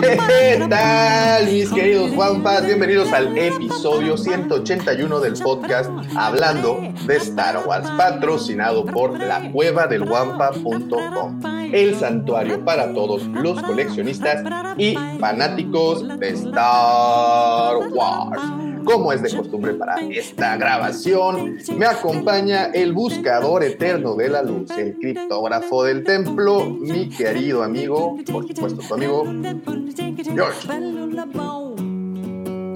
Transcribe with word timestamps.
¿Qué 0.00 0.64
tal, 0.68 1.46
mis 1.46 1.70
queridos 1.70 2.12
Juanpas? 2.12 2.64
Bienvenidos 2.64 3.12
al 3.12 3.36
episodio 3.36 4.16
181 4.16 5.20
del 5.20 5.34
podcast 5.34 5.90
Hablando 6.16 6.80
de 7.06 7.16
Star 7.16 7.66
Wars, 7.66 7.88
patrocinado 7.96 8.84
por 8.86 9.18
la 9.18 9.50
cueva 9.50 9.86
del 9.86 10.02
Wampa.com, 10.02 11.40
el 11.72 11.96
santuario 11.96 12.64
para 12.64 12.92
todos 12.92 13.26
los 13.26 13.60
coleccionistas 13.62 14.44
y 14.76 14.94
fanáticos 15.18 16.06
de 16.18 16.28
Star 16.28 17.76
Wars. 17.92 18.42
Como 18.84 19.12
es 19.12 19.20
de 19.20 19.36
costumbre 19.36 19.74
para 19.74 19.96
esta 20.00 20.56
grabación, 20.56 21.58
me 21.76 21.84
acompaña 21.84 22.70
el 22.72 22.94
buscador 22.94 23.62
eterno 23.62 24.14
de 24.14 24.30
la 24.30 24.42
luz, 24.42 24.70
el 24.78 24.96
criptógrafo 24.96 25.84
del 25.84 26.04
templo, 26.04 26.64
mi 26.64 27.10
querido 27.10 27.62
amigo, 27.62 28.16
por 28.32 28.48
supuesto 28.48 28.80
tu 28.88 28.94
amigo. 28.94 29.24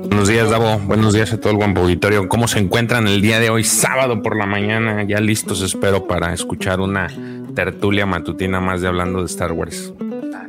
Buenos 0.09 0.29
días, 0.29 0.51
Davo. 0.51 0.79
Buenos 0.87 1.13
días 1.13 1.33
a 1.33 1.39
todo 1.39 1.51
el 1.51 1.59
buen 1.59 1.77
auditorio. 1.77 2.27
¿Cómo 2.27 2.49
se 2.49 2.59
encuentran 2.59 3.07
el 3.07 3.21
día 3.21 3.39
de 3.39 3.51
hoy, 3.51 3.65
sábado 3.65 4.23
por 4.23 4.35
la 4.37 4.47
mañana? 4.47 5.03
Ya 5.03 5.21
listos, 5.21 5.61
espero, 5.63 6.07
para 6.07 6.33
escuchar 6.33 6.81
una 6.81 7.09
tertulia 7.55 8.07
matutina 8.07 8.61
más 8.61 8.81
de 8.81 8.89
hablando 8.89 9.19
de 9.19 9.27
Star 9.27 9.53
Wars. 9.53 9.93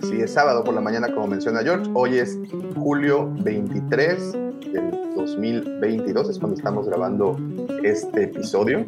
Así 0.01 0.21
es, 0.21 0.31
sábado 0.31 0.63
por 0.63 0.73
la 0.73 0.79
mañana, 0.79 1.13
como 1.13 1.27
menciona 1.27 1.61
George. 1.63 1.89
Hoy 1.93 2.17
es 2.17 2.39
julio 2.75 3.29
23 3.41 4.31
del 4.31 4.91
2022, 5.17 6.29
es 6.29 6.39
cuando 6.39 6.55
estamos 6.55 6.87
grabando 6.87 7.37
este 7.83 8.23
episodio. 8.23 8.85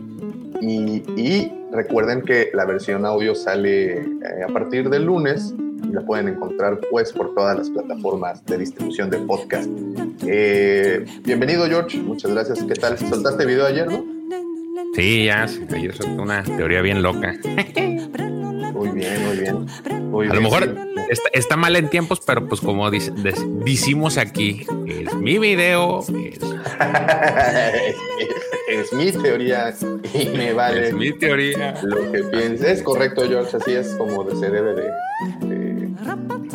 Y, 0.62 1.04
y 1.18 1.52
recuerden 1.74 2.22
que 2.22 2.52
la 2.54 2.64
versión 2.64 3.06
audio 3.06 3.36
sale 3.36 4.00
eh, 4.00 4.06
a 4.48 4.54
partir 4.54 4.90
del 4.90 5.04
lunes 5.06 5.54
la 5.96 6.02
pueden 6.02 6.28
encontrar 6.28 6.80
pues 6.92 7.14
por 7.14 7.34
todas 7.34 7.58
las 7.58 7.70
plataformas 7.70 8.46
de 8.46 8.58
distribución 8.58 9.10
de 9.10 9.18
podcast. 9.20 9.70
Eh, 10.28 11.06
bienvenido 11.24 11.66
George, 11.68 11.98
muchas 12.00 12.32
gracias. 12.32 12.62
¿Qué 12.64 12.74
tal? 12.76 12.98
¿Soltaste 12.98 13.46
video 13.46 13.66
ayer, 13.66 13.88
no? 13.90 14.04
Sí, 14.94 15.26
ya, 15.26 15.44
ayer 15.44 15.96
solté 15.96 16.22
una 16.22 16.44
teoría 16.44 16.82
bien 16.82 17.02
loca. 17.02 17.34
Muy 18.76 18.90
bien, 18.90 19.26
muy 19.26 19.38
bien. 19.38 19.66
Muy 20.12 20.28
A 20.28 20.32
bien, 20.32 20.36
lo 20.36 20.42
mejor 20.50 20.64
sí. 20.66 20.70
está, 21.10 21.30
está 21.34 21.56
mal 21.56 21.78
en 21.78 21.90
tiempos, 21.90 22.20
pero 22.28 22.46
pues 22.46 22.60
como 22.60 22.92
dice- 22.92 23.14
decimos 23.64 24.18
aquí, 24.18 24.66
es 24.86 25.14
mi 25.16 25.38
video, 25.40 26.02
es, 26.02 26.10
es 28.68 28.92
mi 28.94 29.12
teoría 29.14 29.74
y 30.14 30.26
me 30.28 30.52
vale 30.54 30.90
es 30.90 30.94
mi 30.94 31.14
teoría. 31.14 31.74
lo 31.84 32.12
que 32.12 32.22
pienses. 32.24 32.80
Es 32.80 32.84
correcto, 32.84 33.22
George, 33.30 33.56
así 33.56 33.72
es 33.72 33.96
como 33.96 34.30
se 34.30 34.50
debe 34.50 34.74
de, 34.74 34.92
de 35.48 35.65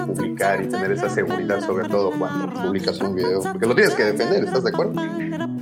publicar 0.06 0.62
y 0.62 0.68
tener 0.68 0.92
esa 0.92 1.08
seguridad, 1.08 1.60
sobre 1.60 1.88
todo 1.88 2.10
cuando 2.18 2.52
publicas 2.52 3.00
un 3.00 3.14
video, 3.14 3.40
porque 3.42 3.66
lo 3.66 3.74
tienes 3.74 3.94
que 3.94 4.04
defender, 4.04 4.44
¿estás 4.44 4.64
de 4.64 4.70
acuerdo? 4.70 4.92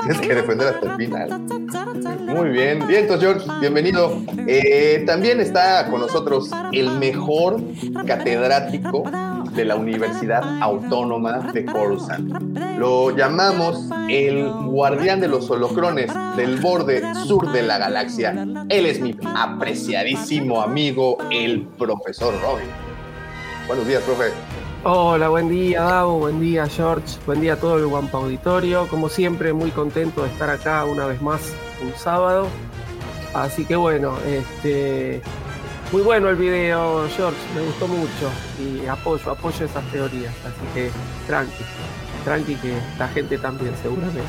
Tienes 0.01 0.21
que 0.21 0.35
defender 0.35 0.69
hasta 0.69 0.93
el 0.93 0.97
final. 0.97 1.41
Muy 2.27 2.51
bien, 2.51 2.87
bien, 2.87 3.03
entonces 3.03 3.21
George, 3.21 3.61
bienvenido. 3.61 4.23
Eh, 4.47 5.03
también 5.07 5.41
está 5.41 5.89
con 5.91 6.01
nosotros 6.01 6.51
el 6.73 6.91
mejor 6.99 7.61
catedrático 8.07 9.05
de 9.55 9.65
la 9.65 9.77
Universidad 9.77 10.63
Autónoma 10.63 11.53
de 11.53 11.65
Coruscant. 11.65 12.31
Lo 12.79 13.17
llamamos 13.17 13.91
el 14.09 14.49
guardián 14.51 15.21
de 15.21 15.29
los 15.29 15.51
holocrones 15.51 16.13
del 16.37 16.61
borde 16.61 17.03
sur 17.27 17.51
de 17.51 17.63
la 17.63 17.79
galaxia. 17.79 18.47
Él 18.69 18.87
es 18.87 19.01
mi 19.01 19.17
apreciadísimo 19.35 20.63
amigo, 20.63 21.19
el 21.31 21.67
profesor 21.77 22.35
Robin. 22.41 22.88
Buenos 23.69 23.87
días, 23.87 24.03
profe. 24.03 24.31
Hola, 24.83 25.29
buen 25.29 25.51
día, 25.51 25.83
Davo, 25.83 26.21
buen 26.21 26.41
día, 26.41 26.67
George, 26.67 27.19
buen 27.27 27.43
día 27.43 27.53
a 27.53 27.57
todo 27.57 27.77
el 27.77 27.87
Guampa 27.87 28.17
Auditorio. 28.17 28.89
Como 28.89 29.11
siempre, 29.11 29.53
muy 29.53 29.71
contento 29.71 30.23
de 30.23 30.29
estar 30.29 30.49
acá 30.49 30.87
una 30.87 31.05
vez 31.05 31.21
más 31.21 31.53
un 31.83 31.93
sábado. 31.95 32.49
Así 33.35 33.67
que 33.67 33.77
bueno, 33.77 34.17
este, 34.27 35.21
muy 35.93 36.01
bueno 36.01 36.31
el 36.31 36.37
video, 36.37 37.07
George, 37.15 37.37
me 37.55 37.61
gustó 37.61 37.87
mucho 37.89 38.31
y 38.59 38.87
apoyo, 38.87 39.31
apoyo 39.31 39.67
esas 39.67 39.85
teorías. 39.93 40.35
Así 40.47 40.73
que 40.73 40.91
tranqui, 41.27 41.65
tranqui 42.25 42.55
que 42.55 42.73
la 42.99 43.09
gente 43.09 43.37
también 43.37 43.75
seguramente. 43.83 44.23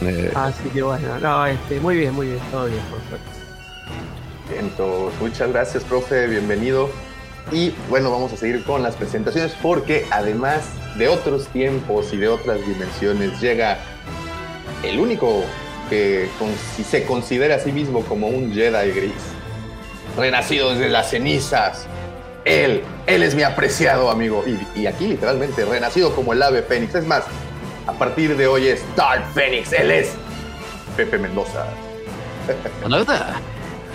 Eh, 0.00 0.32
Así 0.34 0.66
que 0.70 0.80
bueno, 0.80 1.18
no, 1.20 1.44
este, 1.44 1.78
muy 1.80 1.98
bien, 1.98 2.14
muy 2.14 2.28
bien, 2.28 2.40
todo 2.50 2.64
bien, 2.64 2.82
por 2.90 3.00
suerte. 3.06 3.26
Bien, 4.48 4.64
entonces, 4.64 5.20
muchas 5.20 5.52
gracias, 5.52 5.84
profe, 5.84 6.26
bienvenido. 6.26 6.88
Y 7.52 7.72
bueno, 7.88 8.10
vamos 8.10 8.32
a 8.32 8.36
seguir 8.36 8.64
con 8.64 8.82
las 8.82 8.96
presentaciones 8.96 9.54
porque 9.62 10.06
además 10.10 10.64
de 10.96 11.08
otros 11.08 11.46
tiempos 11.48 12.12
y 12.12 12.16
de 12.16 12.28
otras 12.28 12.66
dimensiones 12.66 13.40
llega 13.40 13.78
el 14.82 14.98
único 14.98 15.44
que 15.88 16.28
si 16.74 16.82
se 16.82 17.04
considera 17.04 17.56
a 17.56 17.58
sí 17.60 17.70
mismo 17.70 18.00
como 18.02 18.26
un 18.28 18.52
Jedi 18.52 18.90
gris, 18.90 19.12
renacido 20.16 20.70
desde 20.70 20.88
las 20.88 21.10
cenizas. 21.10 21.86
Él, 22.44 22.82
él 23.06 23.22
es 23.22 23.34
mi 23.34 23.42
apreciado 23.42 24.10
amigo. 24.10 24.44
Y, 24.46 24.80
y 24.80 24.86
aquí 24.86 25.06
literalmente, 25.06 25.64
renacido 25.64 26.14
como 26.14 26.32
el 26.32 26.42
ave 26.42 26.62
Fénix. 26.62 26.94
Es 26.94 27.06
más, 27.06 27.24
a 27.86 27.92
partir 27.92 28.36
de 28.36 28.46
hoy 28.46 28.68
es 28.68 28.84
Dark 28.96 29.24
Fénix. 29.34 29.72
Él 29.72 29.90
es 29.90 30.12
Pepe 30.96 31.18
Mendoza. 31.18 31.66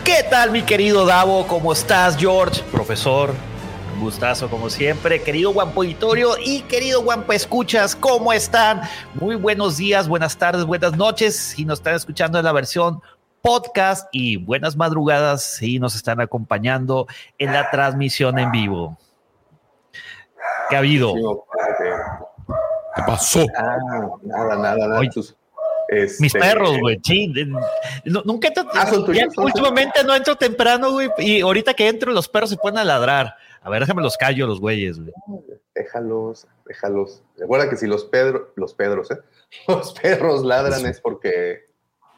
¿Qué 0.03 0.23
tal, 0.29 0.49
mi 0.49 0.63
querido 0.63 1.05
Davo? 1.05 1.45
¿Cómo 1.45 1.71
estás, 1.73 2.17
George? 2.17 2.63
Profesor, 2.71 3.29
un 3.93 4.01
gustazo 4.01 4.49
como 4.49 4.67
siempre. 4.67 5.21
Querido 5.21 5.53
Guampo 5.53 5.81
Auditorio 5.81 6.31
y 6.43 6.61
querido 6.61 7.03
Guampo 7.03 7.33
Escuchas, 7.33 7.95
¿cómo 7.95 8.33
están? 8.33 8.81
Muy 9.13 9.35
buenos 9.35 9.77
días, 9.77 10.07
buenas 10.07 10.35
tardes, 10.37 10.65
buenas 10.65 10.97
noches. 10.97 11.35
Si 11.35 11.65
nos 11.65 11.79
están 11.79 11.93
escuchando 11.93 12.39
en 12.39 12.45
la 12.45 12.51
versión 12.51 12.99
podcast 13.43 14.07
y 14.11 14.37
buenas 14.37 14.75
madrugadas 14.75 15.43
si 15.43 15.77
nos 15.77 15.95
están 15.95 16.19
acompañando 16.19 17.05
en 17.37 17.53
la 17.53 17.69
transmisión 17.69 18.39
en 18.39 18.51
vivo. 18.51 18.97
¿Qué 20.69 20.75
ha 20.77 20.79
habido? 20.79 21.13
¿Qué 22.95 23.03
pasó? 23.05 23.45
Ah, 23.55 23.77
nada, 24.23 24.55
nada, 24.57 24.87
nada. 24.87 25.01
Tus, 25.13 25.35
este, 25.91 26.23
Mis 26.23 26.31
perros, 26.33 26.79
güey, 26.79 26.97
no- 28.05 28.23
nunca 28.25 28.47
entro, 28.47 28.65
Ah, 28.73 28.89
ya 29.13 29.27
últimamente 29.37 30.03
no 30.05 30.15
entro 30.15 30.37
temprano, 30.37 30.91
güey, 30.93 31.09
y 31.17 31.41
ahorita 31.41 31.73
que 31.73 31.89
entro 31.89 32.13
los 32.13 32.29
perros 32.29 32.49
se 32.49 32.55
ponen 32.57 32.79
a 32.79 32.83
ladrar. 32.85 33.35
A 33.61 33.69
ver, 33.69 33.81
déjame 33.81 34.01
los 34.01 34.15
callo 34.17 34.47
los 34.47 34.61
güeyes, 34.61 34.97
güey. 34.99 35.11
Déjalos, 35.75 36.47
déjalos. 36.65 37.23
Recuerda 37.37 37.69
que 37.69 37.75
si 37.75 37.87
los 37.87 38.05
Pedro, 38.05 38.53
los 38.55 38.73
Pedros, 38.73 39.11
¿eh? 39.11 39.17
Los 39.67 39.91
perros 39.93 40.45
ladran 40.45 40.85
es 40.85 41.01
porque, 41.01 41.65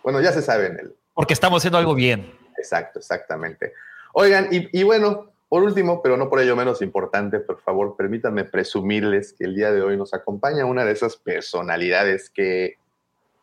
bueno, 0.04 0.22
ya 0.22 0.32
se 0.32 0.44
saben 0.44 0.78
el. 0.80 0.96
Porque 1.16 1.34
estamos 1.34 1.60
haciendo 1.62 1.80
algo 1.80 1.96
bien. 1.96 2.32
Exacto, 2.60 3.00
exactamente. 3.00 3.74
Oigan, 4.14 4.50
y, 4.52 4.70
y 4.80 4.84
bueno, 4.84 5.32
por 5.50 5.64
último, 5.64 6.02
pero 6.04 6.16
no 6.16 6.30
por 6.30 6.40
ello 6.42 6.56
menos 6.56 6.84
importante, 6.84 7.40
por 7.40 7.60
favor, 7.62 7.96
permítanme 7.98 8.44
presumirles 8.44 9.34
que 9.34 9.46
el 9.46 9.56
día 9.56 9.72
de 9.72 9.82
hoy 9.82 9.98
nos 9.98 10.14
acompaña 10.14 10.66
una 10.66 10.86
de 10.86 10.92
esas 10.92 11.18
personalidades 11.18 12.30
que, 12.30 12.78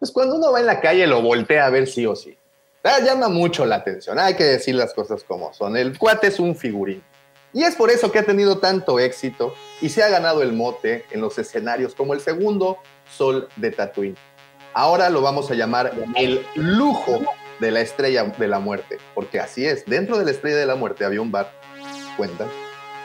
pues 0.00 0.10
cuando 0.10 0.36
uno 0.36 0.50
va 0.50 0.60
en 0.60 0.66
la 0.66 0.80
calle 0.80 1.06
lo 1.06 1.22
voltea 1.22 1.66
a 1.66 1.70
ver 1.70 1.86
sí 1.86 2.06
o 2.06 2.16
sí. 2.16 2.36
Ah, 2.82 2.98
llama 3.04 3.28
mucho 3.28 3.66
la 3.66 3.76
atención, 3.76 4.18
hay 4.18 4.34
que 4.34 4.44
decir 4.44 4.74
las 4.74 4.94
cosas 4.94 5.22
como 5.22 5.52
son. 5.52 5.76
El 5.76 5.98
cuate 5.98 6.28
es 6.28 6.40
un 6.40 6.56
figurín. 6.56 7.02
Y 7.52 7.64
es 7.64 7.76
por 7.76 7.90
eso 7.90 8.10
que 8.10 8.20
ha 8.20 8.24
tenido 8.24 8.58
tanto 8.58 8.98
éxito 8.98 9.54
y 9.82 9.90
se 9.90 10.02
ha 10.02 10.08
ganado 10.08 10.40
el 10.42 10.54
mote 10.54 11.04
en 11.10 11.20
los 11.20 11.38
escenarios 11.38 11.94
como 11.94 12.14
el 12.14 12.20
segundo 12.20 12.78
sol 13.14 13.48
de 13.56 13.70
Tatooine. 13.70 14.16
Ahora 14.72 15.10
lo 15.10 15.20
vamos 15.20 15.50
a 15.50 15.54
llamar 15.54 15.92
el 16.16 16.42
lujo 16.54 17.20
de 17.58 17.70
la 17.70 17.80
estrella 17.80 18.24
de 18.24 18.48
la 18.48 18.60
muerte, 18.60 18.98
porque 19.14 19.40
así 19.40 19.66
es, 19.66 19.84
dentro 19.84 20.16
de 20.16 20.24
la 20.24 20.30
estrella 20.30 20.56
de 20.56 20.66
la 20.66 20.76
muerte 20.76 21.04
había 21.04 21.20
un 21.20 21.32
bar, 21.32 21.52
cuentan, 22.16 22.48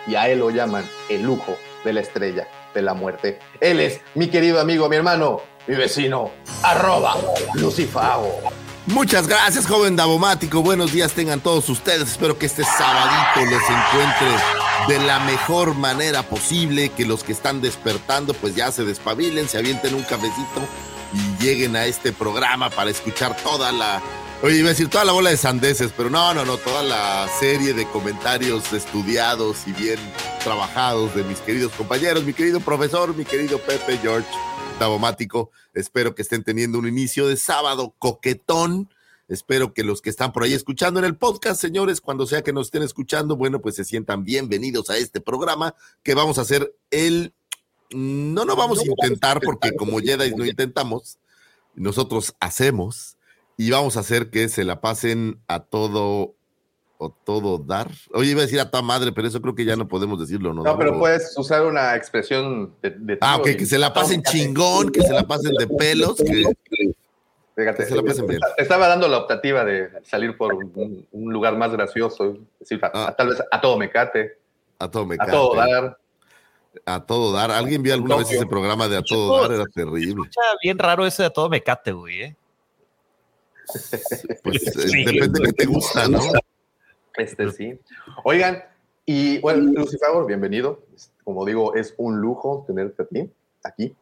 y 0.08 0.16
a 0.16 0.30
él 0.30 0.40
lo 0.40 0.52
llaman 0.52 0.86
el 1.10 1.24
lujo 1.24 1.58
de 1.84 1.92
la 1.92 2.02
estrella 2.02 2.48
de 2.74 2.82
la 2.82 2.94
muerte. 2.94 3.40
Él 3.60 3.82
es 3.82 4.00
mi 4.14 4.28
querido 4.28 4.62
amigo, 4.62 4.88
mi 4.88 4.96
hermano, 4.96 5.42
mi 5.68 5.76
vecino, 5.76 6.32
arroba 6.64 7.16
Lucifago. 7.56 8.42
Muchas 8.88 9.28
gracias, 9.28 9.66
joven 9.66 9.96
Davomático. 9.96 10.62
Buenos 10.62 10.92
días 10.92 11.14
tengan 11.14 11.40
todos 11.40 11.68
ustedes. 11.70 12.12
Espero 12.12 12.38
que 12.38 12.46
este 12.46 12.64
sabadito 12.64 13.50
les 13.50 13.64
encuentre 13.64 14.28
de 14.88 15.00
la 15.00 15.20
mejor 15.22 15.74
manera 15.74 16.22
posible, 16.22 16.90
que 16.90 17.06
los 17.06 17.24
que 17.24 17.32
están 17.32 17.62
despertando 17.62 18.36
pues 18.36 18.56
ya 18.56 18.72
se 18.72 18.84
despabilen, 18.84 19.50
se 19.50 19.58
avienten 19.58 19.96
un 19.96 20.04
cafecito 20.04 20.62
y 21.14 21.44
lleguen 21.44 21.76
a 21.76 21.86
este 21.86 22.12
programa 22.12 22.70
para 22.70 22.92
escuchar 22.92 23.36
toda 23.38 23.72
la, 23.72 24.04
oye, 24.44 24.58
iba 24.58 24.68
a 24.68 24.74
decir 24.74 24.88
toda 24.88 25.04
la 25.04 25.14
bola 25.14 25.32
de 25.32 25.38
sandeces, 25.38 25.92
pero 25.98 26.12
no, 26.12 26.36
no, 26.36 26.46
no, 26.46 26.58
toda 26.58 26.84
la 26.84 27.28
serie 27.40 27.74
de 27.74 27.88
comentarios 27.88 28.72
estudiados 28.72 29.66
y 29.66 29.72
bien 29.72 29.98
trabajados 30.44 31.16
de 31.16 31.24
mis 31.24 31.40
queridos 31.40 31.72
compañeros, 31.72 32.24
mi 32.24 32.34
querido 32.34 32.60
profesor, 32.60 33.16
mi 33.16 33.26
querido 33.26 33.58
Pepe 33.58 33.98
George 33.98 34.28
Davomático. 34.80 35.52
Espero 35.74 36.16
que 36.16 36.22
estén 36.22 36.44
teniendo 36.44 36.78
un 36.78 36.88
inicio 36.88 37.28
de 37.28 37.38
sábado 37.38 37.96
coquetón. 37.98 38.90
Espero 39.28 39.74
que 39.74 39.84
los 39.84 40.02
que 40.02 40.10
están 40.10 40.34
por 40.34 40.44
ahí 40.44 40.54
escuchando 40.54 41.00
en 41.00 41.06
el 41.06 41.16
podcast, 41.16 41.60
señores, 41.60 42.02
cuando 42.02 42.28
sea 42.28 42.44
que 42.44 42.54
nos 42.54 42.68
estén 42.68 42.84
escuchando, 42.84 43.36
bueno, 43.36 43.62
pues 43.62 43.76
se 43.76 43.86
sientan 43.86 44.24
bienvenidos 44.24 44.90
a 44.90 44.98
este 44.98 45.22
programa 45.22 45.76
que 46.04 46.14
vamos 46.14 46.38
a 46.38 46.42
hacer 46.42 46.76
el... 46.92 47.34
No, 47.92 48.46
no 48.46 48.56
vamos 48.56 48.80
a 48.80 48.86
intentar 48.86 49.40
porque 49.42 49.76
como 49.76 50.00
Jedi 50.00 50.36
no 50.36 50.46
intentamos, 50.46 51.20
nosotros 51.76 52.36
hacemos 52.40 53.18
y 53.58 53.72
vamos 53.72 53.96
a 53.96 54.02
hacer 54.02 54.30
que 54.30 54.50
se 54.50 54.64
la 54.64 54.82
pasen 54.82 55.40
a 55.48 55.62
todo 55.62 56.36
o 56.98 57.10
todo 57.10 57.58
dar. 57.58 57.92
Oye, 58.14 58.32
iba 58.32 58.40
a 58.42 58.46
decir 58.46 58.60
a 58.60 58.70
toda 58.72 58.82
madre, 58.82 59.12
pero 59.12 59.28
eso 59.28 59.42
creo 59.42 59.54
que 59.54 59.66
ya 59.66 59.76
no 59.76 59.88
podemos 59.88 60.20
decirlo, 60.20 60.54
¿no? 60.54 60.64
No, 60.64 60.78
pero 60.78 60.98
puedes 60.98 61.38
usar 61.38 61.66
una 61.66 61.96
expresión 61.96 62.74
de... 62.82 62.90
de 62.92 63.18
Ah, 63.22 63.36
ok, 63.38 63.44
que 63.58 63.66
se 63.66 63.78
la 63.78 63.94
pasen 63.94 64.24
chingón, 64.24 64.90
que 64.92 65.02
se 65.02 65.12
la 65.14 65.24
pasen 65.28 65.54
de 65.56 65.68
pelos, 65.68 66.16
que 66.18 66.44
Fíjate, 67.58 67.84
que 67.84 67.90
se 67.90 67.96
la 67.96 68.04
pasen 68.04 68.28
bien. 68.28 68.40
estaba 68.58 68.88
dando 68.88 69.08
la 69.08 69.18
optativa 69.20 69.64
de 69.64 69.90
salir 70.04 70.36
por 70.38 70.54
un, 70.54 71.06
un 71.12 71.34
lugar 71.34 71.58
más 71.58 71.72
gracioso, 71.72 72.38
decir, 72.60 72.80
a- 72.84 72.92
Ah. 72.94 73.08
a- 73.10 73.16
tal 73.16 73.30
vez 73.30 73.42
a 73.52 73.62
todo 73.62 73.78
mecate, 73.78 74.38
a 74.80 74.90
todo 74.90 75.06
me 75.06 75.16
a 75.20 75.26
todo 75.26 75.56
dar. 75.56 75.98
A 76.86 77.06
todo 77.06 77.32
dar. 77.32 77.52
¿Alguien 77.52 77.82
vio 77.84 77.94
alguna 77.94 78.18
vez 78.18 78.30
ese 78.32 78.46
programa 78.46 78.90
de 78.90 78.98
A 78.98 79.02
todo 79.02 79.42
dar? 79.42 79.52
Era 79.54 79.64
terrible. 79.74 80.10
Escucha 80.24 80.42
bien 80.62 80.78
raro 80.78 81.06
ese 81.06 81.24
de 81.24 81.30
todo 81.30 81.48
mecate, 81.50 81.94
güey, 81.94 82.22
¿eh? 82.24 82.36
Pues 84.44 84.62
eh, 84.78 84.88
Sí. 84.90 85.06
depende 85.06 85.40
de 85.40 85.46
qué 85.48 85.54
te 85.54 85.66
gusta, 85.66 86.08
¿no? 86.10 86.20
Este 87.18 87.50
sí. 87.52 87.80
Oigan, 88.24 88.64
y 89.06 89.40
bueno, 89.40 89.72
Lucifer, 89.74 90.10
bienvenido. 90.28 90.84
Como 91.24 91.46
digo, 91.46 91.76
es 91.76 91.94
un 91.98 92.20
lujo 92.20 92.64
tenerte 92.68 93.04
a 93.04 93.06
ti 93.06 93.32
aquí. 93.64 93.96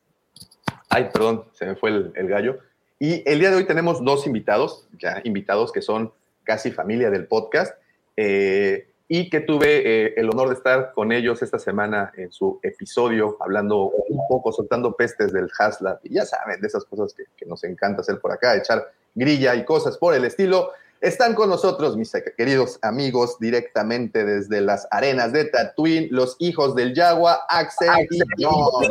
Ay, 0.89 1.10
perdón, 1.13 1.45
se 1.54 1.65
me 1.65 1.75
fue 1.75 1.89
el, 1.89 2.12
el 2.15 2.27
gallo. 2.27 2.60
Y 3.00 3.27
el 3.30 3.39
día 3.39 3.50
de 3.50 3.57
hoy 3.57 3.65
tenemos 3.65 4.04
dos 4.04 4.25
invitados, 4.25 4.88
ya 5.00 5.21
invitados 5.24 5.71
que 5.71 5.81
son 5.81 6.12
casi 6.44 6.71
familia 6.71 7.10
del 7.10 7.27
podcast, 7.27 7.75
eh, 8.15 8.88
y 9.07 9.30
que 9.30 9.42
tuve 9.42 10.06
eh, 10.06 10.13
el 10.18 10.30
honor 10.30 10.50
de 10.50 10.56
estar 10.56 10.94
con 10.94 11.12
ellos 11.12 11.42
esta 11.42 11.59
semana 11.59 12.12
en 12.16 12.31
su 12.31 12.59
episodio, 12.63 13.38
hablando 13.42 13.89
un 13.89 14.27
poco, 14.27 14.51
soltando 14.51 14.95
pestes 14.95 15.33
del 15.33 15.50
Haslab. 15.57 16.00
Y 16.04 16.16
ya 16.16 16.25
saben, 16.25 16.62
de 16.62 16.68
esas 16.68 16.86
cosas 16.86 17.13
que, 17.13 17.25
que 17.36 17.45
nos 17.45 17.63
encanta 17.63 18.01
hacer 18.01 18.19
por 18.19 18.31
acá, 18.31 18.56
echar 18.56 18.92
grilla 19.13 19.54
y 19.56 19.66
cosas 19.66 19.98
por 19.98 20.16
el 20.16 20.25
estilo. 20.25 20.71
Están 21.03 21.35
con 21.35 21.50
nosotros, 21.50 21.97
mis 21.97 22.13
queridos 22.38 22.79
amigos, 22.81 23.38
directamente 23.38 24.23
desde 24.23 24.61
las 24.61 24.88
arenas 24.89 25.33
de 25.33 25.44
Tatooine, 25.44 26.07
los 26.11 26.38
hijos 26.39 26.75
del 26.75 26.95
Yagua, 26.95 27.41
Axel 27.50 28.07
y 28.09 28.21
John. 28.41 28.89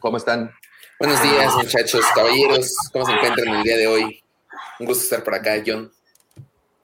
¿Cómo 0.00 0.16
están? 0.16 0.50
Buenos 0.98 1.22
días, 1.22 1.54
muchachos, 1.54 2.04
caballeros. 2.12 2.74
¿Cómo 2.92 3.06
se 3.06 3.12
encuentran 3.12 3.54
el 3.54 3.62
día 3.62 3.76
de 3.76 3.86
hoy? 3.86 4.24
Un 4.80 4.86
gusto 4.86 5.04
estar 5.04 5.22
por 5.22 5.32
acá, 5.32 5.62
John. 5.64 5.92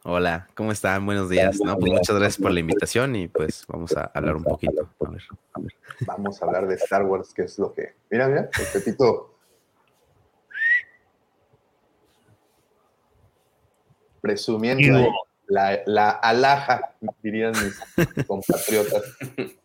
Hola, 0.04 0.46
¿cómo 0.54 0.70
están? 0.70 1.04
Buenos 1.04 1.28
días. 1.28 1.58
No, 1.64 1.76
pues 1.78 1.90
muchas 1.90 2.14
gracias 2.14 2.40
por 2.40 2.52
la 2.52 2.60
invitación 2.60 3.16
y 3.16 3.26
pues 3.26 3.64
vamos 3.66 3.96
a 3.96 4.04
hablar 4.14 4.36
un 4.36 4.44
poquito. 4.44 4.88
A 5.04 5.10
ver, 5.10 5.22
a 5.54 5.60
ver. 5.60 5.72
Vamos 6.06 6.40
a 6.40 6.46
hablar 6.46 6.68
de 6.68 6.76
Star 6.76 7.02
Wars, 7.02 7.34
que 7.34 7.42
es 7.42 7.58
lo 7.58 7.74
que. 7.74 7.94
Mira, 8.08 8.28
mira, 8.28 8.48
el 8.56 8.66
Pepito. 8.72 9.31
Presumiendo 14.22 14.96
ahí 14.96 15.08
la, 15.48 15.82
la 15.84 16.10
alhaja, 16.10 16.94
dirían 17.22 17.52
mis 17.52 18.26
compatriotas. 18.26 19.02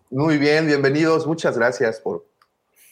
Muy 0.09 0.37
bien, 0.37 0.67
bienvenidos. 0.67 1.25
Muchas 1.25 1.57
gracias 1.57 2.01
por, 2.01 2.25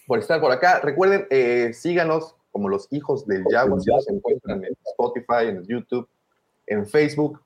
por 0.08 0.20
estar 0.20 0.40
por 0.40 0.52
acá. 0.52 0.80
Recuerden, 0.80 1.28
eh, 1.30 1.72
síganos 1.74 2.36
como 2.52 2.70
los 2.70 2.88
hijos 2.92 3.28
del 3.28 3.44
Jaguar. 3.52 3.82
Si 3.82 3.92
nos 3.92 4.08
encuentran 4.08 4.64
en 4.64 4.78
Spotify, 4.86 5.50
en 5.50 5.66
YouTube, 5.66 6.08
en 6.68 6.88
Facebook, 6.88 7.42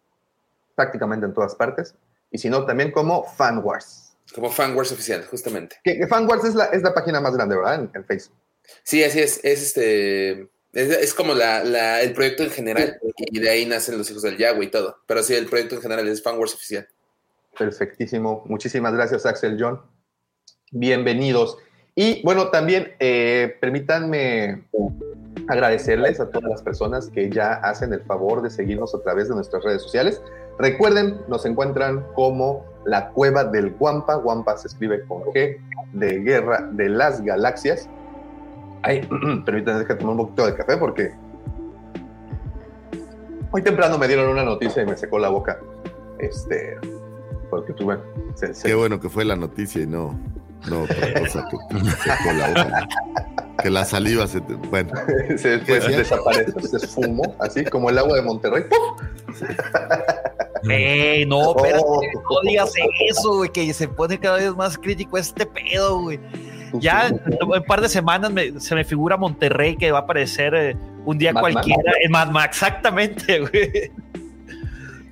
prácticamente 0.75 1.25
en 1.25 1.33
todas 1.33 1.55
partes. 1.55 1.95
Y 2.29 2.37
si 2.37 2.49
no, 2.49 2.65
también 2.65 2.91
como 2.91 3.23
Fan 3.23 3.63
Wars. 3.63 4.15
Como 4.35 4.51
Fan 4.51 4.75
Wars 4.75 4.91
oficial, 4.91 5.25
justamente. 5.25 5.77
Que, 5.83 5.97
que 5.97 6.07
Fan 6.07 6.27
Wars 6.27 6.43
es 6.43 6.53
la, 6.53 6.65
es 6.65 6.83
la 6.83 6.93
página 6.93 7.19
más 7.19 7.35
grande, 7.35 7.55
¿verdad? 7.55 7.75
En, 7.75 7.91
en 7.95 8.05
Facebook. 8.05 8.37
Sí, 8.83 9.03
así 9.03 9.19
es. 9.19 9.43
Es 9.43 9.63
este. 9.63 10.47
Es, 10.73 10.89
es 10.89 11.13
como 11.13 11.33
la, 11.33 11.63
la- 11.63 12.01
el 12.01 12.13
proyecto 12.13 12.43
en 12.43 12.51
general. 12.51 12.99
Y 13.17 13.39
de 13.39 13.49
ahí 13.49 13.65
nacen 13.65 13.97
los 13.97 14.09
hijos 14.11 14.23
del 14.23 14.37
Yahweh 14.37 14.65
y 14.65 14.71
todo. 14.71 14.97
Pero 15.07 15.23
sí, 15.23 15.33
el 15.33 15.47
proyecto 15.47 15.75
en 15.75 15.81
general 15.81 16.07
es 16.07 16.21
Fan 16.21 16.37
Wars 16.37 16.53
oficial. 16.53 16.87
Perfectísimo. 17.57 18.43
Muchísimas 18.47 18.93
gracias, 18.93 19.25
Axel 19.25 19.57
John. 19.59 19.81
Bienvenidos. 20.71 21.57
Y 21.95 22.21
bueno, 22.23 22.49
también 22.49 22.93
eh, 22.99 23.57
permítanme 23.59 24.63
agradecerles 25.47 26.19
a 26.19 26.29
todas 26.29 26.49
las 26.49 26.61
personas 26.61 27.09
que 27.09 27.29
ya 27.29 27.53
hacen 27.55 27.91
el 27.91 28.01
favor 28.03 28.41
de 28.41 28.49
seguirnos 28.49 28.93
a 28.93 29.01
través 29.01 29.27
de 29.27 29.35
nuestras 29.35 29.63
redes 29.63 29.81
sociales. 29.81 30.21
Recuerden, 30.59 31.19
nos 31.27 31.45
encuentran 31.45 32.05
como 32.13 32.65
la 32.85 33.09
Cueva 33.09 33.43
del 33.43 33.71
Guampa. 33.71 34.15
Guampa 34.15 34.57
se 34.57 34.67
escribe 34.67 35.03
con 35.07 35.23
G 35.23 35.57
de 35.93 36.19
Guerra 36.19 36.69
de 36.71 36.89
las 36.89 37.21
Galaxias. 37.21 37.89
Ay, 38.83 39.01
permítanme 39.45 39.79
dejar 39.79 39.97
tomar 39.97 40.13
un 40.15 40.17
poquito 40.25 40.45
de 40.45 40.55
café 40.55 40.77
porque 40.77 41.11
hoy 43.51 43.61
temprano 43.61 43.97
me 43.97 44.07
dieron 44.07 44.29
una 44.29 44.43
noticia 44.43 44.83
y 44.83 44.85
me 44.85 44.95
secó 44.97 45.19
la 45.19 45.29
boca. 45.29 45.59
Este, 46.19 46.77
porque 47.49 47.73
tuve. 47.73 47.97
se- 48.35 48.53
se- 48.53 48.67
Qué 48.67 48.75
bueno 48.75 48.99
que 48.99 49.09
fue 49.09 49.25
la 49.25 49.35
noticia 49.35 49.81
y 49.81 49.87
no, 49.87 50.17
no 50.69 50.83
otra 50.83 51.13
cosa 51.19 51.47
que 51.49 51.57
te 51.75 51.85
secó 51.91 52.33
la 52.37 52.47
boca. 52.49 52.87
Que 53.61 53.69
la 53.69 53.83
saliva 53.85 54.27
se 54.27 54.39
te. 54.41 54.53
Bueno, 54.53 54.91
se 55.37 55.57
después 55.57 55.85
desaparece, 55.87 56.53
se 56.61 56.77
esfumó, 56.77 57.35
así 57.39 57.65
como 57.65 57.89
el 57.89 57.97
agua 57.97 58.15
de 58.15 58.21
Monterrey. 58.21 58.63
¡puf! 58.69 59.39
Ey, 60.69 61.25
no, 61.25 61.55
espérate, 61.55 61.83
Oh. 61.85 62.01
no 62.01 62.49
digas 62.49 62.71
eso, 63.09 63.37
güey, 63.37 63.49
que 63.49 63.73
se 63.73 63.87
pone 63.87 64.19
cada 64.19 64.37
vez 64.37 64.53
más 64.55 64.77
crítico 64.77 65.17
este 65.17 65.45
pedo, 65.45 66.01
güey. 66.01 66.19
Ya 66.73 67.07
en 67.07 67.19
un 67.41 67.63
par 67.63 67.81
de 67.81 67.89
semanas 67.89 68.31
me- 68.31 68.59
se 68.59 68.75
me 68.75 68.83
figura 68.83 69.17
Monterrey 69.17 69.75
que 69.75 69.91
va 69.91 69.99
a 69.99 70.01
aparecer 70.01 70.53
eh, 70.55 70.75
un 71.05 71.17
día 71.17 71.33
Mad 71.33 71.41
cualquiera 71.41 71.93
en 72.03 72.11
Mad 72.11 72.29
Max, 72.29 72.57
exactamente, 72.57 73.39
güey. 73.39 73.91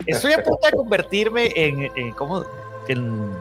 Estoy 0.05 0.33
a 0.33 0.43
punto 0.43 0.65
de 0.69 0.77
convertirme 0.77 1.51
en, 1.55 1.89
en 1.95 2.11
¿cómo? 2.11 2.45
En, 2.87 3.31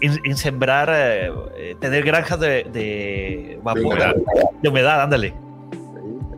en, 0.00 0.20
en 0.24 0.36
sembrar, 0.36 0.90
eh, 0.92 1.30
eh, 1.56 1.76
tener 1.80 2.04
granjas 2.04 2.40
de, 2.40 2.64
de, 2.72 3.58
vapor, 3.62 3.84
humedad. 3.86 4.14
de 4.62 4.68
humedad, 4.68 5.02
ándale. 5.02 5.34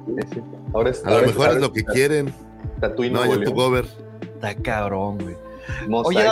Sí, 0.06 0.28
sí. 0.34 0.40
Ahora 0.74 0.90
es, 0.90 1.04
a 1.04 1.10
lo 1.10 1.26
mejor 1.26 1.48
es 1.50 1.56
lo 1.60 1.72
que 1.72 1.84
quieren. 1.84 2.32
Tatooine, 2.80 3.12
No, 3.14 3.24
León. 3.24 3.54
gober. 3.54 3.86
Está 4.34 4.54
cabrón, 4.54 5.18
güey. 5.18 5.36
Oye. 5.90 6.24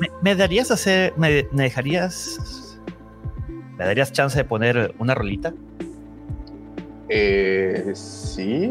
¿Me, 0.00 0.08
me 0.22 0.34
darías 0.34 0.70
hacer, 0.70 1.12
me, 1.16 1.46
me 1.52 1.64
dejarías, 1.64 2.67
me 3.78 3.84
darías 3.86 4.12
chance 4.12 4.36
de 4.36 4.44
poner 4.44 4.94
una 4.98 5.14
rolita? 5.14 5.54
Eh, 7.08 7.92
sí, 7.94 8.70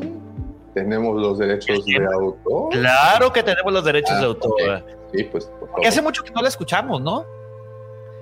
tenemos 0.73 1.19
los 1.19 1.39
derechos 1.39 1.83
de 1.85 2.05
autor. 2.13 2.69
Claro 2.71 3.33
que 3.33 3.41
tenemos 3.41 3.73
los 3.73 3.83
derechos 3.83 4.11
Ah, 4.15 4.19
de 4.19 4.25
autor. 4.25 4.51
ok. 4.51 4.83
Sí, 5.13 5.23
pues 5.23 5.45
por. 5.45 5.69
Porque 5.69 5.87
hace 5.87 6.01
mucho 6.01 6.23
que 6.23 6.31
no 6.31 6.41
la 6.41 6.49
escuchamos, 6.49 7.01
¿no? 7.01 7.25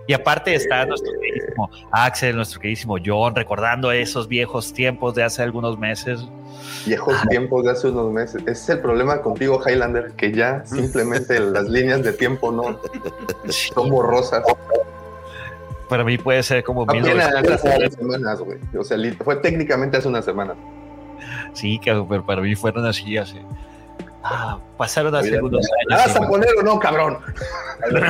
Y 0.08 0.14
aparte 0.14 0.54
está 0.54 0.86
nuestro 0.86 1.12
queridísimo 1.20 1.70
Axel, 1.92 2.36
nuestro 2.36 2.60
queridísimo 2.62 2.98
John, 3.04 3.34
recordando 3.36 3.92
esos 3.92 4.28
viejos 4.28 4.72
tiempos 4.72 5.16
de 5.16 5.24
hace 5.24 5.42
algunos 5.42 5.80
meses. 5.80 6.20
Viejos 6.86 7.16
tiempos 7.30 7.66
de 7.66 7.72
hace 7.72 7.88
unos 7.88 8.12
meses. 8.14 8.40
Ese 8.44 8.52
es 8.52 8.70
el 8.70 8.80
problema 8.82 9.22
contigo, 9.24 9.60
Highlander, 9.66 10.12
que 10.12 10.32
ya 10.32 10.64
simplemente 10.64 11.40
las 11.40 11.68
líneas 11.68 12.04
de 12.04 12.14
tiempo 12.14 12.52
no 12.52 12.80
son 13.50 13.90
borrosas. 13.90 14.44
Para 15.90 16.04
mí 16.04 16.18
puede 16.18 16.42
ser 16.44 16.64
como 16.64 16.84
Apenas 16.84 17.08
1900. 17.08 17.66
hace 17.66 17.92
semanas, 17.92 18.40
güey. 18.42 18.58
O 18.78 18.84
sea, 18.84 18.98
fue 19.24 19.36
técnicamente 19.38 19.98
hace 19.98 20.08
una 20.08 20.22
semana. 20.22 20.56
Sí, 21.54 21.80
que 21.80 21.92
pero 22.10 22.26
para 22.26 22.42
mí 22.42 22.56
fueron 22.56 22.86
así 22.86 23.18
hace. 23.18 23.42
Ah, 24.24 24.58
pasaron 24.78 25.14
hace 25.16 25.40
Mira, 25.40 25.42
¿La 25.88 25.96
años. 25.98 26.14
vas 26.16 26.16
a 26.16 26.28
poner 26.28 26.50
o 26.60 26.64
no, 26.64 26.80
cabrón? 26.80 27.20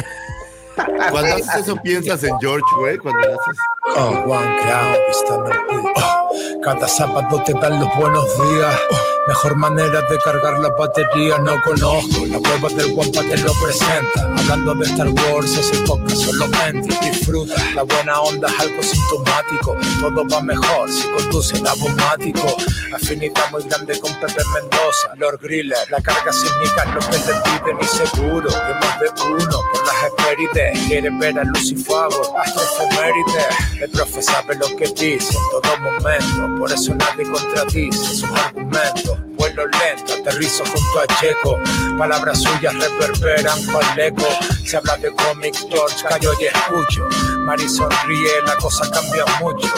Cuando 0.75 1.35
haces 1.35 1.55
eso 1.55 1.75
piensas 1.83 2.23
en 2.23 2.37
George, 2.39 2.65
güey. 2.79 2.97
Cuando 2.97 3.19
haces. 3.21 3.57
Oh, 3.97 4.11
Juan, 4.25 4.43
el 4.43 5.43
beat. 5.43 5.97
Oh, 5.97 6.61
cada 6.63 6.87
sábado 6.87 7.43
te 7.45 7.53
dan 7.53 7.79
los 7.79 7.95
buenos 7.97 8.25
días. 8.37 8.79
Oh, 8.91 8.95
mejor 9.27 9.55
manera 9.55 10.01
de 10.01 10.17
cargar 10.19 10.59
la 10.59 10.69
batería 10.69 11.37
no 11.39 11.59
conozco. 11.61 12.25
La 12.27 12.39
prueba 12.39 12.69
del 12.69 12.93
guampa 12.93 13.21
te 13.21 13.37
lo 13.37 13.53
presenta. 13.53 14.21
Hablando 14.37 14.75
de 14.75 14.85
Star 14.85 15.09
Wars, 15.09 15.57
ese 15.57 15.77
podcast 15.83 16.17
solo 16.17 16.45
entra 16.67 16.99
disfruta. 17.01 17.55
La 17.73 17.83
buena 17.83 18.21
onda 18.21 18.47
es 18.47 18.59
algo 18.59 18.83
sintomático. 18.83 19.75
Todo 19.99 20.27
va 20.27 20.41
mejor 20.41 20.91
si 20.91 21.07
conduce 21.09 21.57
el 21.57 21.67
abomático. 21.67 22.57
Afinidad 22.93 23.51
muy 23.51 23.63
grande 23.63 23.99
con 23.99 24.13
Pepe 24.15 24.41
Mendoza. 24.53 25.15
Lord 25.17 25.39
Griller, 25.41 25.89
la 25.89 26.01
carga 26.01 26.31
sísmica 26.31 26.83
es 26.83 26.93
lo 26.93 26.99
que 26.99 27.17
te 27.17 27.83
y 27.83 27.87
seguro. 27.87 28.47
Que 28.47 28.73
más 28.85 28.99
de 28.99 29.09
uno 29.27 29.61
por 29.71 29.85
las 29.85 30.03
espérides. 30.25 30.79
Quiere 30.87 31.09
ver 31.09 31.39
a 31.39 31.43
Lucifago, 31.43 32.37
hasta 32.37 32.61
efemérides. 32.61 33.81
El 33.81 33.89
profe 33.89 34.21
sabe 34.21 34.55
lo 34.55 34.67
que 34.75 34.87
dice 34.87 35.37
en 35.37 35.61
todo 35.61 35.77
momento, 35.79 36.59
por 36.59 36.71
eso 36.71 36.93
nadie 36.95 37.29
contradice 37.29 37.97
sus 37.97 38.31
argumentos. 38.31 39.17
Vuelo 39.37 39.65
lento, 39.67 40.13
aterrizo 40.13 40.63
junto 40.65 40.99
a 40.99 41.07
Checo. 41.19 41.59
Palabras 41.97 42.41
suyas 42.41 42.73
reverberan 42.75 43.65
cual 43.65 43.99
eco. 43.99 44.27
Se 44.65 44.77
habla 44.77 44.97
de 44.97 45.11
cómics, 45.11 45.65
George, 45.69 46.05
callo 46.07 46.31
y 46.39 46.45
escucho. 46.45 47.07
Mari 47.45 47.69
sonríe, 47.69 48.41
la 48.47 48.55
cosa 48.55 48.89
cambia 48.89 49.23
mucho. 49.39 49.71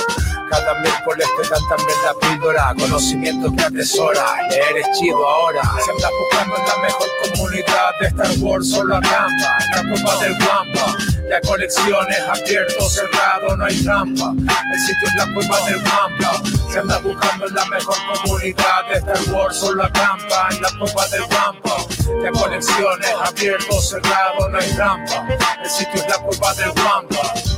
Cada 0.50 0.74
miércoles 0.80 1.28
te 1.36 1.50
dan 1.50 1.62
también 1.68 1.98
la 2.06 2.14
píldora, 2.14 2.74
conocimiento 2.80 3.52
que 3.54 3.62
atesora. 3.62 4.24
Leer 4.50 4.78
es 4.78 4.98
chido 4.98 5.28
ahora. 5.28 5.62
Se 5.84 5.92
anda 5.92 6.10
buscando 6.18 6.56
en 6.56 6.66
la 6.66 6.78
mejor 6.78 7.08
comunidad 7.24 7.92
de 8.00 8.08
Star 8.08 8.32
Wars, 8.40 8.70
solo 8.70 8.96
acampa. 8.96 9.58
La 9.76 9.84
copa 9.84 10.24
del 10.24 10.38
Guampa. 10.38 10.98
La 11.28 11.42
colección 11.42 12.08
es 12.10 12.22
abierto, 12.22 12.90
cerrado, 12.90 13.58
no 13.58 13.66
hay 13.66 13.84
trampa. 13.84 14.34
El 14.38 14.80
sitio 14.80 15.08
es 15.10 15.16
la 15.16 15.34
cueva 15.34 15.60
del 15.68 15.82
Guampa. 15.82 16.42
Se 16.72 16.80
anda 16.80 17.00
buscando 17.00 17.48
en 17.48 17.54
la 17.54 17.66
mejor 17.66 17.98
comunidad 18.14 18.88
de 18.90 19.00
Star 19.00 19.34
Wars, 19.34 19.58
solo 19.58 19.84
acampa. 19.84 20.48
En 20.52 20.62
la 20.62 20.70
copa 20.80 21.06
del 21.10 21.26
Guampa. 21.26 21.76
La 22.24 22.32
colección 22.32 23.04
es 23.04 23.30
abierto, 23.30 23.82
cerrado, 23.82 24.48
no 24.50 24.58
hay 24.58 24.74
trampa. 24.74 25.28
El 25.62 25.70
sitio 25.70 25.96
es 25.96 26.08
la 26.08 26.18
cueva 26.20 26.54
del 26.54 26.72
Guampa. 26.72 27.57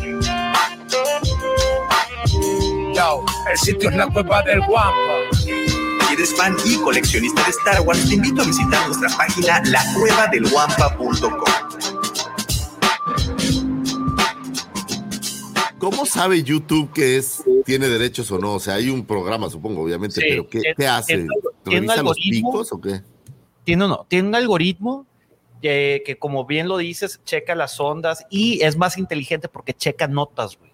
Yo, 2.95 3.25
el 3.51 3.57
sitio 3.57 3.89
es 3.89 3.95
la 3.95 4.07
cueva 4.07 4.41
del 4.43 4.59
Guampa. 4.65 4.95
Si 5.41 6.13
eres 6.13 6.35
fan 6.35 6.55
y 6.65 6.75
coleccionista 6.77 7.43
de 7.43 7.49
Star 7.51 7.81
Wars, 7.81 8.07
te 8.07 8.15
invito 8.15 8.41
a 8.41 8.45
visitar 8.45 8.85
nuestra 8.87 9.09
página 9.17 9.61
lacuevadelguampa.com. 9.65 11.33
¿Cómo 15.77 16.05
sabe 16.05 16.43
YouTube 16.43 16.91
que 16.91 17.17
es 17.17 17.41
tiene 17.65 17.87
derechos 17.87 18.29
o 18.31 18.37
no? 18.37 18.55
O 18.55 18.59
sea, 18.59 18.73
hay 18.75 18.89
un 18.89 19.05
programa, 19.05 19.49
supongo, 19.49 19.81
obviamente, 19.83 20.15
Sí, 20.19 20.27
pero 20.29 20.47
¿qué, 20.49 20.59
tiene- 20.59 20.75
qué 20.77 20.87
hace? 20.87 21.13
tiene- 21.15 21.27
tiene 21.63 21.79
un 21.81 21.87
¿Revisa 21.87 22.03
los 22.03 22.17
algoritmo. 22.17 22.51
picos 22.51 22.71
o 22.73 22.81
qué? 22.81 23.01
tiene, 23.63 23.87
no, 23.87 24.05
tiene 24.09 24.27
un 24.27 24.35
algoritmo 24.35 25.05
que, 25.61 26.03
que, 26.05 26.17
como 26.17 26.45
bien 26.45 26.67
lo 26.67 26.77
dices, 26.77 27.21
checa 27.23 27.55
las 27.55 27.79
ondas 27.79 28.25
y 28.29 28.61
es 28.61 28.77
más 28.77 28.97
inteligente 28.97 29.47
porque 29.47 29.73
checa 29.73 30.07
notas, 30.07 30.57
güey. 30.57 30.69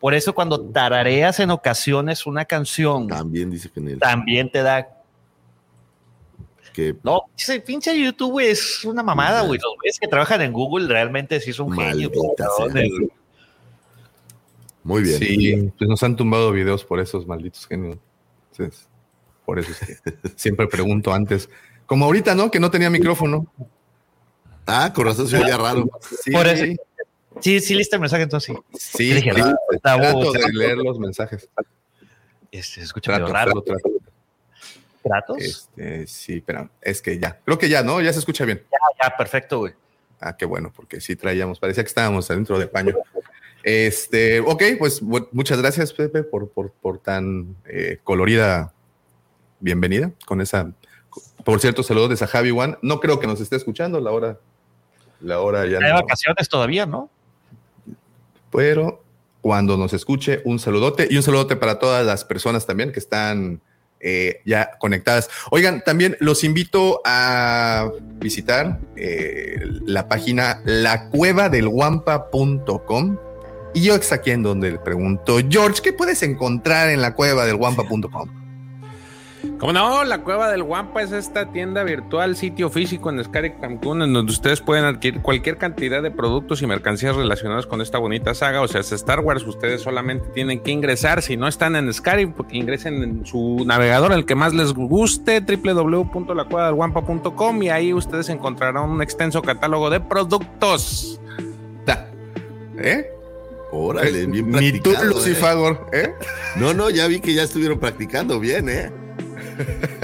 Por 0.00 0.14
eso 0.14 0.34
cuando 0.34 0.58
tarareas 0.60 1.40
en 1.40 1.50
ocasiones 1.50 2.26
una 2.26 2.46
canción, 2.46 3.06
También 3.06 3.50
dice 3.50 3.70
que 3.70 3.80
en 3.80 3.88
el 3.88 3.98
también 3.98 4.50
te 4.50 4.62
da... 4.62 4.88
que 6.72 6.96
No, 7.02 7.24
ese 7.36 7.60
pinche 7.60 7.98
YouTube 8.02 8.32
güey, 8.32 8.48
es 8.48 8.82
una 8.86 9.02
mamada, 9.02 9.42
güey. 9.42 9.60
Los 9.62 9.76
güeyes 9.76 9.98
que 10.00 10.08
trabajan 10.08 10.40
en 10.40 10.54
Google 10.54 10.88
realmente 10.88 11.38
sí 11.38 11.52
son 11.52 11.70
genios. 11.72 12.10
Muy 14.82 15.02
bien. 15.02 15.18
Sí, 15.18 15.72
pues 15.76 15.90
nos 15.90 16.02
han 16.02 16.16
tumbado 16.16 16.50
videos 16.52 16.82
por 16.82 16.98
esos 17.00 17.26
malditos 17.26 17.66
genios. 17.66 17.98
Entonces, 18.52 18.88
por 19.44 19.58
eso 19.58 19.72
es 19.72 20.00
que 20.00 20.28
siempre 20.36 20.66
pregunto 20.66 21.12
antes. 21.12 21.50
Como 21.84 22.06
ahorita, 22.06 22.34
¿no? 22.34 22.50
Que 22.50 22.58
no 22.58 22.70
tenía 22.70 22.88
micrófono. 22.88 23.52
Ah, 24.72 24.92
con 24.92 25.04
razón 25.06 25.26
se 25.28 25.36
oía 25.36 25.56
raro. 25.56 25.88
Sí, 26.22 26.30
Por 26.30 26.46
eso. 26.46 26.64
Sí, 27.40 27.60
sí, 27.60 27.74
listo 27.74 27.96
el 27.96 28.00
mensaje 28.00 28.22
entonces. 28.24 28.54
sí. 28.74 28.78
Sí, 28.96 29.12
Dije, 29.14 29.30
"Ah, 29.40 29.54
trato 29.82 30.32
de 30.32 30.38
trato". 30.38 30.52
leer 30.58 30.76
los 30.78 30.98
mensajes. 30.98 31.48
Este, 32.52 32.82
escucha 32.82 33.12
Trato, 33.16 33.32
raro. 33.32 33.52
trato, 33.62 33.62
trato. 33.62 33.88
¿Tratos? 35.02 35.38
Este, 35.40 36.06
sí, 36.06 36.42
pero 36.44 36.68
es 36.82 37.00
que 37.00 37.18
ya. 37.18 37.38
Creo 37.44 37.56
que 37.58 37.68
ya, 37.68 37.82
¿no? 37.82 38.00
Ya 38.02 38.12
se 38.12 38.18
escucha 38.18 38.44
bien. 38.44 38.62
Ya, 38.70 39.08
ya, 39.08 39.16
perfecto, 39.16 39.58
güey. 39.60 39.72
Ah, 40.20 40.36
qué 40.36 40.44
bueno, 40.44 40.70
porque 40.74 41.00
sí 41.00 41.16
traíamos, 41.16 41.58
parecía 41.58 41.82
que 41.82 41.88
estábamos 41.88 42.30
adentro 42.30 42.58
del 42.58 42.68
paño. 42.68 42.94
Este, 43.62 44.40
ok, 44.40 44.62
pues 44.78 45.00
muchas 45.02 45.58
gracias, 45.60 45.92
Pepe, 45.92 46.22
por, 46.22 46.50
por, 46.50 46.72
por 46.72 46.98
tan 46.98 47.56
eh, 47.66 47.98
colorida 48.04 48.74
bienvenida 49.60 50.12
con 50.26 50.40
esa. 50.42 50.72
Por 51.44 51.60
cierto, 51.60 51.82
saludos 51.82 52.18
de 52.20 52.26
Javi 52.26 52.50
One. 52.50 52.76
No 52.82 53.00
creo 53.00 53.18
que 53.20 53.26
nos 53.26 53.40
esté 53.40 53.56
escuchando, 53.56 53.98
la 54.00 54.10
hora, 54.10 54.38
la 55.20 55.40
hora 55.40 55.66
ya 55.66 55.80
no. 55.80 55.94
vacaciones 55.94 56.48
todavía, 56.48 56.86
¿no? 56.86 57.10
Pero 58.50 59.02
cuando 59.40 59.76
nos 59.76 59.92
escuche, 59.92 60.40
un 60.44 60.58
saludote 60.58 61.06
y 61.10 61.16
un 61.16 61.22
saludote 61.22 61.54
para 61.56 61.78
todas 61.78 62.04
las 62.04 62.24
personas 62.24 62.66
también 62.66 62.90
que 62.92 62.98
están 62.98 63.60
eh, 64.00 64.40
ya 64.44 64.72
conectadas. 64.78 65.30
Oigan, 65.50 65.82
también 65.84 66.16
los 66.20 66.44
invito 66.44 67.00
a 67.04 67.90
visitar 68.18 68.80
eh, 68.96 69.60
la 69.84 70.08
página 70.08 70.60
lacuevadelguampa.com. 70.64 73.18
Y 73.72 73.82
yo 73.82 73.94
es 73.94 74.10
aquí 74.12 74.32
en 74.32 74.42
donde 74.42 74.72
le 74.72 74.78
pregunto, 74.78 75.38
George, 75.48 75.80
¿qué 75.82 75.92
puedes 75.92 76.22
encontrar 76.22 76.90
en 76.90 77.00
la 77.02 77.14
cueva 77.14 77.46
del 77.46 77.54
guampa.com? 77.56 78.39
Como 79.58 79.72
no, 79.72 80.04
la 80.04 80.22
Cueva 80.22 80.50
del 80.50 80.62
Guampa 80.62 81.02
es 81.02 81.12
esta 81.12 81.52
tienda 81.52 81.82
virtual, 81.84 82.36
sitio 82.36 82.68
físico 82.70 83.10
en 83.10 83.22
Sky 83.24 83.52
Cancún, 83.60 84.02
en 84.02 84.12
donde 84.12 84.32
ustedes 84.32 84.60
pueden 84.60 84.84
adquirir 84.84 85.22
cualquier 85.22 85.56
cantidad 85.56 86.02
de 86.02 86.10
productos 86.10 86.60
y 86.62 86.66
mercancías 86.66 87.14
relacionadas 87.16 87.66
con 87.66 87.80
esta 87.80 87.98
bonita 87.98 88.34
saga. 88.34 88.60
O 88.60 88.68
sea, 88.68 88.80
es 88.80 88.92
Star 88.92 89.20
Wars, 89.20 89.46
ustedes 89.46 89.80
solamente 89.82 90.28
tienen 90.34 90.60
que 90.60 90.70
ingresar. 90.70 91.22
Si 91.22 91.36
no 91.36 91.48
están 91.48 91.76
en 91.76 91.92
Sky, 91.92 92.26
porque 92.36 92.56
ingresen 92.56 93.02
en 93.02 93.26
su 93.26 93.64
navegador, 93.66 94.12
el 94.12 94.26
que 94.26 94.34
más 94.34 94.54
les 94.54 94.72
guste, 94.72 95.40
www.lacuevadelguampa.com, 95.40 97.62
y 97.62 97.70
ahí 97.70 97.94
ustedes 97.94 98.28
encontrarán 98.28 98.90
un 98.90 99.02
extenso 99.02 99.42
catálogo 99.42 99.90
de 99.90 100.00
productos. 100.00 101.20
¿Eh? 102.82 103.10
Órale, 103.72 104.26
bien 104.26 104.50
Ni 104.60 104.80
tú, 104.80 104.92
Lucifagor, 105.04 105.86
¿eh? 105.92 106.14
No, 106.56 106.74
no, 106.74 106.90
ya 106.90 107.06
vi 107.06 107.20
que 107.20 107.34
ya 107.34 107.42
estuvieron 107.42 107.78
practicando 107.78 108.40
bien, 108.40 108.68
¿eh? 108.68 108.90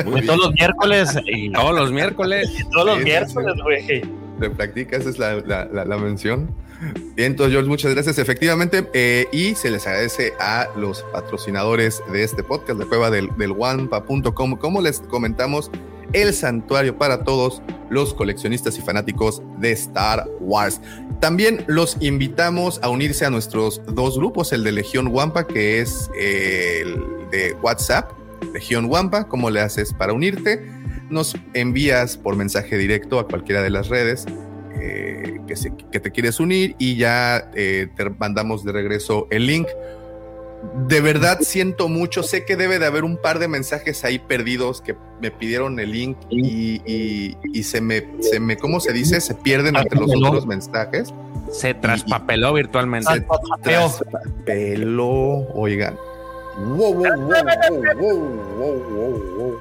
Muy 0.04 0.22
Todos 0.24 0.38
los 0.38 0.52
miércoles. 0.54 1.10
y- 1.26 1.50
Todos 1.52 1.74
los 1.74 1.92
miércoles. 1.92 2.50
Todos 2.72 2.86
los 2.86 2.98
Sí, 2.98 3.04
miércoles, 3.04 3.54
güey. 3.62 4.02
de 4.38 4.50
práctica, 4.50 4.96
esa 4.96 5.08
es 5.10 5.18
la, 5.18 5.34
la- 5.36 5.64
la- 5.72 5.84
la 5.84 5.96
mención. 5.98 6.54
Bien, 7.14 7.32
entonces, 7.32 7.52
George, 7.54 7.68
muchas 7.70 7.94
gracias. 7.94 8.18
Efectivamente, 8.18 8.86
eh, 8.92 9.26
y 9.32 9.54
se 9.54 9.70
les 9.70 9.86
agradece 9.86 10.34
a 10.38 10.68
los 10.76 11.02
patrocinadores 11.04 12.02
de 12.12 12.22
este 12.22 12.42
podcast, 12.42 12.78
la 12.78 12.84
cueva 12.84 13.10
del, 13.10 13.30
del 13.38 13.52
Wampa.com. 13.52 14.56
Como 14.56 14.82
les 14.82 15.00
comentamos, 15.00 15.70
el 16.12 16.34
santuario 16.34 16.98
para 16.98 17.24
todos 17.24 17.62
los 17.88 18.12
coleccionistas 18.12 18.76
y 18.78 18.82
fanáticos 18.82 19.40
de 19.58 19.72
Star 19.72 20.28
Wars. 20.40 20.80
También 21.18 21.64
los 21.66 21.96
invitamos 22.00 22.78
a 22.82 22.90
unirse 22.90 23.24
a 23.24 23.30
nuestros 23.30 23.80
dos 23.86 24.18
grupos, 24.18 24.52
el 24.52 24.62
de 24.62 24.72
Legión 24.72 25.06
Wampa, 25.08 25.46
que 25.46 25.80
es 25.80 26.10
eh, 26.20 26.82
el 26.82 27.30
de 27.30 27.54
WhatsApp, 27.62 28.12
Legión 28.52 28.86
Wampa. 28.86 29.28
¿Cómo 29.28 29.50
le 29.50 29.60
haces 29.60 29.92
para 29.92 30.12
unirte? 30.12 30.64
Nos 31.10 31.36
envías 31.54 32.16
por 32.16 32.36
mensaje 32.36 32.76
directo 32.78 33.18
a 33.18 33.26
cualquiera 33.28 33.62
de 33.62 33.70
las 33.70 33.88
redes 33.88 34.26
eh, 34.80 35.40
que, 35.46 35.56
se- 35.56 35.72
que 35.92 36.00
te 36.00 36.10
quieres 36.10 36.40
unir 36.40 36.74
y 36.78 36.96
ya 36.96 37.50
eh, 37.54 37.88
te 37.96 38.10
mandamos 38.10 38.64
de 38.64 38.72
regreso 38.72 39.26
el 39.30 39.46
link. 39.46 39.68
De 40.88 41.00
verdad 41.00 41.38
siento 41.42 41.88
mucho, 41.88 42.22
sé 42.22 42.44
que 42.44 42.56
debe 42.56 42.78
de 42.78 42.86
haber 42.86 43.04
un 43.04 43.18
par 43.18 43.38
de 43.38 43.46
mensajes 43.46 44.04
ahí 44.04 44.18
perdidos 44.18 44.80
que 44.80 44.96
me 45.20 45.30
pidieron 45.30 45.78
el 45.78 45.92
link 45.92 46.16
y, 46.30 46.80
y- 46.86 47.36
y 47.52 47.62
se 47.62 47.80
me, 47.80 48.04
se 48.20 48.40
me, 48.40 48.56
¿cómo 48.56 48.80
se 48.80 48.92
dice? 48.92 49.20
Se 49.20 49.34
pierden 49.34 49.76
entre 49.76 50.00
los 50.00 50.10
otros 50.28 50.46
mensajes. 50.46 51.12
Se 51.52 51.74
traspapeló 51.74 52.52
virtualmente. 52.54 53.12
Se 53.14 53.20
traspapeló, 54.00 55.46
oigan. 55.54 55.96
Wow, 56.58 56.94
wow, 56.94 57.16
wow, 57.16 57.44
wow, 57.98 58.32
wow. 59.36 59.60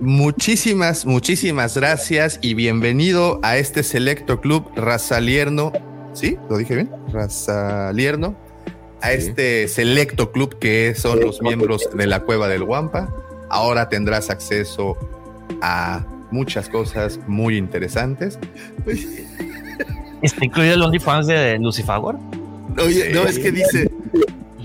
Muchísimas, 0.00 1.04
muchísimas 1.04 1.76
gracias 1.76 2.38
y 2.40 2.54
bienvenido 2.54 3.40
a 3.42 3.58
este 3.58 3.82
selecto 3.82 4.40
club 4.40 4.70
Razalierno 4.74 5.72
¿sí? 6.12 6.38
¿Lo 6.48 6.58
dije 6.58 6.74
bien? 6.74 6.90
Razalierno, 7.12 8.36
a 9.02 9.12
este 9.12 9.68
selecto 9.68 10.32
club 10.32 10.58
que 10.58 10.94
son 10.94 11.20
los 11.20 11.40
miembros 11.42 11.88
de 11.94 12.06
la 12.06 12.20
Cueva 12.20 12.48
del 12.48 12.64
Guampa. 12.64 13.14
Ahora 13.48 13.88
tendrás 13.88 14.30
acceso 14.30 14.96
a 15.62 16.04
muchas 16.30 16.68
cosas 16.68 17.18
muy 17.26 17.56
interesantes. 17.56 18.38
¿Está 20.22 20.44
incluido 20.44 20.74
el 20.74 20.82
OnlyFans 20.82 21.26
de 21.26 21.58
Lucifagor? 21.58 22.18
Oye, 22.78 23.12
no, 23.12 23.22
es 23.24 23.38
que 23.38 23.50
dice 23.50 23.90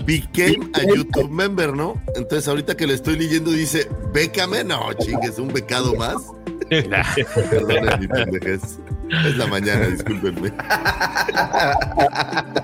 became 0.06 0.70
a 0.74 0.82
YouTube 0.84 1.30
member, 1.30 1.74
¿no? 1.74 2.00
Entonces 2.14 2.46
ahorita 2.48 2.76
que 2.76 2.86
le 2.86 2.94
estoy 2.94 3.18
leyendo 3.18 3.50
dice, 3.50 3.88
bécame, 4.14 4.64
no, 4.64 4.92
chingues, 4.94 5.38
un 5.38 5.48
becado 5.48 5.94
más. 5.94 6.16
Perdón, 6.70 8.08
pendejez. 8.08 8.78
Es 9.24 9.36
la 9.36 9.46
mañana, 9.46 9.86
discúlpenme. 9.88 10.52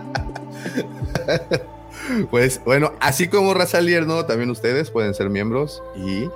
Pues 2.31 2.61
bueno, 2.64 2.93
así 3.00 3.29
como 3.29 3.55
Razalier, 3.55 4.07
¿no? 4.07 4.26
También 4.26 4.50
ustedes 4.50 4.91
pueden 4.91 5.14
ser 5.14 5.31
miembros 5.31 5.83
y 5.95 6.29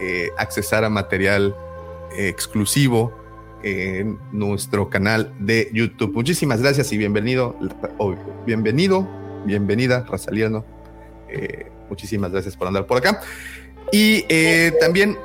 eh, 0.00 0.30
accesar 0.36 0.84
a 0.84 0.90
material 0.90 1.54
exclusivo 2.16 3.12
en 3.62 4.18
nuestro 4.32 4.90
canal 4.90 5.32
de 5.38 5.70
YouTube. 5.72 6.12
Muchísimas 6.12 6.60
gracias 6.60 6.92
y 6.92 6.98
bienvenido, 6.98 7.56
bienvenido, 8.44 9.08
bienvenida, 9.46 10.04
Razalierno. 10.08 10.64
Eh, 11.28 11.70
muchísimas 11.88 12.30
gracias 12.30 12.56
por 12.56 12.68
andar 12.68 12.86
por 12.86 12.98
acá. 12.98 13.22
Y 13.90 14.26
eh, 14.28 14.72
también, 14.80 15.16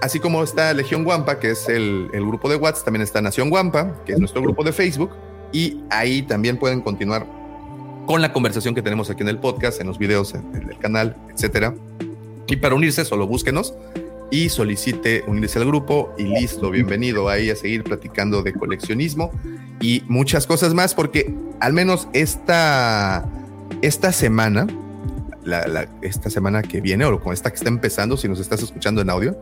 así 0.00 0.18
como 0.18 0.42
está 0.42 0.74
Legión 0.74 1.04
Guampa, 1.04 1.38
que 1.38 1.50
es 1.50 1.68
el, 1.68 2.10
el 2.12 2.26
grupo 2.26 2.48
de 2.48 2.56
WhatsApp, 2.56 2.86
también 2.86 3.02
está 3.02 3.22
Nación 3.22 3.48
Guampa, 3.48 4.02
que 4.04 4.12
es 4.12 4.18
nuestro 4.18 4.42
grupo 4.42 4.64
de 4.64 4.72
Facebook. 4.72 5.10
Y 5.52 5.82
ahí 5.90 6.22
también 6.22 6.58
pueden 6.58 6.80
continuar 6.80 7.26
con 8.06 8.20
la 8.20 8.32
conversación 8.32 8.74
que 8.74 8.82
tenemos 8.82 9.10
aquí 9.10 9.22
en 9.22 9.28
el 9.28 9.38
podcast, 9.38 9.80
en 9.80 9.86
los 9.86 9.98
videos, 9.98 10.34
en, 10.34 10.68
el 10.68 10.78
canal, 10.78 11.16
etcétera. 11.32 11.74
Y 12.46 12.56
para 12.56 12.74
unirse, 12.74 13.04
solo 13.04 13.26
búsquenos 13.26 13.74
y 14.30 14.48
solicite 14.48 15.24
unirse 15.26 15.58
al 15.58 15.66
grupo 15.66 16.14
y 16.18 16.24
listo, 16.24 16.70
bienvenido 16.70 17.28
ahí 17.28 17.50
a 17.50 17.56
seguir 17.56 17.84
platicando 17.84 18.42
de 18.42 18.54
coleccionismo 18.54 19.30
y 19.80 20.02
muchas 20.08 20.46
cosas 20.46 20.74
más, 20.74 20.94
porque 20.94 21.34
al 21.60 21.72
menos 21.72 22.08
esta, 22.12 23.28
esta 23.82 24.12
semana, 24.12 24.66
esta 26.00 26.30
semana 26.30 26.62
que 26.62 26.80
viene 26.80 27.04
o 27.04 27.20
con 27.20 27.32
esta 27.32 27.50
que 27.50 27.56
está 27.56 27.68
empezando, 27.68 28.16
si 28.16 28.28
nos 28.28 28.40
estás 28.40 28.62
escuchando 28.62 29.02
en 29.02 29.10
audio, 29.10 29.36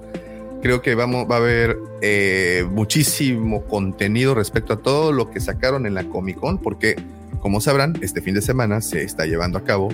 creo 0.60 0.82
que 0.82 0.94
vamos, 0.94 1.30
va 1.30 1.36
a 1.36 1.38
haber 1.38 1.78
eh, 2.02 2.66
muchísimo 2.70 3.64
contenido 3.64 4.34
respecto 4.34 4.74
a 4.74 4.76
todo 4.78 5.12
lo 5.12 5.30
que 5.30 5.40
sacaron 5.40 5.86
en 5.86 5.94
la 5.94 6.04
Comic 6.04 6.38
Con, 6.38 6.58
porque 6.58 6.96
como 7.40 7.60
sabrán, 7.60 7.94
este 8.02 8.20
fin 8.20 8.34
de 8.34 8.42
semana 8.42 8.80
se 8.80 9.02
está 9.02 9.26
llevando 9.26 9.58
a 9.58 9.64
cabo 9.64 9.88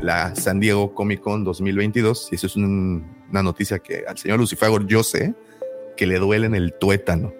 la 0.00 0.34
San 0.34 0.60
Diego 0.60 0.94
Comic 0.94 1.20
Con 1.20 1.44
2022 1.44 2.28
y 2.32 2.34
eso 2.36 2.46
es 2.46 2.56
un- 2.56 3.06
una 3.30 3.42
noticia 3.42 3.78
que 3.78 4.04
al 4.08 4.18
señor 4.18 4.38
Lucifagor 4.38 4.86
yo 4.86 5.02
sé 5.02 5.34
que 5.96 6.06
le 6.06 6.18
duele 6.18 6.46
en 6.46 6.54
el 6.54 6.72
tuétano. 6.78 7.32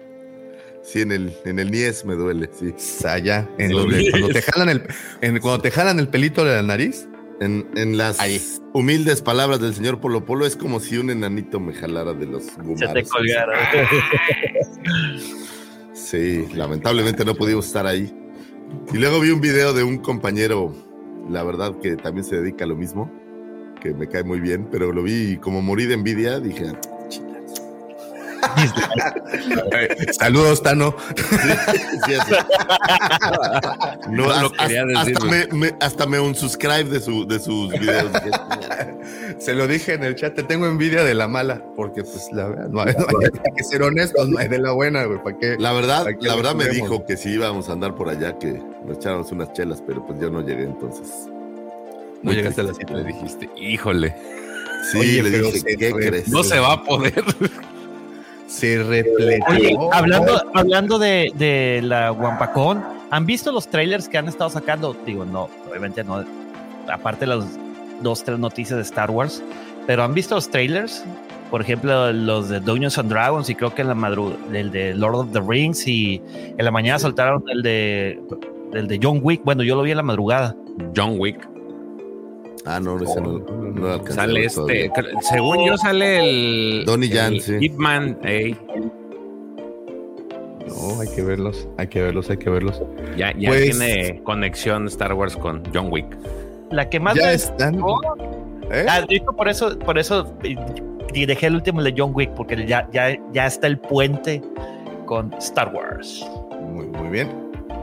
Sí, 0.83 1.01
en 1.01 1.11
el, 1.11 1.33
en 1.45 1.59
el 1.59 1.69
Nies 1.69 2.05
me 2.05 2.15
duele, 2.15 2.49
sí. 2.57 2.73
Allá, 3.07 3.47
en 3.57 3.71
donde 3.71 4.09
cuando 4.09 4.29
te 4.29 4.41
jalan 4.41 4.69
el, 4.69 4.83
en- 5.21 5.39
cuando 5.39 5.61
te 5.61 5.69
jalan 5.71 5.99
el 5.99 6.07
pelito 6.07 6.43
de 6.45 6.55
la 6.55 6.61
nariz. 6.63 7.07
En, 7.39 7.67
en 7.75 7.97
las 7.97 8.19
humildes 8.71 9.23
palabras 9.23 9.59
del 9.59 9.73
señor 9.73 9.99
Polo 9.99 10.25
Polo 10.25 10.45
es 10.45 10.55
como 10.55 10.79
si 10.79 10.97
un 10.99 11.09
enanito 11.09 11.59
me 11.59 11.73
jalara 11.73 12.13
de 12.13 12.27
los 12.27 12.55
gumaros. 12.57 12.79
Se 12.79 12.87
te 12.93 13.03
colgara. 13.03 13.57
Sí, 15.93 16.47
lamentablemente 16.53 17.25
no 17.25 17.33
pudimos 17.35 17.65
estar 17.65 17.87
ahí. 17.87 18.13
Y 18.93 18.97
luego 18.97 19.19
vi 19.19 19.31
un 19.31 19.41
video 19.41 19.73
de 19.73 19.83
un 19.83 19.97
compañero, 19.97 20.73
la 21.29 21.43
verdad 21.43 21.77
que 21.79 21.95
también 21.95 22.23
se 22.23 22.37
dedica 22.37 22.65
a 22.65 22.67
lo 22.67 22.75
mismo, 22.75 23.11
que 23.81 23.93
me 23.93 24.07
cae 24.07 24.23
muy 24.23 24.39
bien, 24.39 24.67
pero 24.71 24.91
lo 24.91 25.03
vi 25.03 25.31
y 25.31 25.37
como 25.37 25.61
morí 25.61 25.85
de 25.85 25.95
envidia, 25.95 26.39
dije, 26.39 26.73
Saludos, 30.19 30.61
Tano. 30.63 30.95
Sí, 32.05 32.13
así. 32.13 32.33
No, 34.09 34.11
No 34.11 34.25
lo 34.27 34.31
hasta, 34.33 34.67
quería 34.67 34.83
hasta 34.97 35.03
decir, 35.25 35.49
me, 35.51 35.57
me- 35.57 35.75
hasta 35.79 36.05
me 36.05 36.19
unsubscribe 36.19 36.85
de, 36.85 36.99
su, 36.99 37.27
de 37.27 37.39
sus 37.39 37.71
videos. 37.71 38.11
Se 39.39 39.53
lo 39.53 39.67
dije 39.67 39.93
en 39.93 40.03
el 40.03 40.15
chat, 40.15 40.35
te 40.35 40.43
tengo 40.43 40.65
envidia 40.67 41.03
de 41.03 41.13
la 41.13 41.27
mala, 41.27 41.63
porque 41.75 42.03
pues 42.03 42.27
la 42.31 42.47
verdad, 42.47 42.67
no 42.69 42.81
hay, 42.81 42.93
no 42.93 43.05
hay- 43.19 43.25
hay 43.45 43.51
que 43.55 43.63
ser 43.63 43.81
honestos, 43.83 44.27
no 44.29 44.37
hay 44.39 44.47
de 44.47 44.59
la 44.59 44.71
buena, 44.71 45.03
güey, 45.05 45.21
¿para 45.23 45.37
qué? 45.37 45.55
La 45.59 45.71
verdad, 45.73 46.03
¿para 46.03 46.17
qué 46.17 46.27
la 46.27 46.35
verdad 46.35 46.55
me 46.55 46.67
dijo 46.69 47.05
que 47.05 47.17
si 47.17 47.29
íbamos 47.29 47.69
a 47.69 47.73
andar 47.73 47.95
por 47.95 48.09
allá, 48.09 48.37
que 48.37 48.61
nos 48.85 48.97
echáramos 48.97 49.31
unas 49.31 49.51
chelas, 49.53 49.81
pero 49.85 50.05
pues 50.05 50.19
yo 50.19 50.29
no 50.29 50.41
llegué 50.41 50.63
entonces. 50.63 51.07
No 52.23 52.29
Muy 52.29 52.35
llegaste 52.35 52.61
a 52.61 52.65
la 52.65 52.73
triste. 52.73 52.93
cita. 52.93 52.99
Le 53.01 53.13
dijiste, 53.13 53.49
híjole. 53.57 54.15
Sí, 54.91 54.97
Oye, 54.99 55.23
le 55.23 55.29
dije, 55.41 55.75
¿qué 55.77 55.91
re- 55.93 56.07
crees? 56.09 56.27
No 56.27 56.43
se 56.43 56.59
va 56.59 56.73
a 56.73 56.83
poder. 56.83 57.23
Se 58.51 58.83
repletó. 58.83 59.45
Oye, 59.49 59.77
hablando, 59.93 60.41
hablando 60.53 60.99
de, 60.99 61.31
de 61.35 61.81
la 61.81 62.11
Wampacón, 62.11 62.83
¿han 63.09 63.25
visto 63.25 63.51
los 63.51 63.67
trailers 63.69 64.09
que 64.09 64.17
han 64.17 64.27
estado 64.27 64.49
sacando? 64.49 64.93
Digo, 65.05 65.23
no, 65.23 65.49
obviamente 65.69 66.03
no, 66.03 66.23
aparte 66.91 67.21
de 67.21 67.35
las 67.35 67.45
dos, 68.01 68.23
tres 68.25 68.39
noticias 68.39 68.75
de 68.75 68.83
Star 68.83 69.09
Wars, 69.09 69.41
pero 69.87 70.03
¿han 70.03 70.13
visto 70.13 70.35
los 70.35 70.49
trailers? 70.49 71.03
Por 71.49 71.61
ejemplo, 71.61 72.11
los 72.11 72.49
de 72.49 72.59
Dungeons 72.59 72.97
and 72.97 73.09
Dragons 73.09 73.49
y 73.49 73.55
creo 73.55 73.73
que 73.73 73.83
en 73.83 73.87
la 73.87 73.95
madrugada, 73.95 74.37
el 74.53 74.69
de 74.69 74.93
Lord 74.95 75.15
of 75.15 75.31
the 75.31 75.41
Rings 75.41 75.87
y 75.87 76.21
en 76.35 76.63
la 76.63 76.71
mañana 76.71 76.99
soltaron 76.99 77.43
el 77.49 77.61
de, 77.61 78.19
el 78.73 78.87
de 78.87 78.99
John 79.01 79.21
Wick. 79.23 79.43
Bueno, 79.45 79.63
yo 79.63 79.75
lo 79.75 79.81
vi 79.81 79.91
en 79.91 79.97
la 79.97 80.03
madrugada. 80.03 80.55
John 80.95 81.15
Wick. 81.17 81.47
Ah, 82.65 82.79
no, 82.79 83.01
ese 83.01 83.19
no, 83.21 83.39
no 83.39 83.81
lo 83.81 83.93
alcancé 83.93 84.13
a 84.13 84.15
Sale 84.23 84.45
este. 84.45 84.55
todavía. 84.89 84.91
Según 85.21 85.65
yo, 85.65 85.77
sale 85.77 86.19
el. 86.79 86.85
Donnie 86.85 87.11
el 87.11 87.41
sí. 87.41 87.57
Ip 87.59 87.73
Man, 87.75 88.17
ey. 88.23 88.55
No, 90.67 90.99
hay 91.01 91.07
que 91.09 91.21
verlos, 91.23 91.67
hay 91.77 91.87
que 91.87 92.01
verlos, 92.01 92.29
hay 92.29 92.37
que 92.37 92.49
verlos. 92.49 92.81
Ya, 93.17 93.33
ya 93.37 93.49
Pues- 93.49 93.77
tiene 93.77 94.21
conexión 94.23 94.87
Star 94.87 95.13
Wars 95.13 95.35
con 95.35 95.63
John 95.73 95.87
Wick. 95.91 96.05
La 96.69 96.89
que 96.89 96.99
más 96.99 97.15
Ya 97.15 97.27
me 97.27 97.33
están. 97.33 97.75
¿Eh? 98.71 98.85
Ah, 98.87 99.01
de 99.01 99.15
hecho, 99.15 99.33
por 99.33 99.49
eso, 99.49 99.77
por 99.79 99.97
eso 99.97 100.33
eh, 100.43 100.55
dejé 101.13 101.47
el 101.47 101.55
último 101.55 101.83
de 101.83 101.93
John 101.97 102.11
Wick, 102.13 102.29
porque 102.31 102.65
ya, 102.65 102.87
ya, 102.93 103.17
ya 103.33 103.45
está 103.47 103.67
el 103.67 103.77
puente 103.77 104.41
con 105.05 105.33
Star 105.33 105.73
Wars. 105.73 106.25
Muy, 106.61 106.85
muy 106.85 107.09
bien. 107.09 107.29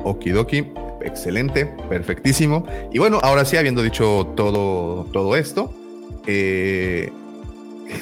Okidoki, 0.04 0.66
excelente, 1.02 1.66
perfectísimo. 1.88 2.64
Y 2.92 2.98
bueno, 2.98 3.18
ahora 3.22 3.44
sí, 3.44 3.56
habiendo 3.56 3.82
dicho 3.82 4.32
todo, 4.36 5.04
todo 5.12 5.36
esto, 5.36 5.72
eh, 6.26 7.10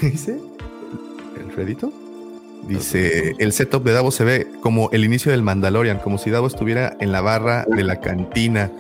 ¿qué 0.01 0.07
dice? 0.11 0.39
¿Alfredito? 1.45 1.93
Dice, 2.69 3.35
el 3.39 3.53
setup 3.53 3.85
de 3.85 3.93
Davo 3.93 4.11
se 4.11 4.25
ve 4.25 4.47
como 4.61 4.91
el 4.93 5.05
inicio 5.05 5.31
del 5.31 5.43
Mandalorian, 5.43 5.99
como 5.99 6.19
si 6.19 6.31
Davo 6.31 6.49
estuviera 6.49 6.97
en 6.99 7.13
la 7.13 7.21
barra 7.21 7.65
de 7.69 7.85
la 7.85 8.01
cantina. 8.01 8.73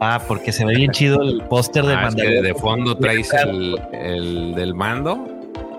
Ah, 0.00 0.22
porque 0.26 0.52
se 0.52 0.64
ve 0.64 0.74
bien 0.74 0.90
chido 0.90 1.20
el 1.22 1.42
póster 1.48 1.84
de 1.84 1.92
Ah, 1.94 2.08
es 2.08 2.14
que 2.14 2.22
Mandalorian. 2.22 2.42
de 2.44 2.54
fondo 2.54 2.96
traes 2.96 3.30
el, 3.34 3.78
el 3.92 4.54
del 4.54 4.74
mando 4.74 5.26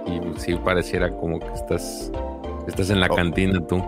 y 0.06 0.40
sí 0.40 0.56
pareciera 0.64 1.10
como 1.10 1.40
que 1.40 1.48
estás, 1.54 2.12
estás 2.68 2.90
en 2.92 3.00
la 3.00 3.10
cantina 3.10 3.60
tú. 3.66 3.84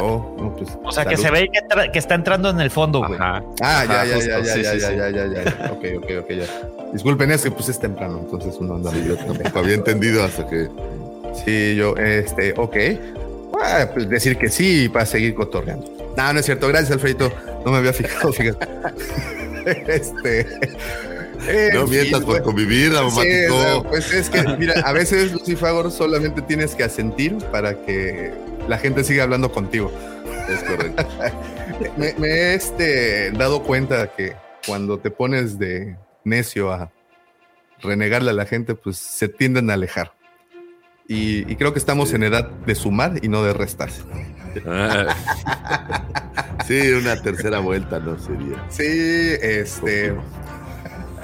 Oh, 0.00 0.36
no, 0.38 0.56
pues, 0.56 0.70
O 0.82 0.90
sea, 0.90 1.04
que 1.04 1.16
se 1.16 1.30
ve 1.30 1.48
que, 1.92 1.98
está 1.98 2.14
entrando 2.14 2.50
en 2.50 2.60
el 2.60 2.70
fondo, 2.70 3.00
güey. 3.00 3.14
Ajá. 3.14 3.42
Ah, 3.60 3.84
ya, 3.84 3.94
Ajá, 3.94 4.06
ya, 4.06 4.14
justo, 4.14 4.30
ya, 4.30 4.40
ya, 4.40 4.54
sí, 4.54 4.62
ya, 4.62 4.72
sí, 4.72 4.78
ya, 4.80 4.88
sí. 4.88 4.96
ya, 4.96 5.10
ya, 5.10 5.26
ya, 5.26 5.44
ya. 5.44 5.72
Ok, 5.72 5.84
ok, 5.98 6.10
ok, 6.22 6.30
ya. 6.30 6.46
Disculpen, 6.92 7.30
es 7.30 7.42
que 7.42 7.50
pues 7.50 7.68
es 7.68 7.78
temprano, 7.78 8.20
entonces 8.20 8.56
uno 8.58 8.74
anda. 8.74 8.90
Sí, 8.90 9.04
yo 9.06 9.16
tampoco 9.16 9.58
había 9.58 9.74
entendido 9.74 10.24
hasta 10.24 10.46
que. 10.46 10.68
Sí, 11.44 11.76
yo, 11.76 11.96
este, 11.96 12.54
ok. 12.56 12.76
Ah, 13.62 13.88
pues 13.92 14.08
decir 14.08 14.36
que 14.36 14.48
sí 14.48 14.88
para 14.88 15.06
seguir 15.06 15.34
cotorreando. 15.34 15.86
No, 16.16 16.32
no 16.32 16.40
es 16.40 16.46
cierto. 16.46 16.68
Gracias, 16.68 16.92
Alfredito. 16.92 17.32
No 17.64 17.72
me 17.72 17.78
había 17.78 17.92
fijado, 17.92 18.32
fíjate. 18.32 18.66
este. 19.88 20.46
No 21.74 21.86
mientas 21.86 22.20
por 22.20 22.36
pues, 22.36 22.42
convivir, 22.42 22.92
sí, 23.10 23.28
no, 23.48 23.82
pues 23.82 24.10
es 24.12 24.30
que, 24.30 24.42
mira, 24.58 24.80
a 24.82 24.92
veces, 24.92 25.32
Lucifagor, 25.32 25.90
solamente 25.90 26.40
tienes 26.40 26.74
que 26.74 26.84
asentir 26.84 27.36
para 27.52 27.74
que 27.74 28.32
la 28.68 28.78
gente 28.78 29.04
siga 29.04 29.24
hablando 29.24 29.52
contigo. 29.52 29.92
Es 30.48 30.62
correcto. 30.62 31.06
me, 31.96 32.14
me 32.14 32.28
he 32.28 32.54
este, 32.54 33.30
dado 33.32 33.62
cuenta 33.62 34.12
que 34.14 34.34
cuando 34.66 34.98
te 34.98 35.10
pones 35.10 35.58
de 35.58 35.96
necio 36.24 36.72
a 36.72 36.90
renegarle 37.80 38.30
a 38.30 38.34
la 38.34 38.46
gente, 38.46 38.74
pues 38.74 38.96
se 38.96 39.28
tienden 39.28 39.70
a 39.70 39.74
alejar. 39.74 40.12
Y, 41.06 41.50
y 41.50 41.56
creo 41.56 41.72
que 41.72 41.78
estamos 41.78 42.14
en 42.14 42.22
edad 42.22 42.48
de 42.48 42.74
sumar 42.74 43.20
y 43.22 43.28
no 43.28 43.42
de 43.42 43.52
restar. 43.52 43.90
Sí, 46.66 46.92
una 46.92 47.20
tercera 47.20 47.58
vuelta 47.58 47.98
no 47.98 48.18
sería. 48.18 48.64
Sí, 48.70 48.86
este. 49.42 50.14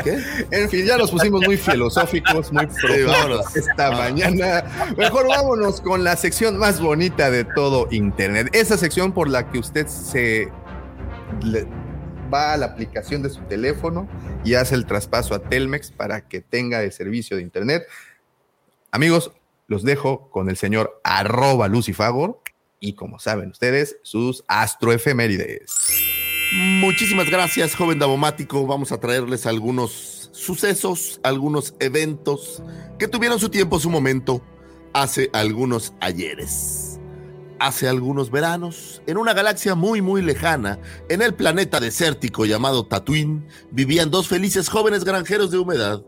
¿Qué? 0.02 0.18
En 0.50 0.68
fin, 0.70 0.86
ya 0.86 0.96
nos 0.96 1.10
pusimos 1.10 1.42
muy 1.44 1.56
filosóficos, 1.56 2.52
muy 2.52 2.66
profundos 2.66 3.56
esta 3.56 3.90
mañana. 3.90 4.64
Mejor 4.96 5.28
vámonos 5.28 5.80
con 5.80 6.04
la 6.04 6.16
sección 6.16 6.58
más 6.58 6.80
bonita 6.80 7.30
de 7.30 7.44
todo 7.44 7.88
Internet. 7.90 8.48
Esa 8.52 8.76
sección 8.76 9.12
por 9.12 9.28
la 9.28 9.50
que 9.50 9.58
usted 9.58 9.86
se 9.86 10.48
le- 11.42 11.66
va 12.32 12.52
a 12.52 12.56
la 12.56 12.66
aplicación 12.66 13.22
de 13.22 13.30
su 13.30 13.40
teléfono 13.42 14.08
y 14.44 14.54
hace 14.54 14.76
el 14.76 14.86
traspaso 14.86 15.34
a 15.34 15.40
Telmex 15.40 15.90
para 15.90 16.28
que 16.28 16.40
tenga 16.40 16.80
el 16.82 16.92
servicio 16.92 17.36
de 17.36 17.42
internet. 17.42 17.82
Amigos, 18.92 19.32
los 19.66 19.82
dejo 19.82 20.30
con 20.30 20.48
el 20.48 20.56
señor 20.56 21.00
arroba 21.02 21.66
Lucifagor 21.68 22.40
y 22.78 22.94
como 22.94 23.18
saben 23.18 23.50
ustedes, 23.50 23.96
sus 24.02 24.44
astroefemérides. 24.48 25.72
Muchísimas 26.52 27.30
gracias, 27.30 27.76
joven 27.76 28.00
Davomático. 28.00 28.66
Vamos 28.66 28.90
a 28.90 28.98
traerles 28.98 29.46
algunos 29.46 30.30
sucesos, 30.32 31.20
algunos 31.22 31.74
eventos 31.78 32.60
que 32.98 33.06
tuvieron 33.06 33.38
su 33.38 33.50
tiempo, 33.50 33.78
su 33.78 33.88
momento, 33.88 34.42
hace 34.92 35.30
algunos 35.32 35.94
ayeres. 36.00 36.98
Hace 37.60 37.88
algunos 37.88 38.32
veranos, 38.32 39.00
en 39.06 39.18
una 39.18 39.32
galaxia 39.32 39.76
muy 39.76 40.02
muy 40.02 40.22
lejana, 40.22 40.80
en 41.08 41.22
el 41.22 41.34
planeta 41.34 41.78
desértico 41.78 42.46
llamado 42.46 42.84
Tatooine, 42.84 43.46
vivían 43.70 44.10
dos 44.10 44.26
felices 44.26 44.68
jóvenes 44.68 45.04
granjeros 45.04 45.52
de 45.52 45.58
humedad, 45.58 46.02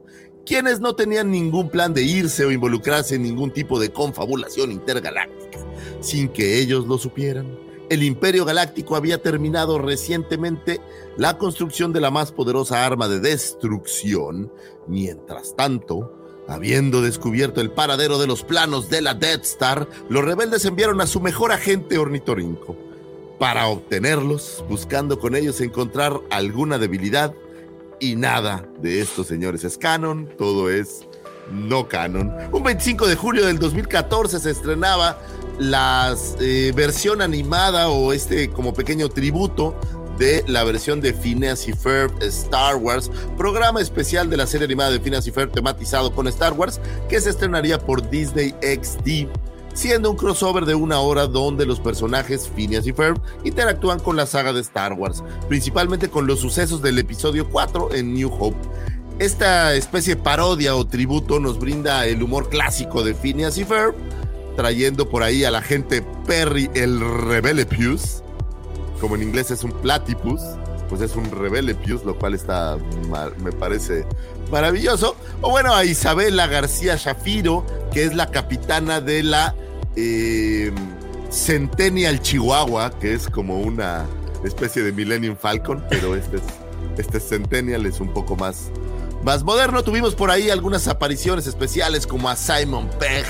quienes 0.44 0.80
no 0.80 0.96
tenían 0.96 1.30
ningún 1.30 1.68
plan 1.68 1.94
de 1.94 2.02
irse 2.02 2.44
o 2.44 2.50
involucrarse 2.50 3.14
en 3.14 3.22
ningún 3.22 3.52
tipo 3.52 3.78
de 3.78 3.92
confabulación 3.92 4.72
intergaláctica, 4.72 5.60
sin 6.00 6.28
que 6.28 6.58
ellos 6.58 6.88
lo 6.88 6.98
supieran. 6.98 7.61
El 7.92 8.02
Imperio 8.02 8.46
Galáctico 8.46 8.96
había 8.96 9.20
terminado 9.20 9.76
recientemente 9.76 10.80
la 11.18 11.36
construcción 11.36 11.92
de 11.92 12.00
la 12.00 12.10
más 12.10 12.32
poderosa 12.32 12.86
arma 12.86 13.06
de 13.06 13.20
destrucción. 13.20 14.50
Mientras 14.86 15.54
tanto, 15.56 16.10
habiendo 16.48 17.02
descubierto 17.02 17.60
el 17.60 17.70
paradero 17.70 18.18
de 18.18 18.26
los 18.26 18.44
planos 18.44 18.88
de 18.88 19.02
la 19.02 19.12
Death 19.12 19.42
Star, 19.42 19.86
los 20.08 20.24
rebeldes 20.24 20.64
enviaron 20.64 21.02
a 21.02 21.06
su 21.06 21.20
mejor 21.20 21.52
agente 21.52 21.98
ornitorrinco 21.98 22.78
para 23.38 23.66
obtenerlos, 23.66 24.64
buscando 24.70 25.18
con 25.18 25.36
ellos 25.36 25.60
encontrar 25.60 26.18
alguna 26.30 26.78
debilidad. 26.78 27.34
Y 28.00 28.16
nada 28.16 28.66
de 28.80 29.02
esto, 29.02 29.22
señores, 29.22 29.64
es 29.64 29.76
canon, 29.76 30.30
todo 30.38 30.70
es 30.70 31.06
no 31.52 31.88
canon. 31.88 32.32
Un 32.50 32.62
25 32.62 33.06
de 33.06 33.16
julio 33.16 33.46
del 33.46 33.58
2014 33.58 34.40
se 34.40 34.50
estrenaba 34.50 35.18
la 35.58 36.14
eh, 36.40 36.72
versión 36.74 37.22
animada 37.22 37.88
o 37.88 38.12
este 38.12 38.50
como 38.50 38.74
pequeño 38.74 39.08
tributo 39.08 39.76
de 40.18 40.44
la 40.46 40.64
versión 40.64 41.00
de 41.00 41.12
Phineas 41.12 41.66
y 41.68 41.72
Ferb 41.72 42.12
Star 42.22 42.76
Wars, 42.76 43.10
programa 43.36 43.80
especial 43.80 44.28
de 44.30 44.36
la 44.36 44.46
serie 44.46 44.66
animada 44.66 44.90
de 44.90 45.00
Phineas 45.00 45.26
y 45.26 45.30
Ferb 45.30 45.52
tematizado 45.52 46.12
con 46.12 46.28
Star 46.28 46.52
Wars, 46.52 46.80
que 47.08 47.20
se 47.20 47.30
estrenaría 47.30 47.78
por 47.78 48.08
Disney 48.08 48.54
XD, 48.62 49.28
siendo 49.74 50.10
un 50.10 50.16
crossover 50.16 50.66
de 50.66 50.74
una 50.74 51.00
hora 51.00 51.26
donde 51.26 51.66
los 51.66 51.80
personajes 51.80 52.50
Phineas 52.54 52.86
y 52.86 52.92
Ferb 52.92 53.20
interactúan 53.44 53.98
con 54.00 54.16
la 54.16 54.26
saga 54.26 54.52
de 54.52 54.60
Star 54.60 54.92
Wars, 54.92 55.24
principalmente 55.48 56.08
con 56.08 56.26
los 56.26 56.40
sucesos 56.40 56.82
del 56.82 56.98
episodio 56.98 57.48
4 57.48 57.94
en 57.94 58.14
New 58.14 58.30
Hope. 58.38 58.58
Esta 59.22 59.76
especie 59.76 60.16
de 60.16 60.20
parodia 60.20 60.74
o 60.74 60.84
tributo 60.84 61.38
nos 61.38 61.56
brinda 61.56 62.06
el 62.06 62.24
humor 62.24 62.48
clásico 62.48 63.04
de 63.04 63.14
Phineas 63.14 63.56
y 63.56 63.64
Ferb, 63.64 63.94
trayendo 64.56 65.08
por 65.08 65.22
ahí 65.22 65.44
a 65.44 65.52
la 65.52 65.62
gente 65.62 66.02
Perry 66.26 66.68
el 66.74 66.98
Rebelepius, 66.98 68.24
como 69.00 69.14
en 69.14 69.22
inglés 69.22 69.52
es 69.52 69.62
un 69.62 69.70
platypus, 69.80 70.40
pues 70.88 71.02
es 71.02 71.14
un 71.14 71.30
Rebelepius, 71.30 72.04
lo 72.04 72.18
cual 72.18 72.34
está, 72.34 72.76
me 73.38 73.52
parece 73.52 74.06
maravilloso. 74.50 75.14
O 75.40 75.50
bueno, 75.50 75.72
a 75.72 75.84
Isabela 75.84 76.48
García 76.48 76.96
Shafiro, 76.96 77.64
que 77.92 78.02
es 78.02 78.16
la 78.16 78.28
capitana 78.32 79.00
de 79.00 79.22
la 79.22 79.54
eh, 79.94 80.72
Centennial 81.30 82.20
Chihuahua, 82.20 82.98
que 82.98 83.14
es 83.14 83.28
como 83.28 83.60
una 83.60 84.04
especie 84.42 84.82
de 84.82 84.90
Millennium 84.90 85.36
Falcon, 85.36 85.84
pero 85.88 86.16
este, 86.16 86.38
es, 86.38 86.42
este 86.98 87.20
Centennial 87.20 87.86
es 87.86 88.00
un 88.00 88.12
poco 88.12 88.34
más, 88.34 88.72
más 89.22 89.44
moderno. 89.44 89.82
Tuvimos 89.82 90.14
por 90.14 90.30
ahí 90.30 90.50
algunas 90.50 90.88
apariciones 90.88 91.46
especiales 91.46 92.06
como 92.06 92.28
a 92.28 92.36
Simon 92.36 92.88
Pegg, 92.98 93.24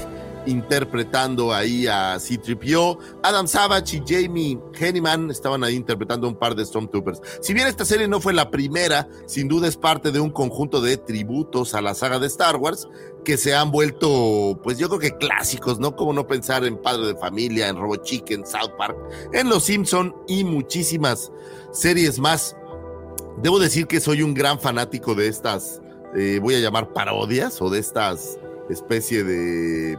interpretando 0.47 1.53
ahí 1.53 1.87
a 1.87 2.19
C-3PO. 2.19 2.99
Adam 3.23 3.47
Savage 3.47 3.97
y 3.97 4.03
Jamie 4.07 4.59
Henneman 4.79 5.31
estaban 5.31 5.63
ahí 5.63 5.77
interpretando 5.77 6.27
un 6.29 6.35
par 6.35 6.55
de 6.55 6.65
Stormtroopers. 6.65 7.21
Si 7.41 7.53
bien 7.55 7.69
esta 7.69 7.85
serie 7.85 8.09
no 8.09 8.21
fue 8.21 8.33
la 8.33 8.51
primera, 8.51 9.09
sin 9.27 9.49
duda 9.49 9.69
es 9.69 9.77
parte 9.77 10.11
de 10.11 10.21
un 10.21 10.31
conjunto 10.31 10.81
de 10.81 10.97
tributos 10.97 11.75
a 11.75 11.83
la 11.83 11.95
saga 11.95 12.19
de 12.19 12.27
Star 12.27 12.57
Wars 12.57 12.89
que 13.25 13.37
se 13.37 13.55
han 13.55 13.71
vuelto, 13.71 14.59
pues 14.65 14.79
yo 14.79 14.89
creo 14.89 14.99
que 14.99 15.17
clásicos, 15.17 15.79
¿no? 15.79 15.95
Como 15.95 16.13
no 16.13 16.27
pensar 16.27 16.65
en 16.65 16.77
Padre 16.77 17.09
de 17.09 17.17
Familia, 17.17 17.69
en 17.69 17.77
Robot 17.77 18.03
Chicken, 18.03 18.45
South 18.47 18.73
Park, 18.77 18.97
en 19.33 19.49
Los 19.49 19.65
Simpson 19.65 20.15
y 20.27 20.43
muchísimas 20.43 21.31
series 21.71 22.19
más. 22.19 22.57
Debo 23.39 23.59
decir 23.59 23.87
que 23.87 24.01
soy 24.01 24.23
un 24.23 24.35
gran 24.35 24.61
fanático 24.61 25.15
de 25.15 25.29
estas, 25.29 25.82
eh, 26.17 26.39
voy 26.41 26.55
a 26.55 26.61
llamar 26.61 26.89
parodias 26.93 27.61
o 27.63 27.71
de 27.71 27.79
estas 27.79 28.39
especie 28.69 29.25
de 29.25 29.99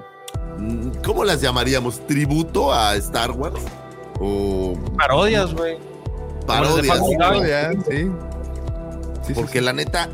¿Cómo 1.03 1.23
las 1.23 1.41
llamaríamos? 1.41 2.05
¿Tributo 2.07 2.73
a 2.73 2.95
Star 2.95 3.31
Wars? 3.31 3.59
O. 4.19 4.73
Parodias, 4.97 5.53
güey. 5.53 5.77
Parodias. 6.45 6.99
Parodias, 7.17 7.75
sí. 7.89 8.11
sí. 9.25 9.33
Porque 9.33 9.61
la 9.61 9.73
neta 9.73 10.09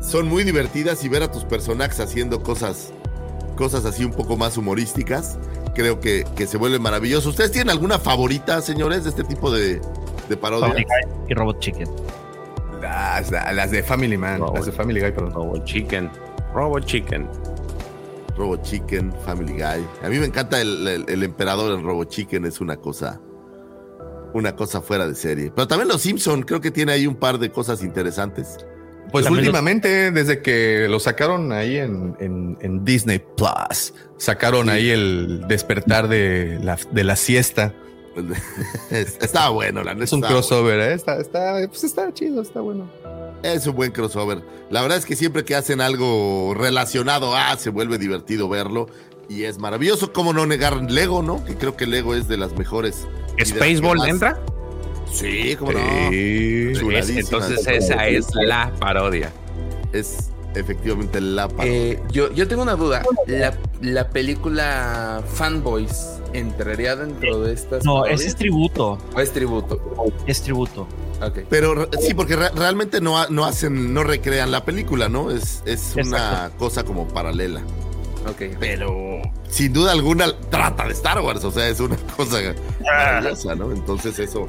son 0.00 0.28
muy 0.28 0.44
divertidas 0.44 1.04
y 1.04 1.08
ver 1.08 1.22
a 1.22 1.30
tus 1.30 1.44
personajes 1.44 2.00
haciendo 2.00 2.42
cosas, 2.42 2.92
cosas 3.56 3.84
así 3.84 4.04
un 4.04 4.12
poco 4.12 4.36
más 4.36 4.56
humorísticas, 4.56 5.38
creo 5.74 6.00
que, 6.00 6.24
que 6.36 6.46
se 6.46 6.56
vuelve 6.56 6.78
maravilloso. 6.78 7.30
¿Ustedes 7.30 7.52
tienen 7.52 7.70
alguna 7.70 7.98
favorita, 7.98 8.62
señores, 8.62 9.04
de 9.04 9.10
este 9.10 9.24
tipo 9.24 9.50
de, 9.50 9.80
de 10.28 10.36
parodias? 10.36 10.86
Y 11.28 11.34
Robot 11.34 11.58
Chicken. 11.60 11.88
Las, 12.80 13.30
las 13.30 13.70
de 13.70 13.82
Family 13.82 14.16
Man, 14.16 14.40
las 14.54 14.66
de 14.66 14.72
Family 14.72 15.00
Guy, 15.00 15.12
perdón. 15.12 15.32
Robot 15.32 15.64
Chicken. 15.64 16.10
Robot 16.54 16.84
Chicken. 16.84 17.28
Robot 18.36 18.62
Chicken, 18.62 19.12
Family 19.24 19.52
Guy. 19.52 19.86
A 20.02 20.08
mí 20.08 20.18
me 20.18 20.26
encanta 20.26 20.60
el, 20.60 21.04
el, 21.06 21.22
emperador 21.22 21.78
en 21.78 21.84
Robot 21.84 22.08
Chicken, 22.08 22.46
es 22.46 22.60
una 22.60 22.76
cosa, 22.76 23.20
una 24.32 24.56
cosa 24.56 24.80
fuera 24.80 25.06
de 25.06 25.14
serie. 25.14 25.52
Pero 25.54 25.68
también 25.68 25.88
los 25.88 26.00
Simpson 26.00 26.42
creo 26.42 26.60
que 26.60 26.70
tiene 26.70 26.92
ahí 26.92 27.06
un 27.06 27.16
par 27.16 27.38
de 27.38 27.50
cosas 27.50 27.82
interesantes. 27.82 28.56
Pues 29.12 29.28
últimamente, 29.28 30.10
desde 30.12 30.40
que 30.40 30.86
lo 30.88 31.00
sacaron 31.00 31.52
ahí 31.52 31.78
en, 31.78 32.16
en, 32.20 32.84
Disney 32.84 33.20
Plus, 33.36 33.92
sacaron 34.16 34.68
ahí 34.70 34.90
el 34.90 35.46
despertar 35.48 36.08
de 36.08 36.60
la, 36.62 36.78
de 36.92 37.04
la 37.04 37.16
siesta. 37.16 37.74
Estaba 38.90 39.50
bueno, 39.50 39.82
la 39.82 39.94
neta. 39.94 40.04
Es 40.04 40.12
un 40.12 40.20
crossover, 40.20 40.80
¿eh? 40.80 40.94
está, 40.94 41.18
está, 41.18 41.56
pues 41.68 41.84
está 41.84 42.12
chido, 42.12 42.42
está 42.42 42.60
bueno. 42.60 42.88
Es 43.42 43.66
un 43.66 43.74
buen 43.74 43.92
crossover. 43.92 44.42
La 44.70 44.82
verdad 44.82 44.98
es 44.98 45.06
que 45.06 45.16
siempre 45.16 45.44
que 45.44 45.54
hacen 45.54 45.80
algo 45.80 46.54
relacionado 46.54 47.34
a, 47.36 47.56
se 47.56 47.70
vuelve 47.70 47.98
divertido 47.98 48.48
verlo. 48.48 48.88
Y 49.28 49.44
es 49.44 49.58
maravilloso. 49.58 50.12
¿Cómo 50.12 50.32
no 50.32 50.44
negar 50.44 50.90
Lego, 50.90 51.22
no? 51.22 51.44
Que 51.44 51.54
creo 51.54 51.76
que 51.76 51.86
Lego 51.86 52.14
es 52.14 52.26
de 52.26 52.36
las 52.36 52.52
mejores. 52.58 53.06
¿Spaceball 53.42 54.08
entra? 54.08 54.40
Sí, 55.12 55.56
como 55.56 55.72
no. 55.72 55.78
entonces 56.10 57.66
esa 57.66 58.06
es 58.08 58.26
la 58.34 58.72
parodia. 58.78 59.32
Es 59.92 60.30
efectivamente 60.54 61.20
la 61.20 61.48
parodia. 61.48 61.72
Eh, 61.72 62.02
yo, 62.10 62.32
yo 62.32 62.48
tengo 62.48 62.62
una 62.62 62.76
duda. 62.76 63.02
La, 63.26 63.56
la 63.80 64.08
película 64.08 65.22
Fanboys 65.34 66.20
entraría 66.32 66.96
dentro 66.96 67.40
de 67.40 67.52
estas. 67.52 67.84
No, 67.84 68.06
ese 68.06 68.28
es 68.28 68.36
tributo. 68.36 68.98
¿O 69.14 69.20
es 69.20 69.32
tributo? 69.32 69.80
Es 70.26 70.42
tributo. 70.42 70.86
Pero 71.48 71.88
sí, 72.00 72.14
porque 72.14 72.34
realmente 72.36 73.00
no, 73.00 73.26
no 73.28 73.44
hacen, 73.44 73.92
no 73.92 74.04
recrean 74.04 74.50
la 74.50 74.64
película, 74.64 75.08
¿no? 75.08 75.30
Es, 75.30 75.62
es 75.66 75.94
una 75.96 76.50
cosa 76.58 76.84
como 76.84 77.06
paralela. 77.08 77.62
Ok. 78.26 78.56
Pero 78.58 79.20
sin 79.48 79.72
duda 79.72 79.92
alguna 79.92 80.32
trata 80.50 80.86
de 80.86 80.92
Star 80.92 81.20
Wars, 81.20 81.44
o 81.44 81.50
sea, 81.50 81.68
es 81.68 81.80
una 81.80 81.96
cosa 82.16 82.38
maravillosa, 82.82 83.54
¿no? 83.54 83.70
Entonces 83.72 84.18
eso, 84.18 84.46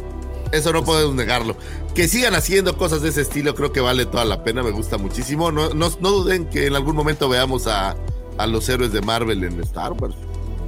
eso 0.52 0.74
no 0.74 0.84
podemos 0.84 1.16
negarlo. 1.16 1.56
Que 1.96 2.08
sigan 2.08 2.36
haciendo 2.36 2.78
cosas 2.78 3.02
de 3.02 3.10
ese 3.10 3.22
estilo, 3.22 3.56
creo 3.56 3.72
que 3.72 3.82
vale 3.82 4.06
toda 4.06 4.26
la 4.26 4.44
pena, 4.44 4.64
me 4.64 4.72
gusta 4.72 4.98
muchísimo. 4.98 5.52
No, 5.52 5.70
no, 5.70 5.90
duden 5.90 6.46
que 6.46 6.68
en 6.68 6.76
algún 6.76 6.96
momento 6.96 7.30
veamos 7.30 7.68
a, 7.68 7.96
a 8.38 8.48
los 8.48 8.68
héroes 8.70 8.92
de 8.92 9.02
Marvel 9.02 9.44
en 9.44 9.60
Star 9.62 9.94
Wars, 9.94 10.16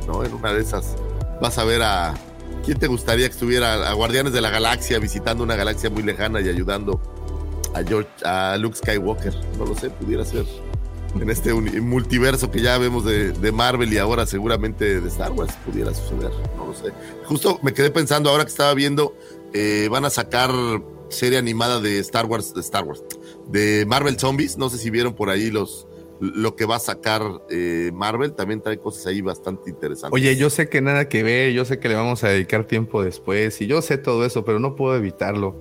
¿no? 0.08 0.24
En 0.24 0.34
una 0.34 0.54
de 0.54 0.62
esas 0.62 0.96
vas 1.41 1.58
a 1.58 1.63
ver 1.63 1.82
a, 1.82 2.13
¿Quién 2.65 2.80
te 2.80 2.88
gustaría 2.88 3.28
que 3.28 3.34
estuviera 3.34 3.89
a 3.89 3.93
Guardianes 3.93 4.32
de 4.32 4.39
la 4.39 4.50
Galaxia 4.50 4.98
visitando 4.98 5.43
una 5.43 5.58
galaxia 5.58 5.89
muy 5.89 6.02
lejana 6.02 6.39
y 6.39 6.48
ayudando 6.48 7.02
a, 7.74 7.84
George, 7.84 8.10
a 8.24 8.56
Luke 8.58 8.78
Skywalker? 8.78 9.34
No 9.58 9.65
lo 9.65 9.76
sé, 9.76 9.89
pudiera 9.89 10.24
ser. 10.24 10.46
En 11.19 11.30
este 11.30 11.54
multiverso 11.54 12.50
que 12.50 12.62
ya 12.62 12.78
vemos 12.78 13.04
de, 13.04 13.52
Marvel 13.52 13.91
y 13.91 13.98
ahora 13.98 14.26
seguramente 14.26 15.02
de 15.02 15.08
Star 15.10 15.34
Wars 15.34 15.54
pudiera 15.65 15.93
suceder. 15.93 16.32
No 16.56 16.67
lo 16.67 16.74
sé. 16.74 16.93
Justo 17.26 17.60
me 17.62 17.74
quedé 17.74 17.91
pensando 17.91 18.30
ahora 18.30 18.46
que 18.46 18.52
estaba 18.52 18.74
viendo, 18.74 19.13
eh, 19.54 19.88
van 19.89 20.06
a 20.06 20.10
sacar 20.10 20.52
serie 21.10 21.38
animada 21.38 21.80
de 21.80 22.00
Star 22.00 22.26
Wars, 22.26 22.54
de 22.54 22.62
Star 22.62 22.84
Wars, 22.84 23.04
de 23.48 23.86
Marvel 23.88 24.20
Zombies. 24.20 24.58
No 24.58 24.70
sé 24.70 24.78
si 24.78 24.89
vieron 24.89 25.13
por 25.13 25.30
ahí 25.30 25.52
los, 25.52 25.88
lo 26.20 26.56
que 26.56 26.66
va 26.66 26.78
a 26.78 26.80
sacar 26.80 27.22
eh, 27.50 27.92
Marvel 27.94 28.34
también 28.34 28.62
trae 28.62 28.78
cosas 28.78 29.08
ahí 29.08 29.22
bastante 29.22 29.70
interesantes. 29.70 30.13
Oye, 30.13 30.36
yo 30.36 30.50
sé 30.50 30.70
que 30.70 30.82
nada 30.82 31.10
que 31.10 31.24
ver, 31.24 31.52
yo 31.54 31.66
sé 31.66 31.80
que 31.80 31.89
le 31.89 31.96
vamos 31.96 32.24
a 32.24 32.30
dedicar 32.30 32.66
tiempo 32.66 33.04
después 33.04 33.62
y 33.62 33.68
yo 33.68 33.82
sé 33.82 33.98
todo 33.98 34.26
eso, 34.26 34.44
pero 34.46 34.60
no 34.60 34.76
puedo 34.76 34.96
evitarlo. 34.96 35.56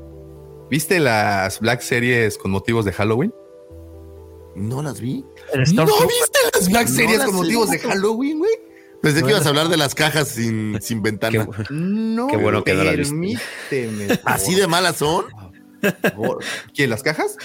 ¿Viste 0.70 1.00
las 1.00 1.60
Black 1.60 1.80
Series 1.80 2.38
con 2.38 2.50
motivos 2.50 2.84
de 2.84 2.92
Halloween? 2.92 3.34
No 4.54 4.82
las 4.82 5.00
vi. 5.00 5.24
¿No 5.74 5.84
viste 5.84 6.38
las 6.54 6.68
Black 6.68 6.88
No 6.88 6.94
Series 6.94 7.18
las 7.18 7.26
con 7.26 7.36
motivos 7.36 7.70
de. 7.70 7.78
Halloween, 7.78 8.38
güey? 8.38 8.52
Pensé 9.02 9.20
No 9.20 9.26
que 9.26 9.32
ibas 9.32 9.46
a 9.46 9.48
hablar 9.48 9.68
de 9.68 9.76
las 9.76 9.94
cajas 9.94 10.28
sin, 10.28 10.80
sin 10.80 11.02
ventana. 11.02 11.46
No, 11.70 12.28
Qué 12.28 12.36
bueno 12.36 12.62
que 12.64 12.74
no 12.74 12.82
viste. 12.82 12.96
permíteme. 13.02 14.20
¿Así 14.24 14.54
de 14.54 14.66
malas 14.66 14.96
son? 14.96 15.24
¿Quién, 16.74 16.90
las 16.90 17.02
cajas? 17.02 17.36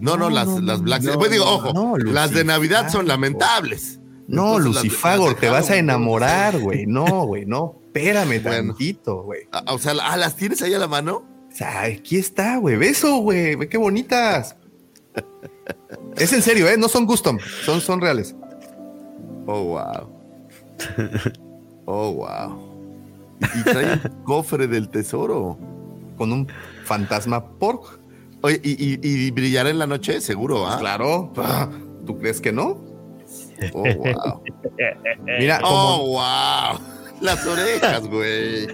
No, 0.00 0.16
no, 0.16 0.28
No, 0.28 0.30
las, 0.30 0.48
no, 0.48 0.60
las 0.60 0.82
Black 0.82 1.02
no. 1.02 1.18
Pues 1.18 1.30
digo, 1.30 1.44
ojo, 1.44 1.72
no, 1.72 1.96
las 1.96 2.32
de. 2.32 2.44
Navidad 2.44 2.90
son 2.90 3.06
lamentables. 3.06 4.00
No, 4.26 4.56
Entonces, 4.56 4.74
las 4.74 4.82
de- 4.82 4.88
Lucifagor, 4.88 5.34
te 5.34 5.48
vas 5.48 5.70
a 5.70 5.76
enamorar, 5.76 6.58
güey. 6.58 6.86
No, 6.86 7.24
güey, 7.26 7.44
no. 7.46 7.78
Espérame 7.86 8.42
Bueno. 8.42 8.68
tantito, 8.72 9.22
güey. 9.22 9.42
Ah, 9.52 9.64
O 9.68 9.78
sea, 9.78 9.92
ah, 10.02 10.16
¿las 10.16 10.34
tienes 10.36 10.60
ahí 10.62 10.74
a 10.74 10.78
la 10.78 10.88
mano? 10.88 11.24
O 11.52 11.54
sea, 11.54 11.82
aquí 11.82 12.16
está, 12.16 12.56
güey. 12.56 12.76
Beso, 12.76 13.18
güey. 13.18 13.54
Ve 13.56 13.68
qué 13.68 13.76
bonitas. 13.78 14.56
Es 16.16 16.32
en 16.32 16.42
serio, 16.42 16.68
¿eh? 16.68 16.76
No 16.78 16.88
son 16.88 17.06
custom. 17.06 17.38
Son, 17.64 17.80
son 17.80 18.00
reales. 18.00 18.34
Oh, 19.46 19.62
wow. 19.64 20.21
Oh, 21.84 22.12
wow. 22.12 22.72
Y 23.58 23.62
trae 23.64 23.94
un 23.94 24.22
cofre 24.24 24.68
del 24.68 24.88
tesoro. 24.88 25.58
Con 26.16 26.32
un 26.32 26.46
fantasma 26.84 27.44
pork. 27.44 27.98
Oye, 28.42 28.60
¿y, 28.62 28.70
y, 28.70 28.98
y 29.02 29.30
brillará 29.32 29.68
en 29.70 29.78
la 29.80 29.86
noche? 29.88 30.20
Seguro, 30.20 30.66
¿ah? 30.68 30.78
Claro. 30.78 31.32
Ah, 31.36 31.68
¿Tú 32.06 32.18
crees 32.18 32.40
que 32.40 32.52
no? 32.52 32.78
Oh, 33.74 33.82
wow. 33.82 34.42
Mira, 35.38 35.60
Oh, 35.64 36.06
wow. 36.08 36.80
Las 37.20 37.46
orejas, 37.46 38.08
güey. 38.08 38.66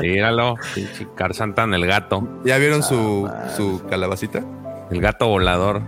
Míralo, 0.00 0.54
pinche 0.74 1.06
Carzantan, 1.14 1.74
el 1.74 1.86
gato. 1.86 2.26
¿ya 2.44 2.56
vieron 2.56 2.82
su, 2.82 3.30
su 3.54 3.82
calabacita? 3.90 4.42
El 4.90 5.00
gato 5.02 5.28
volador. 5.28 5.82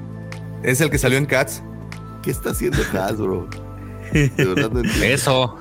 Es 0.63 0.83
el 0.83 0.91
que 0.91 0.99
salió 0.99 1.17
en 1.17 1.25
Cats. 1.25 1.63
¿Qué 2.23 2.31
está 2.31 2.51
haciendo 2.51 2.79
Hasbro? 2.93 3.49
De 4.37 4.45
verdad 4.45 4.71
no 4.73 4.81
entiendo. 4.81 5.05
Eso. 5.05 5.57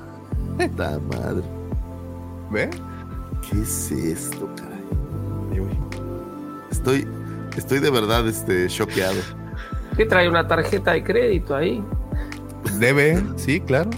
Puta 0.58 0.98
madre. 1.12 1.42
¿Ve? 2.50 2.70
¿Qué 3.48 3.60
es 3.62 3.90
esto, 3.92 4.48
caray? 4.56 4.76
Estoy, 6.70 7.06
estoy 7.56 7.78
de 7.80 7.90
verdad 7.90 8.26
este, 8.28 8.66
choqueado. 8.68 9.16
¿Qué 9.96 10.04
trae 10.06 10.28
una 10.28 10.46
tarjeta 10.46 10.92
de 10.92 11.02
crédito 11.02 11.54
ahí? 11.56 11.82
Debe, 12.78 13.22
sí, 13.36 13.60
claro. 13.60 13.90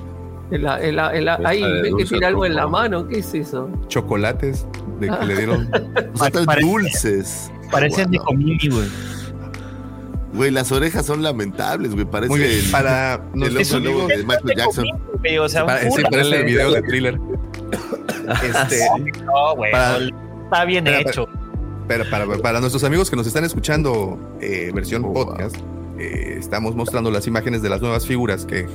En 0.50 0.62
la- 0.62 0.80
en 0.82 0.96
la- 0.96 1.14
en 1.14 1.24
la- 1.26 1.40
ahí 1.44 1.60
de 1.62 1.82
ve 1.82 1.90
que 1.98 2.04
tiene 2.04 2.26
algo 2.26 2.46
en 2.46 2.54
la 2.54 2.66
mano. 2.66 3.06
¿Qué 3.06 3.18
es 3.18 3.34
eso? 3.34 3.68
Chocolates 3.88 4.66
de 5.00 5.08
que 5.08 5.26
le 5.26 5.36
dieron. 5.36 5.68
O 6.14 6.18
sea, 6.18 6.30
dulces. 6.60 7.50
Parecen 7.70 8.10
de 8.10 8.18
Wow. 8.18 8.26
comini, 8.26 8.68
güey. 8.70 8.88
Güey, 10.34 10.50
las 10.50 10.70
orejas 10.72 11.06
son 11.06 11.22
lamentables, 11.22 11.94
güey. 11.94 12.04
Parece 12.04 12.30
Muy 12.30 12.40
bien. 12.40 12.52
el, 12.52 12.70
Para 12.70 13.14
el 13.14 13.42
hombre 13.42 13.80
lobo 13.80 14.06
de 14.08 14.16
Michael 14.24 14.54
Jackson. 14.56 14.84
O 15.40 15.48
sea, 15.48 15.62
un 15.62 15.66
para- 15.68 15.90
sí, 15.90 16.02
parece 16.10 16.36
el 16.36 16.44
video 16.44 16.70
de 16.72 16.82
thriller. 16.82 17.18
Este, 18.42 18.80
No, 19.24 19.56
güey. 19.56 19.72
para- 19.72 19.98
no, 19.98 20.44
está 20.44 20.64
bien 20.64 20.86
hecho. 20.86 21.26
Pero 21.86 22.04
para, 22.10 22.26
para 22.38 22.60
nuestros 22.60 22.84
amigos 22.84 23.08
que 23.08 23.16
nos 23.16 23.26
están 23.26 23.44
escuchando 23.44 24.18
eh, 24.42 24.70
versión 24.74 25.02
Oh, 25.04 25.08
wow. 25.08 25.26
podcast, 25.28 25.56
eh, 25.98 26.36
estamos 26.38 26.74
mostrando 26.76 27.10
las 27.10 27.26
imágenes 27.26 27.62
de 27.62 27.70
las 27.70 27.80
nuevas 27.80 28.06
figuras 28.06 28.44
que 28.44 28.66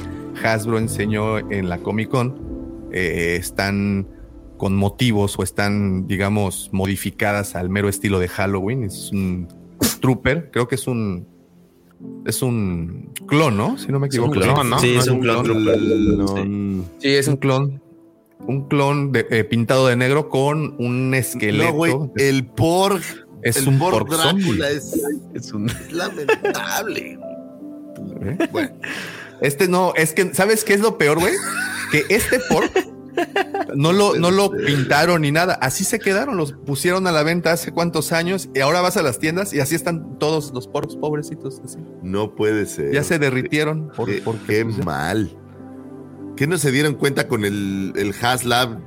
Hasbro 0.43 0.79
enseñó 0.79 1.37
en 1.37 1.69
la 1.69 1.77
Comic 1.77 2.09
Con. 2.09 2.87
Eh, 2.91 3.37
están 3.39 4.07
con 4.57 4.75
motivos 4.75 5.37
o 5.37 5.43
están, 5.43 6.07
digamos, 6.07 6.69
modificadas 6.71 7.55
al 7.55 7.69
mero 7.69 7.89
estilo 7.89 8.19
de 8.19 8.27
Halloween. 8.27 8.83
Es 8.83 9.11
un 9.11 9.47
trooper, 10.01 10.49
creo 10.51 10.67
que 10.67 10.75
es 10.75 10.87
un 10.87 11.27
es 12.25 12.41
un 12.41 13.11
clon, 13.27 13.57
¿no? 13.57 13.77
Si 13.77 13.91
no 13.91 13.99
me 13.99 14.07
Es 14.07 14.17
un 14.17 14.29
equivoco. 14.33 14.53
clon, 14.53 14.69
¿no? 14.69 14.79
Sí, 14.79 14.95
es 14.95 15.07
un 15.07 15.19
clon. 15.19 15.43
clon. 15.43 16.85
Sí, 16.99 17.09
es 17.09 17.19
Es 17.19 17.27
un 17.27 17.37
clon. 17.37 17.81
Un 18.45 18.67
clon 18.67 19.11
de- 19.13 19.25
eh, 19.29 19.43
pintado 19.45 19.87
de 19.87 19.95
negro 19.95 20.27
con 20.29 20.75
un 20.77 21.13
esqueleto. 21.13 21.69
No, 21.71 21.73
güey, 21.75 21.93
el 22.17 22.45
Porg. 22.45 23.01
es 23.41 23.57
el 23.57 23.69
un 23.69 23.79
Porg 23.79 24.07
pork 24.07 24.13
zombie. 24.21 24.43
Drácula 24.57 24.69
es, 24.69 25.01
Es 25.33 25.53
un. 25.53 25.69
es 25.69 25.91
lamentable. 25.93 27.17
¿Eh? 28.21 28.37
Bueno, 28.51 28.69
Este 29.41 29.67
no, 29.67 29.93
es 29.95 30.13
que, 30.13 30.33
¿sabes 30.33 30.63
qué 30.63 30.73
es 30.73 30.79
lo 30.81 30.97
peor, 30.97 31.19
güey? 31.19 31.33
Que 31.91 32.03
este 32.09 32.39
pork 32.49 32.71
no 33.75 33.93
lo, 33.93 34.15
no 34.15 34.31
lo 34.31 34.51
pintaron 34.51 35.21
ni 35.21 35.31
nada. 35.31 35.53
Así 35.55 35.83
se 35.83 35.99
quedaron, 35.99 36.37
los 36.37 36.53
pusieron 36.53 37.07
a 37.07 37.11
la 37.11 37.23
venta 37.23 37.51
hace 37.51 37.71
cuántos 37.71 38.11
años 38.11 38.49
y 38.53 38.59
ahora 38.59 38.81
vas 38.81 38.97
a 38.97 39.03
las 39.03 39.19
tiendas 39.19 39.53
y 39.53 39.59
así 39.59 39.75
están 39.75 40.19
todos 40.19 40.51
los 40.53 40.67
porcos 40.67 40.95
pobrecitos. 40.95 41.61
así. 41.63 41.79
no 42.01 42.35
puede 42.35 42.65
ser. 42.65 42.93
Ya 42.93 43.03
se 43.03 43.19
derritieron. 43.19 43.91
Por, 43.95 44.09
Qué, 44.45 44.65
mal. 44.83 45.37
¿Qué 46.35 46.47
no 46.47 46.57
se 46.57 46.71
dieron 46.71 46.95
cuenta 46.95 47.27
con 47.27 47.45
el, 47.45 47.93
el 47.95 48.13
HasLab 48.13 48.79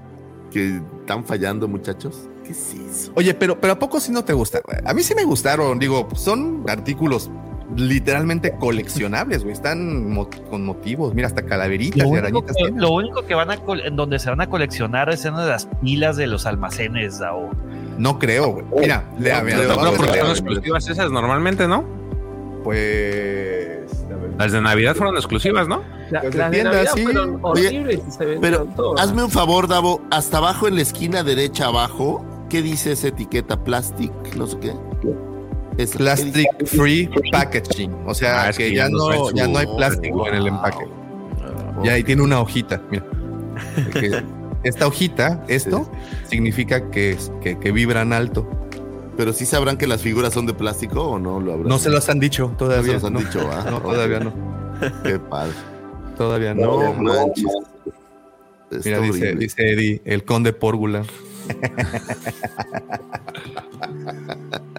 que 0.50 0.80
están 1.00 1.24
fallando, 1.24 1.68
muchachos? 1.68 2.28
¿Qué 2.44 2.52
es 2.52 2.74
eso? 2.74 3.12
Oye, 3.14 3.34
pero, 3.34 3.60
pero 3.60 3.74
¿a 3.74 3.78
poco 3.78 4.00
sí 4.00 4.12
no 4.12 4.24
te 4.24 4.32
gusta? 4.32 4.60
A 4.84 4.94
mí 4.94 5.02
sí 5.02 5.14
me 5.14 5.24
gustaron. 5.24 5.78
Digo, 5.78 6.08
son 6.14 6.64
artículos 6.68 7.30
literalmente 7.76 8.54
coleccionables, 8.56 9.42
güey. 9.42 9.52
Están 9.52 10.10
mo- 10.12 10.28
con 10.50 10.64
motivos. 10.64 11.14
Mira, 11.14 11.26
hasta 11.28 11.42
calaveritas 11.42 12.06
Lo 12.08 12.14
y 12.14 12.18
arañitas 12.18 12.54
que, 12.56 12.70
lo 12.70 12.90
único 12.92 13.24
que 13.26 13.34
van 13.34 13.50
a 13.50 13.56
donde 13.92 14.18
se 14.18 14.30
van 14.30 14.40
a 14.40 14.48
coleccionar 14.48 15.08
es 15.10 15.24
en 15.24 15.34
las 15.36 15.66
pilas 15.82 16.16
de 16.16 16.26
los 16.26 16.46
almacenes, 16.46 17.18
Dao. 17.18 17.50
No 17.98 18.18
creo, 18.18 18.48
güey. 18.52 18.66
Mira, 18.80 19.04
lea, 19.18 19.42
mira, 19.42 19.56
creo, 19.58 19.68
te 19.70 19.74
voy 19.78 19.88
a 19.88 19.90
No, 19.90 19.96
porque 19.96 20.18
son 20.20 20.30
exclusivas 20.30 20.88
esas 20.88 21.10
normalmente, 21.10 21.66
¿no? 21.66 21.84
Pues. 22.62 23.86
Las 24.38 24.52
de 24.52 24.60
Navidad 24.60 24.94
fueron 24.94 25.16
exclusivas, 25.16 25.66
¿no? 25.66 25.82
La- 26.10 26.22
las 26.22 26.32
de 26.34 26.42
entienda, 26.42 26.72
Navidad 26.72 26.92
sí. 26.94 27.02
fueron 27.04 27.38
Oye, 27.42 27.66
horribles 27.68 28.00
y 28.06 28.10
se 28.10 28.24
Pero 28.40 28.68
hazme 28.98 29.24
un 29.24 29.30
favor, 29.30 29.66
Davo. 29.66 30.02
Hasta 30.10 30.38
abajo 30.38 30.68
en 30.68 30.74
la 30.76 30.82
esquina 30.82 31.22
derecha 31.22 31.66
abajo, 31.66 32.24
¿qué 32.50 32.60
dice 32.62 32.92
esa 32.92 33.08
etiqueta? 33.08 33.56
Plastic, 33.64 34.12
no 34.36 34.46
sé 34.46 34.58
qué. 34.58 34.72
¿Qué 35.76 35.86
Plastic 35.86 36.66
free 36.66 37.08
packaging. 37.32 37.92
O 38.06 38.14
sea, 38.14 38.42
Ah, 38.44 38.50
es 38.50 38.56
que 38.56 38.68
que 38.68 38.74
ya 38.76 38.88
no 38.88 39.30
ya 39.32 39.46
no 39.48 39.58
hay 39.58 39.66
plástico 39.76 40.26
en 40.28 40.34
el 40.34 40.46
empaque. 40.48 40.86
Ya 41.84 41.92
ahí 41.92 42.02
tiene 42.04 42.22
una 42.22 42.40
hojita. 42.40 42.82
Mira. 42.90 43.04
Que 43.92 44.22
esta 44.64 44.86
hojita, 44.86 45.44
esto, 45.48 45.90
significa 46.28 46.90
que, 46.90 47.10
es- 47.12 47.30
que, 47.42 47.58
que 47.58 47.72
vibran 47.72 48.12
alto. 48.12 48.48
Pero 49.16 49.32
sí 49.32 49.46
sabrán 49.46 49.78
que 49.78 49.86
las 49.86 50.02
figuras 50.02 50.34
son 50.34 50.44
de 50.46 50.52
plástico 50.54 51.02
o 51.02 51.18
no 51.18 51.40
lo 51.40 51.52
habrán. 51.54 51.68
No 51.68 51.78
se 51.78 51.88
los 51.90 52.08
han 52.08 52.20
dicho 52.20 52.52
todavía. 52.58 52.94
No 52.94 53.00
se 53.00 53.04
los 53.04 53.04
han 53.04 53.12
no. 53.14 53.18
dicho, 53.20 53.50
¿ah? 53.52 53.66
No, 53.70 53.80
todavía 53.80 54.20
no. 54.20 54.32
Qué 55.02 55.18
padre. 55.18 55.52
Todavía 56.16 56.54
no. 56.54 56.92
No 56.94 57.02
manches. 57.02 57.44
Mira, 58.84 59.00
dice, 59.00 59.34
dice 59.36 59.72
Eddie, 59.72 60.02
el 60.04 60.24
conde 60.24 60.52
Pórgula. 60.52 61.02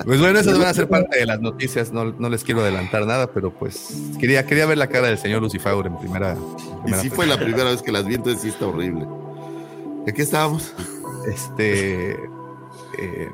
Pues 0.05 0.21
bueno, 0.21 0.39
esas 0.39 0.57
van 0.57 0.67
a 0.69 0.73
ser 0.73 0.87
parte 0.87 1.19
de 1.19 1.25
las 1.25 1.41
noticias. 1.41 1.91
No, 1.91 2.05
no 2.05 2.29
les 2.29 2.43
quiero 2.43 2.61
adelantar 2.61 3.05
nada, 3.05 3.27
pero 3.33 3.51
pues 3.51 3.93
quería, 4.19 4.45
quería 4.45 4.65
ver 4.65 4.77
la 4.77 4.87
cara 4.87 5.07
del 5.07 5.17
señor 5.17 5.41
Lucifer 5.41 5.73
en 5.85 5.97
primera. 5.97 6.31
en 6.31 6.37
Y 6.37 6.81
primera 6.83 7.01
sí 7.01 7.09
fue 7.09 7.25
la 7.27 7.37
primera 7.37 7.65
vez 7.65 7.81
que 7.81 7.91
las 7.91 8.05
vi, 8.05 8.15
entonces 8.15 8.41
sí 8.41 8.49
está 8.49 8.67
horrible. 8.67 9.05
¿De 10.05 10.13
qué 10.13 10.21
estábamos? 10.21 10.73
Este. 11.27 12.11
eh, 12.11 13.29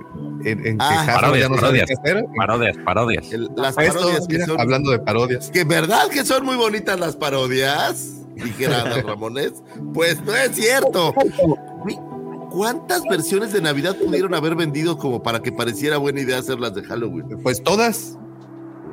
en, 0.46 0.65
en 0.65 0.78
Ah, 0.80 1.04
parodias, 1.06 1.41
ya 1.43 1.50
no 1.50 1.56
sabe 1.60 1.80
parodias. 1.80 1.86
qué 1.88 1.93
hacer. 2.10 2.26
Parodias, 2.36 2.78
parodias. 2.84 3.32
El- 3.32 3.50
las 3.56 3.78
Esto, 3.78 3.93
parodias 4.00 4.28
que 4.28 4.34
mira, 4.34 4.46
son. 4.48 4.60
Hablando 4.60 4.91
de 4.91 5.00
parodias. 5.00 5.52
¿Que 5.52 5.63
verdad 5.65 6.08
que 6.10 6.26
son 6.26 6.43
muy 6.43 6.56
bonitas 6.56 7.00
las 7.00 7.15
parodias? 7.15 8.22
Dijera 8.36 8.84
Ramones. 9.06 9.54
Pues 9.93 10.19
no 10.24 10.34
es 10.36 10.56
cierto. 10.56 11.13
¿Cuántas 12.54 13.02
versiones 13.10 13.52
de 13.52 13.62
Navidad 13.62 13.96
pudieron 13.98 14.34
haber 14.36 14.56
vendido 14.56 14.98
como 14.98 15.24
para 15.24 15.42
que 15.42 15.52
pareciera 15.52 15.98
buena 15.98 16.22
idea 16.22 16.38
hacerlas 16.38 16.74
de 16.76 16.84
Halloween? 16.84 17.39
Pues 17.42 17.63
todas, 17.63 18.18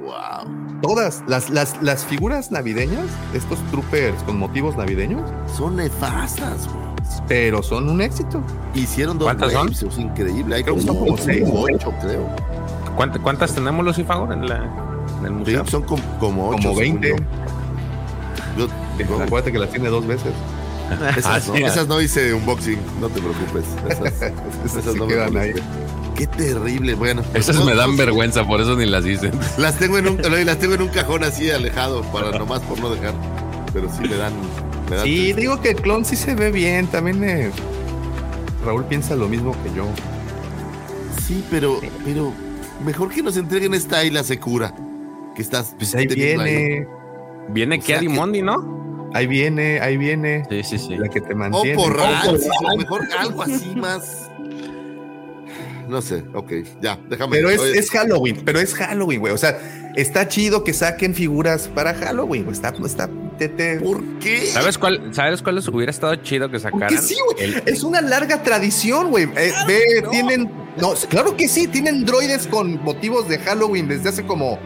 Wow. 0.03 0.81
todas. 0.81 1.23
Las, 1.29 1.51
las, 1.51 1.81
las 1.83 2.05
figuras 2.05 2.51
navideñas, 2.51 3.07
estos 3.35 3.59
troopers 3.71 4.23
con 4.23 4.39
motivos 4.39 4.77
navideños, 4.77 5.31
Son 5.55 5.77
nefastas, 5.77 6.67
güey. 6.69 6.87
pero 7.29 7.63
son 7.63 7.89
un 7.91 8.01
éxito. 8.01 8.43
Hicieron 8.75 9.19
dos 9.19 9.27
¿Cuántas 9.27 9.53
son? 9.53 9.67
waves, 9.67 9.83
es 9.83 9.99
increíble. 9.99 10.55
Hay 10.57 10.63
Creo 10.65 10.77
que 10.77 10.87
como, 10.87 10.93
son 10.99 11.07
como 11.07 11.19
seis. 11.19 11.45
ocho, 11.53 11.93
creo. 12.01 12.27
¿Cuántas, 12.97 13.21
cuántas 13.23 13.55
tenemos, 13.55 13.85
Lucifer, 13.85 14.17
en, 14.33 14.49
la, 14.49 14.57
en 15.21 15.27
el 15.27 15.33
Sí, 15.33 15.39
museo? 15.39 15.67
son 15.67 15.83
como, 15.83 16.03
como 16.19 16.49
ocho. 16.49 16.69
Como 16.69 16.81
20. 16.81 17.07
según 17.09 17.27
yo. 18.57 18.67
Yo- 18.67 19.07
yo- 19.17 19.23
Acuérdate 19.23 19.53
que 19.53 19.59
las 19.59 19.71
tiene 19.71 19.89
dos 19.91 20.07
veces. 20.07 20.33
esas, 21.17 21.27
Ah, 21.27 21.41
no, 21.49 21.55
sí. 21.57 21.63
esas 21.63 21.87
no 21.89 22.01
hice 22.01 22.35
unboxing, 22.35 22.79
no 23.01 23.09
te 23.09 23.21
preocupes. 23.21 23.65
Esas, 23.89 24.33
Esas 24.65 24.93
sí 24.93 24.99
no 24.99 25.07
me 25.07 25.13
quedan 25.15 25.37
ahí. 25.37 25.53
Qué 26.17 26.27
terrible, 26.27 26.95
bueno. 26.95 27.23
Esas 27.35 27.57
no- 27.57 27.65
me 27.65 27.75
dan 27.75 27.93
no- 27.93 27.97
vergüenza, 27.97 28.47
por 28.47 28.61
eso 28.61 28.77
ni 28.77 28.87
las 28.87 29.05
dicen. 29.05 29.33
Las 29.59 29.77
tengo 29.79 29.99
en 29.99 30.09
un, 30.09 30.19
las 30.47 30.59
tengo 30.59 30.75
en 30.75 30.83
un 30.83 30.89
cajón 30.89 31.25
así 31.25 31.51
alejado 31.51 32.03
para 32.13 32.37
nomás 32.39 32.61
por 32.61 32.79
no 32.81 32.91
dejar. 32.91 33.15
Pero 33.73 33.89
sí 33.91 34.03
me 34.09 34.17
dan. 34.17 34.33
Me 34.91 34.97
dan 34.97 35.05
Sí, 35.05 35.15
tristeza. 35.15 35.41
digo 35.41 35.61
que 35.63 35.71
el 35.71 35.77
clon 35.77 36.05
sí 36.05 36.17
se 36.17 36.35
ve 36.35 36.51
bien. 36.51 36.87
También 36.89 37.23
eh, 37.25 37.51
Raúl 38.67 38.85
piensa 38.85 39.15
lo 39.17 39.29
mismo 39.29 39.53
que 39.63 39.73
yo. 39.75 39.87
Sí, 41.27 41.45
pero, 41.51 41.81
pero 42.05 42.33
mejor 42.85 43.11
que 43.11 43.23
nos 43.23 43.37
entreguen 43.37 43.73
esta 43.75 44.05
y 44.05 44.11
la 44.11 44.25
secura. 44.25 44.75
Que 45.35 45.43
estás. 45.43 45.75
Pues 45.79 45.95
ahí 45.95 46.07
viene. 46.07 46.87
Viene 47.49 47.77
O 47.77 47.79
sea 47.79 47.87
Kiadi 47.87 48.07
que- 48.09 48.13
Mondi, 48.13 48.43
¿no? 48.43 48.81
Ahí 49.15 49.27
viene, 49.27 49.81
ahí 49.81 49.97
viene. 49.97 50.45
Sí, 50.49 50.63
sí, 50.63 50.79
sí. 50.79 50.97
La 50.97 51.09
que 51.09 51.21
te 51.21 51.33
O 51.33 51.37
mantiene. 51.37 51.75
por 51.75 51.93
Oh, 51.93 51.97
por 51.97 52.01
Rancis, 52.01 52.49
o 52.63 52.77
mejor 52.77 53.09
algo 53.19 53.43
así 53.43 53.75
más. 53.77 54.31
No 55.89 56.01
sé, 56.01 56.23
ok, 56.35 56.53
ya, 56.81 56.99
déjame. 57.09 57.37
Pero 57.37 57.51
es, 57.51 57.91
Halloween, 57.91 58.43
pero 58.45 58.61
es 58.61 58.75
Halloween, 58.75 59.19
güey. 59.19 59.33
O 59.33 59.39
sea, 59.39 59.59
está 59.97 60.29
chido 60.29 60.63
que 60.63 60.73
saquen 60.73 61.17
figuras 61.17 61.67
para 61.67 61.95
Halloween, 61.95 62.45
güey. 62.45 62.55
Está, 62.55 62.73
está, 62.87 63.11
te, 63.39 63.49
te- 63.49 63.81
¿Por 63.81 64.01
qué? 64.21 64.47
¿Sabes 64.47 64.79
cuál, 64.79 65.13
¿Sabes 65.13 65.43
cuáles 65.43 65.67
hubiera 65.67 65.91
estado 65.91 66.15
chido 66.17 66.49
que 66.49 66.61
sacaran? 66.61 66.91
Porque 66.95 67.03
sí, 67.03 67.17
güey. 67.35 67.45
El- 67.55 67.63
Es 67.67 67.83
una 67.83 68.01
larga 68.01 68.41
tradición, 68.45 69.11
güey. 69.11 69.25
Eh, 69.37 69.53
ve, 69.67 70.05
tienen. 70.13 70.49
No, 70.81 70.95
claro 71.09 71.37
que 71.37 71.49
sí, 71.49 71.67
tienen 71.67 72.05
droides 72.05 72.47
con 72.47 72.81
motivos 72.85 73.29
de 73.29 73.39
Halloween 73.41 73.89
desde 73.89 74.11
hace 74.11 74.25
como 74.25 74.61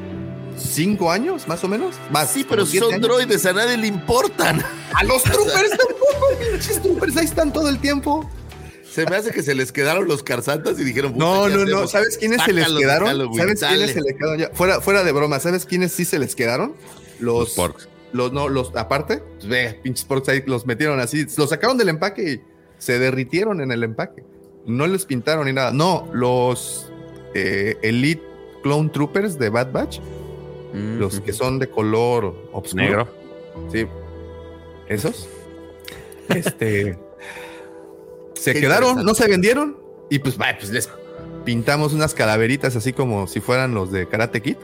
cinco 0.56 1.10
años, 1.10 1.46
más 1.48 1.62
o 1.64 1.68
menos. 1.68 1.94
Más, 2.10 2.30
Sí, 2.30 2.44
pero 2.48 2.64
son 2.66 2.92
años. 2.94 3.00
droides, 3.02 3.44
a 3.46 3.52
nadie 3.52 3.76
le 3.76 3.86
importan. 3.86 4.62
A 4.94 5.04
los 5.04 5.22
troopers 5.22 5.70
tampoco, 5.70 6.26
pinches 6.52 6.82
troopers, 6.82 7.16
ahí 7.16 7.24
están 7.24 7.52
todo 7.52 7.68
el 7.68 7.78
tiempo. 7.78 8.28
Se 8.90 9.04
me 9.06 9.16
hace 9.16 9.32
que 9.32 9.42
se 9.42 9.54
les 9.56 9.72
quedaron 9.72 10.06
los 10.06 10.22
carsantas 10.22 10.78
y 10.78 10.84
dijeron. 10.84 11.14
"Puta, 11.14 11.24
No, 11.24 11.46
¿qué 11.46 11.54
no, 11.56 11.64
no. 11.64 11.86
¿Sabes 11.88 12.16
quiénes 12.16 12.40
se 12.42 12.52
les 12.52 12.68
quedaron? 12.68 13.08
¿Sabes 13.08 13.28
quiénes 13.34 13.60
dale". 13.60 13.92
se 13.92 14.00
les 14.02 14.14
quedaron 14.16 14.38
ya? 14.38 14.50
Fuera, 14.52 14.80
fuera 14.80 15.02
de 15.02 15.10
broma, 15.10 15.40
¿sabes 15.40 15.64
quiénes 15.64 15.90
sí 15.92 16.04
se 16.04 16.18
les 16.20 16.36
quedaron? 16.36 16.74
Los, 17.18 17.38
Los 17.40 17.50
porks. 17.54 17.88
Los, 18.12 18.32
no, 18.32 18.48
los, 18.48 18.70
aparte, 18.76 19.18
pues 19.38 19.48
ve, 19.48 19.80
pinches 19.82 20.04
porks 20.04 20.28
ahí 20.28 20.44
los 20.46 20.64
metieron 20.66 21.00
así, 21.00 21.26
los 21.36 21.50
sacaron 21.50 21.76
del 21.76 21.88
empaque 21.88 22.32
y 22.34 22.40
se 22.78 23.00
derritieron 23.00 23.60
en 23.60 23.72
el 23.72 23.82
empaque. 23.82 24.22
No 24.66 24.86
les 24.86 25.04
pintaron 25.04 25.46
ni 25.46 25.52
nada. 25.52 25.72
No, 25.72 26.08
los 26.12 26.86
eh, 27.34 27.76
Elite 27.82 28.22
Clone 28.62 28.90
Troopers 28.90 29.36
de 29.40 29.48
Bad 29.48 29.72
Batch, 29.72 29.98
Mm, 30.74 30.98
los 30.98 31.20
que 31.20 31.32
son 31.32 31.58
de 31.58 31.68
color 31.70 32.34
oscuro. 32.52 32.82
Negro. 32.82 33.08
Sí. 33.72 33.86
¿Esos? 34.88 35.28
Este. 36.28 36.98
se 38.34 38.54
Qué 38.54 38.60
quedaron, 38.60 39.04
no 39.04 39.14
se 39.14 39.28
vendieron. 39.28 39.78
Y 40.10 40.18
pues, 40.18 40.36
vaya, 40.36 40.56
pues 40.58 40.70
les 40.72 40.88
pintamos 41.44 41.92
unas 41.92 42.14
calaveritas 42.14 42.76
así 42.76 42.92
como 42.92 43.26
si 43.26 43.40
fueran 43.40 43.74
los 43.74 43.92
de 43.92 44.08
Karate 44.08 44.40
Kid. 44.42 44.56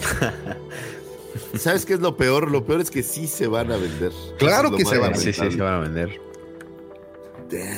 ¿Sabes 1.58 1.84
qué 1.86 1.94
es 1.94 2.00
lo 2.00 2.16
peor? 2.16 2.50
Lo 2.50 2.64
peor 2.64 2.80
es 2.80 2.90
que 2.90 3.02
sí 3.02 3.26
se 3.26 3.46
van 3.46 3.70
a 3.72 3.76
vender. 3.76 4.12
Claro 4.38 4.70
es 4.70 4.76
que 4.76 4.84
se 4.84 4.98
van 4.98 5.12
a 5.12 5.16
Sí, 5.16 5.32
sí, 5.32 5.40
lamentable. 5.40 5.56
se 5.56 5.62
van 5.62 5.74
a 5.74 5.78
vender. 5.80 6.20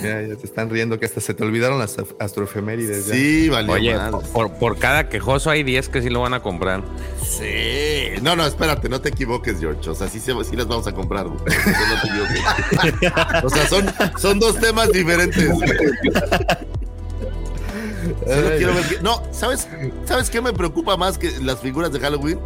Ya, 0.03 0.23
ya 0.23 0.37
te 0.37 0.47
están 0.47 0.71
riendo 0.71 0.99
que 0.99 1.07
hasta 1.07 1.21
se 1.21 1.35
te 1.35 1.43
olvidaron 1.43 1.79
las 1.79 1.97
astroefemérides. 2.21 3.07
ya. 3.07 3.15
Sí, 3.15 3.49
vale. 3.49 3.73
Oye, 3.73 3.97
por, 4.33 4.53
por 4.55 4.79
cada 4.79 5.09
quejoso 5.09 5.51
hay 5.51 5.63
10 5.63 5.89
que 5.89 6.03
sí 6.03 6.11
lo 6.11 6.21
van 6.21 6.35
a 6.35 6.43
comprar. 6.43 6.83
Sí. 7.23 8.21
No, 8.23 8.37
no, 8.37 8.47
espérate, 8.47 8.89
no 8.89 9.01
te 9.01 9.09
equivoques, 9.11 9.59
George. 9.61 9.91
O 9.91 9.95
sea, 9.95 10.09
sí, 10.09 10.21
se- 10.21 10.33
sí 10.45 10.57
las 10.57 10.67
vamos 10.69 10.87
a 10.87 10.93
comprar. 10.93 11.27
güey. 11.29 11.39
No 11.41 11.45
te. 12.03 12.09
O 13.45 13.51
sea, 13.51 13.67
son, 13.69 13.87
son 14.19 14.39
dos 14.39 14.59
temas 14.61 14.91
diferentes. 14.93 15.49
Solo 18.27 18.49
Ay, 18.49 18.59
quiero 18.59 18.75
ver 18.75 18.85
que- 18.89 19.01
No, 19.03 19.23
¿sabes, 19.33 19.67
¿sabes 20.05 20.31
qué 20.31 20.41
me 20.41 20.53
preocupa 20.53 20.97
más 20.97 21.19
que 21.19 21.31
las 21.41 21.61
figuras 21.61 21.93
de 21.93 22.01
Halloween? 22.01 22.39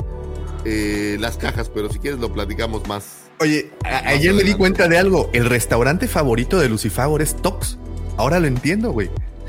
Eh, 0.64 1.17
las 1.21 1.37
cajas, 1.37 1.69
pero 1.73 1.91
si 1.91 1.99
quieres 1.99 2.21
lo 2.21 2.33
platicamos 2.33 2.87
más. 2.88 3.28
Oye, 3.40 3.70
a- 3.85 4.09
ayer 4.09 4.35
me 4.35 4.42
di 4.42 4.55
cuenta 4.55 4.88
de 4.88 4.98
algo. 4.98 5.31
El 5.33 5.48
restaurante 5.48 6.09
favorito 6.09 6.59
de 6.59 6.68
Lucifagor 6.68 7.22
es 7.22 7.37
Tox. 7.37 7.79
Ahora 8.16 8.40
lo 8.40 8.46
entiendo, 8.48 8.90
güey. 8.92 9.11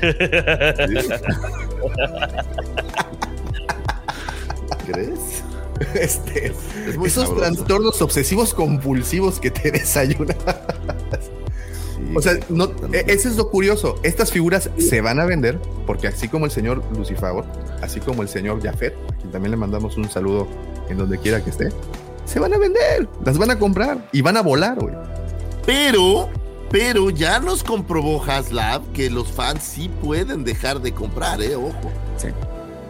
¿Crees? 4.86 5.42
Este, 5.94 6.46
Es 6.48 6.54
esos 7.04 7.28
sabroso. 7.28 7.36
trastornos 7.54 8.02
obsesivos 8.02 8.54
compulsivos 8.54 9.40
que 9.40 9.50
te 9.50 9.70
desayunan. 9.72 10.36
Sí, 10.38 12.14
O 12.14 12.20
sea, 12.22 12.34
no, 12.48 12.70
e- 12.92 13.04
eso 13.08 13.28
es 13.28 13.36
lo 13.36 13.50
curioso. 13.50 13.98
Estas 14.02 14.30
figuras 14.30 14.70
se 14.78 15.00
van 15.00 15.20
a 15.20 15.24
vender 15.24 15.58
porque 15.86 16.08
así 16.08 16.28
como 16.28 16.44
el 16.44 16.50
señor 16.50 16.82
Lucifagor, 16.96 17.44
así 17.82 18.00
como 18.00 18.22
el 18.22 18.28
señor 18.28 18.62
Jafet, 18.62 18.94
a 19.10 19.16
quien 19.16 19.30
también 19.30 19.50
le 19.52 19.56
mandamos 19.56 19.96
un 19.96 20.08
saludo 20.10 20.46
en 20.88 20.98
donde 20.98 21.18
quiera 21.18 21.42
que 21.42 21.50
esté, 21.50 21.68
se 22.30 22.38
van 22.38 22.54
a 22.54 22.58
vender, 22.58 23.08
las 23.24 23.36
van 23.38 23.50
a 23.50 23.58
comprar 23.58 24.08
y 24.12 24.22
van 24.22 24.36
a 24.36 24.42
volar, 24.42 24.78
güey. 24.78 24.94
Pero, 25.66 26.28
pero 26.70 27.10
ya 27.10 27.40
nos 27.40 27.64
comprobó 27.64 28.22
Haslab 28.22 28.82
que 28.92 29.10
los 29.10 29.32
fans 29.32 29.64
sí 29.64 29.90
pueden 30.02 30.44
dejar 30.44 30.80
de 30.80 30.92
comprar, 30.94 31.42
¿eh? 31.42 31.56
Ojo. 31.56 31.90
Sí. 32.16 32.28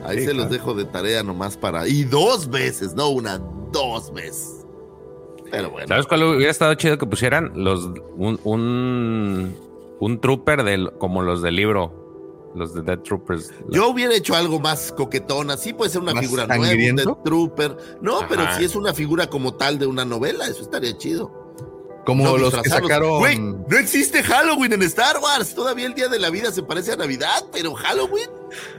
Ahí 0.05 0.18
Sí, 0.18 0.26
se 0.26 0.35
los 0.35 0.50
dejo 0.50 0.74
de 0.74 0.85
tarea 0.85 1.22
nomás 1.22 1.57
para. 1.57 1.88
Y 1.88 2.05
dos 2.05 2.50
veces, 2.50 2.94
no 2.94 3.09
una, 3.09 3.40
dos 3.72 4.12
veces. 4.12 4.66
Pero 5.50 5.70
bueno. 5.70 5.88
¿Sabes 5.88 6.07
cuál 6.07 6.22
hubiera 6.24 6.50
estado 6.50 6.74
chido 6.74 6.98
que 6.98 7.07
pusieran? 7.07 7.53
Los, 7.55 7.87
un, 8.16 8.38
un, 8.44 9.57
un 10.00 10.20
trooper 10.20 10.64
del, 10.64 10.92
como 10.98 11.22
los 11.22 11.40
del 11.40 11.57
libro, 11.57 12.10
los 12.54 12.74
de 12.74 12.82
Dead 12.82 12.98
Troopers. 13.00 13.50
Yo 13.70 13.88
hubiera 13.88 14.14
hecho 14.14 14.34
algo 14.34 14.58
más 14.60 14.92
coquetón, 14.92 15.50
así 15.50 15.72
puede 15.72 15.90
ser 15.90 16.00
una 16.02 16.14
¿Más 16.14 16.24
figura 16.24 16.46
nueva, 16.46 16.72
un? 16.72 16.96
Death 16.96 17.22
Trooper. 17.24 17.76
No, 18.00 18.20
pero 18.28 18.42
si 18.56 18.64
es 18.64 18.74
una 18.74 18.92
figura 18.94 19.28
como 19.28 19.54
tal 19.54 19.78
de 19.78 19.86
una 19.86 20.04
novela, 20.04 20.46
eso 20.46 20.62
estaría 20.62 20.96
chido. 20.98 21.38
Como 22.06 22.24
No 22.24 22.38
los 22.38 22.54
que 22.54 22.68
sacaron. 22.70 23.18
Güey, 23.18 23.38
no 23.38 23.76
existe 23.78 24.22
Halloween 24.22 24.72
en 24.72 24.82
Star 24.82 25.18
Wars. 25.18 25.54
Todavía 25.54 25.86
el 25.86 25.94
día 25.94 26.08
de 26.08 26.18
la 26.18 26.30
vida 26.30 26.50
se 26.50 26.62
parece 26.62 26.92
a 26.92 26.96
Navidad, 26.96 27.44
pero 27.52 27.74
Halloween. 27.74 28.28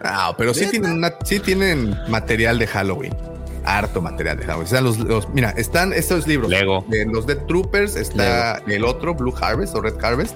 Ah, 0.03 0.33
pero 0.37 0.53
sí 0.53 0.65
tienen, 0.69 0.93
una- 0.93 1.13
sí 1.23 1.39
tienen 1.39 1.95
material 2.09 2.57
de 2.59 2.67
Halloween. 2.67 3.15
Harto 3.63 4.01
material 4.01 4.37
de 4.37 4.43
Halloween. 4.45 4.65
O 4.65 4.69
sea, 4.69 4.81
los, 4.81 4.97
los- 4.97 5.29
mira, 5.29 5.51
están 5.51 5.93
estos 5.93 6.27
libros. 6.27 6.49
Lego. 6.49 6.83
De 6.89 7.05
los 7.05 7.27
Dead 7.27 7.45
Troopers, 7.45 7.95
está 7.95 8.57
el 8.67 8.83
otro, 8.83 9.13
Blue 9.13 9.33
Harvest 9.39 9.75
o 9.75 9.81
Red 9.81 10.03
Harvest, 10.03 10.35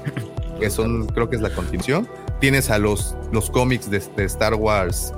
que 0.60 0.70
son, 0.70 1.08
creo 1.08 1.28
que 1.28 1.38
es 1.38 1.42
la 1.42 1.50
continuación. 1.50 2.08
Tienes 2.40 2.70
a 2.70 2.78
los, 2.80 3.16
los 3.32 3.50
cómics 3.50 3.90
de, 3.90 4.00
de 4.16 4.26
Star 4.26 4.54
Wars 4.56 5.14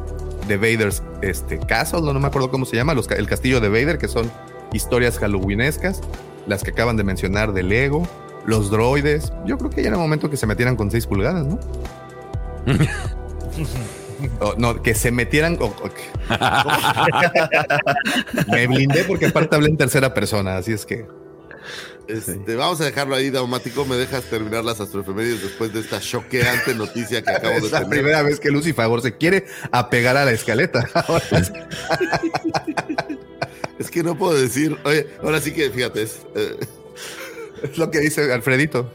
de 0.48 0.56
Vader's 0.58 1.02
este, 1.22 1.60
Castle, 1.60 2.02
no, 2.02 2.14
no 2.14 2.20
me 2.20 2.28
acuerdo 2.28 2.50
cómo 2.50 2.66
se 2.66 2.76
llama, 2.78 2.94
los, 2.94 3.10
el 3.12 3.28
castillo 3.28 3.60
de 3.60 3.68
Vader, 3.70 3.98
que 3.98 4.08
son 4.08 4.32
historias 4.72 5.18
halloweenescas, 5.20 6.02
las 6.46 6.64
que 6.64 6.72
acaban 6.72 6.96
de 6.96 7.04
mencionar 7.04 7.52
de 7.54 7.64
Lego, 7.64 8.08
los 8.46 8.72
droides. 8.72 9.34
Yo 9.46 9.58
creo 9.58 9.70
que 9.70 9.82
ya 9.82 9.90
era 9.90 9.98
momento 9.98 10.30
que 10.30 10.38
se 10.38 10.46
metieran 10.48 10.76
con 10.78 10.90
6 10.90 11.06
pulgadas, 11.08 11.46
¿no? 11.46 11.60
O, 14.40 14.56
no, 14.58 14.82
que 14.82 14.96
se 14.96 15.12
metieran. 15.12 15.58
o- 15.62 15.66
o 15.66 15.90
que- 15.94 16.10
Me 18.52 18.66
blindé 18.66 19.04
porque 19.04 19.28
aparte 19.28 19.56
hablé 19.56 19.70
en 19.70 19.78
tercera 19.78 20.14
persona, 20.14 20.58
así 20.58 20.72
es 20.74 20.86
que. 20.88 21.06
Este, 22.08 22.56
Vamos 22.56 22.80
a 22.82 22.86
dejarlo 22.86 23.16
ahí, 23.16 23.30
Daumático. 23.30 23.86
¿Me 23.86 23.98
dejas 23.98 24.24
terminar 24.26 24.64
las 24.64 24.80
astroefemérides 24.80 25.44
después 25.44 25.74
de 25.74 25.82
esta 25.82 26.00
choqueante 26.00 26.74
noticia 26.74 27.22
que 27.22 27.32
acabo 27.32 27.56
de 27.60 27.66
es 27.66 27.72
la 27.72 27.80
tener? 27.80 27.90
primera 27.90 28.22
vez 28.24 28.40
que 28.40 28.50
Lucy 28.50 28.74
Favor 28.74 29.02
se 29.02 29.16
quiere 29.18 29.46
apegar 29.72 30.16
a 30.18 30.26
la 30.26 30.32
escaleta. 30.32 30.88
Es- 33.80 33.92
que 33.92 34.02
no 34.04 34.18
puedo 34.18 34.34
decir. 34.40 34.76
Oye, 34.86 35.08
ahora 35.22 35.40
sí 35.40 35.52
que 35.54 35.70
fíjate. 35.70 36.02
Es, 36.04 36.20
eh, 36.36 36.58
es 37.64 37.78
lo 37.78 37.92
que 37.92 38.00
dice 38.00 38.32
Alfredito. 38.34 38.92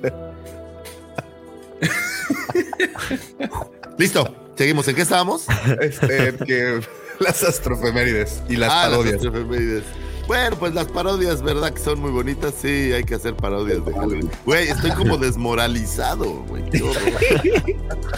Listo, 3.99 4.35
seguimos. 4.57 4.89
¿En 4.89 4.97
qué 4.97 5.03
estábamos? 5.03 5.45
Este, 5.81 6.35
que 6.47 6.81
las 7.21 7.43
astrofemérides 7.45 8.43
y 8.49 8.57
las 8.57 8.71
Ah, 8.73 8.89
parodias. 8.91 9.17
astroefemérides. 9.17 9.85
Bueno, 10.29 10.57
pues 10.59 10.75
las 10.75 10.87
parodias, 10.87 11.43
¿verdad? 11.43 11.73
Que 11.73 11.81
son 11.81 12.01
muy 12.01 12.11
bonitas. 12.11 12.55
Sí, 12.61 12.69
hay 12.93 13.05
que 13.05 13.17
hacer 13.17 13.35
parodias 13.37 13.85
de 13.85 13.93
Halloween. 13.93 14.31
Güey, 14.47 14.69
estoy 14.69 14.91
como 14.93 15.17
desmoralizado, 15.19 16.45
güey. 16.49 16.63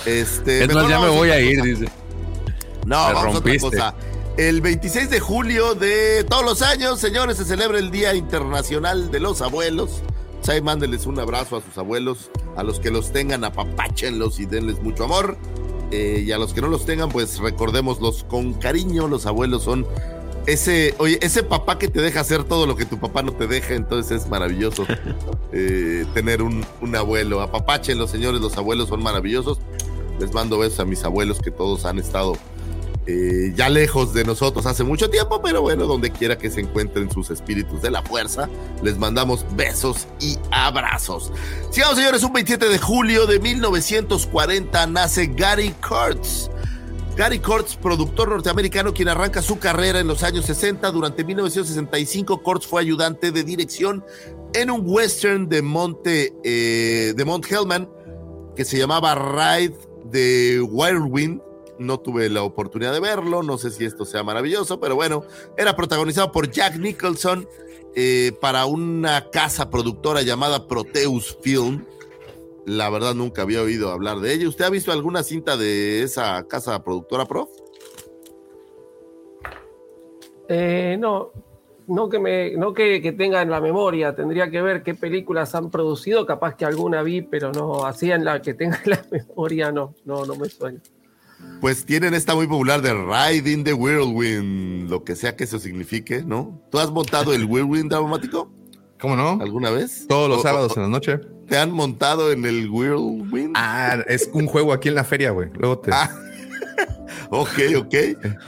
Este, 0.06 0.64
Es 0.64 0.74
más, 0.74 0.88
ya 0.88 1.00
me 1.00 1.08
voy 1.08 1.30
a 1.30 1.40
ir, 1.40 1.58
cosa. 1.58 1.68
dice. 1.70 1.84
No, 2.86 3.08
Me 3.08 3.14
vamos 3.14 3.16
a 3.16 3.20
otra 3.20 3.32
rompiste. 3.32 3.70
cosa. 3.70 3.94
El 4.36 4.60
26 4.60 5.10
de 5.10 5.20
julio 5.20 5.74
de 5.74 6.24
todos 6.24 6.44
los 6.44 6.60
años, 6.62 6.98
señores, 7.00 7.36
se 7.36 7.44
celebra 7.44 7.78
el 7.78 7.90
Día 7.90 8.14
Internacional 8.14 9.10
de 9.10 9.20
los 9.20 9.40
Abuelos. 9.42 10.02
O 10.42 10.44
sea, 10.44 10.54
ahí 10.54 10.60
mándenles 10.60 11.06
un 11.06 11.18
abrazo 11.20 11.56
a 11.56 11.62
sus 11.62 11.78
abuelos, 11.78 12.30
a 12.56 12.62
los 12.62 12.80
que 12.80 12.90
los 12.90 13.12
tengan, 13.12 13.44
apapáchenlos 13.44 14.40
y 14.40 14.46
denles 14.46 14.82
mucho 14.82 15.04
amor. 15.04 15.38
Eh, 15.90 16.24
y 16.26 16.32
a 16.32 16.38
los 16.38 16.52
que 16.52 16.60
no 16.60 16.68
los 16.68 16.84
tengan, 16.84 17.08
pues 17.10 17.38
recordémoslos 17.38 18.24
con 18.24 18.52
cariño. 18.54 19.06
Los 19.08 19.24
abuelos 19.26 19.62
son 19.62 19.86
ese, 20.46 20.94
oye, 20.98 21.18
ese 21.22 21.42
papá 21.42 21.78
que 21.78 21.88
te 21.88 22.00
deja 22.00 22.20
hacer 22.20 22.44
todo 22.44 22.66
lo 22.66 22.76
que 22.76 22.84
tu 22.84 22.98
papá 22.98 23.22
no 23.22 23.32
te 23.32 23.46
deja, 23.46 23.74
entonces 23.74 24.22
es 24.22 24.28
maravilloso 24.28 24.86
eh, 25.52 26.06
tener 26.14 26.42
un, 26.42 26.64
un 26.80 26.96
abuelo. 26.96 27.40
Apapáchenlos, 27.40 28.10
señores, 28.10 28.40
los 28.40 28.56
abuelos 28.56 28.88
son 28.88 29.02
maravillosos. 29.02 29.58
Les 30.20 30.32
mando 30.32 30.58
besos 30.58 30.80
a 30.80 30.84
mis 30.84 31.04
abuelos 31.04 31.40
que 31.40 31.50
todos 31.50 31.84
han 31.84 31.98
estado 31.98 32.34
eh, 33.06 33.52
ya 33.54 33.68
lejos 33.68 34.14
de 34.14 34.24
nosotros 34.24 34.64
hace 34.64 34.82
mucho 34.82 35.10
tiempo, 35.10 35.42
pero 35.42 35.60
bueno, 35.60 35.84
donde 35.84 36.10
quiera 36.10 36.38
que 36.38 36.50
se 36.50 36.60
encuentren 36.60 37.10
sus 37.10 37.30
espíritus 37.30 37.82
de 37.82 37.90
la 37.90 38.02
fuerza, 38.02 38.48
les 38.82 38.96
mandamos 38.96 39.44
besos 39.54 40.06
y 40.20 40.38
abrazos. 40.50 41.30
Sigamos, 41.70 41.96
señores, 41.96 42.22
un 42.22 42.32
27 42.32 42.66
de 42.66 42.78
julio 42.78 43.26
de 43.26 43.40
1940 43.40 44.86
nace 44.86 45.26
Gary 45.26 45.74
Kurtz. 45.86 46.48
Gary 47.16 47.38
Kurtz, 47.38 47.76
productor 47.76 48.28
norteamericano, 48.28 48.92
quien 48.92 49.08
arranca 49.08 49.40
su 49.40 49.60
carrera 49.60 50.00
en 50.00 50.08
los 50.08 50.24
años 50.24 50.46
60. 50.46 50.90
Durante 50.90 51.22
1965, 51.22 52.42
Kurtz 52.42 52.66
fue 52.66 52.80
ayudante 52.80 53.30
de 53.30 53.44
dirección 53.44 54.04
en 54.52 54.68
un 54.68 54.82
western 54.84 55.48
de 55.48 55.62
Monte 55.62 56.32
eh, 56.42 57.14
de 57.16 57.24
Mont 57.24 57.46
Hellman 57.48 57.88
que 58.56 58.64
se 58.64 58.78
llamaba 58.78 59.14
Ride 59.14 59.76
de 60.06 60.60
Whirlwind. 60.60 61.40
No 61.78 62.00
tuve 62.00 62.28
la 62.30 62.42
oportunidad 62.42 62.92
de 62.92 63.00
verlo, 63.00 63.44
no 63.44 63.58
sé 63.58 63.70
si 63.70 63.84
esto 63.84 64.04
sea 64.04 64.24
maravilloso, 64.24 64.80
pero 64.80 64.96
bueno, 64.96 65.22
era 65.56 65.76
protagonizado 65.76 66.32
por 66.32 66.50
Jack 66.50 66.78
Nicholson 66.78 67.48
eh, 67.94 68.32
para 68.40 68.66
una 68.66 69.30
casa 69.30 69.70
productora 69.70 70.22
llamada 70.22 70.66
Proteus 70.66 71.38
Film. 71.42 71.84
La 72.66 72.88
verdad 72.90 73.14
nunca 73.14 73.42
había 73.42 73.62
oído 73.62 73.90
hablar 73.90 74.20
de 74.20 74.32
ella. 74.32 74.48
¿Usted 74.48 74.64
ha 74.64 74.70
visto 74.70 74.92
alguna 74.92 75.22
cinta 75.22 75.56
de 75.56 76.02
esa 76.02 76.46
casa 76.48 76.82
productora, 76.82 77.26
prof? 77.26 77.50
Eh, 80.48 80.96
no, 80.98 81.30
no 81.86 82.08
que 82.08 82.18
me, 82.18 82.56
no 82.56 82.72
que, 82.72 83.00
que, 83.00 83.12
tenga 83.12 83.42
en 83.42 83.50
la 83.50 83.60
memoria, 83.60 84.14
tendría 84.14 84.50
que 84.50 84.62
ver 84.62 84.82
qué 84.82 84.94
películas 84.94 85.54
han 85.54 85.70
producido, 85.70 86.26
capaz 86.26 86.56
que 86.56 86.64
alguna 86.64 87.02
vi, 87.02 87.22
pero 87.22 87.52
no, 87.52 87.84
así 87.84 88.10
en 88.10 88.24
la 88.24 88.40
que 88.42 88.54
tenga 88.54 88.80
en 88.84 88.90
la 88.90 89.06
memoria, 89.10 89.72
no, 89.72 89.94
no, 90.04 90.24
no 90.24 90.36
me 90.36 90.48
suena. 90.48 90.80
Pues 91.60 91.84
tienen 91.84 92.14
esta 92.14 92.34
muy 92.34 92.46
popular 92.46 92.80
de 92.80 92.94
Riding 92.94 93.64
the 93.64 93.74
Whirlwind, 93.74 94.88
lo 94.88 95.04
que 95.04 95.16
sea 95.16 95.36
que 95.36 95.44
eso 95.44 95.58
signifique, 95.58 96.22
¿no? 96.24 96.60
¿Tú 96.70 96.78
has 96.78 96.90
montado 96.90 97.34
el 97.34 97.44
Whirlwind 97.44 97.90
dramático? 97.90 98.50
¿Cómo 99.00 99.16
no? 99.16 99.38
¿Alguna 99.42 99.70
vez? 99.70 100.06
Todos 100.08 100.28
los 100.28 100.42
sábados 100.42 100.76
en 100.76 100.84
la 100.84 100.88
noche. 100.88 101.20
¿Te 101.48 101.58
han 101.58 101.70
montado 101.72 102.32
en 102.32 102.44
el 102.44 102.68
Whirlwind? 102.70 103.52
Ah, 103.54 103.98
es 104.06 104.30
un 104.32 104.46
juego 104.46 104.72
aquí 104.72 104.88
en 104.88 104.94
la 104.94 105.04
feria, 105.04 105.30
güey. 105.30 105.50
Luego 105.54 105.78
te. 105.78 105.90
Ah. 105.92 106.10
ok, 107.30 107.58
ok. 107.76 107.94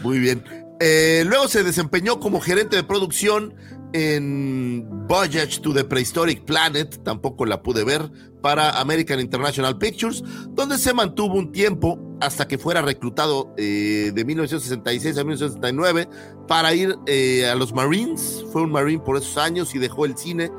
Muy 0.02 0.18
bien. 0.18 0.42
Eh, 0.80 1.24
luego 1.26 1.48
se 1.48 1.62
desempeñó 1.62 2.20
como 2.20 2.40
gerente 2.40 2.76
de 2.76 2.82
producción 2.82 3.54
en 3.92 4.86
Voyage 5.06 5.60
to 5.60 5.72
the 5.72 5.84
Prehistoric 5.84 6.44
Planet, 6.44 7.02
tampoco 7.02 7.46
la 7.46 7.62
pude 7.62 7.82
ver, 7.84 8.10
para 8.42 8.78
American 8.78 9.20
International 9.20 9.78
Pictures, 9.78 10.22
donde 10.50 10.76
se 10.76 10.92
mantuvo 10.92 11.34
un 11.34 11.50
tiempo 11.50 11.98
hasta 12.20 12.46
que 12.46 12.58
fuera 12.58 12.82
reclutado 12.82 13.54
eh, 13.56 14.12
de 14.14 14.24
1966 14.24 15.16
a 15.16 15.24
1969 15.24 16.08
para 16.46 16.74
ir 16.74 16.96
eh, 17.06 17.46
a 17.46 17.54
los 17.54 17.72
Marines. 17.72 18.44
Fue 18.52 18.62
un 18.62 18.70
Marine 18.70 19.02
por 19.02 19.16
esos 19.16 19.38
años 19.38 19.74
y 19.74 19.78
dejó 19.78 20.04
el 20.04 20.16
cine. 20.16 20.50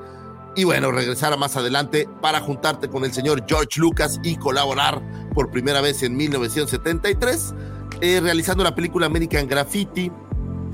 Y 0.57 0.63
bueno, 0.63 0.91
regresara 0.91 1.37
más 1.37 1.55
adelante 1.55 2.09
para 2.19 2.39
juntarte 2.39 2.89
con 2.89 3.05
el 3.05 3.13
señor 3.13 3.45
George 3.47 3.79
Lucas 3.79 4.19
y 4.23 4.37
colaborar 4.37 5.03
por 5.35 5.51
primera 5.51 5.81
vez 5.81 6.01
en 6.01 6.17
1973, 6.17 7.53
eh, 8.01 8.19
realizando 8.23 8.63
la 8.63 8.73
película 8.73 9.05
American 9.05 9.47
Graffiti, 9.47 10.11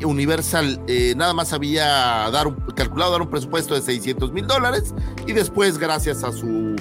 Universal 0.01 0.81
eh, 0.88 1.13
nada 1.17 1.34
más 1.34 1.51
había 1.51 1.86
dar 2.31 2.55
calculado 2.75 3.11
dar 3.11 3.21
un 3.23 3.29
presupuesto 3.29 3.75
de 3.75 3.81
600 3.81 4.31
mil 4.31 4.47
dólares 4.47 4.93
y 5.27 5.34
después 5.34 5.77
gracias 5.77 6.23
a 6.23 6.31
su 6.31 6.75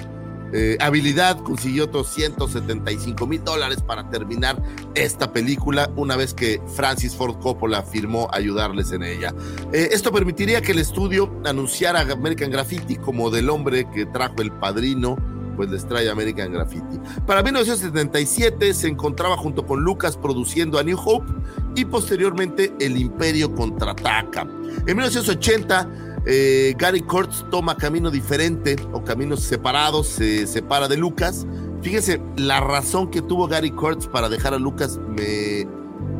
eh, 0.53 0.77
habilidad 0.79 1.39
consiguió 1.39 1.85
otros 1.85 2.09
175 2.13 3.25
mil 3.25 3.43
dólares 3.43 3.81
para 3.81 4.09
terminar 4.09 4.61
esta 4.93 5.33
película 5.33 5.89
una 5.95 6.15
vez 6.15 6.33
que 6.33 6.61
Francis 6.75 7.15
Ford 7.15 7.39
Coppola 7.39 7.81
firmó 7.81 8.27
ayudarles 8.31 8.91
en 8.91 9.03
ella. 9.03 9.33
Eh, 9.71 9.89
esto 9.91 10.11
permitiría 10.11 10.61
que 10.61 10.73
el 10.73 10.79
estudio 10.79 11.33
anunciara 11.43 12.01
American 12.01 12.51
Graffiti 12.51 12.97
como 12.97 13.31
del 13.31 13.49
hombre 13.49 13.89
que 13.89 14.05
trajo 14.05 14.41
el 14.41 14.51
padrino 14.51 15.17
pues 15.55 15.69
les 15.69 15.87
trae 15.87 16.09
American 16.09 16.51
Graffiti. 16.51 16.99
Para 17.25 17.43
1977 17.43 18.73
se 18.73 18.87
encontraba 18.87 19.37
junto 19.37 19.65
con 19.65 19.81
Lucas 19.81 20.17
produciendo 20.17 20.79
a 20.79 20.83
New 20.83 20.97
Hope 21.03 21.31
y 21.75 21.85
posteriormente 21.85 22.73
El 22.79 22.97
Imperio 22.97 23.53
contraataca. 23.53 24.41
En 24.41 24.97
1980 24.97 26.12
eh, 26.25 26.73
Gary 26.77 27.01
Kurtz 27.01 27.45
toma 27.51 27.75
camino 27.75 28.09
diferente 28.09 28.75
o 28.93 29.03
caminos 29.03 29.41
separados, 29.41 30.07
se 30.07 30.47
separa 30.47 30.87
de 30.87 30.97
Lucas. 30.97 31.45
Fíjese, 31.81 32.21
la 32.37 32.61
razón 32.61 33.11
que 33.11 33.21
tuvo 33.21 33.47
Gary 33.47 33.71
Kurtz 33.71 34.07
para 34.07 34.29
dejar 34.29 34.53
a 34.53 34.59
Lucas 34.59 34.99
me, 35.09 35.67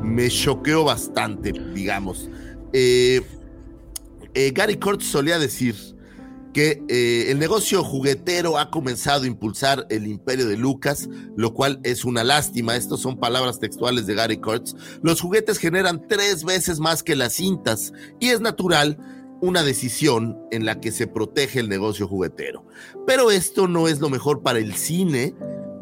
me 0.04 0.30
choqueó 0.30 0.84
bastante, 0.84 1.54
digamos. 1.74 2.30
Eh, 2.74 3.22
eh, 4.34 4.52
Gary 4.54 4.78
Kurtz 4.78 5.06
solía 5.06 5.40
decir, 5.40 5.76
que 6.54 6.84
el 7.32 7.40
negocio 7.40 7.84
juguetero 7.84 8.60
ha 8.60 8.70
comenzado 8.70 9.24
a 9.24 9.28
impulsar 9.28 9.88
el 9.90 10.06
imperio 10.06 10.48
de 10.48 10.56
Lucas, 10.56 11.10
lo 11.36 11.52
cual 11.56 11.80
es 11.82 12.06
una 12.06 12.24
lástima. 12.24 12.76
Estas 12.76 13.00
son 13.00 13.18
palabras 13.20 13.60
textuales 13.60 14.06
de 14.06 14.14
Gary 14.14 14.38
Kurtz. 14.38 14.76
Los 15.02 15.20
juguetes 15.20 15.58
generan 15.58 16.08
tres 16.08 16.44
veces 16.44 16.80
más 16.80 17.02
que 17.02 17.16
las 17.16 17.34
cintas 17.34 17.92
y 18.20 18.30
es 18.30 18.40
natural 18.40 19.00
una 19.44 19.62
decisión 19.62 20.40
en 20.52 20.66
la 20.66 20.80
que 20.80 20.94
se 20.94 21.06
protege 21.06 21.60
el 21.60 21.68
negocio 21.68 22.08
juguetero. 22.08 22.66
Pero 23.06 23.30
esto 23.30 23.68
no 23.68 23.90
es 23.90 24.00
lo 24.00 24.10
mejor 24.10 24.42
para 24.42 24.60
el 24.60 24.74
cine, 24.76 25.36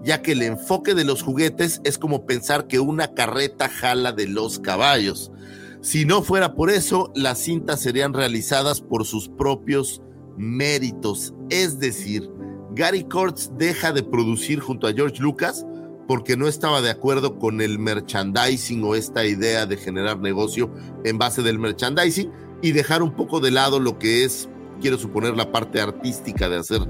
ya 0.04 0.24
que 0.24 0.32
el 0.32 0.42
enfoque 0.42 0.96
de 0.96 1.04
los 1.04 1.22
juguetes 1.22 1.80
es 1.84 2.00
como 2.00 2.26
pensar 2.26 2.66
que 2.66 2.80
una 2.80 3.14
carreta 3.14 3.70
jala 3.70 4.14
de 4.14 4.28
los 4.28 4.58
caballos. 4.58 5.32
Si 5.80 6.06
no 6.06 6.24
fuera 6.24 6.56
por 6.56 6.72
eso, 6.72 7.12
las 7.14 7.38
cintas 7.38 7.82
serían 7.82 8.14
realizadas 8.14 8.82
por 8.82 9.06
sus 9.06 9.30
propios 9.30 10.02
méritos. 10.38 11.36
Es 11.52 11.78
decir, 11.78 12.32
Gary 12.72 13.04
Kurtz 13.04 13.52
deja 13.60 13.94
de 13.94 14.02
producir 14.02 14.60
junto 14.60 14.88
a 14.88 14.94
George 14.94 15.22
Lucas 15.22 15.68
porque 16.08 16.36
no 16.36 16.48
estaba 16.48 16.82
de 16.82 16.90
acuerdo 16.90 17.38
con 17.38 17.62
el 17.62 17.78
merchandising 17.78 18.84
o 18.84 18.96
esta 18.96 19.24
idea 19.24 19.68
de 19.68 19.78
generar 19.78 20.20
negocio 20.20 20.74
en 21.04 21.20
base 21.20 21.44
del 21.44 21.60
merchandising 21.60 22.32
y 22.62 22.72
dejar 22.72 23.02
un 23.02 23.12
poco 23.12 23.40
de 23.40 23.52
lado 23.52 23.80
lo 23.80 23.98
que 23.98 24.24
es, 24.24 24.50
quiero 24.82 24.98
suponer, 24.98 25.36
la 25.36 25.52
parte 25.52 25.82
artística 25.82 26.50
de 26.50 26.58
hacer, 26.58 26.82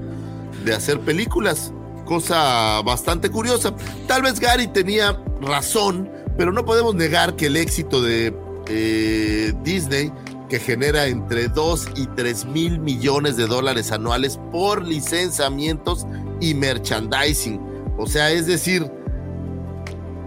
de 0.64 0.74
hacer 0.74 1.00
películas. 1.00 1.72
Cosa 2.04 2.82
bastante 2.82 3.30
curiosa. 3.30 3.74
Tal 4.06 4.22
vez 4.22 4.40
Gary 4.40 4.66
tenía 4.66 5.22
razón, 5.40 6.10
pero 6.36 6.52
no 6.52 6.64
podemos 6.64 6.94
negar 6.94 7.36
que 7.36 7.46
el 7.46 7.56
éxito 7.56 8.02
de 8.02 8.34
eh, 8.68 9.52
Disney 9.62 10.12
que 10.52 10.60
genera 10.60 11.06
entre 11.06 11.48
2 11.48 11.92
y 11.96 12.06
3 12.08 12.44
mil 12.44 12.78
millones 12.78 13.38
de 13.38 13.46
dólares 13.46 13.90
anuales 13.90 14.38
por 14.50 14.86
licenciamientos 14.86 16.06
y 16.42 16.52
merchandising. 16.52 17.58
O 17.96 18.06
sea, 18.06 18.30
es 18.30 18.46
decir, 18.46 18.90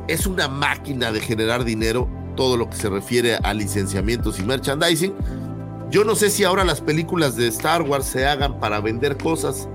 es 0.08 0.26
una 0.26 0.48
máquina 0.48 1.12
de 1.12 1.20
generar 1.20 1.64
dinero 1.64 2.10
todo 2.36 2.57
lo 2.57 2.69
que 2.69 2.77
se 2.77 2.89
refiere 2.89 3.36
a 3.36 3.53
licenciamientos 3.53 4.39
y 4.39 4.43
merchandising. 4.43 5.13
Yo 5.89 6.03
no 6.03 6.15
sé 6.15 6.29
si 6.29 6.43
ahora 6.43 6.63
las 6.63 6.81
películas 6.81 7.36
de 7.36 7.47
Star 7.47 7.81
Wars 7.81 8.05
se 8.05 8.25
hagan 8.25 8.59
para 8.59 8.81
vender 8.81 9.17
cosas. 9.17 9.69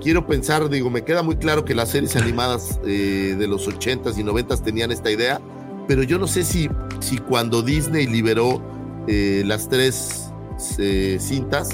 Quiero 0.00 0.26
pensar, 0.26 0.68
digo, 0.68 0.90
me 0.90 1.02
queda 1.02 1.22
muy 1.22 1.36
claro 1.36 1.64
que 1.64 1.74
las 1.74 1.90
series 1.90 2.16
animadas 2.16 2.80
eh, 2.86 3.34
de 3.38 3.48
los 3.48 3.68
80s 3.68 4.18
y 4.18 4.22
90s 4.22 4.62
tenían 4.62 4.92
esta 4.92 5.10
idea, 5.10 5.40
pero 5.88 6.02
yo 6.02 6.18
no 6.18 6.26
sé 6.26 6.44
si, 6.44 6.68
si 7.00 7.18
cuando 7.18 7.62
Disney 7.62 8.06
liberó 8.06 8.62
eh, 9.08 9.42
las 9.46 9.68
tres 9.68 10.30
eh, 10.78 11.18
cintas, 11.20 11.70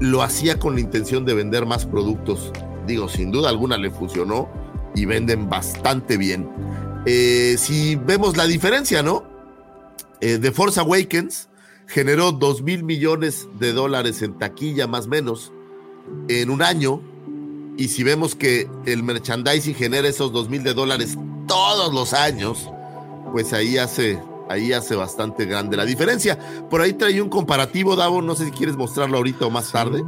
lo 0.00 0.22
hacía 0.22 0.58
con 0.58 0.74
la 0.74 0.80
intención 0.80 1.24
de 1.24 1.34
vender 1.34 1.66
más 1.66 1.84
productos. 1.84 2.52
Digo, 2.86 3.08
sin 3.08 3.30
duda 3.30 3.50
alguna 3.50 3.76
le 3.76 3.90
funcionó 3.90 4.48
y 4.94 5.04
venden 5.04 5.48
bastante 5.48 6.16
bien. 6.16 6.48
Eh, 7.06 7.56
si 7.58 7.96
vemos 7.96 8.36
la 8.36 8.46
diferencia, 8.46 9.02
¿no? 9.02 9.24
The 10.20 10.52
Force 10.52 10.78
Awakens 10.78 11.48
generó 11.86 12.32
2 12.32 12.62
mil 12.62 12.84
millones 12.84 13.48
de 13.58 13.72
dólares 13.72 14.22
en 14.22 14.38
taquilla, 14.38 14.86
más 14.86 15.06
o 15.06 15.08
menos, 15.08 15.52
en 16.28 16.50
un 16.50 16.62
año. 16.62 17.02
Y 17.76 17.88
si 17.88 18.02
vemos 18.02 18.34
que 18.34 18.68
el 18.86 19.02
merchandising 19.02 19.74
genera 19.74 20.08
esos 20.08 20.32
2 20.32 20.48
mil 20.48 20.62
de 20.62 20.74
dólares 20.74 21.16
todos 21.48 21.92
los 21.92 22.12
años, 22.12 22.70
pues 23.32 23.52
ahí 23.52 23.78
hace 23.78 24.20
ahí 24.50 24.72
hace 24.72 24.96
bastante 24.96 25.46
grande 25.46 25.76
la 25.76 25.84
diferencia. 25.84 26.36
Por 26.68 26.80
ahí 26.80 26.92
trae 26.92 27.22
un 27.22 27.28
comparativo, 27.28 27.94
Davo, 27.94 28.20
no 28.20 28.34
sé 28.34 28.46
si 28.46 28.50
quieres 28.50 28.76
mostrarlo 28.76 29.18
ahorita 29.18 29.46
o 29.46 29.50
más 29.50 29.70
tarde. 29.70 30.02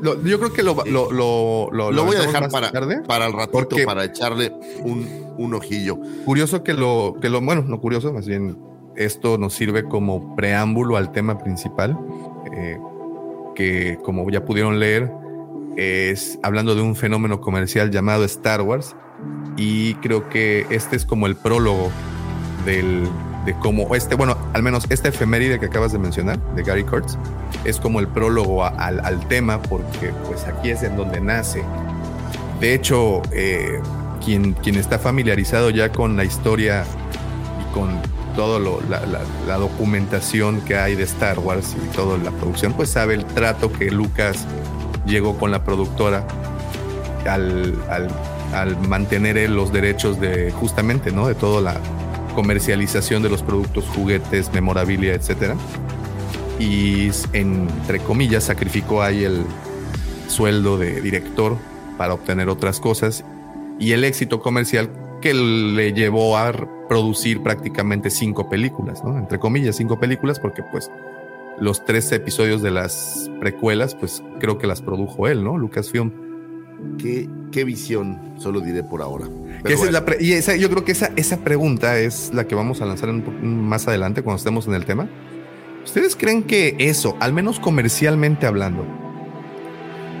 yo 0.00 0.38
creo 0.38 0.52
que 0.52 0.62
lo, 0.62 0.76
lo, 0.86 1.10
lo, 1.10 1.70
lo 1.72 2.04
voy 2.04 2.16
a 2.16 2.20
dejar 2.20 2.48
para, 2.48 2.70
para 3.06 3.26
el 3.26 3.32
ratito, 3.32 3.76
para 3.84 4.04
echarle 4.04 4.54
un, 4.82 5.34
un, 5.36 5.54
ojillo. 5.54 5.98
Curioso 6.24 6.62
que 6.62 6.74
lo, 6.74 7.16
que 7.20 7.28
lo, 7.28 7.40
bueno, 7.40 7.62
no 7.62 7.80
curioso, 7.80 8.12
más 8.12 8.26
bien 8.26 8.56
esto 8.98 9.38
nos 9.38 9.54
sirve 9.54 9.84
como 9.84 10.34
preámbulo 10.34 10.96
al 10.96 11.12
tema 11.12 11.38
principal, 11.38 11.98
eh, 12.52 12.78
que 13.54 13.98
como 14.02 14.28
ya 14.30 14.44
pudieron 14.44 14.78
leer, 14.78 15.10
es 15.76 16.38
hablando 16.42 16.74
de 16.74 16.82
un 16.82 16.96
fenómeno 16.96 17.40
comercial 17.40 17.90
llamado 17.90 18.24
Star 18.24 18.60
Wars, 18.60 18.96
y 19.56 19.94
creo 19.94 20.28
que 20.28 20.66
este 20.70 20.96
es 20.96 21.06
como 21.06 21.26
el 21.26 21.36
prólogo 21.36 21.90
del, 22.64 23.08
de 23.46 23.54
cómo 23.60 23.94
este, 23.94 24.16
bueno, 24.16 24.36
al 24.52 24.62
menos 24.62 24.84
esta 24.90 25.08
efeméride 25.08 25.60
que 25.60 25.66
acabas 25.66 25.92
de 25.92 25.98
mencionar, 25.98 26.38
de 26.54 26.62
Gary 26.64 26.84
Kurtz, 26.84 27.16
es 27.64 27.78
como 27.78 28.00
el 28.00 28.08
prólogo 28.08 28.64
al, 28.64 29.00
al, 29.00 29.26
tema, 29.28 29.62
porque 29.62 30.12
pues 30.26 30.44
aquí 30.44 30.70
es 30.70 30.82
en 30.82 30.96
donde 30.96 31.20
nace. 31.20 31.62
De 32.60 32.74
hecho, 32.74 33.22
eh, 33.32 33.80
quien, 34.24 34.54
quien 34.54 34.74
está 34.74 34.98
familiarizado 34.98 35.70
ya 35.70 35.90
con 35.90 36.16
la 36.16 36.24
historia 36.24 36.84
y 37.60 37.74
con 37.74 38.00
todo 38.38 38.60
lo, 38.60 38.80
la, 38.88 39.56
documentación 39.58 40.60
que 40.60 40.76
hay 40.76 40.94
de 40.94 41.02
Star 41.02 41.40
Wars 41.40 41.74
y 41.76 41.96
toda 41.96 42.16
la 42.18 42.30
producción, 42.30 42.72
pues 42.72 42.88
sabe 42.88 43.14
el 43.14 43.24
trato 43.24 43.72
que 43.72 43.90
Lucas 43.90 44.46
llegó 45.06 45.36
con 45.36 45.50
la 45.50 45.64
productora 45.64 46.24
al, 47.28 47.74
al- 47.90 48.78
mantener 48.88 49.50
los 49.50 49.72
derechos 49.72 50.20
de 50.20 50.52
justamente, 50.52 51.10
¿no? 51.10 51.26
De 51.26 51.34
toda 51.34 51.60
la 51.60 51.80
comercialización 52.36 53.24
de 53.24 53.28
los 53.28 53.42
productos, 53.42 53.84
juguetes, 53.92 54.52
memorabilia, 54.52 55.14
etcétera. 55.14 55.56
Y 56.60 57.10
entre 57.32 57.98
comillas 57.98 58.44
sacrificó 58.44 59.02
ahí 59.02 59.24
el 59.24 59.42
sueldo 60.28 60.78
de 60.78 61.00
director 61.00 61.56
para 61.96 62.14
obtener 62.14 62.48
otras 62.48 62.78
cosas 62.78 63.24
y 63.80 63.90
el 63.90 64.04
éxito 64.04 64.40
comercial 64.40 64.90
que 65.20 65.34
le 65.34 65.92
llevó 65.92 66.36
a 66.36 66.52
producir 66.88 67.42
prácticamente 67.42 68.10
cinco 68.10 68.48
películas, 68.48 69.04
¿no? 69.04 69.18
Entre 69.18 69.38
comillas, 69.38 69.76
cinco 69.76 70.00
películas, 70.00 70.40
porque 70.40 70.62
pues 70.62 70.90
los 71.60 71.84
tres 71.84 72.10
episodios 72.12 72.62
de 72.62 72.70
las 72.70 73.30
precuelas, 73.40 73.94
pues 73.94 74.22
creo 74.40 74.58
que 74.58 74.66
las 74.66 74.82
produjo 74.82 75.28
él, 75.28 75.44
¿no? 75.44 75.58
Lucasfilm. 75.58 76.12
Qué, 76.96 77.28
qué 77.50 77.64
visión, 77.64 78.34
solo 78.38 78.60
diré 78.60 78.84
por 78.84 79.02
ahora. 79.02 79.26
Es 79.64 79.90
la 79.90 80.04
y 80.20 80.32
esa, 80.32 80.54
yo 80.54 80.70
creo 80.70 80.84
que 80.84 80.92
esa, 80.92 81.10
esa 81.16 81.38
pregunta 81.38 81.98
es 81.98 82.32
la 82.32 82.46
que 82.46 82.54
vamos 82.54 82.80
a 82.80 82.86
lanzar 82.86 83.12
más 83.12 83.88
adelante 83.88 84.22
cuando 84.22 84.38
estemos 84.38 84.68
en 84.68 84.74
el 84.74 84.84
tema. 84.84 85.08
¿Ustedes 85.84 86.14
creen 86.14 86.44
que 86.44 86.76
eso, 86.78 87.16
al 87.18 87.32
menos 87.32 87.58
comercialmente 87.58 88.46
hablando, 88.46 88.84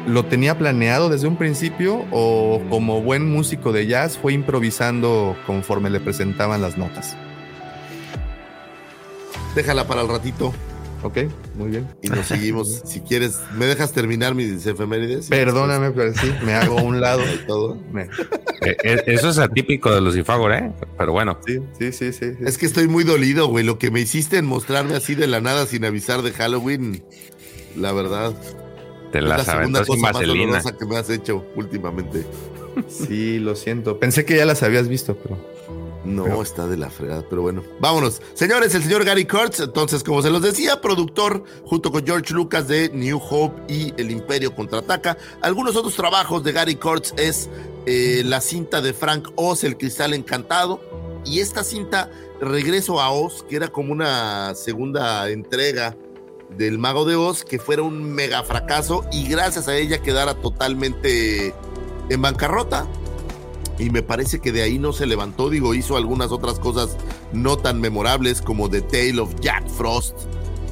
lo 0.08 0.24
tenía 0.24 0.58
planeado 0.58 1.08
desde 1.08 1.28
un 1.28 1.36
principio 1.36 2.04
o 2.10 2.60
como 2.70 3.02
buen 3.02 3.30
músico 3.30 3.72
de 3.72 3.86
jazz 3.86 4.18
fue 4.18 4.32
improvisando 4.32 5.36
conforme 5.46 5.90
le 5.90 6.00
presentaban 6.00 6.60
las 6.62 6.76
notas? 6.78 7.16
Déjala 9.54 9.86
para 9.86 10.02
el 10.02 10.08
ratito. 10.08 10.52
Ok, 11.02 11.18
muy 11.54 11.68
bien. 11.70 11.86
Y 12.02 12.08
nos 12.08 12.26
seguimos. 12.26 12.82
si 12.84 13.00
quieres, 13.00 13.38
¿me 13.56 13.66
dejas 13.66 13.92
terminar 13.92 14.34
mis 14.34 14.66
efemérides? 14.66 15.28
Perdóname, 15.28 15.92
pero 15.92 16.12
sí, 16.14 16.32
me 16.44 16.54
hago 16.54 16.78
a 16.78 16.82
un 16.82 17.00
lado. 17.00 17.22
Y 17.22 17.38
todo. 17.46 17.76
Me- 17.92 18.08
Eh, 18.60 18.76
eh, 18.82 19.02
Eso 19.06 19.28
es 19.28 19.38
atípico 19.38 19.94
de 19.94 20.00
Lucifagor, 20.00 20.52
¿eh? 20.52 20.72
Pero 20.98 21.12
bueno. 21.12 21.38
Sí, 21.46 21.58
sí, 21.78 21.92
sí, 21.92 22.12
sí. 22.12 22.32
sí. 22.32 22.44
Es 22.44 22.58
que 22.58 22.66
estoy 22.66 22.88
muy 22.88 23.04
dolido, 23.04 23.46
güey. 23.46 23.64
Lo 23.64 23.78
que 23.78 23.92
me 23.92 24.00
hiciste 24.00 24.38
en 24.38 24.46
mostrarme 24.46 24.96
así 24.96 25.14
de 25.14 25.28
la 25.28 25.40
nada 25.40 25.66
sin 25.66 25.84
avisar 25.84 26.22
de 26.22 26.32
Halloween, 26.32 27.00
la 27.76 27.92
verdad. 27.92 28.34
Te 29.12 29.18
es 29.18 29.24
la 29.24 29.36
las 29.38 29.46
segunda 29.46 29.80
aventó 29.80 29.84
sin 29.84 30.02
cosa 30.02 30.12
más 30.12 30.26
dolorosa 30.26 30.76
que 30.76 30.86
me 30.86 30.96
has 30.96 31.10
hecho 31.10 31.44
últimamente. 31.56 32.24
Sí, 32.88 33.40
lo 33.40 33.56
siento. 33.56 33.98
Pensé 33.98 34.24
que 34.24 34.36
ya 34.36 34.44
las 34.46 34.62
habías 34.62 34.86
visto, 34.86 35.16
pero. 35.16 35.36
No, 36.04 36.22
Pero- 36.22 36.42
está 36.42 36.66
de 36.68 36.76
la 36.76 36.88
fregada, 36.90 37.24
pero 37.28 37.42
bueno. 37.42 37.64
Vámonos. 37.80 38.22
Señores, 38.34 38.72
el 38.76 38.84
señor 38.84 39.04
Gary 39.04 39.24
Kurtz, 39.24 39.58
entonces, 39.60 40.04
como 40.04 40.22
se 40.22 40.30
los 40.30 40.40
decía, 40.42 40.80
productor 40.80 41.42
junto 41.64 41.90
con 41.90 42.06
George 42.06 42.32
Lucas 42.32 42.68
de 42.68 42.88
New 42.90 43.20
Hope 43.20 43.60
y 43.72 43.92
El 44.00 44.12
Imperio 44.12 44.54
Contraataca. 44.54 45.18
Algunos 45.42 45.74
otros 45.74 45.94
trabajos 45.96 46.44
de 46.44 46.52
Gary 46.52 46.76
Kurtz 46.76 47.12
es 47.16 47.50
eh, 47.86 48.22
la 48.24 48.40
cinta 48.40 48.80
de 48.80 48.92
Frank 48.92 49.28
Oz, 49.34 49.64
El 49.64 49.76
Cristal 49.76 50.14
Encantado. 50.14 50.80
Y 51.26 51.40
esta 51.40 51.64
cinta, 51.64 52.10
Regreso 52.40 53.00
a 53.00 53.10
Oz, 53.10 53.44
que 53.48 53.56
era 53.56 53.66
como 53.68 53.92
una 53.92 54.54
segunda 54.54 55.28
entrega 55.28 55.96
del 56.56 56.78
Mago 56.78 57.04
de 57.04 57.16
Oz, 57.16 57.44
que 57.44 57.58
fuera 57.58 57.82
un 57.82 58.02
mega 58.02 58.42
fracaso 58.42 59.04
y 59.12 59.28
gracias 59.28 59.68
a 59.68 59.76
ella 59.76 60.02
quedara 60.02 60.34
totalmente 60.34 61.54
en 62.08 62.22
bancarrota 62.22 62.86
y 63.78 63.90
me 63.90 64.02
parece 64.02 64.40
que 64.40 64.50
de 64.50 64.62
ahí 64.62 64.78
no 64.78 64.92
se 64.92 65.06
levantó, 65.06 65.50
digo, 65.50 65.74
hizo 65.74 65.96
algunas 65.96 66.32
otras 66.32 66.58
cosas 66.58 66.96
no 67.32 67.56
tan 67.58 67.80
memorables 67.80 68.42
como 68.42 68.68
The 68.68 68.82
Tale 68.82 69.20
of 69.20 69.34
Jack 69.40 69.68
Frost 69.68 70.16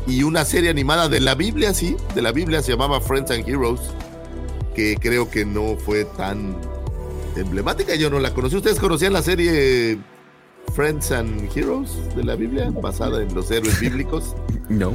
y 0.06 0.22
una 0.22 0.44
serie 0.44 0.70
animada 0.70 1.08
de 1.08 1.20
la 1.20 1.34
Biblia, 1.34 1.74
sí, 1.74 1.96
de 2.14 2.22
la 2.22 2.32
Biblia 2.32 2.62
se 2.62 2.72
llamaba 2.72 3.00
Friends 3.00 3.30
and 3.30 3.48
Heroes, 3.48 3.80
que 4.74 4.96
creo 4.96 5.30
que 5.30 5.44
no 5.44 5.76
fue 5.76 6.04
tan 6.04 6.56
emblemática, 7.36 7.94
yo 7.96 8.08
no 8.08 8.18
la 8.20 8.32
conocí. 8.32 8.56
¿Ustedes 8.56 8.78
conocían 8.78 9.12
la 9.12 9.22
serie 9.22 9.98
Friends 10.74 11.10
and 11.12 11.50
Heroes 11.56 11.90
de 12.14 12.24
la 12.24 12.34
Biblia, 12.36 12.70
basada 12.70 13.22
en 13.22 13.34
los 13.34 13.50
héroes 13.50 13.78
bíblicos? 13.80 14.34
No. 14.68 14.92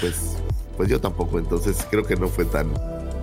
Pues, 0.00 0.36
pues 0.78 0.88
yo 0.88 0.98
tampoco, 0.98 1.38
entonces 1.38 1.86
creo 1.90 2.02
que 2.02 2.16
no 2.16 2.28
fue 2.28 2.46
tan, 2.46 2.72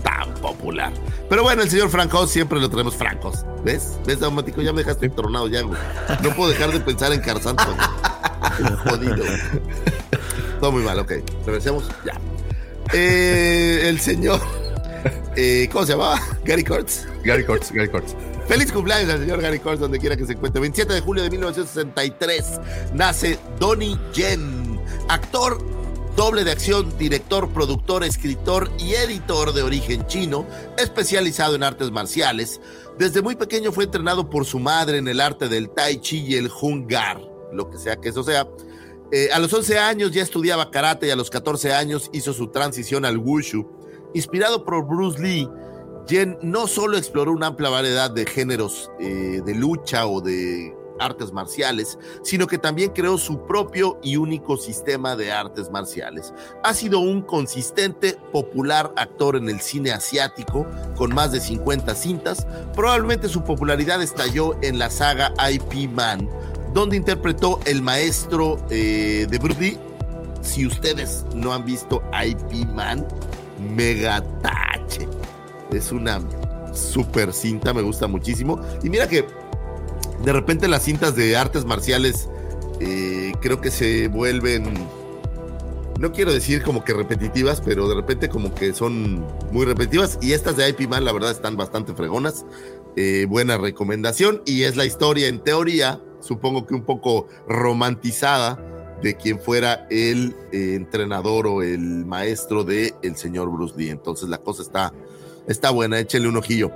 tan 0.04 0.32
popular. 0.36 0.94
Pero 1.28 1.42
bueno, 1.42 1.64
el 1.64 1.70
señor 1.70 1.90
Franco 1.90 2.28
siempre 2.28 2.60
lo 2.60 2.70
tenemos 2.70 2.96
francos. 2.96 3.44
¿Ves? 3.64 3.98
¿Ves, 4.06 4.20
Daumático? 4.20 4.62
Ya 4.62 4.72
me 4.72 4.84
dejaste 4.84 5.08
entronado 5.08 5.48
ya, 5.48 5.62
güey. 5.64 5.80
No 6.22 6.30
puedo 6.36 6.52
dejar 6.52 6.72
de 6.72 6.80
pensar 6.80 7.12
en 7.12 7.22
Carzanto. 7.22 7.64
güey. 7.66 8.76
Jodido. 8.84 9.26
Todo 10.60 10.72
muy 10.74 10.84
mal, 10.84 11.00
ok. 11.00 11.12
Regresemos. 11.48 11.90
Ya. 12.06 12.14
Eh, 12.94 13.86
el 13.90 14.00
señor. 14.00 14.40
eh, 15.36 15.68
¿Cómo 15.72 15.86
se 15.88 15.94
llamaba? 15.94 16.20
Gary 16.46 16.64
Kurtz. 16.64 17.08
Gary 17.24 17.44
Kurtz, 17.46 17.72
Gary 17.72 17.90
Kurtz. 17.90 18.14
Feliz 18.50 18.72
cumpleaños 18.72 19.12
al 19.12 19.20
señor 19.20 19.44
Gary 19.44 19.60
Kurtz, 19.60 19.80
donde 19.80 20.00
quiera 20.00 20.18
que 20.18 20.26
se 20.26 20.34
encuentre. 20.34 20.60
27 20.60 20.92
de 20.92 21.02
julio 21.02 21.22
de 21.22 21.30
1963 21.30 22.60
nace 22.96 23.38
Donnie 23.60 23.96
Yen, 24.12 24.82
actor, 25.08 25.64
doble 26.16 26.44
de 26.44 26.50
acción, 26.50 26.98
director, 26.98 27.48
productor, 27.50 28.04
escritor 28.04 28.72
y 28.80 28.96
editor 28.96 29.54
de 29.54 29.62
origen 29.62 30.08
chino, 30.08 30.48
especializado 30.80 31.54
en 31.54 31.62
artes 31.62 31.92
marciales. 31.92 32.60
Desde 32.98 33.22
muy 33.22 33.36
pequeño 33.36 33.72
fue 33.72 33.84
entrenado 33.84 34.32
por 34.32 34.46
su 34.46 34.58
madre 34.58 34.98
en 34.98 35.08
el 35.08 35.22
arte 35.22 35.48
del 35.48 35.70
tai 35.70 35.98
chi 35.98 36.26
y 36.26 36.34
el 36.34 36.50
hungar, 36.50 37.22
lo 37.54 37.70
que 37.70 37.78
sea 37.78 37.98
que 37.98 38.10
eso 38.10 38.24
sea. 38.24 38.48
Eh, 39.12 39.30
a 39.32 39.38
los 39.38 39.54
11 39.54 39.78
años 39.78 40.10
ya 40.10 40.24
estudiaba 40.24 40.72
karate 40.72 41.06
y 41.06 41.12
a 41.12 41.16
los 41.16 41.30
14 41.30 41.72
años 41.72 42.10
hizo 42.14 42.34
su 42.34 42.48
transición 42.48 43.06
al 43.06 43.20
wushu. 43.20 43.70
Inspirado 44.16 44.66
por 44.66 44.88
Bruce 44.88 45.22
Lee, 45.22 45.48
Jen 46.10 46.40
no 46.42 46.66
solo 46.66 46.98
exploró 46.98 47.32
una 47.32 47.48
amplia 47.48 47.70
variedad 47.70 48.10
de 48.10 48.26
géneros 48.26 48.90
eh, 49.00 49.42
de 49.46 49.54
lucha 49.54 50.08
o 50.08 50.22
de 50.22 50.76
artes 51.00 51.32
marciales, 51.32 52.00
sino 52.24 52.48
que 52.48 52.58
también 52.58 52.92
creó 52.94 53.20
su 53.20 53.46
propio 53.46 54.00
y 54.02 54.18
único 54.18 54.58
sistema 54.58 55.16
de 55.16 55.32
artes 55.32 55.70
marciales. 55.70 56.34
Ha 56.64 56.74
sido 56.74 57.00
un 57.00 57.22
consistente, 57.22 58.18
popular 58.32 58.92
actor 58.98 59.36
en 59.36 59.50
el 59.50 59.62
cine 59.62 59.92
asiático, 59.92 60.66
con 60.98 61.14
más 61.14 61.32
de 61.32 61.40
50 61.40 61.94
cintas. 61.94 62.48
Probablemente 62.76 63.30
su 63.30 63.44
popularidad 63.44 64.02
estalló 64.02 64.58
en 64.64 64.80
la 64.80 64.90
saga 64.90 65.32
IP 65.52 65.92
Man, 65.92 66.28
donde 66.74 66.98
interpretó 66.98 67.60
el 67.66 67.84
maestro 67.84 68.58
eh, 68.72 69.28
de 69.30 69.40
Lee. 69.60 69.78
Si 70.42 70.66
ustedes 70.66 71.24
no 71.36 71.54
han 71.54 71.66
visto 71.66 72.02
IP 72.12 72.66
Man, 72.70 73.08
megatache. 73.76 75.19
Es 75.72 75.92
una 75.92 76.20
super 76.74 77.34
cinta, 77.34 77.74
me 77.74 77.82
gusta 77.82 78.08
muchísimo. 78.08 78.60
Y 78.84 78.90
mira 78.90 79.08
que 79.08 79.26
de 80.24 80.34
repente 80.34 80.68
las 80.68 80.84
cintas 80.84 81.16
de 81.16 81.38
artes 81.38 81.66
marciales 81.66 82.30
eh, 82.80 83.34
creo 83.42 83.62
que 83.62 83.72
se 83.72 84.08
vuelven, 84.08 84.74
no 86.00 86.12
quiero 86.12 86.34
decir 86.34 86.64
como 86.64 86.84
que 86.84 86.94
repetitivas, 86.94 87.62
pero 87.62 87.88
de 87.88 87.96
repente 87.96 88.30
como 88.30 88.54
que 88.54 88.74
son 88.74 89.26
muy 89.52 89.66
repetitivas. 89.66 90.18
Y 90.22 90.34
estas 90.34 90.58
de 90.58 90.70
IP 90.70 90.90
Man, 90.90 91.06
la 91.06 91.12
verdad, 91.12 91.32
están 91.32 91.58
bastante 91.58 91.94
fregonas. 91.94 92.46
Eh, 92.96 93.26
buena 93.30 93.58
recomendación. 93.58 94.42
Y 94.46 94.64
es 94.64 94.76
la 94.76 94.86
historia, 94.86 95.28
en 95.28 95.40
teoría, 95.40 96.02
supongo 96.22 96.66
que 96.66 96.74
un 96.74 96.84
poco 96.84 97.28
romantizada 97.48 98.60
de 99.02 99.16
quien 99.16 99.40
fuera 99.40 99.88
el 99.90 100.36
eh, 100.52 100.74
entrenador 100.76 101.48
o 101.48 101.62
el 101.62 102.06
maestro 102.06 102.64
de 102.64 102.94
el 103.02 103.16
señor 103.16 103.50
Bruce 103.50 103.76
Lee. 103.78 103.90
Entonces 103.90 104.30
la 104.30 104.40
cosa 104.40 104.62
está, 104.62 104.94
está 105.50 105.72
buena, 105.72 106.00
échale 106.00 106.28
un 106.28 106.38
ojillo. 106.38 106.72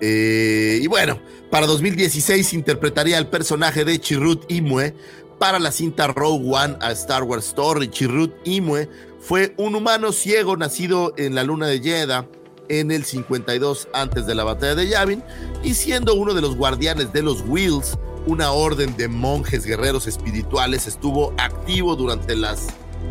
Eh, 0.00 0.78
y 0.82 0.86
bueno, 0.86 1.18
para 1.50 1.66
2016 1.66 2.52
interpretaría 2.52 3.18
el 3.18 3.26
personaje 3.26 3.84
de 3.84 3.98
Chirrut 3.98 4.44
Imwe 4.48 4.94
para 5.38 5.58
la 5.58 5.72
cinta 5.72 6.08
Rogue 6.08 6.44
One 6.46 6.76
a 6.80 6.92
Star 6.92 7.22
Wars 7.22 7.46
Story. 7.46 7.88
Chirrut 7.88 8.34
Imwe 8.44 8.88
fue 9.20 9.54
un 9.56 9.74
humano 9.74 10.12
ciego 10.12 10.56
nacido 10.56 11.14
en 11.16 11.34
la 11.34 11.44
luna 11.44 11.66
de 11.66 11.80
Jedha 11.80 12.28
en 12.68 12.90
el 12.90 13.04
52 13.04 13.88
antes 13.94 14.26
de 14.26 14.34
la 14.34 14.44
batalla 14.44 14.74
de 14.74 14.88
Yavin 14.88 15.22
y 15.62 15.74
siendo 15.74 16.14
uno 16.14 16.34
de 16.34 16.42
los 16.42 16.56
guardianes 16.56 17.12
de 17.12 17.22
los 17.22 17.42
Wheels, 17.46 17.98
una 18.26 18.52
orden 18.52 18.96
de 18.96 19.08
monjes 19.08 19.64
guerreros 19.64 20.06
espirituales, 20.06 20.86
estuvo 20.86 21.32
activo 21.38 21.96
durante 21.96 22.36
las, 22.36 22.66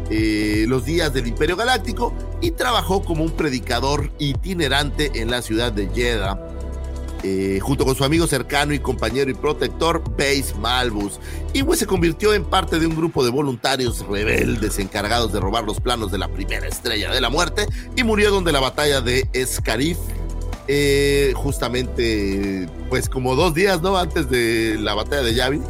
eh, 0.10 0.66
los 0.68 0.86
días 0.86 1.14
del 1.14 1.28
Imperio 1.28 1.56
Galáctico 1.56 2.14
y 2.42 2.52
trabajó 2.52 3.04
como 3.04 3.24
un 3.24 3.32
predicador 3.32 4.12
itinerante 4.20 5.12
en 5.16 5.32
la 5.32 5.42
ciudad 5.42 5.72
de 5.72 5.90
Jedha. 5.90 6.40
eh, 7.24 7.60
junto 7.62 7.84
con 7.84 7.96
su 7.96 8.04
amigo 8.04 8.28
cercano 8.28 8.74
y 8.74 8.80
compañero 8.80 9.32
y 9.32 9.34
protector, 9.34 10.04
Base 10.12 10.54
Malbus. 10.60 11.20
Iwe 11.54 11.76
se 11.76 11.88
convirtió 11.88 12.34
en 12.34 12.46
parte 12.46 12.80
de 12.80 12.86
un 12.86 12.96
grupo 12.96 13.26
de 13.26 13.32
voluntarios 13.32 14.06
rebeldes 14.08 14.78
encargados 14.78 15.34
de 15.34 15.40
robar 15.40 15.64
los 15.64 15.82
planos 15.82 16.12
de 16.12 16.20
la 16.20 16.28
primera 16.28 16.68
estrella 16.68 17.12
de 17.12 17.20
la 17.20 17.30
muerte 17.30 17.66
y 17.96 18.04
murió 18.04 18.30
donde 18.30 18.52
la 18.52 18.60
batalla 18.60 19.02
de 19.02 19.28
Escarif 19.34 19.98
eh, 20.68 21.34
justamente, 21.36 22.68
pues 22.90 23.10
como 23.10 23.36
dos 23.36 23.54
días, 23.54 23.82
¿no? 23.82 23.98
Antes 23.98 24.30
de 24.30 24.78
la 24.80 24.94
batalla 24.94 25.24
de 25.24 25.34
Yavin. 25.34 25.64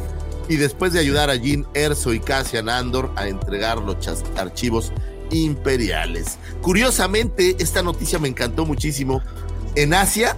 Y 0.48 0.56
después 0.56 0.92
de 0.92 1.00
ayudar 1.00 1.30
a 1.30 1.36
Jean 1.36 1.66
Erso 1.74 2.12
y 2.12 2.20
Cassian 2.20 2.68
Andor 2.68 3.10
a 3.16 3.28
entregar 3.28 3.78
los 3.78 3.96
archivos 4.36 4.92
imperiales. 5.30 6.38
Curiosamente, 6.62 7.56
esta 7.58 7.82
noticia 7.82 8.18
me 8.18 8.28
encantó 8.28 8.64
muchísimo. 8.64 9.22
En 9.74 9.94
Asia, 9.94 10.36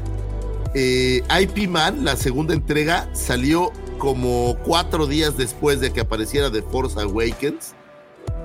eh, 0.75 1.23
IP 1.41 1.69
Man, 1.69 2.05
la 2.05 2.17
segunda 2.17 2.55
entrega, 2.55 3.09
salió 3.15 3.73
como 3.99 4.57
cuatro 4.65 5.07
días 5.07 5.37
después 5.37 5.81
de 5.81 5.93
que 5.93 6.01
apareciera 6.01 6.51
The 6.51 6.63
Force 6.63 6.99
Awakens. 7.01 7.75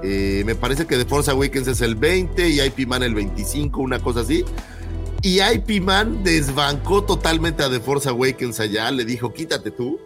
Eh, 0.03 0.43
me 0.45 0.53
parece 0.55 0.85
que 0.85 0.97
The 0.97 1.05
Force 1.05 1.31
Awakens 1.31 1.67
es 1.67 1.81
el 1.81 1.95
20 1.95 2.49
y 2.49 2.61
IP 2.61 2.87
Man 2.87 3.01
el 3.01 3.15
25, 3.15 3.81
una 3.81 3.99
cosa 3.99 4.21
así. 4.21 4.45
Y 5.21 5.41
IP 5.41 5.81
Man 5.81 6.23
desbancó 6.23 7.03
totalmente 7.03 7.63
a 7.63 7.69
The 7.69 7.79
Force 7.79 8.07
Awakens 8.07 8.59
allá, 8.59 8.91
le 8.91 9.05
dijo, 9.05 9.33
quítate 9.33 9.71
tú. 9.71 9.99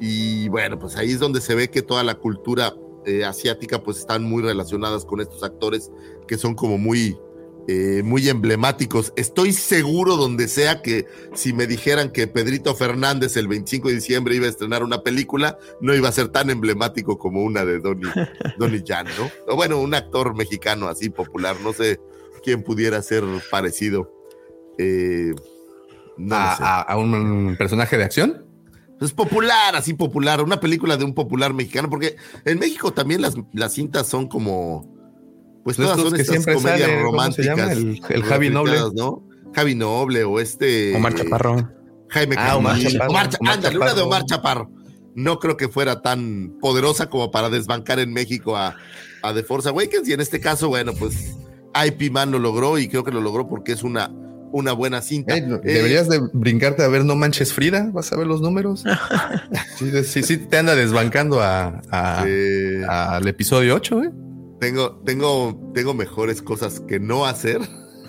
Y 0.00 0.48
bueno, 0.48 0.78
pues 0.78 0.96
ahí 0.96 1.10
es 1.12 1.18
donde 1.20 1.40
se 1.40 1.54
ve 1.54 1.70
que 1.70 1.82
toda 1.82 2.04
la 2.04 2.14
cultura 2.14 2.74
eh, 3.06 3.24
asiática 3.24 3.82
pues 3.82 3.98
están 3.98 4.24
muy 4.24 4.42
relacionadas 4.42 5.04
con 5.04 5.20
estos 5.20 5.42
actores 5.42 5.90
que 6.26 6.36
son 6.36 6.54
como 6.54 6.78
muy, 6.78 7.18
eh, 7.66 8.02
muy 8.04 8.28
emblemáticos. 8.28 9.12
Estoy 9.16 9.52
seguro 9.52 10.16
donde 10.16 10.46
sea 10.46 10.82
que 10.82 11.06
si 11.34 11.52
me 11.52 11.66
dijeran 11.66 12.10
que 12.12 12.26
Pedrito 12.26 12.74
Fernández 12.74 13.36
el 13.36 13.48
25 13.48 13.88
de 13.88 13.94
diciembre 13.94 14.36
iba 14.36 14.46
a 14.46 14.50
estrenar 14.50 14.82
una 14.84 15.02
película, 15.02 15.58
no 15.80 15.94
iba 15.94 16.08
a 16.08 16.12
ser 16.12 16.28
tan 16.28 16.50
emblemático 16.50 17.18
como 17.18 17.42
una 17.42 17.64
de 17.64 17.80
Donnie, 17.80 18.10
Donnie 18.58 18.82
Yen, 18.84 19.06
¿no? 19.18 19.30
O 19.52 19.56
bueno, 19.56 19.80
un 19.80 19.94
actor 19.94 20.36
mexicano 20.36 20.88
así 20.88 21.08
popular, 21.10 21.56
no 21.64 21.72
sé 21.72 21.98
quién 22.44 22.62
pudiera 22.62 23.02
ser 23.02 23.24
parecido. 23.50 24.12
Eh, 24.78 25.32
no 26.18 26.36
a, 26.36 26.50
lo 26.50 26.56
sé. 26.56 26.62
a- 26.64 26.80
a 26.82 26.96
un 26.98 27.56
personaje 27.58 27.96
de 27.96 28.04
acción. 28.04 28.44
Es 29.00 29.12
popular, 29.12 29.76
así 29.76 29.94
popular, 29.94 30.42
una 30.42 30.58
película 30.60 30.96
de 30.96 31.04
un 31.04 31.14
popular 31.14 31.54
mexicano, 31.54 31.88
porque 31.88 32.16
en 32.44 32.58
México 32.58 32.92
también 32.92 33.20
las, 33.22 33.34
las 33.52 33.72
cintas 33.72 34.08
son 34.08 34.26
como, 34.26 34.82
pues 35.64 35.76
Pues 35.76 35.76
todas 35.76 35.98
estos 35.98 36.08
son 36.10 36.16
que 36.16 36.22
estas 36.22 36.34
siempre 36.34 36.54
comedias 36.54 36.80
sale, 36.80 37.02
¿cómo 37.02 37.30
se 37.32 37.42
románticas. 37.44 37.56
llama? 37.56 37.72
El- 37.72 38.00
el 38.08 38.22
Javi 38.24 38.50
Noble. 38.50 38.78
¿no? 38.96 39.22
Javi 39.54 39.74
Noble 39.74 40.24
o 40.24 40.40
este... 40.40 40.96
Omar 40.96 41.14
Chaparro. 41.14 41.70
Jaime 42.10 42.36
Ah, 42.38 42.56
Omar. 42.56 42.78
Chaparro, 42.80 43.10
Omar 43.10 43.28
Omar 43.40 43.52
ándale, 43.54 43.76
una 43.78 43.94
de. 43.94 44.00
Omar 44.02 44.24
Chaparro. 44.24 44.70
No 45.14 45.38
creo 45.38 45.56
que 45.56 45.68
fuera 45.68 46.00
tan 46.00 46.56
poderosa 46.60 47.10
como 47.10 47.30
para 47.30 47.50
desbancar 47.50 47.98
en 47.98 48.12
México 48.12 48.56
a, 48.56 48.76
a 49.22 49.34
The 49.34 49.42
Force 49.42 49.68
Awakens. 49.68 50.08
Y 50.08 50.12
en 50.14 50.20
este 50.20 50.40
caso, 50.40 50.68
bueno, 50.68 50.92
pues 50.94 51.36
IP 51.86 52.10
Man 52.10 52.30
lo 52.30 52.38
logró 52.38 52.78
y 52.78 52.88
creo 52.88 53.04
que 53.04 53.10
lo 53.10 53.20
logró 53.20 53.46
porque 53.46 53.72
es 53.72 53.82
una, 53.82 54.10
una 54.52 54.72
buena 54.72 55.00
cinta. 55.02 55.36
Eh, 55.36 55.44
Eh, 55.64 55.72
Deberías 55.74 56.08
de 56.08 56.20
brincarte 56.32 56.82
a 56.82 56.88
ver 56.88 57.04
No 57.04 57.16
Manches 57.16 57.52
Frida, 57.52 57.90
vas 57.92 58.12
a 58.12 58.16
ver 58.16 58.26
los 58.26 58.40
números. 58.40 58.84
sí, 59.78 59.90
sí, 60.04 60.22
sí, 60.22 60.36
te 60.38 60.58
anda 60.58 60.74
desbancando 60.74 61.40
a, 61.42 61.80
a- 61.90 62.24
al 63.16 63.26
episodio 63.28 63.74
8, 63.76 64.02
¿eh? 64.04 64.10
tengo, 64.60 64.96
tengo, 65.04 65.70
tengo 65.74 65.94
mejores 65.94 66.42
cosas 66.42 66.80
que 66.80 66.98
no 66.98 67.26
hacer 67.26 67.60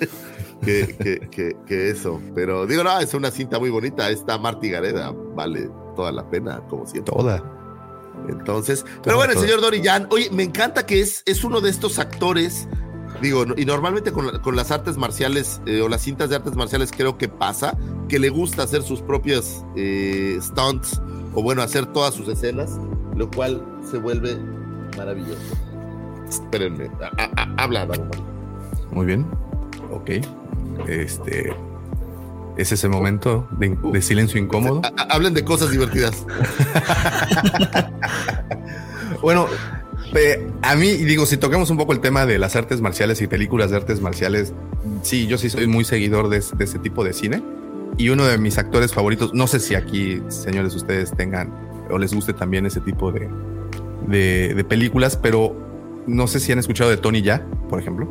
que, 0.64 0.96
que, 1.00 1.30
que- 1.30 1.56
que 1.68 1.90
eso. 1.90 2.22
Pero 2.36 2.66
digo, 2.66 2.84
no, 2.84 3.00
es 3.00 3.14
una 3.14 3.32
cinta 3.32 3.60
muy 3.60 3.70
bonita. 3.70 4.10
Esta 4.10 4.38
Marty 4.38 4.70
Gareda 4.70 5.12
vale 5.36 5.70
toda 5.96 6.12
la 6.12 6.30
pena, 6.30 6.62
como 6.70 6.86
siempre. 6.88 7.14
Toda. 7.14 7.56
Entonces, 8.28 8.86
pero 9.04 9.16
bueno, 9.16 9.32
el 9.34 9.40
señor 9.40 9.62
Donnie 9.62 9.82
Jan, 9.84 10.08
oye, 10.12 10.30
me 10.32 10.44
encanta 10.44 10.86
que 10.86 11.00
es, 11.00 11.24
es 11.26 11.44
uno 11.44 11.62
de 11.62 11.70
estos 11.70 12.00
actores. 12.00 12.68
Digo, 13.22 13.46
y 13.58 13.66
normalmente 13.66 14.12
con, 14.12 14.28
la- 14.28 14.42
con 14.42 14.56
las 14.56 14.72
artes 14.72 14.98
marciales 14.98 15.62
eh, 15.66 15.82
o 15.82 15.90
las 15.90 16.02
cintas 16.02 16.30
de 16.30 16.36
artes 16.38 16.56
marciales 16.56 16.92
creo 16.96 17.18
que 17.18 17.28
pasa, 17.28 17.78
que 18.08 18.18
le 18.20 18.30
gusta 18.30 18.64
hacer 18.64 18.82
sus 18.82 19.02
propias 19.02 19.66
eh, 19.76 20.38
stunts 20.42 21.02
o 21.34 21.44
bueno, 21.44 21.62
hacer 21.62 21.86
todas 21.88 22.14
sus 22.14 22.28
escenas, 22.30 22.80
lo 23.16 23.30
cual 23.30 23.62
se 23.90 23.98
vuelve 23.98 24.38
maravilloso. 24.98 25.40
Espérenme, 26.28 26.90
a- 27.02 27.24
a- 27.24 27.44
a- 27.44 27.64
habla. 27.64 27.88
Muy 28.92 29.06
bien. 29.06 29.26
Ok. 29.92 30.10
Este. 30.88 31.54
Es 32.58 32.72
ese 32.74 32.90
momento 32.90 33.48
de, 33.52 33.78
de 33.94 34.02
silencio 34.02 34.40
incómodo. 34.40 34.82
A- 34.84 34.88
a- 35.02 35.14
hablen 35.16 35.34
de 35.34 35.44
cosas 35.46 35.72
divertidas. 35.72 36.26
Bueno, 39.22 39.48
a 40.62 40.76
mí, 40.76 40.88
digo, 40.94 41.26
si 41.26 41.38
tocamos 41.38 41.70
un 41.70 41.78
poco 41.78 41.94
el 41.94 42.00
tema 42.00 42.26
de 42.26 42.40
las 42.40 42.56
artes 42.56 42.82
marciales 42.82 43.22
y 43.22 43.28
películas 43.28 43.72
de 43.72 43.78
artes 43.78 44.02
marciales, 44.02 44.54
sí, 45.04 45.28
yo 45.28 45.38
sí 45.38 45.50
soy 45.50 45.68
muy 45.68 45.86
seguidor 45.86 46.30
de, 46.30 46.38
ese 46.38 46.80
tipo 46.80 47.04
de 47.04 47.14
cine. 47.14 47.44
Y 47.98 48.10
uno 48.10 48.26
de 48.26 48.38
mis 48.38 48.58
actores 48.58 48.94
favoritos, 48.94 49.34
no 49.34 49.48
sé 49.48 49.60
si 49.60 49.76
aquí, 49.76 50.22
señores, 50.30 50.76
ustedes 50.76 51.12
tengan 51.16 51.52
o 51.90 51.98
les 51.98 52.14
guste 52.14 52.34
también 52.34 52.66
ese 52.66 52.80
tipo 52.82 53.12
de, 53.12 54.66
películas, 54.68 55.18
pero 55.18 56.04
no 56.08 56.28
sé 56.28 56.40
si 56.40 56.52
han 56.52 56.60
escuchado 56.60 56.90
de 56.90 56.98
Tony 56.98 57.22
Ya, 57.22 57.46
por 57.70 57.80
ejemplo. 57.80 58.08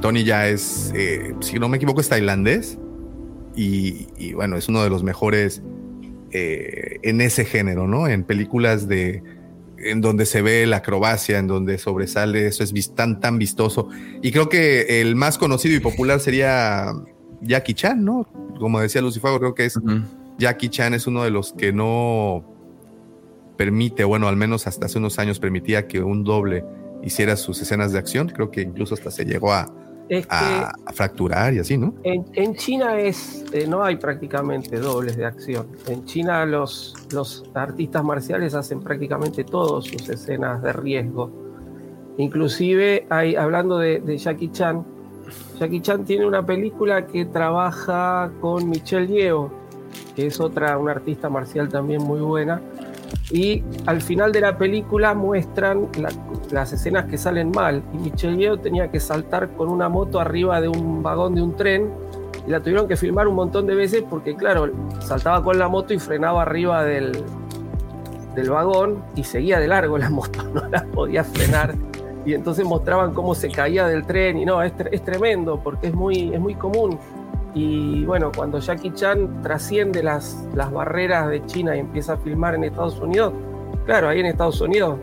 Tony 0.00 0.24
Ya 0.24 0.48
es, 0.48 0.92
eh, 0.94 1.34
si 1.40 1.58
no 1.58 1.68
me 1.68 1.76
equivoco, 1.76 2.00
es 2.00 2.08
tailandés. 2.08 2.78
Y, 3.56 4.06
y 4.16 4.32
bueno, 4.32 4.56
es 4.56 4.68
uno 4.68 4.82
de 4.84 4.90
los 4.90 5.02
mejores 5.02 5.62
eh, 6.32 7.00
en 7.02 7.20
ese 7.20 7.44
género, 7.44 7.88
¿no? 7.88 8.06
En 8.06 8.22
películas 8.22 8.86
de 8.86 9.22
en 9.82 10.00
donde 10.00 10.26
se 10.26 10.42
ve 10.42 10.66
la 10.66 10.76
acrobacia, 10.76 11.38
en 11.38 11.46
donde 11.46 11.78
sobresale, 11.78 12.46
eso 12.46 12.62
es 12.62 12.94
tan, 12.94 13.20
tan 13.20 13.38
vistoso. 13.38 13.88
Y 14.22 14.32
creo 14.32 14.48
que 14.48 15.00
el 15.00 15.16
más 15.16 15.38
conocido 15.38 15.74
y 15.76 15.80
popular 15.80 16.20
sería 16.20 16.92
Jackie 17.40 17.74
Chan, 17.74 18.04
¿no? 18.04 18.26
Como 18.58 18.80
decía 18.80 19.00
Lucifago, 19.00 19.38
creo 19.38 19.54
que 19.54 19.66
es 19.66 19.78
Jackie 20.38 20.68
Chan 20.68 20.94
es 20.94 21.06
uno 21.06 21.22
de 21.22 21.30
los 21.30 21.52
que 21.52 21.72
no 21.72 22.44
permite, 23.56 24.04
bueno, 24.04 24.28
al 24.28 24.36
menos 24.36 24.66
hasta 24.66 24.86
hace 24.86 24.98
unos 24.98 25.18
años 25.18 25.38
permitía 25.38 25.86
que 25.86 26.02
un 26.02 26.24
doble 26.24 26.64
hiciera 27.02 27.36
sus 27.36 27.60
escenas 27.60 27.92
de 27.92 27.98
acción. 27.98 28.28
Creo 28.28 28.50
que 28.50 28.62
incluso 28.62 28.94
hasta 28.94 29.10
se 29.10 29.24
llegó 29.24 29.52
a, 29.52 29.72
Es 30.10 30.26
que 30.26 30.34
a- 30.34 30.72
a 30.84 30.92
fracturar 30.92 31.54
y 31.54 31.60
así, 31.60 31.78
¿no? 31.78 31.94
en, 32.02 32.26
en 32.34 32.54
China 32.56 32.98
es 32.98 33.44
eh, 33.52 33.66
no 33.68 33.82
hay 33.84 33.94
prácticamente 33.96 34.78
dobles 34.78 35.16
de 35.16 35.24
acción. 35.24 35.68
En 35.86 36.04
China 36.04 36.44
los, 36.44 36.94
los 37.12 37.44
artistas 37.54 38.02
marciales 38.04 38.54
hacen 38.54 38.80
prácticamente 38.80 39.44
todas 39.44 39.84
sus 39.84 40.08
escenas 40.08 40.62
de 40.62 40.72
riesgo. 40.72 41.30
Inclusive 42.18 43.06
hay, 43.08 43.36
hablando 43.36 43.78
de, 43.78 44.00
de 44.00 44.18
Jackie 44.18 44.50
Chan, 44.50 44.84
Jackie 45.58 45.80
Chan 45.80 46.04
tiene 46.04 46.26
una 46.26 46.44
película 46.44 47.06
que 47.06 47.24
trabaja 47.24 48.30
con 48.40 48.68
Michelle 48.68 49.06
Yeoh, 49.06 49.50
que 50.16 50.26
es 50.26 50.40
otra, 50.40 50.76
una 50.76 50.92
artista 50.92 51.28
marcial 51.30 51.68
también 51.68 52.02
muy 52.02 52.20
buena. 52.20 52.60
Y 53.32 53.62
al 53.86 54.00
final 54.02 54.32
de 54.32 54.40
la 54.40 54.58
película 54.58 55.14
muestran 55.14 55.86
la- 55.98 56.10
las 56.50 56.72
escenas 56.72 57.04
que 57.06 57.16
salen 57.16 57.50
mal. 57.52 57.82
Y 57.94 57.98
Michelle 57.98 58.36
Yeoh 58.36 58.58
tenía 58.58 58.90
que 58.90 58.98
saltar 58.98 59.50
con 59.50 59.68
una 59.68 59.88
moto 59.88 60.18
arriba 60.20 60.60
de 60.60 60.68
un 60.68 61.02
vagón 61.02 61.34
de 61.36 61.42
un 61.42 61.54
tren. 61.54 61.88
Y 62.46 62.50
la 62.50 62.58
tuvieron 62.60 62.88
que 62.88 62.96
filmar 62.96 63.28
un 63.28 63.34
montón 63.36 63.66
de 63.66 63.74
veces 63.74 64.02
porque, 64.08 64.34
claro, 64.34 64.70
saltaba 65.00 65.44
con 65.44 65.58
la 65.58 65.68
moto 65.68 65.94
y 65.94 65.98
frenaba 65.98 66.42
arriba 66.42 66.82
del, 66.84 67.12
del 68.34 68.50
vagón 68.50 69.02
y 69.14 69.24
seguía 69.24 69.60
de 69.60 69.68
largo 69.68 69.98
la 69.98 70.10
moto, 70.10 70.42
no 70.52 70.66
la 70.68 70.84
podía 70.86 71.22
frenar. 71.22 71.74
Y 72.26 72.34
entonces 72.34 72.64
mostraban 72.66 73.14
cómo 73.14 73.34
se 73.34 73.48
caía 73.50 73.86
del 73.86 74.04
tren. 74.06 74.38
Y 74.38 74.44
no, 74.44 74.62
es, 74.62 74.72
es 74.90 75.02
tremendo 75.04 75.60
porque 75.62 75.86
es 75.88 75.94
muy, 75.94 76.34
es 76.34 76.40
muy 76.40 76.54
común. 76.54 76.98
Y 77.54 78.04
bueno, 78.04 78.30
cuando 78.34 78.58
Jackie 78.58 78.92
Chan 78.92 79.42
trasciende 79.42 80.02
las, 80.02 80.46
las 80.54 80.70
barreras 80.70 81.28
de 81.28 81.44
China 81.46 81.76
y 81.76 81.80
empieza 81.80 82.14
a 82.14 82.16
filmar 82.18 82.54
en 82.54 82.64
Estados 82.64 83.00
Unidos, 83.00 83.32
claro, 83.86 84.08
ahí 84.08 84.20
en 84.20 84.26
Estados 84.26 84.60
Unidos 84.60 84.98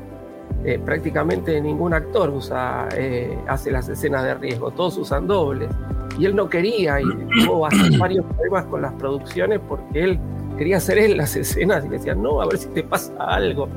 eh, 0.63 0.79
prácticamente 0.83 1.61
ningún 1.61 1.93
actor 1.93 2.29
usa, 2.29 2.89
eh, 2.95 3.37
hace 3.47 3.71
las 3.71 3.87
escenas 3.89 4.23
de 4.23 4.33
riesgo, 4.33 4.71
todos 4.71 4.97
usan 4.97 5.27
dobles. 5.27 5.69
Y 6.17 6.25
él 6.25 6.35
no 6.35 6.49
quería 6.49 6.99
y 6.99 7.03
tuvo 7.45 7.67
varios 7.99 8.25
problemas 8.25 8.65
con 8.65 8.81
las 8.81 8.93
producciones 8.93 9.59
porque 9.67 10.03
él 10.03 10.19
quería 10.57 10.77
hacer 10.77 10.97
él 10.97 11.17
las 11.17 11.35
escenas 11.35 11.85
y 11.85 11.89
le 11.89 11.97
decían, 11.97 12.21
no, 12.21 12.41
a 12.41 12.45
ver 12.47 12.57
si 12.57 12.69
te 12.69 12.83
pasa 12.83 13.13
algo. 13.19 13.67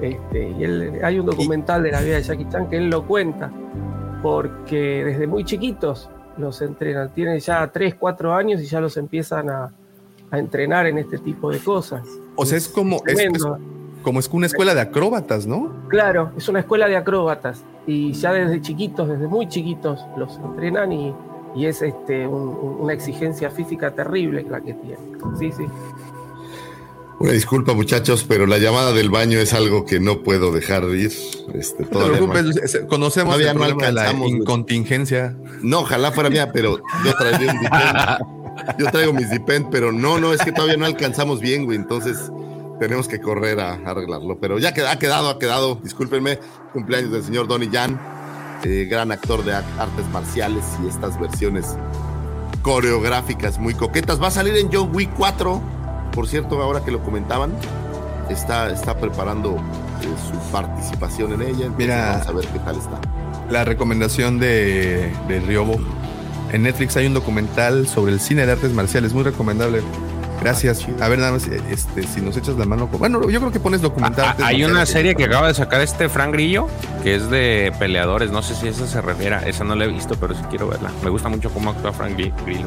Este, 0.00 0.50
y 0.50 0.64
él, 0.64 0.98
hay 1.02 1.18
un 1.18 1.26
documental 1.26 1.82
de 1.82 1.92
la 1.92 2.00
vida 2.00 2.16
de 2.16 2.22
Jackie 2.22 2.48
Chan 2.48 2.68
que 2.68 2.76
él 2.76 2.90
lo 2.90 3.06
cuenta, 3.06 3.50
porque 4.22 5.04
desde 5.04 5.26
muy 5.26 5.44
chiquitos 5.44 6.10
los 6.38 6.60
entrenan, 6.62 7.10
tienen 7.14 7.38
ya 7.40 7.66
3, 7.66 7.94
4 7.96 8.32
años 8.34 8.60
y 8.62 8.66
ya 8.66 8.80
los 8.80 8.96
empiezan 8.96 9.50
a, 9.50 9.72
a 10.30 10.38
entrenar 10.38 10.86
en 10.86 10.98
este 10.98 11.18
tipo 11.18 11.50
de 11.50 11.58
cosas. 11.58 12.06
O 12.36 12.46
sea, 12.46 12.56
es 12.58 12.68
como, 12.68 12.96
es, 13.06 13.16
como 14.02 14.20
es 14.20 14.28
una 14.28 14.46
escuela 14.46 14.74
de 14.74 14.80
acróbatas, 14.80 15.46
¿no? 15.46 15.72
Claro, 15.88 16.30
es 16.36 16.48
una 16.48 16.60
escuela 16.60 16.86
de 16.88 16.96
acróbatas 16.96 17.64
y 17.86 18.12
ya 18.12 18.32
desde 18.32 18.60
chiquitos, 18.60 19.08
desde 19.08 19.26
muy 19.26 19.48
chiquitos, 19.48 20.00
los 20.16 20.36
entrenan 20.38 20.92
y, 20.92 21.14
y 21.56 21.66
es 21.66 21.82
este, 21.82 22.26
un- 22.26 22.48
un- 22.48 22.76
una 22.80 22.92
exigencia 22.92 23.50
física 23.50 23.90
terrible 23.90 24.44
la 24.48 24.60
que 24.60 24.74
tienen. 24.74 25.18
Sí, 25.38 25.50
sí. 25.50 25.64
Una 27.20 27.32
disculpa, 27.32 27.72
muchachos, 27.74 28.24
pero 28.28 28.46
la 28.46 28.58
llamada 28.58 28.92
del 28.92 29.10
baño 29.10 29.38
es 29.40 29.52
algo 29.52 29.84
que 29.84 29.98
no 29.98 30.22
puedo 30.22 30.52
dejar 30.52 30.86
de 30.86 30.98
ir. 30.98 31.12
Este, 31.54 31.82
No 31.90 31.98
te 32.00 32.10
preocupes, 32.10 32.56
es- 32.62 32.80
conocemos 32.88 33.34
Todavía 33.34 33.50
el 33.50 33.58
no 33.58 33.64
problema 33.76 33.90
la 33.90 34.12
incontingencia. 34.12 35.36
No, 35.62 35.80
ojalá 35.80 36.12
fuera 36.12 36.30
mía, 36.30 36.52
pero 36.52 36.78
yo 37.04 37.14
traería 37.14 37.52
un 37.52 37.60
Depend. 37.60 38.78
Yo 38.78 38.90
traigo 38.92 39.12
mis 39.12 39.30
Depend, 39.30 39.66
pero 39.70 39.90
no, 39.90 40.18
no, 40.20 40.32
es 40.32 40.42
que 40.42 40.52
todavía 40.52 40.76
no 40.76 40.86
alcanzamos 40.86 41.40
bien, 41.40 41.64
güey. 41.64 41.76
Entonces, 41.76 42.16
tenemos 42.78 43.08
que 43.08 43.20
correr 43.20 43.58
a, 43.58 43.72
a 43.72 43.90
arreglarlo. 43.90 44.38
Pero 44.40 44.58
ya 44.60 44.72
queda, 44.72 44.92
ha 44.92 44.98
quedado, 45.00 45.28
ha 45.28 45.38
quedado. 45.40 45.80
Discúlpenme, 45.82 46.38
cumpleaños 46.72 47.10
del 47.10 47.24
señor 47.24 47.48
Donnie 47.48 47.68
Jan, 47.72 48.00
eh, 48.64 48.86
gran 48.88 49.10
actor 49.10 49.44
de 49.44 49.54
ar- 49.54 49.64
artes 49.78 50.06
marciales 50.12 50.64
y 50.84 50.88
estas 50.88 51.18
versiones 51.18 51.66
coreográficas 52.62 53.58
muy 53.58 53.74
coquetas. 53.74 54.22
Va 54.22 54.28
a 54.28 54.32
salir 54.32 54.56
en 54.56 54.68
John 54.72 54.90
Wick 54.94 55.10
4, 55.16 55.60
por 56.18 56.26
cierto, 56.26 56.60
ahora 56.60 56.80
que 56.84 56.90
lo 56.90 57.00
comentaban. 57.04 57.52
Está, 58.28 58.70
está 58.70 58.96
preparando 58.98 59.54
eh, 59.54 60.06
su 60.28 60.36
participación 60.50 61.32
en 61.34 61.42
ella. 61.42 61.50
entonces 61.66 61.78
Mira. 61.78 62.10
vamos 62.10 62.26
a 62.26 62.32
ver 62.32 62.46
qué 62.48 62.58
tal 62.58 62.76
está. 62.76 62.98
La 63.48 63.64
recomendación 63.64 64.40
de, 64.40 65.12
de 65.28 65.38
Riobo. 65.40 65.76
En 66.52 66.64
Netflix 66.64 66.96
hay 66.96 67.06
un 67.06 67.14
documental 67.14 67.86
sobre 67.86 68.10
el 68.12 68.18
cine 68.18 68.46
de 68.46 68.50
artes 68.52 68.72
marciales, 68.72 69.12
muy 69.12 69.22
recomendable. 69.22 69.80
Gracias. 70.42 70.88
A 71.00 71.06
ver, 71.06 71.20
nada 71.20 71.30
más, 71.32 71.46
eh, 71.46 71.60
este, 71.70 72.02
si 72.02 72.20
nos 72.20 72.36
echas 72.36 72.56
la 72.56 72.64
mano. 72.64 72.88
Bueno, 72.88 73.20
yo 73.30 73.38
creo 73.38 73.52
que 73.52 73.60
pones 73.60 73.80
documental. 73.80 74.34
Ah, 74.40 74.46
Hay 74.46 74.64
una 74.64 74.86
serie 74.86 75.14
que 75.14 75.22
acaba 75.24 75.46
de 75.46 75.54
sacar 75.54 75.80
este 75.82 76.08
Frank 76.08 76.32
Grillo, 76.32 76.66
que 77.04 77.14
es 77.14 77.30
de 77.30 77.72
peleadores. 77.78 78.32
No 78.32 78.42
sé 78.42 78.56
si 78.56 78.66
esa 78.66 78.88
se 78.88 79.00
refiere. 79.00 79.36
a- 79.36 79.46
Esa 79.48 79.62
no 79.62 79.76
la 79.76 79.84
he 79.84 79.88
visto, 79.88 80.16
pero 80.18 80.34
sí 80.34 80.40
quiero 80.50 80.66
verla. 80.66 80.90
Me 81.04 81.10
gusta 81.10 81.28
mucho 81.28 81.48
cómo 81.50 81.70
actúa 81.70 81.92
Frank 81.92 82.18
Gri- 82.18 82.32
Grillo. 82.44 82.66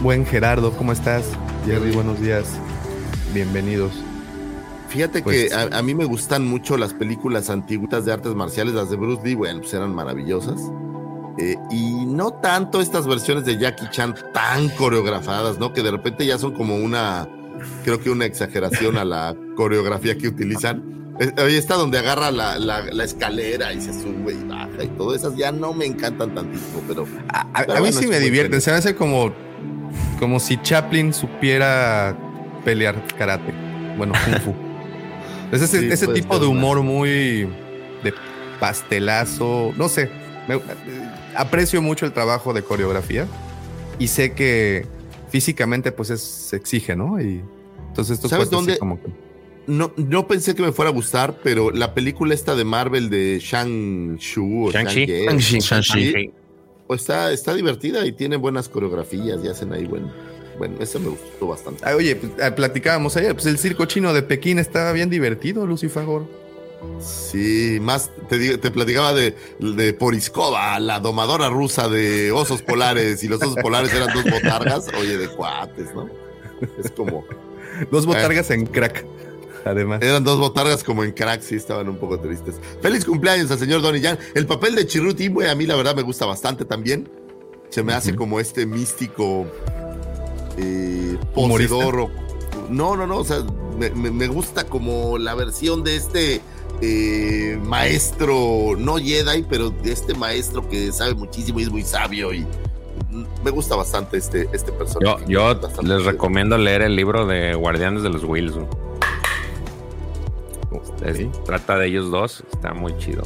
Buen 0.00 0.24
Gerardo, 0.24 0.72
¿cómo 0.72 0.92
estás? 0.92 1.24
Jerry, 1.68 1.90
buenos 1.92 2.20
días. 2.20 2.46
Bienvenidos. 3.34 3.92
Fíjate 4.88 5.22
Pues- 5.22 5.48
que 5.50 5.54
a, 5.54 5.68
a 5.78 5.82
mí 5.82 5.94
me 5.94 6.06
gustan 6.06 6.46
mucho 6.46 6.76
las 6.78 6.94
películas 6.94 7.50
antiguitas 7.50 8.06
de 8.06 8.12
artes 8.12 8.34
marciales, 8.34 8.72
las 8.74 8.88
de 8.90 8.96
Bruce 8.96 9.22
Lee, 9.22 9.34
bueno, 9.34 9.60
pues 9.60 9.74
eran 9.74 9.94
maravillosas. 9.94 10.58
Eh, 11.38 11.56
y 11.70 12.06
no 12.06 12.30
tanto 12.32 12.80
estas 12.80 13.06
versiones 13.06 13.44
de 13.44 13.58
Jackie 13.58 13.86
Chan 13.90 14.14
tan 14.32 14.70
coreografadas, 14.70 15.58
¿no? 15.58 15.72
Que 15.72 15.82
de 15.82 15.90
repente 15.90 16.24
ya 16.26 16.38
son 16.38 16.52
como 16.54 16.74
una, 16.76 17.28
creo 17.84 18.00
que 18.00 18.10
una 18.10 18.24
exageración 18.24 18.96
a 18.96 19.04
la 19.04 19.36
coreografía 19.56 20.16
que 20.16 20.26
utilizan. 20.28 21.14
Eh, 21.20 21.32
Ahí 21.36 21.56
está 21.56 21.74
donde 21.74 21.98
agarra 21.98 22.30
la, 22.30 22.58
la- 22.58 22.84
la 22.92 23.04
escalera 23.04 23.72
y 23.74 23.80
se 23.82 23.92
sube 23.92 24.32
y 24.32 24.48
baja 24.48 24.82
y 24.84 24.88
todo. 24.96 25.14
Esas 25.14 25.36
ya 25.36 25.52
no 25.52 25.74
me 25.74 25.84
encantan 25.84 26.34
tantísimo, 26.34 26.82
pero... 26.88 27.06
A, 27.28 27.46
pero 27.60 27.72
a 27.72 27.74
mí 27.76 27.80
bueno, 27.82 28.00
sí 28.00 28.06
me 28.06 28.18
divierten. 28.20 28.60
Se 28.60 28.70
me 28.70 28.78
hace 28.78 28.94
como, 28.96 29.32
como 30.18 30.40
si 30.40 30.56
Chaplin 30.62 31.12
supiera 31.12 32.16
pelear 32.64 33.02
karate. 33.16 33.52
Bueno, 33.96 34.12
kung 34.24 34.40
fu. 34.40 34.54
Es 35.52 35.62
ese, 35.62 35.80
Sí, 35.80 35.88
ese 35.90 36.06
tipo 36.08 36.38
de 36.38 36.46
humor 36.46 36.82
muy 36.82 37.48
de 38.04 38.12
pastelazo. 38.60 39.72
No 39.76 39.88
sé. 39.88 40.10
me- 40.46 40.60
aprecio 41.34 41.80
mucho 41.80 42.04
el 42.04 42.12
trabajo 42.12 42.52
de 42.52 42.62
coreografía 42.62 43.26
y 43.98 44.08
sé 44.08 44.32
que 44.32 44.86
físicamente 45.30 45.90
pues 45.92 46.10
es, 46.10 46.20
se 46.20 46.56
exige, 46.56 46.96
¿no? 46.96 47.20
Y 47.20 47.42
entonces 47.88 48.16
esto 48.16 48.28
¿Sabes 48.28 48.50
dónde? 48.50 48.78
como 48.78 49.00
que- 49.00 49.08
No, 49.66 49.92
no 49.96 50.26
pensé 50.26 50.54
que 50.54 50.62
me 50.62 50.72
fuera 50.72 50.90
a 50.90 50.94
gustar, 50.94 51.36
pero 51.42 51.70
la 51.70 51.94
película 51.94 52.34
esta 52.34 52.54
de 52.54 52.64
Marvel 52.64 53.08
de 53.08 53.38
Shang-Chu 53.40 54.66
o 54.66 54.70
Shang-Chi. 54.72 55.06
Shang-Chi, 55.06 55.58
Shang-Chi. 55.60 56.30
Pues 56.88 57.02
está, 57.02 57.30
está 57.32 57.54
divertida 57.54 58.04
y 58.04 58.10
tiene 58.12 58.36
buenas 58.36 58.68
coreografías 58.68 59.38
y 59.44 59.48
hacen 59.48 59.72
ahí 59.72 59.84
bueno. 59.84 60.10
Bueno, 60.58 60.74
esa 60.80 60.98
me 60.98 61.10
gustó 61.10 61.46
bastante. 61.46 61.84
Ah, 61.86 61.94
oye, 61.94 62.16
pues, 62.16 62.32
ah, 62.42 62.52
platicábamos 62.52 63.16
ayer, 63.16 63.32
pues 63.34 63.46
el 63.46 63.58
circo 63.58 63.84
chino 63.84 64.12
de 64.12 64.22
Pekín 64.24 64.58
estaba 64.58 64.90
bien 64.90 65.08
divertido, 65.08 65.64
Lucifagor. 65.66 66.24
Sí, 67.00 67.78
más 67.80 68.10
te, 68.28 68.38
digo- 68.38 68.58
te 68.58 68.70
platicaba 68.70 69.12
de, 69.12 69.34
de 69.60 69.92
Poriskova, 69.92 70.78
la 70.80 70.98
domadora 71.00 71.48
rusa 71.48 71.88
de 71.88 72.32
osos 72.32 72.62
polares, 72.62 73.22
y 73.22 73.28
los 73.28 73.40
osos 73.42 73.56
polares 73.56 73.92
eran 73.92 74.08
dos 74.12 74.24
botargas, 74.24 74.86
oye, 74.98 75.16
de 75.18 75.28
cuates, 75.28 75.94
¿no? 75.94 76.08
Es 76.82 76.90
como. 76.90 77.24
Dos 77.92 78.06
botargas 78.06 78.50
en 78.50 78.66
crack, 78.66 79.04
además. 79.68 80.00
Eran 80.02 80.24
dos 80.24 80.38
botargas 80.38 80.82
como 80.84 81.04
en 81.04 81.12
crack, 81.12 81.40
sí, 81.42 81.54
estaban 81.56 81.88
un 81.88 81.96
poco 81.96 82.18
tristes. 82.20 82.56
Feliz 82.82 83.04
cumpleaños 83.04 83.50
al 83.50 83.58
señor 83.58 83.82
Donnie 83.82 84.02
Jan. 84.02 84.18
El 84.34 84.46
papel 84.46 84.74
de 84.74 84.86
Chirrut 84.86 85.18
Imwe 85.20 85.48
a 85.48 85.54
mí 85.54 85.66
la 85.66 85.76
verdad 85.76 85.94
me 85.94 86.02
gusta 86.02 86.26
bastante 86.26 86.64
también. 86.64 87.08
Se 87.70 87.82
me 87.82 87.92
hace 87.92 88.14
como 88.16 88.40
este 88.40 88.64
místico 88.66 89.46
eh, 90.56 91.16
poseedor. 91.34 92.00
o- 92.00 92.10
No, 92.70 92.96
no, 92.96 93.06
no, 93.06 93.18
o 93.18 93.24
sea, 93.24 93.38
me, 93.78 93.90
me- 93.90 94.10
me 94.10 94.26
gusta 94.26 94.64
como 94.64 95.18
la 95.18 95.34
versión 95.34 95.84
de 95.84 95.96
este 95.96 96.40
eh, 96.80 97.58
maestro, 97.64 98.74
no 98.78 98.96
Jedi, 98.98 99.44
pero 99.48 99.70
de 99.70 99.92
este 99.92 100.14
maestro 100.14 100.68
que 100.68 100.92
sabe 100.92 101.14
muchísimo 101.14 101.60
y 101.60 101.64
es 101.64 101.70
muy 101.70 101.82
sabio 101.82 102.32
y 102.32 102.46
me 103.42 103.50
gusta 103.50 103.74
bastante 103.76 104.16
este, 104.18 104.48
este 104.52 104.70
Yo, 104.70 104.78
personaje. 104.78 105.24
yo 105.28 105.60
les 105.82 106.04
recomiendo 106.04 106.56
leer 106.58 106.82
el 106.82 106.94
libro 106.96 107.26
de 107.26 107.54
Guardianes 107.54 108.02
de 108.02 108.10
los 108.10 108.22
Wills. 108.24 108.54
Es- 111.04 111.44
Trata 111.44 111.76
de 111.78 111.86
ellos 111.86 112.10
dos, 112.10 112.44
está 112.52 112.74
muy 112.74 112.96
chido. 112.98 113.22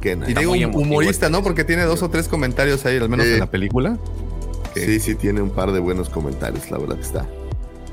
Que 0.00 0.12
Y 0.12 0.16
nada. 0.16 0.40
digo 0.40 0.52
humorista, 0.52 1.28
¿no? 1.30 1.42
Porque 1.42 1.64
tiene 1.64 1.84
dos 1.84 2.02
o 2.02 2.10
tres 2.10 2.28
comentarios 2.28 2.84
ahí, 2.84 2.98
al 2.98 3.08
menos 3.08 3.26
en 3.26 3.40
la 3.40 3.50
película. 3.50 3.98
Sí, 4.74 4.98
sí, 5.00 5.14
tiene 5.14 5.40
un 5.40 5.50
par 5.50 5.72
de 5.72 5.78
buenos 5.80 6.08
comentarios, 6.10 6.70
la 6.70 6.78
verdad 6.78 6.96
que 6.96 7.02
está. 7.02 7.26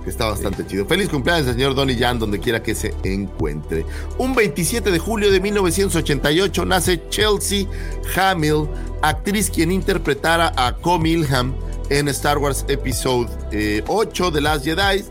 Que 0.04 0.10
está 0.10 0.26
bastante 0.26 0.66
chido. 0.66 0.86
Feliz 0.88 1.10
cumpleaños 1.10 1.47
al 1.47 1.54
señor 1.54 1.76
Donnie 1.76 1.95
Jan, 1.95 2.18
donde 2.18 2.39
quiera 2.39 2.64
que 2.64 2.74
se 2.74 2.91
encuentre. 3.04 3.86
Un 4.18 4.34
27 4.34 4.89
de 4.91 4.97
julio 4.97 5.32
de 5.32 5.39
1988 5.39 6.66
nace 6.66 7.02
Chelsea 7.10 7.68
Hamill, 8.16 8.68
actriz 9.04 9.52
quien 9.52 9.72
interpretara 9.72 10.52
a 10.58 10.76
Co 10.76 10.97
Milham 10.97 11.54
en 11.91 12.08
Star 12.08 12.39
Wars 12.39 12.66
Episode 12.68 13.30
eh, 13.52 13.84
8 13.88 14.32
de 14.32 14.41
Last 14.41 14.66
Jedi, 14.66 15.06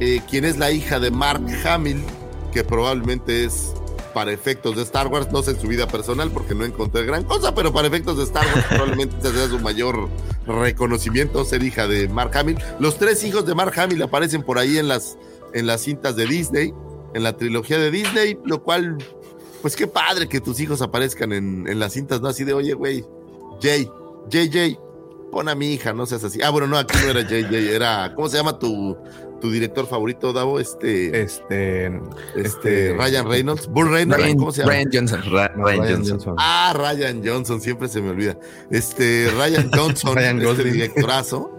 eh, 0.00 0.20
quien 0.28 0.44
es 0.44 0.58
la 0.58 0.72
hija 0.72 0.98
de 0.98 1.12
Mark 1.12 1.42
Hamill, 1.64 2.02
que 2.52 2.62
probablemente 2.64 3.44
es 3.44 3.72
para 4.12 4.30
efectos 4.30 4.76
de 4.76 4.82
Star 4.82 5.08
Wars, 5.08 5.32
no 5.32 5.42
sé 5.42 5.52
en 5.52 5.60
su 5.60 5.66
vida 5.66 5.86
personal 5.86 6.30
porque 6.30 6.54
no 6.54 6.64
encontré 6.64 7.04
gran 7.04 7.24
cosa, 7.24 7.54
pero 7.54 7.72
para 7.72 7.88
efectos 7.88 8.18
de 8.18 8.24
Star 8.24 8.46
Wars 8.46 8.66
probablemente 8.68 9.32
sea 9.32 9.48
su 9.48 9.58
mayor 9.58 10.08
reconocimiento, 10.46 11.44
ser 11.44 11.62
hija 11.62 11.88
de 11.88 12.08
Mark 12.08 12.36
Hamill. 12.36 12.58
Los 12.78 12.98
tres 12.98 13.24
hijos 13.24 13.46
de 13.46 13.54
Mark 13.54 13.72
Hamill 13.78 14.02
aparecen 14.02 14.42
por 14.42 14.58
ahí 14.58 14.78
en 14.78 14.88
las, 14.88 15.18
en 15.54 15.66
las 15.66 15.82
cintas 15.82 16.14
de 16.16 16.26
Disney, 16.26 16.74
en 17.14 17.22
la 17.22 17.36
trilogía 17.36 17.78
de 17.78 17.90
Disney, 17.90 18.38
lo 18.44 18.62
cual, 18.62 18.98
pues 19.62 19.76
qué 19.76 19.86
padre 19.86 20.28
que 20.28 20.40
tus 20.40 20.60
hijos 20.60 20.82
aparezcan 20.82 21.32
en, 21.32 21.66
en 21.66 21.78
las 21.78 21.94
cintas, 21.94 22.20
¿no? 22.20 22.28
Así 22.28 22.44
de, 22.44 22.52
oye, 22.52 22.74
güey, 22.74 23.04
Jay, 23.60 23.90
JJ, 24.28 24.78
pon 25.30 25.48
a 25.48 25.54
mi 25.54 25.72
hija, 25.72 25.92
no 25.92 26.06
seas 26.06 26.24
así. 26.24 26.40
Ah, 26.42 26.50
bueno, 26.50 26.66
no, 26.66 26.76
aquí 26.76 26.96
no 27.02 27.10
era 27.10 27.22
JJ, 27.22 27.74
era, 27.74 28.12
¿cómo 28.14 28.28
se 28.28 28.36
llama 28.36 28.58
tu, 28.58 28.96
tu 29.42 29.50
director 29.50 29.86
favorito, 29.86 30.32
Davo? 30.32 30.58
Este, 30.60 31.20
Este, 31.20 31.86
este, 31.86 31.92
este- 32.36 32.94
Ryan 32.96 33.28
Reynolds, 33.28 33.66
Bull 33.66 33.90
Reynolds, 33.90 34.22
Ryan, 34.22 34.38
¿cómo 34.38 34.52
se 34.52 34.60
llama? 34.62 34.72
Ryan 34.72 34.88
Johnson. 34.92 35.22
Ra- 35.30 35.52
no, 35.56 35.64
Ryan 35.66 35.80
Ryan 35.80 35.94
Johnson. 35.96 36.12
Johnson. 36.18 36.34
Ah, 36.38 36.72
Ryan 36.74 37.22
Johnson, 37.26 37.60
siempre 37.60 37.88
se 37.88 38.00
me 38.00 38.10
olvida. 38.10 38.38
Este, 38.70 39.30
Ryan 39.36 39.70
Johnson, 39.74 40.14
Ryan 40.16 40.40
este 40.40 40.64
directorazo. 40.64 41.54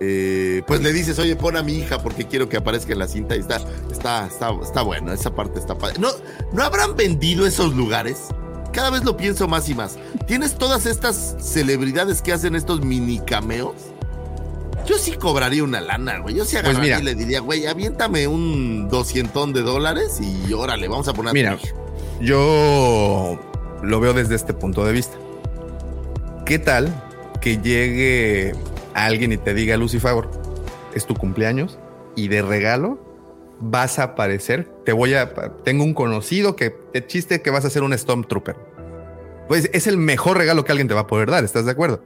eh, 0.00 0.62
pues 0.66 0.82
le 0.82 0.92
dices, 0.92 1.18
oye, 1.18 1.36
pon 1.36 1.56
a 1.56 1.62
mi 1.62 1.74
hija 1.78 2.02
porque 2.02 2.26
quiero 2.26 2.48
que 2.48 2.56
aparezca 2.56 2.92
en 2.92 2.98
la 2.98 3.06
cinta 3.06 3.36
y 3.36 3.38
está, 3.40 3.56
está, 3.90 4.26
está, 4.26 4.50
está 4.60 4.82
bueno, 4.82 5.12
esa 5.12 5.34
parte 5.34 5.58
está 5.60 5.78
padre. 5.78 6.00
¿No, 6.00 6.08
¿No 6.52 6.62
habrán 6.64 6.96
vendido 6.96 7.46
esos 7.46 7.74
lugares? 7.74 8.24
Cada 8.72 8.90
vez 8.90 9.04
lo 9.04 9.16
pienso 9.16 9.46
más 9.48 9.68
y 9.70 9.74
más. 9.74 9.96
Tienes 10.26 10.56
todas 10.58 10.84
estas 10.86 11.36
celebridades 11.38 12.20
que 12.20 12.32
hacen 12.32 12.56
estos 12.56 12.84
mini 12.84 13.20
cameos. 13.20 13.74
Yo 14.86 14.98
sí 14.98 15.12
cobraría 15.12 15.64
una 15.64 15.80
lana, 15.80 16.18
güey. 16.18 16.34
Yo 16.34 16.44
sí 16.44 16.56
agarraría 16.56 16.80
Pues 16.80 16.88
mira. 16.88 17.00
y 17.00 17.02
le 17.04 17.14
diría, 17.14 17.40
güey, 17.40 17.66
aviéntame 17.66 18.26
un 18.26 18.88
doscientón 18.88 19.52
de 19.52 19.62
dólares 19.62 20.20
y 20.20 20.52
órale, 20.52 20.88
vamos 20.88 21.08
a 21.08 21.12
poner 21.12 21.32
Mira, 21.34 21.58
yo 22.20 23.38
lo 23.82 24.00
veo 24.00 24.12
desde 24.12 24.34
este 24.34 24.54
punto 24.54 24.84
de 24.84 24.92
vista. 24.92 25.16
¿Qué 26.44 26.58
tal 26.58 26.92
que 27.40 27.58
llegue 27.58 28.52
alguien 28.94 29.32
y 29.32 29.36
te 29.36 29.54
diga, 29.54 29.76
Lucy 29.76 29.98
Favor, 29.98 30.30
es 30.94 31.06
tu 31.06 31.14
cumpleaños 31.14 31.78
y 32.14 32.28
de 32.28 32.42
regalo 32.42 32.98
vas 33.60 33.98
a 33.98 34.04
aparecer? 34.04 34.68
Te 34.84 34.92
voy 34.92 35.14
a. 35.14 35.32
Tengo 35.64 35.82
un 35.84 35.94
conocido 35.94 36.54
que 36.54 36.70
te 36.70 37.06
chiste 37.06 37.42
que 37.42 37.50
vas 37.50 37.64
a 37.64 37.70
ser 37.70 37.82
un 37.82 37.96
Stormtrooper. 37.96 38.56
Pues 39.48 39.68
es 39.72 39.86
el 39.86 39.96
mejor 39.96 40.38
regalo 40.38 40.64
que 40.64 40.72
alguien 40.72 40.88
te 40.88 40.94
va 40.94 41.02
a 41.02 41.06
poder 41.06 41.30
dar, 41.30 41.44
¿estás 41.44 41.64
de 41.64 41.72
acuerdo? 41.72 42.02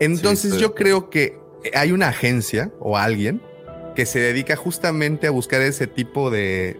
Entonces 0.00 0.56
yo 0.58 0.74
creo 0.74 1.08
que 1.10 1.38
hay 1.74 1.92
una 1.92 2.08
agencia 2.08 2.70
o 2.80 2.96
alguien 2.98 3.40
que 3.96 4.06
se 4.06 4.18
dedica 4.18 4.56
justamente 4.56 5.26
a 5.26 5.30
buscar 5.30 5.60
ese 5.62 5.86
tipo 5.86 6.30
de, 6.30 6.76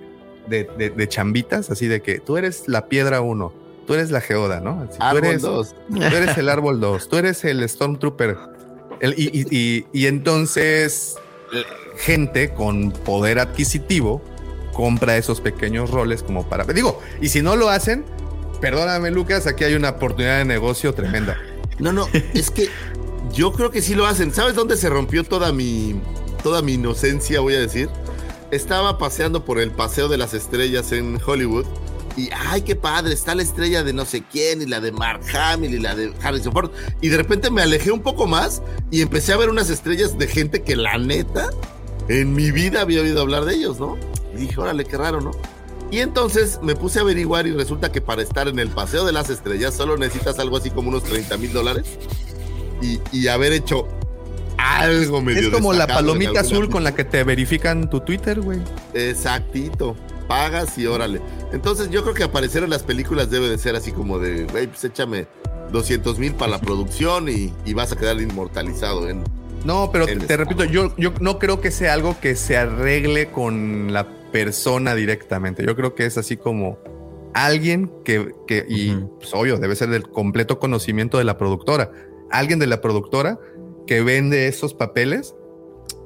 de, 0.49 0.69
de- 0.77 0.91
de 0.91 1.09
chambitas, 1.09 1.71
así 1.71 1.87
de 1.87 2.03
que 2.03 2.19
tú 2.19 2.37
eres 2.37 2.65
la 2.67 2.89
piedra 2.89 3.21
uno, 3.21 3.53
tú 3.87 3.95
eres 3.95 4.11
la 4.11 4.21
geoda, 4.21 4.61
¿no? 4.61 4.81
Así, 4.89 4.99
tú, 4.99 5.05
Árbol 5.05 5.25
eres, 5.27 5.43
dos. 5.43 5.75
tú 5.91 6.03
eres 6.03 6.37
el 6.39 6.49
árbol 6.49 6.81
2, 6.81 7.09
tú 7.09 7.17
eres 7.17 7.45
el 7.45 7.69
Stormtrooper. 7.69 8.37
El- 9.01 9.15
y, 9.17 9.29
y- 9.33 9.47
y- 9.51 9.87
y 9.93 10.07
entonces 10.07 11.17
eh, 11.55 11.63
gente 11.99 12.53
con 12.53 12.91
poder 12.91 13.39
adquisitivo 13.39 14.21
compra 14.73 15.17
esos 15.17 15.41
pequeños 15.41 15.91
roles 15.91 16.23
como 16.25 16.49
para... 16.49 16.65
Digo, 16.65 17.01
y 17.21 17.29
si 17.29 17.43
no 17.43 17.55
lo 17.55 17.69
hacen, 17.71 18.05
perdóname 18.61 19.13
Lucas, 19.13 19.47
aquí 19.47 19.63
hay 19.63 19.75
una 19.75 19.91
oportunidad 19.91 20.39
de 20.39 20.45
negocio 20.47 20.93
tremenda. 20.95 21.37
No, 21.79 21.93
no, 21.93 22.09
es 22.35 22.51
que 22.51 22.69
yo 23.33 23.53
creo 23.53 23.71
que 23.71 23.83
sí 23.83 23.95
lo 23.95 24.07
hacen. 24.07 24.33
¿Sabes 24.33 24.55
dónde 24.55 24.77
se 24.77 24.89
rompió 24.89 25.25
toda 25.25 25.53
mi, 25.53 26.01
toda 26.43 26.63
mi 26.63 26.75
inocencia, 26.75 27.41
voy 27.41 27.55
a 27.55 27.61
decir? 27.61 27.89
estaba 28.55 28.99
paseando 28.99 29.45
por 29.45 29.59
el 29.59 29.71
Paseo 29.71 30.09
de 30.09 30.17
las 30.17 30.35
Estrellas 30.35 30.93
en 30.93 31.19
Hollywood 31.25 31.67
y 32.17 32.31
ay, 32.33 32.63
qué 32.63 32.77
padre, 32.77 33.13
está 33.13 33.35
la 33.35 33.43
estrella 33.43 33.83
de 33.83 33.93
no 33.93 34.05
sé 34.05 34.23
quién 34.23 34.63
y 34.63 34.67
la 34.67 34.81
de 34.81 34.93
Mark 34.93 35.23
Hamill 35.35 35.75
y 35.75 35.81
la 35.81 35.97
de 35.97 36.13
Harrison 36.23 36.53
Ford. 36.53 36.71
Y 37.01 37.09
de 37.09 37.17
repente 37.17 37.51
me 37.51 37.61
alejé 37.61 37.91
un 37.91 38.03
poco 38.03 38.29
más 38.29 38.63
y 38.93 39.03
empecé 39.03 39.33
a 39.33 39.37
ver 39.37 39.51
unas 39.51 39.69
estrellas 39.69 40.17
de 40.17 40.29
gente 40.29 40.63
que 40.63 40.77
la 40.77 40.97
neta 40.97 41.51
en 42.09 42.33
mi 42.33 42.53
vida 42.53 42.83
había 42.83 43.01
oído 43.01 43.21
hablar 43.21 43.45
de 43.45 43.55
ellos, 43.55 43.81
¿no? 43.81 43.99
Y 44.33 44.43
dije, 44.43 44.61
órale, 44.61 44.85
qué 44.85 44.97
raro, 44.97 45.21
¿no? 45.21 45.33
Y 45.91 45.99
entonces 45.99 46.61
me 46.63 46.77
puse 46.77 47.01
a 47.01 47.03
averiguar 47.03 47.49
y 47.49 47.53
resulta 47.53 47.91
que 47.91 48.01
para 48.01 48.23
estar 48.23 48.47
en 48.47 48.61
el 48.61 48.69
Paseo 48.69 49.05
de 49.05 49.13
las 49.13 49.29
Estrellas 49.29 49.75
solo 49.75 49.97
necesitas 49.97 50.39
algo 50.39 50.57
así 50.57 50.71
como 50.71 50.91
unos 50.91 51.03
30 51.03 51.37
mil 51.39 51.53
dólares 51.53 51.87
y, 52.85 53.01
y 53.13 53.29
haber 53.29 53.53
hecho 53.53 53.89
algo 54.59 55.21
medio 55.21 55.49
Es 55.49 55.49
como 55.49 55.73
la 55.73 55.87
palomita 55.87 56.41
azul 56.41 56.69
con 56.69 56.85
la 56.85 56.95
que 56.95 57.05
te 57.05 57.25
verifican 57.25 57.91
tu 57.91 58.01
Twitter, 58.01 58.41
güey. 58.41 58.61
Exactito. 58.93 59.97
Pagas 60.29 60.79
y 60.79 60.87
órale. 60.87 61.21
Entonces 61.53 61.91
yo 61.91 62.03
creo 62.03 62.15
que 62.15 62.25
aparecer 62.25 62.65
en 62.65 62.71
las 62.71 62.83
películas 62.83 63.31
debe 63.31 63.49
de 63.49 63.59
ser 63.59 63.77
así 63.77 63.93
como 63.93 64.19
de, 64.19 64.45
güey, 64.45 64.67
pues 64.67 64.85
échame 64.85 65.27
200 65.71 66.19
mil 66.19 66.35
para 66.35 66.53
la 66.53 66.61
producción 66.61 67.29
y, 67.29 67.53
y 67.65 67.75
vas 67.75 67.93
a 67.93 67.97
quedar 67.97 68.21
inmortalizado 68.21 69.09
en... 69.09 69.23
No, 69.65 69.91
pero 69.93 70.07
en 70.07 70.19
te 70.19 70.37
repito, 70.37 70.65
yo, 70.65 70.95
yo 70.97 71.13
no 71.21 71.39
creo 71.39 71.61
que 71.61 71.71
sea 71.71 71.95
algo 71.95 72.19
que 72.21 72.37
se 72.37 72.57
arregle 72.57 73.31
con 73.31 73.93
la 73.93 74.07
persona 74.31 74.95
directamente. 74.95 75.65
Yo 75.65 75.75
creo 75.75 75.95
que 75.95 76.05
es 76.05 76.19
así 76.19 76.37
como 76.37 76.79
alguien 77.33 77.91
que, 78.05 78.35
que 78.47 78.65
y 78.69 78.95
pues, 79.19 79.33
obvio, 79.33 79.59
debe 79.59 79.75
ser 79.75 79.89
del 79.89 80.09
completo 80.09 80.59
conocimiento 80.59 81.19
de 81.19 81.25
la 81.25 81.39
productora. 81.39 81.91
Alguien 82.35 82.59
de 82.59 82.67
la 82.67 82.81
productora 82.81 83.39
que 83.87 84.03
vende 84.03 84.49
esos 84.49 84.75
papeles. 84.75 85.35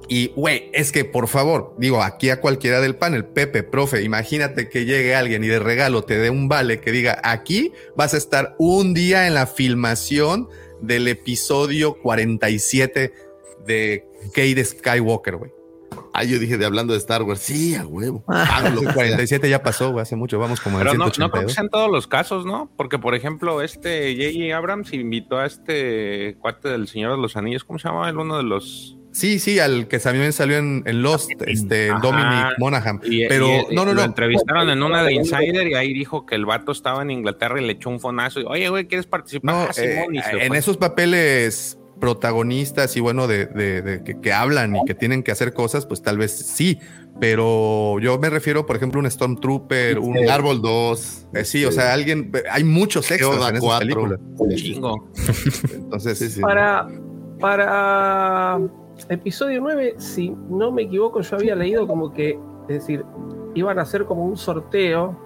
Y, 0.09 0.29
güey, 0.29 0.71
es 0.73 0.91
que 0.91 1.05
por 1.05 1.29
favor, 1.29 1.75
digo, 1.79 2.03
aquí 2.03 2.31
a 2.31 2.41
cualquiera 2.41 2.81
del 2.81 2.97
panel, 2.97 3.27
Pepe, 3.27 3.63
profe, 3.63 4.03
imagínate 4.03 4.71
que 4.71 4.87
llegue 4.87 5.15
alguien 5.15 5.45
y 5.45 5.49
de 5.49 5.59
regalo 5.59 6.03
te 6.05 6.17
dé 6.17 6.31
un 6.31 6.49
vale 6.49 6.81
que 6.81 6.93
diga, 6.93 7.21
aquí 7.23 7.73
vas 7.95 8.15
a 8.15 8.17
estar 8.17 8.57
un 8.59 8.95
día 8.95 9.27
en 9.27 9.35
la 9.35 9.47
filmación 9.47 10.49
del 10.81 11.09
episodio 11.09 11.99
47 12.01 13.13
de 13.67 14.07
Kate 14.33 14.65
Skywalker, 14.65 15.37
güey. 15.37 15.58
Ah, 16.19 16.25
yo 16.25 16.39
dije 16.39 16.59
de 16.59 16.67
hablando 16.67 16.93
de 16.93 16.99
Star 16.99 17.23
Wars. 17.23 17.41
Sí, 17.41 17.75
a 17.75 17.87
huevo. 17.87 18.25
Ah, 18.29 18.65
el 18.67 18.93
47 18.93 19.49
ya 19.49 19.63
pasó, 19.63 19.91
güey, 19.93 20.03
hace 20.03 20.17
mucho, 20.17 20.39
vamos 20.39 20.61
como 20.61 20.77
en 20.79 20.81
Pero 20.81 20.93
el 20.93 20.99
no, 20.99 21.07
no 21.07 21.11
creo 21.13 21.27
que 21.31 21.31
182. 21.39 21.53
sean 21.55 21.69
todos 21.69 21.91
los 21.91 22.07
casos, 22.07 22.45
¿no? 22.47 22.71
Porque, 22.77 22.99
por 22.99 23.15
ejemplo, 23.15 23.63
este 23.63 24.15
J.J. 24.17 24.57
Abrams 24.57 24.93
invitó 24.93 25.39
a 25.39 25.47
este 25.47 26.37
cuate 26.41 26.69
del 26.71 26.89
Señor 26.89 27.13
de 27.17 27.19
los 27.23 27.37
Anillos, 27.37 27.65
¿cómo 27.65 27.79
se 27.79 27.89
llama? 27.89 28.09
El 28.09 28.19
uno 28.19 28.37
de 28.37 28.43
los... 28.43 28.95
Sí, 29.11 29.39
sí, 29.39 29.59
al 29.59 29.89
que 29.89 29.99
también 29.99 30.33
salió 30.33 30.59
en, 30.59 30.83
en 30.87 31.03
Lost, 31.03 31.31
este, 31.47 31.91
Ajá. 31.91 31.99
Dominic 32.01 32.59
Monaghan. 32.59 33.01
Y- 33.05 33.27
pero 33.27 33.47
y- 33.71 33.75
no, 33.75 33.85
no, 33.85 33.93
Lo 33.95 34.01
no. 34.01 34.03
entrevistaron 34.05 34.69
en 34.69 34.83
una 34.83 35.03
de 35.03 35.15
Insider 35.15 35.67
y 35.67 35.75
ahí 35.75 35.93
dijo 35.95 36.27
que 36.27 36.35
el 36.35 36.45
vato 36.45 36.73
estaba 36.73 37.03
en 37.03 37.11
Inglaterra 37.11 37.61
y 37.61 37.65
le 37.67 37.73
echó 37.73 37.89
un 37.91 38.01
fonazo. 38.01 38.41
Y, 38.41 38.45
Oye, 38.45 38.69
güey, 38.69 38.87
¿quieres 38.87 39.07
participar? 39.07 39.55
No, 39.55 39.63
Ah, 39.63 39.73
Simón, 39.73 40.15
eh, 40.15 40.23
en 40.47 40.55
esos 40.55 40.77
papeles 40.77 41.79
protagonistas 42.01 42.97
y 42.97 43.01
bueno, 43.01 43.27
de, 43.27 43.47
de- 43.47 43.83
de 43.83 44.03
que, 44.05 44.21
que 44.21 44.33
hablan 44.33 44.77
y 44.77 44.85
que 44.85 44.95
tienen 44.95 45.23
que 45.23 45.33
hacer 45.33 45.53
cosas, 45.53 45.87
pues 45.87 46.03
tal 46.03 46.19
vez 46.19 46.33
sí. 46.37 46.79
Pero 47.21 47.99
yo 47.99 48.17
me 48.19 48.31
refiero, 48.31 48.65
por 48.65 48.77
ejemplo, 48.77 49.01
a 49.01 49.05
un 49.05 49.11
Stormtrooper, 49.11 49.99
un 49.99 50.17
Árbol 50.29 50.63
2. 50.63 51.27
Eh, 51.35 51.45
sí, 51.45 51.65
o 51.65 51.73
sea, 51.73 51.93
alguien, 51.93 52.31
hay 52.51 52.63
muchos 52.63 53.11
extras 53.11 53.35
en 53.51 53.57
esas 53.57 53.61
4. 53.61 53.79
películas. 53.87 54.21
Chingo. 54.55 55.09
Entonces, 55.75 56.39
Para, 56.41 56.87
para 57.41 58.61
episodio 59.09 59.61
9, 59.61 59.95
si 59.99 60.31
no 60.49 60.71
me 60.71 60.83
equivoco, 60.83 61.21
yo 61.21 61.37
había 61.37 61.55
leído 61.57 61.87
como 61.89 62.13
que, 62.13 62.39
es 62.69 62.75
decir, 62.81 63.05
iban 63.55 63.79
a 63.79 63.83
hacer 63.83 64.05
como 64.05 64.25
un 64.25 64.37
sorteo. 64.37 65.19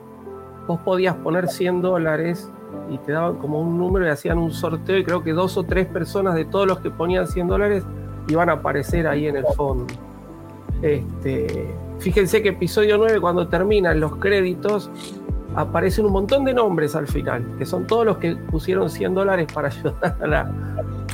Vos 0.67 0.81
podías 0.85 1.17
poner 1.17 1.49
100 1.49 1.83
dólares 1.83 2.49
y 2.93 2.99
te 2.99 3.13
daban 3.13 3.37
como 3.37 3.61
un 3.61 3.79
número 3.79 4.07
y 4.07 4.11
hacían 4.11 4.39
un 4.39 4.53
sorteo 4.53 4.99
y 4.99 5.05
creo 5.05 5.23
que 5.23 5.33
dos 5.33 5.57
o 5.57 5.63
tres 5.65 5.87
personas 5.87 6.35
de 6.35 6.45
todos 6.45 6.67
los 6.67 6.81
que 6.81 6.91
ponían 6.91 7.27
100 7.27 7.49
dólares 7.49 7.85
iban 8.29 8.49
a 8.51 8.53
aparecer 8.55 9.07
ahí 9.07 9.27
en 9.27 9.37
el 9.37 9.45
fondo. 9.57 9.87
Este, 10.83 11.71
fíjense 12.01 12.43
que 12.43 12.51
episodio 12.51 12.99
9 12.99 13.21
cuando 13.21 13.47
terminan 13.49 14.01
los 14.01 14.17
créditos 14.17 14.91
aparecen 15.55 16.07
un 16.07 16.13
montón 16.13 16.45
de 16.45 16.55
nombres 16.55 16.97
al 16.97 17.07
final, 17.07 17.45
que 17.59 17.67
son 17.67 17.87
todos 17.87 18.05
los 18.07 18.17
que 18.19 18.35
pusieron 18.37 18.89
100 18.91 19.15
dólares 19.15 19.47
para 19.53 19.69
ayudar 19.69 20.17
a 20.21 20.27
la, 20.27 20.41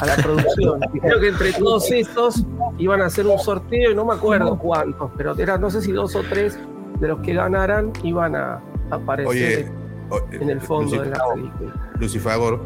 a 0.00 0.06
la 0.06 0.16
producción. 0.22 0.80
Y 0.94 1.00
creo 1.00 1.20
que 1.20 1.28
entre 1.28 1.52
todos 1.52 1.90
estos 1.90 2.44
iban 2.78 3.02
a 3.02 3.06
hacer 3.06 3.26
un 3.26 3.38
sorteo 3.38 3.90
y 3.90 3.94
no 3.94 4.04
me 4.04 4.14
acuerdo 4.14 4.56
cuántos, 4.58 5.10
pero 5.16 5.34
eran 5.36 5.60
no 5.60 5.70
sé 5.70 5.82
si 5.82 5.92
dos 5.92 6.14
o 6.16 6.22
tres 6.28 6.58
de 7.00 7.08
los 7.08 7.18
que 7.20 7.34
ganaran 7.34 7.92
iban 8.02 8.34
a 8.36 8.60
aparecer 8.90 9.28
Oye, 9.28 9.70
o- 9.70 9.87
en 10.32 10.50
el 10.50 10.60
fondo 10.60 11.02
de 11.02 11.10
la 11.10 11.18
película. 11.34 11.72
Lucifagor, 11.98 12.64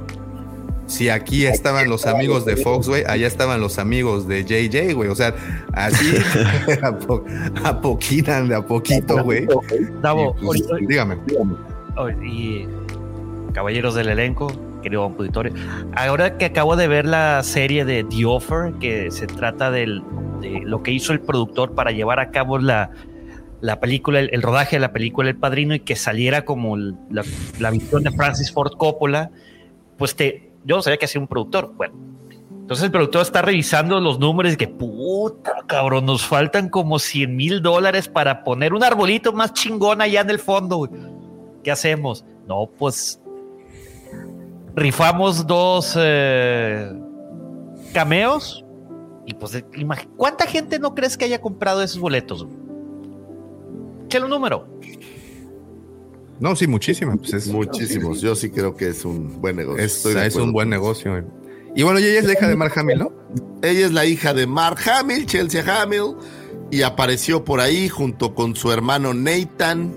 si 0.86 1.08
aquí 1.08 1.46
estaban 1.46 1.88
los 1.88 2.06
amigos 2.06 2.44
de 2.44 2.56
Fox, 2.56 2.88
güey, 2.88 3.04
allá 3.06 3.26
estaban 3.26 3.60
los 3.60 3.78
amigos 3.78 4.26
de 4.28 4.44
JJ, 4.44 4.94
güey. 4.94 5.08
O 5.08 5.14
sea, 5.14 5.34
así 5.72 6.16
a, 6.82 6.92
po- 6.98 7.24
a 7.64 7.80
poquita, 7.80 8.42
de 8.42 8.54
a 8.54 8.62
poquito, 8.66 9.22
güey. 9.24 9.46
Davo, 10.02 10.34
Y, 10.40 10.44
pues, 10.44 10.62
dígame. 10.86 11.16
Oh, 11.96 12.08
Y 12.10 12.66
caballeros 13.52 13.94
del 13.94 14.08
elenco, 14.08 14.50
querido 14.82 15.04
auditorio, 15.04 15.52
ahora 15.94 16.36
que 16.38 16.46
acabo 16.46 16.74
de 16.76 16.88
ver 16.88 17.06
la 17.06 17.42
serie 17.42 17.84
de 17.84 18.02
The 18.04 18.24
Offer, 18.26 18.72
que 18.80 19.10
se 19.10 19.26
trata 19.26 19.70
del- 19.70 20.02
de 20.40 20.60
lo 20.64 20.82
que 20.82 20.90
hizo 20.90 21.12
el 21.12 21.20
productor 21.20 21.72
para 21.74 21.92
llevar 21.92 22.18
a 22.18 22.30
cabo 22.32 22.58
la, 22.58 22.90
la 23.62 23.78
película, 23.78 24.18
el, 24.18 24.42
rodaje 24.42 24.76
de 24.76 24.80
la 24.80 24.92
película 24.92 25.30
El 25.30 25.36
Padrino 25.36 25.74
y 25.74 25.80
que 25.80 25.94
saliera 25.94 26.44
como 26.44 26.76
la, 26.76 27.70
visión 27.70 28.02
de 28.02 28.10
Francis 28.10 28.52
Ford 28.52 28.72
Coppola, 28.76 29.30
pues 29.96 30.16
te, 30.16 30.50
yo 30.64 30.76
no 30.76 30.82
sabía 30.82 30.98
que 30.98 31.04
hacía 31.04 31.20
un 31.20 31.28
productor. 31.28 31.72
Bueno, 31.76 31.94
entonces 32.50 32.84
el 32.84 32.90
productor 32.90 33.22
está 33.22 33.40
revisando 33.40 34.00
los 34.00 34.18
números 34.18 34.56
que 34.56 34.66
puta, 34.66 35.54
cabrón, 35.66 36.06
nos 36.06 36.26
faltan 36.26 36.68
como 36.68 36.98
100 36.98 37.36
mil 37.36 37.62
dólares 37.62 38.08
para 38.08 38.42
poner 38.42 38.74
un 38.74 38.82
arbolito 38.82 39.32
más 39.32 39.52
chingón 39.52 40.02
allá 40.02 40.22
en 40.22 40.30
el 40.30 40.40
fondo. 40.40 40.78
güey. 40.78 40.90
¿Qué 41.62 41.70
hacemos? 41.70 42.24
No, 42.48 42.68
pues 42.76 43.20
rifamos 44.74 45.46
dos 45.46 45.96
eh, 45.96 46.92
cameos 47.92 48.64
y 49.24 49.34
pues 49.34 49.64
¿cuánta 50.16 50.46
gente 50.46 50.80
no 50.80 50.96
crees 50.96 51.16
que 51.16 51.26
haya 51.26 51.40
comprado 51.40 51.80
esos 51.80 52.00
boletos? 52.00 52.44
Un 54.20 54.30
número. 54.30 54.66
No, 56.40 56.56
sí, 56.56 56.66
muchísimas. 56.66 57.18
Pues 57.18 57.34
es, 57.34 57.46
Muchísimos. 57.48 58.20
Yo 58.20 58.34
sí 58.34 58.50
creo 58.50 58.74
que 58.74 58.88
es 58.88 59.04
un 59.04 59.40
buen 59.40 59.56
negocio. 59.56 59.84
es, 59.84 59.96
Estoy 59.96 60.14
de 60.14 60.26
es 60.26 60.34
un 60.36 60.52
buen 60.52 60.68
negocio. 60.68 61.24
Y 61.74 61.82
bueno, 61.84 62.00
y 62.00 62.04
ella 62.04 62.18
es 62.18 62.26
la 62.26 62.32
hija 62.32 62.48
de 62.48 62.56
Mark 62.56 62.72
Hamill, 62.76 62.98
¿no? 62.98 63.12
Ella 63.62 63.86
es 63.86 63.92
la 63.92 64.04
hija 64.04 64.34
de 64.34 64.46
Mark 64.46 64.78
Hamill, 64.86 65.24
Chelsea 65.26 65.62
Hamill, 65.82 66.16
y 66.70 66.82
apareció 66.82 67.44
por 67.44 67.60
ahí 67.60 67.88
junto 67.88 68.34
con 68.34 68.56
su 68.56 68.72
hermano 68.72 69.14
Nathan 69.14 69.94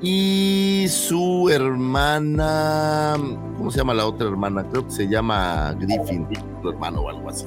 y 0.00 0.86
su 0.88 1.48
hermana. 1.50 3.16
¿Cómo 3.56 3.70
se 3.70 3.78
llama 3.78 3.94
la 3.94 4.06
otra 4.06 4.28
hermana? 4.28 4.64
Creo 4.70 4.86
que 4.86 4.92
se 4.92 5.08
llama 5.08 5.74
Griffin, 5.80 6.26
su 6.62 6.68
hermano 6.68 7.00
o 7.00 7.08
algo 7.08 7.30
así. 7.30 7.46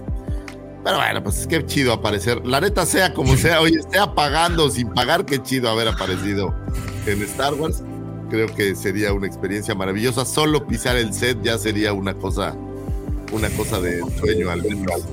Pero 0.84 0.98
bueno, 0.98 1.24
pues 1.24 1.46
qué 1.48 1.66
chido 1.66 1.94
aparecer. 1.94 2.46
La 2.46 2.60
neta, 2.60 2.86
sea 2.86 3.14
como 3.14 3.36
sea, 3.38 3.62
oye, 3.62 3.80
esté 3.80 4.00
pagando 4.16 4.70
sin 4.70 4.90
pagar, 4.90 5.26
qué 5.26 5.42
chido 5.42 5.70
haber 5.70 5.88
aparecido 5.88 6.54
en 7.06 7.22
Star 7.24 7.54
Wars. 7.54 7.84
Creo 8.30 8.48
que 8.48 8.76
sería 8.76 9.14
una 9.14 9.28
experiencia 9.28 9.76
maravillosa. 9.76 10.26
Solo 10.26 10.66
pisar 10.66 10.96
el 10.96 11.14
set 11.14 11.38
ya 11.44 11.58
sería 11.58 11.94
una 11.94 12.14
cosa, 12.16 12.56
una 13.32 13.50
cosa 13.50 13.80
de 13.80 14.02
sueño 14.20 14.50
al 14.50 14.64
menos. 14.64 15.04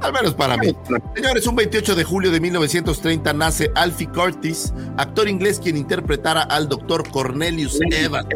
Al 0.00 0.12
menos 0.12 0.34
para 0.34 0.56
mí. 0.56 0.74
Señores, 1.14 1.46
un 1.46 1.56
28 1.56 1.94
de 1.94 2.04
julio 2.04 2.30
de 2.30 2.40
1930 2.40 3.32
nace 3.32 3.70
Alfie 3.74 4.08
Curtis, 4.08 4.72
actor 4.96 5.28
inglés 5.28 5.60
quien 5.62 5.76
interpretara 5.76 6.42
al 6.42 6.68
doctor 6.68 7.08
Cornelius 7.10 7.78
Evans 7.90 8.26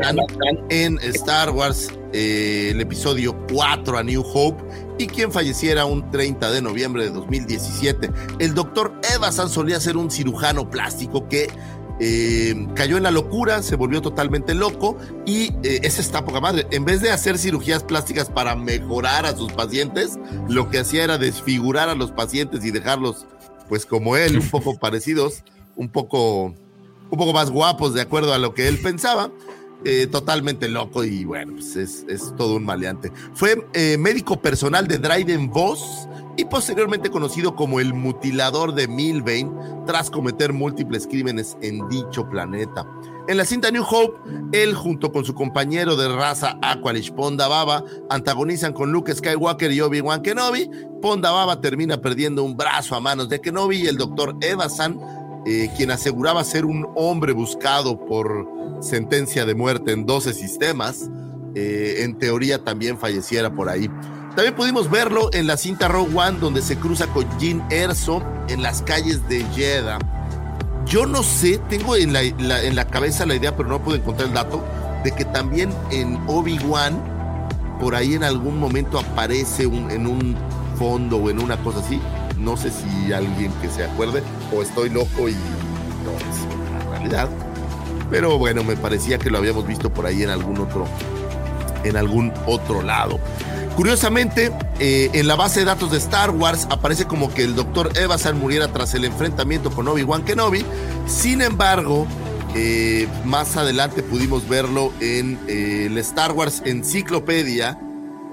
en 0.71 0.99
Star 0.99 1.51
Wars, 1.51 1.89
eh, 2.13 2.71
el 2.71 2.81
episodio 2.81 3.37
4 3.53 3.99
a 3.99 4.03
New 4.03 4.23
Hope, 4.23 4.63
y 4.99 5.07
quien 5.07 5.33
falleciera 5.33 5.85
un 5.85 6.11
30 6.11 6.51
de 6.51 6.63
noviembre 6.63 7.05
de 7.05 7.11
2017. 7.11 8.11
El 8.39 8.55
doctor 8.55 8.95
Evans 9.15 9.37
solía 9.51 9.81
ser 9.81 9.97
un 9.97 10.11
cirujano 10.11 10.71
plástico 10.71 11.29
que 11.29 11.49
eh, 12.05 12.67
cayó 12.75 12.97
en 12.97 13.05
la 13.05 13.11
locura, 13.11 13.63
se 13.63 13.77
volvió 13.77 14.03
totalmente 14.03 14.55
loco 14.55 14.97
y 15.25 15.53
eh, 15.63 15.81
esa 15.83 16.01
está 16.01 16.25
poca 16.25 16.41
madre. 16.41 16.67
En 16.71 16.85
vez 16.85 17.01
de 17.01 17.11
hacer 17.11 17.39
cirugías 17.39 17.85
plásticas 17.85 18.29
para 18.29 18.57
mejorar 18.57 19.25
a 19.25 19.37
sus 19.37 19.53
pacientes, 19.53 20.19
lo 20.49 20.69
que 20.69 20.81
hacía 20.81 21.05
era 21.05 21.19
desfigurar 21.19 21.89
a 21.89 21.95
los 21.95 22.11
pacientes 22.11 22.65
y 22.65 22.71
dejarlos, 22.71 23.27
pues 23.69 23.87
como 23.87 24.17
él, 24.17 24.39
un 24.39 24.49
poco 24.49 24.79
parecidos, 24.81 25.45
un 25.77 25.89
poco, 25.89 26.47
un 26.47 27.19
poco 27.19 27.33
más 27.33 27.51
guapos 27.51 27.95
de 27.95 28.01
acuerdo 28.01 28.35
a 28.35 28.39
lo 28.39 28.53
que 28.53 28.69
él 28.69 28.79
pensaba. 28.79 29.31
Eh, 29.85 30.07
totalmente 30.07 30.68
loco 30.68 31.05
y 31.05 31.24
bueno, 31.24 31.55
pues 31.55 31.76
es, 31.76 32.35
todo 32.37 32.57
un 32.57 32.64
maleante. 32.64 33.12
Fue 33.35 33.66
eh, 33.72 33.97
médico 33.99 34.41
personal 34.41 34.87
de 34.89 34.99
Dryden 34.99 35.51
Voss 35.51 36.09
y 36.37 36.45
posteriormente 36.45 37.11
conocido 37.11 37.55
como 37.55 37.80
el 37.80 37.95
mutilador 37.95 38.74
de 38.74 38.89
Milbane 38.89 39.51
tras 39.87 40.11
cometer 40.11 40.53
múltiples 40.53 41.07
crímenes 41.07 41.57
en 41.61 41.89
dicho 41.89 42.28
planeta. 42.28 42.87
En 43.28 43.37
la 43.37 43.45
cinta 43.45 43.70
New 43.70 43.85
Hope, 43.89 44.18
él 44.53 44.74
junto 44.74 45.12
con 45.12 45.24
su 45.24 45.33
compañero 45.35 45.95
de 45.95 46.09
raza 46.09 46.59
Aqualish 46.61 47.12
Ponda 47.12 47.47
Baba 47.47 47.85
antagonizan 48.11 48.72
con 48.72 48.91
Luke 48.91 49.14
Skywalker 49.14 49.70
y 49.70 49.80
Obi-Wan 49.80 50.22
Kenobi. 50.22 50.68
Ponda 51.01 51.30
Baba 51.30 51.61
termina 51.61 52.01
perdiendo 52.01 52.43
un 52.43 52.57
brazo 52.57 52.97
a 52.97 53.01
manos 53.01 53.28
de 53.28 53.41
Kenobi 53.41 53.83
y 53.83 53.87
el 53.87 53.97
doctor 53.97 54.37
Evasan, 54.41 54.99
eh, 55.45 55.70
quien 55.76 55.90
aseguraba 55.90 56.45
ser 56.45 56.64
un 56.64 56.86
hombre 56.95 57.32
buscado 57.32 57.99
por 58.07 58.49
sentencia 58.80 59.45
de 59.45 59.55
muerte 59.55 59.93
en 59.93 60.07
12 60.07 60.34
sistemas, 60.34 61.11
eh, 61.55 61.97
en 62.01 62.18
teoría 62.18 62.62
también 62.62 62.99
falleciera 62.99 63.53
por 63.53 63.68
ahí. 63.68 63.88
También 64.36 64.55
pudimos 64.55 64.90
verlo 64.90 65.28
en 65.32 65.47
la 65.47 65.57
cinta 65.57 65.88
Rogue 65.88 66.16
One, 66.16 66.38
donde 66.38 66.62
se 66.62 66.76
cruza 66.76 67.07
con 67.09 67.26
Jin 67.38 67.62
Erso 67.70 68.22
en 68.49 68.62
las 68.62 68.82
calles 68.82 69.28
de 69.28 69.45
Jeddah. 69.55 69.99
Yo 70.86 71.07
no 71.07 71.22
sé, 71.22 71.59
tengo 71.68 71.97
en 71.97 72.12
la, 72.12 72.22
en 72.22 72.74
la 72.74 72.86
cabeza 72.86 73.26
la 73.26 73.34
idea, 73.34 73.57
pero 73.57 73.68
no 73.68 73.82
puedo 73.82 73.99
encontrar 73.99 74.28
el 74.28 74.34
dato, 74.34 74.64
de 75.05 75.12
que 75.12 75.24
también 75.24 75.70
en 75.90 76.18
Obi-Wan, 76.28 76.99
por 77.80 77.95
ahí 77.95 78.14
en 78.14 78.24
algún 78.24 78.59
momento 78.59 78.99
aparece 78.99 79.64
en 79.64 80.07
un 80.07 80.36
fondo 80.76 81.16
o 81.18 81.30
en 81.30 81.40
una 81.40 81.57
cosa 81.59 81.80
así. 81.80 82.01
No 82.43 82.57
sé 82.57 82.70
si 82.70 83.12
alguien 83.12 83.53
que 83.61 83.68
se 83.68 83.84
acuerde, 83.84 84.22
o 84.55 84.62
estoy 84.62 84.90
loco 84.90 85.28
y 85.28 85.32
no 86.05 86.12
es 86.18 86.55
una 86.55 86.90
realidad. 86.90 87.28
Pero 88.11 88.38
bueno, 88.38 88.64
me 88.64 88.76
parecía 88.76 89.18
que 89.18 89.30
lo 89.30 89.38
habíamos 89.38 89.66
visto 89.66 89.90
por 89.90 90.07
ahí 90.07 90.22
en 90.22 90.30
algún 90.30 90.59
otro, 90.59 90.86
en 91.84 91.97
algún 91.97 92.32
otro 92.47 92.82
lado. 92.82 93.18
Curiosamente, 93.76 94.53
eh, 94.80 95.09
en 95.14 95.26
la 95.26 95.34
base 95.34 95.61
de 95.61 95.66
datos 95.66 95.90
de 95.90 95.99
Star 95.99 96.30
Wars 96.30 96.66
aparece 96.68 97.07
como 97.07 97.32
que 97.32 97.43
el 97.43 97.55
Dr. 97.55 97.97
Evasan 97.97 98.38
muriera 98.38 98.68
tras 98.68 98.93
el 98.95 99.05
enfrentamiento 99.05 99.70
con 99.70 99.88
Obi-Wan 99.88 100.24
Kenobi. 100.24 100.64
Sin 101.07 101.40
embargo, 101.40 102.07
eh, 102.55 103.09
más 103.24 103.57
adelante 103.57 104.03
pudimos 104.03 104.47
verlo 104.47 104.93
en 105.01 105.38
eh, 105.49 105.86
el 105.86 105.97
Star 105.99 106.32
Wars 106.32 106.62
Enciclopedia. 106.66 107.78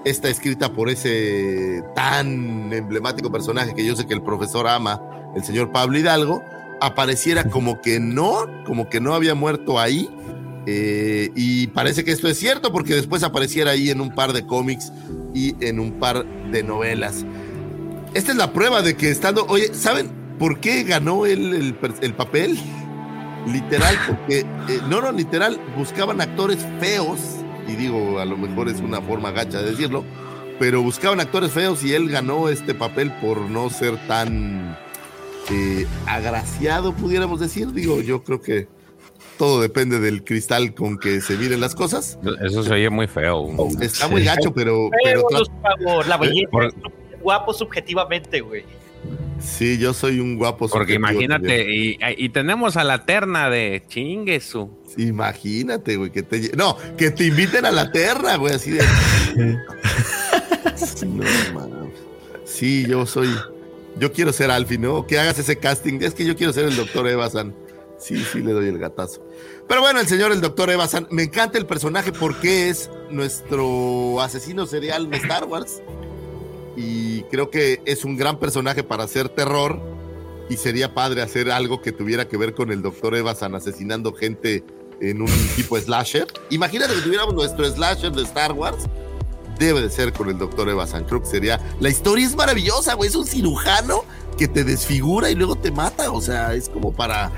Está 0.06 0.30
escrita 0.30 0.72
por 0.72 0.90
ese 0.90 1.84
tan 1.96 2.72
emblemático 2.72 3.32
personaje 3.32 3.74
que 3.76 3.86
yo 3.86 3.96
sé 3.96 4.08
que 4.08 4.14
el 4.14 4.22
profesor 4.22 4.68
ama, 4.68 5.02
el 5.36 5.44
señor 5.44 5.72
Pablo 5.72 5.98
Hidalgo. 5.98 6.44
Apareciera 6.82 7.44
como 7.44 7.82
que 7.82 8.00
no, 8.00 8.46
como 8.66 8.90
que 8.90 9.02
no 9.02 9.14
había 9.14 9.36
muerto 9.36 9.80
ahí. 9.80 10.10
Eh, 10.66 11.32
y 11.36 11.68
parece 11.68 12.04
que 12.04 12.12
esto 12.12 12.28
es 12.28 12.38
cierto 12.38 12.72
porque 12.72 12.94
después 12.94 13.24
apareciera 13.24 13.72
ahí 13.72 13.90
en 13.90 14.02
un 14.02 14.14
par 14.14 14.34
de 14.34 14.46
cómics 14.46 14.92
y 15.34 15.56
en 15.66 15.80
un 15.80 15.94
par 15.94 16.26
de 16.52 16.64
novelas. 16.64 17.26
Esta 18.14 18.32
es 18.32 18.38
la 18.38 18.54
prueba 18.54 18.82
de 18.82 18.96
que 18.96 19.12
estando, 19.12 19.46
oye, 19.48 19.74
¿saben 19.74 20.10
por 20.40 20.60
qué 20.60 20.84
ganó 20.84 21.26
él 21.26 21.54
el, 21.54 21.78
el 22.02 22.14
papel? 22.14 22.58
Literal, 23.48 23.96
porque, 24.08 24.40
eh, 24.40 24.80
no, 24.90 25.02
no, 25.02 25.12
literal, 25.12 25.60
buscaban 25.78 26.20
actores 26.22 26.58
feos, 26.80 27.20
y 27.70 27.76
digo, 27.76 28.20
a 28.20 28.26
lo 28.26 28.38
mejor 28.38 28.68
es 28.70 28.80
una 28.80 29.02
forma 29.02 29.32
gacha 29.32 29.62
de 29.62 29.72
decirlo, 29.72 30.04
pero 30.60 30.82
buscaban 30.82 31.20
actores 31.20 31.52
feos 31.52 31.84
y 31.84 31.94
él 31.94 32.10
ganó 32.10 32.50
este 32.50 32.74
papel 32.74 33.12
por 33.22 33.40
no 33.42 33.70
ser 33.70 33.96
tan 34.08 34.78
eh, 35.52 35.86
agraciado, 36.06 36.94
pudiéramos 36.94 37.40
decir. 37.40 37.72
Digo, 37.72 38.02
yo 38.02 38.24
creo 38.24 38.42
que 38.42 38.68
todo 39.38 39.62
depende 39.62 40.00
del 40.00 40.24
cristal 40.24 40.74
con 40.74 40.98
que 40.98 41.22
se 41.22 41.38
miren 41.38 41.62
las 41.62 41.76
cosas. 41.76 42.20
Eso 42.44 42.64
se 42.64 42.74
oye 42.74 42.90
muy 42.90 43.08
feo. 43.08 43.48
Está 43.80 44.08
muy 44.10 44.24
gacho, 44.24 44.54
pero, 44.54 44.90
pero 45.04 45.22
por 45.22 45.48
favor, 45.62 46.08
la 46.08 46.18
belleza 46.18 46.50
Por- 46.52 46.66
es 46.66 46.74
guapo 47.22 47.54
subjetivamente, 47.54 48.42
güey. 48.42 48.64
Sí, 49.40 49.78
yo 49.78 49.94
soy 49.94 50.20
un 50.20 50.38
guapo. 50.38 50.68
Porque 50.68 50.94
imagínate, 50.94 51.74
y, 51.74 51.98
y 52.18 52.30
tenemos 52.30 52.78
a 52.78 52.84
la 52.84 53.06
terna 53.06 53.50
de 53.50 53.84
chinguesu. 53.88 54.70
Imagínate, 54.98 55.98
güey, 55.98 56.12
que 56.12 56.24
te 56.24 56.52
no, 56.56 56.78
que 56.98 57.12
te 57.12 57.26
inviten 57.26 57.66
a 57.66 57.72
la 57.72 57.92
terna, 57.92 58.36
güey, 58.38 58.56
así 58.56 58.72
de. 58.72 58.84
no. 61.06 61.90
Sí, 62.46 62.86
yo 62.88 63.06
soy. 63.06 63.30
Yo 63.98 64.12
quiero 64.12 64.34
ser 64.34 64.52
Alfie, 64.52 64.78
¿no? 64.78 65.06
Que 65.06 65.20
hagas 65.20 65.40
ese 65.40 65.58
casting. 65.58 66.00
Es 66.02 66.14
que 66.14 66.26
yo 66.26 66.36
quiero 66.36 66.54
ser 66.54 66.66
el 66.66 66.76
doctor 66.76 67.08
Evasan. 67.08 67.54
Sí, 67.98 68.24
sí, 68.32 68.42
le 68.42 68.54
doy 68.54 68.68
el 68.70 68.78
gatazo. 68.78 69.26
Pero 69.68 69.82
bueno, 69.82 70.00
el 70.00 70.08
señor, 70.08 70.32
el 70.32 70.42
doctor 70.42 70.70
Evasan, 70.70 71.08
me 71.12 71.24
encanta 71.24 71.58
el 71.58 71.66
personaje 71.66 72.12
porque 72.12 72.70
es 72.70 72.90
nuestro 73.10 74.22
asesino 74.22 74.66
serial 74.66 75.10
de 75.10 75.18
Star 75.18 75.46
Wars. 75.46 75.82
Y 76.82 77.24
creo 77.24 77.50
que 77.50 77.82
es 77.86 78.06
un 78.06 78.16
gran 78.16 78.40
personaje 78.40 78.84
para 78.84 79.04
hacer 79.04 79.28
terror. 79.28 79.82
Y 80.50 80.56
sería 80.58 80.94
padre 80.96 81.22
hacer 81.22 81.52
algo 81.52 81.82
que 81.82 81.92
tuviera 81.92 82.28
que 82.28 82.38
ver 82.38 82.54
con 82.56 82.72
el 82.72 82.82
doctor 82.82 83.16
Evasan 83.16 83.54
asesinando 83.54 84.14
gente 84.14 84.64
en 85.02 85.22
un 85.22 85.30
tipo 85.56 85.78
slasher. 85.78 86.26
Imagínate 86.50 86.94
que 86.96 87.02
tuviéramos 87.02 87.36
nuestro 87.36 87.66
slasher 87.70 88.12
de 88.14 88.24
Star 88.24 88.54
Wars. 88.54 88.86
Debe 89.60 89.82
de 89.82 89.90
ser 89.90 90.14
con 90.14 90.30
el 90.30 90.38
doctor 90.38 90.70
Evasan. 90.70 91.04
Creo 91.04 91.22
que 91.22 91.28
sería. 91.28 91.60
La 91.82 91.90
historia 91.90 92.26
es 92.26 92.36
maravillosa, 92.36 92.94
güey. 92.94 93.10
Es 93.10 93.16
un 93.16 93.28
cirujano 93.28 94.06
que 94.38 94.48
te 94.48 94.64
desfigura 94.64 95.30
y 95.30 95.36
luego 95.36 95.56
te 95.58 95.70
mata. 95.70 96.12
O 96.12 96.22
sea, 96.22 96.54
es 96.56 96.70
como 96.70 96.94
para. 96.94 97.30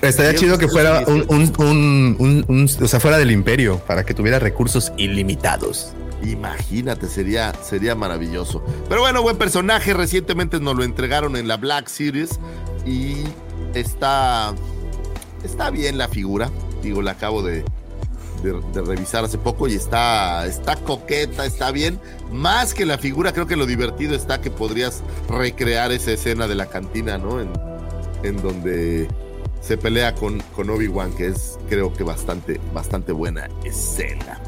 Estaría 0.00 0.34
chido 0.36 0.56
que 0.56 0.68
fuera 0.68 1.02
un, 1.06 1.24
un- 1.28 1.52
un- 1.58 2.16
un- 2.18 2.44
un- 2.48 2.70
o 2.84 2.88
sea, 2.88 3.00
fuera 3.00 3.18
del 3.18 3.30
imperio, 3.32 3.78
para 3.86 4.04
que 4.06 4.14
tuviera 4.14 4.38
recursos 4.38 4.92
ilimitados. 4.96 5.92
Imagínate, 6.24 7.08
sería, 7.08 7.52
sería 7.62 7.94
maravilloso. 7.94 8.62
Pero 8.88 9.02
bueno, 9.02 9.22
buen 9.22 9.36
personaje. 9.36 9.92
Recientemente 9.94 10.60
nos 10.60 10.76
lo 10.76 10.84
entregaron 10.84 11.36
en 11.36 11.48
la 11.48 11.56
Black 11.56 11.88
Series 11.88 12.38
y 12.86 13.24
está, 13.74 14.54
está 15.44 15.70
bien 15.70 15.98
la 15.98 16.08
figura. 16.08 16.50
Digo, 16.82 17.02
la 17.02 17.12
acabo 17.12 17.42
de, 17.42 17.64
revisar 18.74 19.24
hace 19.24 19.38
poco 19.38 19.68
y 19.68 19.74
está, 19.74 20.46
está 20.46 20.76
coqueta, 20.76 21.44
está 21.44 21.70
bien. 21.70 22.00
Más 22.30 22.74
que 22.74 22.86
la 22.86 22.98
figura, 22.98 23.32
creo 23.32 23.46
que 23.46 23.56
lo 23.56 23.66
divertido 23.66 24.14
está 24.14 24.40
que 24.40 24.50
podrías 24.50 25.02
recrear 25.28 25.92
esa 25.92 26.12
escena 26.12 26.46
de 26.46 26.54
la 26.54 26.66
cantina, 26.66 27.18
¿no? 27.18 27.40
En, 27.40 27.50
en 28.22 28.40
donde 28.42 29.08
se 29.60 29.78
pelea 29.78 30.14
con, 30.14 30.40
con 30.54 30.68
Obi-Wan, 30.68 31.12
que 31.14 31.28
es 31.28 31.58
creo 31.68 31.92
que 31.92 32.04
bastante, 32.04 32.60
bastante 32.74 33.12
buena 33.12 33.48
escena. 33.64 34.38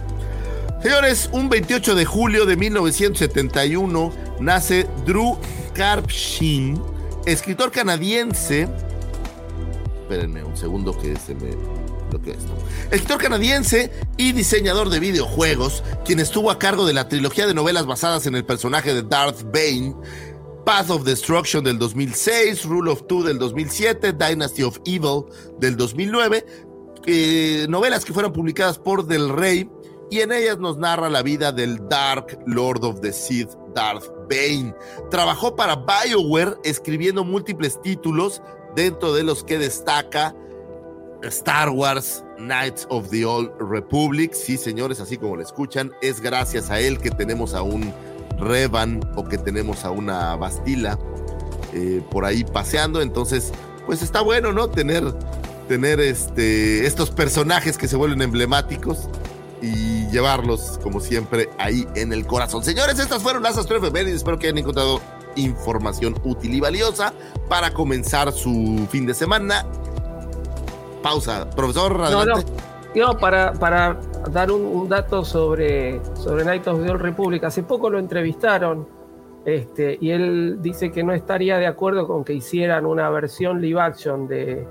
Señores, 0.87 1.29
un 1.33 1.49
28 1.49 1.97
de 1.97 2.05
julio 2.05 2.47
de 2.47 2.57
1971 2.57 4.13
nace 4.39 4.87
Drew 5.05 5.37
Karpshin, 5.75 6.81
escritor 7.27 7.73
canadiense. 7.73 8.69
Espérenme 10.03 10.45
un 10.45 10.57
segundo 10.57 10.97
que 10.97 11.17
se 11.17 11.35
me 11.35 11.57
bloqueó 12.09 12.35
esto. 12.35 12.57
Escritor 12.93 13.21
canadiense 13.21 13.91
y 14.17 14.31
diseñador 14.31 14.89
de 14.89 15.01
videojuegos, 15.01 15.83
quien 16.05 16.21
estuvo 16.21 16.53
a 16.53 16.61
cargo 16.61 16.87
de 16.87 16.93
la 16.93 17.09
trilogía 17.09 17.49
de 17.49 17.55
novelas 17.55 17.85
basadas 17.85 18.29
en 18.29 18.37
el 18.37 18.45
personaje 18.45 18.95
de 18.95 19.03
Darth 19.03 19.43
Bane, 19.43 19.93
Path 20.65 20.91
of 20.91 21.03
Destruction 21.03 21.65
del 21.65 21.81
2006, 21.81 22.65
Rule 22.65 22.93
of 22.93 23.09
Two 23.09 23.25
del 23.25 23.41
2007, 23.41 24.13
Dynasty 24.13 24.63
of 24.63 24.79
Evil 24.85 25.25
del 25.59 25.77
2009, 25.77 26.47
eh, 27.07 27.67
novelas 27.69 28.05
que 28.05 28.13
fueron 28.13 28.33
publicadas 28.33 28.79
por 28.79 29.05
Del 29.05 29.29
Rey 29.29 29.69
y 30.11 30.21
en 30.21 30.33
ellas 30.33 30.59
nos 30.59 30.77
narra 30.79 31.09
la 31.09 31.23
vida 31.23 31.53
del 31.53 31.89
Dark 31.89 32.39
Lord 32.47 32.85
of 32.85 33.01
the 33.01 33.13
Sith, 33.13 33.51
Darth 33.75 34.09
Bane. 34.29 34.75
Trabajó 35.11 35.57
para 35.57 35.77
BioWare 35.77 36.57
escribiendo 36.65 37.25
múltiples 37.25 37.81
títulos, 37.83 38.41
dentro 38.77 39.15
de 39.15 39.25
los 39.25 39.43
que 39.43 39.59
destaca 39.59 40.35
Star 41.23 41.71
Wars 41.71 42.23
Knights 42.37 42.87
of 42.91 43.09
the 43.11 43.25
Old 43.25 43.51
Republic. 43.59 44.33
Sí, 44.33 44.57
señores, 44.57 45.01
así 45.01 45.17
como 45.17 45.37
lo 45.37 45.43
escuchan, 45.43 45.93
es 46.03 46.21
gracias 46.21 46.71
a 46.71 46.79
él 46.79 46.99
que 46.99 47.11
tenemos 47.11 47.55
a 47.55 47.63
un 47.63 47.93
Revan 48.39 49.01
o 49.17 49.25
que 49.25 49.39
tenemos 49.39 49.85
a 49.85 49.91
una 49.91 50.37
Bastila 50.37 50.99
eh, 51.73 52.03
por 52.11 52.25
ahí 52.27 52.45
paseando. 52.45 53.01
Entonces, 53.01 53.51
pues 53.87 54.03
está 54.03 54.21
bueno, 54.21 54.53
¿no? 54.53 54.69
Tener, 54.69 55.05
tener 55.69 55.99
este, 56.01 56.87
estos 56.87 57.11
personajes 57.11 57.79
que 57.79 57.89
se 57.89 57.97
vuelven 57.97 58.21
emblemáticos 58.21 59.09
y 59.63 60.07
llevarlos, 60.11 60.79
como 60.83 61.01
siempre, 61.01 61.49
ahí 61.59 61.87
en 61.95 62.13
el 62.13 62.27
corazón. 62.27 62.63
Señores, 62.63 62.99
estas 62.99 63.23
fueron 63.23 63.43
las 63.43 63.57
astroefemérides. 63.59 64.17
Espero 64.17 64.39
que 64.39 64.47
hayan 64.47 64.59
encontrado 64.59 65.01
información 65.37 66.15
útil 66.25 66.55
y 66.55 66.61
valiosa 66.61 67.13
para 67.49 67.71
comenzar 67.73 68.33
su 68.33 68.87
fin 68.91 69.07
de 69.07 69.15
semana. 69.15 69.65
Pausa. 71.03 71.49
Profesor, 71.51 71.97
No, 71.99 72.05
adelante. 72.05 72.51
no, 72.95 73.13
no, 73.13 73.19
para, 73.19 73.53
para 73.53 74.01
dar 74.31 74.51
un, 74.51 74.63
un 74.63 74.89
dato 74.89 75.25
sobre, 75.25 76.01
sobre 76.15 76.45
Night 76.45 76.67
of 76.67 76.83
the 76.83 76.91
Old 76.91 77.01
Republic, 77.03 77.45
hace 77.45 77.63
poco 77.63 77.91
lo 77.91 77.99
entrevistaron 77.99 78.89
este, 79.45 79.97
y 80.01 80.11
él 80.11 80.59
dice 80.61 80.91
que 80.91 81.05
no 81.05 81.13
estaría 81.13 81.59
de 81.59 81.69
acuerdo 81.69 82.09
con 82.09 82.25
que 82.25 82.33
hicieran 82.33 82.85
una 82.85 83.09
versión 83.11 83.61
live 83.61 83.81
action 83.81 84.27
de, 84.27 84.67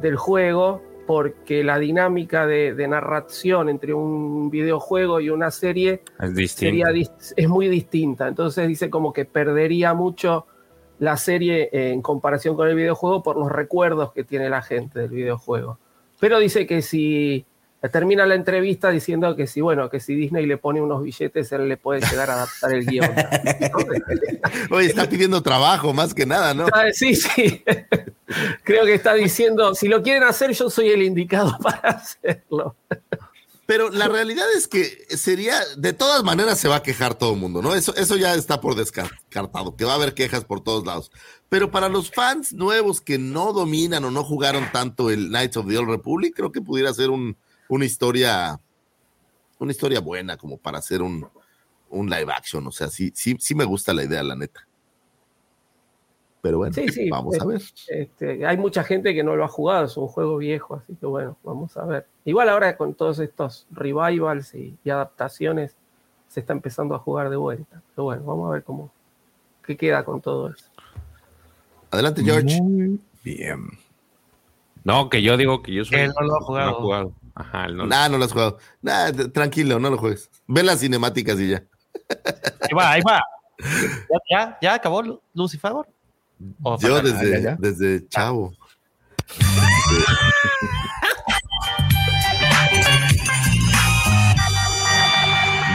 del 0.00 0.16
juego 0.16 0.80
porque 1.06 1.64
la 1.64 1.78
dinámica 1.78 2.46
de, 2.46 2.74
de 2.74 2.88
narración 2.88 3.68
entre 3.68 3.94
un 3.94 4.50
videojuego 4.50 5.20
y 5.20 5.30
una 5.30 5.50
serie 5.50 6.02
Es 6.18 6.52
sería 6.52 6.86
es 6.90 7.48
muy 7.48 7.68
distinta. 7.68 8.28
Entonces 8.28 8.68
dice 8.68 8.90
como 8.90 9.12
que 9.12 9.24
perdería 9.24 9.94
mucho 9.94 10.46
la 10.98 11.16
serie 11.16 11.68
en 11.72 12.02
comparación 12.02 12.56
con 12.56 12.68
el 12.68 12.76
videojuego 12.76 13.22
por 13.22 13.36
los 13.36 13.50
recuerdos 13.50 14.12
que 14.12 14.24
tiene 14.24 14.48
la 14.48 14.62
gente 14.62 15.00
del 15.00 15.10
videojuego. 15.10 15.78
Pero 16.20 16.38
dice 16.38 16.66
que 16.66 16.82
si 16.82 17.44
termina 17.88 18.26
la 18.26 18.34
entrevista 18.34 18.90
diciendo 18.90 19.36
que 19.36 19.46
si 19.46 19.60
bueno, 19.60 19.90
que 19.90 20.00
si 20.00 20.14
Disney 20.14 20.46
le 20.46 20.56
pone 20.56 20.80
unos 20.80 21.02
billetes, 21.02 21.52
él 21.52 21.68
le 21.68 21.76
puede 21.76 22.00
llegar 22.00 22.30
a 22.30 22.34
adaptar 22.34 22.72
el 22.72 22.86
guion. 22.86 23.10
Oye, 24.70 24.86
está 24.86 25.08
pidiendo 25.08 25.42
trabajo 25.42 25.92
más 25.92 26.14
que 26.14 26.26
nada, 26.26 26.54
¿no? 26.54 26.66
Ah, 26.72 26.86
Sí, 26.92 27.14
sí. 27.14 27.62
Creo 28.64 28.84
que 28.84 28.94
está 28.94 29.14
diciendo, 29.14 29.74
si 29.74 29.88
lo 29.88 30.02
quieren 30.02 30.22
hacer, 30.24 30.52
yo 30.52 30.70
soy 30.70 30.88
el 30.88 31.02
indicado 31.02 31.56
para 31.62 31.90
hacerlo. 31.90 32.76
Pero 33.66 33.90
la 33.90 34.08
realidad 34.08 34.46
es 34.54 34.68
que 34.68 35.06
sería, 35.16 35.58
de 35.76 35.94
todas 35.94 36.22
maneras 36.22 36.58
se 36.58 36.68
va 36.68 36.76
a 36.76 36.82
quejar 36.82 37.14
todo 37.14 37.32
el 37.32 37.40
mundo, 37.40 37.62
¿no? 37.62 37.74
Eso, 37.74 37.94
eso 37.96 38.16
ya 38.16 38.34
está 38.34 38.60
por 38.60 38.74
descartado, 38.74 39.74
que 39.76 39.86
va 39.86 39.92
a 39.92 39.96
haber 39.96 40.12
quejas 40.12 40.44
por 40.44 40.62
todos 40.62 40.84
lados. 40.84 41.10
Pero 41.48 41.70
para 41.70 41.88
los 41.88 42.10
fans 42.10 42.52
nuevos 42.52 43.00
que 43.00 43.16
no 43.16 43.52
dominan 43.52 44.04
o 44.04 44.10
no 44.10 44.22
jugaron 44.22 44.70
tanto 44.70 45.10
el 45.10 45.28
Knights 45.28 45.56
of 45.56 45.68
the 45.68 45.78
Old 45.78 45.88
Republic, 45.88 46.34
creo 46.36 46.52
que 46.52 46.60
pudiera 46.60 46.92
ser 46.92 47.08
un, 47.08 47.38
una 47.68 47.84
historia, 47.84 48.58
una 49.58 49.72
historia 49.72 50.00
buena 50.00 50.36
como 50.36 50.56
para 50.58 50.78
hacer 50.78 51.02
un, 51.02 51.26
un 51.90 52.10
live 52.10 52.32
action. 52.32 52.66
O 52.66 52.72
sea, 52.72 52.88
sí, 52.88 53.12
sí, 53.14 53.36
sí 53.38 53.54
me 53.54 53.64
gusta 53.64 53.92
la 53.94 54.04
idea, 54.04 54.22
la 54.22 54.36
neta. 54.36 54.66
Pero 56.42 56.58
bueno, 56.58 56.74
Sí, 56.74 56.86
sí. 56.88 57.08
vamos 57.08 57.40
a 57.40 57.44
ver. 57.46 57.62
Este, 57.88 58.46
hay 58.46 58.56
mucha 58.58 58.84
gente 58.84 59.14
que 59.14 59.24
no 59.24 59.34
lo 59.34 59.44
ha 59.44 59.48
jugado, 59.48 59.86
es 59.86 59.96
un 59.96 60.08
juego 60.08 60.36
viejo, 60.36 60.74
así 60.76 60.94
que 60.94 61.06
bueno, 61.06 61.38
vamos 61.42 61.74
a 61.78 61.84
ver. 61.86 62.06
Igual 62.26 62.50
ahora 62.50 62.76
con 62.76 62.92
todos 62.92 63.18
estos 63.18 63.66
revivals 63.70 64.54
y, 64.54 64.76
y 64.84 64.90
adaptaciones 64.90 65.74
se 66.28 66.40
está 66.40 66.52
empezando 66.52 66.94
a 66.94 66.98
jugar 66.98 67.30
de 67.30 67.36
vuelta. 67.36 67.80
Pero 67.94 68.04
bueno, 68.04 68.24
vamos 68.24 68.50
a 68.50 68.52
ver 68.54 68.62
cómo 68.62 68.90
qué 69.66 69.74
queda 69.74 70.04
con 70.04 70.20
todo 70.20 70.50
eso. 70.50 70.66
Adelante, 71.90 72.22
George. 72.22 72.60
bien. 73.22 73.68
No, 74.82 75.08
que 75.08 75.22
yo 75.22 75.38
digo 75.38 75.62
que 75.62 75.72
yo 75.72 75.84
soy. 75.86 76.00
Él 76.00 76.12
no 76.20 76.26
lo 76.26 76.36
ha 76.36 76.72
jugado. 76.72 77.12
Ajá, 77.34 77.66
no 77.68 77.86
Nah, 77.86 78.08
no 78.08 78.16
lo 78.18 78.24
has 78.24 78.32
jugado. 78.32 78.58
Nah, 78.80 79.10
tranquilo, 79.32 79.78
no 79.80 79.90
lo 79.90 79.98
juegues. 79.98 80.30
Ve 80.46 80.62
las 80.62 80.80
cinemáticas 80.80 81.38
y 81.40 81.50
ya. 81.50 81.64
Ahí 82.60 82.74
va, 82.76 82.90
ahí 82.92 83.02
va. 83.02 83.22
¿Ya, 83.58 84.18
ya, 84.30 84.58
ya 84.60 84.74
acabó 84.74 85.02
Lu- 85.02 85.20
Lucifer? 85.34 85.72
¿O 86.62 86.78
Yo 86.78 87.00
desde, 87.00 87.30
ya, 87.30 87.38
ya. 87.50 87.56
desde 87.58 88.06
chavo. 88.08 88.52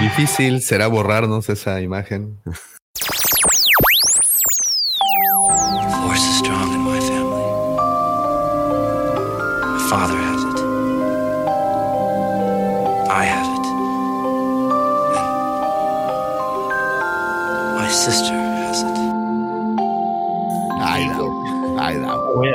Difícil 0.01 0.61
será 0.61 0.87
borrarnos 0.87 1.49
esa 1.49 1.81
imagen. 1.81 2.37
Force 6.05 6.23
is 6.29 6.37
strong 6.39 6.73
in 6.73 6.79
my 6.81 6.99
family. 7.01 7.43
My 9.75 9.79
father 9.89 10.28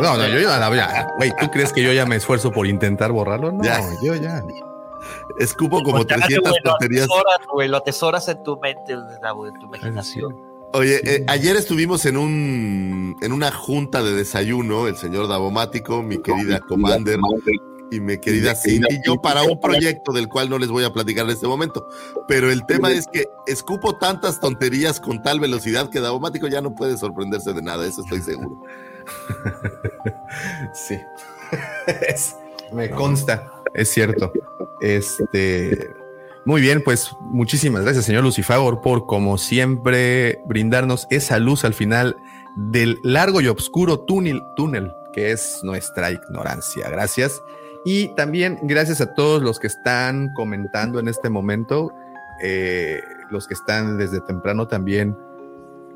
no. 0.04 0.16
No, 0.16 0.28
yo 0.28 0.40
ya. 0.40 1.06
Güey, 1.18 1.32
¿tú 1.40 1.50
crees 1.50 1.72
que 1.72 1.82
yo 1.82 1.92
ya 1.92 2.06
me 2.06 2.16
esfuerzo 2.16 2.50
por 2.52 2.66
intentar 2.66 3.10
borrarlo? 3.12 3.52
No, 3.52 3.64
Ya. 3.64 3.80
yo 4.02 4.14
ya. 4.14 4.42
Escupo 5.38 5.82
como 5.82 5.96
Pues 6.04 6.06
ya, 6.08 6.16
300 6.16 6.50
güey, 6.50 6.60
lo 6.64 6.70
tonterías. 6.70 7.04
atesoras, 7.04 7.68
lo 7.68 7.76
atesoras 7.76 8.28
en 8.28 8.42
tu 8.42 8.58
mente, 8.60 8.96
Gabo, 9.22 9.46
en 9.46 9.54
tu 9.58 9.66
imaginación. 9.66 10.36
Oye, 10.72 11.00
eh, 11.04 11.24
ayer 11.28 11.56
estuvimos 11.56 12.04
en 12.04 12.16
un 12.16 13.16
en 13.20 13.32
una 13.32 13.52
junta 13.52 14.02
de 14.02 14.12
desayuno, 14.12 14.88
el 14.88 14.96
señor 14.96 15.28
Davomático, 15.28 16.02
mi 16.02 16.18
querida 16.20 16.58
Commander 16.60 17.18
y 17.92 18.00
mi 18.00 18.18
querida 18.18 18.56
Cindy, 18.56 18.96
y 18.96 19.06
yo 19.06 19.20
para 19.22 19.44
un 19.44 19.60
proyecto 19.60 20.10
del 20.12 20.26
cual 20.28 20.50
no 20.50 20.58
les 20.58 20.70
voy 20.70 20.82
a 20.84 20.92
platicar 20.92 21.26
en 21.26 21.30
este 21.30 21.46
momento. 21.46 21.86
Pero 22.26 22.50
el 22.50 22.66
tema 22.66 22.90
es 22.90 23.06
que 23.06 23.26
escupo 23.46 23.98
tantas 23.98 24.40
tonterías 24.40 24.98
con 25.00 25.22
tal 25.22 25.38
velocidad 25.38 25.90
que 25.90 26.00
Davomático 26.00 26.48
ya 26.48 26.60
no 26.60 26.74
puede 26.74 26.96
sorprenderse 26.96 27.52
de 27.52 27.62
nada, 27.62 27.86
eso 27.86 28.02
estoy 28.02 28.20
seguro. 28.20 28.60
Sí. 30.72 31.00
Es- 32.08 32.36
me 32.72 32.90
consta, 32.90 33.52
es 33.74 33.90
cierto. 33.90 34.32
Este. 34.80 35.90
Muy 36.44 36.60
bien, 36.60 36.82
pues 36.82 37.10
muchísimas 37.20 37.82
gracias, 37.84 38.04
señor 38.04 38.24
Lucifagor, 38.24 38.80
por 38.80 39.06
como 39.06 39.38
siempre 39.38 40.40
brindarnos 40.46 41.06
esa 41.10 41.38
luz 41.38 41.64
al 41.64 41.72
final 41.72 42.16
del 42.56 42.98
largo 43.02 43.40
y 43.40 43.48
oscuro 43.48 44.00
túnel, 44.00 44.42
túnel 44.56 44.92
que 45.14 45.30
es 45.30 45.60
nuestra 45.62 46.10
ignorancia. 46.10 46.90
Gracias. 46.90 47.40
Y 47.86 48.08
también 48.14 48.58
gracias 48.62 49.00
a 49.00 49.14
todos 49.14 49.42
los 49.42 49.58
que 49.58 49.68
están 49.68 50.32
comentando 50.34 50.98
en 50.98 51.08
este 51.08 51.30
momento, 51.30 51.92
eh, 52.42 53.00
los 53.30 53.46
que 53.46 53.54
están 53.54 53.96
desde 53.98 54.20
temprano 54.22 54.66
también 54.66 55.16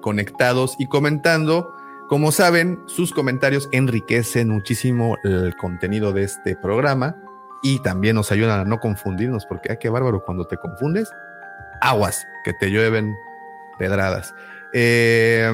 conectados 0.00 0.76
y 0.78 0.86
comentando. 0.86 1.74
Como 2.08 2.32
saben, 2.32 2.82
sus 2.86 3.12
comentarios 3.12 3.68
enriquecen 3.70 4.48
muchísimo 4.48 5.18
el 5.24 5.54
contenido 5.56 6.12
de 6.14 6.24
este 6.24 6.56
programa 6.56 7.16
y 7.62 7.80
también 7.80 8.16
nos 8.16 8.32
ayudan 8.32 8.60
a 8.60 8.64
no 8.64 8.80
confundirnos, 8.80 9.44
porque, 9.44 9.72
ay, 9.72 9.76
qué 9.78 9.90
bárbaro, 9.90 10.24
cuando 10.24 10.46
te 10.46 10.56
confundes, 10.56 11.10
aguas, 11.82 12.26
que 12.44 12.54
te 12.54 12.70
llueven 12.70 13.14
pedradas. 13.78 14.34
Eh, 14.72 15.50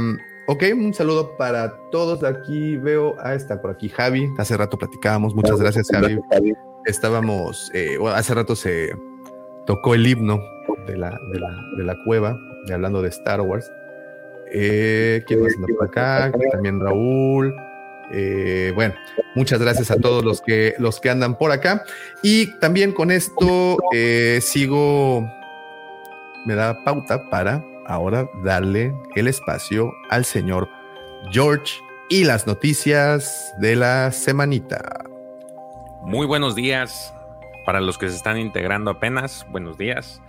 ok, 0.47 0.63
un 0.77 0.95
saludo 0.95 1.37
para 1.37 1.75
todos. 1.91 2.23
Aquí 2.23 2.77
veo, 2.77 3.17
ah, 3.21 3.35
está 3.35 3.61
por 3.61 3.73
aquí 3.73 3.89
Javi. 3.89 4.29
Hace 4.39 4.57
rato 4.57 4.79
platicábamos, 4.79 5.35
muchas 5.35 5.59
gracias, 5.59 5.89
Javi. 5.91 6.21
Estábamos, 6.87 7.71
eh, 7.75 7.99
hace 8.15 8.33
rato 8.33 8.55
se 8.55 8.95
tocó 9.67 9.95
el 9.95 10.07
himno 10.07 10.39
de 10.87 10.97
la, 10.97 11.19
de 11.33 11.41
la, 11.41 11.57
de 11.79 11.85
la 11.85 11.97
cueva, 12.05 12.37
hablando 12.73 13.03
de 13.03 13.09
Star 13.09 13.41
Wars. 13.41 13.69
Eh, 14.57 15.25
¿Quién 15.27 15.43
más 15.43 15.55
anda 15.57 15.67
por 15.77 15.89
acá? 15.89 16.33
También 16.53 16.81
Raúl. 16.81 17.55
Eh, 18.13 18.73
bueno, 18.75 18.95
muchas 19.35 19.61
gracias 19.61 19.91
a 19.91 19.97
todos 19.97 20.25
los 20.25 20.41
que, 20.41 20.75
los 20.79 21.01
que 21.01 21.11
andan 21.11 21.37
por 21.37 21.51
acá. 21.51 21.85
Y 22.23 22.59
también 22.61 22.93
con 22.93 23.11
esto 23.11 23.79
eh, 23.93 24.39
sigo, 24.41 25.29
me 26.47 26.55
da 26.55 26.85
pauta 26.85 27.29
para 27.31 27.65
ahora 27.87 28.29
darle 28.45 28.95
el 29.16 29.27
espacio 29.27 29.93
al 30.11 30.24
señor 30.24 30.69
George 31.33 31.74
y 32.09 32.24
las 32.24 32.47
noticias 32.47 33.53
de 33.59 33.77
la 33.77 34.12
semanita. 34.12 35.05
Muy 36.03 36.27
buenos 36.27 36.55
días 36.55 37.12
para 37.66 37.81
los 37.81 37.99
que 37.99 38.09
se 38.09 38.16
están 38.16 38.39
integrando 38.39 38.91
apenas. 38.91 39.47
Buenos 39.51 39.78
días. 39.78 40.20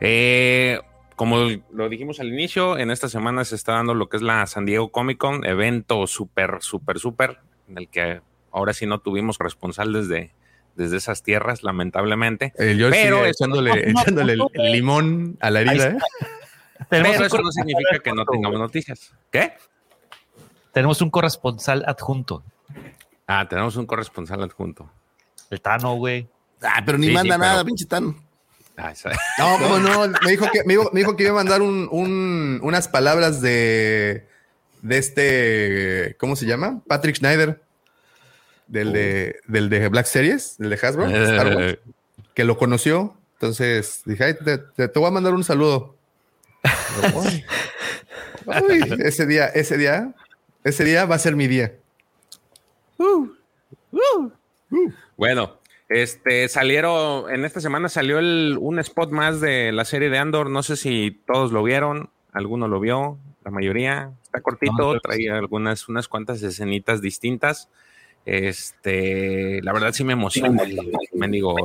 Eh, 0.00 0.80
como 1.20 1.36
lo 1.70 1.90
dijimos 1.90 2.18
al 2.18 2.28
inicio, 2.28 2.78
en 2.78 2.90
esta 2.90 3.10
semana 3.10 3.44
se 3.44 3.54
está 3.54 3.74
dando 3.74 3.92
lo 3.92 4.08
que 4.08 4.16
es 4.16 4.22
la 4.22 4.46
San 4.46 4.64
Diego 4.64 4.90
Comic 4.90 5.18
Con, 5.18 5.44
evento 5.44 6.06
súper, 6.06 6.62
súper, 6.62 6.98
súper, 6.98 7.40
en 7.68 7.76
el 7.76 7.88
que 7.88 8.22
ahora 8.50 8.72
sí 8.72 8.86
no 8.86 9.00
tuvimos 9.00 9.36
responsable 9.38 9.98
desde, 9.98 10.32
desde 10.76 10.96
esas 10.96 11.22
tierras, 11.22 11.62
lamentablemente. 11.62 12.54
El 12.56 12.78
George 12.78 12.98
Pero 13.02 13.26
echándole, 13.26 13.90
echándole 13.90 14.32
el, 14.32 14.40
el 14.54 14.72
limón 14.72 15.36
a 15.40 15.50
la 15.50 15.60
herida. 15.60 15.88
¿eh? 15.88 15.98
Pero 16.88 17.04
eso 17.08 17.12
no 17.22 17.28
corresponsal 17.28 17.52
significa 17.66 17.98
que 17.98 18.12
no 18.14 18.24
tengamos 18.24 18.58
noticias. 18.58 19.12
¿Qué? 19.30 19.52
Tenemos 20.72 21.02
un 21.02 21.10
corresponsal 21.10 21.84
adjunto. 21.86 22.42
Ah, 23.26 23.46
tenemos 23.46 23.76
un 23.76 23.84
corresponsal 23.84 24.42
adjunto. 24.42 24.90
El 25.50 25.60
Tano, 25.60 25.96
güey. 25.96 26.26
Ah, 26.62 26.82
pero 26.86 26.96
ni 26.96 27.08
Sí, 27.08 27.10
sí, 27.10 27.14
manda 27.14 27.34
pero- 27.36 27.44
nada, 27.50 27.62
pinche 27.62 27.84
tan. 27.84 28.16
Ah, 28.82 28.92
esa- 28.92 29.10
No, 29.38 29.58
cómo 29.60 29.78
no, 29.78 30.08
me 30.24 30.30
dijo 30.30 30.46
que, 30.52 30.64
me 30.64 30.74
dijo, 30.74 30.90
me 30.92 31.00
dijo 31.00 31.16
que 31.16 31.24
iba 31.24 31.32
a 31.32 31.34
mandar 31.34 31.62
un, 31.62 31.88
un- 31.90 32.60
unas 32.62 32.88
palabras 32.88 33.40
de, 33.42 34.26
de 34.82 34.98
este, 34.98 36.16
¿cómo 36.18 36.36
se 36.36 36.46
llama? 36.46 36.80
Patrick 36.86 37.16
Schneider, 37.16 37.60
del 38.66 38.92
de, 38.92 39.40
del 39.48 39.68
de 39.68 39.88
Black 39.88 40.06
Series, 40.06 40.56
del 40.58 40.70
de 40.70 40.76
Hasbro, 40.86 41.06
Star 41.08 41.46
Wars, 41.56 41.78
que 42.34 42.44
lo 42.44 42.56
conoció. 42.56 43.16
Entonces 43.34 44.02
dije, 44.04 44.24
"Ay, 44.24 44.34
te, 44.44 44.58
te- 44.58 44.88
te 44.88 44.98
voy 44.98 45.08
a 45.08 45.12
mandar 45.12 45.34
un 45.34 45.44
saludo. 45.44 45.96
Uy, 47.14 47.44
uy, 48.46 48.96
ese 49.04 49.26
día, 49.26 49.46
ese 49.46 49.76
día, 49.76 50.14
ese 50.64 50.84
día 50.84 51.04
va 51.06 51.16
a 51.16 51.18
ser 51.18 51.36
mi 51.36 51.46
día. 51.48 51.74
Bueno, 55.16 55.58
este 55.90 56.48
salieron, 56.48 57.28
en 57.30 57.44
esta 57.44 57.60
semana 57.60 57.88
salió 57.88 58.20
el, 58.20 58.56
un 58.60 58.78
spot 58.78 59.10
más 59.10 59.40
de 59.40 59.72
la 59.72 59.84
serie 59.84 60.08
de 60.08 60.18
Andor. 60.18 60.48
No 60.48 60.62
sé 60.62 60.76
si 60.76 61.20
todos 61.26 61.50
lo 61.50 61.64
vieron, 61.64 62.10
alguno 62.32 62.68
lo 62.68 62.78
vio, 62.78 63.18
la 63.44 63.50
mayoría. 63.50 64.12
Está 64.22 64.40
cortito, 64.40 64.98
trae 65.00 65.28
algunas, 65.30 65.88
unas 65.88 66.06
cuantas 66.06 66.42
escenitas 66.42 67.02
distintas. 67.02 67.68
Este, 68.24 69.60
la 69.62 69.72
verdad 69.72 69.92
sí 69.92 70.04
me 70.04 70.12
emociona 70.12 70.62
el 70.62 70.92
mendigo. 71.14 71.56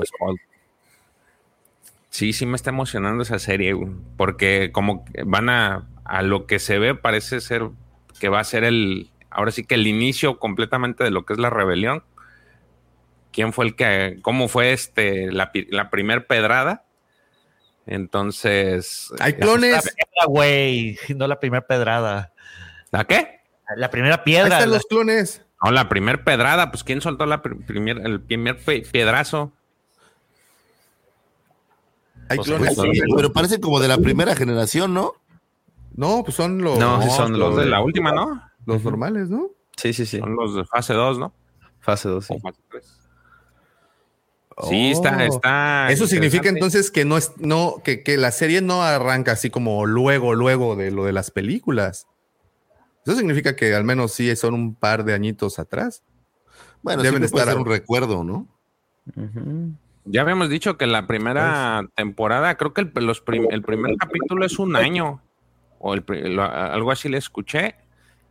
Sí, 2.10 2.34
sí 2.34 2.48
me 2.48 2.56
está 2.56 2.72
emocionando 2.72 3.22
esa 3.22 3.38
serie, 3.38 3.76
porque 4.18 4.72
como 4.72 5.06
van 5.26 5.50
a, 5.50 5.88
a 6.04 6.24
lo 6.24 6.48
que 6.48 6.58
se 6.58 6.80
ve, 6.80 6.96
parece 6.96 7.42
ser 7.42 7.70
que 8.20 8.30
va 8.30 8.40
a 8.40 8.44
ser 8.44 8.64
el, 8.64 9.12
ahora 9.30 9.52
sí 9.52 9.66
que 9.66 9.76
el 9.76 9.86
inicio 9.86 10.40
completamente 10.40 11.04
de 11.04 11.12
lo 11.12 11.26
que 11.26 11.34
es 11.34 11.40
la 11.40 11.52
rebelión. 11.52 12.04
¿Quién 13.36 13.52
fue 13.52 13.66
el 13.66 13.76
que, 13.76 14.20
cómo 14.22 14.48
fue 14.48 14.72
este, 14.72 15.30
la, 15.30 15.52
la 15.70 15.90
primer 15.90 16.26
pedrada? 16.26 16.86
Entonces. 17.86 19.12
Hay 19.20 19.34
clones. 19.34 19.94
güey, 20.28 20.98
no 21.18 21.28
la 21.28 21.38
primera 21.40 21.68
pedrada. 21.68 22.32
¿La 22.92 23.04
qué? 23.04 23.42
La 23.76 23.92
primera 23.92 24.16
Ahí 24.16 24.22
piedra. 24.24 24.56
están 24.56 24.70
la- 24.72 24.78
los 24.78 24.86
clones. 24.86 25.42
No, 25.62 25.72
la 25.72 25.90
primer 25.90 26.24
pedrada, 26.24 26.72
pues 26.72 26.84
¿quién 26.86 27.02
soltó 27.02 27.26
la 27.26 27.44
pr- 27.44 27.66
primer, 27.66 27.98
el 28.06 28.22
primer 28.22 28.58
piedrazo? 28.64 29.52
Hay 32.30 32.38
Pues, 32.38 32.48
clones. 32.48 32.76
pues, 32.76 33.00
Pero 33.16 33.34
parecen 33.34 33.60
como 33.62 33.80
de 33.80 33.88
la 33.88 33.98
primera 33.98 34.36
generación, 34.36 34.94
¿no? 34.94 35.14
No, 35.96 36.24
pues 36.24 36.36
son 36.36 36.62
los. 36.62 36.78
No, 36.80 37.02
sí 37.02 37.10
son 37.10 37.34
Los 37.34 37.56
los 37.56 37.58
de 37.58 37.66
la 37.66 37.82
última, 37.82 38.12
¿no? 38.12 38.42
Los 38.66 38.84
normales, 38.84 39.30
¿no? 39.30 39.50
Sí, 39.78 39.94
sí, 39.94 40.06
sí. 40.06 40.20
Son 40.20 40.36
los 40.36 40.56
de 40.56 40.66
fase 40.66 40.94
2, 40.94 41.20
¿no? 41.20 41.34
Fase 41.82 42.10
2, 42.10 42.26
sí. 42.26 42.34
O 42.36 42.40
fase 42.40 42.62
3. 42.72 43.00
Sí, 44.64 44.90
Oh. 44.90 44.92
está, 44.94 45.26
está. 45.26 45.88
Eso 45.92 46.08
significa 46.08 46.48
entonces 46.50 46.90
que 46.90 47.04
no 47.04 47.18
es, 47.18 47.34
no, 47.38 47.82
que, 47.84 48.04
que 48.04 48.16
la 48.18 48.32
serie 48.32 48.62
no 48.62 48.84
arranca 48.84 49.34
así 49.34 49.50
como 49.50 49.86
luego, 49.86 50.34
luego 50.34 50.76
de 50.78 50.92
lo 50.92 51.04
de 51.04 51.12
las 51.12 51.30
películas. 51.32 52.08
Eso 53.06 53.18
significa 53.18 53.56
que 53.56 53.76
al 53.76 53.84
menos 53.84 54.14
sí 54.14 54.34
son 54.36 54.54
un 54.54 54.74
par 54.76 55.04
de 55.04 55.14
añitos 55.14 55.60
atrás. 55.60 56.04
Bueno, 56.82 57.04
Deben 57.04 57.24
estar 57.24 57.48
ser 57.48 57.58
un 57.58 57.66
recuerdo, 57.66 58.24
¿no? 58.24 58.48
Ya 60.06 60.22
habíamos 60.22 60.50
dicho 60.50 60.78
que 60.78 60.88
la 60.88 61.06
primera 61.08 61.82
Pues 61.82 61.94
temporada, 61.96 62.56
creo 62.56 62.74
que 62.74 62.82
el, 62.82 62.92
los 63.06 63.22
prim- 63.22 63.48
el 63.50 63.62
primer 63.62 63.96
capítulo 63.98 64.46
es 64.46 64.58
un 64.60 64.76
año, 64.76 65.22
o 65.80 65.94
el 65.96 66.04
lo- 66.08 66.44
algo 66.44 66.92
así 66.92 67.10
le 67.10 67.18
escuché, 67.18 67.76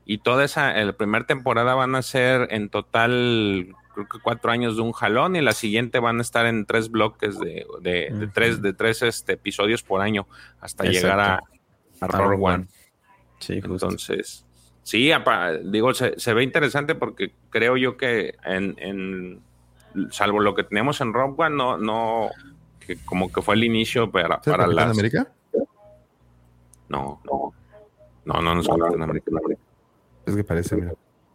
y 0.07 0.19
toda 0.19 0.45
esa, 0.45 0.73
la 0.73 0.93
primera 0.95 1.27
temporada 1.27 1.75
van 1.75 1.95
a 1.97 2.03
ser 2.03 2.49
en 2.51 2.69
total, 2.69 3.75
creo 3.95 4.07
que 4.09 4.19
cuatro 4.19 4.51
años 4.51 4.77
de 4.77 4.83
un 4.83 4.93
jalón, 4.93 5.37
y 5.37 5.41
la 5.41 5.53
siguiente 5.53 5.99
van 6.01 6.19
a 6.19 6.23
estar 6.23 6.45
en 6.47 6.67
tres 6.67 6.91
bloques 6.91 7.39
de, 7.39 7.65
de- 7.81 8.11
de 8.13 8.27
tres, 8.29 8.61
de 8.61 8.73
tres 8.75 9.01
este, 9.03 9.35
episodios 9.35 9.83
por 9.83 10.01
año, 10.03 10.27
hasta 10.61 10.85
Exacto. 10.85 11.01
llegar 11.07 11.21
a, 11.21 11.35
a 11.35 11.41
A 12.01 12.07
Rogue 12.09 12.25
Rogue 12.25 12.35
One. 12.45 12.55
One. 12.55 12.67
Sí, 13.39 13.61
justo. 13.61 13.87
Entonces, 13.87 14.45
sí, 14.83 15.13
apa- 15.13 15.53
digo, 15.53 15.95
se, 15.95 16.19
se 16.19 16.35
ve 16.35 16.43
interesante 16.43 16.95
porque 16.95 17.33
creo 17.51 17.77
yo 17.77 17.97
que 17.97 18.35
en, 18.45 18.75
en- 18.79 19.43
salvo 20.11 20.41
lo 20.41 20.55
que 20.55 20.65
teníamos 20.65 21.01
en 21.01 21.13
Rogue 21.13 21.35
One, 21.45 21.57
no, 21.57 21.79
no, 21.79 22.31
que 22.81 22.97
como 23.05 23.33
que 23.33 23.41
fue 23.43 23.55
el 23.55 23.65
inicio 23.65 24.11
para, 24.11 24.37
¿Es 24.37 24.47
el 24.47 24.53
para 24.53 24.67
las... 24.67 24.91
América? 24.91 25.29
No, 26.89 27.21
no, 27.25 27.53
no, 28.25 28.43
no, 28.43 28.55
no 28.55 28.61
es 28.61 28.69
Capitán 28.69 29.03
América. 29.03 29.31
Es 30.27 30.35
que 30.37 30.45
parece, 30.45 30.77
mira. 30.77 30.93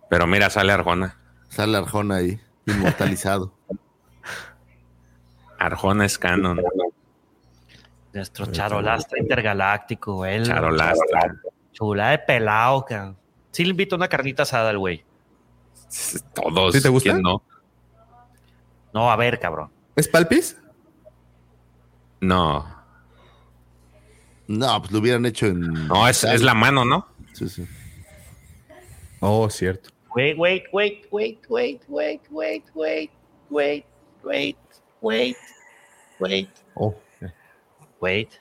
Pero 0.09 0.25
mira, 0.27 0.49
sale 0.49 0.71
Arjona. 0.71 1.15
Sale 1.49 1.77
Arjona 1.77 2.15
ahí, 2.15 2.39
inmortalizado. 2.71 3.53
Arjona 5.59 6.05
es 6.05 6.17
canon. 6.17 6.61
Nuestro 8.13 8.45
charolastra 8.47 9.19
intergaláctico, 9.19 10.15
güey. 10.15 10.37
el- 10.37 10.45
Charolastra. 10.45 11.35
Chula 11.73 12.09
de 12.11 12.19
pelado, 12.19 12.85
cabrón. 12.85 13.17
Sí 13.51 13.63
le 13.63 13.71
invito 13.71 13.95
a 13.95 13.97
una 13.97 14.07
carnita 14.07 14.43
asada 14.43 14.69
al 14.69 14.77
güey. 14.77 15.03
Todos. 16.33 16.73
¿Sí 16.73 16.81
te 16.81 16.89
gusta? 16.89 17.09
¿quién 17.11 17.21
no? 17.21 17.43
No, 18.93 19.11
a 19.11 19.15
ver, 19.15 19.39
cabrón. 19.39 19.71
¿Es 19.95 20.07
Palpis? 20.07 20.57
No, 22.21 22.65
No, 24.47 24.79
pues 24.81 24.91
lo 24.91 24.99
hubieran 24.99 25.25
hecho 25.25 25.45
en. 25.45 25.87
no, 25.87 26.07
es, 26.07 26.23
es 26.23 26.41
la 26.41 26.53
mano, 26.53 26.83
¿no? 26.85 27.07
Sí, 27.33 27.47
sí. 27.47 27.65
Oh, 29.21 29.49
cierto. 29.49 29.89
Wait, 30.15 30.37
wait, 30.37 30.63
wait, 30.73 31.05
wait, 31.11 31.39
wait, 31.49 31.81
wait, 31.87 32.21
wait, 32.31 32.63
wait, 32.73 33.11
wait, 33.49 33.85
wait, 34.23 34.57
wait, 35.01 35.37
wait, 36.19 36.49
Oh. 36.75 36.95
wait. 37.99 38.39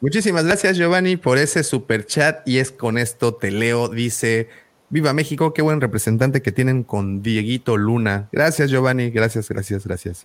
Muchísimas 0.00 0.44
gracias, 0.44 0.76
Giovanni, 0.76 1.16
por 1.16 1.38
ese 1.38 1.62
super 1.64 2.04
chat. 2.04 2.46
Y 2.46 2.58
es 2.58 2.72
con 2.72 2.98
esto 2.98 3.36
te 3.36 3.50
leo. 3.50 3.88
Dice: 3.88 4.48
Viva 4.94 5.12
México, 5.12 5.52
qué 5.52 5.60
buen 5.60 5.80
representante 5.80 6.40
que 6.40 6.52
tienen 6.52 6.84
con 6.84 7.20
Dieguito 7.20 7.76
Luna. 7.76 8.28
Gracias, 8.30 8.70
Giovanni. 8.70 9.10
Gracias, 9.10 9.48
gracias, 9.48 9.84
gracias. 9.84 10.24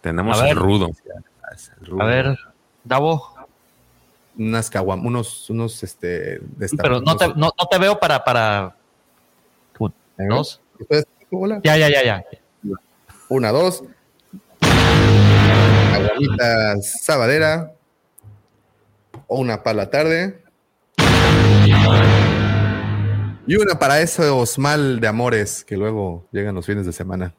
Tenemos 0.00 0.38
A 0.38 0.44
ver. 0.44 0.52
el 0.52 0.56
rudo. 0.56 0.88
A 2.00 2.04
ver, 2.06 2.38
Davo. 2.84 3.34
Unas 4.38 4.70
caguam, 4.70 5.04
unos, 5.04 5.50
unos, 5.50 5.82
este. 5.82 6.40
Pero 6.78 7.02
no 7.02 7.18
te, 7.18 7.28
no, 7.28 7.52
no 7.58 7.66
te 7.70 7.78
veo 7.78 8.00
para, 8.00 8.24
para. 8.24 8.74
¿Eh? 10.16 10.26
Dos. 10.26 10.62
Ya, 11.62 11.76
ya, 11.76 11.90
ya, 11.90 12.02
ya. 12.02 12.24
Una, 13.28 13.52
dos. 13.52 13.84
Aguamita 15.92 16.80
sabadera. 16.80 17.74
O 19.26 19.38
una 19.38 19.62
para 19.62 19.76
la 19.76 19.90
tarde. 19.90 20.42
Y 23.46 23.56
una 23.56 23.78
para 23.78 24.00
esos 24.00 24.58
mal 24.58 24.98
de 25.00 25.06
amores 25.06 25.64
que 25.64 25.76
luego 25.76 26.26
llegan 26.32 26.54
los 26.54 26.66
fines 26.66 26.84
de 26.86 26.92
semana. 26.92 27.34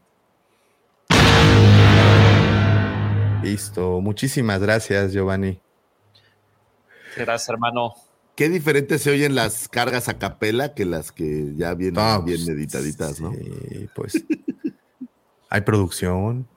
Listo. 3.43 3.99
Muchísimas 4.01 4.61
gracias, 4.61 5.11
Giovanni. 5.13 5.59
Gracias, 7.15 7.49
hermano. 7.49 7.93
Qué 8.35 8.49
diferente 8.49 8.99
se 8.99 9.11
oyen 9.11 9.35
las 9.35 9.67
cargas 9.67 10.09
a 10.09 10.17
capela 10.19 10.73
que 10.75 10.85
las 10.85 11.11
que 11.11 11.53
ya 11.55 11.73
vienen 11.73 11.99
Ah, 11.99 12.21
bien 12.23 12.37
pues, 12.37 12.47
editaditas, 12.49 13.19
¿no? 13.19 13.31
Sí, 13.33 13.89
pues. 13.95 14.23
Hay 15.49 15.61
producción. 15.61 16.47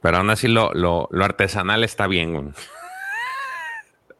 Pero 0.00 0.18
aún 0.18 0.30
así 0.30 0.48
lo, 0.48 0.72
lo, 0.74 1.08
lo 1.10 1.24
artesanal 1.24 1.84
está 1.84 2.06
bien. 2.06 2.32
güey. 2.32 2.54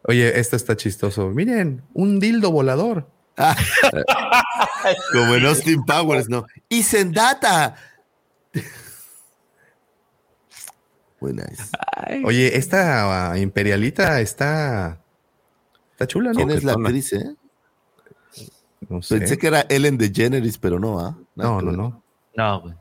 Oye, 0.08 0.40
esto 0.40 0.56
está 0.56 0.74
chistoso. 0.74 1.28
Miren, 1.28 1.82
un 1.92 2.18
dildo 2.18 2.50
volador. 2.50 3.06
Como 5.12 5.34
en 5.34 5.44
Austin 5.44 5.84
Powers, 5.84 6.30
¿no? 6.30 6.46
Y 6.70 6.82
Zendata. 6.82 7.74
Buenas. 11.20 11.70
Oye, 12.24 12.56
esta 12.56 13.32
ah, 13.32 13.38
imperialita 13.38 14.22
está. 14.22 15.02
Está 15.92 16.06
chula, 16.06 16.30
¿no? 16.30 16.36
¿Quién 16.36 16.50
es 16.52 16.64
la 16.64 16.72
actriz, 16.72 17.12
eh? 17.12 17.34
No 18.88 19.02
sé. 19.02 19.18
Pensé 19.18 19.36
que 19.36 19.48
era 19.48 19.66
Ellen 19.68 19.98
DeGeneres, 19.98 20.56
pero 20.56 20.78
no, 20.78 21.00
¿ah? 21.00 21.18
No, 21.34 21.60
no, 21.60 21.72
no. 21.72 22.02
No, 22.34 22.60
güey. 22.62 22.74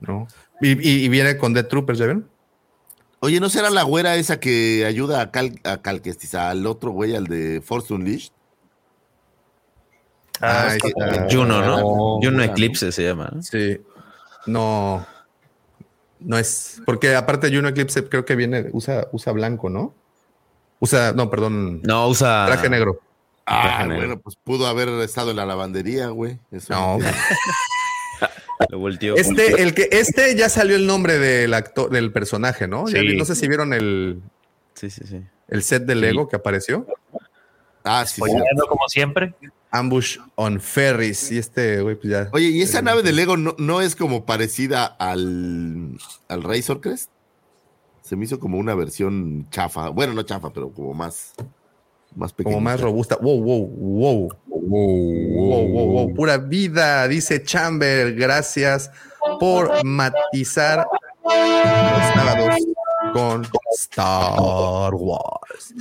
no. 0.00 0.26
Y, 0.62 0.70
y- 0.70 1.04
y 1.04 1.08
viene 1.10 1.36
con 1.36 1.52
Death 1.52 1.68
Troopers, 1.68 1.98
¿ya 1.98 2.06
ven? 2.06 2.26
Oye, 3.24 3.40
¿no 3.40 3.48
será 3.48 3.70
la 3.70 3.84
güera 3.84 4.16
esa 4.16 4.38
que 4.38 4.84
ayuda 4.86 5.22
a 5.22 5.30
Cal, 5.30 5.58
a 5.64 5.78
Cal 5.80 6.02
Kestis, 6.02 6.34
al 6.34 6.66
otro 6.66 6.90
güey, 6.90 7.16
al 7.16 7.26
de 7.26 7.62
Force 7.64 7.94
Unleashed? 7.94 8.32
Ah, 10.42 10.74
está- 10.76 11.26
Juno, 11.30 11.62
¿no? 11.64 11.76
Oh, 11.82 12.20
Juno 12.22 12.42
Eclipse 12.42 12.92
se 12.92 13.02
llama. 13.04 13.30
¿no? 13.32 13.42
Sí. 13.42 13.80
No. 14.46 15.06
No 16.20 16.36
es. 16.36 16.82
Porque 16.84 17.14
aparte 17.16 17.50
Juno 17.54 17.68
Eclipse 17.68 18.06
creo 18.08 18.26
que 18.26 18.36
viene, 18.36 18.66
usa, 18.72 19.08
usa 19.12 19.32
blanco, 19.32 19.70
¿no? 19.70 19.94
Usa, 20.80 21.12
no, 21.12 21.30
perdón. 21.30 21.80
No, 21.82 22.08
usa. 22.08 22.44
Traje 22.46 22.68
negro. 22.68 23.00
Ah, 23.46 23.62
Traje 23.62 23.86
negro. 23.88 23.96
bueno, 24.06 24.20
pues 24.20 24.36
pudo 24.36 24.66
haber 24.66 24.88
estado 25.00 25.30
en 25.30 25.36
la 25.36 25.46
lavandería, 25.46 26.08
güey. 26.08 26.38
Eso 26.50 26.74
No. 26.74 26.98
Lo 28.68 28.78
volteó. 28.78 29.16
Este, 29.16 29.62
el 29.62 29.74
que, 29.74 29.88
este 29.90 30.34
ya 30.36 30.48
salió 30.48 30.76
el 30.76 30.86
nombre 30.86 31.18
del 31.18 31.54
actor, 31.54 31.90
del 31.90 32.12
personaje, 32.12 32.68
¿no? 32.68 32.86
Sí. 32.86 33.16
no 33.16 33.24
sé 33.24 33.34
si 33.34 33.48
vieron 33.48 33.72
el, 33.72 34.22
Sí, 34.74 34.90
sí, 34.90 35.04
sí. 35.06 35.22
el 35.48 35.62
set 35.62 35.84
de 35.84 35.94
Lego 35.94 36.28
que 36.28 36.36
apareció. 36.36 36.86
Ah, 37.84 38.06
sí, 38.06 38.20
como 38.20 38.88
siempre. 38.88 39.34
Ambush 39.70 40.18
on 40.36 40.60
Ferris. 40.60 41.32
Y 41.32 41.38
este, 41.38 41.82
güey, 41.82 41.96
pues 41.96 42.10
ya. 42.10 42.28
Oye, 42.32 42.46
¿y 42.46 42.62
esa 42.62 42.80
nave 42.80 43.02
de 43.02 43.12
Lego 43.12 43.36
no, 43.36 43.54
no 43.58 43.80
es 43.80 43.96
como 43.96 44.24
parecida 44.24 44.84
al, 44.86 45.98
al 46.28 46.42
Razor 46.42 46.80
Crest? 46.80 47.10
Se 48.02 48.16
me 48.16 48.24
hizo 48.24 48.38
como 48.38 48.58
una 48.58 48.74
versión 48.74 49.48
chafa. 49.50 49.88
Bueno, 49.88 50.14
no 50.14 50.22
chafa, 50.22 50.52
pero 50.52 50.70
como 50.70 50.94
más, 50.94 51.34
más 52.16 52.32
pequeña. 52.32 52.54
Como 52.54 52.64
más 52.64 52.80
robusta. 52.80 53.16
Wow, 53.16 53.42
wow, 53.42 53.66
wow. 53.66 54.28
Wow, 54.46 55.68
wow, 55.68 55.86
wow. 55.86 56.14
Pura 56.14 56.38
vida, 56.38 57.06
dice 57.08 57.42
Chamber. 57.42 58.14
Gracias 58.14 58.90
por 59.40 59.84
matizar 59.84 60.86
los 61.24 62.14
sábados 62.14 62.56
con 63.12 63.46
Star 63.72 64.94
Wars. 64.94 65.74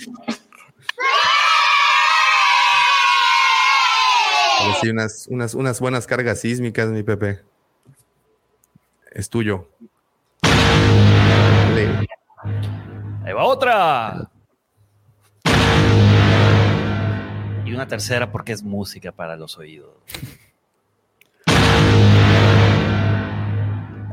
Si 4.81 4.89
unas, 4.89 5.27
unas, 5.27 5.53
unas 5.53 5.79
buenas 5.79 6.07
cargas 6.07 6.39
sísmicas, 6.39 6.89
mi 6.89 7.03
Pepe. 7.03 7.41
Es 9.11 9.29
tuyo. 9.29 9.69
Dale. 10.41 12.07
Ahí 13.25 13.33
va 13.33 13.43
otra. 13.43 14.29
Y 17.73 17.75
una 17.75 17.87
tercera 17.87 18.31
porque 18.31 18.51
es 18.51 18.61
música 18.61 19.11
para 19.11 19.35
los 19.35 19.57
oídos. 19.57 19.95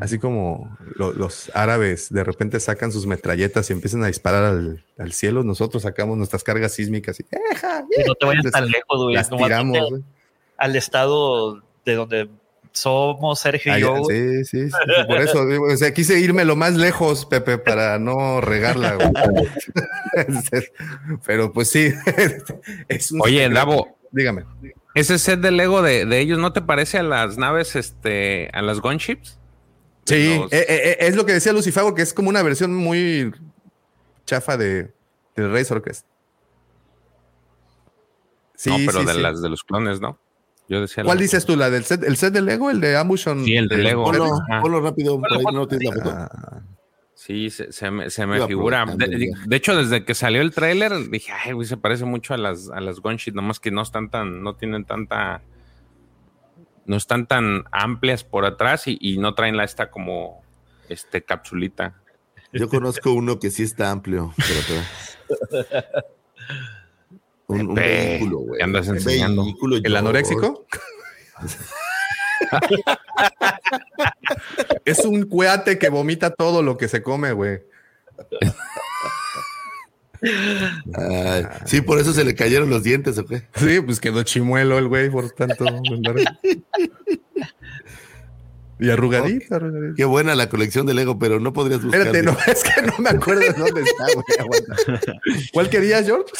Así 0.00 0.18
como 0.18 0.74
lo- 0.96 1.12
los 1.12 1.50
árabes 1.54 2.08
de 2.08 2.24
repente 2.24 2.58
sacan 2.58 2.90
sus 2.90 3.06
metralletas 3.06 3.68
y 3.68 3.74
empiezan 3.74 4.02
a 4.02 4.06
disparar 4.06 4.44
al, 4.44 4.82
al 4.96 5.12
cielo, 5.12 5.42
nosotros 5.44 5.82
sacamos 5.82 6.16
nuestras 6.16 6.42
cargas 6.42 6.72
sísmicas 6.72 7.20
y 7.20 7.26
¡eja! 7.52 7.84
Y 7.98 8.08
no 8.08 8.14
te 8.14 8.24
vayas 8.24 8.44
Les- 8.44 8.52
tan 8.54 8.66
lejos, 8.66 9.02
güey. 9.02 9.14
Las 9.16 9.30
Nomás 9.30 9.46
tiramos. 9.48 9.72
vete 9.74 9.90
güey. 9.90 10.02
Al 10.56 10.76
estado 10.76 11.62
de 11.84 11.94
donde 11.94 12.30
somos 12.72 13.38
Sergio 13.40 13.76
y 13.76 13.80
yo. 13.80 13.96
sí, 14.08 14.44
sí, 14.44 14.68
sí, 14.70 14.76
Por 15.06 15.16
eso, 15.20 15.46
digo, 15.46 15.66
o 15.72 15.76
sea, 15.76 15.92
quise 15.92 16.18
irme 16.20 16.44
lo 16.44 16.56
más 16.56 16.74
lejos, 16.74 17.26
Pepe, 17.26 17.58
para 17.58 17.98
no 17.98 18.40
regarla. 18.40 18.94
güey. 18.94 19.10
Pero 21.26 21.52
pues 21.52 21.70
sí. 21.70 21.92
es 22.88 23.12
un 23.12 23.20
Oye, 23.22 23.38
secreto. 23.44 23.54
Davo. 23.54 23.98
Dígame. 24.12 24.44
Ese 24.94 25.18
set 25.18 25.40
de 25.40 25.50
Lego 25.52 25.82
de, 25.82 26.04
de 26.04 26.18
ellos, 26.18 26.38
¿no 26.38 26.52
te 26.52 26.62
parece 26.62 26.98
a 26.98 27.02
las 27.04 27.38
naves, 27.38 27.76
este, 27.76 28.50
a 28.52 28.60
las 28.62 28.80
gunships? 28.80 29.38
Sí, 30.04 30.36
Los- 30.38 30.52
eh, 30.52 30.66
eh, 30.68 30.80
eh, 30.90 30.96
es 31.00 31.14
lo 31.14 31.24
que 31.26 31.32
decía 31.34 31.52
Lucifago, 31.52 31.94
que 31.94 32.02
es 32.02 32.12
como 32.12 32.28
una 32.28 32.42
versión 32.42 32.74
muy 32.74 33.32
chafa 34.26 34.56
de, 34.56 34.92
del 35.36 35.52
Razor 35.52 35.80
Crest. 35.82 36.06
Sí, 38.56 38.70
no, 38.70 38.76
pero 38.84 39.00
sí, 39.00 39.06
de 39.06 39.12
sí. 39.14 39.20
las 39.20 39.40
de 39.40 39.48
los 39.48 39.62
clones, 39.62 40.00
¿no? 40.00 40.18
Yo 40.70 40.80
decía. 40.80 41.02
¿Cuál 41.04 41.18
dices 41.18 41.44
tú? 41.44 41.56
¿La 41.56 41.68
del 41.68 41.84
set, 41.84 42.02
el 42.04 42.16
set 42.16 42.32
de 42.32 42.40
Lego? 42.40 42.70
¿El 42.70 42.80
de 42.80 42.96
Ambush 42.96 43.28
on- 43.28 43.44
Sí, 43.44 43.56
el 43.56 43.68
de 43.68 43.76
Lego. 43.78 44.04
Ponlo, 44.04 44.26
ponlo 44.62 44.80
rápido, 44.80 45.18
por 45.20 45.32
ahí 45.32 45.44
no 45.52 45.66
tienes 45.66 45.88
la 45.88 45.94
foto. 46.02 46.10
Ah, 46.16 46.62
Sí, 47.12 47.50
se, 47.50 47.70
se 47.70 47.90
me, 47.90 48.08
se 48.08 48.24
me 48.24 48.46
figura. 48.46 48.86
De, 48.86 49.56
hecho, 49.56 49.76
desde 49.76 50.04
que 50.06 50.14
salió 50.14 50.40
el 50.40 50.52
tráiler, 50.54 51.10
dije, 51.10 51.32
ay, 51.32 51.52
güey, 51.52 51.66
se 51.68 51.76
parece 51.76 52.06
mucho 52.06 52.32
a 52.32 52.38
las, 52.38 52.70
a 52.70 52.80
las 52.80 53.00
gunships, 53.00 53.34
nomás 53.34 53.60
que 53.60 53.70
no 53.70 53.82
están 53.82 54.08
tan, 54.08 54.42
no 54.42 54.54
tienen 54.54 54.86
tanta, 54.86 55.42
no 56.86 56.96
están 56.96 57.26
tan 57.26 57.64
amplias 57.72 58.24
por 58.24 58.46
atrás 58.46 58.86
y, 58.86 58.96
y 59.00 59.18
no 59.18 59.34
traen 59.34 59.58
la 59.58 59.64
esta 59.64 59.90
como, 59.90 60.42
este, 60.88 61.22
capsulita. 61.22 62.00
Yo 62.54 62.68
conozco 62.70 63.12
uno 63.12 63.38
que 63.38 63.50
sí 63.50 63.64
está 63.64 63.90
amplio. 63.90 64.32
Pero, 64.38 64.60
pero- 65.58 66.04
Un, 67.50 67.74
vehículo, 67.74 68.38
güey. 68.38 68.58
¿qué 68.58 68.64
andas 68.64 68.88
enseñando? 68.88 69.44
vehículo, 69.44 69.76
¿El 69.76 69.82
yo- 69.84 69.98
anoréxico? 69.98 70.66
es 74.84 74.98
un 75.04 75.24
cuate 75.24 75.78
que 75.78 75.88
vomita 75.88 76.30
todo 76.30 76.62
lo 76.62 76.76
que 76.76 76.88
se 76.88 77.02
come, 77.02 77.32
güey. 77.32 77.60
Ay, 80.94 81.46
sí, 81.64 81.80
por 81.80 81.98
eso 81.98 82.12
se 82.12 82.24
le 82.24 82.34
cayeron 82.34 82.68
los 82.68 82.82
dientes, 82.82 83.16
¿o 83.18 83.24
qué? 83.24 83.42
Sí, 83.54 83.80
pues 83.80 84.00
quedó 84.00 84.22
chimuelo 84.22 84.78
el 84.78 84.88
güey 84.88 85.08
por 85.08 85.30
tanto. 85.30 85.64
y 88.78 88.90
arrugadito, 88.90 89.54
arrugadito. 89.54 89.94
Qué 89.96 90.04
buena 90.04 90.34
la 90.34 90.48
colección 90.50 90.84
de 90.86 90.92
Lego, 90.94 91.18
pero 91.18 91.40
no 91.40 91.52
podrías 91.54 91.82
buscar. 91.82 92.00
Espérate, 92.06 92.22
no, 92.22 92.36
es 92.52 92.62
que 92.64 92.82
no 92.82 92.92
me 92.98 93.10
acuerdo 93.10 93.40
de 93.40 93.52
dónde 93.54 93.80
está, 93.82 94.04
güey. 94.14 94.24
aguanta. 94.38 94.76
¿Cuál 95.52 95.70
querías, 95.70 96.04
George? 96.04 96.30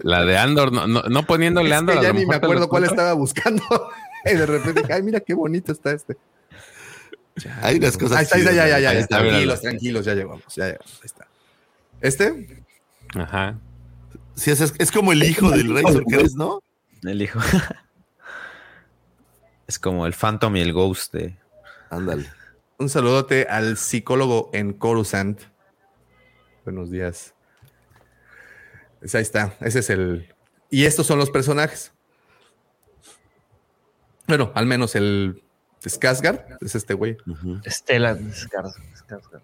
La 0.00 0.24
de 0.24 0.36
Andor, 0.36 0.72
no, 0.72 0.86
no, 0.86 1.02
no 1.02 1.22
poniéndole 1.24 1.70
Es 1.70 1.76
Andor. 1.76 1.94
que 1.94 2.00
a 2.00 2.02
ya 2.02 2.08
lo 2.08 2.18
ni 2.18 2.26
me 2.26 2.36
acuerdo 2.36 2.68
cuál 2.68 2.84
estaba 2.84 3.12
buscando. 3.12 3.62
y 4.24 4.34
de 4.34 4.46
repente 4.46 4.82
dije, 4.82 4.92
ay, 4.92 5.02
mira 5.02 5.20
qué 5.20 5.34
bonito 5.34 5.72
está 5.72 5.92
este. 5.92 6.16
Hay 7.62 7.76
unas 7.76 7.96
cosas. 7.96 8.18
Ahí 8.18 8.24
está, 8.24 8.36
ahí 8.36 8.42
está, 8.42 8.54
ya, 8.54 8.68
ya, 8.68 8.80
ya, 8.80 8.90
Ahí 8.90 8.98
está, 8.98 9.18
Tranquilos, 9.18 9.60
tranquilos, 9.60 10.04
ya 10.04 10.14
llegamos, 10.14 10.54
ya 10.54 10.66
llegamos. 10.66 10.94
Ahí 10.94 11.04
está. 11.04 11.26
¿Este? 12.00 12.64
Ajá. 13.14 13.58
Sí, 14.34 14.50
es, 14.50 14.60
es 14.60 14.90
como 14.90 15.12
el 15.12 15.22
hijo 15.22 15.50
del 15.50 15.74
Razor 15.74 16.04
Crest, 16.04 16.36
¿no? 16.36 16.62
El 17.02 17.22
hijo. 17.22 17.38
es 19.66 19.78
como 19.78 20.06
el 20.06 20.12
Phantom 20.12 20.56
y 20.56 20.60
el 20.60 20.72
Ghost 20.72 21.12
de. 21.12 21.36
Ándale. 21.90 22.30
Un 22.78 22.88
saludote 22.88 23.46
al 23.48 23.76
psicólogo 23.76 24.50
en 24.52 24.72
Coruscant. 24.72 25.40
Buenos 26.64 26.90
días. 26.90 27.34
Pues 29.04 29.14
ahí 29.16 29.20
está, 29.20 29.54
ese 29.60 29.80
es 29.80 29.90
el. 29.90 30.32
Y 30.70 30.86
estos 30.86 31.06
son 31.06 31.18
los 31.18 31.28
personajes. 31.28 31.92
Bueno, 34.26 34.50
al 34.54 34.64
menos 34.64 34.94
el 34.94 35.42
Skarsgård 35.82 36.56
es 36.62 36.74
este 36.74 36.94
güey. 36.94 37.18
Stellan 37.66 38.32
Skarsgård. 38.32 38.72
Skarsgård. 38.94 39.42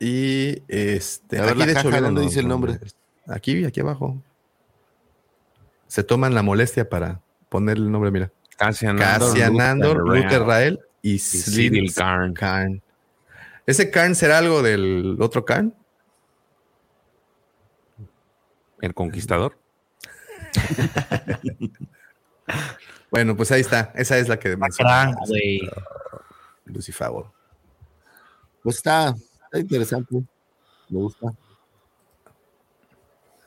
Y 0.00 0.60
este. 0.66 1.38
A 1.38 1.44
ver, 1.44 1.56
la 1.56 1.66
de 1.66 1.72
hecho, 1.72 1.88
caja, 1.88 2.00
¿dónde 2.00 2.22
dice 2.22 2.40
el 2.40 2.48
nombre? 2.48 2.80
Aquí, 3.28 3.64
aquí 3.64 3.78
abajo. 3.78 4.20
Se 5.86 6.02
toman 6.02 6.34
la 6.34 6.42
molestia 6.42 6.88
para 6.88 7.20
poner 7.48 7.76
el 7.76 7.92
nombre, 7.92 8.10
mira. 8.10 8.32
Cassian 8.58 9.00
Andor, 9.00 9.28
Cassian 9.28 9.60
Andor, 9.60 9.98
Luther 9.98 10.42
Rael 10.42 10.80
y 11.00 11.12
y 11.12 11.18
Cyril 11.20 11.94
Karn. 11.94 12.34
Karn. 12.34 12.82
¿Ese 13.66 13.88
Karn 13.88 14.16
será 14.16 14.38
algo 14.38 14.62
del 14.62 15.16
otro 15.20 15.44
Karn? 15.44 15.72
El 18.86 18.94
conquistador. 18.94 19.58
Bueno, 23.10 23.36
pues 23.36 23.50
ahí 23.52 23.60
está. 23.60 23.92
Esa 23.94 24.18
es 24.18 24.28
la 24.28 24.38
que 24.38 24.56
mencionaba. 24.56 25.14
güey. 25.26 25.60
Lucifago. 26.64 27.32
Pues 28.62 28.76
está, 28.76 29.14
está 29.44 29.58
interesante. 29.58 30.14
Me 30.88 30.98
gusta. 30.98 31.28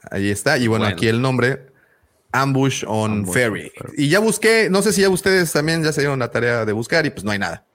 Ahí 0.09 0.29
está. 0.31 0.57
Y 0.57 0.67
bueno, 0.67 0.83
Bueno. 0.85 0.95
aquí 0.95 1.07
el 1.07 1.21
nombre. 1.21 1.67
Ambush 2.31 2.83
on 2.87 3.11
Ambush 3.11 3.33
Ferry. 3.33 3.69
Ferry. 3.77 3.93
Y 3.97 4.09
ya 4.09 4.19
busqué, 4.19 4.69
no 4.69 4.81
sé 4.81 4.93
si 4.93 5.01
ya 5.01 5.09
ustedes 5.09 5.51
también 5.51 5.83
ya 5.83 5.91
se 5.91 6.01
dieron 6.01 6.19
la 6.19 6.31
tarea 6.31 6.63
de 6.65 6.73
buscar 6.73 7.05
y 7.05 7.09
pues 7.09 7.23
no 7.23 7.31
hay 7.31 7.39
nada. 7.39 7.65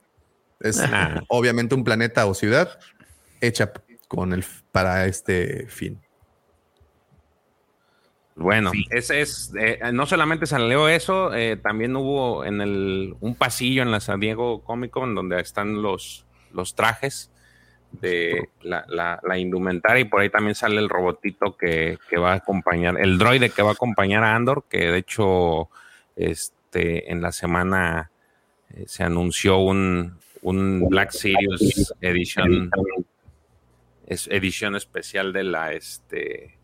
Es 0.60 0.80
obviamente 1.28 1.74
un 1.74 1.84
planeta 1.84 2.26
o 2.26 2.34
ciudad 2.34 2.78
hecha 3.40 3.72
con 4.08 4.32
el 4.32 4.44
para 4.72 5.06
este 5.06 5.66
fin. 5.68 6.00
Bueno, 8.36 8.72
ese 8.90 9.20
es, 9.20 9.52
eh, 9.56 9.78
no 9.92 10.06
solamente 10.06 10.46
salió 10.46 10.88
eso, 10.88 11.32
eh, 11.34 11.56
también 11.56 11.94
hubo 11.94 12.44
en 12.44 12.60
el 12.60 13.14
un 13.20 13.36
pasillo 13.36 13.82
en 13.82 13.92
la 13.92 14.00
San 14.00 14.18
Diego 14.18 14.62
Comic 14.64 14.90
Con 14.90 15.14
donde 15.14 15.40
están 15.40 15.82
los, 15.82 16.26
los 16.52 16.74
trajes 16.74 17.30
de 17.92 18.48
la, 18.62 18.84
la- 18.88 19.20
la 19.22 19.38
indumentaria 19.38 20.00
y 20.00 20.04
por 20.06 20.20
ahí 20.20 20.30
también 20.30 20.56
sale 20.56 20.78
el 20.80 20.88
robotito 20.88 21.56
que, 21.56 21.96
que 22.10 22.18
va 22.18 22.32
a 22.32 22.36
acompañar, 22.36 22.98
el 23.00 23.18
droide 23.18 23.50
que 23.50 23.62
va 23.62 23.70
a 23.70 23.74
acompañar 23.74 24.24
a 24.24 24.34
Andor, 24.34 24.64
que 24.68 24.78
de 24.90 24.98
hecho 24.98 25.68
este, 26.16 27.12
en 27.12 27.22
la 27.22 27.30
semana 27.30 28.10
eh, 28.74 28.82
se 28.88 29.04
anunció 29.04 29.58
un, 29.58 30.18
un 30.42 30.88
Black 30.88 31.12
Series 31.12 31.94
edición, 32.00 32.68
es 34.08 34.26
edición 34.26 34.74
especial 34.74 35.32
de 35.32 35.44
la 35.44 35.72
este 35.72 36.58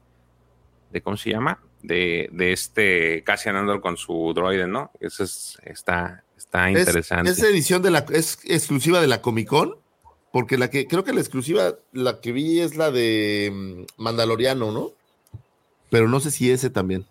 de 0.90 1.00
cómo 1.02 1.16
se 1.16 1.30
llama 1.30 1.60
de, 1.82 2.28
de 2.32 2.52
este 2.52 3.22
Cassian 3.24 3.56
Andor 3.56 3.80
con 3.80 3.96
su 3.96 4.32
droide, 4.34 4.66
¿no? 4.66 4.90
Eso 5.00 5.24
es, 5.24 5.58
está, 5.64 6.24
está 6.36 6.70
Es- 6.70 6.78
interesante. 6.80 7.30
Es, 7.30 7.42
edición 7.42 7.82
de 7.82 7.90
la, 7.90 8.04
es 8.12 8.38
exclusiva 8.44 9.00
de 9.00 9.06
la 9.06 9.22
Comic 9.22 9.48
Con, 9.48 9.76
porque 10.32 10.58
la 10.58 10.68
que, 10.70 10.86
creo 10.86 11.04
que 11.04 11.12
la 11.12 11.20
exclusiva, 11.20 11.74
la 11.92 12.20
que 12.20 12.32
vi 12.32 12.60
es 12.60 12.76
la 12.76 12.90
de 12.90 13.50
mm, 13.52 14.02
Mandaloriano, 14.02 14.72
¿no? 14.72 14.90
Pero 15.90 16.08
no 16.08 16.20
sé 16.20 16.30
si 16.30 16.50
ese 16.50 16.70
también. 16.70 17.06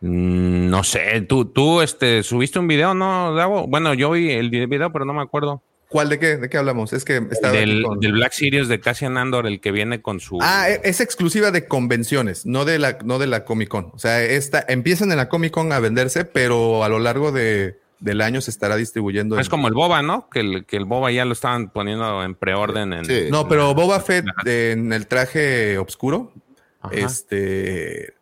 Mm, 0.00 0.68
no 0.70 0.84
sé, 0.84 1.22
tú, 1.22 1.46
tú 1.46 1.80
este, 1.80 2.22
subiste 2.22 2.58
un 2.58 2.68
video, 2.68 2.94
¿no, 2.94 3.34
Davo? 3.34 3.66
Bueno, 3.66 3.94
yo 3.94 4.10
vi 4.10 4.30
el 4.30 4.50
video, 4.50 4.92
pero 4.92 5.04
no 5.04 5.12
me 5.14 5.22
acuerdo. 5.22 5.62
¿Cuál 5.88 6.08
de 6.08 6.18
qué? 6.18 6.36
¿De 6.36 6.48
qué 6.48 6.58
hablamos? 6.58 6.92
Es 6.92 7.04
que 7.04 7.20
Del, 7.20 7.82
con- 7.84 8.00
del 8.00 8.12
Black 8.12 8.32
Series 8.32 8.66
de 8.68 8.80
Cassian 8.80 9.16
Andor, 9.16 9.46
el 9.46 9.60
que 9.60 9.70
viene 9.70 10.02
con 10.02 10.18
su. 10.18 10.38
Ah, 10.42 10.68
e- 10.68 10.80
es 10.84 11.00
exclusiva 11.00 11.52
de 11.52 11.68
convenciones, 11.68 12.44
no 12.44 12.64
de 12.64 12.78
la, 12.80 12.98
no 13.04 13.18
de 13.20 13.28
la 13.28 13.44
Comic 13.44 13.68
Con. 13.68 13.92
O 13.94 13.98
sea, 13.98 14.20
esta, 14.22 14.64
empiezan 14.68 15.10
en 15.12 15.18
la 15.18 15.28
Comic 15.28 15.52
Con 15.52 15.72
a 15.72 15.78
venderse, 15.78 16.24
pero 16.24 16.82
a 16.82 16.88
lo 16.88 16.98
largo 16.98 17.30
de, 17.30 17.78
del 18.00 18.20
año 18.20 18.40
se 18.40 18.50
estará 18.50 18.74
distribuyendo. 18.74 19.36
en- 19.36 19.40
es 19.40 19.48
como 19.48 19.68
el 19.68 19.74
Boba, 19.74 20.02
¿no? 20.02 20.28
Que 20.28 20.40
el, 20.40 20.64
que 20.66 20.76
el 20.76 20.86
Boba 20.86 21.12
ya 21.12 21.24
lo 21.24 21.32
estaban 21.34 21.70
poniendo 21.70 22.22
en 22.24 22.34
preorden. 22.34 22.92
En, 22.92 23.04
Sí. 23.04 23.26
No, 23.30 23.46
pero 23.48 23.72
Boba 23.72 24.00
Fett 24.00 24.24
de- 24.44 24.72
en 24.72 24.92
el 24.92 25.06
traje 25.06 25.78
oscuro, 25.78 26.32
Ajá. 26.80 26.94
este, 26.96 28.14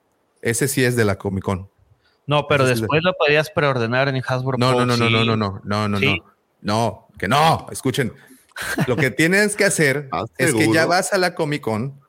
ese 0.43 0.69
sí 0.69 0.85
es 0.85 0.97
de 0.97 1.05
la 1.07 1.16
Comic 1.16 1.45
Con. 1.45 1.69
No, 2.27 2.47
pero 2.47 2.65
Ese 2.65 2.74
es 2.74 2.78
de- 2.81 2.82
después 2.82 3.03
lo 3.03 3.12
podías 3.15 3.51
preordenar 3.51 4.09
en 4.09 4.23
Hasbro. 4.27 4.57
No, 4.59 4.73
no, 4.73 4.85
no, 4.86 4.97
no, 4.99 5.09
no, 5.11 5.20
Sí. 5.20 5.27
no, 5.27 5.36
no, 5.36 5.61
no, 5.65 5.89
no, 5.89 5.99
Sí. 5.99 6.19
no. 6.19 6.34
No, 6.65 7.09
que 7.19 7.28
no, 7.28 7.69
escuchen. 7.70 8.12
Lo 8.89 8.97
que 8.97 9.11
tienes 9.11 9.55
que 9.55 9.65
hacer 9.65 10.09
es 10.39 10.53
que 10.55 10.73
ya 10.73 10.86
vas 10.86 11.12
a 11.12 11.19
la 11.19 11.35
Comic 11.36 11.61
Con 11.62 12.01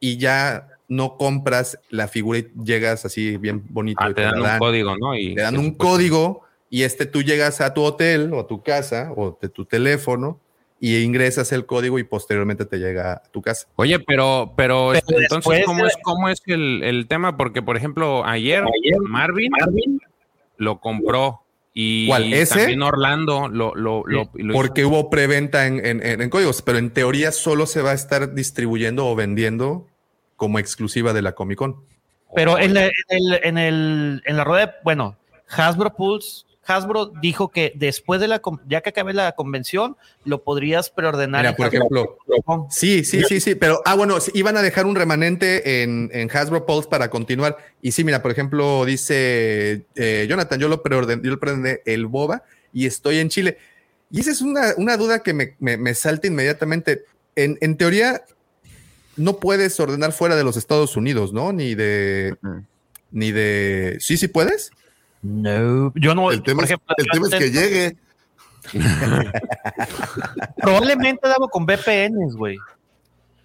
y 0.00 0.16
ya 0.16 0.68
no 0.88 1.16
compras 1.16 1.78
la 1.90 2.06
figura 2.06 2.38
y 2.38 2.48
llegas 2.64 3.04
así 3.04 3.36
bien 3.36 3.64
bonito. 3.68 4.00
Ah, 4.02 4.10
y 4.10 4.14
te 4.14 4.22
dan 4.22 4.40
un 4.40 4.58
código, 4.58 4.96
¿no? 4.96 5.14
Y 5.16 5.34
te 5.34 5.42
dan 5.42 5.58
un 5.58 5.74
código 5.74 6.42
y 6.70 6.84
este 6.84 7.06
tú 7.06 7.22
llegas 7.22 7.60
a 7.60 7.74
tu 7.74 7.82
hotel 7.82 8.32
o 8.32 8.40
a 8.40 8.46
tu 8.46 8.62
casa 8.62 9.12
o 9.16 9.36
de 9.40 9.48
tu 9.48 9.64
teléfono 9.64 10.40
y 10.78 10.98
ingresas 10.98 11.50
el 11.52 11.66
código 11.66 11.98
y 11.98 12.04
posteriormente 12.04 12.64
te 12.64 12.78
llega 12.78 13.14
a 13.14 13.22
tu 13.32 13.42
casa. 13.42 13.66
Oye, 13.76 13.98
pero, 13.98 14.52
pero, 14.56 14.92
este, 14.92 15.06
Pero 15.08 15.20
entonces, 15.22 15.64
¿cómo 15.64 15.82
de- 15.82 15.88
es, 15.88 15.96
cómo 16.02 16.28
es 16.28 16.42
el, 16.46 16.84
el 16.84 17.08
tema? 17.08 17.36
Porque, 17.36 17.62
por 17.62 17.76
ejemplo, 17.76 18.24
ayer, 18.24 18.62
Marvin, 19.08 19.50
lo 20.58 20.80
compró 20.80 21.45
y 21.78 22.06
¿Cuál? 22.06 22.32
¿Ese? 22.32 22.54
también 22.60 22.80
Orlando 22.82 23.48
lo, 23.48 23.74
lo, 23.74 24.02
lo- 24.06 24.30
lo 24.32 24.54
Porque 24.54 24.86
hubo 24.86 25.10
preventa 25.10 25.66
en, 25.66 25.84
en- 25.84 26.02
en- 26.04 26.22
en 26.22 26.30
códigos, 26.30 26.62
pero 26.62 26.78
en 26.78 26.88
teoría 26.90 27.32
solo 27.32 27.66
se 27.66 27.82
va 27.82 27.90
a 27.90 27.94
estar 27.94 28.32
distribuyendo 28.34 29.06
o 29.06 29.14
vendiendo 29.14 29.86
como 30.36 30.58
exclusiva 30.58 31.12
de 31.12 31.20
la 31.20 31.32
Comic 31.32 31.58
Con. 31.58 31.76
Pero 32.34 32.58
en, 32.58 32.72
la- 32.72 32.86
en 32.86 32.92
el, 33.10 33.40
en, 33.42 33.58
el- 33.58 34.22
en 34.24 34.36
la 34.38 34.44
rueda, 34.44 34.66
de- 34.68 34.72
bueno, 34.84 35.18
Hasbro 35.50 35.94
Pulse, 35.94 36.46
Hasbro 36.66 37.12
dijo 37.22 37.50
que 37.50 37.72
después 37.76 38.20
de 38.20 38.28
la, 38.28 38.40
ya 38.68 38.80
que 38.80 38.90
acabe 38.90 39.12
la 39.12 39.32
convención, 39.32 39.96
lo 40.24 40.42
podrías 40.42 40.90
preordenar. 40.90 41.40
Mira, 41.42 41.50
en 41.50 41.56
por 41.56 41.66
ejemplo, 41.66 42.18
sí, 42.70 43.04
sí, 43.04 43.22
sí, 43.24 43.40
sí, 43.40 43.54
pero, 43.54 43.80
ah, 43.84 43.94
bueno, 43.94 44.20
sí, 44.20 44.30
iban 44.34 44.56
a 44.56 44.62
dejar 44.62 44.86
un 44.86 44.96
remanente 44.96 45.82
en, 45.82 46.10
en 46.12 46.30
Hasbro 46.34 46.66
Pulse 46.66 46.88
para 46.88 47.10
continuar. 47.10 47.56
Y 47.82 47.92
sí, 47.92 48.04
mira, 48.04 48.22
por 48.22 48.30
ejemplo, 48.30 48.84
dice 48.84 49.86
eh, 49.94 50.26
Jonathan, 50.28 50.58
yo 50.60 50.68
lo 50.68 50.82
preordené, 50.82 51.22
yo 51.24 51.30
lo 51.30 51.38
preordené 51.40 51.80
el 51.86 52.06
Boba 52.06 52.42
y 52.72 52.86
estoy 52.86 53.18
en 53.18 53.28
Chile. 53.28 53.58
Y 54.10 54.20
esa 54.20 54.30
es 54.30 54.40
una, 54.40 54.74
una 54.76 54.96
duda 54.96 55.22
que 55.22 55.32
me, 55.34 55.56
me- 55.58 55.76
me 55.76 55.94
salta 55.94 56.26
inmediatamente. 56.26 57.04
En, 57.34 57.58
en 57.60 57.76
teoría, 57.76 58.22
no 59.16 59.38
puedes 59.38 59.78
ordenar 59.80 60.12
fuera 60.12 60.36
de 60.36 60.44
los 60.44 60.56
Estados 60.56 60.96
Unidos, 60.96 61.32
¿no? 61.32 61.52
Ni 61.52 61.74
de, 61.74 62.36
ni 63.10 63.32
de, 63.32 63.96
sí, 64.00 64.16
sí 64.16 64.28
puedes. 64.28 64.70
No, 65.26 65.92
yo 65.96 66.14
no. 66.14 66.30
El 66.30 66.42
tema, 66.42 66.56
por 66.56 66.64
es, 66.64 66.70
ejemplo, 66.70 66.94
el 66.96 67.06
yo 67.06 67.12
tema 67.12 67.26
es 67.26 67.34
que 67.34 67.50
llegue. 67.50 67.96
Probablemente 70.56 71.28
daba 71.28 71.48
con 71.48 71.66
VPNs, 71.66 72.36
güey. 72.36 72.58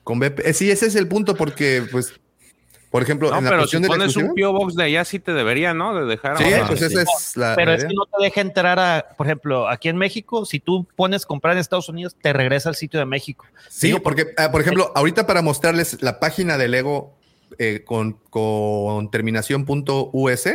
Con 0.04 0.20
VP 0.20 0.50
eh, 0.50 0.54
sí, 0.54 0.70
ese 0.70 0.88
es 0.88 0.96
el 0.96 1.08
punto, 1.08 1.36
porque, 1.36 1.84
pues, 1.92 2.14
por 2.90 3.02
ejemplo, 3.02 3.30
No, 3.32 3.38
en 3.38 3.44
la 3.46 3.50
pero 3.52 3.68
si 3.68 3.78
de 3.78 3.84
la 3.84 3.88
pones 3.88 4.16
un 4.16 4.34
PO 4.36 4.54
Box 4.54 4.76
de 4.76 4.84
allá, 4.84 5.06
sí 5.06 5.20
te 5.20 5.34
debería, 5.34 5.74
¿no? 5.74 5.96
De 5.96 6.06
dejar. 6.06 6.38
Sí, 6.38 6.44
ahora. 6.46 6.68
pues 6.68 6.82
esa 6.82 7.02
es 7.02 7.38
la. 7.38 7.56
Pero 7.56 7.72
la 7.72 7.78
es 7.78 7.82
idea. 7.82 7.90
que 7.90 7.96
no 7.96 8.06
te 8.06 8.24
deja 8.24 8.42
entrar 8.42 8.80
a, 8.80 9.16
por 9.18 9.26
ejemplo, 9.28 9.68
aquí 9.70 9.90
en 9.90 9.98
México, 9.98 10.46
si 10.46 10.60
tú 10.60 10.88
pones 10.96 11.26
comprar 11.26 11.54
en 11.54 11.60
Estados 11.60 11.90
Unidos, 11.90 12.16
te 12.22 12.34
regresa 12.34 12.70
al 12.70 12.76
sitio 12.76 13.00
de 13.00 13.06
México. 13.06 13.46
Sí, 13.70 13.96
porque, 14.04 14.34
ah, 14.38 14.52
por 14.52 14.62
ejemplo, 14.62 14.92
ahorita 14.96 15.26
para 15.26 15.42
mostrarles 15.42 16.02
la 16.02 16.20
página 16.20 16.58
de 16.58 16.68
Lego 16.68 17.16
eh, 17.58 17.84
con, 17.86 18.14
con 18.30 19.10
terminación 19.12 19.66
punto 19.66 20.10
.us, 20.14 20.48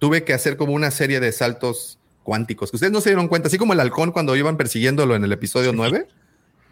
tuve 0.00 0.24
que 0.24 0.32
hacer 0.32 0.56
como 0.56 0.72
una 0.72 0.90
serie 0.90 1.20
de 1.20 1.30
saltos 1.30 1.98
cuánticos, 2.24 2.70
que 2.70 2.76
ustedes 2.76 2.92
no 2.92 3.00
se 3.00 3.10
dieron 3.10 3.28
cuenta, 3.28 3.46
así 3.46 3.56
como 3.58 3.72
el 3.74 3.80
halcón 3.80 4.10
cuando 4.10 4.34
iban 4.34 4.56
persiguiéndolo 4.56 5.14
en 5.14 5.22
el 5.24 5.30
episodio 5.32 5.72
9. 5.72 6.08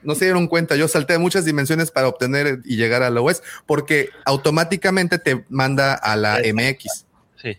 No 0.02 0.14
se 0.14 0.24
dieron 0.26 0.46
cuenta, 0.46 0.76
yo 0.76 0.86
salté 0.88 1.18
muchas 1.18 1.44
dimensiones 1.44 1.90
para 1.90 2.06
obtener 2.09 2.60
y 2.64 2.76
llegar 2.76 3.02
a 3.02 3.10
la 3.10 3.20
OS, 3.20 3.42
porque 3.66 4.10
automáticamente 4.24 5.18
te 5.18 5.44
manda 5.48 5.94
a 5.94 6.14
la 6.16 6.38
MX. 6.38 7.05
Sí. 7.42 7.59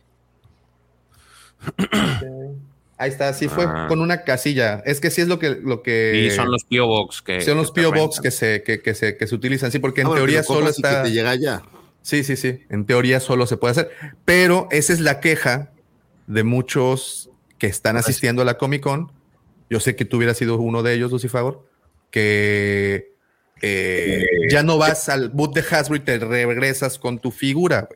Ahí 2.98 3.10
está, 3.10 3.30
así 3.30 3.48
fue, 3.48 3.66
Ah. 3.68 3.86
con 3.88 4.02
una 4.02 4.24
casilla. 4.24 4.82
Es 4.86 5.00
que 5.00 5.10
sí 5.10 5.22
es 5.22 5.28
lo 5.28 5.40
que... 5.40 5.52
Lo 5.52 5.82
que 5.84 6.28
Y 6.28 6.32
son 6.36 6.52
los 6.52 6.64
PO 6.66 6.86
Box 6.86 7.22
que. 7.22 7.42
son 7.42 7.58
los 7.58 7.72
PO 7.72 7.92
Box 7.94 8.20
que 8.20 8.32
se, 8.32 8.62
que, 8.64 8.82
que 8.82 8.94
se, 8.94 9.16
que 9.16 9.26
se 9.28 9.36
utilizan, 9.36 9.72
sí, 9.72 9.80
porque 9.80 10.02
en 10.02 10.08
Ah, 10.08 10.10
bueno, 10.10 10.26
teoría 10.26 10.44
solo 10.44 10.66
que 10.66 10.72
está. 10.72 11.04
te 11.04 11.12
llega 11.12 11.30
allá. 11.32 11.62
Sí, 12.02 12.24
sí, 12.24 12.36
sí. 12.36 12.64
En 12.70 12.86
teoría 12.86 13.20
solo 13.20 13.46
se 13.48 13.58
puede 13.58 13.72
hacer. 13.72 13.92
Pero 14.26 14.68
esa 14.72 14.94
es 14.94 15.00
la 15.00 15.20
queja 15.20 15.72
de 16.28 16.44
muchos 16.44 17.30
que 17.58 17.68
están 17.68 17.98
asistiendo 17.98 18.42
a 18.42 18.46
la 18.46 18.58
Comic 18.58 18.84
Con. 18.84 19.12
Yo 19.70 19.80
sé 19.80 19.96
que 19.96 20.06
tú 20.06 20.18
hubieras 20.18 20.38
sido 20.38 20.58
uno 20.58 20.82
de 20.82 20.94
ellos, 20.94 21.12
Lucifagor, 21.12 21.68
que 22.10 23.14
eh, 23.62 24.26
ya 24.50 24.64
no 24.64 24.78
vas 24.78 25.10
al 25.10 25.30
boot 25.30 25.54
de 25.54 25.62
Hasbro 25.70 25.98
y 25.98 26.00
te 26.00 26.18
regresas 26.18 26.98
con 26.98 27.20
tu 27.20 27.32
figura. 27.32 27.90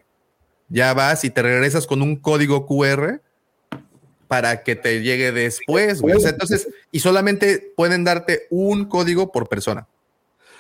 Ya 0.70 0.94
vas 0.94 1.24
y 1.24 1.30
te 1.30 1.42
regresas 1.42 1.88
con 1.88 2.02
un 2.02 2.16
código 2.16 2.66
QR 2.66 3.22
para 4.28 4.64
que 4.64 4.76
te 4.76 5.02
llegue 5.02 5.32
después. 5.32 6.02
güey. 6.02 6.16
O 6.16 6.20
sea, 6.20 6.32
entonces, 6.32 6.68
y 6.92 7.00
solamente 7.00 7.72
pueden 7.76 8.04
darte 8.04 8.48
un 8.50 8.86
código 8.86 9.32
por 9.32 9.48
persona. 9.48 9.88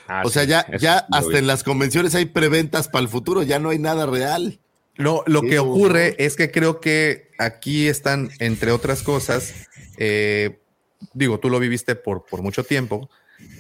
Ah, 0.08 0.24
o 0.26 0.30
sea, 0.30 0.44
sí, 0.44 0.50
ya, 0.50 0.66
ya 0.78 1.08
hasta 1.12 1.30
vi. 1.30 1.38
en 1.38 1.48
las 1.48 1.64
convenciones 1.64 2.16
hay 2.16 2.26
preventas 2.26 2.88
para 2.88 3.04
el 3.04 3.10
futuro, 3.10 3.44
ya 3.44 3.60
no 3.60 3.70
hay 3.70 3.80
nada 3.80 4.06
real. 4.06 4.60
Lo, 4.96 5.24
lo 5.26 5.42
que 5.42 5.58
ocurre 5.60 6.16
es 6.20 6.36
que 6.36 6.52
creo 6.52 6.80
que 6.80 7.32
aquí 7.40 7.88
están, 7.88 8.30
entre 8.40 8.72
otras 8.72 9.02
cosas, 9.02 9.54
eh, 9.98 10.60
digo, 11.14 11.40
tú 11.40 11.50
lo 11.50 11.60
viviste 11.60 11.96
por, 11.96 12.26
por 12.26 12.42
mucho 12.42 12.64
tiempo, 12.64 13.10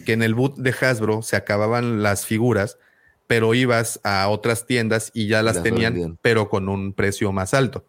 que 0.05 0.13
en 0.13 0.21
el 0.21 0.35
boot 0.35 0.57
de 0.57 0.75
Hasbro 0.79 1.21
se 1.23 1.35
acababan 1.35 2.03
las 2.03 2.25
figuras, 2.25 2.77
pero 3.25 3.53
ibas 3.53 3.99
a 4.03 4.27
otras 4.29 4.67
tiendas 4.67 5.11
y 5.13 5.27
ya 5.27 5.41
las 5.41 5.55
Las 5.55 5.63
tenían, 5.63 6.19
pero 6.21 6.49
con 6.49 6.69
un 6.69 6.93
precio 6.93 7.31
más 7.31 7.53
alto. 7.53 7.85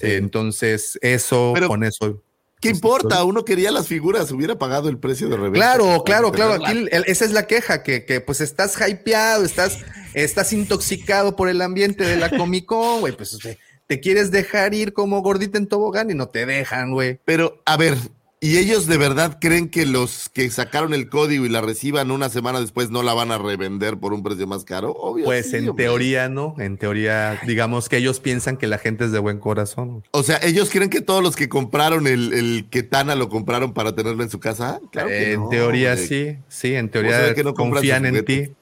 Eh, 0.00 0.16
entonces, 0.16 0.98
eso, 1.02 1.52
Pero, 1.54 1.68
con 1.68 1.84
eso. 1.84 2.22
¿Qué 2.60 2.68
importa? 2.68 3.24
Uno 3.24 3.44
quería 3.44 3.70
las 3.70 3.88
figuras, 3.88 4.30
hubiera 4.32 4.58
pagado 4.58 4.88
el 4.88 4.98
precio 4.98 5.28
de 5.28 5.36
reventa. 5.36 5.58
Claro, 5.58 6.02
claro, 6.04 6.30
claro. 6.30 6.54
Aquí 6.64 6.86
el- 6.90 7.04
esa 7.06 7.24
es 7.24 7.32
la 7.32 7.46
queja, 7.46 7.82
que, 7.82 8.04
que, 8.04 8.20
pues 8.20 8.40
estás 8.42 8.76
hypeado, 8.86 9.44
estás, 9.44 9.78
estás 10.14 10.52
intoxicado 10.52 11.36
por 11.36 11.48
el 11.48 11.62
ambiente 11.62 12.04
de 12.04 12.16
la 12.16 12.28
Comic 12.30 12.66
Con, 12.66 13.00
güey. 13.00 13.16
Pues 13.16 13.38
te, 13.42 13.58
te 13.86 14.00
quieres 14.00 14.30
dejar 14.30 14.74
ir 14.74 14.92
como 14.92 15.22
gordita 15.22 15.56
en 15.56 15.66
tobogán 15.68 16.10
y 16.10 16.14
no 16.14 16.28
te 16.28 16.44
dejan, 16.44 16.92
güey. 16.92 17.18
Pero, 17.24 17.62
a 17.64 17.76
ver, 17.78 17.96
¿y 18.40 18.56
ellos 18.58 18.86
de 18.86 18.96
verdad 18.96 19.38
creen 19.40 19.68
que 19.68 19.84
los 19.86 20.28
que 20.30 20.50
sacaron 20.50 20.94
el 20.94 21.08
código 21.08 21.44
y 21.44 21.48
la 21.48 21.60
reciban 21.60 22.10
una 22.10 22.28
semana 22.30 22.60
después 22.60 22.90
no 22.90 23.02
la 23.02 23.12
van 23.14 23.30
a 23.32 23.38
revender 23.38 23.98
por 23.98 24.12
un 24.12 24.22
precio 24.22 24.46
más 24.46 24.64
caro? 24.64 24.92
Obvio. 24.92 25.26
Pues 25.26 25.50
sí, 25.50 25.56
en 25.56 25.68
hombre. 25.68 25.84
teoría 25.84 26.28
no, 26.28 26.54
en 26.58 26.78
teoría 26.78 27.40
digamos 27.46 27.88
que 27.88 27.98
ellos 27.98 28.20
piensan 28.20 28.56
que 28.56 28.66
la 28.66 28.78
gente 28.78 29.04
es 29.04 29.12
de 29.12 29.18
buen 29.18 29.38
corazón. 29.38 30.02
O 30.12 30.22
sea, 30.22 30.38
¿ellos 30.42 30.70
creen 30.70 30.90
que 30.90 31.00
todos 31.00 31.22
los 31.22 31.36
que 31.36 31.48
compraron 31.48 32.06
el, 32.06 32.32
el 32.32 32.68
Ketana 32.70 33.14
lo 33.14 33.28
compraron 33.28 33.74
para 33.74 33.94
tenerlo 33.94 34.22
en 34.22 34.30
su 34.30 34.40
casa? 34.40 34.80
Claro 34.90 35.08
que 35.08 35.32
en 35.32 35.40
no, 35.40 35.48
teoría 35.48 35.92
hombre. 35.92 36.06
sí, 36.06 36.38
sí, 36.48 36.74
en 36.74 36.88
¿Cómo 36.88 36.92
teoría 36.92 37.34
que 37.34 37.44
no 37.44 37.54
confían 37.54 38.06
en 38.06 38.24
ti. 38.24 38.54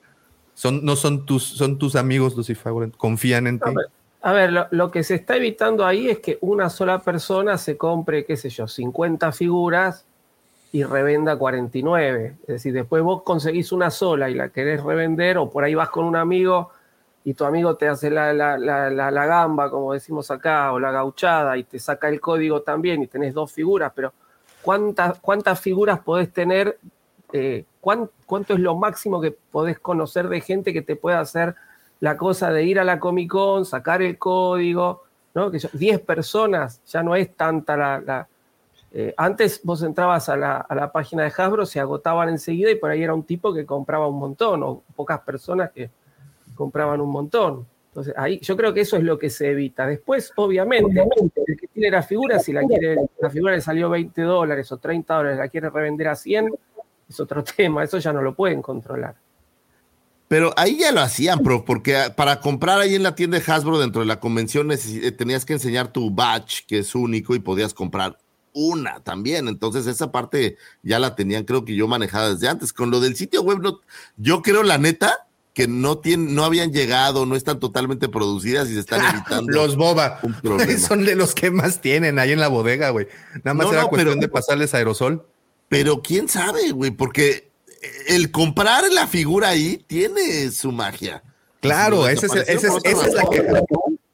Son, 0.55 0.85
no 0.85 0.97
son 0.97 1.25
tus, 1.25 1.45
son 1.45 1.79
tus 1.79 1.95
amigos, 1.95 2.37
Lucifer, 2.37 2.73
confían 2.97 3.47
en 3.47 3.61
ti. 3.61 3.71
A 4.21 4.33
ver, 4.33 4.53
lo, 4.71 4.91
que 4.91 5.05
se 5.05 5.15
está 5.15 5.37
evitando 5.37 5.87
ahí 5.87 6.09
es 6.09 6.19
que 6.19 6.39
una 6.41 6.71
sola 6.71 6.99
persona 7.01 7.57
se 7.57 7.77
compre, 7.77 8.25
qué 8.25 8.37
sé 8.37 8.49
yo, 8.51 8.67
50 8.67 9.31
figuras 9.31 10.05
y 10.73 10.83
revenda 10.83 11.37
49. 11.37 12.37
Es 12.43 12.47
decir, 12.47 12.73
después 12.75 13.03
vos 13.03 13.23
conseguís 13.23 13.71
una 13.71 13.91
sola 13.91 14.29
y 14.29 14.35
la 14.35 14.49
querés 14.49 14.83
revender, 14.83 15.39
o 15.39 15.49
por 15.49 15.63
ahí 15.63 15.75
vas 15.75 15.89
con 15.91 16.05
un 16.05 16.17
amigo 16.17 16.71
y 17.25 17.35
tu 17.35 17.45
amigo 17.45 17.77
te 17.77 17.89
hace 17.89 18.11
la, 18.11 18.33
la- 18.33 18.59
la- 18.59 18.91
la- 18.91 19.27
gamba, 19.27 19.71
como 19.71 19.93
decimos 19.93 20.31
acá, 20.31 20.73
o 20.73 20.81
la 20.81 20.91
gauchada, 20.91 21.57
y 21.57 21.65
te 21.65 21.79
saca 21.79 22.09
el 22.09 22.21
código 22.21 22.63
también 22.63 23.03
y 23.03 23.07
tenés 23.07 23.35
dos 23.35 23.53
figuras, 23.53 23.93
pero 23.95 24.13
¿cuántas, 24.63 25.19
cuántas 25.21 25.61
figuras 25.61 26.01
podés 26.01 26.33
tener? 26.33 26.79
Eh, 27.33 27.65
¿cuán- 27.81 28.11
¿Cuánto 28.27 28.55
es 28.55 28.61
lo 28.61 28.75
máximo 28.77 29.21
que 29.21 29.31
podés 29.31 29.79
conocer 29.79 30.29
de 30.29 30.41
gente 30.41 30.73
que 30.73 30.83
te 30.83 30.97
pueda 30.97 31.21
hacer 31.21 31.55
la 32.01 32.17
cosa 32.17 32.51
de 32.53 32.65
ir 32.65 32.79
a 32.79 32.85
la 32.85 32.99
Comic 33.01 33.31
Con, 33.31 33.65
sacar 33.65 34.03
el 34.03 34.19
código, 34.19 35.03
¿no? 35.35 35.51
Que 35.51 35.59
yo- 35.59 35.69
10 35.73 36.01
personas, 36.01 36.81
ya 36.87 37.03
no 37.03 37.15
es 37.17 37.35
tanta 37.35 37.77
la... 37.77 38.01
la- 38.01 38.29
eh, 38.91 39.13
antes 39.19 39.61
vos 39.65 39.83
entrabas 39.83 40.31
a 40.31 40.37
la, 40.37 40.57
a 40.59 40.75
la 40.75 40.91
página 40.91 41.23
de 41.25 41.33
Hasbro, 41.37 41.67
se 41.67 41.79
agotaban 41.79 42.31
enseguida 42.31 42.71
y 42.71 42.77
por 42.77 42.91
ahí 42.91 43.03
era 43.03 43.13
un 43.13 43.23
tipo 43.23 43.53
que 43.53 43.67
compraba 43.67 44.07
un 44.09 44.19
montón, 44.19 44.63
o 44.63 44.83
pocas 44.97 45.21
personas 45.21 45.71
que 45.73 45.91
compraban 46.55 47.01
un 47.01 47.11
montón. 47.11 47.67
Entonces, 47.91 48.15
ahí 48.17 48.39
yo 48.41 48.57
creo 48.57 48.73
que 48.73 48.81
eso 48.83 48.97
es 48.97 49.03
lo 49.03 49.19
que 49.19 49.29
se 49.29 49.51
evita. 49.51 49.87
Después, 49.87 50.33
obviamente, 50.37 51.05
el 51.47 51.57
que 51.59 51.67
tiene 51.67 51.91
la 51.91 52.03
figura, 52.03 52.39
si 52.39 52.53
la 52.53 52.63
quiere, 52.63 52.97
la 53.21 53.29
figura 53.29 53.53
le 53.55 53.61
salió 53.61 53.91
20 53.91 54.23
dólares 54.23 54.71
o 54.73 54.79
30 54.79 55.15
dólares, 55.17 55.39
la 55.39 55.49
quiere 55.49 55.69
revender 55.69 56.09
a 56.09 56.15
100, 56.17 56.49
es 57.09 57.21
otro 57.21 57.43
tema, 57.57 57.85
eso 57.85 57.99
ya 57.99 58.13
no 58.13 58.23
lo 58.23 58.35
pueden 58.35 58.63
controlar. 58.63 59.15
Pero 60.29 60.53
ahí 60.59 60.79
ya 60.79 60.93
lo 60.93 61.01
hacían, 61.01 61.41
pro, 61.41 61.65
porque 61.65 61.97
ah, 61.97 62.15
para 62.15 62.41
comprar 62.41 62.79
ahí 62.81 62.95
en 62.95 63.03
la 63.03 63.15
tienda 63.15 63.39
de 63.39 63.51
Hasbro 63.53 63.79
dentro 63.79 64.01
de 64.03 64.07
la 64.07 64.21
convención 64.21 64.71
eh, 64.71 65.11
tenías 65.13 65.47
que 65.47 65.55
enseñar 65.55 65.91
tu 65.91 66.11
badge, 66.11 66.67
que 66.67 66.81
es 66.81 66.95
único, 66.95 67.35
y 67.35 67.39
podías 67.39 67.73
comprar 67.73 68.19
una 68.53 69.01
también. 69.01 69.49
Entonces 69.49 69.87
esa 69.87 70.13
parte 70.13 70.57
ya 70.83 70.99
la 70.99 71.15
tenían, 71.17 71.45
creo 71.45 71.65
que 71.65 71.75
yo 71.75 71.89
manejada 71.89 72.35
desde 72.35 72.49
antes. 72.49 72.75
Con 72.75 72.91
lo 72.91 73.01
del 73.01 73.17
sitio 73.17 73.41
web, 73.43 73.61
no, 73.63 73.81
yo 74.19 74.43
creo 74.43 74.63
la 74.63 74.77
neta 74.77 75.27
que 75.55 75.67
no 75.67 75.99
tienen, 75.99 76.35
no 76.35 76.45
habían 76.45 76.73
llegado, 76.73 77.25
no 77.27 77.35
están 77.35 77.59
totalmente 77.59 78.09
producidas 78.09 78.69
y 78.69 78.75
se 78.75 78.81
están 78.81 79.01
evitando. 79.15 79.51
Los 79.51 79.77
boba 79.77 80.21
son 80.87 81.05
de 81.07 81.17
los 81.17 81.35
que 81.35 81.51
más 81.51 81.81
tienen 81.81 82.19
ahí 82.19 82.33
en 82.33 82.41
la 82.41 82.49
bodega, 82.49 82.91
güey. 82.91 83.09
Nada 83.45 83.55
más 83.55 83.67
No, 83.67 83.73
era 83.73 83.83
no, 83.83 83.89
cuestión 83.89 84.15
pero- 84.15 84.21
de 84.21 84.29
pasarles 84.29 84.75
aerosol. 84.75 85.27
Pero 85.71 86.01
quién 86.03 86.29
sabe, 86.29 86.71
güey, 86.73 86.91
porque 86.91 87.48
el 88.09 88.31
comprar 88.31 88.85
la 88.93 89.07
figura 89.07 89.49
ahí 89.51 89.83
tiene 89.87 90.51
su 90.51 90.73
magia. 90.73 91.23
Claro, 91.61 92.09
ese 92.09 92.27
es, 92.27 92.33
el- 92.33 92.45
desapareció 92.45 92.79
esa 92.79 92.89
es, 92.89 92.95
esa 92.95 93.07
es 93.09 93.15
la 93.15 93.23
que. 93.31 93.43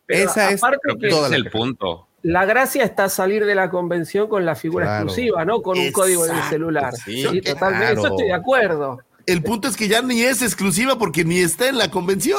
Pero 0.07 0.31
Esa 0.31 0.51
es 0.51 0.61
que- 1.01 1.09
toda 1.09 1.25
es 1.27 1.31
la 1.31 1.37
el 1.37 1.51
punto. 1.51 2.09
La 2.23 2.45
gracia 2.47 2.85
está 2.85 3.09
salir 3.09 3.45
de 3.45 3.55
la 3.55 3.69
convención 3.71 4.29
con 4.29 4.45
la 4.47 4.55
figura 4.55 4.85
Claro. 4.87 5.05
exclusiva, 5.05 5.45
¿no? 5.45 5.63
Con 5.63 5.79
un 5.79 5.93
código 5.93 6.25
en 6.27 6.35
el 6.37 6.43
celular. 6.45 6.95
sí. 6.95 7.23
Sí, 7.31 7.41
totalmente. 7.41 7.87
Claro. 7.95 8.01
Eso 8.01 8.07
estoy 8.09 8.27
de 8.27 8.33
acuerdo. 8.33 8.99
El 9.27 9.43
punto 9.43 9.69
es 9.69 9.77
que 9.77 9.89
ya 9.89 10.03
ni 10.03 10.23
es 10.23 10.43
exclusiva 10.43 10.99
porque 10.99 11.25
ni 11.25 11.39
está 11.39 11.69
en 11.69 11.79
la 11.79 11.91
convención. 11.91 12.39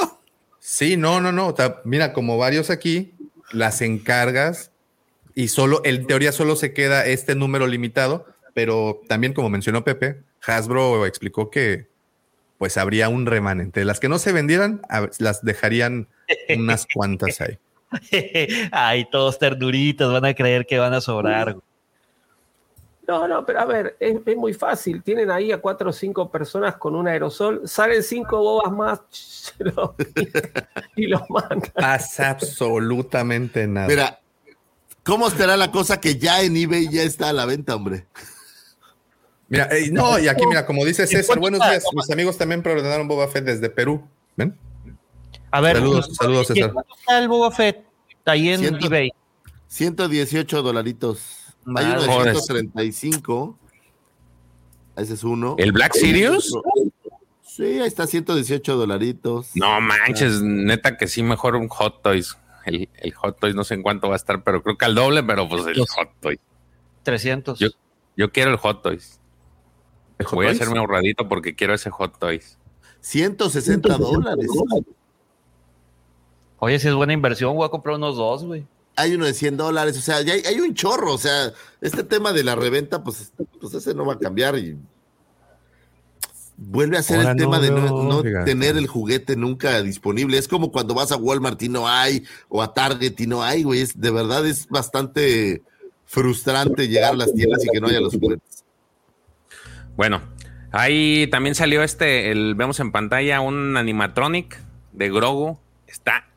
Sí, 0.60 0.98
no, 0.98 1.22
no, 1.22 1.32
no. 1.32 1.48
o 1.50 1.56
sea, 1.56 1.82
mira, 1.84 2.14
como 2.14 2.38
varios 2.38 2.70
aquí, 2.72 3.14
las 3.52 3.82
encargas 3.82 4.72
y 5.36 5.48
solo, 5.50 5.82
en 5.86 6.06
teoría, 6.08 6.32
solo 6.32 6.56
se 6.56 6.74
queda 6.74 7.06
este 7.06 7.36
número 7.36 7.68
limitado, 7.68 8.26
pero 8.56 9.02
también, 9.08 9.34
como 9.34 9.50
mencionó 9.50 9.84
Pepe, 9.84 10.22
Hasbro 10.46 11.06
explicó 11.06 11.50
que 11.50 11.88
pues 12.58 12.78
habría 12.78 13.10
un 13.10 13.26
remanente. 13.26 13.84
Las 13.86 14.00
que 14.00 14.10
no 14.10 14.18
se 14.20 14.32
vendieran, 14.32 14.82
las 15.20 15.44
dejarían 15.44 16.08
unas 16.56 16.88
cuantas 16.94 17.42
ahí. 17.42 17.58
Ay, 18.72 19.08
todos 19.12 19.38
ternuritos 19.40 20.12
van 20.12 20.26
a 20.26 20.34
creer 20.34 20.66
que 20.66 20.80
van 20.80 20.94
a 20.94 21.02
sobrar. 21.02 21.58
No, 23.08 23.28
no, 23.28 23.46
pero 23.46 23.60
a 23.60 23.66
ver, 23.66 23.96
es, 24.00 24.18
es 24.26 24.36
muy 24.36 24.54
fácil. 24.54 25.04
Tienen 25.04 25.30
ahí 25.30 25.52
a 25.52 25.60
cuatro 25.60 25.92
o 25.92 25.94
cinco 25.94 26.32
personas 26.32 26.76
con 26.78 26.96
un 26.96 27.08
aerosol, 27.08 27.62
salen 27.68 28.02
cinco 28.02 28.40
bobas 28.40 28.72
más 28.72 29.54
lo- 29.60 29.96
y 30.96 31.06
los 31.08 31.22
mandan. 31.30 31.72
Pasa 31.76 32.32
absolutamente 32.32 33.68
nada. 33.68 33.88
Mira, 33.88 34.20
¿cómo 35.04 35.28
estará 35.28 35.56
la 35.56 35.72
cosa 35.72 36.00
que 36.02 36.18
ya 36.18 36.42
en 36.42 36.58
eBay 36.58 36.90
ya 36.90 37.04
está 37.04 37.30
a 37.30 37.34
la 37.34 37.46
venta, 37.46 37.76
hombre? 37.76 38.08
Mira, 39.56 39.70
eh, 39.72 39.90
no, 39.92 40.20
y 40.20 40.28
aquí, 40.28 40.46
mira, 40.48 40.66
como 40.66 40.84
dice 40.84 41.04
¿En 41.04 41.08
César, 41.08 41.40
buenos 41.40 41.62
días. 41.62 41.84
Mis 41.94 42.10
amigos 42.12 42.38
también 42.38 42.62
preordenaron 42.62 43.08
Boba 43.08 43.28
Fett 43.28 43.46
desde 43.46 43.70
Perú. 43.70 44.06
¿Ven? 44.36 44.58
A 45.52 45.62
ver, 45.62 45.78
Saludos, 45.78 46.10
saludos, 46.16 46.50
¿y 46.52 46.54
César. 46.56 46.74
¿Cuánto 46.74 46.96
está 46.98 47.20
el 47.20 47.28
Boba 47.30 47.52
Fett 47.52 47.86
ahí 48.26 48.50
en 48.50 48.60
Ciento- 48.60 48.86
eBay? 48.88 49.12
118 49.68 50.62
dolaritos. 50.62 51.22
Hay 51.76 51.86
uno 51.86 52.02
de 52.02 52.08
Madre. 52.08 52.32
135. 52.36 53.58
Ese 54.98 55.14
es 55.14 55.24
uno. 55.24 55.56
¿El 55.58 55.72
Black 55.72 55.94
Sirius? 55.94 56.54
Sí, 57.42 57.64
ahí 57.64 57.88
está 57.88 58.06
118 58.08 58.76
dolaritos. 58.76 59.52
No 59.56 59.80
manches, 59.80 60.42
neta 60.42 60.98
que 60.98 61.08
sí, 61.08 61.24
mejor 61.24 61.56
un 61.56 61.68
Hot 61.70 62.02
Toys. 62.02 62.38
El, 62.66 62.90
el 62.98 63.14
Hot 63.14 63.40
Toys 63.40 63.56
no 63.56 63.64
sé 63.64 63.76
en 63.76 63.84
cuánto 63.84 64.08
va 64.10 64.16
a 64.16 64.18
estar, 64.18 64.44
pero 64.44 64.62
creo 64.62 64.78
que 64.78 64.86
al 64.86 64.96
doble, 64.96 65.24
pero 65.24 65.48
pues 65.48 65.66
el 65.68 65.80
Hot 65.80 66.10
Toys. 66.20 66.40
300. 67.04 67.60
Yo, 67.60 67.70
yo 68.18 68.32
quiero 68.32 68.52
el 68.52 68.58
Hot 68.58 68.82
Toys. 68.82 69.20
¿El 70.18 70.26
Hot 70.26 70.36
Voy 70.36 70.48
a 70.48 70.52
hacerme 70.52 70.80
ahorradito 70.80 71.28
porque 71.28 71.56
quiero 71.56 71.74
ese 71.74 71.90
Hot 71.90 72.18
Toys. 72.18 72.58
160 73.02 73.98
dólares. 73.98 74.48
Oye, 76.60 76.80
si 76.80 76.88
es 76.88 76.94
buena 76.94 77.14
inversión, 77.14 77.56
voy 77.56 77.66
a 77.66 77.70
comprar 77.70 77.98
unos 77.98 78.16
dos, 78.16 78.44
güey. 78.44 78.66
Hay 78.96 79.14
uno 79.14 79.26
de 79.26 79.34
100 79.34 79.58
dólares. 79.58 79.98
O 79.98 80.02
sea, 80.02 80.22
ya 80.22 80.34
hay, 80.34 80.42
hay 80.42 80.60
un 80.60 80.74
chorro. 80.74 81.14
O 81.14 81.18
sea, 81.18 81.52
este 81.82 82.04
tema 82.04 82.34
de 82.34 82.44
la 82.44 82.56
reventa, 82.56 83.04
pues, 83.04 83.34
pues 83.60 83.74
ese 83.74 83.94
no 83.94 84.06
va 84.06 84.14
a 84.14 84.20
cambiar 84.20 84.58
y 84.58 84.78
vuelve 86.58 86.98
a 86.98 87.04
ser 87.04 87.18
Ahora 87.18 87.32
el 87.32 87.38
tema 87.38 87.60
de 87.60 87.72
no, 87.72 88.24
tener 88.46 88.78
el 88.78 88.88
juguete 88.88 89.36
nunca 89.36 89.82
disponible. 89.82 90.38
Es 90.38 90.48
como 90.48 90.72
cuando 90.72 90.94
vas 90.94 91.12
a 91.12 91.18
Walmart 91.18 91.62
y 91.62 91.70
no 91.70 91.88
hay, 91.88 92.24
o 92.50 92.62
a 92.62 92.74
Target 92.74 93.20
y 93.20 93.28
no 93.28 93.44
hay, 93.44 93.64
güey. 93.64 93.82
Es, 93.82 94.00
de 94.00 94.12
verdad 94.12 94.46
es 94.46 94.68
bastante 94.68 95.62
frustrante 96.06 96.88
llegar 96.88 97.14
a 97.14 97.18
las 97.18 97.34
tiendas 97.34 97.64
y 97.66 97.70
que 97.70 97.82
no 97.82 97.88
haya 97.88 98.00
los 98.00 98.14
juguetes. 98.14 98.55
Bueno, 99.96 100.22
ahí 100.72 101.28
también 101.28 101.56
salió 101.56 101.84
este, 101.84 102.32
el, 102.32 102.56
vemos 102.56 102.80
en 102.80 102.92
pantalla 102.92 103.42
un 103.42 103.78
animatronic 103.78 104.60
de 104.92 105.10
Grogu. 105.10 105.60
Está 105.88 106.28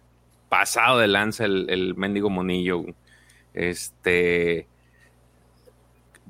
pasado 0.49 0.99
de 0.99 1.09
lanza 1.09 1.45
el, 1.45 1.67
el 1.69 1.95
mendigo 1.95 2.31
monillo. 2.31 2.85
Este, 3.55 4.67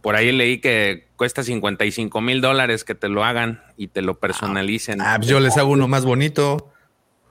por 0.00 0.16
ahí 0.16 0.32
leí 0.32 0.60
que 0.60 1.08
cuesta 1.16 1.42
55 1.42 2.20
mil 2.20 2.40
dólares 2.40 2.84
que 2.84 2.94
te 2.94 3.08
lo 3.08 3.24
hagan 3.24 3.62
y 3.76 3.88
te 3.88 4.02
lo 4.02 4.18
personalicen. 4.18 5.00
Ah, 5.00 5.14
pues 5.16 5.28
yo 5.28 5.40
les 5.40 5.56
hago 5.56 5.70
uno 5.70 5.88
más 5.88 6.04
bonito. 6.04 6.72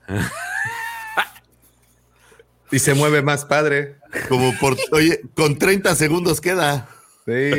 y 2.70 2.78
se 2.78 2.94
mueve 2.94 3.22
más 3.22 3.44
padre. 3.44 3.96
Como 4.28 4.56
por, 4.58 4.76
oye, 4.92 5.20
con 5.34 5.58
30 5.58 5.94
segundos 5.94 6.40
queda. 6.40 6.88
Sí. 7.26 7.50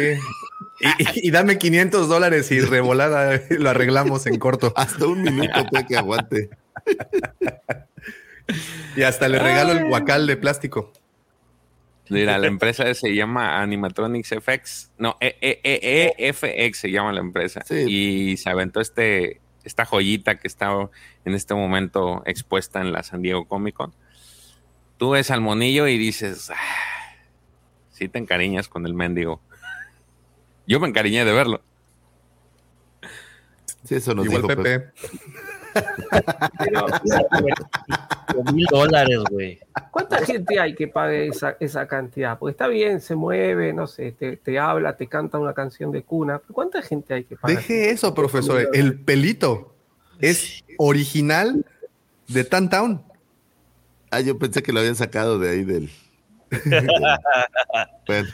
Y, 0.81 1.27
y 1.27 1.31
dame 1.31 1.57
500 1.57 2.07
dólares 2.07 2.51
y 2.51 2.59
revolada 2.61 3.41
lo 3.49 3.69
arreglamos 3.69 4.25
en 4.27 4.39
corto. 4.39 4.71
Hasta 4.75 5.05
un 5.07 5.21
minuto 5.23 5.65
puede 5.69 5.85
que 5.85 5.97
aguante. 5.97 6.49
Y 8.95 9.03
hasta 9.03 9.27
le 9.27 9.37
regalo 9.39 9.73
el 9.73 9.87
guacal 9.87 10.25
de 10.25 10.35
plástico. 10.37 10.91
Mira, 12.09 12.39
la 12.39 12.47
empresa 12.47 12.91
se 12.95 13.13
llama 13.13 13.61
Animatronics 13.61 14.29
FX. 14.41 14.89
No, 14.97 15.15
E- 15.19 15.37
E- 15.41 15.59
E- 15.63 16.15
EFX 16.17 16.79
se 16.79 16.89
llama 16.91 17.13
la 17.13 17.19
empresa. 17.19 17.61
Sí. 17.65 17.85
Y 17.87 18.37
se 18.37 18.49
aventó 18.49 18.81
este, 18.81 19.39
esta 19.63 19.85
joyita 19.85 20.39
que 20.39 20.47
está 20.47 20.71
en 21.25 21.35
este 21.35 21.53
momento 21.53 22.23
expuesta 22.25 22.81
en 22.81 22.91
la 22.91 23.03
San 23.03 23.21
Diego 23.21 23.45
Comic 23.47 23.75
Con. 23.75 23.93
Tú 24.97 25.11
ves 25.11 25.29
al 25.29 25.41
monillo 25.41 25.87
y 25.87 25.99
dices, 25.99 26.49
"Ah, 26.49 26.55
sí 27.91 28.09
te 28.09 28.17
encariñas 28.17 28.67
con 28.67 28.87
el 28.87 28.95
mendigo. 28.95 29.41
Yo 30.69 30.79
me 30.79 30.87
encariñé 30.87 31.25
de 31.25 31.33
verlo. 31.33 31.61
Sí, 33.83 33.95
eso 33.95 34.13
nos 34.13 34.27
Igual 34.27 34.43
dijo 34.43 34.55
Pepe. 34.55 34.91
mil 38.53 38.67
dólares, 38.69 39.17
güey. 39.31 39.59
¿Cuánta 39.89 40.23
gente 40.23 40.59
hay 40.59 40.75
que 40.75 40.87
pague 40.87 41.29
esa, 41.29 41.57
esa 41.59 41.87
cantidad? 41.87 42.37
Porque 42.37 42.51
está 42.51 42.67
bien, 42.67 43.01
se 43.01 43.15
mueve, 43.15 43.73
no 43.73 43.87
sé, 43.87 44.11
te, 44.11 44.37
te 44.37 44.59
habla, 44.59 44.95
te 44.95 45.07
canta 45.07 45.39
una 45.39 45.55
canción 45.55 45.91
de 45.91 46.03
cuna. 46.03 46.37
pero 46.37 46.53
¿Cuánta 46.53 46.83
gente 46.83 47.15
hay 47.15 47.23
que 47.23 47.35
pagar? 47.35 47.57
Deje 47.57 47.89
eso, 47.89 48.13
profesor. 48.13 48.69
El 48.71 48.99
pelito 48.99 49.73
es 50.19 50.63
original 50.77 51.65
de 52.27 52.43
Town. 52.43 53.01
Ah, 54.11 54.19
yo 54.19 54.37
pensé 54.37 54.61
que 54.61 54.71
lo 54.71 54.81
habían 54.81 54.95
sacado 54.95 55.39
de 55.39 55.49
ahí 55.49 55.63
del. 55.63 55.89
Bueno, 58.05 58.29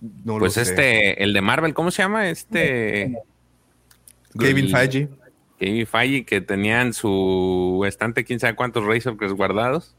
No 0.00 0.34
lo 0.34 0.38
Pues 0.40 0.54
sé. 0.54 0.62
este, 0.62 1.22
el 1.22 1.32
de 1.32 1.40
Marvel, 1.40 1.74
¿cómo 1.74 1.90
se 1.90 2.02
llama? 2.02 2.28
Este. 2.30 3.16
Kevin 4.38 4.68
Feige. 4.70 5.08
Kevin 5.58 5.86
Feige, 5.86 6.24
que 6.24 6.40
tenían 6.40 6.94
su 6.94 7.84
estante, 7.86 8.24
quién 8.24 8.40
sabe 8.40 8.56
cuántos 8.56 8.84
Razorcrest 8.84 9.34
guardados. 9.34 9.94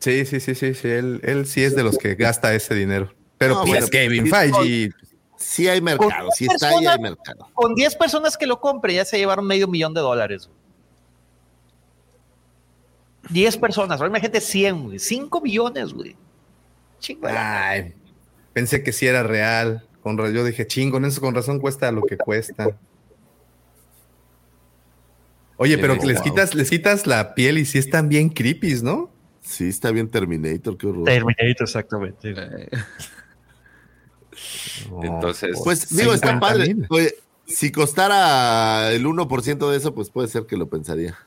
Sí, 0.00 0.26
sí, 0.26 0.40
sí, 0.40 0.54
sí, 0.54 0.74
sí. 0.74 0.88
Él, 0.88 1.20
él 1.24 1.46
sí 1.46 1.62
es 1.62 1.74
de 1.74 1.82
los 1.82 1.96
que 1.96 2.14
gasta 2.14 2.54
ese 2.54 2.74
dinero. 2.74 3.12
Pero 3.38 3.54
No, 3.54 3.60
pues 3.62 3.70
bueno, 3.72 3.86
Kevin 3.88 4.26
Feige. 4.26 4.90
sí 5.38 5.68
hay 5.68 5.80
mercado, 5.80 6.30
sí 6.32 6.46
está 6.50 6.68
ahí, 6.68 6.86
hay 6.86 6.98
mercado. 6.98 7.48
Con 7.54 7.74
10 7.74 7.96
personas 7.96 8.36
que 8.36 8.46
lo 8.46 8.60
compren, 8.60 8.96
ya 8.96 9.04
se 9.06 9.16
llevaron 9.16 9.46
medio 9.46 9.66
millón 9.68 9.94
de 9.94 10.00
dólares. 10.02 10.46
güey. 10.48 10.56
10 13.30 13.56
personas, 13.56 13.98
ahora 14.00 14.10
imagínate 14.10 14.40
100, 14.40 14.82
güey. 14.84 14.98
5 14.98 15.40
millones, 15.40 15.92
güey. 15.92 16.16
Chingada. 17.00 17.68
Ay, 17.70 17.94
pensé 18.56 18.82
que 18.82 18.90
sí 18.90 19.06
era 19.06 19.22
real. 19.22 19.86
Con 20.00 20.16
yo 20.32 20.42
dije, 20.42 20.66
chingón, 20.66 21.04
eso 21.04 21.20
con 21.20 21.34
razón 21.34 21.60
cuesta 21.60 21.92
lo 21.92 22.00
que 22.04 22.16
cuesta. 22.16 22.78
Oye, 25.58 25.76
pero 25.76 25.96
les 25.96 26.22
quitas, 26.22 26.54
les 26.54 26.70
quitas 26.70 27.06
la 27.06 27.34
piel 27.34 27.58
y 27.58 27.66
sí 27.66 27.76
están 27.76 28.08
bien 28.08 28.30
creepy, 28.30 28.80
¿no? 28.82 29.10
Sí, 29.42 29.68
está 29.68 29.90
bien 29.90 30.08
Terminator, 30.08 30.78
qué 30.78 30.86
horror. 30.86 31.04
Terminator, 31.04 31.66
exactamente. 31.66 32.34
Entonces, 35.02 35.58
Pues 35.62 35.90
digo, 35.94 36.14
está 36.14 36.28
50 36.28 36.40
padre. 36.40 36.76
Oye, 36.88 37.14
si 37.46 37.70
costara 37.70 38.90
el 38.92 39.04
1% 39.04 39.70
de 39.70 39.76
eso, 39.76 39.94
pues 39.94 40.08
puede 40.08 40.28
ser 40.28 40.46
que 40.46 40.56
lo 40.56 40.66
pensaría. 40.66 41.18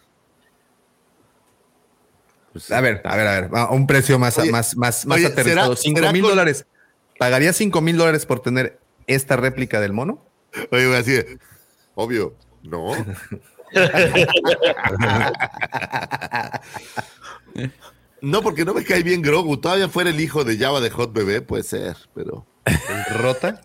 pues, 2.53 2.71
A 2.71 2.81
ver, 2.81 3.01
a 3.05 3.15
ver, 3.15 3.27
a 3.27 3.41
ver, 3.41 3.49
a 3.53 3.69
un 3.69 3.85
precio 3.85 4.17
más, 4.17 4.35
Oye, 4.39 4.51
más, 4.51 4.75
más, 4.75 5.05
más 5.05 5.17
oye, 5.17 5.27
aterrizado. 5.27 5.75
¿será- 5.75 5.81
5 5.83 5.99
será 5.99 6.11
mil 6.11 6.23
con- 6.23 6.31
dólares. 6.31 6.65
¿Pagaría 7.19 7.51
5 7.51 7.81
mil 7.81 7.97
dólares 7.97 8.25
por 8.25 8.39
tener 8.39 8.79
esta 9.05 9.35
réplica 9.35 9.81
del 9.81 9.91
mono? 9.91 10.25
Oye, 10.71 10.87
güey, 10.87 10.97
así 10.97 11.11
de, 11.11 11.37
obvio, 11.93 12.33
no. 12.63 12.93
no, 18.21 18.41
porque 18.41 18.63
no 18.63 18.73
me 18.73 18.85
cae 18.85 19.03
bien 19.03 19.21
Grogu. 19.21 19.57
Todavía 19.57 19.89
fuera 19.89 20.11
el 20.11 20.21
hijo 20.21 20.45
de 20.45 20.57
Java 20.57 20.79
de 20.79 20.89
Hot 20.91 21.11
Bebé, 21.11 21.41
puede 21.41 21.63
ser, 21.63 21.97
pero. 22.15 22.45
¿El 22.65 23.13
rota? 23.15 23.61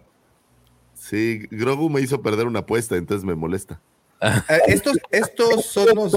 Sí, 0.94 1.46
Grogu 1.48 1.88
me 1.88 2.00
hizo 2.00 2.22
perder 2.22 2.48
una 2.48 2.58
apuesta, 2.60 2.96
entonces 2.96 3.24
me 3.24 3.36
molesta. 3.36 3.80
Eh, 4.20 4.40
estos, 4.66 4.98
estos 5.12 5.66
son 5.66 5.94
los 5.94 6.16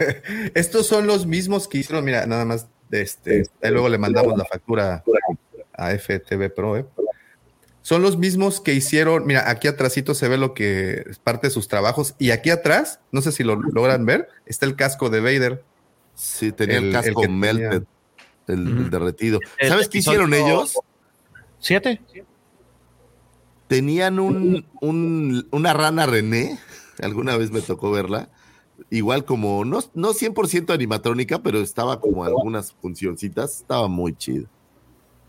estos 0.54 0.88
son 0.88 1.06
los 1.06 1.26
mismos 1.26 1.68
que 1.68 1.78
hicieron, 1.78 2.04
mira, 2.04 2.26
nada 2.26 2.44
más 2.44 2.66
este, 2.90 3.44
ahí 3.62 3.70
luego 3.70 3.88
le 3.88 3.98
mandamos 3.98 4.36
la 4.36 4.44
factura 4.44 5.04
a 5.74 5.92
FTV 5.92 6.50
Pro, 6.54 6.76
¿eh? 6.76 6.86
Son 7.80 8.00
los 8.00 8.16
mismos 8.16 8.60
que 8.60 8.74
hicieron, 8.74 9.26
mira, 9.26 9.50
aquí 9.50 9.66
atrásito 9.66 10.14
se 10.14 10.28
ve 10.28 10.38
lo 10.38 10.54
que 10.54 11.04
es 11.10 11.18
parte 11.18 11.48
de 11.48 11.50
sus 11.50 11.66
trabajos 11.66 12.14
y 12.18 12.30
aquí 12.30 12.50
atrás, 12.50 13.00
no 13.10 13.22
sé 13.22 13.32
si 13.32 13.42
lo 13.42 13.56
logran 13.56 14.06
ver, 14.06 14.28
está 14.46 14.66
el 14.66 14.76
casco 14.76 15.10
de 15.10 15.20
Vader. 15.20 15.64
Sí, 16.14 16.52
tenía 16.52 16.78
el, 16.78 16.84
El- 16.86 16.92
casco 16.92 17.22
el 17.22 17.26
que 17.26 17.32
melted, 17.32 17.82
tenía. 18.46 18.78
el, 18.80 18.90
derretido. 18.90 19.40
El 19.58 19.68
¿Sabes 19.68 19.88
qué 19.88 19.98
hicieron 19.98 20.32
ellos? 20.32 20.78
¿Siete? 21.58 22.00
Tenían 23.66 24.20
un, 24.20 24.64
un- 24.80 25.48
una 25.50 25.72
rana 25.72 26.06
René, 26.06 26.58
alguna 27.00 27.36
vez 27.36 27.50
me 27.50 27.62
tocó 27.62 27.90
verla, 27.90 28.30
igual 28.90 29.24
como, 29.24 29.64
no, 29.64 29.80
no 29.94 30.12
100% 30.12 30.72
animatrónica, 30.72 31.42
pero 31.42 31.58
estaba 31.60 31.98
como 32.00 32.24
algunas 32.24 32.72
funcioncitas, 32.72 33.56
estaba 33.60 33.88
muy 33.88 34.14
chido. 34.14 34.46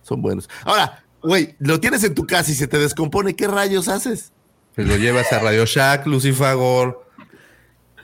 Son 0.03 0.21
buenos. 0.21 0.49
Ahora, 0.63 1.03
güey, 1.21 1.55
lo 1.59 1.79
tienes 1.79 2.03
en 2.03 2.13
tu 2.13 2.27
casa 2.27 2.51
y 2.51 2.55
se 2.55 2.67
te 2.67 2.77
descompone, 2.77 3.35
¿qué 3.35 3.47
rayos 3.47 3.87
haces? 3.87 4.31
Pues 4.75 4.87
lo 4.87 4.97
llevas 4.97 5.31
a 5.33 5.39
Radio 5.39 5.65
Shack, 5.65 6.05
Lucifagor, 6.07 7.05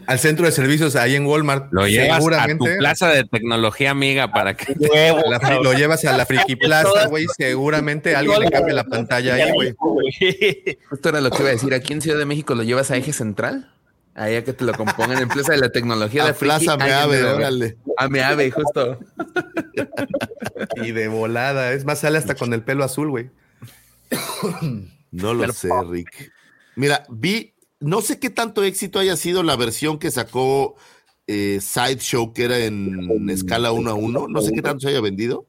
al 0.06 0.20
centro 0.20 0.46
de 0.46 0.52
servicios 0.52 0.96
ahí 0.96 1.16
en 1.16 1.26
Walmart. 1.26 1.72
Lo 1.72 1.88
llevas 1.88 2.10
a 2.10 2.18
tu 2.18 2.24
seguramente. 2.24 2.78
plaza 2.78 3.10
de 3.10 3.24
tecnología 3.26 3.92
amiga 3.92 4.32
para 4.32 4.56
que 4.56 4.74
la 5.26 5.60
lo 5.62 5.74
llevas 5.74 6.06
a 6.06 6.16
la 6.18 6.26
Friki 6.26 6.56
Plaza, 6.58 7.08
güey. 7.08 7.26
Seguramente 7.38 8.16
alguien 8.16 8.40
le 8.40 8.50
cambia 8.52 8.74
la 8.74 8.84
pantalla 8.86 9.36
ahí, 9.36 9.52
güey. 9.52 9.76
Justo 10.90 11.10
era 11.10 11.22
lo 11.22 11.30
que 11.30 11.42
iba 11.42 11.50
a 11.50 11.54
decir. 11.54 11.74
Aquí 11.74 11.94
en 11.94 12.02
Ciudad 12.02 12.18
de 12.18 12.26
México 12.26 12.56
lo 12.56 12.64
llevas 12.64 12.92
a 12.92 12.98
Eje 12.98 13.14
Central. 13.14 13.72
Ahí 14.20 14.36
a 14.36 14.44
que 14.44 14.52
te 14.52 14.66
lo 14.66 14.74
compongan 14.74 15.18
en 15.22 15.30
Plaza 15.30 15.54
de 15.54 15.60
la 15.60 15.70
Tecnología. 15.70 16.24
A 16.24 16.28
de 16.28 16.34
Friki, 16.34 16.66
Plaza 16.66 16.74
ahí 16.74 16.90
Meave, 16.90 17.24
órale. 17.24 17.78
A 17.96 18.10
Meave, 18.10 18.52
justo. 18.52 19.00
Y 20.84 20.92
de 20.92 21.08
volada. 21.08 21.72
Es 21.72 21.86
más, 21.86 22.00
sale 22.00 22.18
hasta 22.18 22.36
con 22.36 22.54
el 22.54 22.62
pelo 22.62 22.84
azul, 22.84 23.10
güey. 23.10 23.30
No 25.12 25.34
lo 25.34 25.52
sé, 25.54 25.70
Rick. 25.90 26.34
Mira, 26.76 27.06
vi, 27.10 27.54
no 27.80 28.02
sé 28.02 28.20
qué 28.20 28.30
tanto 28.30 28.62
éxito 28.64 29.00
haya 29.00 29.16
sido 29.16 29.42
la 29.42 29.56
versión 29.56 29.98
que 30.00 30.12
sacó 30.12 30.76
eh, 31.26 31.60
Sideshow, 31.62 32.34
que 32.34 32.44
era 32.44 32.58
en 32.58 33.30
escala 33.30 33.72
1 33.72 33.90
a 33.90 33.94
1. 33.94 34.28
No 34.28 34.42
sé 34.42 34.52
qué 34.52 34.62
tanto 34.62 34.82
se 34.82 34.90
haya 34.90 35.00
vendido, 35.00 35.48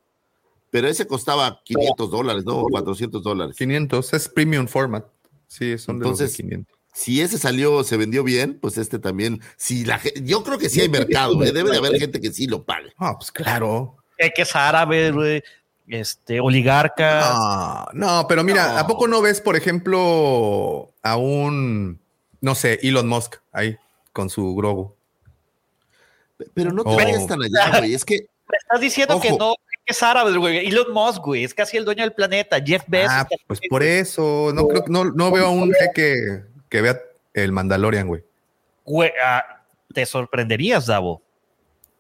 pero 0.71 0.87
ese 0.87 1.09
costaba 1.09 1.61
500 1.65 2.09
dólares, 2.09 2.45
¿no? 2.45 2.63
400 2.71 3.21
dólares. 3.21 3.57
500, 3.57 4.15
es 4.15 4.29
premium 4.29 4.69
format. 4.69 5.07
Sí, 5.49 5.77
son 5.77 5.99
de 5.99 6.07
los 6.07 6.19
de 6.19 6.25
Entonces, 6.27 6.37
500. 6.37 6.80
Si 6.93 7.21
ese 7.21 7.39
salió, 7.39 7.85
se 7.85 7.97
vendió 7.97 8.25
bien, 8.25 8.59
pues 8.61 8.77
este 8.79 8.99
también. 8.99 9.41
Si 9.57 9.85
la, 9.85 10.01
yo 10.23 10.43
creo 10.43 10.59
que 10.59 10.69
sí 10.69 10.81
hay 10.81 10.89
mercado, 10.89 11.43
¿eh? 11.45 11.53
debe 11.53 11.71
de 11.71 11.79
haber 11.79 11.99
gente 11.99 12.21
que 12.21 12.33
sí 12.33 12.47
lo 12.47 12.65
pague. 12.65 12.93
Ah, 12.99 13.17
pues 13.19 13.31
claro. 13.33 13.97
Que 14.19 14.43
es 14.43 14.55
árabe, 14.57 15.11
güey. 15.13 15.43
Este, 15.89 16.41
oligarcas. 16.41 17.35
No, 17.35 17.87
no, 17.95 18.27
pero 18.29 18.45
mira, 18.45 18.79
¿a 18.79 18.87
poco 18.87 19.09
no 19.09 19.21
ves, 19.23 19.41
por 19.41 19.57
ejemplo, 19.57 20.93
a 21.03 21.17
un, 21.17 21.99
no 22.41 22.55
sé, 22.55 22.79
Elon 22.83 23.09
Musk 23.09 23.37
ahí 23.53 23.77
con 24.13 24.31
su 24.31 24.55
Grogu? 24.55 24.95
Pero 26.55 26.73
no 26.73 26.83
te 26.85 26.91
Oh. 26.91 26.97
vayas 26.97 27.27
tan 27.27 27.41
allá, 27.43 27.79
güey. 27.79 27.95
Es 27.95 28.05
que 28.05 28.19
Me 28.51 28.57
estás 28.59 28.81
diciendo 28.81 29.21
que 29.21 29.31
no, 29.31 29.55
que 29.85 29.93
es 29.93 30.03
árabe, 30.03 30.37
güey. 30.37 30.67
Elon 30.67 30.93
Musk, 30.93 31.23
güey. 31.25 31.45
Es 31.45 31.55
casi 31.55 31.77
el 31.77 31.85
dueño 31.85 32.03
del 32.03 32.13
planeta. 32.13 32.61
Jeff 32.65 32.83
Bezos. 32.89 33.13
Ah, 33.13 33.29
pues 33.47 33.61
por 33.69 33.83
eso. 33.83 34.51
No 34.55 34.67
creo, 34.67 34.85
no, 34.89 35.05
no 35.05 35.31
veo 35.31 35.47
a 35.47 35.51
un 35.51 35.73
jeque 35.73 36.43
que 36.71 36.81
vea 36.81 36.99
el 37.35 37.53
Mandalorian, 37.53 38.09
güey. 38.09 38.25
Güey, 38.85 39.13
ah, 39.23 39.63
te 39.93 40.07
sorprenderías, 40.07 40.87
Davo. 40.87 41.21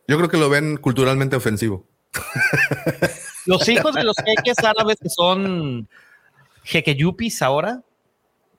Yo 0.08 0.16
creo 0.16 0.30
que 0.30 0.38
lo 0.38 0.48
ven 0.48 0.78
culturalmente 0.78 1.36
ofensivo. 1.36 1.84
Los 3.46 3.68
hijos 3.68 3.94
de 3.94 4.04
los 4.04 4.16
jeques 4.16 4.58
árabes 4.58 4.98
que 5.00 5.08
son 5.08 5.88
jequeyupis 6.62 7.40
ahora, 7.42 7.82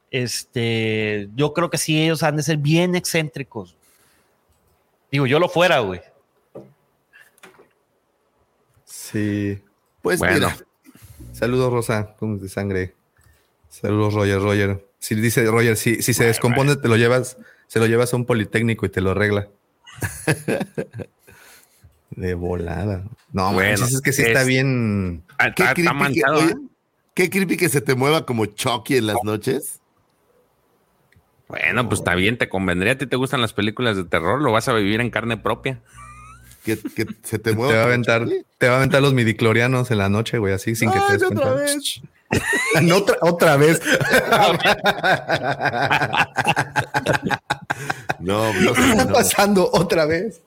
este, 0.10 1.30
yo 1.36 1.54
creo 1.54 1.70
que 1.70 1.78
sí, 1.78 2.02
ellos 2.02 2.24
han 2.24 2.36
de 2.36 2.44
ser 2.44 2.58
bien 2.58 2.96
excéntricos. 2.96 3.76
Digo, 5.12 5.28
yo 5.28 5.40
lo 5.40 5.48
fuera, 5.50 5.80
güey. 5.80 6.02
Sí. 8.84 9.62
Pues 10.02 10.20
bueno. 10.20 10.34
mira. 10.34 10.58
Saludos, 11.32 11.72
Rosa, 11.72 12.16
como 12.18 12.38
de 12.38 12.50
sangre. 12.50 12.96
Saludos, 13.70 14.14
Roger, 14.14 14.42
Roger. 14.42 14.91
Si 15.02 15.16
dice 15.16 15.44
Roger, 15.46 15.76
si, 15.76 16.02
si 16.04 16.14
se 16.14 16.26
descompone, 16.26 16.76
te 16.78 16.88
lo 16.88 16.96
llevas, 16.96 17.38
se 17.68 17.80
lo 17.80 17.88
llevas 17.88 18.14
a 18.14 18.18
un 18.18 18.26
politécnico 18.26 18.86
y 18.86 18.90
te 18.90 19.02
lo 19.02 19.12
arregla. 19.12 19.48
de 22.12 22.34
volada. 22.36 23.04
No, 23.32 23.54
Bueno, 23.54 23.80
bueno, 23.80 23.86
es 23.86 24.02
que 24.02 24.14
sí 24.14 24.22
está 24.22 24.42
es- 24.42 24.48
bien. 24.48 25.24
Qué 25.56 25.64
creepy, 25.74 26.14
que, 26.14 26.24
oye, 26.30 26.56
qué 27.14 27.30
creepy 27.30 27.58
que 27.58 27.70
se 27.70 27.82
te 27.82 27.96
mueva 27.96 28.26
como 28.26 28.46
Chucky 28.46 28.98
en 28.98 29.08
las 29.08 29.18
noches. 29.24 29.80
Bueno, 31.48 31.88
pues 31.90 32.00
está 32.00 32.16
bien, 32.16 32.38
te 32.38 32.48
convendría. 32.48 32.94
A 32.94 32.98
ti 32.98 33.08
te 33.08 33.16
gustan 33.18 33.42
las 33.42 33.54
películas 33.54 33.98
de 33.98 34.06
terror, 34.06 34.42
lo 34.42 34.52
vas 34.52 34.68
a 34.70 34.74
vivir 34.74 35.02
en 35.02 35.10
carne 35.10 35.38
propia. 35.38 35.82
Que, 36.64 36.78
que 36.78 37.06
se 37.24 37.40
te 37.40 37.50
Te 37.52 37.56
mueva. 37.56 37.74
va 37.76 37.82
a 37.82 37.86
aventar, 37.86 38.26
te 38.58 38.68
va 38.68 38.76
a 38.76 38.78
aventar 38.78 39.02
los 39.02 39.14
midiclorianos 39.14 39.92
en 39.92 39.98
la 39.98 40.10
noche, 40.10 40.38
güey, 40.38 40.54
así 40.54 40.76
sin 40.76 40.92
que 40.92 41.00
te 41.00 41.06
Ay, 41.06 41.12
des 41.18 41.24
cuenta. 41.24 41.54
vez. 41.56 42.02
No, 42.82 42.98
otra, 42.98 43.18
otra 43.22 43.58
vez. 43.58 43.82
No, 48.20 48.54
no 48.54 48.74
¿Qué 48.74 48.90
está 48.92 49.06
no. 49.06 49.14
pasando 49.14 49.70
otra 49.74 50.06
vez? 50.06 50.42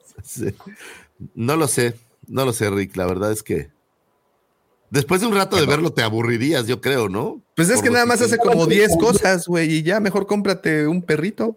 No 1.35 1.57
lo 1.57 1.67
sé, 1.67 1.97
no 2.29 2.45
lo 2.45 2.53
sé, 2.53 2.71
Rick. 2.71 2.97
La 2.97 3.07
verdad 3.07 3.33
es 3.33 3.43
que 3.43 3.71
después 4.91 5.21
de 5.21 5.27
un 5.27 5.35
rato 5.35 5.57
de 5.57 5.67
verlo 5.67 5.93
te 5.93 6.03
aburrirías, 6.03 6.67
yo 6.67 6.81
creo, 6.81 7.09
¿no? 7.09 7.43
Pues 7.57 7.69
es 7.69 7.77
Por 7.77 7.85
que 7.85 7.91
nada 7.91 8.07
más 8.07 8.21
hace 8.23 8.39
como 8.39 8.67
10 8.67 8.97
cosas, 8.99 9.47
güey, 9.49 9.73
y 9.75 9.83
ya 9.83 9.99
mejor 9.99 10.27
cómprate 10.27 10.87
un 10.87 11.03
perrito. 11.03 11.57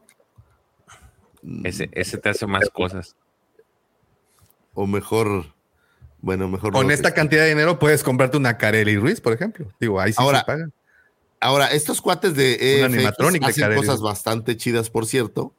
Ese, 1.64 1.90
ese 1.94 2.18
te 2.18 2.30
hace 2.30 2.48
más 2.48 2.70
cosas. 2.70 3.16
O 4.74 4.88
mejor, 4.88 5.54
bueno, 6.22 6.48
mejor. 6.48 6.74
Con 6.74 6.88
no. 6.88 6.94
esta 6.94 7.14
cantidad 7.14 7.44
de 7.44 7.50
dinero 7.50 7.80
puedes 7.80 8.04
comprarte 8.04 8.38
una 8.38 8.58
Carelli 8.58 8.98
Ruiz, 8.98 9.22
por 9.22 9.34
ejemplo. 9.34 9.72
Digo, 9.80 10.00
ahí 10.00 10.12
sí 10.12 10.18
Ahora, 10.20 10.40
se 10.40 10.46
paga. 10.46 10.70
Ahora, 11.40 11.68
estos 11.68 12.02
cuates 12.02 12.36
de 12.36 12.82
EFX 12.82 12.92
de 12.94 13.46
hacen 13.46 13.76
cosas 13.76 14.02
bastante 14.02 14.58
chidas, 14.58 14.90
por 14.90 15.06
cierto. 15.06 15.54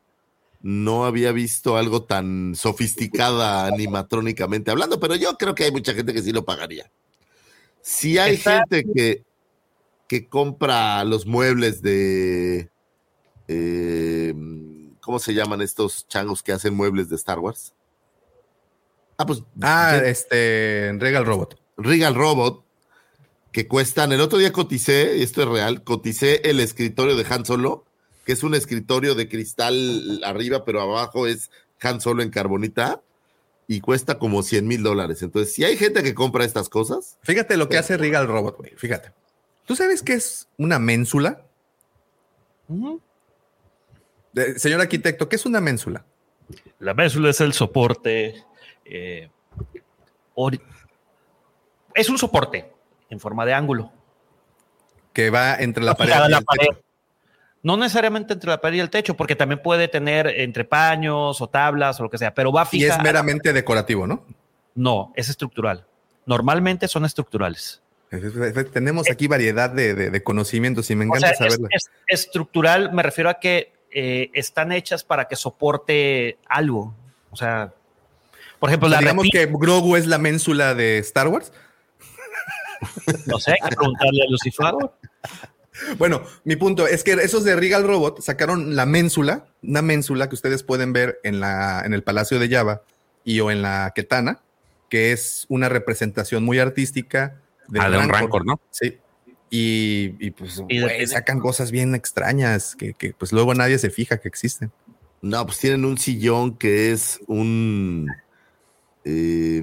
No 0.61 1.05
había 1.05 1.31
visto 1.31 1.77
algo 1.77 2.03
tan 2.03 2.57
sofisticada 2.57 3.67
animatrónicamente 3.67 4.73
hablando, 4.73 4.99
pero 4.99 5.15
yo 5.15 5.37
creo 5.39 5.55
que 5.55 5.65
hay 5.65 5.71
mucha 5.71 5.95
gente 5.95 6.13
que 6.13 6.21
sí 6.21 6.33
lo 6.33 6.45
pagaría. 6.45 6.91
Si 7.81 8.19
hay 8.19 8.35
Está- 8.35 8.65
gente 8.69 8.85
que, 8.93 9.23
que 10.09 10.27
compra 10.27 11.05
los 11.05 11.27
muebles 11.27 11.81
de. 11.81 12.71
eh, 13.47 14.35
¿Cómo 15.01 15.21
se 15.21 15.33
llaman 15.33 15.63
estos 15.63 16.07
changos 16.09 16.43
que 16.43 16.53
hacen 16.53 16.75
muebles 16.75 17.09
de 17.09 17.17
Star 17.17 17.39
Wars? 17.39 17.73
Ah, 19.19 19.27
pues. 19.27 19.43
Ah, 19.61 19.99
¿qué? 20.01 20.11
este, 20.11 20.95
Regal 20.99 21.27
Robot. 21.27 21.61
Regal 21.77 22.15
Robot, 22.15 22.65
que 23.53 23.67
cuestan, 23.67 24.13
el 24.13 24.21
otro 24.21 24.39
día 24.39 24.53
coticé, 24.53 25.19
y 25.19 25.23
esto 25.23 25.43
es 25.43 25.49
real, 25.49 25.83
coticé 25.83 26.41
el 26.49 26.61
escritorio 26.61 27.17
de 27.17 27.27
Han 27.29 27.45
Solo, 27.45 27.85
que 28.25 28.33
es 28.33 28.43
un 28.43 28.55
escritorio 28.55 29.15
de 29.15 29.29
cristal 29.29 30.21
arriba, 30.25 30.65
pero 30.65 30.81
abajo 30.81 31.27
es 31.27 31.51
Han 31.83 32.01
Solo 32.01 32.23
en 32.23 32.31
carbonita, 32.31 33.03
y 33.67 33.81
cuesta 33.81 34.19
como 34.19 34.43
100 34.43 34.67
mil 34.67 34.83
dólares. 34.83 35.23
Entonces, 35.23 35.53
si 35.53 35.65
hay 35.65 35.77
gente 35.77 36.03
que 36.03 36.15
compra 36.15 36.45
estas 36.45 36.69
cosas, 36.69 37.19
Fíjate 37.23 37.57
lo 37.57 37.69
que 37.69 37.77
hace 37.77 37.97
Regal 37.97 38.27
Robot, 38.27 38.57
güey. 38.57 38.73
Fíjate. 38.77 39.13
¿Tú 39.67 39.77
sabes 39.77 40.03
qué 40.03 40.15
es 40.15 40.49
una 40.57 40.79
ménsula? 40.79 41.45
Señor 44.57 44.81
arquitecto, 44.81 45.29
¿qué 45.29 45.37
es 45.37 45.45
una 45.45 45.61
ménsula? 45.61 46.07
La 46.79 46.95
ménsula 46.95 47.31
es 47.31 47.41
el 47.41 47.53
soporte. 47.53 48.45
Eh, 48.91 49.31
es 51.95 52.09
un 52.09 52.19
soporte 52.19 52.71
en 53.11 53.21
forma 53.21 53.45
de 53.45 53.55
ángulo. 53.55 53.93
Que 55.13 55.31
va 55.31 55.57
entre 55.57 55.83
la 55.85 55.95
pared 55.95 56.13
y 56.13 56.17
la 56.19 56.25
el 56.27 56.33
techo. 56.33 56.45
pared. 56.45 56.69
No 57.63 57.77
necesariamente 57.77 58.35
entre 58.35 58.51
la 58.51 58.61
pared 58.61 58.77
y 58.77 58.81
el 58.81 58.91
techo, 58.91 59.17
porque 59.17 59.35
también 59.35 59.61
puede 59.63 59.89
tener 59.89 60.29
entre 60.29 60.65
paños 60.65 61.41
o 61.41 61.49
tablas 61.49 61.99
o 61.99 62.05
lo 62.05 62.11
que 62.11 62.19
sea, 62.19 62.33
pero 62.33 62.53
va 62.53 62.63
Y 62.71 62.79
fija. 62.81 62.97
es 62.97 63.03
meramente 63.03 63.53
decorativo, 63.53 64.07
¿no? 64.07 64.25
No, 64.77 65.13
es 65.17 65.29
estructural. 65.29 65.85
Normalmente 66.25 66.87
son 66.87 67.05
estructurales. 67.05 67.83
Tenemos 68.73 69.11
aquí 69.11 69.27
variedad 69.27 69.71
de, 69.71 69.95
de- 69.95 70.11
de 70.11 70.23
conocimientos 70.23 70.89
y 70.91 70.95
me 70.95 71.05
O 71.05 71.09
encanta 71.09 71.35
sea, 71.35 71.47
es, 71.47 71.55
saberlo. 71.55 71.69
es- 71.73 71.91
estructural 72.07 72.93
me 72.93 73.03
refiero 73.03 73.29
a 73.29 73.35
que 73.35 73.73
eh, 73.91 74.31
están 74.35 74.71
hechas 74.73 75.03
para 75.03 75.27
que 75.27 75.35
soporte 75.37 76.39
algo. 76.49 76.95
O 77.31 77.37
sea, 77.37 77.73
por 78.59 78.71
ejemplo, 78.71 78.89
O 78.89 78.91
sea, 78.91 79.01
la 79.01 79.07
digamos 79.07 79.27
que 79.31 79.47
Grogu 79.47 79.97
es 79.97 80.07
la 80.07 80.19
ménsula 80.19 80.75
de 80.75 80.99
Star 80.99 81.29
Wars. 81.29 81.53
no 83.27 83.39
sé, 83.39 83.53
hay 83.53 83.69
que 83.71 83.77
preguntarle 83.77 84.23
a 84.23 84.31
Lucifer. 84.31 84.75
Bueno, 85.97 86.23
mi 86.45 86.57
punto 86.57 86.87
es 86.87 87.05
que 87.05 87.13
esos 87.13 87.45
de 87.45 87.55
Regal 87.55 87.85
Robot 87.85 88.21
sacaron 88.21 88.75
la 88.75 88.85
ménsula, 88.85 89.47
una 89.63 89.81
ménsula 89.81 90.29
que 90.29 90.35
ustedes 90.35 90.65
pueden 90.65 90.93
ver 90.93 91.21
en, 91.23 91.39
la, 91.39 91.83
en 91.85 91.95
el 91.95 92.03
Palacio 92.03 92.39
de 92.41 92.49
Java 92.49 92.83
y 93.25 93.39
o 93.41 93.51
en 93.51 93.63
la 93.63 93.93
Ketana, 93.95 94.41
que 94.89 95.13
es 95.13 95.47
una 95.49 95.69
representación 95.69 96.43
muy 96.43 96.59
artística 96.59 97.41
Ah, 97.79 97.91
de 97.91 97.99
un 97.99 98.09
Rancor, 98.09 98.47
¿no? 98.47 98.61
Sí. 98.71 98.99
Y, 99.51 100.15
y, 100.19 100.31
pues 100.31 100.63
Y 100.69 101.07
sacan 101.07 101.41
cosas 101.41 101.71
bien 101.71 101.95
extrañas 101.95 102.77
que, 102.77 102.95
que, 102.95 103.13
pues 103.13 103.33
luego 103.33 103.55
nadie 103.55 103.79
se 103.79 103.91
fija 103.91 104.19
que 104.19 104.29
existen. 104.29 104.71
No, 105.23 105.45
pues 105.47 105.59
tienen 105.59 105.85
un 105.85 105.99
sillón 105.99 106.57
que 106.57 106.93
es 106.93 107.21
un 107.27 108.11
eh, 109.05 109.63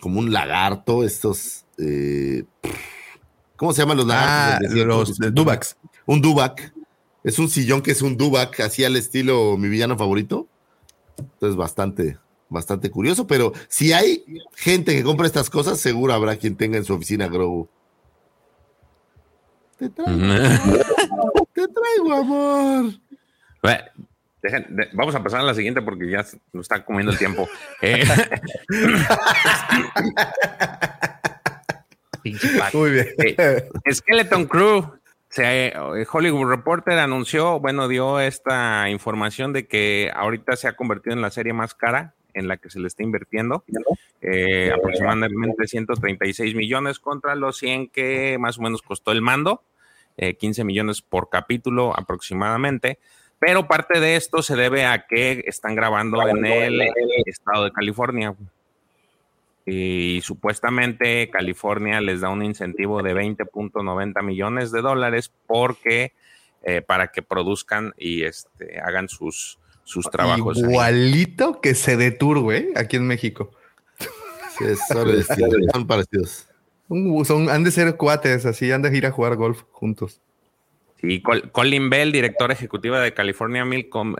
como 0.00 0.20
un 0.20 0.32
lagarto, 0.32 1.04
estos 1.04 1.66
eh, 1.78 2.44
¿cómo 3.56 3.72
se 3.72 3.82
llaman 3.82 3.98
los 3.98 4.06
lagartos? 4.06 4.68
Ah, 4.70 4.84
los 4.84 5.18
de 5.18 5.30
Dubacs. 5.30 5.76
Un 6.06 6.20
Dubac. 6.20 6.72
Es 7.24 7.38
un 7.38 7.48
sillón 7.48 7.82
que 7.82 7.90
es 7.90 8.02
un 8.02 8.16
Dubac, 8.16 8.60
así 8.60 8.84
al 8.84 8.96
estilo 8.96 9.56
mi 9.56 9.68
villano 9.68 9.98
favorito. 9.98 10.46
Entonces, 11.18 11.56
bastante, 11.56 12.18
bastante 12.48 12.90
curioso. 12.90 13.26
Pero 13.26 13.52
si 13.68 13.92
hay 13.92 14.24
gente 14.54 14.94
que 14.94 15.02
compra 15.02 15.26
estas 15.26 15.50
cosas, 15.50 15.80
seguro 15.80 16.12
habrá 16.12 16.36
quien 16.36 16.56
tenga 16.56 16.78
en 16.78 16.84
su 16.84 16.94
oficina 16.94 17.26
Grogu. 17.26 17.68
Te 19.78 19.90
traigo, 19.90 20.18
te 21.52 21.68
traigo 21.68 22.14
amor. 22.14 22.94
Dejen- 24.48 24.66
de- 24.68 24.88
vamos 24.92 25.14
a 25.14 25.22
pasar 25.22 25.40
a 25.40 25.44
la 25.44 25.54
siguiente 25.54 25.80
porque 25.82 26.10
ya 26.10 26.24
nos 26.52 26.64
está 26.64 26.84
comiendo 26.84 27.12
el 27.12 27.18
tiempo. 27.18 27.48
Eh, 27.82 28.04
Muy 32.74 32.90
bien. 32.90 33.06
eh, 33.18 33.68
Skeleton 33.92 34.46
Crew. 34.46 34.92
Se, 35.28 35.66
eh, 35.68 35.74
Hollywood 36.10 36.48
Reporter 36.48 36.98
anunció, 36.98 37.60
bueno, 37.60 37.88
dio 37.88 38.20
esta 38.20 38.88
información 38.88 39.52
de 39.52 39.66
que 39.66 40.10
ahorita 40.14 40.56
se 40.56 40.68
ha 40.68 40.76
convertido 40.76 41.14
en 41.14 41.20
la 41.22 41.30
serie 41.30 41.52
más 41.52 41.74
cara 41.74 42.14
en 42.32 42.48
la 42.48 42.56
que 42.58 42.70
se 42.70 42.80
le 42.80 42.86
está 42.86 43.02
invirtiendo, 43.02 43.64
eh, 44.20 44.70
aproximadamente 44.74 45.66
136 45.66 46.54
millones 46.54 46.98
contra 46.98 47.34
los 47.34 47.56
100 47.58 47.88
que 47.88 48.36
más 48.38 48.58
o 48.58 48.62
menos 48.62 48.82
costó 48.82 49.10
el 49.12 49.22
mando, 49.22 49.62
eh, 50.16 50.34
15 50.36 50.64
millones 50.64 51.02
por 51.02 51.28
capítulo 51.30 51.98
aproximadamente. 51.98 52.98
Pero 53.38 53.68
parte 53.68 54.00
de 54.00 54.16
esto 54.16 54.42
se 54.42 54.56
debe 54.56 54.86
a 54.86 55.06
que 55.06 55.44
están 55.46 55.74
grabando 55.74 56.26
en 56.26 56.44
el 56.46 56.80
estado 57.26 57.64
de 57.64 57.72
California. 57.72 58.34
Y 59.66 60.20
supuestamente 60.22 61.28
California 61.28 62.00
les 62.00 62.20
da 62.20 62.28
un 62.30 62.44
incentivo 62.44 63.02
de 63.02 63.14
20.90 63.14 64.22
millones 64.22 64.70
de 64.70 64.80
dólares 64.80 65.32
porque 65.46 66.12
eh, 66.62 66.82
para 66.82 67.08
que 67.08 67.22
produzcan 67.22 67.92
y 67.98 68.22
este, 68.22 68.80
hagan 68.80 69.08
sus, 69.08 69.58
sus 69.84 70.08
trabajos. 70.10 70.56
ahí. 70.58 70.70
Igualito 70.70 71.60
que 71.60 71.74
se 71.74 71.96
güey, 72.40 72.68
aquí 72.76 72.96
en 72.96 73.06
México. 73.06 73.50
son 74.88 75.04
parecidos, 75.04 75.54
son 75.72 75.86
parecidos. 75.86 76.48
Son- 77.24 77.50
han 77.50 77.64
de 77.64 77.70
ser 77.70 77.96
cuates, 77.96 78.46
así 78.46 78.70
han 78.70 78.82
de 78.82 78.96
ir 78.96 79.06
a 79.06 79.10
jugar 79.10 79.36
golf 79.36 79.62
juntos. 79.72 80.20
Y 81.02 81.20
Col- 81.20 81.50
Colin 81.52 81.90
Bell, 81.90 82.10
director 82.10 82.50
ejecutivo 82.50 82.96
de 82.96 83.12
California 83.12 83.64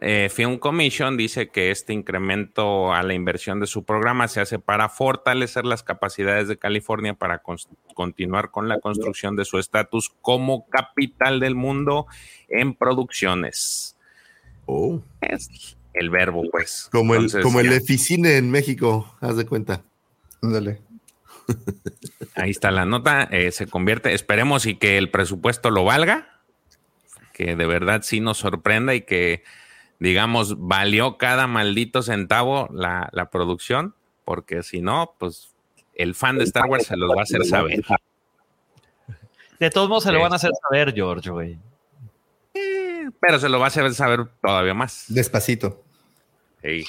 eh, 0.02 0.28
Film 0.30 0.58
Commission, 0.58 1.16
dice 1.16 1.48
que 1.48 1.70
este 1.70 1.92
incremento 1.94 2.92
a 2.92 3.02
la 3.02 3.14
inversión 3.14 3.60
de 3.60 3.66
su 3.66 3.84
programa 3.84 4.28
se 4.28 4.40
hace 4.40 4.58
para 4.58 4.88
fortalecer 4.88 5.64
las 5.64 5.82
capacidades 5.82 6.48
de 6.48 6.58
California 6.58 7.14
para 7.14 7.42
continuar 7.94 8.50
con 8.50 8.68
la 8.68 8.78
construcción 8.78 9.36
de 9.36 9.44
su 9.46 9.58
estatus 9.58 10.12
como 10.20 10.68
capital 10.68 11.40
del 11.40 11.54
mundo 11.54 12.06
en 12.48 12.74
producciones. 12.74 13.96
Es 15.22 15.76
el 15.94 16.10
verbo, 16.10 16.42
pues. 16.52 16.88
Como 16.92 17.14
el, 17.14 17.20
Entonces, 17.22 17.42
como 17.42 17.60
el. 17.60 17.72
Eficine 17.72 18.36
en 18.36 18.50
México, 18.50 19.16
haz 19.20 19.36
de 19.36 19.46
cuenta. 19.46 19.82
Ándale. 20.42 20.80
Ahí 22.34 22.50
está 22.50 22.70
la 22.70 22.84
nota, 22.84 23.22
eh, 23.30 23.50
se 23.52 23.66
convierte, 23.66 24.12
esperemos 24.12 24.66
y 24.66 24.74
que 24.76 24.98
el 24.98 25.10
presupuesto 25.10 25.70
lo 25.70 25.84
valga, 25.84 26.35
que 27.36 27.54
de 27.54 27.66
verdad 27.66 28.00
sí 28.02 28.20
nos 28.20 28.38
sorprenda 28.38 28.94
y 28.94 29.02
que, 29.02 29.44
digamos, 29.98 30.54
valió 30.58 31.18
cada 31.18 31.46
maldito 31.46 32.02
centavo 32.02 32.66
la, 32.72 33.10
la 33.12 33.28
producción, 33.28 33.94
porque 34.24 34.62
si 34.62 34.80
no, 34.80 35.14
pues 35.18 35.54
el 35.94 36.14
fan 36.14 36.38
de 36.38 36.44
Star 36.44 36.64
Wars 36.64 36.86
se 36.86 36.96
los 36.96 37.10
va 37.10 37.20
a 37.20 37.24
hacer 37.24 37.44
saber. 37.44 37.84
De 39.58 39.70
todos 39.70 39.88
modos 39.88 40.04
se 40.04 40.12
lo 40.12 40.20
van 40.20 40.32
a 40.32 40.36
hacer 40.36 40.50
saber, 40.68 40.92
George, 40.94 41.30
güey. 41.30 41.58
Pero 43.20 43.38
se 43.38 43.48
lo 43.48 43.58
va 43.58 43.66
a 43.66 43.68
hacer 43.68 43.92
saber 43.94 44.26
todavía 44.42 44.74
más. 44.74 45.06
Despacito. 45.08 45.82
Sí. 46.62 46.84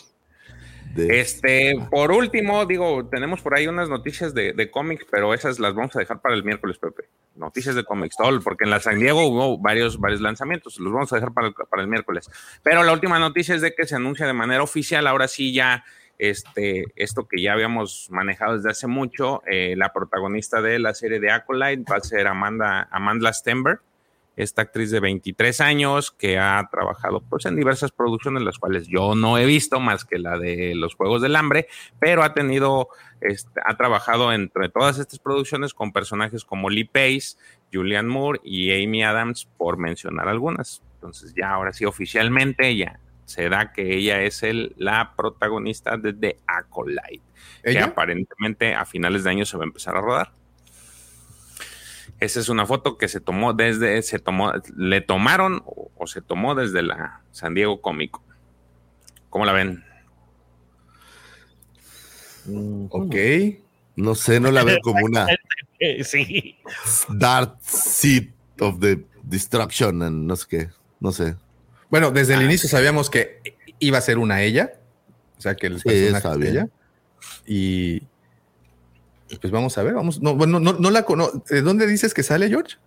Este, 0.98 1.76
por 1.92 2.12
último, 2.12 2.66
digo, 2.66 3.08
tenemos 3.08 3.42
por 3.42 3.56
ahí 3.56 3.68
unas 3.68 3.90
noticias 3.90 4.34
de, 4.34 4.70
cómics, 4.72 5.06
pero 5.10 5.34
esas 5.34 5.60
las 5.60 5.74
vamos 5.74 5.96
a 5.96 6.00
dejar 6.00 6.22
para 6.22 6.36
el 6.36 6.44
miércoles, 6.44 6.78
Pepe. 6.78 7.04
Noticias 7.36 7.76
de 7.76 7.84
cómics, 7.84 8.16
todo, 8.18 8.40
porque 8.42 8.64
en 8.64 8.72
la 8.72 8.80
San 8.80 9.00
Diego 9.00 9.28
hubo 9.28 9.58
varios, 9.60 10.00
varios 10.00 10.22
lanzamientos, 10.22 10.80
los 10.80 10.92
vamos 10.92 11.14
a 11.14 11.18
dejar 11.18 11.34
para 11.34 11.48
el, 11.48 11.54
para 11.54 11.84
el 11.84 11.88
miércoles. 11.88 12.30
Pero 12.64 12.84
la 12.84 12.94
última 12.94 13.20
noticia 13.20 13.56
es 13.56 13.62
de 13.62 13.76
que 13.76 13.86
se 13.86 13.96
anuncia 13.96 14.26
de 14.26 14.34
manera 14.34 14.64
oficial, 14.64 15.06
ahora 15.06 15.28
sí 15.28 15.54
ya, 15.54 15.86
este, 16.18 16.86
esto 16.96 17.28
que 17.28 17.42
ya 17.42 17.54
habíamos 17.54 18.08
manejado 18.10 18.56
desde 18.56 18.72
hace 18.72 18.88
mucho, 18.88 19.44
eh, 19.46 19.76
la 19.78 19.94
protagonista 19.94 20.62
de 20.62 20.80
la 20.80 20.96
serie 20.96 21.20
de 21.20 21.32
Acolyte 21.32 21.92
va 21.92 21.98
a 21.98 22.02
ser 22.02 22.28
Amanda, 22.28 22.88
Amanda 22.92 23.32
Stenberg 23.32 23.82
esta 24.38 24.62
actriz 24.62 24.92
de 24.92 25.00
23 25.00 25.60
años 25.62 26.12
que 26.12 26.38
ha 26.38 26.66
trabajado 26.72 27.22
pues 27.22 27.46
en 27.46 27.56
diversas 27.56 27.92
producciones, 27.92 28.44
las 28.44 28.60
cuales 28.60 28.88
yo 28.88 29.16
no 29.16 29.38
he 29.38 29.46
visto 29.46 29.80
más 29.80 30.06
que 30.06 30.20
la 30.20 30.38
de 30.38 30.76
los 30.76 30.96
Juegos 30.96 31.24
del 31.24 31.36
Hambre, 31.36 31.68
pero 32.00 32.24
ha 32.24 32.34
tenido, 32.34 32.90
este, 33.20 33.60
ha 33.66 33.76
trabajado 33.76 34.32
entre 34.32 34.70
todas 34.70 35.00
estas 35.00 35.20
producciones 35.20 35.74
con 35.74 35.92
personajes 35.92 36.46
como 36.46 36.70
Lee 36.70 36.86
Pace, 36.86 37.36
Julianne 37.74 38.10
Moore 38.10 38.40
y 38.44 38.72
Amy 38.72 39.04
Adams, 39.04 39.50
por 39.58 39.78
mencionar 39.78 40.30
algunas. 40.30 40.84
Entonces 40.96 41.34
ya 41.36 41.52
ahora 41.52 41.74
sí 41.74 41.86
oficialmente 41.86 42.76
ya 42.78 43.00
se 43.26 43.50
da 43.50 43.74
que 43.74 43.96
ella 43.98 44.22
es 44.22 44.42
el, 44.44 44.74
la 44.78 45.14
protagonista 45.18 45.98
de 45.98 46.14
The 46.14 46.38
Acolyte, 46.48 47.24
que 47.64 47.80
aparentemente 47.80 48.74
a 48.74 48.86
finales 48.86 49.26
de 49.26 49.32
año 49.32 49.46
se 49.46 49.58
va 49.58 49.64
a 49.64 49.68
empezar 49.68 49.98
a 49.98 50.02
rodar. 50.02 50.32
Esa 52.20 52.40
es 52.40 52.50
una 52.50 52.66
foto 52.66 52.98
que 52.98 53.08
se 53.08 53.20
tomó 53.20 53.54
desde, 53.54 54.02
se 54.02 54.18
tomó, 54.20 54.52
le 54.76 55.02
tomaron 55.02 55.62
o, 55.66 55.92
o 55.96 56.08
se 56.08 56.22
tomó 56.22 56.56
desde 56.56 56.82
la 56.82 57.22
San 57.32 57.54
Diego 57.54 57.82
Cómico. 57.82 58.24
¿Cómo 59.30 59.46
la 59.46 59.54
ven? 59.54 59.84
Ok. 62.90 63.16
No 63.96 64.16
sé, 64.16 64.40
no 64.40 64.52
la 64.52 64.64
veo 64.64 64.78
como 64.82 65.06
una 65.06 65.28
sí. 66.04 66.58
Dark 67.10 67.58
Seed 67.62 68.30
of 68.60 68.80
the 68.80 69.04
Destruction, 69.24 70.02
and 70.02 70.26
no 70.28 70.36
sé 70.36 70.46
qué, 70.50 70.70
no 71.00 71.12
sé. 71.12 71.36
Bueno, 71.90 72.12
desde 72.12 72.36
el 72.36 72.44
inicio 72.44 72.70
sabíamos 72.70 73.10
que 73.10 73.42
iba 73.80 73.98
a 73.98 74.02
ser 74.02 74.18
una 74.18 74.42
ella. 74.42 74.74
O 75.38 75.42
sea, 75.42 75.56
que 75.56 75.68
el 75.68 75.78
Sí, 75.80 75.84
personaje 75.84 76.50
ella. 76.50 76.70
Y 77.46 78.04
pues 79.36 79.52
vamos 79.52 79.78
a 79.78 79.84
ver, 79.84 79.94
vamos. 79.94 80.22
No, 80.22 80.36
bueno, 80.36 80.60
no, 80.60 80.74
no 80.74 80.90
la 80.90 81.04
conozco. 81.04 81.44
¿De 81.50 81.62
dónde 81.62 81.86
dices 81.88 82.14
que 82.14 82.24
sale, 82.24 82.48
George? 82.48 82.78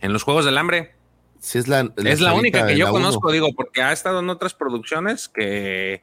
En 0.00 0.12
los 0.12 0.22
Juegos 0.24 0.44
del 0.44 0.58
Hambre. 0.58 0.94
Sí, 1.38 1.58
es 1.58 1.68
la, 1.68 1.88
es 2.04 2.20
la 2.20 2.32
única 2.34 2.66
que 2.66 2.76
yo 2.76 2.86
uno. 2.86 2.94
conozco, 2.94 3.30
digo, 3.30 3.48
porque 3.54 3.82
ha 3.82 3.92
estado 3.92 4.20
en 4.20 4.30
otras 4.30 4.54
producciones 4.54 5.28
que 5.28 6.02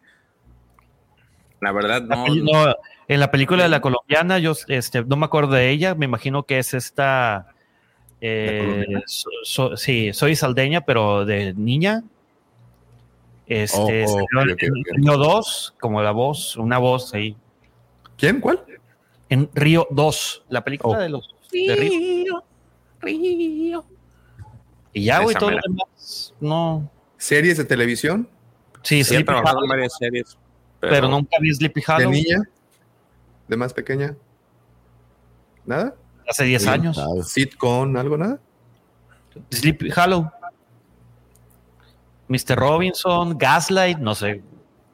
la 1.59 1.71
verdad 1.71 2.03
no. 2.03 2.25
No, 2.27 2.75
en 3.07 3.19
la 3.19 3.31
película 3.31 3.63
de 3.63 3.69
la 3.69 3.81
colombiana, 3.81 4.39
yo 4.39 4.53
este, 4.67 5.03
no 5.03 5.15
me 5.15 5.25
acuerdo 5.25 5.53
de 5.53 5.69
ella, 5.71 5.95
me 5.95 6.05
imagino 6.05 6.43
que 6.43 6.59
es 6.59 6.73
esta. 6.73 7.47
eh, 8.21 8.85
so- 9.07 9.29
so- 9.43 9.77
sí, 9.77 10.13
soy 10.13 10.35
saldeña, 10.35 10.81
pero 10.81 11.25
de 11.25 11.53
niña. 11.55 12.03
Este, 13.47 14.05
Oh, 14.07 14.17
oh, 14.17 14.45
salió 14.95 15.17
2, 15.17 15.73
como 15.81 16.01
la 16.01 16.11
voz, 16.11 16.55
una 16.55 16.77
voz 16.77 17.13
ahí. 17.13 17.35
¿Quién? 18.17 18.39
¿Cuál? 18.39 18.63
En 19.31 19.49
Río 19.53 19.87
2, 19.91 20.45
la 20.49 20.63
película 20.63 20.97
Oh. 20.97 21.01
de 21.01 21.09
los 21.09 21.33
de 21.51 21.75
Río. 21.75 22.43
Río. 22.99 23.85
Y 24.93 25.05
ya, 25.05 25.19
güey, 25.23 25.35
todo 25.35 25.51
lo 25.51 25.59
demás, 25.65 26.33
no. 26.39 26.91
¿Series 27.17 27.57
de 27.57 27.63
televisión? 27.65 28.27
Sí, 28.83 29.03
Sí, 29.03 29.13
Sleepy 29.15 29.25
trabajado 29.25 29.63
en 29.63 29.69
varias 29.69 29.93
series. 29.97 30.37
pero, 30.79 31.07
nunca 31.07 31.37
vi 31.39 31.53
Sleepy 31.53 31.81
¿De 31.81 31.93
Hollow. 31.93 32.11
niña? 32.11 32.41
¿De 33.47 33.55
más 33.57 33.73
pequeña? 33.73 34.15
¿Nada? 35.65 35.95
Hace 36.27 36.43
10 36.45 36.63
Sí, 36.63 36.69
años. 36.69 36.97
nada. 36.97 37.23
¿Sitcom? 37.23 37.95
¿Algo? 37.95 38.17
¿Nada? 38.17 38.39
Sleepy 39.49 39.91
Hollow. 39.95 40.29
Mr. 42.27 42.55
Robinson, 42.57 43.37
Gaslight, 43.37 43.97
no 43.99 44.15
sé. 44.15 44.41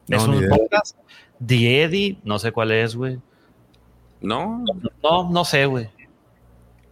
No, 0.07 0.17
es 0.17 0.23
un 0.27 0.35
idea. 0.35 0.49
podcast. 0.49 0.95
The 1.45 1.83
Eddie, 1.83 2.19
no 2.23 2.39
sé 2.39 2.51
cuál 2.51 2.71
es, 2.71 2.95
güey. 2.95 3.19
No, 4.21 4.63
No, 5.03 5.29
no 5.29 5.45
sé, 5.45 5.65
güey. 5.65 5.89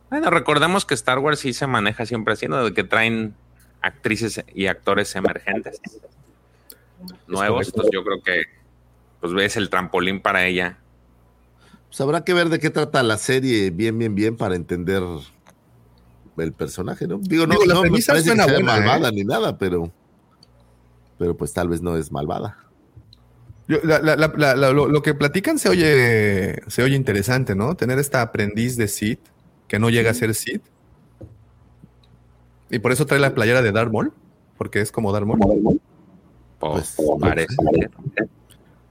Bueno, 0.10 0.30
recordemos 0.30 0.86
que 0.86 0.94
Star 0.94 1.20
Wars 1.20 1.40
sí 1.40 1.54
se 1.54 1.68
maneja 1.68 2.06
siempre 2.06 2.34
haciendo 2.34 2.64
de 2.64 2.74
que 2.74 2.84
traen 2.84 3.36
actrices 3.82 4.44
y 4.54 4.68
actores 4.68 5.16
emergentes 5.16 5.82
nuevos. 7.28 7.68
Entonces 7.68 7.92
yo 7.94 8.04
creo 8.04 8.22
que 8.22 8.44
pues 9.20 9.34
es 9.44 9.58
el 9.58 9.70
trampolín 9.70 10.22
para 10.22 10.46
ella. 10.46 10.78
Pues 11.88 12.02
habrá 12.02 12.24
que 12.24 12.34
ver 12.34 12.50
de 12.50 12.60
qué 12.60 12.70
trata 12.70 13.02
la 13.04 13.18
serie 13.18 13.70
bien, 13.72 13.98
bien, 13.98 14.16
bien 14.16 14.38
para 14.38 14.56
entender 14.56 15.02
el 16.38 16.54
personaje, 16.54 17.08
¿no? 17.08 17.18
Digo, 17.20 17.48
no, 17.48 17.54
Digo, 17.54 17.66
la 17.66 17.74
no 17.76 17.82
me 17.84 17.90
parece 17.90 18.32
que 18.32 18.36
sea 18.36 18.46
buena, 18.46 18.78
malvada 18.78 19.10
¿eh? 19.10 19.14
ni 19.14 19.24
nada, 19.24 19.58
pero, 19.58 19.92
pero 21.18 21.36
pues 21.36 21.54
tal 21.54 21.70
vez 21.70 21.82
no 21.82 21.96
es 21.96 22.12
malvada. 22.12 22.65
Yo- 23.68 23.80
la- 23.84 24.00
la- 24.00 24.16
la- 24.16 24.34
la- 24.36 24.56
la- 24.56 24.72
lo, 24.72 24.88
lo 24.88 25.02
que 25.02 25.14
platican 25.16 25.58
se 25.58 25.70
oye, 25.70 26.62
se 26.68 26.84
oye 26.84 26.96
interesante, 26.96 27.56
¿no? 27.56 27.76
Tener 27.76 27.98
esta 28.00 28.22
aprendiz 28.22 28.78
de 28.78 28.88
Sid 28.88 29.18
que 29.68 29.80
no 29.80 29.90
llega 29.90 30.12
a 30.12 30.14
ser 30.14 30.36
Sid. 30.36 30.62
Y 32.70 32.80
por 32.80 32.92
eso 32.92 33.06
trae 33.06 33.20
la 33.20 33.34
playera 33.34 33.62
de 33.62 33.72
Darth 33.72 33.92
Maul, 33.92 34.12
porque 34.58 34.82
es 34.82 34.92
como 34.92 35.12
Darth 35.12 35.26
Maul. 35.26 35.80
Pues, 36.60 36.96
parece. 37.20 37.56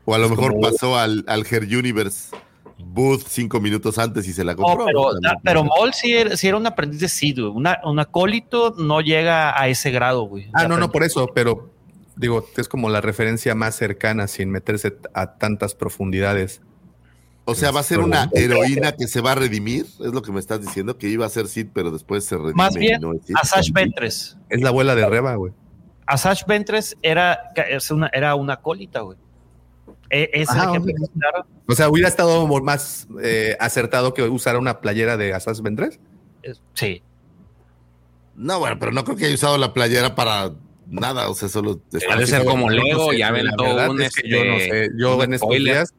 O 0.05 0.15
a 0.15 0.19
lo 0.19 0.25
Es 0.27 0.31
mejor 0.31 0.51
como- 0.53 0.63
pasó 0.63 0.97
al, 0.99 1.25
al 1.27 1.47
Her 1.51 1.63
Universe 1.65 2.35
Booth 2.79 3.23
cinco 3.29 3.61
minutos 3.61 3.99
antes 3.99 4.27
y 4.29 4.33
se 4.33 4.45
la 4.45 4.55
No, 4.55 4.63
compró. 4.63 4.85
pero, 4.87 5.09
ah, 5.11 5.39
pero 5.43 5.65
Maul 5.65 5.93
sí 5.95 6.13
era, 6.15 6.37
sí 6.37 6.49
era 6.49 6.57
un 6.57 6.67
aprendiz 6.67 7.01
de 7.01 7.09
Sid, 7.09 7.41
güey. 7.41 7.53
Una, 7.53 7.79
un 7.85 7.99
acólito 7.99 8.75
no 8.77 9.01
llega 9.01 9.59
a 9.61 9.69
ese 9.69 9.91
grado, 9.91 10.25
güey. 10.25 10.49
Ah, 10.53 10.67
no, 10.69 10.77
no, 10.77 10.91
por 10.91 11.05
eso, 11.05 11.29
pero 11.35 11.71
digo, 12.17 12.47
es 12.57 12.69
como 12.69 12.89
la 12.89 13.01
referencia 13.01 13.55
más 13.55 13.75
cercana 13.77 14.27
sin 14.29 14.51
meterse 14.51 14.97
a 15.15 15.35
tantas 15.35 15.75
profundidades. 15.75 16.61
O 17.47 17.55
sea, 17.55 17.71
va 17.73 17.81
a 17.81 17.83
ser 17.83 17.99
una 18.01 18.31
heroína 18.33 18.93
que 18.93 19.07
se 19.07 19.21
va 19.21 19.33
a 19.33 19.35
redimir, 19.35 19.85
es 19.85 20.13
lo 20.13 20.23
que 20.23 20.33
me 20.33 20.41
estás 20.41 20.63
diciendo, 20.63 20.97
que 20.97 21.09
iba 21.09 21.27
a 21.27 21.29
ser 21.29 21.47
Sid, 21.47 21.69
pero 21.75 21.91
después 21.91 22.25
se 22.25 22.37
redime. 22.37 22.55
Más 22.55 22.75
bien, 22.75 23.01
no 23.03 23.13
es. 23.13 23.21
Asash 23.35 23.71
Ventres. 23.71 24.39
Es 24.49 24.63
la 24.63 24.71
abuela 24.71 24.95
de 24.95 25.07
Reba, 25.07 25.35
güey. 25.35 25.53
Asash 26.07 26.45
Ventres 26.47 26.97
era, 27.03 27.53
es 27.69 27.91
una, 27.91 28.09
era 28.15 28.35
una 28.35 28.55
acólita, 28.55 29.01
güey. 29.01 29.19
E- 30.09 30.31
ese 30.33 30.53
Ajá, 30.53 30.73
que 30.73 30.95
O 31.67 31.75
sea, 31.75 31.89
hubiera 31.91 32.09
estado 32.09 32.47
más 32.63 33.09
eh, 33.23 33.57
acertado 33.61 34.15
que 34.15 34.23
usara 34.23 34.59
una 34.59 34.81
playera 34.81 35.17
de 35.19 35.35
Asas 35.35 35.61
Ventres. 35.61 36.01
es- 36.43 36.63
sí. 36.73 37.03
No, 38.37 38.59
bueno, 38.59 38.79
pero 38.79 38.91
no 38.93 39.05
creo 39.05 39.17
que 39.17 39.27
haya 39.27 39.35
usado 39.35 39.59
la 39.59 39.73
playera 39.73 40.15
para 40.15 40.53
nada, 40.89 41.29
o 41.29 41.35
sea, 41.35 41.49
solo... 41.49 41.81
Ha 42.11 42.17
de 42.17 42.27
ser 42.27 42.45
como 42.45 42.71
No 42.71 42.77
Lego, 42.77 43.11
sé, 43.11 43.19
ya 43.19 43.29
aventó 43.29 43.65
verdad 43.65 43.91
un, 43.91 44.03
es 44.03 44.15
que 44.15 44.29
yo 44.29 44.45
no 44.45 44.55
este, 44.57 44.87
sé. 44.87 44.93
Yo 44.97 45.23
en 45.23 45.35
estos 45.35 45.47
spoiler. 45.47 45.75
días, 45.75 45.95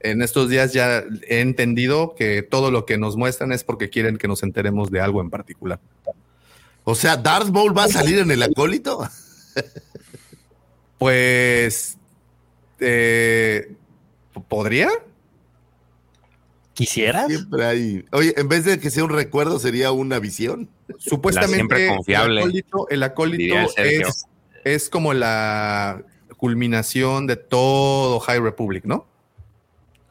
en 0.00 0.22
estos 0.22 0.48
días 0.48 0.72
ya 0.72 1.04
he 1.28 1.40
entendido 1.40 2.14
que 2.14 2.42
todo 2.42 2.70
lo 2.70 2.86
que 2.86 2.98
nos 2.98 3.16
muestran 3.16 3.52
es 3.52 3.64
porque 3.64 3.90
quieren 3.90 4.18
que 4.18 4.28
nos 4.28 4.42
enteremos 4.42 4.90
de 4.90 5.00
algo 5.00 5.20
en 5.20 5.30
particular. 5.30 5.80
O 6.84 6.94
sea, 6.94 7.16
Darth 7.16 7.48
Maul 7.48 7.76
va 7.76 7.84
a 7.84 7.88
salir 7.88 8.18
en 8.18 8.30
el 8.30 8.42
acólito. 8.42 9.08
Pues 10.98 11.98
eh, 12.80 13.70
¿podría? 14.48 14.88
¿Quisieras? 16.76 17.28
Siempre 17.28 17.64
hay. 17.64 18.04
Oye, 18.12 18.34
en 18.36 18.48
vez 18.48 18.66
de 18.66 18.78
que 18.78 18.90
sea 18.90 19.02
un 19.02 19.08
recuerdo, 19.08 19.58
sería 19.58 19.92
una 19.92 20.18
visión. 20.18 20.68
Supuestamente 20.98 21.54
siempre 21.54 21.88
confiable, 21.88 22.42
el 22.42 22.46
acólito, 22.48 22.88
el 22.90 23.02
acólito 23.02 23.54
es, 23.78 24.26
es 24.62 24.90
como 24.90 25.14
la 25.14 26.02
culminación 26.36 27.26
de 27.26 27.36
todo 27.36 28.20
High 28.20 28.40
Republic, 28.40 28.84
¿no? 28.84 29.06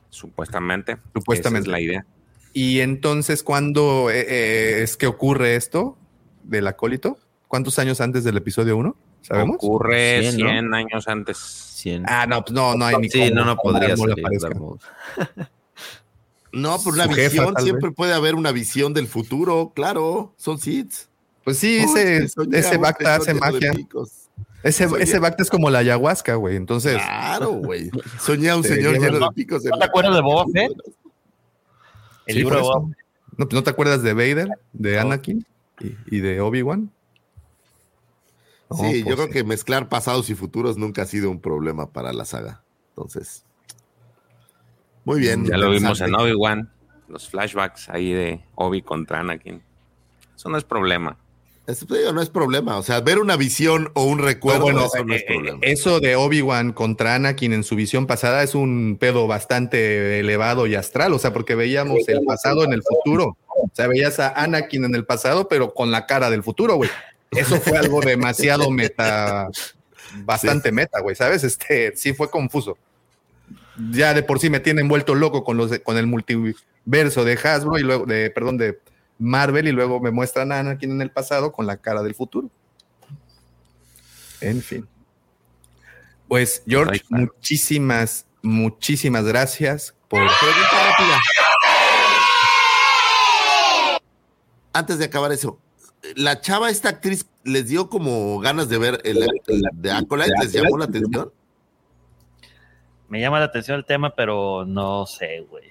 Supuestamente. 0.10 0.98
Supuestamente. 1.14 1.70
Esa 1.70 1.78
es 1.78 1.82
la 1.82 1.82
idea. 1.82 2.06
Y 2.52 2.80
entonces, 2.80 3.44
¿cuándo 3.44 4.10
eh, 4.10 4.26
eh, 4.28 4.82
es 4.82 4.98
que 4.98 5.06
ocurre 5.06 5.56
esto 5.56 6.00
del 6.44 6.66
acólito? 6.66 7.20
¿Cuántos 7.48 7.78
años 7.78 8.02
antes 8.02 8.24
del 8.24 8.38
episodio 8.38 8.76
1? 8.78 8.98
¿Sabemos? 9.22 9.58
Ocurre 9.58 10.22
100, 10.22 10.36
100, 10.36 10.70
¿no? 10.70 10.78
años 10.78 11.08
antes. 11.08 11.38
100. 11.38 12.06
Ah, 12.08 12.26
no, 12.26 12.44
pues 12.44 12.54
no, 12.56 12.74
no 12.76 12.86
hay 12.86 12.96
ni 12.98 13.10
Sí, 13.10 13.20
cómo 13.20 13.36
no, 13.36 13.46
no 13.46 13.56
podría 13.58 13.90
Darth 13.90 14.00
Maul 14.00 14.10
salir 14.10 14.26
aparezca. 14.26 14.50
Darth 14.50 14.60
Maul. 14.60 14.80
No, 16.56 16.80
por 16.80 16.94
una 16.94 17.04
jefa, 17.14 17.44
visión, 17.46 17.54
siempre 17.60 17.92
puede 17.92 18.14
haber 18.14 18.36
una 18.36 18.52
visión 18.52 18.94
del 18.94 19.08
futuro, 19.08 19.74
claro, 19.76 20.34
son 20.38 20.58
Sids. 20.58 21.10
Pues 21.44 21.58
sí, 21.58 21.78
Uy, 21.80 21.84
ese, 22.00 22.28
ese 22.54 22.78
Bacta 22.78 23.16
hace 23.16 23.34
lleno 23.34 23.46
de 23.46 23.52
magia. 23.52 23.74
Ese, 24.64 24.88
Soñé- 24.90 25.02
ese 25.02 25.20
Bacta 25.20 25.44
es 25.44 25.50
como 25.52 25.70
la 25.70 25.80
ayahuasca, 25.80 26.36
güey. 26.36 26.56
Entonces, 26.56 26.96
Claro, 26.96 27.52
güey. 27.52 27.92
Soñé 28.20 28.50
a 28.50 28.58
un 28.58 28.64
señor 28.64 28.98
lleno 29.00 29.20
de 29.20 29.28
picos. 29.36 29.64
¿No 29.64 29.78
te 29.78 29.86
acuerdas 29.86 30.16
de 30.16 30.22
Boba 30.22 30.46
Fett? 30.52 30.72
El 32.26 32.34
sí, 32.36 32.40
libro 32.40 32.56
de. 32.56 32.62
Boba 32.64 32.80
¿No, 33.38 33.48
¿No 33.52 33.64
te 33.64 33.70
acuerdas 33.70 34.02
de 34.02 34.14
Vader, 34.14 34.50
de 34.74 34.98
Anakin 34.98 35.46
y, 35.82 36.16
y 36.18 36.20
de 36.22 36.42
Obi-Wan? 36.42 36.90
No, 38.72 38.78
Sí, 38.78 39.04
pues 39.04 39.06
yo 39.06 39.16
creo 39.16 39.28
sí. 39.28 39.34
que 39.34 39.44
mezclar 39.44 39.88
pasados 39.90 40.30
y 40.32 40.36
futuros 40.36 40.78
nunca 40.78 41.04
ha 41.04 41.06
sido 41.06 41.30
un 41.30 41.40
problema 41.40 41.92
para 41.92 42.12
la 42.14 42.26
saga. 42.26 42.64
Entonces, 42.90 43.45
muy 45.06 45.20
bien. 45.22 45.46
Ya 45.46 45.58
lo 45.58 45.72
vimos 45.72 46.02
en. 46.02 46.14
Obi-Wan. 46.14 46.70
Los 47.08 47.30
flashbacks 47.30 47.90
ahí 47.90 48.12
de 48.12 48.42
Obi 48.56 48.82
contra 48.82 49.20
Anakin. 49.20 49.62
Eso 50.36 50.50
no 50.50 50.58
es 50.58 50.64
problema. 50.64 51.18
Eso 51.68 51.86
no 52.14 52.22
es 52.22 52.30
problema. 52.30 52.78
O 52.78 52.84
sea, 52.84 53.02
ver 53.02 53.20
una 53.20 53.38
visión 53.38 53.90
o 53.96 54.04
un 54.04 54.20
recuerdo, 54.20 54.60
No, 54.60 54.66
bueno, 54.66 54.86
eso 54.86 55.04
no 55.04 55.14
es 55.16 55.22
eh, 55.22 55.26
problema. 55.28 55.58
eh, 55.62 55.72
eso 55.72 56.00
de 56.00 56.16
Obi-Wan 56.16 56.74
contra 56.74 57.16
Anakin 57.16 57.54
en 57.54 57.64
su 57.64 57.76
visión 57.76 58.06
pasada 58.06 58.44
es 58.44 58.54
un 58.54 58.98
pedo 59.00 59.26
bastante 59.26 60.20
elevado 60.20 60.68
y 60.68 60.76
astral, 60.76 61.14
o 61.14 61.20
sea, 61.20 61.34
porque 61.34 61.56
veíamos 61.56 62.08
el 62.08 62.24
pasado 62.24 62.64
en 62.66 62.74
el 62.74 62.84
futuro. 62.84 63.38
O 63.48 63.70
sea, 63.74 63.88
veías 63.88 64.20
a 64.20 64.30
Anakin 64.30 64.86
en 64.86 64.96
el 64.96 65.06
pasado, 65.06 65.48
pero 65.48 65.74
con 65.74 65.92
la 65.92 66.06
cara 66.06 66.30
del 66.30 66.44
futuro, 66.44 66.76
güey. 66.76 66.90
Eso 67.32 67.60
fue 67.60 67.78
algo 67.78 68.00
demasiado 68.00 68.70
meta, 68.70 69.50
bastante 70.24 70.72
meta, 70.72 71.00
güey, 71.02 71.16
¿sabes? 71.16 71.44
Este, 71.44 71.96
sí 71.96 72.14
fue 72.14 72.30
confuso. 72.30 72.78
Ya 73.92 74.14
de 74.14 74.24
por 74.24 74.40
sí 74.40 74.50
me 74.50 74.60
tienen 74.60 74.88
vuelto 74.88 75.16
loco 75.16 75.44
con 75.44 75.58
los 75.58 75.70
de- 75.70 75.82
con 75.84 75.98
el 75.98 76.08
multiverso 76.08 77.26
de 77.26 77.34
Hasbro 77.44 77.78
y 77.78 77.84
luego 77.84 78.06
de, 78.06 78.30
perdón, 78.32 78.58
de 78.58 78.80
Marvel 79.20 79.68
y 79.68 79.72
luego 79.72 80.00
me 80.00 80.12
muestran 80.12 80.52
a 80.52 80.60
Anakin 80.60 80.92
en 80.92 81.02
el 81.02 81.12
pasado 81.12 81.52
con 81.52 81.66
la 81.68 81.78
cara 81.78 82.02
del 82.04 82.16
futuro. 82.16 82.50
En 84.42 84.62
fin. 84.62 84.88
Pues, 86.28 86.64
George, 86.68 86.92
Ahí 86.94 86.98
está. 87.04 87.18
muchísimas, 87.18 88.26
muchísimas 88.42 89.26
gracias 89.26 89.94
por. 90.08 90.20
Pregunta 90.40 90.90
rápida. 90.90 91.20
Antes 94.74 94.98
de 95.00 95.06
acabar 95.06 95.32
eso, 95.32 95.60
la 96.16 96.42
chava, 96.42 96.70
esta 96.70 96.90
actriz, 96.90 97.26
les 97.44 97.68
dio 97.68 97.90
como 97.90 98.40
ganas 98.40 98.68
de 98.70 98.78
ver 98.78 99.00
el, 99.06 99.24
el 99.48 99.62
de 99.74 99.92
Acolyte, 99.92 100.32
les 100.42 100.52
llamó 100.52 100.78
la 100.78 100.86
atención. 100.86 101.32
Me 103.10 103.20
llama 103.20 103.40
la 103.40 103.46
atención 103.46 103.78
el 103.78 103.86
tema, 103.86 104.12
pero 104.16 104.66
no 104.66 105.06
sé, 105.06 105.42
güey. 105.50 105.66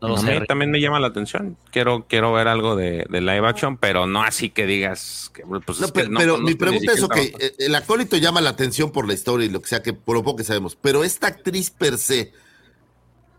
No 0.00 0.08
lo 0.08 0.14
a 0.16 0.18
sé. 0.18 0.40
mí 0.40 0.46
también 0.46 0.70
me 0.72 0.80
llama 0.80 0.98
la 0.98 1.06
atención. 1.08 1.56
Quiero, 1.70 2.06
quiero 2.08 2.32
ver 2.32 2.48
algo 2.48 2.74
de, 2.74 3.06
de 3.08 3.20
live 3.20 3.46
action, 3.46 3.76
pero 3.76 4.06
no 4.08 4.24
así 4.24 4.50
que 4.50 4.66
digas 4.66 5.30
que 5.32 5.44
pues, 5.44 5.78
No, 5.78 5.86
es 5.86 5.92
que 5.92 6.02
pe- 6.02 6.08
no 6.08 6.18
pero 6.18 6.38
mi 6.38 6.54
pregunta 6.56 6.92
es, 6.92 7.02
ok, 7.04 7.16
eh, 7.16 7.54
el 7.58 7.74
acólito 7.76 8.16
llama 8.16 8.40
la 8.40 8.50
atención 8.50 8.90
por 8.90 9.06
la 9.06 9.14
historia 9.14 9.46
y 9.46 9.50
lo 9.50 9.60
que 9.62 9.68
sea, 9.68 9.80
que 9.82 9.92
por 9.92 10.16
lo 10.16 10.24
poco 10.24 10.38
que 10.38 10.44
sabemos, 10.44 10.74
pero 10.74 11.04
esta 11.04 11.28
actriz 11.28 11.70
per 11.70 11.98
se, 11.98 12.32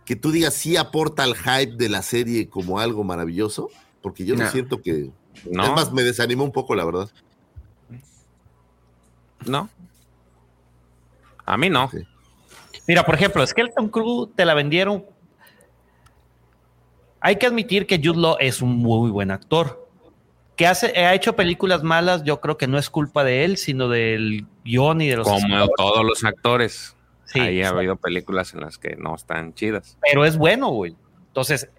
que 0.06 0.16
tú 0.16 0.32
digas 0.32 0.54
sí 0.54 0.78
aporta 0.78 1.24
al 1.24 1.36
hype 1.36 1.74
de 1.76 1.90
la 1.90 2.02
serie 2.02 2.48
como 2.48 2.80
algo 2.80 3.04
maravilloso, 3.04 3.70
porque 4.02 4.24
yo 4.24 4.36
no, 4.36 4.46
No. 4.46 4.50
siento 4.52 4.82
que... 4.82 5.10
No. 5.52 5.64
Es 5.66 5.72
más, 5.72 5.92
me 5.92 6.04
desanimó 6.04 6.46
un 6.46 6.54
poco, 6.54 6.76
la 6.76 6.86
verdad. 6.86 7.10
No. 9.46 9.70
A 11.46 11.58
mí 11.58 11.70
no. 11.70 11.90
Mira, 12.88 13.06
por 13.06 13.16
ejemplo, 13.16 13.46
Skeleton 13.46 13.90
Crew 13.90 14.28
te 14.36 14.46
la 14.46 14.54
vendieron. 14.54 15.06
Hay 17.20 17.38
que 17.38 17.46
admitir 17.46 17.88
que 17.88 17.98
Jude 18.04 18.20
Law 18.20 18.38
es 18.40 18.62
un 18.62 18.78
muy 18.78 19.10
buen 19.10 19.32
actor. 19.32 19.88
Que 20.58 20.68
hace, 20.68 20.88
ha 20.98 21.14
hecho 21.14 21.36
películas 21.36 21.82
malas, 21.82 22.24
yo 22.24 22.40
creo 22.40 22.58
que 22.58 22.68
no 22.68 22.78
es 22.78 22.90
culpa 22.90 23.24
de 23.24 23.44
él, 23.46 23.58
sino 23.58 23.88
del 23.90 24.46
guion 24.64 25.02
y 25.02 25.08
de 25.08 25.18
los 25.18 25.26
Como 25.28 25.38
escritores. 25.40 25.72
todos 25.78 26.06
los 26.06 26.24
actores. 26.24 26.96
Sí, 27.26 27.40
Ahí 27.40 27.64
ha 27.64 27.70
habido 27.70 27.96
películas 27.96 28.54
en 28.54 28.62
las 28.62 28.78
que 28.78 28.96
no 28.98 29.16
están 29.16 29.54
chidas. 29.56 29.98
Pero 30.02 30.26
es 30.26 30.38
bueno, 30.38 30.70
güey. 30.70 30.96
Entonces, 31.28 31.70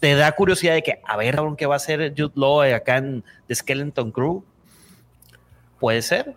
te 0.00 0.14
da 0.14 0.32
curiosidad 0.32 0.74
de 0.74 0.82
que, 0.82 1.00
a 1.06 1.16
ver, 1.16 1.36
cabrón, 1.36 1.56
¿qué 1.56 1.66
va 1.66 1.74
a 1.74 1.76
hacer 1.76 2.12
Jude 2.16 2.32
Law 2.34 2.62
acá 2.62 2.96
en 2.96 3.22
The 3.46 3.54
Skeleton 3.54 4.10
Crew? 4.10 4.44
Puede 5.78 6.02
ser. 6.02 6.34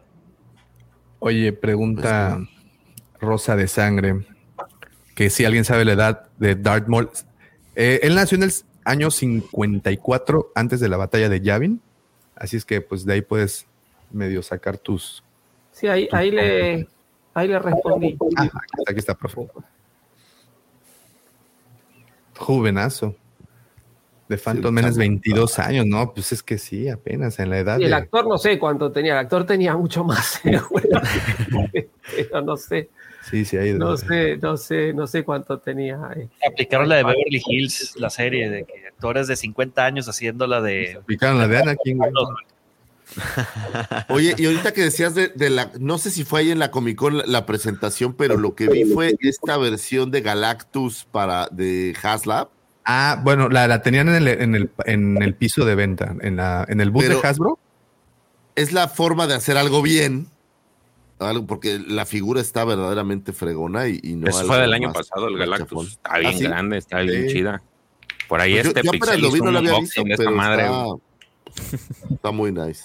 Oye, 1.19 1.53
pregunta 1.53 2.39
Rosa 3.23 3.55
de 3.55 3.67
Sangre, 3.67 4.25
que 5.15 5.29
si 5.29 5.45
alguien 5.45 5.65
sabe 5.65 5.85
la 5.85 5.93
edad 5.93 6.27
de 6.37 6.55
Darth 6.55 6.87
Maul. 6.87 7.09
Eh, 7.75 8.01
él 8.03 8.15
nació 8.15 8.37
en 8.37 8.43
el 8.43 8.51
año 8.83 9.09
54 9.09 10.51
antes 10.53 10.79
de 10.79 10.89
la 10.89 10.97
batalla 10.97 11.29
de 11.29 11.41
Yavin, 11.41 11.81
así 12.35 12.57
es 12.57 12.65
que 12.65 12.81
pues 12.81 13.05
de 13.05 13.13
ahí 13.13 13.21
puedes 13.21 13.65
medio 14.11 14.43
sacar 14.43 14.77
tus... 14.77 15.23
Sí, 15.71 15.87
ahí, 15.87 16.07
ahí, 16.11 16.29
le, 16.29 16.87
ahí 17.33 17.47
le 17.47 17.57
respondí. 17.57 18.15
Ah, 18.37 18.43
aquí 18.43 18.51
está, 18.77 18.91
aquí 18.91 18.99
está, 18.99 19.15
profe. 19.15 19.47
Juvenazo. 22.37 23.15
De 24.29 24.37
Phantom 24.37 24.73
Menace 24.73 24.97
22 24.97 25.59
años, 25.59 25.85
¿no? 25.85 26.13
Pues 26.13 26.31
es 26.31 26.41
que 26.41 26.57
sí, 26.57 26.87
apenas 26.89 27.39
en 27.39 27.49
la 27.49 27.59
edad. 27.59 27.79
Y 27.79 27.83
el 27.83 27.89
de- 27.89 27.95
actor 27.97 28.25
no 28.25 28.37
sé 28.37 28.57
cuánto 28.57 28.91
tenía, 28.91 29.13
el 29.13 29.19
actor 29.19 29.45
tenía 29.45 29.75
mucho 29.75 30.03
más. 30.03 30.39
Pero 32.15 32.41
no 32.41 32.55
sé, 32.55 32.89
Sí, 33.29 33.45
sí, 33.45 33.57
no 33.73 33.95
sé, 33.97 34.37
no 34.37 34.57
sé, 34.57 34.93
no 34.93 35.07
sé 35.07 35.23
cuánto 35.23 35.57
tenía. 35.59 35.97
eh. 36.15 36.27
Aplicaron 36.47 36.89
la 36.89 36.95
de 36.97 37.03
Beverly 37.03 37.41
Hills, 37.45 37.95
la 37.97 38.09
serie 38.09 38.49
de 38.49 38.65
que 38.65 38.87
actores 38.87 39.27
de 39.27 39.35
50 39.35 39.85
años 39.85 40.07
haciendo 40.09 40.45
la 40.47 40.61
de. 40.61 40.97
Aplicaron 41.01 41.37
la 41.39 41.47
de 41.47 41.57
Anakin. 41.57 41.99
Oye, 44.09 44.33
y 44.37 44.45
ahorita 44.45 44.73
que 44.73 44.81
decías 44.81 45.13
de, 45.13 45.27
de 45.29 45.49
la, 45.49 45.71
no 45.79 45.97
sé 45.97 46.09
si 46.09 46.23
fue 46.23 46.41
ahí 46.41 46.51
en 46.51 46.59
la 46.59 46.71
Comic 46.71 46.97
Con 46.97 47.17
la, 47.19 47.23
la 47.27 47.45
presentación, 47.45 48.13
pero 48.13 48.37
lo 48.37 48.55
que 48.55 48.67
vi 48.67 48.85
fue 48.85 49.15
esta 49.19 49.57
versión 49.57 50.09
de 50.11 50.21
Galactus 50.21 51.05
para 51.11 51.47
de 51.51 51.95
Haslab. 52.01 52.49
Ah, 52.85 53.21
bueno, 53.23 53.49
la, 53.49 53.67
la 53.67 53.81
tenían 53.81 54.09
en 54.09 54.15
el, 54.15 54.27
en, 54.27 54.55
el, 54.55 54.69
en 54.85 55.21
el 55.21 55.35
piso 55.35 55.63
de 55.65 55.75
venta, 55.75 56.15
en, 56.21 56.35
la, 56.37 56.65
en 56.67 56.81
el 56.81 56.89
bus 56.91 57.03
Pero- 57.05 57.21
de 57.21 57.27
Hasbro. 57.27 57.59
Es 58.55 58.71
la 58.71 58.87
forma 58.87 59.25
de 59.25 59.33
hacer 59.33 59.57
algo 59.57 59.81
bien, 59.81 60.27
algo 61.19 61.45
porque 61.45 61.79
la 61.87 62.05
figura 62.05 62.41
está 62.41 62.65
verdaderamente 62.65 63.33
fregona 63.33 63.87
y, 63.87 63.99
y 64.03 64.15
no. 64.15 64.27
Eso 64.27 64.45
fue 64.45 64.57
del 64.59 64.73
año 64.73 64.91
pasado, 64.91 65.27
el 65.27 65.37
Galactus. 65.37 65.91
Está 65.93 66.17
bien 66.19 66.31
¿Ah, 66.33 66.37
sí? 66.37 66.43
grande, 66.43 66.77
está 66.77 66.99
bien 67.01 67.27
Sí. 67.27 67.33
chida. 67.35 67.61
Por 68.27 68.41
ahí 68.41 68.53
Pues 68.53 68.63
yo- 68.63 68.69
este 68.69 68.83
yo 68.83 68.89
apenas 68.91 69.07
Pixel 69.09 69.21
lo 69.21 69.31
vi, 69.31 69.39
no 69.41 69.51
lo 69.51 69.57
había 69.59 69.79
visto, 69.79 70.03
de 70.03 70.11
esta 70.11 70.23
pero 70.23 70.35
madre. 70.35 70.63
está- 72.11 72.31
muy 72.31 72.51
nice. 72.51 72.83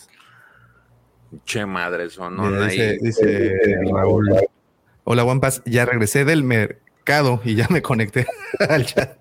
Che 1.45 1.67
madre, 1.67 2.09
son 2.11 2.37
¿no? 2.37 2.45
Mira, 2.45 2.67
dice, 2.67 2.99
dice 3.01 3.59
Raúl. 3.93 4.31
Hola, 5.05 5.25
Wampas. 5.25 5.63
Ya 5.65 5.85
regresé 5.85 6.25
del 6.25 6.43
mercado 6.43 7.41
y 7.45 7.55
ya 7.55 7.67
me 7.71 7.83
conecté 7.83 8.27
al 8.69 8.85
chat. 8.87 9.19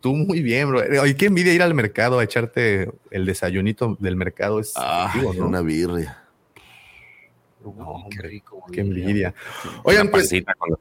Tú 0.00 0.14
muy 0.14 0.42
bien, 0.42 0.68
bro. 0.68 0.80
Oye, 1.02 1.16
qué 1.16 1.26
envidia 1.26 1.52
ir 1.54 1.62
al 1.62 1.74
mercado 1.74 2.18
a 2.18 2.24
echarte 2.24 2.90
el 3.10 3.26
desayunito 3.26 3.96
del 3.98 4.16
mercado. 4.16 4.60
Es 4.60 4.72
Ah, 4.76 5.12
una 5.38 5.60
birria. 5.62 6.22
Qué 8.10 8.22
rico. 8.22 8.64
Qué 8.72 8.80
envidia. 8.80 9.34
Oigan, 9.84 10.08
pues, 10.08 10.30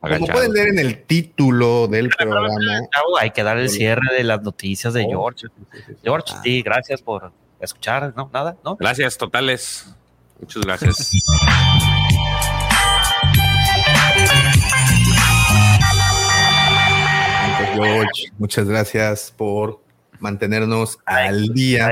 como 0.09 0.27
pueden 0.27 0.53
leer 0.53 0.69
en 0.69 0.79
el 0.79 1.03
título 1.03 1.87
del 1.87 2.09
programa, 2.09 2.55
hay 3.19 3.31
que 3.31 3.43
dar 3.43 3.57
el 3.57 3.69
cierre 3.69 4.13
de 4.15 4.23
las 4.23 4.41
noticias 4.41 4.93
de 4.93 5.05
George. 5.05 5.47
George, 6.03 6.33
sí, 6.43 6.61
gracias 6.61 7.01
por 7.01 7.31
escuchar, 7.59 8.13
¿no? 8.15 8.29
Nada, 8.33 8.57
¿no? 8.63 8.75
Gracias, 8.75 9.17
totales. 9.17 9.95
Muchas 10.39 10.63
gracias. 10.63 11.11
George, 17.73 18.31
muchas 18.37 18.67
gracias 18.67 19.33
por 19.35 19.81
mantenernos 20.19 20.99
al 21.05 21.53
día. 21.53 21.91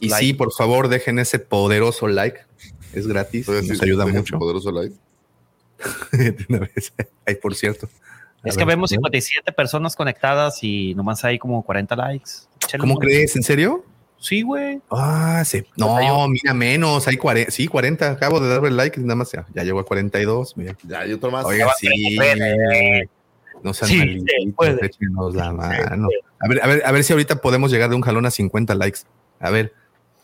Y 0.00 0.08
like. 0.08 0.24
sí, 0.24 0.34
por 0.34 0.52
favor, 0.52 0.88
dejen 0.88 1.18
ese 1.18 1.38
poderoso 1.38 2.08
like. 2.08 2.40
Es 2.92 3.06
gratis, 3.06 3.48
nos 3.48 3.82
ayuda 3.82 4.06
mucho. 4.06 4.38
Poderoso 4.38 4.72
like. 4.72 4.94
De 6.12 6.46
una 6.48 6.58
vez. 6.60 6.92
Ay, 7.26 7.36
por 7.36 7.54
cierto. 7.54 7.88
A 8.42 8.48
Es 8.48 8.56
que 8.56 8.64
ver, 8.64 8.74
vemos 8.76 8.90
¿no? 8.90 8.96
57 8.96 9.52
personas 9.52 9.96
conectadas 9.96 10.58
y 10.62 10.94
nomás 10.94 11.24
hay 11.24 11.38
como 11.38 11.62
40 11.62 11.94
likes. 11.96 12.30
Échale 12.64 12.80
¿Cómo 12.80 12.96
crees? 12.96 13.36
¿En 13.36 13.42
serio? 13.42 13.84
Sí, 14.18 14.42
güey. 14.42 14.80
Ah, 14.90 15.42
sí. 15.46 15.64
No, 15.76 16.28
mira, 16.28 16.52
menos. 16.52 17.08
Hay 17.08 17.16
40. 17.16 17.50
Sí, 17.50 17.68
40. 17.68 18.10
Acabo 18.10 18.38
de 18.40 18.48
darle 18.48 18.68
el 18.68 18.76
like. 18.76 19.00
y 19.00 19.02
Nada 19.02 19.14
más 19.16 19.32
ya, 19.32 19.46
ya 19.54 19.62
llegó 19.64 19.80
a 19.80 19.84
42. 19.86 20.56
Mira. 20.56 20.76
Ya 20.86 21.00
hay 21.00 21.12
otro 21.12 21.30
más. 21.30 21.44
Oiga, 21.44 21.70
sí. 21.78 21.88
puede. 22.16 23.08
No 23.62 23.74
sean 23.74 23.90
Sí, 23.90 23.98
malitos, 23.98 25.34
la 25.34 25.52
mano. 25.52 26.08
A 26.38 26.48
ver, 26.48 26.62
a 26.62 26.66
ver, 26.66 26.82
a 26.84 26.92
ver 26.92 27.04
si 27.04 27.12
ahorita 27.12 27.36
podemos 27.36 27.70
llegar 27.70 27.90
de 27.90 27.96
un 27.96 28.02
jalón 28.02 28.24
a 28.26 28.30
50 28.30 28.74
likes. 28.74 29.00
A 29.38 29.50
ver, 29.50 29.74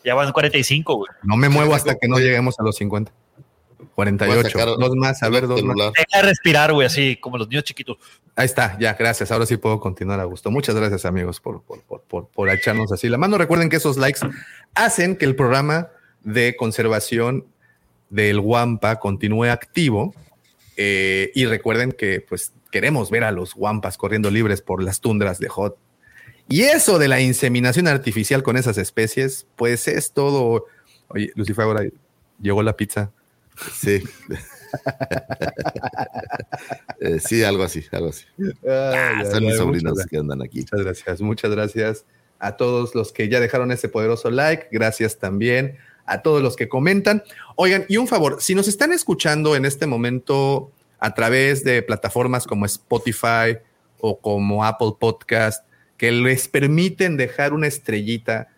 Ya 0.07 0.15
van 0.15 0.31
45, 0.31 0.95
güey. 0.95 1.11
no 1.25 1.37
me 1.37 1.49
muevo 1.49 1.75
hasta 1.75 1.97
que 1.97 2.07
no 2.07 2.19
lleguemos 2.19 2.55
a 2.61 2.63
los 2.63 2.77
50. 2.77 3.13
Voy 3.97 4.07
a 4.09 4.17
48. 4.17 4.49
sacar 4.51 4.69
Dos 4.79 4.95
más, 4.95 5.21
a 5.25 5.29
ver, 5.29 5.49
dos 5.49 5.65
más. 5.65 5.77
Deja 5.77 6.23
de 6.23 6.23
respirar, 6.23 6.73
güey, 6.73 6.87
así 6.87 7.17
como 7.17 7.39
los 7.39 7.49
niños 7.49 7.65
chiquitos. 7.65 7.97
Ahí 8.37 8.45
está, 8.47 8.79
ya, 8.79 8.95
gracias. 8.95 9.33
Ahora 9.33 9.47
sí 9.47 9.57
puedo 9.57 9.81
continuar 9.81 10.21
a 10.21 10.25
gusto. 10.25 10.49
Muchas 10.53 10.77
gracias, 10.77 11.05
amigos, 11.07 11.41
por, 11.41 11.61
por, 11.65 11.83
por, 11.83 12.03
por, 12.03 12.29
por 12.29 12.49
echarnos 12.51 12.93
así 12.93 13.09
la 13.09 13.19
mano. 13.19 13.37
Recuerden 13.37 13.69
que 13.69 13.77
esos 13.77 13.97
likes 13.97 14.21
hacen 14.77 15.17
que 15.17 15.25
el 15.25 15.35
programa 15.35 15.89
de 16.23 16.55
conservación 16.55 17.45
del 18.09 18.39
Wampa 18.39 19.01
continúe 19.01 19.47
activo. 19.47 20.15
Eh, 20.77 21.33
y 21.35 21.47
recuerden 21.47 21.91
que, 21.91 22.21
pues, 22.21 22.53
queremos 22.71 23.11
ver 23.11 23.25
a 23.25 23.33
los 23.33 23.57
Wampas 23.57 23.99
corriendo 23.99 24.31
libres 24.31 24.63
por 24.63 24.85
las 24.85 25.01
tundras 25.01 25.41
de 25.41 25.49
Hot. 25.49 25.79
Y 26.49 26.63
eso 26.63 26.99
de 26.99 27.09
la 27.09 27.21
inseminación 27.21 27.89
artificial 27.89 28.43
con 28.43 28.57
esas 28.57 28.79
especies, 28.79 29.47
pues 29.57 29.89
es 29.89 30.13
todo. 30.13 30.67
Oye, 31.09 31.33
Lucifer, 31.35 31.65
ahora 31.65 31.83
llegó 32.41 32.63
la 32.63 32.77
pizza. 32.77 33.11
Sí. 33.75 34.03
Eh, 37.01 37.21
sí, 37.21 37.43
algo 37.45 37.63
así, 37.63 37.85
algo 37.93 38.09
así. 38.09 38.25
Ah, 38.69 39.23
son 39.31 39.45
mis 39.45 39.57
sobrinos 39.57 39.93
muchas 39.93 40.07
que 40.07 40.19
andan 40.19 40.43
aquí. 40.43 40.61
Muchas 40.61 40.81
gracias, 40.81 41.21
muchas 41.21 41.51
gracias 41.51 42.05
a 42.39 42.57
todos 42.57 42.95
los 42.95 43.13
que 43.13 43.29
ya 43.29 43.41
dejaron 43.41 43.71
ese 43.71 43.89
poderoso 43.89 44.31
like. 44.31 44.69
Gracias 44.71 45.19
también 45.19 45.77
a 46.07 46.23
todos 46.23 46.43
los 46.43 46.57
que 46.57 46.69
comentan. 46.69 47.23
Oigan, 47.57 47.85
y 47.89 47.97
un 47.97 48.09
favor, 48.09 48.41
si 48.41 48.55
nos 48.55 48.69
están 48.69 48.93
escuchando 48.93 49.57
en 49.57 49.65
este 49.65 49.87
momento 49.87 50.73
a 50.99 51.15
través 51.15 51.65
de 51.65 51.83
plataformas 51.83 52.47
como 52.47 52.65
Spotify 52.67 53.59
o 53.99 54.19
como 54.19 54.65
Apple 54.65 54.93
Podcast, 54.99 55.66
que 55.97 56.13
les 56.13 56.49
permiten 56.49 57.17
dejar 57.17 57.53
una 57.53 57.67
estrellita, 57.67 58.49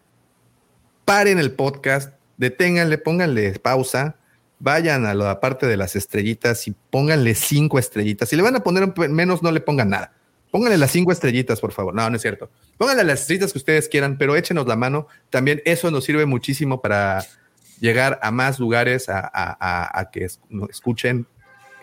paren 1.05 1.39
el 1.39 1.53
podcast, 1.53 2.13
deténganle, 2.37 2.99
pónganle 2.99 3.59
pausa, 3.59 4.17
vayan 4.59 5.07
a 5.07 5.15
la 5.15 5.41
parte 5.41 5.67
de 5.67 5.77
las 5.77 5.97
estrellitas 5.97 6.67
y 6.69 6.75
pónganle 6.91 7.35
cinco 7.35 7.79
estrellitas. 7.79 8.29
Si 8.29 8.37
le 8.37 8.43
van 8.43 8.57
a 8.57 8.61
poner 8.63 8.93
menos, 9.09 9.43
no 9.43 9.51
le 9.53 9.61
pongan 9.61 9.91
nada. 9.91 10.13
Pónganle 10.51 10.79
las 10.79 10.91
cinco 10.91 11.13
estrellitas, 11.13 11.61
por 11.61 11.73
favor. 11.73 11.95
No, 11.95 12.09
no 12.09 12.17
es 12.17 12.23
cierto. 12.23 12.51
Pónganle 12.79 13.05
las 13.05 13.21
estrellitas 13.21 13.53
que 13.53 13.59
ustedes 13.59 13.89
quieran, 13.89 14.17
pero 14.19 14.35
échenos 14.35 14.67
la 14.67 14.77
mano. 14.77 15.07
También 15.31 15.61
eso 15.65 15.91
nos 15.91 16.05
sirve 16.05 16.25
muchísimo 16.27 16.81
para 16.81 17.25
llegar 17.81 18.19
a 18.23 18.31
más 18.31 18.59
lugares, 18.59 19.09
a, 19.09 19.21
a- 19.21 20.01
a- 20.01 20.11
que 20.11 20.27
escuchen 20.71 21.27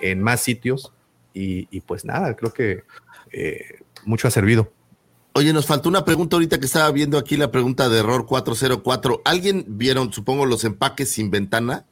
en 0.02 0.22
más 0.22 0.42
sitios. 0.42 0.92
Y, 1.34 1.68
y 1.70 1.82
pues 1.82 2.06
nada, 2.06 2.36
creo 2.36 2.52
que 2.54 2.84
eh, 3.32 3.80
mucho 4.04 4.28
ha 4.28 4.32
servido. 4.32 4.72
Oye, 5.38 5.52
nos 5.52 5.66
faltó 5.66 5.90
una 5.90 6.06
pregunta 6.06 6.38
ahorita 6.38 6.60
que 6.60 6.66
estaba 6.66 6.90
viendo 6.92 7.18
aquí 7.18 7.36
la 7.36 7.52
pregunta 7.52 7.90
de 7.90 8.00
error 8.00 8.26
404. 8.26 9.22
¿Alguien 9.26 9.66
vieron, 9.68 10.14
supongo, 10.14 10.46
los 10.46 10.64
empaques 10.64 11.12
sin 11.12 11.30
ventana? 11.30 11.86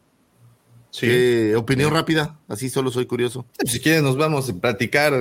Sí. 0.91 1.07
¿Qué 1.07 1.56
opinión 1.57 1.91
rápida? 1.91 2.40
Así 2.48 2.70
solo 2.70 2.90
soy 2.90 3.06
curioso. 3.06 3.45
Si 3.65 3.82
quieres, 3.82 4.02
nos 4.02 4.15
vamos 4.15 4.49
a 4.49 4.53
platicar 4.53 5.14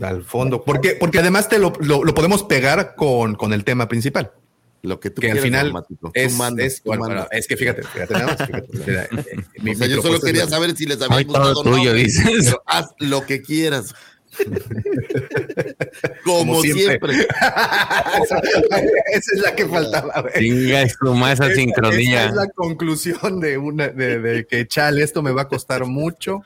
al 0.00 0.24
fondo. 0.24 0.64
Porque, 0.64 0.96
porque 0.98 1.18
además 1.18 1.50
te 1.50 1.58
lo, 1.58 1.74
lo- 1.80 2.02
lo 2.02 2.14
podemos 2.14 2.44
pegar 2.44 2.94
con, 2.94 3.34
con 3.34 3.52
el 3.52 3.62
tema 3.64 3.88
principal. 3.88 4.32
Lo 4.82 4.98
que 5.00 5.10
tú 5.10 5.20
que 5.20 5.26
al 5.26 5.32
quieras, 5.32 5.44
final 5.44 5.64
Dramático. 5.66 6.06
Tú 6.06 6.12
es, 6.14 6.34
mandas, 6.38 6.66
es- 6.66 6.82
bueno, 6.82 7.04
bueno, 7.04 7.26
es 7.30 7.46
que 7.46 7.56
fíjate, 7.58 7.82
fíjate 7.82 8.14
nada 8.14 8.26
más, 8.28 8.36
fíjate, 8.46 8.68
mira, 8.86 9.02
eh, 9.04 9.08
eh, 9.12 9.36
mi- 9.62 9.72
O 9.72 9.74
sea, 9.74 9.86
mi 9.88 9.94
yo 9.94 10.00
solo 10.02 10.20
quería 10.20 10.46
saber 10.48 10.74
si 10.76 10.86
les 10.86 11.02
había 11.02 11.16
Ay, 11.18 11.24
todo 11.26 11.34
gustado 11.40 11.60
o 11.60 11.64
no. 11.64 11.76
tuyo, 11.76 11.92
dices. 11.92 12.24
pero 12.46 12.62
haz 12.64 12.86
lo 13.00 13.26
que 13.26 13.42
quieras. 13.42 13.94
Como, 16.24 16.54
Como 16.54 16.62
siempre. 16.62 17.14
siempre. 17.14 17.28
Esa 19.12 19.34
es 19.34 19.40
la 19.40 19.54
que 19.54 19.66
faltaba. 19.66 20.24
Chinga 20.36 20.88
su 20.88 21.14
más 21.14 21.40
esa 21.40 21.54
sincronía. 21.54 22.20
esa 22.20 22.28
es 22.30 22.34
la 22.34 22.48
conclusión 22.48 23.40
de 23.40 23.58
una 23.58 23.88
de, 23.88 24.18
de 24.18 24.46
que 24.46 24.66
chale, 24.66 25.02
esto 25.02 25.22
me 25.22 25.32
va 25.32 25.42
a 25.42 25.48
costar 25.48 25.84
mucho. 25.86 26.42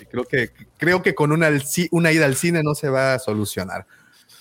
Y 0.00 0.04
creo 0.06 0.24
que 0.24 0.50
creo 0.78 1.02
que 1.02 1.14
con 1.14 1.32
una, 1.32 1.50
una 1.90 2.12
ida 2.12 2.24
al 2.24 2.36
cine 2.36 2.62
no 2.62 2.74
se 2.74 2.88
va 2.88 3.14
a 3.14 3.18
solucionar. 3.18 3.86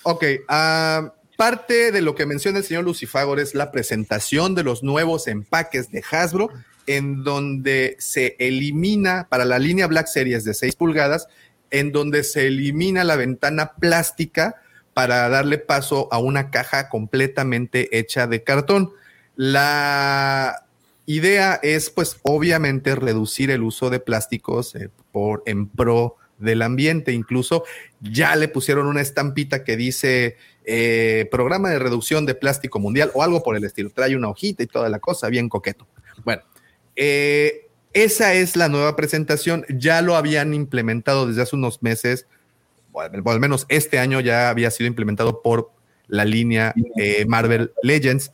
Ok, 0.04 0.26
ah, 0.48 1.14
parte 1.38 1.92
de 1.92 2.02
lo 2.02 2.16
que 2.16 2.26
menciona 2.26 2.60
el 2.60 2.64
señor 2.64 2.84
Lucifagor 2.84 3.40
es 3.40 3.54
la 3.54 3.72
presentación 3.72 4.56
de 4.56 4.64
los 4.64 4.84
nuevos 4.84 5.28
empaques 5.28 5.92
de 5.92 6.04
Hasbro, 6.10 6.50
en 6.88 7.24
donde 7.24 7.96
se 8.00 8.36
elimina 8.40 9.28
para 9.30 9.46
la 9.46 9.60
línea 9.60 9.88
Black 9.88 10.08
Series 10.08 10.44
de 10.44 10.54
6 10.54 10.76
pulgadas, 10.76 11.28
en 11.72 11.92
donde 11.92 12.24
se 12.24 12.48
elimina 12.48 13.04
la 13.04 13.16
ventana 13.16 13.74
plástica 13.74 14.62
para 14.94 15.30
darle 15.30 15.58
paso 15.58 16.10
a 16.12 16.20
una 16.20 16.52
caja 16.52 16.90
completamente 16.90 17.98
hecha 17.98 18.28
de 18.28 18.44
cartón. 18.44 18.92
La 19.36 20.66
idea 21.06 21.60
es, 21.64 21.90
pues, 21.90 22.18
obviamente 22.24 22.96
reducir 22.96 23.52
el 23.52 23.64
uso 23.64 23.90
de 23.90 24.00
plásticos 24.00 24.76
eh, 24.76 24.90
por, 25.12 25.44
en 25.46 25.68
pro 25.68 26.18
del 26.38 26.62
ambiente. 26.62 27.14
Incluso 27.14 27.64
ya 28.02 28.36
le 28.36 28.48
pusieron 28.48 28.88
una 28.88 29.02
estampita 29.02 29.64
que 29.64 29.78
dice 29.78 30.38
eh, 30.66 31.28
programa 31.32 31.70
de 31.70 31.80
reducción 31.80 32.26
de 32.26 32.36
plástico 32.36 32.80
mundial 32.80 33.12
o 33.14 33.24
algo 33.24 33.44
por 33.44 33.56
el 33.56 33.64
estilo. 33.64 33.90
Trae 33.90 34.16
una 34.16 34.30
hojita 34.30 34.64
y 34.64 34.68
toda 34.68 34.90
la 34.90 35.00
cosa, 35.00 35.30
bien 35.30 35.50
coqueto. 35.50 35.88
Bueno, 36.24 36.44
eh, 36.96 37.70
esa 37.94 38.34
es 38.34 38.56
la 38.56 38.70
nueva 38.70 38.96
presentación. 38.96 39.66
Ya 39.70 40.02
lo 40.02 40.16
habían 40.16 40.54
implementado 40.54 41.28
desde 41.28 41.42
hace 41.42 41.56
unos 41.56 41.82
meses, 41.82 42.28
o 42.92 43.02
al 43.02 43.40
menos 43.40 43.66
este 43.70 44.00
año 44.00 44.20
ya 44.20 44.50
había 44.50 44.72
sido 44.72 44.88
implementado 44.88 45.42
por 45.42 45.72
la 46.08 46.26
línea 46.26 46.74
eh, 46.98 47.26
Marvel 47.28 47.72
Legends. 47.84 48.32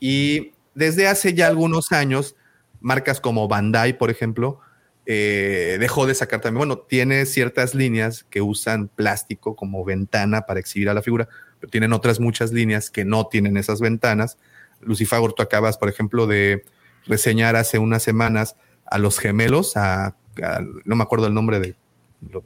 Y 0.00 0.52
desde 0.74 1.06
hace 1.06 1.34
ya 1.34 1.46
algunos 1.46 1.92
años, 1.92 2.36
marcas 2.80 3.20
como 3.20 3.48
Bandai, 3.48 3.96
por 3.98 4.10
ejemplo, 4.10 4.60
eh, 5.06 5.76
dejó 5.80 6.06
de 6.06 6.14
sacar 6.14 6.40
también, 6.40 6.58
bueno, 6.58 6.78
tiene 6.78 7.26
ciertas 7.26 7.74
líneas 7.74 8.24
que 8.30 8.42
usan 8.42 8.88
plástico 8.88 9.56
como 9.56 9.84
ventana 9.84 10.42
para 10.42 10.60
exhibir 10.60 10.88
a 10.88 10.94
la 10.94 11.02
figura, 11.02 11.28
pero 11.58 11.70
tienen 11.70 11.92
otras 11.92 12.20
muchas 12.20 12.52
líneas 12.52 12.90
que 12.90 13.04
no 13.04 13.26
tienen 13.26 13.56
esas 13.56 13.80
ventanas. 13.80 14.38
Lucifagor, 14.80 15.32
tú 15.32 15.42
acabas, 15.42 15.78
por 15.78 15.88
ejemplo, 15.88 16.26
de 16.26 16.64
reseñar 17.06 17.56
hace 17.56 17.78
unas 17.78 18.02
semanas 18.02 18.56
a 18.90 18.98
los 18.98 19.18
gemelos, 19.18 19.76
a, 19.76 20.06
a- 20.06 20.60
no 20.84 20.96
me 20.96 21.02
acuerdo 21.02 21.26
el 21.26 21.34
nombre 21.34 21.60
de, 21.60 21.74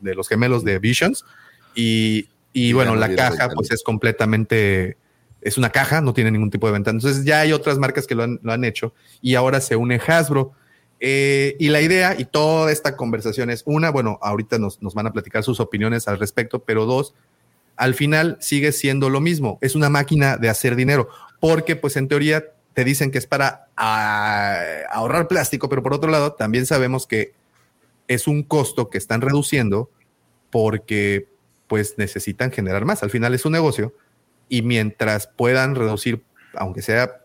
de 0.00 0.14
los 0.14 0.28
gemelos 0.28 0.62
de 0.64 0.78
Visions, 0.78 1.24
y, 1.74 2.28
y 2.52 2.72
bueno, 2.72 2.94
la 2.94 3.08
caja 3.16 3.48
pues 3.48 3.70
es 3.72 3.82
completamente, 3.82 4.96
es 5.40 5.58
una 5.58 5.70
caja, 5.70 6.00
no 6.00 6.14
tiene 6.14 6.30
ningún 6.30 6.50
tipo 6.50 6.66
de 6.68 6.74
ventana. 6.74 6.98
Entonces 6.98 7.24
ya 7.24 7.40
hay 7.40 7.52
otras 7.52 7.78
marcas 7.78 8.06
que 8.06 8.14
lo 8.14 8.22
han, 8.22 8.38
lo 8.42 8.52
han 8.52 8.64
hecho 8.64 8.94
y 9.20 9.34
ahora 9.34 9.60
se 9.60 9.74
une 9.76 10.00
Hasbro. 10.06 10.52
Eh, 11.00 11.56
y 11.58 11.68
la 11.68 11.82
idea 11.82 12.14
y 12.16 12.24
toda 12.24 12.70
esta 12.70 12.96
conversación 12.96 13.50
es 13.50 13.62
una, 13.66 13.90
bueno, 13.90 14.18
ahorita 14.22 14.58
nos, 14.58 14.80
nos 14.80 14.94
van 14.94 15.06
a 15.08 15.12
platicar 15.12 15.42
sus 15.42 15.58
opiniones 15.60 16.06
al 16.08 16.18
respecto, 16.18 16.60
pero 16.60 16.86
dos, 16.86 17.14
al 17.76 17.94
final 17.94 18.38
sigue 18.40 18.70
siendo 18.72 19.10
lo 19.10 19.20
mismo, 19.20 19.58
es 19.60 19.74
una 19.74 19.90
máquina 19.90 20.36
de 20.36 20.48
hacer 20.48 20.76
dinero, 20.76 21.08
porque 21.40 21.74
pues 21.76 21.96
en 21.96 22.06
teoría 22.08 22.44
te 22.74 22.84
dicen 22.84 23.10
que 23.10 23.18
es 23.18 23.26
para 23.26 23.68
ah, 23.76 24.60
ahorrar 24.90 25.28
plástico, 25.28 25.68
pero 25.68 25.82
por 25.82 25.94
otro 25.94 26.10
lado 26.10 26.32
también 26.32 26.66
sabemos 26.66 27.06
que 27.06 27.32
es 28.08 28.26
un 28.26 28.42
costo 28.42 28.90
que 28.90 28.98
están 28.98 29.20
reduciendo 29.20 29.90
porque 30.50 31.28
pues 31.68 31.94
necesitan 31.96 32.52
generar 32.52 32.84
más, 32.84 33.02
al 33.02 33.10
final 33.10 33.34
es 33.34 33.44
un 33.44 33.52
negocio 33.52 33.94
y 34.48 34.62
mientras 34.62 35.26
puedan 35.26 35.74
reducir, 35.74 36.22
aunque 36.54 36.82
sea 36.82 37.22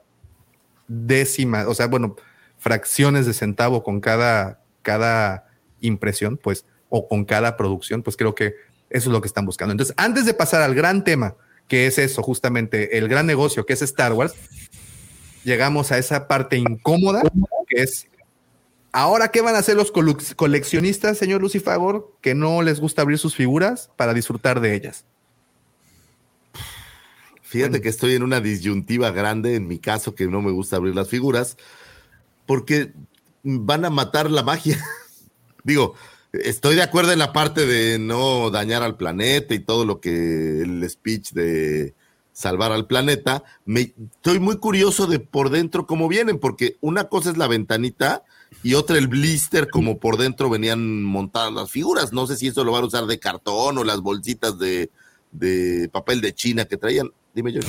décimas, 0.88 1.67
o 1.67 1.76
sea, 1.76 1.88
bueno, 1.88 2.15
fracciones 2.57 3.26
de 3.26 3.34
centavo 3.34 3.84
con 3.84 4.01
cada, 4.01 4.61
cada 4.81 5.47
impresión, 5.81 6.38
pues, 6.38 6.65
o 6.89 7.07
con 7.07 7.26
cada 7.26 7.57
producción, 7.57 8.01
pues 8.01 8.17
creo 8.17 8.35
que 8.35 8.55
eso 8.89 9.09
es 9.09 9.13
lo 9.13 9.21
que 9.21 9.27
están 9.27 9.45
buscando. 9.45 9.71
Entonces, 9.71 9.95
antes 9.97 10.26
de 10.26 10.34
pasar 10.34 10.61
al 10.61 10.73
gran 10.73 11.03
tema, 11.03 11.35
que 11.67 11.85
es 11.85 11.99
eso, 11.99 12.23
justamente 12.23 12.97
el 12.97 13.07
gran 13.07 13.27
negocio 13.27 13.65
que 13.65 13.73
es 13.73 13.81
Star 13.84 14.13
Wars, 14.13 14.34
llegamos 15.49 15.91
a 15.91 15.97
esa 15.97 16.27
parte 16.27 16.57
incómoda, 16.57 17.23
que 17.67 17.81
es, 17.81 18.07
ahora, 18.91 19.30
¿qué 19.30 19.41
van 19.41 19.55
a 19.55 19.59
hacer 19.59 19.76
los 19.76 19.91
coleccionistas, 19.91 21.17
señor 21.17 21.41
Lucifagor, 21.41 22.13
que 22.21 22.35
no 22.35 22.61
les 22.61 22.80
gusta 22.80 23.01
abrir 23.01 23.17
sus 23.17 23.35
figuras 23.35 23.89
para 23.97 24.13
disfrutar 24.13 24.61
de 24.61 24.76
ellas? 24.76 25.05
Fíjate 27.41 27.81
que 27.81 27.89
estoy 27.89 28.13
en 28.13 28.21
una 28.21 28.41
disyuntiva 28.41 29.09
grande 29.09 29.55
en 29.55 29.67
mi 29.67 29.80
caso, 29.80 30.13
que 30.13 30.27
no 30.27 30.41
me 30.43 30.51
gusta 30.51 30.76
abrir 30.76 30.95
las 30.95 31.09
figuras, 31.09 31.57
porque 32.45 32.93
van 33.41 33.85
a 33.85 33.89
matar 33.89 34.30
la 34.30 34.43
magia. 34.43 34.77
Digo, 35.63 35.95
estoy 36.31 36.76
de 36.76 36.84
acuerdo 36.84 37.11
en 37.11 37.17
la 37.17 37.34
parte 37.34 37.65
de 37.65 37.97
no 37.97 38.51
dañar 38.51 38.84
al 38.84 38.97
planeta 38.97 39.55
y 39.55 39.59
todo 39.59 39.84
lo 39.84 39.99
que 39.99 40.61
el 40.61 40.88
speech 40.88 41.31
de 41.31 41.95
salvar 42.40 42.72
al 42.72 42.88
planeta. 42.88 43.44
Me, 43.66 43.94
estoy 44.16 44.40
muy 44.40 44.60
curioso 44.60 45.07
de 45.07 45.20
por 45.20 45.49
dentro 45.49 45.86
cómo 45.86 46.07
vienen, 46.07 46.40
porque 46.40 46.78
una 46.80 47.03
cosa 47.10 47.32
es 47.32 47.38
la 47.38 47.48
ventanita 47.48 48.24
y 48.64 48.76
otra 48.76 48.98
el 48.98 49.10
blister, 49.10 49.70
como 49.70 49.98
por 49.99 50.16
dentro 50.16 50.49
venían 50.49 51.03
montadas 51.03 51.52
las 51.52 51.70
figuras. 51.70 52.14
No 52.14 52.28
sé 52.28 52.38
si 52.38 52.48
eso 52.48 52.64
lo 52.64 52.72
van 52.72 52.84
a 52.84 52.88
usar 52.88 53.06
de 53.07 53.20
cartón 53.20 53.78
o 53.78 53.84
las 53.84 53.99
bolsitas 53.99 54.57
de, 54.57 54.90
de 55.34 55.90
papel 55.91 56.22
de 56.22 56.34
China 56.34 56.64
que 56.64 56.78
traían. 56.78 57.10
Dime 57.34 57.52
yo. 57.52 57.60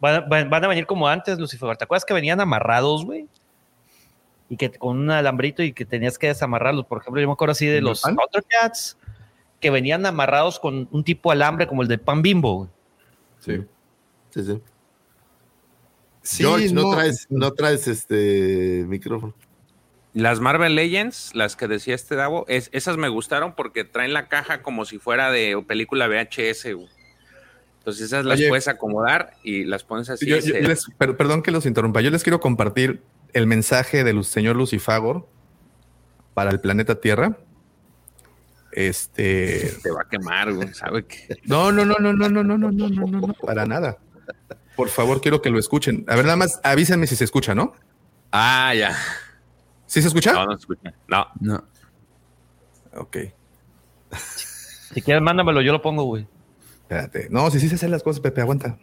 Van, 0.00 0.28
van- 0.28 0.48
van 0.48 0.64
a 0.64 0.68
venir 0.68 0.86
como 0.86 1.08
antes, 1.08 1.36
Lucifer. 1.36 1.76
¿Te 1.76 1.82
acuerdas 1.84 2.04
que 2.04 2.14
venían 2.14 2.40
amarrados, 2.40 3.04
güey? 3.04 3.26
Y 4.48 4.56
que 4.56 4.70
con 4.70 4.96
un 4.96 5.10
alambrito 5.10 5.64
y 5.64 5.72
que 5.72 5.84
tenías 5.84 6.18
que 6.18 6.28
desamarrarlos. 6.28 6.86
Por 6.86 7.00
ejemplo, 7.00 7.20
yo 7.20 7.26
me 7.26 7.32
acuerdo 7.32 7.50
así 7.50 7.66
de 7.66 7.80
los 7.80 8.00
Thundercats 8.02 8.96
que 9.58 9.70
venían 9.70 10.06
amarrados 10.06 10.60
con 10.60 10.88
un 10.92 11.02
tipo 11.02 11.30
de 11.30 11.34
alambre 11.34 11.66
como 11.66 11.82
el 11.82 11.88
de 11.88 11.98
pan 11.98 12.22
bimbo. 12.22 12.70
Sí. 13.46 13.64
Sí, 14.30 14.44
sí. 14.44 14.60
Sí, 16.22 16.42
George, 16.42 16.72
no, 16.74 16.82
no. 16.82 16.90
traes, 16.96 17.26
no 17.30 17.52
traes 17.52 17.86
este 17.88 18.84
micrófono. 18.88 19.32
Las 20.12 20.40
Marvel 20.40 20.74
Legends, 20.74 21.34
las 21.34 21.56
que 21.56 21.68
decía 21.68 21.94
este 21.94 22.16
Davo, 22.16 22.44
es, 22.48 22.68
esas 22.72 22.96
me 22.96 23.08
gustaron 23.08 23.54
porque 23.54 23.84
traen 23.84 24.12
la 24.12 24.28
caja 24.28 24.62
como 24.62 24.84
si 24.84 24.98
fuera 24.98 25.30
de 25.30 25.62
película 25.66 26.08
VHS. 26.08 26.74
güey. 26.74 26.88
Entonces 27.78 28.06
esas 28.06 28.24
las 28.24 28.40
Oye. 28.40 28.48
puedes 28.48 28.66
acomodar 28.66 29.34
y 29.44 29.64
las 29.64 29.84
pones 29.84 30.10
así. 30.10 30.26
Yo- 30.26 30.36
yo 30.36 30.42
se- 30.42 30.62
les- 30.62 30.86
per- 30.98 31.16
perdón 31.16 31.42
que 31.42 31.52
los 31.52 31.66
interrumpa. 31.66 32.00
Yo 32.00 32.10
les 32.10 32.24
quiero 32.24 32.40
compartir 32.40 33.02
el 33.32 33.46
mensaje 33.46 34.02
del 34.02 34.24
señor 34.24 34.56
Lucifagor 34.56 35.28
para 36.34 36.50
el 36.50 36.58
planeta 36.60 37.00
Tierra. 37.00 37.38
Este. 38.76 39.72
Te 39.82 39.90
va 39.90 40.02
a 40.02 40.04
quemar, 40.04 40.52
güey. 40.52 40.74
¿Sabe? 40.74 41.06
No, 41.44 41.72
no, 41.72 41.86
no, 41.86 41.94
no, 41.98 42.12
no, 42.12 42.28
no, 42.28 42.42
no, 42.44 42.58
no, 42.58 42.70
no, 42.70 42.88
no, 42.90 43.06
no, 43.06 43.26
no, 43.26 43.34
para 43.34 43.64
nada. 43.64 43.96
Por 44.76 44.90
favor, 44.90 45.22
quiero 45.22 45.40
que 45.40 45.48
lo 45.48 45.58
escuchen. 45.58 46.04
A 46.08 46.14
ver, 46.14 46.26
nada 46.26 46.36
más 46.36 46.60
avísenme 46.62 47.06
si 47.06 47.16
se 47.16 47.24
escucha, 47.24 47.54
¿no? 47.54 47.72
Ah, 48.30 48.74
ya. 48.74 48.94
¿Sí 49.86 50.02
se 50.02 50.08
escucha? 50.08 50.34
No, 50.34 50.44
no 50.44 50.52
se 50.52 50.60
escucha. 50.60 50.92
No. 51.08 51.26
No. 51.40 51.64
Ok. 52.96 53.16
Si 54.92 55.00
quieres, 55.00 55.22
mándamelo, 55.22 55.62
yo 55.62 55.72
lo 55.72 55.80
pongo, 55.80 56.04
güey. 56.04 56.28
Espérate. 56.82 57.28
No, 57.30 57.50
si 57.50 57.60
sí 57.60 57.70
se 57.70 57.76
hacen 57.76 57.90
las 57.90 58.02
cosas, 58.02 58.20
Pepe, 58.20 58.42
aguanta. 58.42 58.78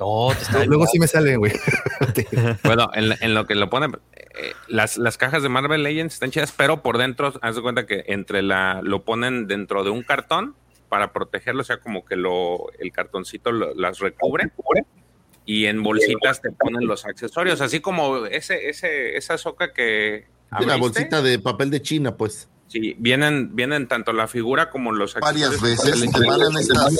No, 0.00 0.28
te 0.34 0.42
está 0.42 0.64
Luego 0.64 0.86
sí 0.86 0.98
me 0.98 1.06
sale, 1.06 1.36
güey. 1.36 1.52
Bueno, 2.64 2.90
en, 2.94 3.12
en 3.20 3.34
lo 3.34 3.46
que 3.46 3.54
lo 3.54 3.68
pone, 3.70 3.86
eh, 4.14 4.52
las, 4.68 4.96
las 4.96 5.16
cajas 5.18 5.42
de 5.42 5.48
Marvel 5.48 5.82
Legends 5.82 6.14
están 6.14 6.30
chidas, 6.30 6.52
pero 6.56 6.82
por 6.82 6.96
dentro, 6.98 7.32
haz 7.42 7.54
de 7.56 7.62
cuenta 7.62 7.86
que 7.86 8.04
entre 8.08 8.42
la, 8.42 8.80
lo 8.82 9.04
ponen 9.04 9.46
dentro 9.46 9.84
de 9.84 9.90
un 9.90 10.02
cartón 10.02 10.56
para 10.88 11.12
protegerlo, 11.12 11.60
o 11.60 11.64
sea, 11.64 11.78
como 11.78 12.04
que 12.04 12.16
lo, 12.16 12.70
el 12.78 12.90
cartoncito 12.92 13.52
lo- 13.52 13.74
las 13.74 13.98
recubre 14.00 14.50
y 15.44 15.66
en 15.66 15.82
bolsitas 15.82 16.40
te 16.40 16.50
ponen 16.50 16.86
los 16.86 17.04
accesorios, 17.04 17.60
así 17.60 17.80
como 17.80 18.26
ese, 18.26 18.68
ese, 18.70 19.16
esa 19.16 19.36
soca 19.38 19.72
que 19.72 20.24
Sí, 20.26 20.30
la 20.50 20.56
abriste. 20.74 20.80
bolsita 20.80 21.22
de 21.22 21.38
papel 21.38 21.70
de 21.70 21.80
China, 21.82 22.16
pues. 22.16 22.48
Sí, 22.68 22.96
vienen, 22.98 23.54
vienen 23.54 23.86
tanto 23.86 24.12
la 24.12 24.26
figura 24.28 24.70
como 24.70 24.92
los 24.92 25.14
Varias 25.14 25.50
accesorios. 25.50 26.00
veces 26.00 26.12
te 26.12 26.26
mandan 26.26 26.56
estas. 26.58 26.94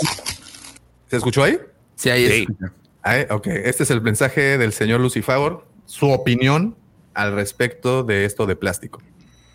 ¿Se 1.09 1.16
escuchó 1.16 1.43
ahí? 1.44 1.59
Sí, 1.97 2.10
ahí 2.10 2.27
Sí. 2.28 2.40
escucha. 2.43 2.72
Ah, 3.02 3.18
eh, 3.18 3.28
ok, 3.31 3.47
este 3.47 3.82
es 3.85 3.90
el 3.90 4.02
mensaje 4.02 4.59
del 4.59 4.72
señor 4.72 5.01
Lucifagor, 5.01 5.66
su 5.86 6.10
opinión 6.10 6.77
al 7.14 7.35
respecto 7.35 8.02
de 8.02 8.24
esto 8.24 8.47
de 8.47 8.56
plástico. 8.56 9.01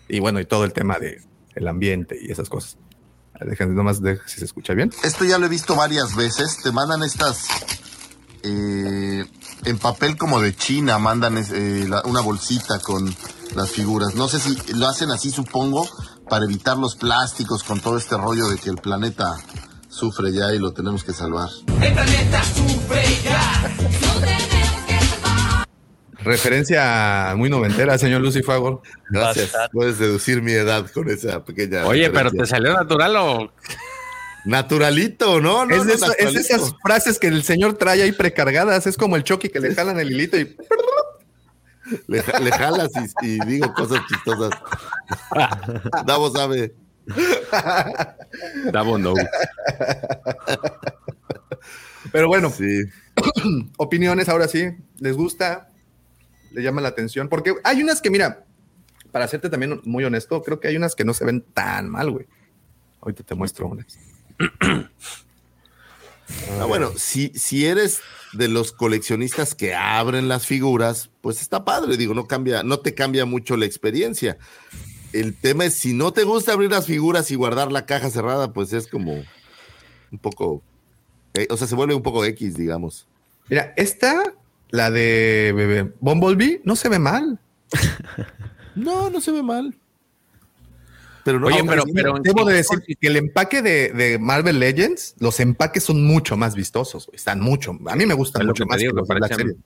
Y 0.08 0.20
bueno, 0.20 0.40
y 0.40 0.44
todo 0.44 0.64
el 0.64 0.72
tema 0.72 0.98
de 0.98 1.22
el 1.54 1.68
ambiente 1.68 2.18
y 2.20 2.30
esas 2.30 2.48
cosas. 2.48 2.76
Déjenme 3.40 3.74
nomás 3.74 4.00
de 4.00 4.18
si 4.26 4.38
se 4.38 4.44
escucha 4.44 4.72
bien. 4.74 4.90
Esto 5.02 5.24
ya 5.24 5.38
lo 5.38 5.46
he 5.46 5.48
visto 5.48 5.74
varias 5.74 6.16
veces. 6.16 6.58
Te 6.62 6.72
mandan 6.72 7.02
estas 7.02 7.48
eh, 8.42 9.24
en 9.64 9.78
papel 9.78 10.16
como 10.16 10.40
de 10.40 10.54
China, 10.54 10.98
mandan 10.98 11.36
eh, 11.38 11.88
una 12.04 12.20
bolsita 12.20 12.78
con 12.78 13.14
las 13.54 13.70
figuras. 13.70 14.14
No 14.14 14.28
sé 14.28 14.38
si 14.40 14.56
lo 14.74 14.86
hacen 14.86 15.10
así, 15.10 15.30
supongo, 15.30 15.86
para 16.28 16.44
evitar 16.44 16.76
los 16.76 16.96
plásticos 16.96 17.62
con 17.62 17.80
todo 17.80 17.98
este 17.98 18.16
rollo 18.16 18.48
de 18.48 18.58
que 18.58 18.70
el 18.70 18.76
planeta 18.76 19.34
sufre 19.96 20.30
ya 20.32 20.52
y 20.54 20.58
lo 20.58 20.72
tenemos 20.72 21.02
que 21.04 21.12
salvar. 21.12 21.48
Referencia 26.18 27.34
muy 27.36 27.48
noventera, 27.50 27.98
señor 27.98 28.20
Lucifagor. 28.22 28.82
Gracias. 29.10 29.52
Puedes 29.72 29.98
deducir 29.98 30.42
mi 30.42 30.52
edad 30.52 30.86
con 30.90 31.08
esa 31.08 31.44
pequeña. 31.44 31.86
Oye, 31.86 32.10
pero 32.10 32.30
te 32.30 32.46
salió 32.46 32.72
natural 32.74 33.16
o 33.16 33.52
Naturalito, 34.44 35.40
¿no? 35.40 35.66
no 35.66 35.74
es, 35.74 35.86
de 35.86 35.96
no, 35.98 36.12
eso- 36.12 36.12
es 36.18 36.34
esas 36.50 36.74
frases 36.82 37.18
que 37.18 37.26
el 37.28 37.42
señor 37.42 37.74
trae 37.74 38.02
ahí 38.02 38.12
precargadas. 38.12 38.86
Es 38.86 38.96
como 38.96 39.16
el 39.16 39.24
Chucky 39.24 39.48
que 39.48 39.60
le 39.60 39.74
jalan 39.74 39.98
el 40.00 40.10
hilito 40.12 40.36
y 40.38 40.56
Le, 42.08 42.22
ja- 42.22 42.38
le 42.40 42.50
jalas 42.52 42.90
y, 43.22 43.26
y 43.26 43.38
digo 43.46 43.72
cosas 43.74 44.00
chistosas. 44.08 44.50
Davo 46.06 46.30
sabe. 46.30 46.74
Davo 48.72 48.98
no. 48.98 49.14
Pero 52.12 52.28
bueno, 52.28 52.50
Sí. 52.50 52.84
opiniones 53.76 54.28
ahora 54.28 54.48
sí. 54.48 54.68
¿Les 54.98 55.16
gusta? 55.16 55.68
¿Les 56.52 56.64
llama 56.64 56.80
la 56.80 56.88
atención? 56.88 57.28
Porque 57.28 57.54
hay 57.64 57.82
unas 57.82 58.00
que, 58.00 58.10
mira, 58.10 58.44
para 59.12 59.24
hacerte 59.24 59.48
también 59.48 59.80
muy 59.84 60.04
honesto, 60.04 60.42
creo 60.42 60.60
que 60.60 60.68
hay 60.68 60.76
unas 60.76 60.94
que 60.94 61.04
no 61.04 61.14
se 61.14 61.24
ven 61.24 61.42
tan 61.54 61.88
mal, 61.88 62.10
güey. 62.10 62.26
Ahorita 63.00 63.22
te 63.22 63.34
muestro 63.34 63.68
unas. 63.68 63.98
Ah, 66.60 66.64
bueno, 66.66 66.92
si, 66.96 67.28
si 67.34 67.66
eres 67.66 68.00
de 68.32 68.48
los 68.48 68.72
coleccionistas 68.72 69.54
que 69.54 69.74
abren 69.74 70.28
las 70.28 70.46
figuras, 70.46 71.10
pues 71.20 71.40
está 71.40 71.64
padre, 71.64 71.96
digo, 71.96 72.14
no 72.14 72.26
cambia, 72.26 72.62
no 72.62 72.80
te 72.80 72.94
cambia 72.94 73.24
mucho 73.24 73.56
la 73.56 73.64
experiencia. 73.64 74.36
El 75.20 75.34
tema 75.34 75.64
es 75.64 75.74
si 75.74 75.92
no 75.92 76.12
te 76.12 76.24
gusta 76.24 76.52
abrir 76.52 76.70
las 76.70 76.86
figuras 76.86 77.30
y 77.30 77.34
guardar 77.34 77.72
la 77.72 77.86
caja 77.86 78.10
cerrada, 78.10 78.52
pues 78.52 78.72
es 78.72 78.86
como 78.86 79.22
un 80.12 80.18
poco 80.18 80.62
Eh, 81.34 81.46
o 81.50 81.56
sea, 81.56 81.66
se 81.66 81.74
vuelve 81.74 81.94
un 81.94 82.02
poco 82.02 82.24
X, 82.24 82.56
digamos. 82.56 83.06
Mira, 83.48 83.74
esta, 83.76 84.34
la 84.70 84.90
de 84.90 85.52
bebé, 85.54 85.92
Bumblebee, 86.00 86.62
no 86.64 86.76
se 86.76 86.88
ve 86.88 86.98
mal. 86.98 87.38
no, 88.74 89.10
no 89.10 89.20
se 89.20 89.32
ve 89.32 89.42
mal. 89.42 89.76
Pero 91.24 91.40
no, 91.40 91.48
Oye, 91.48 91.62
pero, 91.66 91.82
pero 91.92 92.14
debo 92.22 92.44
de 92.44 92.54
decir 92.54 92.80
que 92.82 93.08
el 93.08 93.16
empaque 93.16 93.60
de, 93.60 93.90
de 93.90 94.18
Marvel 94.18 94.60
Legends, 94.60 95.16
los 95.18 95.40
empaques 95.40 95.82
son 95.82 96.04
mucho 96.04 96.36
más 96.36 96.54
vistosos. 96.54 97.10
Están 97.12 97.40
mucho. 97.40 97.76
A 97.86 97.96
mí 97.96 98.06
me 98.06 98.14
gustan 98.14 98.46
mucho 98.46 98.64
más 98.64 98.78
digo, 98.78 98.92
que 98.92 99.00
los 99.00 99.08
de. 99.08 99.56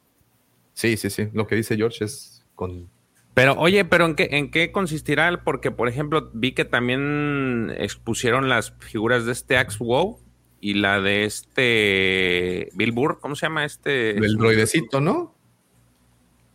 Sí, 0.73 0.97
sí, 0.97 1.11
sí. 1.11 1.29
Lo 1.35 1.47
que 1.47 1.57
dice 1.57 1.77
George 1.77 2.05
es 2.05 2.43
con. 2.55 2.89
Pero, 3.35 3.55
oye, 3.55 3.85
pero 3.85 4.07
¿en 4.07 4.17
qué, 4.17 4.29
¿en 4.33 4.51
qué 4.51 4.73
consistirá? 4.73 5.43
Porque, 5.45 5.71
por 5.71 5.89
ejemplo, 5.89 6.31
vi 6.33 6.53
que 6.53 6.65
también 6.65 7.73
expusieron 7.79 8.49
las 8.49 8.73
figuras 8.81 9.25
de 9.25 9.33
este 9.33 9.57
Axe 9.57 9.79
WoW 9.79 10.19
y 10.61 10.75
la 10.75 11.01
de 11.01 11.25
este 11.25 12.69
Bill 12.75 12.93
Burr, 12.93 13.19
¿cómo 13.21 13.35
se 13.35 13.47
llama 13.47 13.65
este? 13.65 14.11
El 14.11 14.37
droidecito, 14.37 15.01
¿no? 15.01 15.35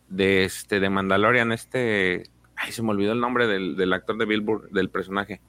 De 0.08 0.44
este, 0.44 0.78
de 0.78 0.90
Mandalorian, 0.90 1.50
este. 1.50 2.24
Ay, 2.54 2.72
se 2.72 2.82
me 2.82 2.90
olvidó 2.90 3.12
el 3.12 3.20
nombre 3.20 3.46
del, 3.46 3.76
del 3.76 3.92
actor 3.92 4.16
de 4.16 4.24
Bill 4.26 4.40
Burr, 4.42 4.70
del 4.70 4.90
personaje. 4.90 5.40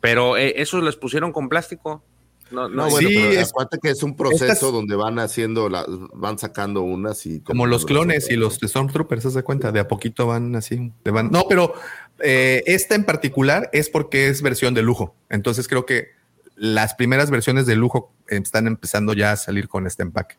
Pero 0.00 0.36
eh, 0.36 0.54
esos 0.60 0.82
les 0.82 0.96
pusieron 0.96 1.32
con 1.32 1.48
plástico. 1.48 2.04
No, 2.50 2.68
No, 2.68 2.84
no, 2.84 2.90
bueno, 2.90 3.08
Sí, 3.08 3.14
pero 3.16 3.30
es- 3.40 3.48
acuérdate 3.50 3.78
que 3.82 3.90
es 3.90 4.02
un 4.02 4.16
proceso 4.16 4.46
Estas- 4.46 4.60
donde 4.72 4.96
van 4.96 5.18
haciendo, 5.18 5.68
la- 5.68 5.84
van 6.14 6.38
sacando 6.38 6.82
unas 6.82 7.24
y... 7.26 7.40
Como 7.40 7.66
los 7.66 7.84
clones 7.84 8.30
y 8.30 8.36
los 8.36 8.54
Stormtroopers, 8.54 9.22
¿se 9.22 9.30
das 9.30 9.42
cuenta? 9.42 9.70
De 9.72 9.80
a 9.80 9.88
poquito 9.88 10.26
van 10.26 10.56
así. 10.56 10.92
de 11.04 11.10
van- 11.10 11.30
No, 11.30 11.44
pero 11.48 11.74
eh, 12.20 12.62
esta 12.66 12.94
en 12.94 13.04
particular 13.04 13.68
es 13.72 13.90
porque 13.90 14.28
es 14.28 14.40
versión 14.42 14.74
de 14.74 14.82
lujo. 14.82 15.14
Entonces 15.28 15.68
creo 15.68 15.84
que 15.86 16.08
las 16.56 16.94
primeras 16.94 17.30
versiones 17.30 17.66
de 17.66 17.76
lujo 17.76 18.12
están 18.28 18.66
empezando 18.66 19.12
ya 19.12 19.32
a 19.32 19.36
salir 19.36 19.68
con 19.68 19.86
este 19.86 20.02
empaque. 20.02 20.36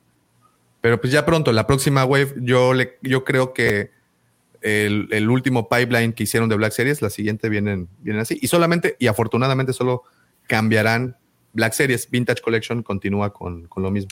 Pero 0.82 1.00
pues 1.00 1.14
ya 1.14 1.26
pronto, 1.26 1.52
la 1.52 1.68
próxima 1.68 2.06
wave, 2.06 2.34
yo, 2.38 2.74
le, 2.74 2.98
yo 3.02 3.24
creo 3.24 3.54
que 3.54 3.92
el, 4.62 5.08
el 5.12 5.30
último 5.30 5.70
pipeline 5.70 6.12
que 6.14 6.24
hicieron 6.24 6.50
de 6.50 6.56
Black 6.56 6.72
Series, 6.74 7.02
la 7.02 7.10
siguiente 7.10 7.48
vienen, 7.50 7.88
vienen 8.02 8.22
así. 8.22 8.38
Y 8.42 8.48
solamente, 8.48 8.96
y 9.00 9.08
afortunadamente 9.08 9.72
solo 9.74 10.04
cambiarán 10.48 11.16
Black 11.54 11.74
Series. 11.74 12.10
Vintage 12.10 12.42
Collection 12.42 12.84
continúa 12.84 13.34
con, 13.34 13.68
con 13.68 13.84
lo 13.84 13.92
mismo. 13.92 14.10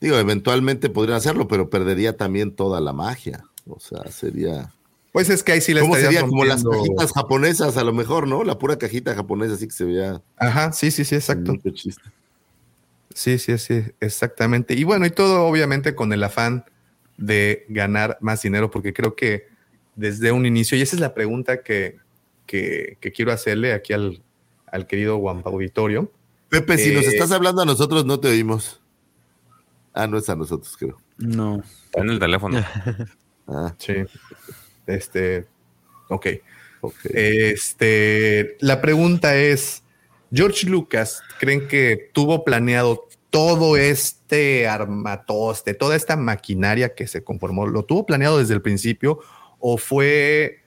Digo, 0.00 0.18
eventualmente 0.18 0.90
podrían 0.90 1.16
hacerlo, 1.16 1.48
pero 1.48 1.70
perdería 1.70 2.16
también 2.16 2.52
toda 2.52 2.80
la 2.80 2.92
magia. 2.92 3.44
O 3.66 3.80
sea, 3.80 4.04
sería... 4.10 4.72
Pues 5.12 5.30
es 5.30 5.42
que 5.42 5.52
ahí 5.52 5.62
sí 5.62 5.72
le 5.72 5.80
¿Cómo 5.80 5.96
sería? 5.96 6.20
Como 6.20 6.44
las 6.44 6.62
cajitas 6.62 7.12
japonesas, 7.12 7.78
a 7.78 7.84
lo 7.84 7.94
mejor, 7.94 8.28
¿no? 8.28 8.44
La 8.44 8.58
pura 8.58 8.76
cajita 8.76 9.14
japonesa, 9.14 9.54
así 9.54 9.66
que 9.66 9.72
se 9.72 9.84
veía... 9.84 10.20
Ajá, 10.36 10.72
sí, 10.72 10.90
sí, 10.90 11.06
sí, 11.06 11.14
exacto. 11.14 11.52
Mucho 11.52 11.70
chiste. 11.70 12.02
Sí, 13.14 13.38
sí, 13.38 13.56
sí, 13.56 13.82
exactamente. 13.98 14.74
Y 14.74 14.84
bueno, 14.84 15.06
y 15.06 15.10
todo 15.10 15.46
obviamente 15.46 15.94
con 15.94 16.12
el 16.12 16.22
afán 16.22 16.66
de 17.16 17.64
ganar 17.70 18.18
más 18.20 18.42
dinero, 18.42 18.70
porque 18.70 18.92
creo 18.92 19.16
que 19.16 19.46
desde 19.94 20.32
un 20.32 20.44
inicio, 20.44 20.76
y 20.76 20.82
esa 20.82 20.96
es 20.96 21.00
la 21.00 21.14
pregunta 21.14 21.62
que, 21.62 21.96
que, 22.44 22.98
que 23.00 23.12
quiero 23.12 23.32
hacerle 23.32 23.72
aquí 23.72 23.94
al, 23.94 24.22
al 24.70 24.86
querido 24.86 25.16
Wampa 25.16 25.50
Auditorio. 25.50 26.10
Pepe, 26.48 26.78
si 26.78 26.92
nos 26.94 27.04
Eh, 27.04 27.08
estás 27.08 27.32
hablando 27.32 27.62
a 27.62 27.64
nosotros, 27.64 28.04
no 28.06 28.20
te 28.20 28.28
oímos. 28.28 28.80
Ah, 29.92 30.06
no 30.06 30.18
es 30.18 30.28
a 30.28 30.36
nosotros, 30.36 30.76
creo. 30.76 30.96
No. 31.18 31.62
Está 31.86 32.00
en 32.02 32.10
el 32.10 32.18
teléfono. 32.18 32.58
Ah, 33.48 33.72
Sí. 33.78 33.94
Este. 34.88 35.46
Ok. 36.08 36.26
Este. 37.14 38.56
La 38.60 38.80
pregunta 38.80 39.36
es: 39.36 39.82
¿George 40.32 40.66
Lucas 40.68 41.22
creen 41.38 41.68
que 41.68 42.10
tuvo 42.12 42.44
planeado 42.44 43.06
todo 43.30 43.76
este 43.76 44.66
armatoste, 44.68 45.74
toda 45.74 45.94
esta 45.96 46.16
maquinaria 46.16 46.94
que 46.94 47.06
se 47.06 47.22
conformó? 47.22 47.66
¿Lo 47.66 47.84
tuvo 47.84 48.04
planeado 48.04 48.38
desde 48.38 48.54
el 48.54 48.62
principio 48.62 49.20
o 49.60 49.78
fue 49.78 50.62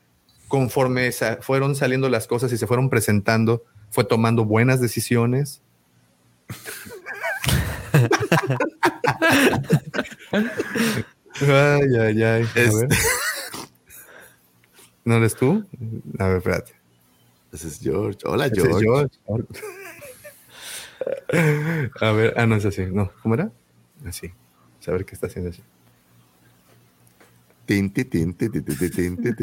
conforme 0.48 1.12
sa- 1.12 1.40
fueron 1.42 1.76
saliendo 1.76 2.10
las 2.10 2.28
cosas 2.28 2.52
y 2.54 2.58
se 2.58 2.66
fueron 2.68 2.90
presentando? 2.90 3.64
¿Fue 3.92 4.04
tomando 4.04 4.46
buenas 4.46 4.80
decisiones? 4.82 5.62
Ay, 11.42 11.96
ay, 11.98 12.24
ay. 12.24 12.24
A 12.24 12.40
Este- 12.42 12.70
ver. 12.76 12.90
¿No 15.06 15.16
eres 15.16 15.36
tú? 15.36 15.66
A 16.20 16.28
ver, 16.28 16.38
espérate. 16.38 16.74
Ese 17.52 17.68
es 17.68 17.80
George. 17.80 18.20
Hola, 18.26 18.46
Ese 18.48 18.62
es 18.62 18.78
George. 18.80 19.18
George. 19.26 19.48
A 22.02 22.12
ver, 22.12 22.34
ah, 22.38 22.46
no 22.46 22.56
es 22.56 22.66
así. 22.66 22.86
No, 22.86 23.12
¿cómo 23.24 23.34
era? 23.36 23.52
Así. 24.06 24.32
A 24.88 24.92
ver 24.92 25.06
qué 25.06 25.16
está 25.16 25.28
haciendo 25.28 25.50
así. 25.52 25.62
Tin, 27.70 27.94
ti, 27.94 28.04
ti, 28.04 28.26
ti, 28.34 28.50
tin, 28.50 28.58
ti, 28.58 28.90
tin, 28.90 29.16
ti. 29.16 29.36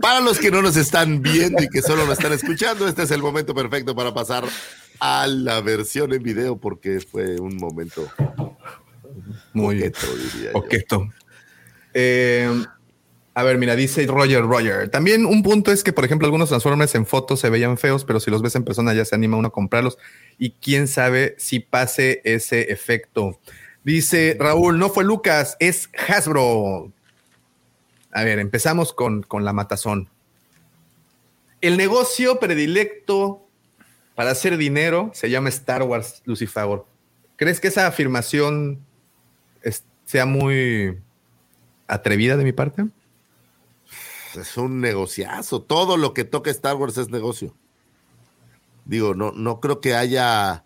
Para 0.00 0.20
los 0.22 0.40
que 0.40 0.50
no 0.50 0.60
nos 0.60 0.76
están 0.76 1.22
viendo 1.22 1.62
y 1.62 1.68
que 1.68 1.82
solo 1.82 2.04
nos 2.04 2.18
están 2.18 2.32
escuchando, 2.32 2.88
este 2.88 3.04
es 3.04 3.12
el 3.12 3.22
momento 3.22 3.54
perfecto 3.54 3.94
para 3.94 4.12
pasar 4.12 4.44
a 4.98 5.28
la 5.28 5.60
versión 5.60 6.12
en 6.14 6.24
video 6.24 6.56
porque 6.56 6.98
fue 6.98 7.38
un 7.38 7.58
momento 7.58 8.10
Muy 9.52 9.76
coqueto, 9.76 10.06
diría 10.16 10.50
yo. 10.52 11.06
Eh, 11.96 12.64
a 13.36 13.42
ver, 13.42 13.58
mira, 13.58 13.74
dice 13.74 14.06
Roger 14.06 14.42
Roger. 14.42 14.88
También 14.90 15.26
un 15.26 15.42
punto 15.42 15.72
es 15.72 15.82
que, 15.82 15.92
por 15.92 16.04
ejemplo, 16.04 16.26
algunos 16.26 16.50
Transformers 16.50 16.94
en 16.94 17.04
fotos 17.04 17.40
se 17.40 17.50
veían 17.50 17.76
feos, 17.76 18.04
pero 18.04 18.20
si 18.20 18.30
los 18.30 18.42
ves 18.42 18.54
en 18.54 18.64
persona 18.64 18.94
ya 18.94 19.04
se 19.04 19.16
anima 19.16 19.36
uno 19.36 19.48
a 19.48 19.52
comprarlos. 19.52 19.98
Y 20.38 20.52
quién 20.52 20.86
sabe 20.86 21.34
si 21.36 21.58
pase 21.58 22.20
ese 22.24 22.72
efecto. 22.72 23.40
Dice 23.82 24.36
Raúl, 24.38 24.78
no 24.78 24.88
fue 24.88 25.04
Lucas, 25.04 25.56
es 25.58 25.90
Hasbro. 26.08 26.92
A 28.12 28.22
ver, 28.22 28.38
empezamos 28.38 28.92
con, 28.92 29.24
con 29.24 29.44
la 29.44 29.52
matazón. 29.52 30.08
El 31.60 31.76
negocio 31.76 32.38
predilecto 32.38 33.48
para 34.14 34.30
hacer 34.30 34.56
dinero 34.56 35.10
se 35.12 35.28
llama 35.28 35.48
Star 35.48 35.82
Wars 35.82 36.22
Lucifer. 36.24 36.82
¿Crees 37.34 37.60
que 37.60 37.66
esa 37.66 37.88
afirmación 37.88 38.78
sea 40.04 40.24
muy 40.24 41.00
atrevida 41.88 42.36
de 42.36 42.44
mi 42.44 42.52
parte? 42.52 42.84
Es 44.36 44.56
un 44.56 44.80
negociazo. 44.80 45.62
Todo 45.62 45.96
lo 45.96 46.14
que 46.14 46.24
toca 46.24 46.50
Star 46.50 46.76
Wars 46.76 46.98
es 46.98 47.10
negocio. 47.10 47.54
Digo, 48.84 49.14
no, 49.14 49.32
no 49.32 49.60
creo 49.60 49.80
que 49.80 49.94
haya 49.94 50.64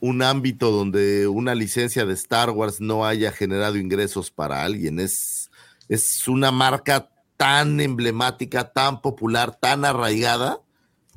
un 0.00 0.22
ámbito 0.22 0.72
donde 0.72 1.28
una 1.28 1.54
licencia 1.54 2.04
de 2.04 2.14
Star 2.14 2.50
Wars 2.50 2.80
no 2.80 3.06
haya 3.06 3.30
generado 3.30 3.76
ingresos 3.76 4.30
para 4.30 4.64
alguien. 4.64 4.98
Es, 4.98 5.50
es 5.88 6.26
una 6.26 6.50
marca 6.50 7.08
tan 7.36 7.80
emblemática, 7.80 8.72
tan 8.72 9.00
popular, 9.00 9.56
tan 9.58 9.84
arraigada, 9.84 10.60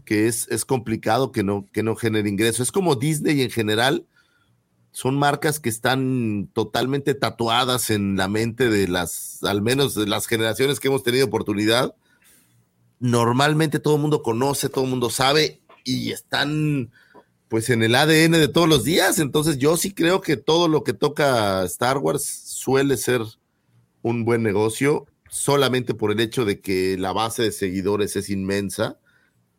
que 0.05 0.27
es, 0.27 0.47
es 0.49 0.65
complicado 0.65 1.31
que 1.31 1.43
no, 1.43 1.65
que 1.71 1.81
no 1.81 1.95
genere 1.95 2.29
ingresos. 2.29 2.67
Es 2.67 2.71
como 2.71 2.95
Disney 2.95 3.41
en 3.41 3.49
general. 3.49 4.05
Son 4.95 5.19
marcas 5.19 5.59
que 5.59 5.67
están 5.67 6.49
totalmente 6.53 7.15
tatuadas 7.15 7.89
en 7.89 8.15
la 8.15 8.29
mente 8.29 8.69
de 8.69 8.87
las, 8.87 9.43
al 9.43 9.61
menos 9.61 9.93
de 9.93 10.07
las 10.07 10.25
generaciones 10.25 10.79
que 10.79 10.87
hemos 10.87 11.03
tenido 11.03 11.25
oportunidad. 11.25 11.93
Normalmente 13.01 13.79
todo 13.79 13.97
el 13.97 14.01
mundo 14.01 14.23
conoce, 14.23 14.69
todo 14.69 14.85
el 14.85 14.89
mundo 14.89 15.09
sabe 15.09 15.59
y 15.83 16.11
están 16.11 16.93
pues 17.49 17.69
en 17.71 17.83
el 17.83 17.93
ADN 17.93 18.31
de 18.31 18.47
todos 18.47 18.69
los 18.69 18.85
días. 18.85 19.19
Entonces 19.19 19.57
yo 19.57 19.75
sí 19.75 19.93
creo 19.93 20.21
que 20.21 20.37
todo 20.37 20.69
lo 20.69 20.85
que 20.85 20.93
toca 20.93 21.65
Star 21.65 21.97
Wars 21.97 22.23
suele 22.23 22.95
ser 22.95 23.19
un 24.01 24.23
buen 24.23 24.43
negocio 24.43 25.07
solamente 25.27 25.93
por 25.93 26.13
el 26.13 26.21
hecho 26.21 26.45
de 26.45 26.61
que 26.61 26.97
la 26.97 27.11
base 27.11 27.43
de 27.43 27.51
seguidores 27.51 28.15
es 28.15 28.29
inmensa 28.29 28.97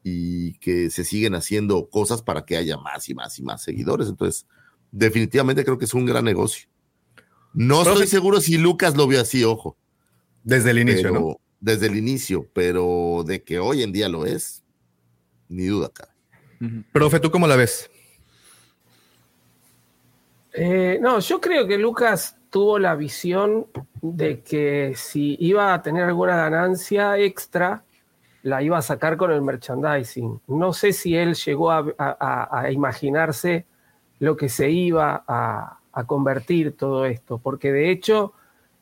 y 0.02 0.54
que 0.60 0.88
se 0.88 1.04
siguen 1.04 1.34
haciendo 1.34 1.90
cosas 1.90 2.22
para 2.22 2.46
que 2.46 2.56
haya 2.56 2.78
más 2.78 3.10
y 3.10 3.14
más 3.14 3.38
y 3.38 3.42
más 3.42 3.62
seguidores. 3.62 4.08
Entonces, 4.08 4.46
definitivamente 4.98 5.64
creo 5.64 5.78
que 5.78 5.84
es 5.84 5.94
un 5.94 6.06
gran 6.06 6.24
negocio. 6.24 6.68
No 7.52 7.82
estoy 7.82 8.06
seguro 8.06 8.40
si 8.40 8.56
Lucas 8.58 8.96
lo 8.96 9.06
vio 9.06 9.20
así, 9.20 9.44
ojo. 9.44 9.76
Desde 10.42 10.70
el 10.70 10.78
inicio, 10.78 11.10
Pero- 11.10 11.20
¿no? 11.20 11.36
Desde 11.58 11.86
el 11.86 11.96
inicio, 11.96 12.46
pero 12.52 13.24
de 13.26 13.42
que 13.42 13.58
hoy 13.58 13.82
en 13.82 13.90
día 13.92 14.08
lo 14.08 14.26
es, 14.26 14.62
ni 15.48 15.66
duda 15.66 15.90
cabe. 15.92 16.12
Profe, 16.92 17.18
¿tú 17.18 17.30
cómo 17.30 17.46
la 17.46 17.56
ves? 17.56 17.90
Eh, 20.52 20.98
no, 21.00 21.18
yo 21.20 21.40
creo 21.40 21.66
que 21.66 21.76
Lucas 21.78 22.36
tuvo 22.50 22.78
la 22.78 22.94
visión 22.94 23.66
de 24.00 24.40
que 24.40 24.92
si 24.96 25.36
iba 25.40 25.74
a 25.74 25.82
tener 25.82 26.04
alguna 26.04 26.36
ganancia 26.36 27.18
extra, 27.18 27.84
la 28.42 28.62
iba 28.62 28.78
a 28.78 28.82
sacar 28.82 29.16
con 29.16 29.30
el 29.32 29.42
merchandising. 29.42 30.40
No 30.46 30.72
sé 30.72 30.92
si 30.92 31.16
él 31.16 31.34
llegó 31.34 31.70
a, 31.72 31.84
a- 31.98 32.16
a- 32.50 32.60
a 32.60 32.70
imaginarse 32.70 33.66
lo 34.18 34.36
que 34.36 34.48
se 34.48 34.70
iba 34.70 35.24
a, 35.26 35.78
convertir 36.06 36.76
todo 36.76 37.06
esto, 37.06 37.38
porque 37.38 37.72
de 37.72 37.90
hecho, 37.90 38.34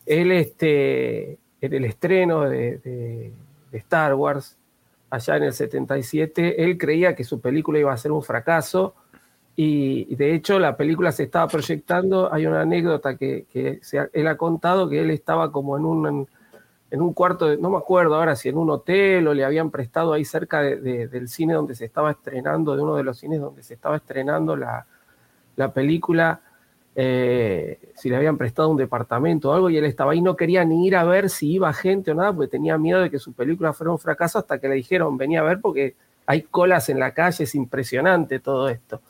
él, 0.04 0.32
este, 0.32 1.38
en 1.60 1.72
el 1.72 1.84
estreno 1.84 2.42
de, 2.42 3.32
Star 3.70 4.14
Wars, 4.14 4.56
allá 5.10 5.36
en 5.36 5.44
el 5.44 5.52
77, 5.52 6.64
él 6.64 6.76
creía 6.76 7.14
que 7.14 7.22
su 7.22 7.40
película 7.40 7.78
iba 7.78 7.92
a 7.92 7.96
ser 7.96 8.10
un 8.10 8.22
fracaso 8.22 8.94
y 9.54 10.12
de 10.16 10.34
hecho 10.34 10.58
la 10.58 10.76
película 10.76 11.12
se 11.12 11.22
estaba 11.22 11.46
proyectando, 11.46 12.32
hay 12.32 12.46
una 12.46 12.62
anécdota 12.62 13.16
que, 13.16 13.46
él 14.12 14.26
ha 14.26 14.36
contado 14.36 14.88
que 14.88 15.00
él 15.00 15.10
estaba 15.10 15.52
como 15.52 15.76
en 15.76 15.84
un, 15.84 16.28
en 16.90 17.00
un 17.00 17.12
cuarto, 17.12 17.46
de- 17.46 17.56
no 17.56 17.70
me 17.70 17.78
acuerdo 17.78 18.16
ahora 18.16 18.34
si 18.34 18.48
en 18.48 18.58
un 18.58 18.70
hotel 18.70 19.28
o 19.28 19.34
le 19.34 19.44
habían 19.44 19.70
prestado 19.70 20.12
ahí 20.12 20.24
cerca 20.24 20.60
de- 20.62 20.76
de- 20.76 21.06
del 21.06 21.28
cine 21.28 21.54
donde 21.54 21.76
se 21.76 21.84
estaba 21.84 22.10
estrenando, 22.10 22.74
de 22.74 22.82
uno 22.82 22.96
de 22.96 23.04
los 23.04 23.18
cines 23.18 23.40
donde 23.40 23.62
se 23.62 23.74
estaba 23.74 23.96
estrenando 23.96 24.56
la, 24.56 24.86
la 25.56 25.72
película, 25.72 26.40
eh, 26.96 27.78
si 27.96 28.08
le 28.08 28.16
habían 28.16 28.36
prestado 28.36 28.68
un 28.68 28.76
departamento 28.76 29.50
o 29.50 29.52
algo, 29.52 29.70
y 29.70 29.76
él 29.76 29.84
estaba 29.84 30.12
ahí, 30.12 30.20
no 30.20 30.36
quería 30.36 30.64
ni 30.64 30.86
ir 30.86 30.96
a 30.96 31.04
ver 31.04 31.28
si 31.30 31.52
iba 31.52 31.72
gente 31.72 32.10
o 32.10 32.14
nada, 32.14 32.32
porque 32.32 32.50
tenía 32.50 32.78
miedo 32.78 33.00
de 33.00 33.10
que 33.10 33.18
su 33.18 33.32
película 33.32 33.72
fuera 33.72 33.90
un 33.92 33.98
fracaso 33.98 34.38
hasta 34.38 34.58
que 34.58 34.68
le 34.68 34.76
dijeron, 34.76 35.16
venía 35.16 35.40
a 35.40 35.44
ver 35.44 35.60
porque 35.60 35.94
hay 36.26 36.42
colas 36.42 36.88
en 36.88 36.98
la 36.98 37.12
calle, 37.12 37.44
es 37.44 37.54
impresionante 37.54 38.38
todo 38.38 38.68
esto. 38.68 39.00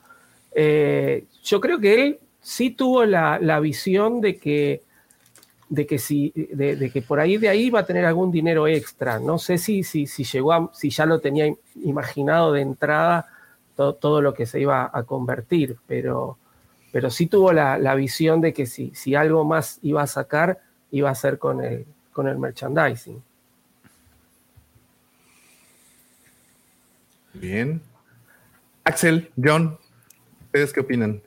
Eh, 0.55 1.25
yo 1.43 1.61
creo 1.61 1.79
que 1.79 1.95
él 1.95 2.19
sí 2.41 2.71
tuvo 2.71 3.05
la, 3.05 3.39
la 3.41 3.61
visión 3.61 4.21
de 4.21 4.37
que, 4.37 4.83
de 5.69 5.87
que 5.87 5.99
si, 5.99 6.33
de, 6.35 6.91
que 6.91 7.03
por 7.03 7.21
ahí 7.21 7.37
de 7.39 7.49
ahí 7.49 7.65
iba 7.65 7.81
a 7.81 7.87
tener 7.87 8.05
algún 8.05 8.31
dinero 8.31 8.67
extra. 8.67 9.19
No 9.19 9.39
sé 9.39 9.59
si, 9.59 9.83
si, 9.83 10.07
si 10.07 10.25
llegó 10.25 10.53
a, 10.53 10.71
si 10.73 10.91
ya 10.91 11.07
lo 11.07 11.21
tenía 11.21 11.47
im- 11.47 11.59
imaginado 11.83 12.53
de 12.53 12.61
entrada 12.61 13.27
to- 13.77 13.95
todo 13.95 14.21
lo 14.21 14.35
que 14.35 14.47
se 14.47 14.61
iba 14.61 14.91
a 14.93 15.03
convertir, 15.05 15.77
pero, 15.87 16.39
pero 16.93 17.11
sí 17.11 17.27
tuvo 17.27 17.53
la, 17.53 17.79
la 17.79 17.95
visión 17.95 18.41
de 18.41 18.53
que 18.53 18.67
si, 18.67 18.93
si 18.95 19.15
algo 19.15 19.45
más 19.45 19.79
iba 19.83 20.03
a 20.03 20.07
sacar, 20.07 20.61
iba 20.91 21.11
a 21.11 21.15
ser 21.15 21.39
con 21.39 21.63
el, 21.63 21.87
con 22.13 22.29
el 22.29 22.39
merchandising. 22.39 23.23
Bien. 27.35 27.83
Axel, 28.85 29.31
John, 29.43 29.79
¿ustedes 30.47 30.73
qué 30.73 30.81
opinan? 30.81 31.21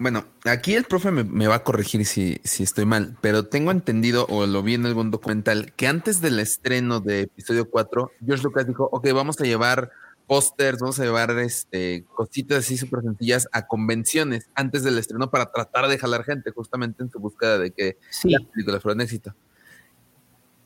Bueno, 0.00 0.24
aquí 0.44 0.74
el 0.74 0.84
profe 0.84 1.10
me, 1.10 1.24
me 1.24 1.48
va 1.48 1.56
a 1.56 1.64
corregir 1.64 2.04
si, 2.04 2.40
si 2.44 2.62
estoy 2.62 2.84
mal, 2.84 3.16
pero 3.20 3.46
tengo 3.46 3.72
entendido 3.72 4.26
o 4.28 4.46
lo 4.46 4.62
vi 4.62 4.74
en 4.74 4.86
algún 4.86 5.10
documental 5.10 5.72
que 5.74 5.88
antes 5.88 6.20
del 6.20 6.38
estreno 6.38 7.00
de 7.00 7.22
episodio 7.22 7.68
4, 7.68 8.12
George 8.24 8.44
Lucas 8.44 8.66
dijo, 8.66 8.88
ok, 8.92 9.08
vamos 9.12 9.40
a 9.40 9.44
llevar 9.44 9.90
pósters, 10.28 10.78
vamos 10.78 11.00
a 11.00 11.04
llevar 11.04 11.30
este, 11.38 12.04
cositas 12.14 12.58
así 12.58 12.76
súper 12.76 13.02
sencillas 13.02 13.48
a 13.50 13.66
convenciones 13.66 14.48
antes 14.54 14.84
del 14.84 14.98
estreno 14.98 15.30
para 15.30 15.50
tratar 15.50 15.88
de 15.88 15.98
jalar 15.98 16.22
gente 16.22 16.52
justamente 16.52 17.02
en 17.02 17.10
su 17.10 17.18
búsqueda 17.18 17.58
de 17.58 17.72
que 17.72 17.96
la 18.24 18.38
película 18.52 18.78
fuera 18.78 18.94
un 18.94 19.00
éxito. 19.00 19.34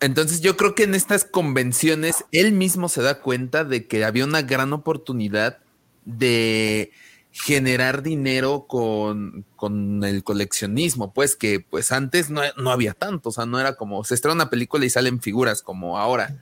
Entonces 0.01 0.41
yo 0.41 0.57
creo 0.57 0.75
que 0.75 0.83
en 0.83 0.97
estas 0.97 1.25
convenciones 1.25 2.25
él 2.33 2.53
mismo 2.53 2.89
se 2.89 3.03
da 3.03 3.21
cuenta 3.21 3.65
de 3.65 3.87
que 3.87 4.05
había 4.05 4.25
una 4.25 4.43
gran 4.43 4.73
oportunidad 4.73 5.61
de 6.05 6.91
generar 7.31 8.03
dinero 8.03 8.67
con, 8.69 9.47
con 9.55 10.03
el 10.03 10.25
coleccionismo, 10.25 11.15
pues 11.15 11.37
que 11.37 11.61
pues 11.61 11.93
antes 11.93 12.31
no, 12.31 12.43
no 12.59 12.73
había 12.73 12.95
tanto, 12.95 13.29
o 13.29 13.33
sea, 13.33 13.47
no 13.47 13.61
era 13.61 13.77
como 13.77 14.03
se 14.05 14.15
estrena 14.15 14.35
una 14.35 14.51
película 14.51 14.85
y 14.85 14.91
salen 14.91 15.21
figuras 15.21 15.63
como 15.63 15.99
ahora. 15.99 16.37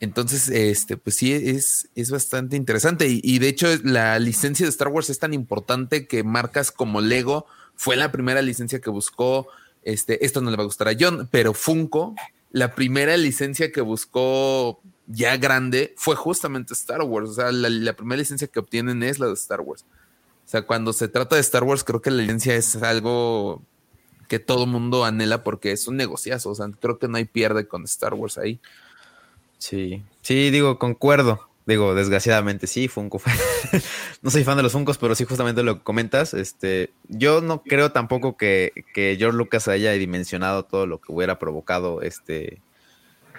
Entonces, 0.00 0.48
este, 0.48 0.96
pues 0.96 1.16
sí, 1.16 1.32
es, 1.32 1.88
es 1.94 2.10
bastante 2.10 2.56
interesante. 2.56 3.06
Y, 3.08 3.38
de 3.38 3.48
hecho, 3.48 3.68
la 3.82 4.18
licencia 4.18 4.66
de 4.66 4.70
Star 4.70 4.88
Wars 4.88 5.08
es 5.08 5.18
tan 5.18 5.32
importante 5.32 6.06
que 6.06 6.22
marcas 6.22 6.70
como 6.70 7.00
Lego 7.00 7.46
fue 7.74 7.96
la 7.96 8.12
primera 8.12 8.42
licencia 8.42 8.80
que 8.80 8.90
buscó. 8.90 9.48
Este, 9.82 10.24
esto 10.24 10.40
no 10.40 10.50
le 10.50 10.56
va 10.56 10.64
a 10.64 10.66
gustar 10.66 10.88
a 10.88 10.96
John, 10.98 11.28
pero 11.30 11.54
Funko, 11.54 12.14
la 12.50 12.74
primera 12.74 13.16
licencia 13.16 13.72
que 13.72 13.80
buscó 13.80 14.80
ya 15.06 15.36
grande 15.36 15.94
fue 15.96 16.14
justamente 16.14 16.74
Star 16.74 17.02
Wars. 17.02 17.30
O 17.30 17.34
sea, 17.34 17.52
la, 17.52 17.70
la 17.70 17.94
primera 17.94 18.18
licencia 18.18 18.48
que 18.48 18.58
obtienen 18.58 19.02
es 19.02 19.18
la 19.18 19.28
de 19.28 19.34
Star 19.34 19.62
Wars. 19.62 19.84
O 20.44 20.48
sea, 20.48 20.62
cuando 20.62 20.92
se 20.92 21.08
trata 21.08 21.36
de 21.36 21.40
Star 21.40 21.64
Wars, 21.64 21.84
creo 21.84 22.02
que 22.02 22.10
la 22.10 22.22
licencia 22.22 22.54
es 22.54 22.76
algo 22.82 23.62
que 24.28 24.38
todo 24.38 24.66
mundo 24.66 25.04
anhela 25.04 25.42
porque 25.42 25.72
es 25.72 25.88
un 25.88 25.96
negociazo. 25.96 26.50
O 26.50 26.54
sea, 26.54 26.68
creo 26.80 26.98
que 26.98 27.08
no 27.08 27.16
hay 27.16 27.24
pierde 27.24 27.66
con 27.66 27.84
Star 27.84 28.14
Wars 28.14 28.38
ahí. 28.38 28.60
Sí, 29.58 30.02
sí, 30.22 30.50
digo, 30.50 30.78
concuerdo. 30.78 31.48
Digo, 31.66 31.96
desgraciadamente 31.96 32.68
sí, 32.68 32.86
Funko. 32.86 33.18
fue- 33.18 33.32
no 34.22 34.30
soy 34.30 34.44
fan 34.44 34.56
de 34.56 34.62
los 34.62 34.72
Funkos, 34.72 34.98
pero 34.98 35.14
sí 35.16 35.24
justamente 35.24 35.64
lo 35.64 35.78
que 35.78 35.82
comentas. 35.82 36.32
Este, 36.32 36.90
yo 37.08 37.40
no 37.40 37.62
creo 37.64 37.90
tampoco 37.90 38.36
que, 38.36 38.72
que 38.94 39.16
George 39.18 39.36
Lucas 39.36 39.66
haya 39.66 39.90
dimensionado 39.92 40.64
todo 40.64 40.86
lo 40.86 41.00
que 41.00 41.10
hubiera 41.12 41.40
provocado 41.40 42.02
este, 42.02 42.60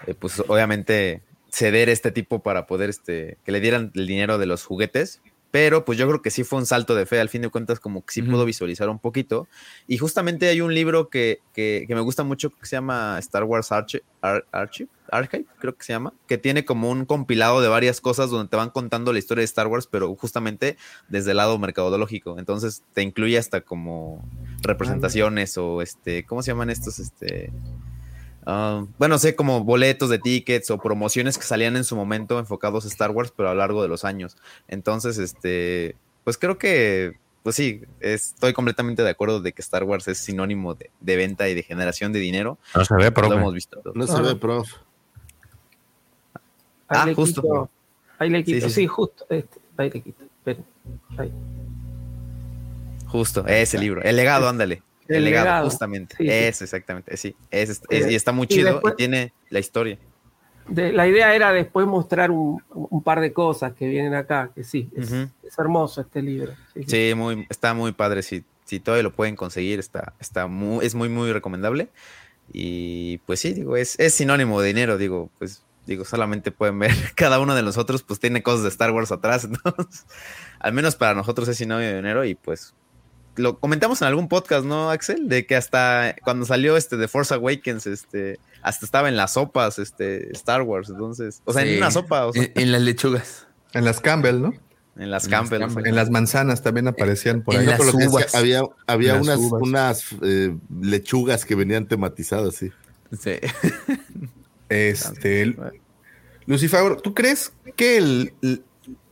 eh, 0.07 0.13
pues 0.19 0.43
obviamente 0.47 1.21
ceder 1.49 1.87
este 1.87 2.11
tipo 2.11 2.39
para 2.43 2.67
poder 2.67 2.89
este, 2.89 3.37
que 3.45 3.53
le 3.53 3.61
dieran 3.61 3.91
el 3.95 4.07
dinero 4.07 4.37
de 4.37 4.45
los 4.45 4.65
juguetes. 4.65 5.21
Pero 5.49 5.85
pues 5.85 5.97
yo 5.97 6.05
creo 6.09 6.21
que 6.21 6.29
sí 6.29 6.43
fue 6.43 6.59
un 6.59 6.65
salto 6.65 6.93
de 6.93 7.05
fe, 7.05 7.21
al 7.21 7.29
fin 7.29 7.41
de 7.41 7.47
cuentas 7.49 7.79
como 7.79 8.05
que 8.05 8.13
sí 8.13 8.21
pudo 8.21 8.43
visualizar 8.43 8.89
un 8.89 8.99
poquito. 8.99 9.47
Y 9.87 9.97
justamente 9.97 10.49
hay 10.49 10.59
un 10.59 10.73
libro 10.75 11.07
que, 11.07 11.39
que- 11.53 11.85
que 11.87 11.95
me 11.95 12.01
gusta 12.01 12.23
mucho 12.25 12.49
que 12.49 12.65
se 12.65 12.75
llama 12.75 13.15
Star 13.19 13.45
Wars 13.45 13.71
Archi- 13.71 14.01
Ar- 14.19 14.45
Archive, 14.51 14.89
Archive, 15.11 15.45
creo 15.59 15.75
que 15.75 15.83
se 15.85 15.93
llama, 15.93 16.13
que 16.27 16.37
tiene 16.37 16.65
como 16.65 16.89
un 16.89 17.05
compilado 17.05 17.61
de 17.61 17.67
varias 17.67 18.01
cosas 18.01 18.29
donde 18.29 18.49
te 18.49 18.55
van 18.57 18.69
contando 18.69 19.13
la 19.13 19.19
historia 19.19 19.41
de 19.41 19.45
Star 19.45 19.67
Wars, 19.67 19.87
pero 19.87 20.13
justamente 20.15 20.77
desde 21.09 21.31
el 21.31 21.37
lado 21.37 21.57
mercadológico. 21.59 22.37
Entonces 22.39 22.83
te 22.93 23.01
incluye 23.01 23.37
hasta 23.37 23.61
como 23.61 24.23
representaciones 24.61 25.57
o 25.57 25.81
este, 25.81 26.25
¿cómo 26.25 26.41
se 26.43 26.51
llaman 26.51 26.69
estos? 26.69 26.99
Este, 26.99 27.51
Ah, 28.49 28.85
bueno, 28.97 29.17
sé 29.19 29.35
como 29.35 29.65
boletos 29.65 30.09
de 30.09 30.19
tickets 30.19 30.71
o 30.71 30.77
promociones 30.77 31.37
que 31.37 31.43
salían 31.43 31.75
en 31.75 31.83
su 31.83 31.97
momento 31.97 32.39
enfocados 32.39 32.85
a 32.85 32.87
Star 32.87 33.11
Wars, 33.11 33.33
pero 33.35 33.49
a 33.49 33.53
lo 33.53 33.57
largo 33.59 33.81
de 33.81 33.89
los 33.89 34.05
años. 34.05 34.37
Entonces, 34.69 35.17
este, 35.17 35.97
pues 36.23 36.37
creo 36.37 36.57
que, 36.57 37.17
pues 37.43 37.57
sí, 37.57 37.81
estoy 37.99 38.53
completamente 38.53 39.03
de 39.03 39.09
acuerdo 39.09 39.41
de 39.41 39.51
que 39.51 39.61
Star 39.61 39.83
Wars 39.83 40.07
es 40.07 40.19
sinónimo 40.19 40.75
de, 40.75 40.91
de 41.01 41.17
venta 41.17 41.49
y 41.49 41.55
de 41.55 41.63
generación 41.63 42.13
de 42.13 42.19
dinero. 42.19 42.57
No 42.73 42.85
se 42.85 42.95
ve, 42.95 43.03
Lo 43.03 43.13
profe. 43.13 43.35
hemos 43.35 43.53
visto. 43.53 43.81
No 43.93 44.07
se 44.07 44.21
ve, 44.21 44.35
prof. 44.37 44.71
Ahí 46.87 46.99
Ah, 47.01 47.05
le 47.05 47.13
justo. 47.15 47.41
quito- 47.41 47.69
ahí 48.19 48.29
le 48.29 48.43
quito, 48.43 48.67
sí, 48.67 48.73
sí, 48.73 48.81
sí. 48.81 48.87
justo. 48.87 49.25
este, 49.29 49.59
ahí 49.77 49.89
le 49.91 50.01
quito. 50.01 50.23
ahí. 51.17 51.31
Justo, 53.07 53.45
ese 53.47 53.77
libro. 53.77 54.01
El 54.01 54.15
legado, 54.15 54.49
ándale. 54.49 54.81
El, 55.07 55.17
El 55.17 55.23
legado, 55.25 55.45
legado. 55.45 55.65
justamente. 55.69 56.47
Eso, 56.49 56.63
exactamente. 56.65 57.15
Sí, 57.17 57.35
es, 57.49 57.69
es- 57.69 57.81
es- 57.89 58.11
y 58.11 58.15
está 58.15 58.31
muy 58.33 58.45
Y 58.45 58.55
chido 58.55 58.73
después- 58.73 58.93
y 58.93 58.97
tiene 58.97 59.33
la 59.49 59.59
historia. 59.59 59.97
De- 60.67 60.91
la 60.91 61.07
idea 61.07 61.33
era 61.33 61.53
después 61.53 61.87
mostrar 61.87 62.29
un, 62.29 62.61
un 62.73 63.01
par 63.01 63.21
de 63.21 63.31
cosas 63.31 63.71
que 63.73 63.87
vienen 63.87 64.13
acá, 64.13 64.51
que 64.53 64.65
sí, 64.65 64.89
es, 64.97 65.13
hermoso 65.57 66.01
este 66.01 66.21
libro. 66.21 66.53
Sí, 66.85 67.13
muy, 67.15 67.47
está 67.49 67.73
muy 67.73 67.93
padre. 67.93 68.21
Si, 68.21 68.43
si 68.65 68.81
todavía 68.81 69.03
lo 69.03 69.13
pueden 69.13 69.37
conseguir, 69.37 69.79
está, 69.79 70.11
está 70.19 70.47
muy, 70.47 70.85
es 70.85 70.93
muy, 70.93 71.07
muy 71.07 71.31
recomendable. 71.31 71.87
Y 72.51 73.19
pues 73.19 73.39
sí, 73.39 73.53
digo, 73.53 73.77
es, 73.77 73.97
es 73.97 74.13
sinónimo 74.13 74.59
de 74.59 74.67
dinero, 74.67 74.97
digo, 74.97 75.29
pues 75.39 75.63
digo, 75.87 76.05
solamente 76.05 76.51
pueden 76.51 76.77
ver, 76.77 76.91
cada 77.15 77.39
uno 77.39 77.55
de 77.55 77.63
nosotros 77.63 78.03
pues 78.03 78.19
tiene 78.19 78.43
cosas 78.43 78.61
de 78.63 78.69
Star 78.69 78.91
Wars 78.91 79.11
atrás, 79.11 79.45
entonces, 79.45 80.05
al 80.59 80.73
menos 80.73 80.95
para 80.95 81.15
nosotros 81.15 81.47
es 81.47 81.57
sinónimo 81.57 81.89
de 81.89 81.95
dinero 81.95 82.23
y 82.25 82.35
pues 82.35 82.75
lo 83.37 83.59
comentamos 83.59 84.01
en 84.01 84.07
algún 84.07 84.27
podcast, 84.29 84.65
¿no, 84.65 84.89
Axel? 84.91 85.29
De 85.29 85.45
que 85.45 85.55
hasta 85.55 86.15
cuando 86.23 86.45
salió 86.45 86.75
este 86.75 86.97
de 86.97 87.07
Force 87.07 87.33
Awakens, 87.33 87.85
este, 87.87 88.39
hasta 88.63 88.83
estaba 88.85 89.09
en 89.09 89.15
las 89.15 89.33
sopas, 89.33 89.77
este, 89.79 90.31
Star 90.33 90.61
Wars, 90.63 90.89
entonces, 90.89 91.41
o 91.45 91.53
sea, 91.53 91.61
Sí. 91.63 91.69
en 91.69 91.77
una 91.77 91.91
sopa, 91.91 92.25
o 92.25 92.33
sea, 92.33 92.43
En, 92.43 92.51
en 92.55 92.71
las 92.71 92.81
lechugas. 92.81 93.47
En 93.73 93.85
las 93.85 93.99
Campbell, 94.01 94.41
¿no? 94.41 94.53
en 94.99 95.11
las 95.11 95.27
Campbell. 95.27 95.61
En 95.85 95.95
las 95.95 96.09
manzanas 96.09 96.63
también 96.63 96.87
aparecían 96.87 97.43
por 97.43 97.53
En 97.53 97.61
ahí. 97.61 97.65
las 97.67 97.77
Por 97.77 97.85
lo 97.85 97.91
que 97.99 98.07
uvas. 98.07 98.23
decía, 98.23 98.39
Había, 98.39 98.61
había 98.87 99.11
En 99.17 99.27
las 99.27 99.37
unas, 99.37 99.39
uvas. 99.51 99.61
unas 99.61 100.05
eh, 100.23 100.57
lechugas 100.81 101.45
que 101.45 101.53
venían 101.53 101.87
tematizadas, 101.87 102.55
sí. 102.55 102.71
Sí. 103.21 103.33
Este, 104.69 105.55
Lucifer, 106.45 106.97
¿tú 107.01 107.13
crees 107.13 107.53
que 107.75 107.97
el- 107.97 108.33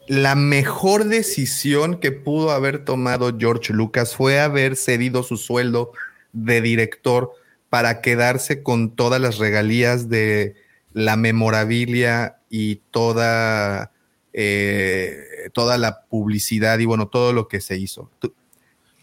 la 0.07 0.35
mejor 0.35 1.05
decisión 1.05 1.99
que 1.99 2.11
pudo 2.11 2.51
haber 2.51 2.85
tomado 2.85 3.35
George 3.37 3.73
Lucas 3.73 4.15
fue 4.15 4.39
haber 4.39 4.75
cedido 4.75 5.23
su 5.23 5.37
sueldo 5.37 5.91
de 6.31 6.61
director 6.61 7.31
para 7.69 8.01
quedarse 8.01 8.61
con 8.61 8.95
todas 8.95 9.19
las 9.19 9.37
regalías 9.37 10.07
de 10.07 10.55
la 10.93 11.17
memorabilia 11.17 12.37
y 12.49 12.81
toda, 12.91 13.91
eh, 14.31 15.49
toda 15.53 15.77
la 15.77 16.03
publicidad 16.03 16.79
y 16.79 16.85
bueno, 16.85 17.07
todo 17.07 17.33
lo 17.33 17.47
que 17.47 17.59
se 17.59 17.77
hizo? 17.77 18.09
Tú- 18.19 18.33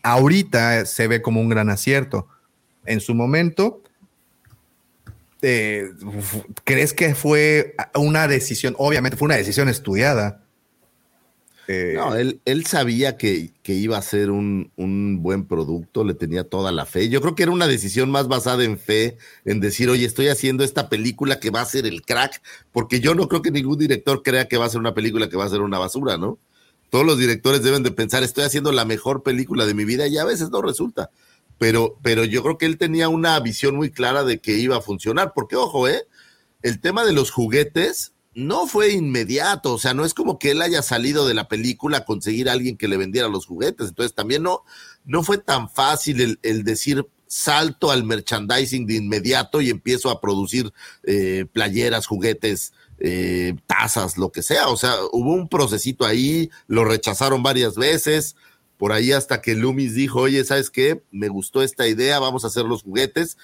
ahorita 0.02 0.86
se 0.86 1.06
ve 1.08 1.20
como 1.20 1.40
un 1.40 1.48
gran 1.48 1.68
acierto. 1.68 2.28
En 2.86 3.00
su 3.00 3.14
momento, 3.14 3.81
eh, 5.42 5.90
¿crees 6.64 6.92
que 6.92 7.14
fue 7.14 7.74
una 7.94 8.28
decisión? 8.28 8.74
Obviamente 8.78 9.16
fue 9.16 9.26
una 9.26 9.36
decisión 9.36 9.68
estudiada. 9.68 10.44
Eh, 11.68 11.94
No, 11.96 12.16
él, 12.16 12.40
él 12.44 12.66
sabía 12.66 13.16
que, 13.16 13.52
que 13.62 13.74
iba 13.74 13.96
a 13.96 14.02
ser 14.02 14.30
un, 14.30 14.72
un 14.76 15.22
buen 15.22 15.46
producto, 15.46 16.04
le 16.04 16.14
tenía 16.14 16.44
toda 16.44 16.72
la 16.72 16.86
fe. 16.86 17.08
Yo 17.08 17.20
creo 17.20 17.34
que 17.34 17.44
era 17.44 17.52
una 17.52 17.68
decisión 17.68 18.10
más 18.10 18.26
basada 18.28 18.64
en 18.64 18.78
fe, 18.78 19.16
en 19.44 19.60
decir, 19.60 19.88
oye, 19.88 20.04
estoy 20.04 20.28
haciendo 20.28 20.64
esta 20.64 20.88
película 20.88 21.38
que 21.38 21.50
va 21.50 21.60
a 21.60 21.66
ser 21.66 21.86
el 21.86 22.02
crack, 22.02 22.42
porque 22.72 23.00
yo 23.00 23.14
no 23.14 23.28
creo 23.28 23.42
que 23.42 23.50
ningún 23.50 23.78
director 23.78 24.22
crea 24.22 24.48
que 24.48 24.56
va 24.56 24.66
a 24.66 24.70
ser 24.70 24.80
una 24.80 24.94
película 24.94 25.28
que 25.28 25.36
va 25.36 25.44
a 25.44 25.50
ser 25.50 25.60
una 25.60 25.78
basura, 25.78 26.16
¿no? 26.18 26.38
Todos 26.90 27.06
los 27.06 27.16
directores 27.18 27.62
deben 27.62 27.82
de 27.82 27.90
pensar, 27.90 28.22
estoy 28.22 28.44
haciendo 28.44 28.70
la 28.70 28.84
mejor 28.84 29.22
película 29.22 29.64
de 29.64 29.72
mi 29.72 29.84
vida 29.84 30.08
y 30.08 30.18
a 30.18 30.24
veces 30.24 30.50
no 30.50 30.60
resulta. 30.60 31.10
Pero, 31.62 31.96
pero 32.02 32.24
yo 32.24 32.42
creo 32.42 32.58
que 32.58 32.66
él 32.66 32.76
tenía 32.76 33.08
una 33.08 33.38
visión 33.38 33.76
muy 33.76 33.92
clara 33.92 34.24
de 34.24 34.40
que 34.40 34.58
iba 34.58 34.78
a 34.78 34.80
funcionar, 34.80 35.30
porque 35.32 35.54
ojo, 35.54 35.86
¿eh? 35.86 36.08
El 36.60 36.80
tema 36.80 37.04
de 37.04 37.12
los 37.12 37.30
juguetes 37.30 38.14
no 38.34 38.66
fue 38.66 38.90
inmediato, 38.90 39.74
o 39.74 39.78
sea, 39.78 39.94
no 39.94 40.04
es 40.04 40.12
como 40.12 40.40
que 40.40 40.50
él 40.50 40.60
haya 40.60 40.82
salido 40.82 41.24
de 41.24 41.34
la 41.34 41.46
película 41.46 41.98
a 41.98 42.04
conseguir 42.04 42.48
a 42.48 42.52
alguien 42.54 42.76
que 42.76 42.88
le 42.88 42.96
vendiera 42.96 43.28
los 43.28 43.46
juguetes, 43.46 43.90
entonces 43.90 44.12
también 44.12 44.42
no, 44.42 44.64
no 45.04 45.22
fue 45.22 45.38
tan 45.38 45.70
fácil 45.70 46.36
el, 46.42 46.64
decir 46.64 47.06
salto 47.28 47.92
al 47.92 48.02
merchandising 48.02 48.84
de 48.84 48.96
inmediato 48.96 49.60
y 49.60 49.70
empiezo 49.70 50.10
a 50.10 50.20
producir 50.20 50.72
eh, 51.04 51.46
playeras, 51.52 52.08
juguetes, 52.08 52.72
eh, 52.98 53.54
tazas, 53.68 54.18
lo 54.18 54.32
que 54.32 54.42
sea, 54.42 54.66
o 54.66 54.76
sea, 54.76 54.96
hubo 55.12 55.32
un 55.32 55.48
procesito 55.48 56.04
ahí, 56.04 56.50
lo 56.66 56.84
rechazaron 56.84 57.40
varias 57.40 57.76
veces, 57.76 58.34
por 58.82 58.90
ahí 58.92 59.12
hasta 59.12 59.40
que 59.40 59.54
Loomis 59.54 59.94
dijo, 59.94 60.22
oye, 60.22 60.42
¿sabes 60.42 60.68
qué? 60.68 61.04
Me 61.12 61.28
gustó 61.28 61.62
esta 61.62 61.86
idea, 61.86 62.18
vamos 62.18 62.42
a 62.42 62.48
hacer 62.48 62.64
los 62.64 62.82
juguetes 62.82 63.38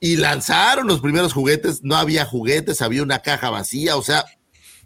y 0.00 0.16
lanzaron 0.16 0.88
los 0.88 1.00
primeros 1.00 1.32
juguetes, 1.32 1.84
no 1.84 1.94
había 1.94 2.26
juguetes, 2.26 2.82
había 2.82 3.04
una 3.04 3.20
caja 3.20 3.50
vacía, 3.50 3.96
o 3.96 4.02
sea, 4.02 4.24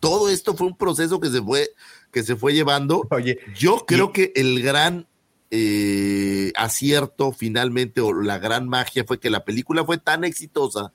todo 0.00 0.28
esto 0.28 0.54
fue 0.54 0.66
un 0.66 0.76
proceso 0.76 1.20
que 1.20 1.30
se 1.30 1.40
fue, 1.40 1.70
que 2.12 2.22
se 2.22 2.36
fue 2.36 2.52
llevando. 2.52 3.08
Oye, 3.10 3.38
yo 3.56 3.86
creo 3.86 4.12
que 4.12 4.30
el 4.36 4.62
gran 4.62 5.06
eh, 5.50 6.52
acierto 6.54 7.32
finalmente, 7.32 8.02
o 8.02 8.12
la 8.12 8.38
gran 8.38 8.68
magia, 8.68 9.04
fue 9.06 9.18
que 9.18 9.30
la 9.30 9.46
película 9.46 9.86
fue 9.86 9.96
tan 9.96 10.22
exitosa 10.24 10.92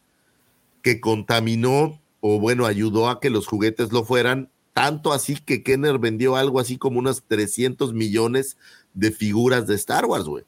que 0.83 1.01
contaminó, 1.01 1.99
o 2.19 2.39
bueno, 2.39 2.67
ayudó 2.67 3.09
a 3.09 3.19
que 3.19 3.31
los 3.31 3.47
juguetes 3.47 3.91
lo 3.91 4.05
fueran, 4.05 4.51
tanto 4.73 5.13
así 5.13 5.35
que 5.35 5.63
Kenner 5.63 5.97
vendió 5.97 6.35
algo 6.35 6.59
así 6.59 6.77
como 6.77 6.99
unos 6.99 7.23
300 7.23 7.91
millones 7.91 8.55
de 8.93 9.11
figuras 9.11 9.67
de 9.67 9.75
Star 9.75 10.05
Wars, 10.05 10.25
güey. 10.25 10.43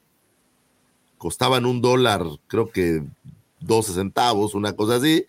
Costaban 1.18 1.66
un 1.66 1.80
dólar, 1.80 2.24
creo 2.48 2.70
que 2.70 3.04
12 3.60 3.94
centavos, 3.94 4.54
una 4.54 4.74
cosa 4.74 4.96
así. 4.96 5.26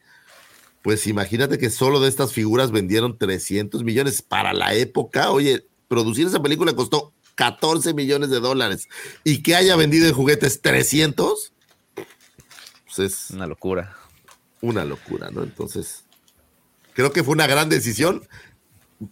Pues 0.82 1.08
imagínate 1.08 1.58
que 1.58 1.70
solo 1.70 2.00
de 2.00 2.10
estas 2.10 2.34
figuras 2.34 2.72
vendieron 2.72 3.18
300 3.18 3.84
millones. 3.84 4.22
Para 4.22 4.54
la 4.54 4.74
época, 4.74 5.32
oye, 5.32 5.66
producir 5.88 6.28
esa 6.28 6.42
película 6.42 6.76
costó 6.76 7.14
14 7.36 7.94
millones 7.94 8.30
de 8.30 8.40
dólares. 8.40 8.88
Y 9.24 9.42
que 9.42 9.56
haya 9.56 9.76
vendido 9.76 10.08
en 10.08 10.14
juguetes 10.14 10.62
300, 10.62 11.54
pues 12.86 13.00
es 13.00 13.32
una 13.32 13.48
locura. 13.48 13.96
Una 14.62 14.86
locura, 14.86 15.30
¿no? 15.32 15.44
Entonces, 15.44 16.06
creo 16.94 17.12
que 17.12 17.24
fue 17.24 17.34
una 17.34 17.48
gran 17.48 17.70
decisión, 17.70 18.28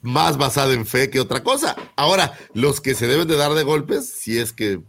más 0.01 0.37
basada 0.37 0.73
en 0.73 0.85
fe 0.85 1.09
que 1.09 1.19
otra 1.19 1.43
cosa. 1.43 1.75
Ahora, 1.95 2.33
los 2.53 2.81
que 2.81 2.95
se 2.95 3.07
deben 3.07 3.27
de 3.27 3.35
dar 3.37 3.53
de 3.53 3.63
golpes, 3.63 4.09
si 4.09 4.37
es 4.37 4.53
que 4.53 4.81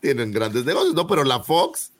tienen 0.00 0.32
grandes 0.32 0.64
negocios, 0.64 0.94
¿no? 0.94 1.06
Pero 1.06 1.24
la 1.24 1.42
Fox, 1.42 1.92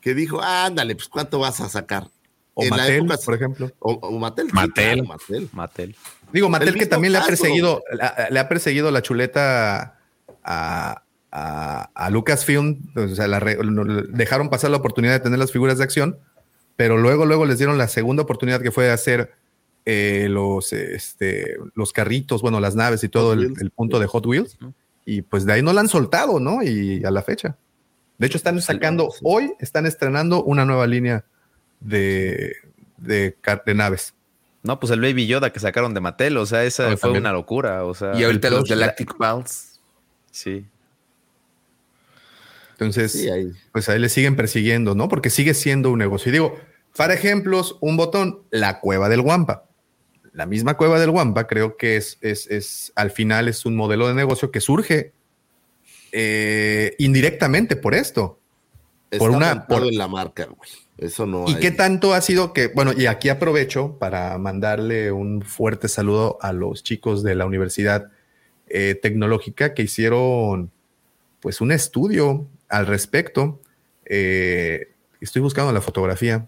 que 0.00 0.14
dijo, 0.14 0.40
ándale, 0.42 0.94
pues 0.94 1.08
¿cuánto 1.08 1.38
vas 1.38 1.60
a 1.60 1.68
sacar? 1.68 2.08
O 2.54 2.64
Mattel, 2.66 3.06
por 3.24 3.34
ejemplo. 3.34 3.72
O, 3.78 3.92
o 3.94 4.18
Mattel. 4.18 4.48
sí, 4.48 4.52
Mattel. 4.52 4.72
claro, 4.98 5.04
Mattel. 5.04 5.48
Mattel. 5.52 5.96
Digo, 6.32 6.48
Mattel 6.50 6.68
El 6.68 6.74
que 6.74 6.86
también 6.86 7.12
le 7.12 7.18
ha 7.18 7.24
perseguido, 7.24 7.82
la- 7.92 8.28
le 8.30 8.38
ha 8.40 8.48
perseguido 8.48 8.90
la 8.90 9.00
chuleta 9.02 9.98
a, 10.44 11.02
a, 11.30 11.90
a 11.94 12.10
Lucasfilm, 12.10 12.78
o 12.94 13.08
sea, 13.14 13.26
la 13.28 13.40
dejaron 13.40 14.50
pasar 14.50 14.70
la 14.70 14.76
oportunidad 14.78 15.14
de 15.14 15.20
tener 15.20 15.38
las 15.38 15.52
figuras 15.52 15.78
de 15.78 15.84
acción, 15.84 16.18
pero 16.76 16.98
luego, 16.98 17.24
luego 17.24 17.46
les 17.46 17.56
dieron 17.58 17.78
la 17.78 17.88
segunda 17.88 18.22
oportunidad 18.22 18.60
que 18.60 18.70
fue 18.70 18.90
hacer 18.90 19.32
eh, 19.84 20.26
los, 20.30 20.72
este, 20.72 21.56
los 21.74 21.92
carritos, 21.92 22.42
bueno, 22.42 22.60
las 22.60 22.74
naves 22.76 23.02
y 23.04 23.08
todo 23.08 23.32
el, 23.32 23.54
el 23.60 23.70
punto 23.70 23.98
de 23.98 24.06
Hot 24.06 24.26
Wheels, 24.26 24.56
y 25.04 25.22
pues 25.22 25.44
de 25.44 25.54
ahí 25.54 25.62
no 25.62 25.72
la 25.72 25.80
han 25.80 25.88
soltado, 25.88 26.38
¿no? 26.40 26.62
Y 26.62 27.04
a 27.04 27.10
la 27.10 27.22
fecha. 27.22 27.56
De 28.18 28.26
hecho, 28.28 28.36
están 28.36 28.60
sacando, 28.62 29.12
hoy 29.22 29.52
están 29.58 29.86
estrenando 29.86 30.44
una 30.44 30.64
nueva 30.64 30.86
línea 30.86 31.24
de, 31.80 32.54
de, 32.98 33.36
de 33.66 33.74
naves. 33.74 34.14
No, 34.62 34.78
pues 34.78 34.92
el 34.92 35.00
Baby 35.00 35.26
Yoda 35.26 35.52
que 35.52 35.58
sacaron 35.58 35.92
de 35.92 36.00
Mattel, 36.00 36.36
o 36.36 36.46
sea, 36.46 36.62
esa 36.64 36.84
Ah, 36.84 36.90
fue 36.90 36.98
también. 37.08 37.22
una 37.24 37.32
locura, 37.32 37.84
o 37.84 37.94
sea. 37.94 38.12
Y 38.14 38.22
ahorita 38.22 38.48
los 38.50 38.68
Galactic 38.68 39.18
Balls. 39.18 39.80
Sí. 40.30 40.64
Entonces, 42.72 43.12
Sí, 43.12 43.28
ahí. 43.28 43.52
pues 43.72 43.88
ahí 43.88 43.98
le 43.98 44.08
siguen 44.08 44.36
persiguiendo, 44.36 44.94
¿no? 44.94 45.08
Porque 45.08 45.30
sigue 45.30 45.54
siendo 45.54 45.90
un 45.90 45.98
negocio. 45.98 46.30
Y 46.30 46.32
digo, 46.32 46.56
para 46.96 47.14
ejemplos, 47.14 47.76
un 47.80 47.96
botón, 47.96 48.42
la 48.50 48.80
cueva 48.80 49.08
del 49.08 49.22
Guampa. 49.22 49.64
La 50.32 50.46
misma 50.46 50.76
cueva 50.76 50.98
del 50.98 51.10
Guampa 51.10 51.46
creo 51.46 51.76
que 51.76 51.96
es, 51.96 52.18
es, 52.22 52.46
es 52.46 52.92
al 52.96 53.10
final 53.10 53.48
es 53.48 53.66
un 53.66 53.76
modelo 53.76 54.08
de 54.08 54.14
negocio 54.14 54.50
que 54.50 54.60
surge 54.60 55.12
eh, 56.12 56.94
indirectamente 56.98 57.76
por 57.76 57.94
esto. 57.94 58.38
Está 59.10 59.18
por 59.26 59.30
una, 59.30 59.66
por- 59.66 59.82
en 59.86 59.98
la 59.98 60.08
marca, 60.08 60.46
güey. 60.46 60.70
Eso 60.98 61.26
no 61.26 61.44
¿Y 61.48 61.54
hay. 61.54 61.60
qué 61.60 61.70
tanto 61.70 62.14
ha 62.14 62.20
sido 62.20 62.52
que, 62.52 62.68
bueno, 62.68 62.92
y 62.96 63.06
aquí 63.06 63.28
aprovecho 63.28 63.98
para 63.98 64.38
mandarle 64.38 65.10
un 65.10 65.42
fuerte 65.42 65.88
saludo 65.88 66.38
a 66.40 66.52
los 66.52 66.82
chicos 66.82 67.22
de 67.22 67.34
la 67.34 67.44
Universidad 67.44 68.10
eh, 68.68 68.94
Tecnológica 69.00 69.74
que 69.74 69.82
hicieron 69.82 70.70
pues 71.40 71.60
un 71.60 71.72
estudio 71.72 72.46
al 72.68 72.86
respecto. 72.86 73.60
Eh, 74.04 74.92
estoy 75.20 75.42
buscando 75.42 75.72
la 75.72 75.80
fotografía. 75.80 76.46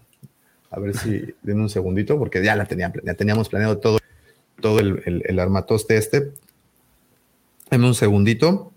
A 0.75 0.79
ver 0.79 0.97
si 0.97 1.33
den 1.41 1.61
un 1.61 1.69
segundito, 1.69 2.19
porque 2.19 2.43
ya 2.43 2.53
la 2.55 2.65
tenía, 2.65 2.91
teníamos 3.17 3.47
planeado 3.47 3.77
todo, 3.77 3.97
todo 4.59 4.79
el, 4.79 5.01
el, 5.05 5.23
el 5.25 5.39
armatoste 5.39 5.95
este. 5.95 6.33
Denme 7.71 7.87
un 7.87 7.95
segundito 7.95 8.73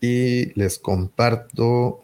y 0.00 0.58
les 0.58 0.78
comparto. 0.78 2.02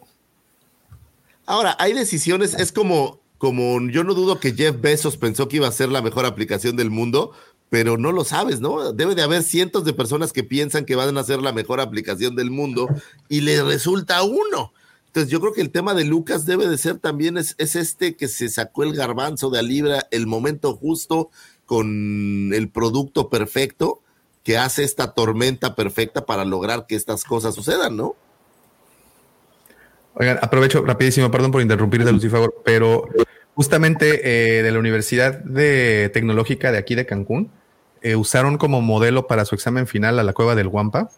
Ahora, 1.47 1.75
hay 1.79 1.93
decisiones, 1.93 2.53
es 2.53 2.71
como, 2.71 3.19
como 3.39 3.79
yo 3.89 4.03
no 4.03 4.13
dudo 4.13 4.39
que 4.39 4.53
Jeff 4.53 4.79
Bezos 4.79 5.17
pensó 5.17 5.47
que 5.47 5.57
iba 5.57 5.67
a 5.67 5.71
ser 5.71 5.89
la 5.89 6.03
mejor 6.03 6.27
aplicación 6.27 6.75
del 6.75 6.91
mundo, 6.91 7.31
pero 7.69 7.97
no 7.97 8.11
lo 8.11 8.23
sabes, 8.23 8.59
¿no? 8.59 8.93
Debe 8.93 9.15
de 9.15 9.23
haber 9.23 9.41
cientos 9.41 9.85
de 9.85 9.93
personas 9.93 10.33
que 10.33 10.43
piensan 10.43 10.85
que 10.85 10.95
van 10.95 11.17
a 11.17 11.23
ser 11.23 11.41
la 11.41 11.51
mejor 11.51 11.79
aplicación 11.79 12.35
del 12.35 12.51
mundo 12.51 12.87
y 13.27 13.41
le 13.41 13.63
resulta 13.63 14.21
uno. 14.21 14.71
Entonces 15.11 15.29
yo 15.29 15.41
creo 15.41 15.51
que 15.51 15.59
el 15.59 15.71
tema 15.71 15.93
de 15.93 16.05
Lucas 16.05 16.45
debe 16.45 16.69
de 16.69 16.77
ser 16.77 16.97
también 16.97 17.37
es, 17.37 17.55
es 17.57 17.75
este 17.75 18.15
que 18.15 18.29
se 18.29 18.47
sacó 18.47 18.83
el 18.83 18.95
garbanzo 18.95 19.49
de 19.49 19.59
a 19.59 19.61
libra, 19.61 20.07
el 20.09 20.25
momento 20.25 20.73
justo 20.73 21.29
con 21.65 22.53
el 22.53 22.69
producto 22.69 23.29
perfecto 23.29 23.99
que 24.45 24.57
hace 24.57 24.85
esta 24.85 25.11
tormenta 25.13 25.75
perfecta 25.75 26.25
para 26.25 26.45
lograr 26.45 26.85
que 26.87 26.95
estas 26.95 27.25
cosas 27.25 27.55
sucedan, 27.55 27.97
¿no? 27.97 28.15
Oigan, 30.13 30.39
aprovecho 30.41 30.81
rapidísimo, 30.81 31.29
perdón 31.29 31.51
por 31.51 31.61
interrumpirte, 31.61 32.09
Lucifer, 32.09 32.49
pero 32.63 33.09
justamente 33.53 34.59
eh, 34.59 34.63
de 34.63 34.71
la 34.71 34.79
Universidad 34.79 35.39
de 35.39 36.09
Tecnológica 36.13 36.71
de 36.71 36.77
aquí 36.77 36.95
de 36.95 37.05
Cancún, 37.05 37.51
eh, 38.01 38.15
usaron 38.15 38.57
como 38.57 38.81
modelo 38.81 39.27
para 39.27 39.43
su 39.43 39.55
examen 39.55 39.87
final 39.87 40.19
a 40.19 40.23
la 40.23 40.31
cueva 40.31 40.55
del 40.55 40.69
Guampa, 40.69 41.09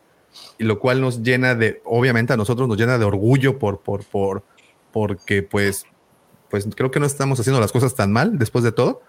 y 0.57 0.63
lo 0.63 0.79
cual 0.79 1.01
nos 1.01 1.23
llena 1.23 1.55
de, 1.55 1.81
obviamente 1.85 2.33
a 2.33 2.37
nosotros 2.37 2.67
nos 2.67 2.77
llena 2.77 2.97
de 2.97 3.05
orgullo 3.05 3.59
por, 3.59 3.81
por, 3.81 4.03
por, 4.03 4.43
porque 4.91 5.43
pues, 5.43 5.85
pues 6.49 6.67
creo 6.75 6.91
que 6.91 6.99
no 6.99 7.05
estamos 7.05 7.39
haciendo 7.39 7.59
las 7.59 7.71
cosas 7.71 7.95
tan 7.95 8.11
mal 8.11 8.37
después 8.37 8.63
de 8.63 8.71
todo, 8.71 9.01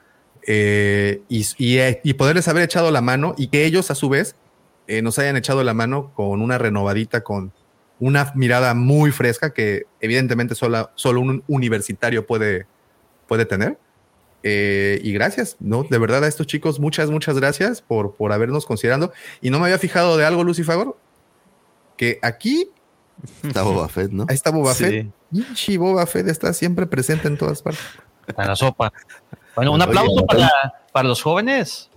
eh, 0.47 1.23
y, 1.29 1.47
y, 1.59 1.79
y 2.03 2.15
poderles 2.15 2.49
haber 2.49 2.65
echado 2.65 2.91
la 2.91 3.01
mano 3.01 3.35
y 3.39 3.47
que 3.49 3.65
ellos 3.65 3.91
a 3.91 3.95
su 3.95 4.09
vez 4.09 4.37
eh, 4.87 5.01
nos 5.01 5.19
hayan 5.19 5.37
echado 5.37 5.65
la 5.65 5.73
mano 5.73 6.13
con 6.15 6.43
una 6.43 6.59
renovadita, 6.59 7.23
con 7.23 7.53
una 8.01 8.33
mirada 8.35 8.75
muy 8.75 9.13
fresca 9.13 9.55
que 9.55 9.85
evidentemente 10.01 10.55
solo, 10.55 10.91
solo 10.95 11.21
un 11.21 11.43
universitario 11.49 12.27
puede, 12.27 12.67
puede 13.27 13.47
tener. 13.47 13.79
Eh, 14.43 15.01
y 15.03 15.13
gracias, 15.13 15.57
¿no? 15.59 15.85
De 15.85 15.97
verdad 15.97 16.23
a 16.23 16.29
estos 16.29 16.47
chicos, 16.47 16.79
muchas, 16.79 17.09
muchas 17.09 17.39
gracias 17.39 17.81
por, 17.81 18.15
por 18.15 18.33
habernos 18.33 18.67
considerando. 18.67 19.11
Y 19.41 19.49
no 19.49 19.59
me 19.59 19.67
había 19.67 19.79
fijado 19.79 20.19
de 20.19 20.27
algo, 20.27 20.45
Lucifer, 20.45 20.87
que 21.97 22.19
aquí 22.23 22.69
Está 23.43 23.63
Boba 23.63 23.89
Fett, 23.89 24.11
¿no? 24.11 24.27
Ahí 24.29 24.35
está 24.35 24.51
Boba 24.51 24.75
Sí. 24.75 24.85
Fett. 24.85 25.79
Boba 25.79 26.05
Fett 26.07 26.29
está 26.29 26.53
siempre 26.53 26.87
presente 26.87 27.29
en 27.29 27.39
todas 27.39 27.63
partes. 27.63 27.83
Para 28.35 28.49
la 28.49 28.57
sopa. 28.57 28.93
Bueno, 29.57 29.73
un 29.73 29.81
Oye, 29.81 29.89
aplauso 29.91 30.27
para, 30.27 30.51
para 30.93 31.09
los 31.09 31.23
jóvenes. 31.23 31.91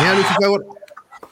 Mira, 0.00 0.14
Lucifer, 0.14 0.48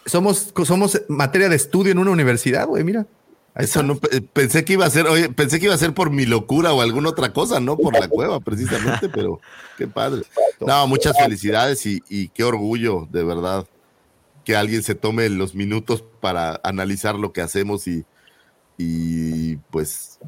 somos, 0.06 0.52
somos 0.64 1.00
materia 1.08 1.48
de 1.48 1.56
estudio 1.56 1.92
en 1.92 1.98
una 1.98 2.10
universidad, 2.10 2.66
güey, 2.66 2.84
mira. 2.84 3.06
Eso 3.54 3.82
no 3.82 3.96
pe- 3.96 4.22
pensé 4.22 4.64
que 4.64 4.72
iba 4.74 4.86
a 4.86 4.90
ser, 4.90 5.06
oye, 5.06 5.28
pensé 5.28 5.58
que 5.58 5.66
iba 5.66 5.74
a 5.74 5.78
ser 5.78 5.92
por 5.92 6.10
mi 6.10 6.24
locura 6.24 6.72
o 6.72 6.80
alguna 6.80 7.10
otra 7.10 7.34
cosa, 7.34 7.60
no 7.60 7.76
por 7.76 7.92
la 7.98 8.08
cueva 8.08 8.40
precisamente, 8.40 9.10
pero 9.10 9.40
qué 9.76 9.86
padre. 9.86 10.22
No, 10.58 10.86
muchas 10.86 11.16
felicidades 11.18 11.84
y, 11.84 12.02
y 12.08 12.28
qué 12.28 12.44
orgullo, 12.44 13.06
de 13.10 13.22
verdad. 13.24 13.66
Que 14.44 14.56
alguien 14.56 14.82
se 14.82 14.94
tome 14.94 15.28
los 15.28 15.54
minutos 15.54 16.02
para 16.20 16.60
analizar 16.64 17.14
lo 17.14 17.32
que 17.32 17.40
hacemos 17.40 17.86
y, 17.86 18.04
y 18.78 19.56
pues, 19.70 20.18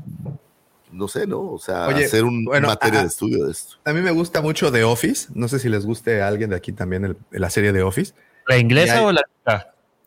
no 0.92 1.08
sé, 1.08 1.26
¿no? 1.26 1.40
O 1.52 1.58
sea, 1.58 1.88
Oye, 1.88 2.04
hacer 2.04 2.24
un 2.24 2.44
bueno, 2.44 2.68
materia 2.68 3.00
a- 3.00 3.02
de 3.02 3.08
estudio 3.08 3.46
de 3.46 3.52
esto. 3.52 3.76
A 3.84 3.92
mí 3.92 4.00
me 4.00 4.10
gusta 4.12 4.40
mucho 4.42 4.70
The 4.70 4.84
Office. 4.84 5.28
No 5.34 5.48
sé 5.48 5.58
si 5.58 5.68
les 5.68 5.84
guste 5.84 6.22
a 6.22 6.28
alguien 6.28 6.50
de 6.50 6.56
aquí 6.56 6.72
también 6.72 7.04
el- 7.04 7.16
la 7.32 7.50
serie 7.50 7.72
The 7.72 7.82
Office. 7.82 8.14
¿La 8.46 8.56
inglesa 8.58 8.98
hay- 8.98 9.04
o 9.04 9.12
la.? 9.12 9.22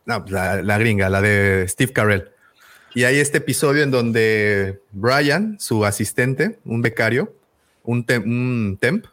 No, 0.06 0.22
pues, 0.22 0.32
la, 0.32 0.62
la 0.62 0.78
gringa, 0.78 1.10
la 1.10 1.22
de 1.22 1.66
Steve 1.68 1.92
Carell. 1.92 2.30
Y 2.96 3.04
hay 3.04 3.18
este 3.20 3.40
episodio 3.40 3.84
en 3.84 3.92
donde 3.92 4.82
Brian, 4.92 5.58
su 5.60 5.86
asistente, 5.86 6.60
un 6.64 6.82
becario, 6.82 7.34
un, 7.84 8.06
tem- 8.06 8.24
un 8.24 8.78
temp, 8.80 9.06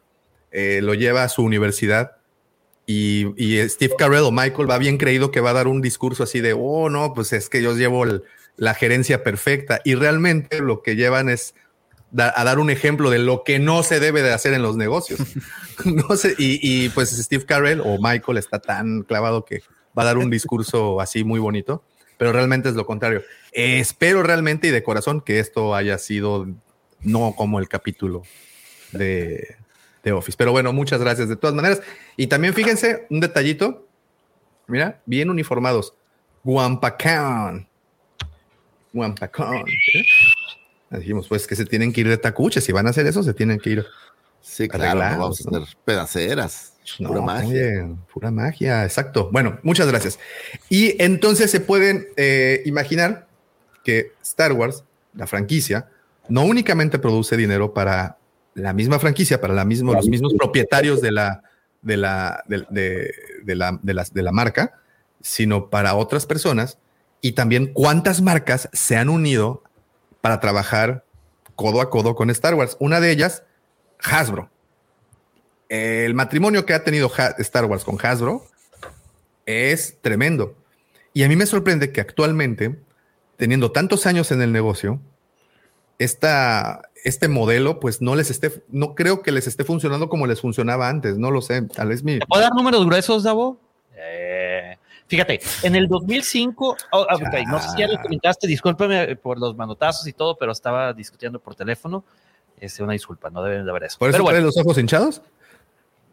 eh, 0.53 0.81
lo 0.83 0.95
lleva 0.95 1.25
a 1.25 1.29
su 1.29 1.43
universidad 1.43 2.13
y, 2.87 3.27
y 3.43 3.67
Steve 3.69 3.95
Carell 3.99 4.23
o 4.25 4.31
Michael 4.31 4.71
va 4.71 4.79
bien 4.79 4.99
creído 4.99 5.31
que 5.31 5.41
va 5.41 5.51
a 5.51 5.55
dar 5.55 5.67
un 5.69 5.81
discurso 5.81 6.23
así 6.25 6.41
de, 6.41 6.53
oh, 6.59 6.91
no, 6.91 7.15
pues 7.15 7.33
es 7.33 7.49
que 7.49 7.63
yo 7.63 7.75
llevo 7.75 8.05
el- 8.05 8.23
la 8.57 8.75
gerencia 8.75 9.25
perfecta. 9.25 9.81
Y 9.85 9.95
realmente 9.97 10.61
lo 10.61 10.83
que 10.83 10.95
llevan 10.95 11.29
es 11.29 11.55
da- 12.13 12.33
a 12.37 12.45
dar 12.45 12.59
un 12.61 12.71
ejemplo 12.71 13.11
de 13.11 13.19
lo 13.19 13.43
que 13.43 13.59
no 13.59 13.83
se 13.83 13.99
debe 14.01 14.23
de 14.23 14.33
hacer 14.33 14.55
en 14.55 14.63
los 14.63 14.77
negocios. 14.77 15.19
no 15.85 16.17
sé, 16.17 16.35
y, 16.39 16.61
y, 16.63 16.89
pues 16.91 17.11
Steve 17.11 17.45
Carell 17.47 17.81
o 17.81 17.99
Michael 18.01 18.39
está 18.39 18.61
tan 18.61 19.03
clavado 19.03 19.45
que 19.45 19.63
va 19.99 20.03
a 20.03 20.07
dar 20.07 20.19
un 20.19 20.31
discurso 20.31 21.01
así 21.01 21.25
muy 21.25 21.41
bonito, 21.41 21.83
pero 22.19 22.33
realmente 22.33 22.69
es 22.69 22.75
lo 22.77 22.87
contrario. 22.87 23.23
Eh, 23.53 23.81
espero 23.81 24.23
realmente 24.23 24.69
y 24.69 24.71
de 24.71 24.83
corazón 24.83 25.21
que 25.21 25.41
esto 25.41 25.75
haya 25.75 25.99
sido 25.99 26.47
no 27.01 27.35
como 27.37 27.59
el 27.59 27.69
capítulo 27.69 28.23
de, 28.93 29.57
de 30.05 30.13
Office. 30.13 30.37
Pero 30.39 30.53
bueno, 30.53 30.73
muchas 30.73 31.01
gracias 31.01 31.29
de 31.29 31.37
todas 31.37 31.57
maneras. 31.57 31.83
Y 32.17 32.27
también 32.27 32.55
fíjense, 32.55 33.07
un 33.11 33.21
detallito. 33.21 33.89
Mira, 34.67 35.01
bien 35.07 35.31
uniformados. 35.31 35.95
Guampacán. 36.45 37.67
Guampacán. 38.93 39.65
¿eh? 39.67 40.05
Dijimos, 40.91 41.27
pues 41.27 41.47
que 41.47 41.57
se 41.57 41.65
tienen 41.65 41.93
que 41.93 42.03
ir 42.03 42.09
de 42.09 42.19
tacuche. 42.19 42.61
Si 42.61 42.71
van 42.71 42.87
a 42.87 42.91
hacer 42.91 43.07
eso, 43.07 43.23
se 43.23 43.35
tienen 43.35 43.59
que 43.59 43.71
ir. 43.71 43.87
Sí, 44.41 44.69
claro, 44.69 45.01
no 45.01 45.19
vamos 45.19 45.41
a 45.41 45.49
hacer 45.49 45.77
pedaceras. 45.85 46.75
No, 46.99 47.09
pura 47.09 47.23
magia. 47.23 47.49
oye, 47.49 47.97
pura 48.13 48.31
magia, 48.31 48.85
exacto. 48.85 49.31
Bueno, 49.33 49.59
muchas 49.63 49.87
gracias. 49.89 50.19
Y 50.69 51.03
entonces 51.03 51.51
se 51.51 51.61
pueden 51.61 52.09
eh, 52.17 52.63
imaginar 52.67 53.27
que 53.83 54.13
Star 54.23 54.53
Wars, 54.53 54.85
la 55.15 55.27
franquicia, 55.27 55.89
no 56.29 56.45
únicamente 56.45 56.99
produce 56.99 57.39
dinero 57.39 57.73
para 57.73 58.19
la 58.55 58.73
misma 58.73 58.99
franquicia, 58.99 59.41
para 59.41 59.55
la 59.55 59.65
misma, 59.65 59.93
los 59.93 60.09
mismos 60.09 60.35
propietarios 60.35 61.01
de 61.01 61.13
la, 61.13 61.43
de 61.83 61.97
la, 61.97 62.43
de, 62.47 62.65
de- 62.71 63.15
de 63.43 63.55
la, 63.55 63.79
de 63.83 64.23
la 64.23 64.33
marca, 64.33 64.79
sino 65.21 65.71
para 65.71 65.95
otras 65.95 66.27
personas 66.27 66.79
y 67.21 67.33
también 67.33 67.73
cuántas 67.73 68.21
marcas 68.21 68.69
se 68.73 68.97
han 68.97 69.09
unido 69.09 69.63
para 70.21 70.41
trabajar 70.41 71.05
codo 71.57 71.81
a 71.81 71.91
codo 71.91 72.15
con 72.15 72.31
Star 72.31 72.55
Wars. 72.55 72.77
Una 72.81 73.01
de 73.01 73.11
ellas, 73.11 73.43
Hasbro. 74.03 74.51
El 75.69 76.15
matrimonio 76.15 76.67
que 76.67 76.75
ha 76.75 76.85
tenido 76.85 77.11
Star 77.39 77.65
Wars 77.65 77.85
con 77.85 77.99
Hasbro 78.05 78.47
es 79.47 79.99
tremendo. 80.01 80.57
Y 81.13 81.23
a 81.23 81.29
mí 81.29 81.37
me 81.37 81.47
sorprende 81.47 81.93
que 81.93 82.01
actualmente, 82.01 82.79
teniendo 83.37 83.73
tantos 83.73 84.07
años 84.07 84.31
en 84.31 84.43
el 84.43 84.53
negocio, 84.53 85.01
esta, 85.99 86.91
este 87.05 87.29
modelo, 87.29 87.81
pues 87.81 88.01
no 88.01 88.15
les 88.15 88.31
esté, 88.31 88.65
no 88.69 88.95
creo 88.95 89.23
que 89.23 89.33
les 89.33 89.47
esté 89.47 89.65
funcionando 89.65 90.09
como 90.09 90.27
les 90.27 90.41
funcionaba 90.41 90.89
antes. 90.89 91.19
No 91.19 91.31
lo 91.31 91.43
sé. 91.43 91.63
Tal 91.63 91.89
vez 91.89 92.03
mi. 92.03 92.19
¿Puedo 92.21 92.43
dar 92.43 92.55
números 92.55 92.85
gruesos, 92.87 93.23
Davo? 93.23 93.59
Eh, 93.97 94.77
fíjate, 95.07 95.41
en 95.63 95.77
el 95.77 95.89
2005, 95.89 96.77
oh, 96.93 97.07
ah, 97.09 97.15
ok, 97.15 97.47
no 97.47 97.61
sé 97.61 97.69
si 97.71 97.79
ya 97.79 97.89
lo 97.89 98.01
comentaste, 98.01 98.47
discúlpeme 98.47 99.17
por 99.17 99.39
los 99.39 99.57
manotazos 99.57 100.07
y 100.07 100.13
todo, 100.13 100.37
pero 100.37 100.53
estaba 100.53 100.93
discutiendo 100.93 101.39
por 101.39 101.55
teléfono. 101.55 102.05
Este, 102.59 102.83
una 102.83 102.93
disculpa, 102.93 103.31
no 103.31 103.43
deben 103.43 103.65
de 103.65 103.71
haber 103.71 103.85
eso. 103.85 103.99
¿Por 103.99 104.09
eso 104.09 104.17
pero 104.17 104.25
bueno, 104.25 104.41
los 104.41 104.57
ojos 104.57 104.79
hinchados? 104.79 105.23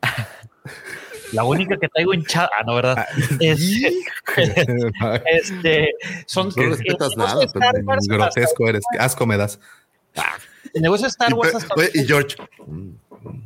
la 1.31 1.43
única 1.43 1.77
que 1.77 1.87
traigo 1.87 2.13
hinchada, 2.13 2.49
ah, 2.59 2.63
no, 2.65 2.75
¿verdad? 2.75 3.05
Este, 3.39 3.93
este, 5.33 5.93
son 6.25 6.49
No 6.55 6.63
respetas 6.63 7.15
nada, 7.17 7.45
pero 7.53 7.97
grotesco 8.07 8.67
eres. 8.67 8.83
Asco 8.99 9.25
me 9.25 9.37
das. 9.37 9.59
El 10.73 10.81
negocio 10.81 11.05
de 11.05 11.09
Star 11.09 11.33
Wars 11.33 11.55
hasta 11.55 11.73
Y 11.93 12.05
George. 12.05 12.35
Mm. 12.65 12.91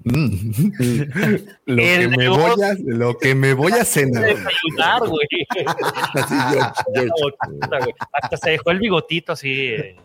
lo, 1.66 1.76
que 1.76 2.08
me 2.08 2.30
voy 2.30 2.62
a, 2.62 2.76
lo 2.86 3.18
que 3.18 3.36
me 3.36 3.54
voy 3.54 3.74
a 3.74 3.84
cenar. 3.84 4.24
desayunar, 4.24 5.02
güey. 5.08 5.28
Puta, 7.20 7.80
güey. 7.80 7.94
Hasta 8.14 8.38
se 8.38 8.52
dejó 8.52 8.72
el 8.72 8.80
bigotito 8.80 9.34
así. 9.34 9.52
eh, 9.52 9.98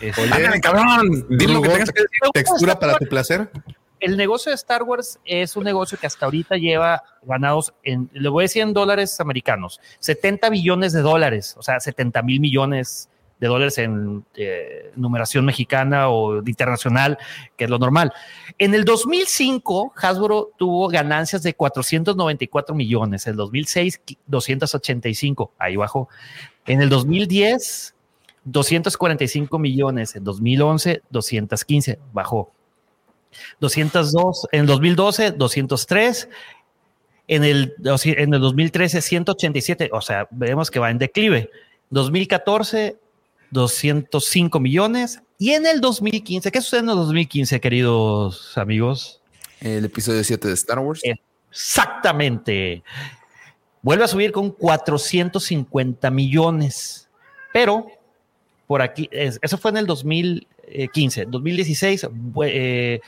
este. 0.00 0.20
Oye, 0.20 0.60
cabrón, 0.60 1.26
dile 1.30 1.54
lo 1.54 1.62
que 1.62 1.70
tengas 1.70 1.90
que 1.90 2.02
decir. 2.02 2.20
Textura 2.32 2.78
para 2.78 2.98
tu 2.98 3.06
placer. 3.06 3.50
El 4.00 4.16
negocio 4.16 4.50
de 4.50 4.56
Star 4.56 4.82
Wars 4.82 5.18
es 5.24 5.56
un 5.56 5.64
negocio 5.64 5.98
que 5.98 6.06
hasta 6.06 6.26
ahorita 6.26 6.56
lleva 6.56 7.02
ganados 7.22 7.74
en, 7.82 8.10
le 8.12 8.28
voy 8.28 8.42
a 8.42 8.44
decir 8.44 8.62
en 8.62 8.72
dólares 8.72 9.20
americanos, 9.20 9.80
70 10.00 10.50
billones 10.50 10.92
de 10.92 11.02
dólares, 11.02 11.54
o 11.58 11.62
sea, 11.62 11.80
70 11.80 12.22
mil 12.22 12.40
millones 12.40 13.08
de 13.40 13.48
dólares 13.48 13.78
en 13.78 14.24
eh, 14.34 14.92
numeración 14.96 15.44
mexicana 15.44 16.08
o 16.08 16.38
internacional, 16.38 17.18
que 17.56 17.64
es 17.64 17.70
lo 17.70 17.78
normal. 17.78 18.12
En 18.58 18.74
el 18.74 18.84
2005, 18.84 19.92
Hasbro 19.96 20.52
tuvo 20.56 20.88
ganancias 20.88 21.42
de 21.42 21.54
494 21.54 22.74
millones, 22.74 23.26
en 23.26 23.32
el 23.32 23.36
2006, 23.36 24.00
285, 24.26 25.52
ahí 25.58 25.76
bajó. 25.76 26.08
En 26.64 26.80
el 26.80 26.88
2010, 26.88 27.94
245 28.44 29.58
millones, 29.58 30.16
en 30.16 30.24
2011, 30.24 31.02
215, 31.10 31.98
bajó. 32.12 32.52
202, 33.60 34.48
en 34.52 34.60
el 34.60 34.66
2012, 34.66 35.30
203, 35.32 36.28
en 37.28 37.44
el, 37.44 37.74
en 38.04 38.34
el 38.34 38.40
2013, 38.40 39.00
187, 39.02 39.90
o 39.92 40.00
sea, 40.00 40.28
vemos 40.30 40.70
que 40.70 40.78
va 40.78 40.90
en 40.90 40.98
declive. 40.98 41.50
2014, 41.90 42.96
205 43.50 44.60
millones. 44.60 45.20
Y 45.38 45.50
en 45.52 45.66
el 45.66 45.80
2015, 45.80 46.50
¿qué 46.50 46.60
sucede 46.60 46.80
en 46.80 46.88
el 46.90 46.96
2015, 46.96 47.60
queridos 47.60 48.56
amigos? 48.56 49.20
El 49.60 49.84
episodio 49.84 50.22
7 50.24 50.48
de 50.48 50.54
Star 50.54 50.78
Wars. 50.78 51.00
Exactamente. 51.50 52.82
Vuelve 53.82 54.04
a 54.04 54.08
subir 54.08 54.32
con 54.32 54.50
450 54.50 56.10
millones. 56.10 57.08
Pero 57.52 57.86
por 58.66 58.82
aquí, 58.82 59.08
es- 59.12 59.38
eso 59.42 59.58
fue 59.58 59.70
en 59.70 59.76
el 59.78 59.86
2015. 60.66 61.26
2016, 61.26 62.08
bu- 62.10 62.44
eh, 62.48 63.00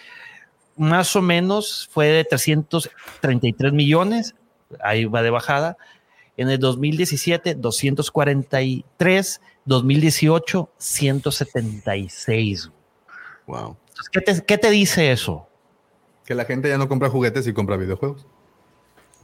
más 0.77 1.15
o 1.17 1.23
menos 1.23 1.89
fue 1.93 2.07
de 2.07 2.25
333 2.25 3.73
millones. 3.73 4.35
Ahí 4.81 5.05
va 5.07 5.23
de 5.23 5.31
bajada. 5.31 5.77
En 6.37 6.49
el 6.51 6.59
2017, 6.59 7.55
243. 7.57 9.41
2018, 9.65 10.71
176. 10.79 12.71
Wow. 13.47 13.77
¿Qué 14.13 14.21
te, 14.21 14.45
qué 14.45 14.57
te 14.59 14.71
dice 14.71 15.11
eso? 15.13 15.47
Que 16.25 16.35
la 16.35 16.45
gente 16.45 16.69
ya 16.69 16.79
no 16.79 16.89
compra 16.89 17.09
juguetes 17.11 17.47
y 17.47 17.53
compra 17.53 17.77
videojuegos. 17.77 18.27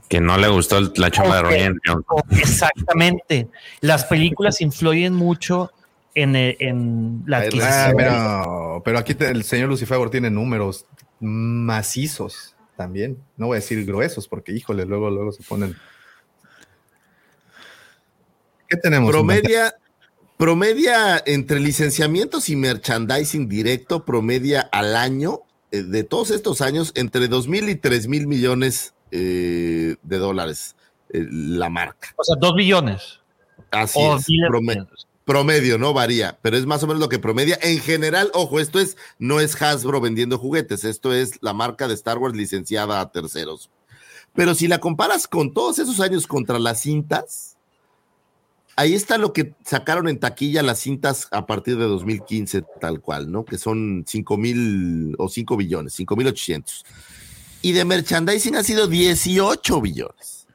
Que 0.08 0.20
no 0.20 0.36
le 0.36 0.48
gustó 0.48 0.78
el- 0.78 0.92
la 0.96 1.10
chamba 1.10 1.36
de. 1.36 1.42
Ryan 1.44 1.78
Johnson. 1.86 2.22
Exactamente. 2.30 3.48
Las 3.80 4.04
películas 4.04 4.60
influyen 4.60 5.14
mucho 5.14 5.70
en, 6.14 6.36
en 6.36 7.22
la 7.26 7.38
Ah, 7.38 7.40
adquisición. 7.40 7.94
pero, 7.96 8.82
pero 8.84 8.98
aquí 8.98 9.14
te- 9.14 9.30
el 9.30 9.42
señor 9.44 9.68
Lucifer 9.68 10.10
tiene 10.10 10.30
números 10.30 10.86
macizos 11.20 12.54
también. 12.76 13.18
No 13.36 13.46
voy 13.46 13.56
a 13.56 13.60
decir 13.60 13.84
gruesos 13.84 14.28
porque, 14.28 14.52
híjole, 14.52 14.84
luego, 14.84 15.10
luego 15.10 15.32
se 15.32 15.42
ponen. 15.42 15.76
¿Qué 18.68 18.76
tenemos? 18.76 19.10
Promedia, 19.10 19.74
promedia 20.36 21.22
entre 21.26 21.60
licenciamientos 21.60 22.48
y 22.48 22.56
merchandising 22.56 23.48
directo, 23.48 24.04
promedia 24.04 24.60
al 24.72 24.96
año, 24.96 25.40
eh, 25.70 25.82
de 25.82 26.04
todos 26.04 26.30
estos 26.30 26.60
años, 26.60 26.92
entre 26.94 27.28
dos 27.28 27.46
mil 27.48 27.68
y 27.68 27.74
tres 27.76 28.08
mil 28.08 28.26
millones 28.26 28.94
eh, 29.10 29.96
de 30.02 30.18
dólares 30.18 30.76
eh, 31.10 31.26
la 31.30 31.68
marca. 31.68 32.08
O 32.16 32.24
sea, 32.24 32.36
dos 32.40 32.54
billones. 32.56 33.20
Así 33.70 33.98
O 34.00 34.16
es. 34.16 34.28
miles 34.28 34.44
de 34.44 34.48
prome- 34.50 34.88
promedio, 35.24 35.78
no 35.78 35.92
varía, 35.92 36.38
pero 36.42 36.56
es 36.56 36.66
más 36.66 36.82
o 36.82 36.86
menos 36.86 37.00
lo 37.00 37.08
que 37.08 37.18
promedia. 37.18 37.58
En 37.62 37.80
general, 37.80 38.30
ojo, 38.34 38.60
esto 38.60 38.78
es, 38.78 38.96
no 39.18 39.40
es 39.40 39.60
Hasbro 39.60 40.00
vendiendo 40.00 40.38
juguetes, 40.38 40.84
esto 40.84 41.12
es 41.12 41.42
la 41.42 41.52
marca 41.52 41.88
de 41.88 41.94
Star 41.94 42.18
Wars 42.18 42.36
licenciada 42.36 43.00
a 43.00 43.10
terceros. 43.10 43.70
Pero 44.34 44.54
si 44.54 44.68
la 44.68 44.80
comparas 44.80 45.26
con 45.28 45.54
todos 45.54 45.78
esos 45.78 46.00
años 46.00 46.26
contra 46.26 46.58
las 46.58 46.80
cintas, 46.80 47.56
ahí 48.76 48.94
está 48.94 49.16
lo 49.16 49.32
que 49.32 49.54
sacaron 49.64 50.08
en 50.08 50.18
taquilla 50.18 50.62
las 50.62 50.80
cintas 50.80 51.28
a 51.30 51.46
partir 51.46 51.78
de 51.78 51.84
2015, 51.84 52.62
tal 52.80 53.00
cual, 53.00 53.30
¿no? 53.30 53.44
Que 53.44 53.58
son 53.58 54.04
5 54.06 54.36
mil 54.36 55.14
o 55.18 55.28
5 55.28 55.56
billones, 55.56 55.94
5 55.94 56.16
mil 56.16 56.26
800. 56.28 56.84
Y 57.62 57.72
de 57.72 57.84
merchandising 57.84 58.56
ha 58.56 58.64
sido 58.64 58.88
18 58.88 59.80
billones. 59.80 60.46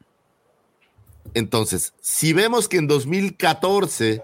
Entonces, 1.34 1.94
si 2.02 2.34
vemos 2.34 2.68
que 2.68 2.78
en 2.78 2.88
2014 2.88 4.24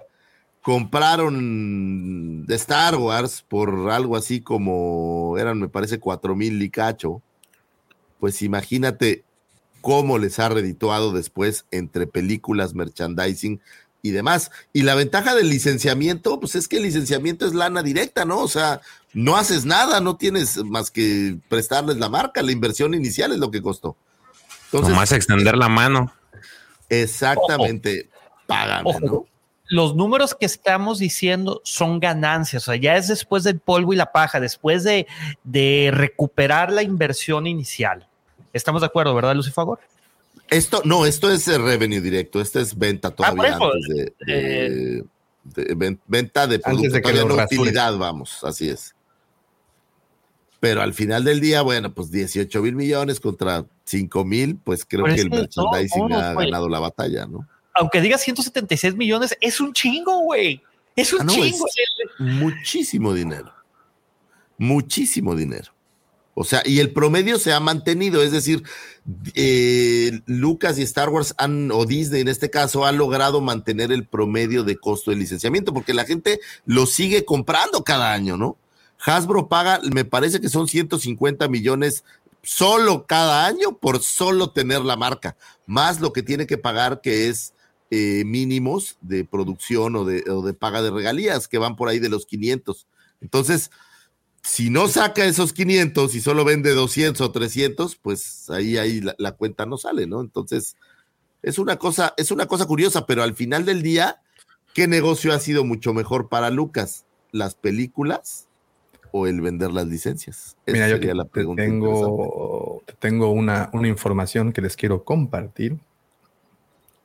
compraron 0.66 2.48
de 2.48 2.56
Star 2.56 2.96
Wars 2.96 3.46
por 3.48 3.92
algo 3.92 4.18
así 4.18 4.42
como 4.42 5.36
eran, 5.38 5.60
me 5.60 5.70
parece, 5.70 6.00
cuatro 6.00 6.36
mil 6.36 6.60
y 6.60 6.72
cacho, 6.72 7.22
pues 8.20 8.42
imagínate 8.42 9.24
cómo 9.82 10.18
les 10.18 10.40
ha 10.40 10.50
redituado 10.50 11.12
después 11.12 11.66
entre 11.70 12.08
películas, 12.08 12.74
merchandising 12.74 13.62
y 14.02 14.10
demás. 14.10 14.50
Y 14.74 14.82
la 14.82 14.96
ventaja 14.96 15.36
del 15.36 15.50
licenciamiento, 15.50 16.40
pues 16.40 16.56
es 16.56 16.68
que 16.68 16.78
el 16.78 16.84
licenciamiento 16.84 17.46
es 17.46 17.54
lana 17.54 17.84
directa, 17.84 18.26
¿no? 18.26 18.40
O 18.40 18.48
sea, 18.48 18.82
no 19.14 19.38
haces 19.38 19.66
nada, 19.66 20.00
no 20.00 20.18
tienes 20.18 20.58
más 20.66 20.90
que 20.90 21.38
prestarles 21.48 21.98
la 21.98 22.10
marca, 22.10 22.42
la 22.42 22.52
inversión 22.52 22.96
inicial 22.96 23.32
es 23.32 23.38
lo 23.38 23.52
que 23.52 23.62
costó. 23.62 23.98
Entonces, 24.66 24.90
Nomás 24.90 25.12
extender 25.12 25.58
la 25.58 25.70
mano. 25.70 26.12
Exactamente, 26.90 28.10
págame, 28.48 28.90
Ojo, 28.90 29.00
¿no? 29.00 29.35
Los 29.68 29.96
números 29.96 30.36
que 30.40 30.46
estamos 30.46 31.00
diciendo 31.00 31.62
son 31.64 32.00
ganancias, 32.00 32.68
o 32.68 32.72
sea, 32.72 32.80
ya 32.80 32.98
es 32.98 33.08
después 33.08 33.44
del 33.44 33.60
polvo 33.60 33.94
y 33.94 33.96
la 33.96 34.12
paja, 34.12 34.40
después 34.40 34.84
de, 34.84 35.08
de 35.44 35.90
recuperar 35.94 36.72
la 36.72 36.84
inversión 36.84 37.48
inicial. 37.48 38.08
Estamos 38.54 38.82
de 38.82 38.88
acuerdo, 38.88 39.16
¿verdad, 39.16 39.36
Lucifagor? 39.36 39.80
Esto, 40.50 40.82
no, 40.86 41.06
esto 41.08 41.32
es 41.32 41.48
revenue 41.48 42.00
directo, 42.00 42.40
esto 42.40 42.60
es 42.60 42.78
venta 42.78 43.10
todavía 43.12 43.56
Ah, 43.56 43.58
por 43.58 43.70
eso, 43.70 43.74
antes 43.74 43.88
de, 43.96 44.14
eh, 44.28 45.04
de- 45.44 45.64
de 45.66 45.74
ven- 45.76 46.00
venta 46.06 46.46
de 46.46 46.60
producto, 46.60 46.92
de 46.94 47.02
todavía 47.02 47.24
no 47.26 47.44
utilidad, 47.44 47.98
vamos, 47.98 48.44
así 48.44 48.70
es. 48.70 48.94
Pero 50.60 50.82
al 50.82 50.94
final 50.94 51.24
del 51.24 51.40
día, 51.42 51.62
bueno, 51.64 51.94
pues 51.94 52.12
18 52.12 52.62
mil 52.62 52.76
millones 52.76 53.20
contra 53.20 53.66
5 53.84 54.24
mil, 54.26 54.58
pues 54.64 54.86
creo 54.86 55.04
Pero 55.04 55.16
que 55.16 55.22
el 55.22 55.30
de 55.30 55.38
merchandising 55.42 56.14
ha 56.14 56.34
güey. 56.34 56.46
ganado 56.48 56.70
la 56.70 56.80
batalla, 56.80 57.26
¿no? 57.26 57.48
Aunque 57.76 58.02
diga 58.02 58.18
176 58.18 58.96
millones, 58.96 59.38
es 59.42 59.60
un 59.60 59.74
chingo, 59.74 60.20
güey. 60.22 60.62
Es 60.96 61.12
un 61.14 61.22
Ah, 61.22 61.24
no, 61.26 61.34
chingo. 61.34 61.66
es 61.68 61.76
muchísimo 62.20 63.14
dinero. 63.14 63.52
Muchísimo 64.58 65.36
dinero. 65.36 65.72
O 66.38 66.44
sea, 66.44 66.62
y 66.66 66.80
el 66.80 66.92
promedio 66.92 67.40
se 67.40 67.54
ha 67.54 67.62
mantenido, 67.62 68.22
es 68.22 68.32
decir, 68.34 68.64
eh, 69.36 70.20
Lucas 70.26 70.78
y 70.78 70.82
Star 70.82 71.10
Wars 71.10 71.34
han, 71.38 71.72
o 71.72 71.86
Disney 71.86 72.22
en 72.22 72.28
este 72.28 72.50
caso, 72.50 72.86
ha 72.86 72.92
logrado 72.92 73.40
mantener 73.40 73.92
el 73.94 74.06
promedio 74.06 74.64
de 74.66 74.76
costo 74.78 75.12
de 75.12 75.18
licenciamiento, 75.18 75.74
porque 75.74 75.94
la 75.94 76.04
gente 76.04 76.42
lo 76.66 76.86
sigue 76.88 77.24
comprando 77.24 77.84
cada 77.86 78.12
año, 78.12 78.36
¿no? 78.36 78.58
Hasbro 79.06 79.48
paga, 79.48 79.80
me 79.94 80.04
parece 80.04 80.42
que 80.42 80.50
son 80.50 80.68
150 80.68 81.48
millones 81.48 82.04
solo 82.44 83.06
cada 83.06 83.46
año 83.46 83.78
por 83.78 84.02
solo 84.04 84.52
tener 84.52 84.82
la 84.82 84.98
marca, 84.98 85.38
más 85.66 86.02
lo 86.02 86.12
que 86.12 86.22
tiene 86.22 86.48
que 86.48 86.58
pagar 86.58 87.00
que 87.02 87.30
es 87.30 87.54
eh, 87.98 88.26
mínimos 88.26 88.98
de 89.00 89.24
producción 89.24 89.96
o 89.96 90.04
de, 90.04 90.30
o 90.30 90.42
de 90.42 90.54
paga 90.54 90.82
de 90.82 90.92
regalías 90.92 91.48
que 91.48 91.60
van 91.60 91.78
por 91.78 91.88
ahí 91.88 92.00
de 92.00 92.10
los 92.10 92.26
500. 92.26 92.88
Entonces, 93.22 93.72
si 94.44 94.70
no 94.70 94.90
saca 94.90 95.24
esos 95.24 95.54
500 95.54 96.14
y 96.14 96.20
solo 96.20 96.44
vende 96.44 96.74
200 96.74 97.22
o 97.22 97.32
300, 97.32 97.96
pues 97.96 98.50
ahí, 98.50 98.78
ahí 98.78 99.00
la, 99.00 99.16
la 99.18 99.32
cuenta 99.32 99.66
no 99.66 99.78
sale, 99.78 100.08
¿no? 100.08 100.20
Entonces, 100.20 100.76
es 101.42 101.58
una 101.58 101.78
cosa, 101.78 102.14
es 102.18 102.32
una 102.32 102.48
cosa 102.48 102.66
curiosa, 102.66 103.06
pero 103.06 103.24
al 103.24 103.34
final 103.34 103.64
del 103.64 103.82
día, 103.82 104.22
¿qué 104.74 104.88
negocio 104.90 105.32
ha 105.34 105.40
sido 105.40 105.64
mucho 105.64 105.94
mejor 105.94 106.28
para 106.28 106.50
Lucas? 106.50 107.06
¿Las 107.32 107.56
películas 107.56 108.50
o 109.12 109.26
el 109.26 109.40
vender 109.40 109.72
las 109.72 109.88
licencias? 109.88 110.58
Esa 110.66 110.74
Mira, 110.74 110.90
yo 110.90 110.96
sería 110.96 111.12
te, 111.12 111.16
la 111.16 111.26
pregunta. 111.26 111.64
tengo, 111.64 112.84
te 112.86 112.94
tengo 112.94 113.32
una, 113.32 113.70
una 113.72 113.88
información 113.88 114.52
que 114.52 114.62
les 114.62 114.76
quiero 114.76 115.06
compartir. 115.06 115.78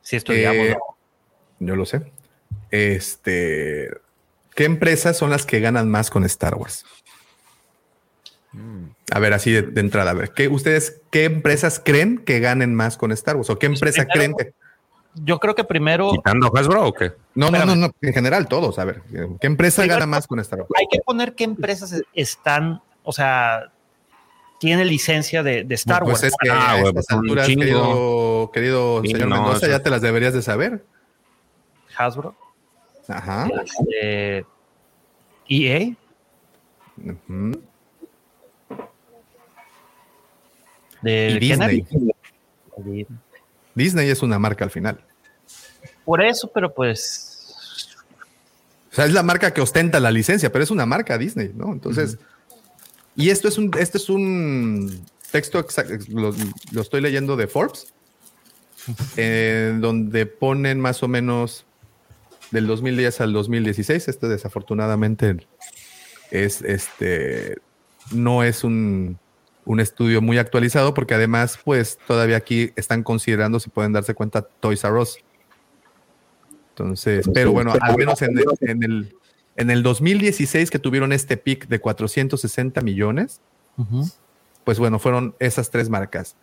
Sí, 0.03 0.17
estudiamos. 0.17 0.67
Eh, 0.67 0.77
yo 1.61 1.77
lo 1.77 1.85
sé. 1.87 2.11
Este, 2.71 3.91
¿qué 4.55 4.65
empresas 4.65 5.17
son 5.17 5.31
las 5.31 5.47
que 5.47 5.61
ganan 5.61 5.91
más 5.91 6.11
con 6.11 6.25
Star 6.25 6.55
Wars? 6.55 6.85
A 9.13 9.19
ver, 9.21 9.33
así 9.33 9.53
de, 9.53 9.63
de 9.63 9.81
entrada, 9.81 10.11
a 10.11 10.15
ver, 10.15 10.31
¿qué, 10.33 10.49
¿ustedes 10.49 11.01
qué 11.11 11.25
empresas 11.25 11.81
creen 11.85 12.19
que 12.19 12.41
ganen 12.41 12.75
más 12.75 12.97
con 12.97 13.13
Star 13.13 13.37
Wars? 13.37 13.49
¿O 13.51 13.59
qué 13.59 13.67
empresa 13.67 14.07
creen 14.07 14.35
que... 14.37 14.53
Yo 15.15 15.39
creo 15.41 15.57
que 15.57 15.65
primero 15.65 16.11
¿Quitando 16.13 16.53
Hasbro 16.57 16.87
o 16.87 16.93
qué? 16.93 17.13
No, 17.35 17.51
no, 17.51 17.65
no, 17.65 17.75
no, 17.77 17.91
en 18.01 18.13
general 18.13 18.47
todos, 18.49 18.79
a 18.79 18.85
ver, 18.85 19.03
¿qué 19.41 19.47
empresa 19.47 19.83
Primero- 19.83 19.99
gana 20.01 20.07
más 20.07 20.27
con 20.27 20.39
Star 20.41 20.61
Wars? 20.61 20.71
hay 20.79 20.87
que 20.91 21.01
poner 21.05 21.35
qué 21.35 21.45
empresas 21.45 22.01
están, 22.15 22.81
o 23.03 23.13
sea, 23.13 23.73
tienen 24.61 24.87
licencia 24.87 25.43
de, 25.43 25.65
de 25.65 25.75
Star 25.75 26.03
pues 26.05 26.21
Wars. 26.21 26.25
es 26.25 26.35
que 26.41 26.51
Ah, 26.51 26.73
a 26.73 26.79
estas 26.79 26.93
pues 26.93 27.11
alturas, 27.11 27.49
querido, 27.49 28.51
querido 28.53 29.03
Sí, 29.03 29.09
señor 29.11 29.29
no, 29.29 29.35
Mendoza, 29.37 29.57
eso- 29.67 29.69
ya 29.69 29.83
te 29.83 29.91
las 29.91 30.03
deberías 30.03 30.35
de 30.35 30.43
saber. 30.43 30.85
Hasbro, 31.97 32.37
Ajá. 33.09 33.49
este, 33.65 34.45
EA, 35.49 35.95
Ujú. 37.05 37.61
de 41.03 41.31
Y 41.31 41.39
Disney. 41.39 41.87
Disney 43.75 44.09
es 44.11 44.23
una 44.23 44.39
marca 44.39 44.65
al 44.65 44.71
final. 44.71 45.01
Por 46.05 46.23
eso, 46.23 46.51
pero 46.53 46.73
pues 46.73 47.97
O 48.93 48.95
sea, 48.95 49.05
es 49.07 49.13
la 49.13 49.23
marca 49.23 49.53
que 49.55 49.61
ostenta 49.61 50.01
la 50.01 50.11
licencia, 50.11 50.51
pero 50.53 50.65
es 50.65 50.71
una 50.71 50.85
marca 50.85 51.17
Disney, 51.17 51.53
¿no? 51.55 51.73
Entonces, 51.73 52.19
y 53.21 53.31
esto 53.31 53.49
es 53.49 53.59
un, 53.59 53.71
este 53.79 53.99
es 53.99 54.09
un 54.09 55.05
texto, 55.31 55.59
exac- 55.65 56.09
lo, 56.09 56.35
lo 56.73 56.81
estoy 56.81 57.01
leyendo 57.01 57.37
de 57.37 57.47
Forbes, 57.47 57.93
eh, 59.17 59.77
donde 59.81 60.27
ponen 60.27 60.81
más 60.81 61.03
o 61.03 61.09
menos 61.09 61.65
del 62.51 62.67
2010 62.67 63.21
al 63.21 63.33
2016. 63.33 64.09
Este 64.09 64.29
desafortunadamente 64.29 65.47
es 66.31 66.63
este, 66.63 67.59
no 68.13 68.43
es 68.43 68.65
un, 68.65 69.19
un 69.65 69.81
estudio 69.81 70.21
muy 70.23 70.39
actualizado 70.39 70.95
porque 70.95 71.15
además, 71.15 71.59
pues 71.65 71.99
todavía 72.07 72.37
aquí 72.37 72.73
están 72.77 73.03
considerando 73.03 73.61
si 73.61 73.71
pueden 73.71 73.93
darse 73.93 74.15
cuenta 74.15 74.43
Toys 74.43 74.83
R 74.85 74.99
Us. 74.99 75.19
Entonces, 76.71 77.29
pero 77.35 77.53
bueno, 77.53 77.75
al 77.81 77.97
menos 77.97 78.23
en 78.23 78.83
el, 78.83 79.15
en 79.61 79.71
el 79.71 79.83
2016 79.83 80.71
que 80.71 80.79
tuvieron 80.79 81.13
este 81.13 81.37
pick 81.37 81.69
de 81.69 81.81
460 81.81 82.81
millones, 82.81 83.41
pues 84.65 84.79
bueno, 84.79 84.99
fueron 84.99 85.35
esas 85.39 85.71
tres 85.71 85.89
marcas. 85.89 86.37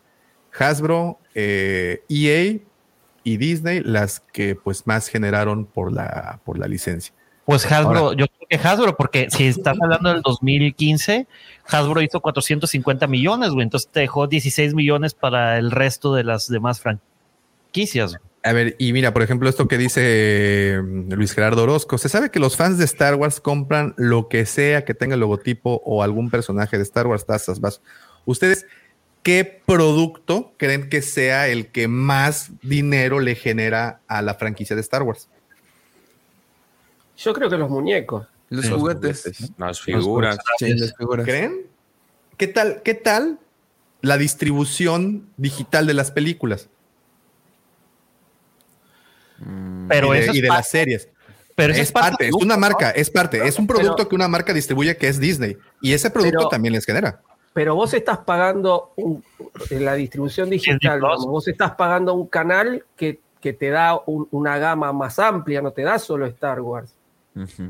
Hasbro, 0.58 1.20
eh, 1.36 2.04
EA 2.10 2.60
y 3.24 3.38
Disney 3.38 3.82
las 3.84 4.20
que 4.20 4.56
pues 4.56 4.88
más 4.88 5.08
generaron 5.08 5.66
por 5.66 5.92
la, 5.92 6.40
por 6.46 6.58
la 6.58 6.68
licencia. 6.68 7.14
Pues 7.46 7.66
Hasbro, 7.72 8.00
Ahora- 8.00 8.18
yo 8.18 8.26
creo 8.28 8.48
que 8.50 8.68
Hasbro, 8.68 8.98
porque 8.98 9.30
si 9.30 9.48
estás 9.48 9.78
hablando 9.82 10.10
del 10.14 10.22
2015, 10.22 11.28
Hasbro 11.68 12.02
hizo 12.02 12.20
450 12.20 13.08
millones, 13.08 13.52
güey, 13.52 13.64
entonces 13.64 13.90
te 13.92 14.02
dejó 14.02 14.28
16 14.28 14.74
millones 14.74 15.14
para 15.14 15.58
el 15.58 15.72
resto 15.72 16.14
de 16.14 16.24
las 16.24 16.48
demás 16.50 16.82
franquicias. 16.82 18.18
A 18.48 18.54
ver, 18.54 18.78
y 18.80 18.94
mira, 18.94 19.12
por 19.14 19.24
ejemplo, 19.24 19.50
esto 19.50 19.68
que 19.68 19.78
dice 19.78 20.02
eh, 20.06 20.82
Luis 21.10 21.34
Gerardo 21.34 21.64
Orozco, 21.64 21.98
se 21.98 22.08
sabe 22.08 22.32
que 22.32 22.40
los 22.40 22.56
fans 22.56 22.78
de 22.78 22.86
Star 22.86 23.16
Wars 23.16 23.42
compran 23.42 23.94
lo 23.98 24.30
que 24.30 24.46
sea 24.46 24.86
que 24.86 24.94
tenga 24.94 25.16
el 25.16 25.20
logotipo 25.20 25.82
o 25.84 26.02
algún 26.02 26.30
personaje 26.30 26.78
de 26.78 26.84
Star 26.84 27.08
Wars, 27.08 27.26
tazas, 27.26 27.60
vas. 27.60 27.82
¿Ustedes 28.24 28.66
qué 29.22 29.62
producto 29.66 30.54
creen 30.56 30.88
que 30.88 31.02
sea 31.02 31.50
el 31.50 31.74
que 31.74 31.90
más 31.90 32.52
dinero 32.62 33.20
le 33.20 33.36
genera 33.36 34.00
a 34.08 34.22
la 34.22 34.36
franquicia 34.36 34.78
de 34.78 34.84
StarArs? 34.84 35.28
Yo 37.18 37.34
creo 37.34 37.50
que 37.50 37.58
los 37.58 37.70
muñecos. 37.70 38.28
Los 38.48 38.70
juguetes. 38.70 39.52
Las 39.58 39.82
figuras. 39.82 40.38
Sí, 40.58 40.74
las 40.74 40.96
figuras. 40.96 41.26
¿Creen? 41.26 41.64
¿Qué 42.38 42.48
tal, 42.48 42.82
qué 42.82 42.94
tal 42.94 43.40
la 44.00 44.18
distribución 44.18 45.28
digital 45.36 45.86
de 45.86 45.96
las 45.96 46.12
películas 46.12 46.70
Pero 49.88 50.14
y 50.14 50.18
de, 50.18 50.24
eso 50.24 50.32
es 50.32 50.38
y 50.38 50.42
de 50.42 50.48
las 50.50 50.70
series? 50.70 51.10
pero 51.56 51.74
es 51.74 51.80
es 51.80 51.92
parte 51.92 52.28
es 52.28 52.34
una 52.34 52.54
¿no? 52.56 52.60
marca, 52.62 52.92
es 52.92 53.10
parte, 53.10 53.48
es 53.48 53.58
un 53.58 53.66
producto 53.68 53.96
Pero- 53.98 54.10
que 54.10 54.16
una 54.16 54.28
marca 54.28 54.54
distribuye 54.54 54.96
que 54.98 55.08
es 55.08 55.20
Disney 55.20 55.58
y 55.82 55.94
ese 55.94 56.10
producto 56.12 56.38
Pero- 56.40 56.50
también 56.50 56.74
les 56.74 56.86
genera. 56.86 57.22
Pero 57.54 57.74
vos 57.74 57.92
estás 57.96 58.20
pagando 58.20 58.94
un- 58.98 59.24
en 59.72 59.84
la 59.86 59.96
distribución 59.96 60.50
digital, 60.52 61.00
digamos, 61.00 61.26
vos 61.26 61.48
estás 61.48 61.72
pagando 61.72 62.14
un 62.14 62.28
canal 62.28 62.86
que, 62.96 63.20
que 63.42 63.54
te 63.54 63.70
da 63.72 64.00
un- 64.06 64.28
una 64.30 64.60
gama 64.60 64.94
más 64.94 65.18
amplia, 65.18 65.62
no 65.64 65.72
te 65.72 65.82
da 65.82 65.98
solo 65.98 66.28
Star 66.28 66.62
Wars. 66.62 66.94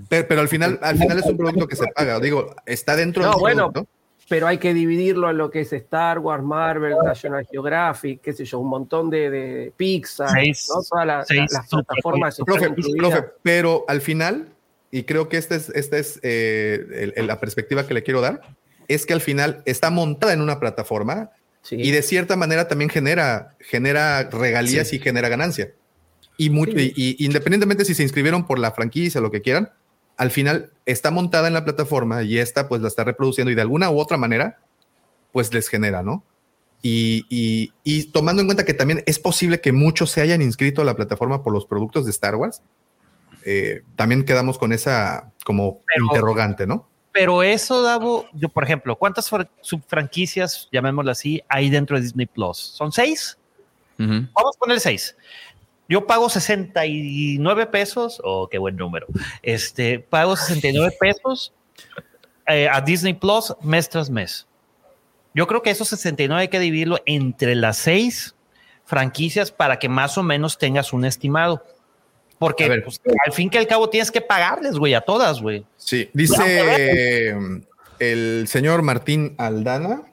Pero, 0.09 0.27
pero 0.27 0.41
al 0.41 0.47
final, 0.49 0.79
al 0.81 0.97
final 0.97 1.19
es 1.19 1.25
un 1.25 1.37
producto 1.37 1.67
que 1.67 1.75
se 1.77 1.87
paga. 1.87 2.19
Digo, 2.19 2.53
está 2.65 2.95
dentro 2.97 3.23
No, 3.23 3.31
del 3.31 3.39
bueno, 3.39 3.71
producto. 3.71 3.91
Pero 4.29 4.47
hay 4.47 4.57
que 4.57 4.73
dividirlo 4.73 5.29
en 5.29 5.37
lo 5.37 5.49
que 5.49 5.61
es 5.61 5.71
Star 5.73 6.19
Wars, 6.19 6.43
Marvel, 6.43 6.95
National 7.03 7.45
Geographic, 7.49 8.21
qué 8.21 8.33
sé 8.33 8.43
yo, 8.45 8.59
un 8.59 8.69
montón 8.69 9.09
de, 9.09 9.29
de 9.29 9.73
Pixar, 9.75 10.29
Seis- 10.31 10.67
¿no? 10.73 10.81
todas 10.83 11.05
las, 11.07 11.27
seis 11.27 11.41
las 11.51 11.67
plataformas 11.69 12.37
Profe, 12.45 12.69
profe, 12.97 13.23
pero 13.41 13.85
al 13.87 14.01
final, 14.01 14.49
y 14.91 15.03
creo 15.03 15.29
que 15.29 15.37
esta 15.37 15.55
es, 15.55 15.69
esta 15.69 15.97
es 15.97 16.19
eh, 16.23 16.85
el- 16.93 17.13
el- 17.15 17.27
la 17.27 17.39
perspectiva 17.39 17.87
que 17.87 17.93
le 17.93 18.03
quiero 18.03 18.19
dar, 18.21 18.41
es 18.87 19.05
que 19.05 19.13
al 19.13 19.21
final 19.21 19.61
está 19.65 19.89
montada 19.89 20.33
en 20.33 20.41
una 20.41 20.59
plataforma 20.59 21.29
Y 21.69 21.91
de 21.91 22.01
cierta 22.01 22.37
manera 22.37 22.69
también 22.69 22.89
genera, 22.89 23.55
genera 23.59 24.29
regalías 24.29 24.93
y 24.93 24.99
genera 24.99 25.27
ganancia. 25.27 25.73
Y, 26.37 26.49
mucho, 26.49 26.71
y, 26.77 26.93
y 26.95 27.25
independientemente 27.25 27.83
si 27.83 27.93
se 27.93 28.03
inscribieron 28.03 28.45
por 28.45 28.57
la 28.59 28.71
franquicia 28.71 29.19
o 29.19 29.21
lo 29.21 29.31
que 29.31 29.41
quieran, 29.41 29.69
al 30.17 30.31
final 30.31 30.71
está 30.85 31.11
montada 31.11 31.47
en 31.47 31.53
la 31.53 31.63
plataforma 31.63 32.23
y 32.23 32.37
esta 32.39 32.67
pues 32.67 32.81
la 32.81 32.87
está 32.87 33.03
reproduciendo 33.03 33.51
y 33.51 33.55
de 33.55 33.61
alguna 33.61 33.89
u 33.89 33.99
otra 33.99 34.17
manera 34.17 34.59
pues 35.31 35.53
les 35.53 35.67
genera, 35.69 36.01
¿no? 36.03 36.23
Y, 36.81 37.25
y- 37.29 37.71
y 37.83 38.05
tomando 38.11 38.41
en 38.41 38.47
cuenta 38.47 38.65
que 38.65 38.73
también 38.73 39.03
es 39.05 39.19
posible 39.19 39.61
que 39.61 39.71
muchos 39.71 40.09
se 40.11 40.21
hayan 40.21 40.41
inscrito 40.41 40.81
a 40.81 40.85
la 40.85 40.95
plataforma 40.95 41.43
por 41.43 41.53
los 41.53 41.65
productos 41.65 42.05
de 42.05 42.11
Star 42.11 42.35
Wars, 42.35 42.61
eh, 43.45 43.83
también 43.95 44.25
quedamos 44.25 44.57
con 44.57 44.73
esa 44.73 45.31
como 45.45 45.81
interrogante, 46.01 46.67
¿no? 46.67 46.87
Pero 47.11 47.41
eso, 47.41 47.81
Davo, 47.81 48.25
yo, 48.33 48.49
por 48.49 48.63
ejemplo, 48.63 48.95
¿cuántas 48.95 49.31
fran- 49.31 49.49
subfranquicias, 49.61 50.67
llamémoslo 50.71 51.11
así, 51.11 51.41
hay 51.49 51.69
dentro 51.69 51.97
de 51.97 52.03
Disney 52.03 52.25
Plus? 52.27 52.57
¿Son 52.57 52.91
seis? 52.91 53.37
Vamos 53.97 54.55
a 54.55 54.59
poner 54.59 54.79
seis. 54.79 55.15
Yo 55.89 56.05
pago 56.05 56.29
69 56.29 57.67
pesos, 57.67 58.21
oh, 58.23 58.47
qué 58.49 58.57
buen 58.57 58.75
número. 58.75 59.07
Este, 59.41 59.99
pago 59.99 60.35
69 60.35 60.95
pesos 60.99 61.53
eh, 62.47 62.67
a 62.69 62.81
Disney 62.81 63.13
Plus 63.13 63.55
mes 63.61 63.89
tras 63.89 64.09
mes. 64.09 64.47
Yo 65.33 65.47
creo 65.47 65.61
que 65.61 65.69
esos 65.69 65.87
69 65.89 66.41
hay 66.41 66.47
que 66.47 66.59
dividirlo 66.59 66.99
entre 67.05 67.55
las 67.55 67.77
seis 67.77 68.35
franquicias 68.85 69.51
para 69.51 69.79
que 69.79 69.87
más 69.87 70.17
o 70.17 70.23
menos 70.23 70.57
tengas 70.57 70.93
un 70.93 71.05
estimado. 71.05 71.63
Porque 72.39 72.81
pues, 72.83 73.01
al 73.25 73.33
fin 73.33 73.49
que 73.49 73.57
al 73.57 73.67
cabo 73.67 73.89
tienes 73.89 74.11
que 74.11 74.21
pagarles, 74.21 74.77
güey, 74.77 74.93
a 74.93 75.01
todas, 75.01 75.41
güey. 75.41 75.65
Sí, 75.77 76.09
dice 76.13 77.35
el 77.99 78.47
señor 78.47 78.83
Martín 78.83 79.35
Aldana. 79.37 80.03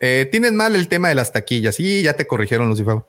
eh, 0.00 0.28
tienes 0.30 0.52
mal 0.52 0.74
el 0.74 0.88
tema 0.88 1.08
de 1.08 1.14
las 1.14 1.32
taquillas. 1.32 1.76
Sí, 1.76 2.02
ya 2.02 2.14
te 2.14 2.26
corrigieron, 2.26 2.68
Lucifer. 2.68 3.02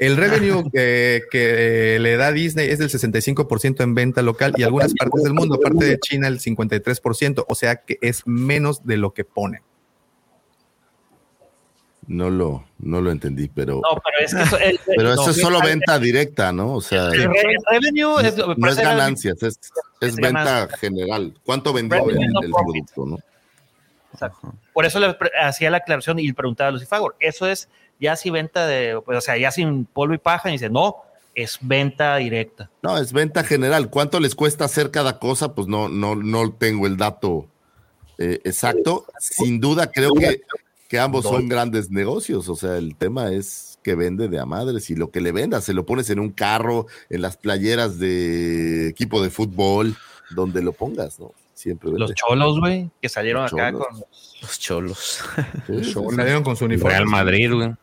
El 0.00 0.16
revenue 0.16 0.70
que, 0.72 1.22
que 1.30 1.98
le 2.00 2.16
da 2.16 2.30
Disney 2.32 2.68
es 2.70 2.78
del 2.78 2.88
65% 2.88 3.82
en 3.82 3.94
venta 3.94 4.22
local 4.22 4.52
y 4.56 4.62
algunas 4.62 4.94
partes 4.94 5.24
del 5.24 5.34
mundo, 5.34 5.56
aparte 5.56 5.84
de 5.84 5.98
China, 5.98 6.28
el 6.28 6.38
53%. 6.40 7.44
O 7.48 7.54
sea 7.56 7.76
que 7.82 7.98
es 8.00 8.24
menos 8.26 8.86
de 8.86 8.96
lo 8.96 9.12
que 9.12 9.24
pone. 9.24 9.62
No 12.06 12.30
lo, 12.30 12.64
no 12.78 13.02
lo 13.02 13.10
entendí, 13.10 13.48
pero. 13.48 13.82
No, 13.82 14.00
pero 14.02 14.24
es 14.24 14.34
que 14.34 14.42
eso, 14.42 14.58
el- 14.58 14.80
Pero 14.96 15.12
eso 15.12 15.24
no, 15.26 15.30
es 15.30 15.36
solo 15.40 15.58
el- 15.58 15.64
venta 15.66 15.98
directa, 15.98 16.52
¿no? 16.52 16.74
O 16.74 16.80
sea, 16.80 17.08
El 17.08 17.24
re- 17.24 17.42
el 17.42 17.56
revenue 17.70 18.20
es, 18.26 18.36
no, 18.56 18.68
es 18.68 18.76
ganancias, 18.76 19.42
es, 19.42 19.58
es 19.60 19.70
es 20.00 20.16
venta 20.16 20.42
ganancia. 20.42 20.78
general. 20.78 21.34
¿Cuánto 21.44 21.72
vendió 21.74 22.08
el, 22.08 22.16
producto, 22.50 23.04
no? 23.04 23.18
Exacto. 24.14 24.54
Por 24.72 24.86
eso 24.86 24.98
le 25.00 25.14
hacía 25.42 25.70
la 25.70 25.78
aclaración 25.78 26.18
y 26.18 26.26
le 26.28 26.32
preguntaba 26.34 26.68
a 26.68 26.72
Lucifagor, 26.72 27.14
eso 27.20 27.46
es 27.46 27.68
ya 28.00 28.16
si 28.16 28.30
venta 28.30 28.66
de, 28.66 29.00
pues, 29.04 29.18
o 29.18 29.20
sea, 29.20 29.36
ya 29.36 29.50
sin 29.50 29.84
polvo 29.84 30.14
y 30.14 30.18
paja, 30.18 30.48
y 30.48 30.52
dice, 30.52 30.70
no, 30.70 30.96
es 31.34 31.58
venta 31.60 32.16
directa. 32.16 32.70
No, 32.82 32.98
es 32.98 33.12
venta 33.12 33.44
general. 33.44 33.90
¿Cuánto 33.90 34.20
les 34.20 34.34
cuesta 34.34 34.64
hacer 34.64 34.90
cada 34.90 35.18
cosa? 35.18 35.54
Pues 35.54 35.68
no, 35.68 35.88
no, 35.88 36.16
no 36.16 36.52
tengo 36.52 36.86
el 36.86 36.96
dato 36.96 37.46
eh, 38.18 38.40
exacto. 38.44 39.06
Sin 39.20 39.60
duda, 39.60 39.90
creo 39.90 40.12
que, 40.14 40.42
que 40.88 40.98
ambos 40.98 41.24
son 41.24 41.48
grandes 41.48 41.90
negocios. 41.90 42.48
O 42.48 42.56
sea, 42.56 42.76
el 42.76 42.96
tema 42.96 43.32
es 43.32 43.78
que 43.82 43.94
vende 43.94 44.28
de 44.28 44.40
a 44.40 44.44
madres 44.44 44.90
y 44.90 44.96
lo 44.96 45.10
que 45.10 45.20
le 45.20 45.32
vendas, 45.32 45.64
se 45.64 45.72
lo 45.72 45.86
pones 45.86 46.10
en 46.10 46.18
un 46.18 46.30
carro, 46.30 46.86
en 47.08 47.22
las 47.22 47.36
playeras 47.36 47.98
de 47.98 48.88
equipo 48.88 49.22
de 49.22 49.30
fútbol, 49.30 49.96
donde 50.30 50.62
lo 50.62 50.72
pongas, 50.72 51.18
¿no? 51.20 51.32
Siempre 51.54 51.90
vende. 51.90 52.00
Los 52.00 52.14
cholos, 52.14 52.60
güey, 52.60 52.90
que 53.00 53.08
salieron 53.08 53.44
Los 53.44 53.52
acá 53.52 53.70
cholos. 53.70 53.86
con... 53.88 54.04
Los 54.42 54.58
cholos. 54.58 55.20
Salieron 56.16 56.42
con 56.42 56.56
su 56.56 56.64
uniforme. 56.64 56.96
Real 56.96 57.06
Madrid, 57.06 57.52
güey. 57.52 57.74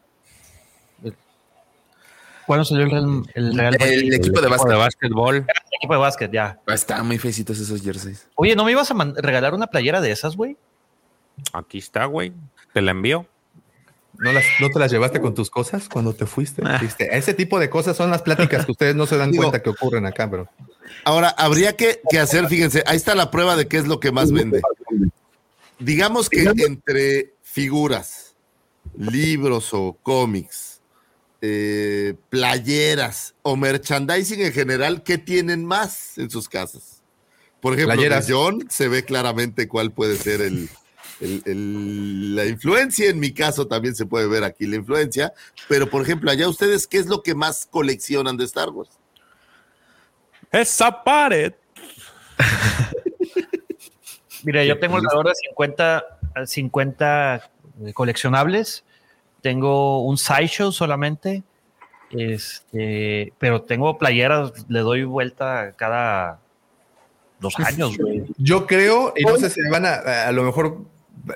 ¿Cuándo 2.48 2.64
salió 2.66 2.84
el 2.86 2.92
Real, 2.92 3.24
el 3.34 3.58
Real 3.58 3.76
Madrid? 3.80 3.94
El 4.00 4.14
equipo 4.14 4.42
de 4.42 4.48
básquet. 4.48 4.76
básquetbol. 4.78 5.36
El 5.38 5.46
equipo 5.78 5.94
de 5.94 6.00
básquet, 6.00 6.32
ya. 6.32 6.60
Están 6.68 7.08
muy 7.08 7.18
feicitos 7.18 7.60
esos 7.60 7.82
jerseys. 7.82 8.28
Oye, 8.36 8.56
¿no 8.56 8.64
me 8.66 8.72
ibas 8.72 8.92
a 8.92 8.96
regalar 9.18 9.54
una 9.54 9.68
playera 9.68 10.02
de 10.02 10.12
esas, 10.12 10.36
güey? 10.36 10.56
Aquí 11.54 11.80
está, 11.80 12.06
güey. 12.06 12.34
Te 12.74 12.82
la 12.82 12.92
envío. 12.92 13.26
¿No, 14.18 14.32
las, 14.32 14.46
¿No 14.62 14.70
te 14.70 14.80
las 14.80 14.90
llevaste 14.92 15.20
con 15.20 15.34
tus 15.34 15.50
cosas 15.50 15.90
cuando 15.90 16.14
te 16.14 16.26
fuiste? 16.26 16.62
Dijiste, 16.62 17.18
Ese 17.18 17.34
tipo 17.34 17.60
de 17.60 17.70
cosas 17.70 17.98
son 17.98 18.10
las 18.12 18.22
pláticas 18.22 18.66
que 18.66 18.72
ustedes 18.72 18.96
no 18.96 19.06
se 19.06 19.18
dan 19.18 19.32
Digo- 19.32 19.44
cuenta 19.44 19.62
que 19.62 19.70
ocurren 19.70 20.06
acá, 20.06 20.26
bro. 20.28 20.48
Ahora, 21.04 21.30
habría 21.38 21.76
que, 21.76 22.00
que 22.10 22.20
hacer, 22.20 22.48
fíjense, 22.48 22.82
ahí 22.88 22.96
está 22.96 23.14
la 23.16 23.30
prueba 23.30 23.58
de 23.58 23.68
qué 23.68 23.78
es 23.78 23.88
lo 23.88 24.00
que 24.00 24.12
más 24.14 24.32
vende. 24.32 24.62
Digamos 25.80 26.30
que 26.30 26.44
entre 26.44 27.34
figuras, 27.44 28.36
libros 28.98 29.74
o 29.74 29.98
cómics, 30.02 30.75
eh, 31.42 32.16
playeras 32.30 33.36
o 33.42 33.56
merchandising 33.56 34.42
en 34.42 34.54
general, 34.54 35.04
¿qué 35.04 35.18
tienen 35.18 35.66
más 35.66 36.18
en 36.18 36.30
sus 36.30 36.48
casas? 36.50 37.02
Por 37.62 37.74
ejemplo, 37.74 37.96
Playeras. 37.96 38.28
John 38.30 38.66
se 38.70 38.88
ve 38.88 39.04
claramente 39.06 39.68
cuál 39.68 39.92
puede 39.92 40.18
ser 40.18 40.42
el, 40.42 40.70
el- 41.20 41.42
el- 41.46 42.36
la 42.36 42.46
influencia. 42.46 43.10
En 43.10 43.20
mi 43.20 43.32
caso 43.34 43.68
también 43.68 43.96
se 43.96 44.06
puede 44.06 44.28
ver 44.28 44.44
aquí 44.44 44.68
la 44.68 44.76
influencia. 44.76 45.34
Pero, 45.68 45.90
por 45.90 46.02
ejemplo, 46.04 46.30
allá 46.30 46.48
ustedes, 46.48 46.86
¿qué 46.88 46.98
es 47.00 47.08
lo 47.08 47.24
que 47.24 47.34
más 47.34 47.68
coleccionan 47.70 48.38
de 48.38 48.46
Star 48.46 48.70
Wars? 48.70 48.92
Esa 50.52 51.04
pared. 51.04 51.54
Mira, 54.44 54.64
yo 54.64 54.78
tengo 54.80 54.98
alrededor 54.98 55.28
de 55.28 55.34
50, 55.50 56.04
eh, 56.36 56.46
50 56.48 57.50
coleccionables. 57.94 58.84
Tengo 59.46 60.02
un 60.02 60.18
sideshow 60.18 60.72
solamente. 60.72 61.44
Este, 62.10 63.32
pero 63.38 63.62
tengo 63.62 63.96
playeras, 64.00 64.66
le 64.70 64.80
doy 64.80 65.04
vuelta 65.04 65.74
cada 65.76 66.40
dos 67.40 67.54
años, 67.60 67.96
güey. 67.96 68.24
Yo 68.40 68.66
creo, 68.66 69.14
y 69.16 69.24
no 69.24 69.38
sé 69.38 69.52
si 69.52 69.62
van 69.70 69.86
a, 69.86 69.98
a 70.28 70.32
lo 70.32 70.42
mejor, 70.42 70.80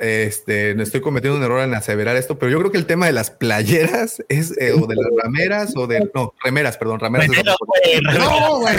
este, 0.02 0.76
no 0.76 0.84
estoy 0.84 1.02
cometiendo 1.02 1.38
un 1.38 1.44
error 1.44 1.62
en 1.62 1.74
aseverar 1.74 2.16
esto, 2.16 2.38
pero 2.38 2.52
yo 2.52 2.60
creo 2.60 2.72
que 2.72 2.78
el 2.78 2.86
tema 2.86 3.06
de 3.08 3.12
las 3.12 3.32
playeras 3.32 4.24
es, 4.30 4.56
eh, 4.60 4.72
o 4.74 4.86
de 4.86 4.96
las 4.96 5.08
rameras, 5.24 5.74
o 5.76 5.88
de, 5.88 6.10
no, 6.14 6.34
remeras, 6.44 6.78
perdón, 6.78 7.00
rameras. 7.00 7.28
es 7.28 7.44
güey, 7.66 8.02
No, 8.20 8.58
güey. 8.60 8.76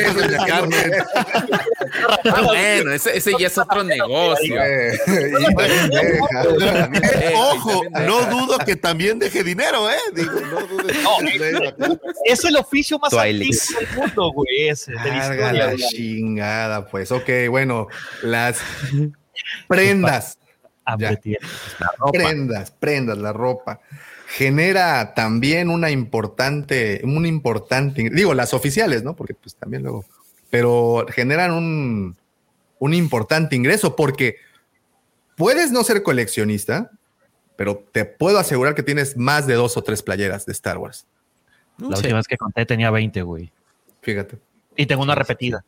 Ah, 2.32 2.42
bueno, 2.44 2.92
ese, 2.92 3.16
ese 3.16 3.32
ya 3.38 3.46
es 3.48 3.58
otro 3.58 3.82
negocio. 3.84 4.62
Eh, 4.62 4.92
y 5.06 5.54
también 5.54 5.90
deja. 5.90 6.42
Eh, 6.44 7.32
ojo, 7.36 7.82
no 8.06 8.22
dudo 8.26 8.58
que 8.58 8.76
también 8.76 9.18
deje 9.18 9.42
dinero, 9.42 9.90
¿eh? 9.90 9.96
Digo, 10.14 10.32
no 10.40 10.60
dudes 10.66 10.96
que- 10.96 11.98
Es 12.24 12.44
el 12.44 12.56
oficio 12.56 12.98
más 12.98 13.10
Twilight. 13.10 13.52
antiguo 13.52 13.80
del 13.80 13.96
mundo, 13.96 14.32
güey, 14.32 14.68
ese, 14.68 14.92
de 14.92 14.98
la 14.98 15.36
Carga 15.36 15.76
chingada, 15.76 16.86
pues. 16.86 17.10
Ok, 17.12 17.28
bueno, 17.48 17.88
las 18.22 18.58
prendas. 19.68 20.36
Prendas, 22.12 22.70
prendas, 22.70 23.18
la 23.18 23.32
ropa. 23.32 23.80
Genera 24.28 25.14
también 25.14 25.70
una 25.70 25.90
importante, 25.90 27.00
un 27.04 27.26
importante, 27.26 28.10
digo, 28.10 28.34
las 28.34 28.54
oficiales, 28.54 29.02
¿no? 29.02 29.16
Porque 29.16 29.34
pues 29.34 29.56
también 29.56 29.82
luego, 29.82 30.04
pero 30.50 31.06
generan 31.10 31.52
un, 31.52 32.16
un 32.78 32.94
importante 32.94 33.56
ingreso 33.56 33.96
porque 33.96 34.36
puedes 35.36 35.72
no 35.72 35.82
ser 35.84 36.02
coleccionista, 36.02 36.90
pero 37.56 37.84
te 37.92 38.04
puedo 38.04 38.38
asegurar 38.38 38.74
que 38.74 38.82
tienes 38.82 39.16
más 39.16 39.46
de 39.46 39.54
dos 39.54 39.76
o 39.76 39.82
tres 39.82 40.02
playeras 40.02 40.46
de 40.46 40.52
Star 40.52 40.78
Wars. 40.78 41.06
La 41.78 41.88
última 41.96 42.16
vez 42.16 42.26
que 42.26 42.36
conté 42.36 42.66
tenía 42.66 42.90
20, 42.90 43.22
güey. 43.22 43.50
Fíjate. 44.02 44.38
Y 44.76 44.86
tengo 44.86 45.02
una 45.02 45.14
repetida. 45.14 45.64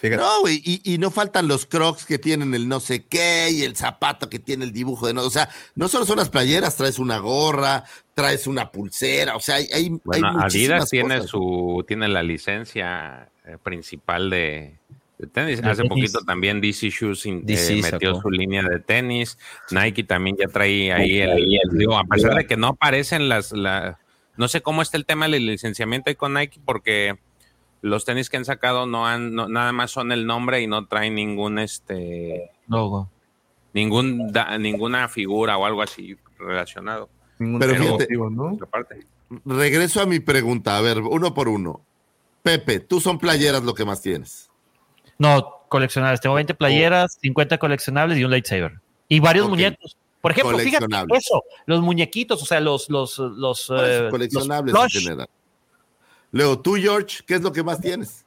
Fíjate. 0.00 0.22
No, 0.22 0.40
güey, 0.40 0.60
y, 0.64 0.80
y 0.94 0.98
no 0.98 1.10
faltan 1.10 1.48
los 1.48 1.64
crocs 1.66 2.04
que 2.04 2.18
tienen 2.18 2.54
el 2.54 2.68
no 2.68 2.80
sé 2.80 3.04
qué 3.04 3.48
y 3.50 3.62
el 3.62 3.76
zapato 3.76 4.28
que 4.28 4.38
tiene 4.38 4.64
el 4.64 4.72
dibujo 4.72 5.06
de 5.06 5.14
no. 5.14 5.22
O 5.22 5.30
sea, 5.30 5.48
no 5.74 5.88
solo 5.88 6.04
son 6.04 6.18
las 6.18 6.28
playeras, 6.28 6.76
traes 6.76 6.98
una 6.98 7.18
gorra, 7.18 7.84
traes 8.14 8.46
una 8.46 8.70
pulsera, 8.70 9.36
o 9.36 9.40
sea, 9.40 9.56
hay, 9.56 9.68
hay, 9.72 9.88
Bueno, 10.04 10.28
hay 10.28 10.34
muchísimas 10.34 10.54
Adidas 10.54 10.90
tiene 10.90 11.14
cosas. 11.16 11.30
su, 11.30 11.84
tiene 11.88 12.08
la 12.08 12.22
licencia 12.22 13.28
eh, 13.46 13.56
principal 13.62 14.28
de, 14.30 14.74
de 15.18 15.26
tenis. 15.28 15.60
Hace 15.60 15.82
tenis. 15.82 15.88
poquito 15.88 16.18
también 16.26 16.60
DC 16.60 16.90
Shoes 16.90 17.24
in- 17.26 17.38
eh, 17.38 17.42
DC 17.46 17.76
metió 17.76 18.10
sacó. 18.16 18.22
su 18.22 18.30
línea 18.30 18.62
de 18.62 18.80
tenis. 18.80 19.38
Nike 19.70 20.04
también 20.04 20.36
ya 20.38 20.48
trae 20.48 20.92
ahí 20.92 21.18
el, 21.20 21.30
el- 21.30 21.78
digo, 21.78 21.96
a 21.98 22.04
pesar 22.04 22.34
de 22.34 22.46
que 22.46 22.56
no 22.56 22.68
aparecen 22.68 23.28
las, 23.28 23.52
la, 23.52 23.98
no 24.36 24.48
sé 24.48 24.60
cómo 24.60 24.82
está 24.82 24.96
el 24.98 25.06
tema 25.06 25.26
del 25.28 25.46
licenciamiento 25.46 26.10
ahí 26.10 26.16
con 26.16 26.34
Nike 26.34 26.60
porque 26.64 27.16
los 27.82 28.04
tenis 28.04 28.30
que 28.30 28.36
han 28.36 28.44
sacado 28.44 28.86
no 28.86 29.06
han, 29.06 29.34
no- 29.34 29.48
nada 29.48 29.72
más 29.72 29.90
son 29.90 30.12
el 30.12 30.26
nombre 30.26 30.60
y 30.62 30.66
no 30.66 30.86
traen 30.86 31.14
ningún 31.14 31.58
este 31.58 32.50
Logo. 32.68 33.08
ningún 33.72 34.32
da- 34.32 34.58
ninguna 34.58 35.08
figura 35.08 35.56
o 35.58 35.66
algo 35.66 35.82
así 35.82 36.16
relacionado. 36.38 37.08
Ningún 37.38 37.60
Pero 37.60 37.74
fíjate- 37.74 38.08
¿no? 38.30 38.58
Regreso 39.44 40.00
a 40.00 40.06
mi 40.06 40.20
pregunta, 40.20 40.76
a 40.76 40.80
ver, 40.80 41.00
uno 41.00 41.34
por 41.34 41.48
uno. 41.48 41.80
Pepe, 42.42 42.78
tú 42.80 43.00
son 43.00 43.18
playeras 43.18 43.64
lo 43.64 43.74
que 43.74 43.84
más 43.84 44.00
tienes. 44.00 44.48
No, 45.18 45.62
coleccionables. 45.68 46.20
Tengo 46.20 46.36
20 46.36 46.54
playeras, 46.54 47.18
50 47.20 47.58
coleccionables 47.58 48.18
y 48.18 48.24
un 48.24 48.30
lightsaber. 48.30 48.80
Y 49.08 49.18
varios 49.20 49.48
muñecos. 49.48 49.96
Por 50.20 50.32
ejemplo, 50.32 50.58
fíjate 50.58 50.86
eso, 51.14 51.44
los 51.66 51.80
muñequitos, 51.82 52.42
o 52.42 52.46
sea, 52.46 52.58
los, 52.60 52.88
los, 52.90 53.18
los, 53.18 53.60
eso, 53.62 53.76
eh, 53.84 54.10
coleccionables 54.10 54.74
los 54.74 54.94
en 54.94 55.00
general. 55.02 55.28
Luego, 56.36 56.58
tú, 56.60 56.74
George, 56.74 57.20
¿qué 57.26 57.36
es 57.36 57.40
lo 57.40 57.50
que 57.50 57.62
más 57.62 57.80
tienes? 57.80 58.24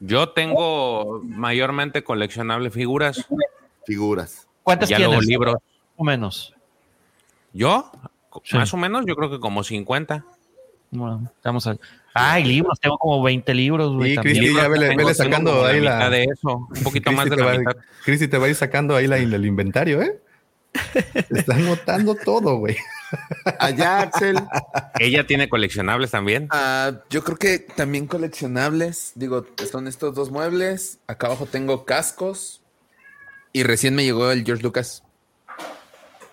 Yo 0.00 0.30
tengo 0.30 1.20
mayormente 1.24 2.02
coleccionable 2.02 2.70
figuras. 2.70 3.24
Figuras. 3.86 4.48
¿Cuántas 4.64 4.88
ya 4.88 4.98
luego 4.98 5.12
tienes? 5.12 5.28
libros. 5.28 5.54
O 5.96 6.02
menos. 6.02 6.54
¿Yo? 7.52 7.90
Sí. 8.42 8.56
Más 8.56 8.74
o 8.74 8.76
menos, 8.76 9.04
yo 9.06 9.14
creo 9.14 9.30
que 9.30 9.38
como 9.38 9.62
50. 9.62 10.24
Bueno, 10.90 11.30
estamos 11.36 11.68
a... 11.68 11.76
Ay, 12.14 12.42
libros, 12.42 12.80
tengo 12.80 12.98
como 12.98 13.22
20 13.22 13.54
libros, 13.54 13.94
güey. 13.94 14.12
Y 14.12 14.14
también. 14.16 14.38
Cristi 14.38 14.56
ya 14.56 14.66
vele, 14.66 14.88
Tengo- 14.88 15.04
vele 15.04 15.14
tengo 15.14 15.14
sacando 15.14 15.62
la 15.62 15.68
ahí 15.68 15.80
la. 15.80 16.10
de 16.10 16.24
eso, 16.24 16.68
un 16.74 16.82
poquito 16.82 17.12
más 17.12 17.30
de 17.30 17.36
la 17.36 17.44
va, 17.44 17.58
mitad. 17.58 17.76
Cristi 18.04 18.26
te 18.26 18.38
va 18.38 18.46
a 18.46 18.48
ir 18.48 18.56
sacando 18.56 18.96
ahí 18.96 19.06
la, 19.06 19.18
el 19.18 19.46
inventario, 19.46 20.02
¿eh? 20.02 20.20
Están 21.30 21.64
notando 21.64 22.14
todo, 22.14 22.58
güey. 22.58 22.76
Allá, 23.58 24.00
Axel. 24.00 24.36
Ella 24.98 25.26
tiene 25.26 25.48
coleccionables 25.48 26.10
también. 26.10 26.48
Ah, 26.50 27.00
yo 27.10 27.24
creo 27.24 27.36
que 27.36 27.58
también 27.58 28.06
coleccionables. 28.06 29.12
Digo, 29.14 29.46
son 29.70 29.88
estos 29.88 30.14
dos 30.14 30.30
muebles. 30.30 30.98
Acá 31.06 31.26
abajo 31.28 31.46
tengo 31.46 31.84
cascos. 31.84 32.62
Y 33.52 33.62
recién 33.62 33.94
me 33.94 34.04
llegó 34.04 34.30
el 34.30 34.44
George 34.44 34.62
Lucas. 34.62 35.02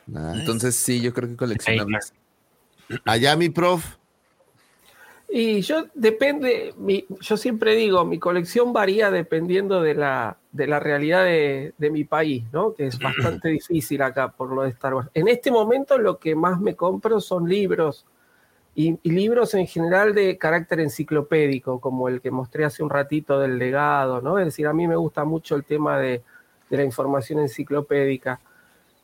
Entonces 0.08 0.76
sí, 0.76 1.02
yo 1.02 1.14
creo 1.14 1.30
que 1.30 1.36
coleccionables. 1.36 2.14
Allá, 3.06 3.36
mi 3.36 3.50
prof. 3.50 3.84
Y 5.38 5.60
yo 5.64 5.84
depende, 5.94 6.74
mi- 6.78 7.06
yo 7.20 7.36
siempre 7.36 7.76
digo, 7.76 8.06
mi 8.06 8.20
colección 8.20 8.72
varía 8.72 9.12
dependiendo 9.12 9.82
de 9.82 9.94
la, 9.94 10.38
de 10.54 10.66
la 10.66 10.80
realidad 10.80 11.26
de, 11.26 11.74
de 11.78 11.90
mi 11.90 12.06
país, 12.06 12.46
¿no? 12.54 12.74
Que 12.74 12.88
es 12.88 12.98
bastante 13.02 13.50
difícil 13.50 14.02
acá 14.02 14.32
por 14.32 14.54
lo 14.54 14.62
de 14.62 14.70
Star 14.70 14.94
Wars. 14.94 15.10
En 15.14 15.28
este 15.28 15.52
momento 15.52 15.98
lo 15.98 16.20
que 16.20 16.36
más 16.36 16.62
me 16.62 16.76
compro 16.78 17.20
son 17.20 17.50
libros 17.50 18.06
y, 18.76 18.98
y 19.04 19.12
libros 19.12 19.54
en 19.56 19.68
general 19.68 20.16
de 20.16 20.38
carácter 20.38 20.80
enciclopédico, 20.80 21.82
como 21.82 22.08
el 22.08 22.22
que 22.22 22.32
mostré 22.32 22.64
hace 22.64 22.82
un 22.82 22.90
ratito 22.90 23.38
del 23.38 23.58
legado, 23.58 24.22
¿no? 24.22 24.40
Es 24.40 24.46
decir, 24.46 24.68
a 24.68 24.74
mí 24.74 24.88
me 24.88 24.96
gusta 24.96 25.26
mucho 25.26 25.56
el 25.58 25.66
tema 25.66 26.00
de, 26.00 26.24
de 26.70 26.78
la 26.78 26.84
información 26.86 27.40
enciclopédica. 27.40 28.40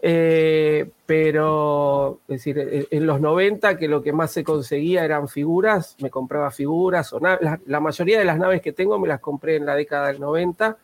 Eh, 0.03 0.89
pero, 1.05 2.19
es 2.27 2.37
decir, 2.43 2.57
en, 2.57 2.87
en 2.89 3.05
los 3.05 3.21
90, 3.21 3.77
que 3.77 3.87
lo 3.87 4.01
que 4.01 4.11
más 4.13 4.31
se 4.31 4.43
conseguía 4.43 5.05
eran 5.05 5.27
figuras, 5.27 5.95
me 5.99 6.09
compraba 6.09 6.49
figuras, 6.49 7.13
o 7.13 7.19
la, 7.19 7.59
la 7.65 7.79
mayoría 7.79 8.17
de 8.17 8.25
las 8.25 8.39
naves 8.39 8.61
que 8.61 8.71
tengo 8.71 8.97
me 8.97 9.07
las 9.07 9.19
compré 9.19 9.57
en 9.57 9.65
la 9.65 9.75
década 9.75 10.07
del 10.07 10.19
90, 10.19 10.77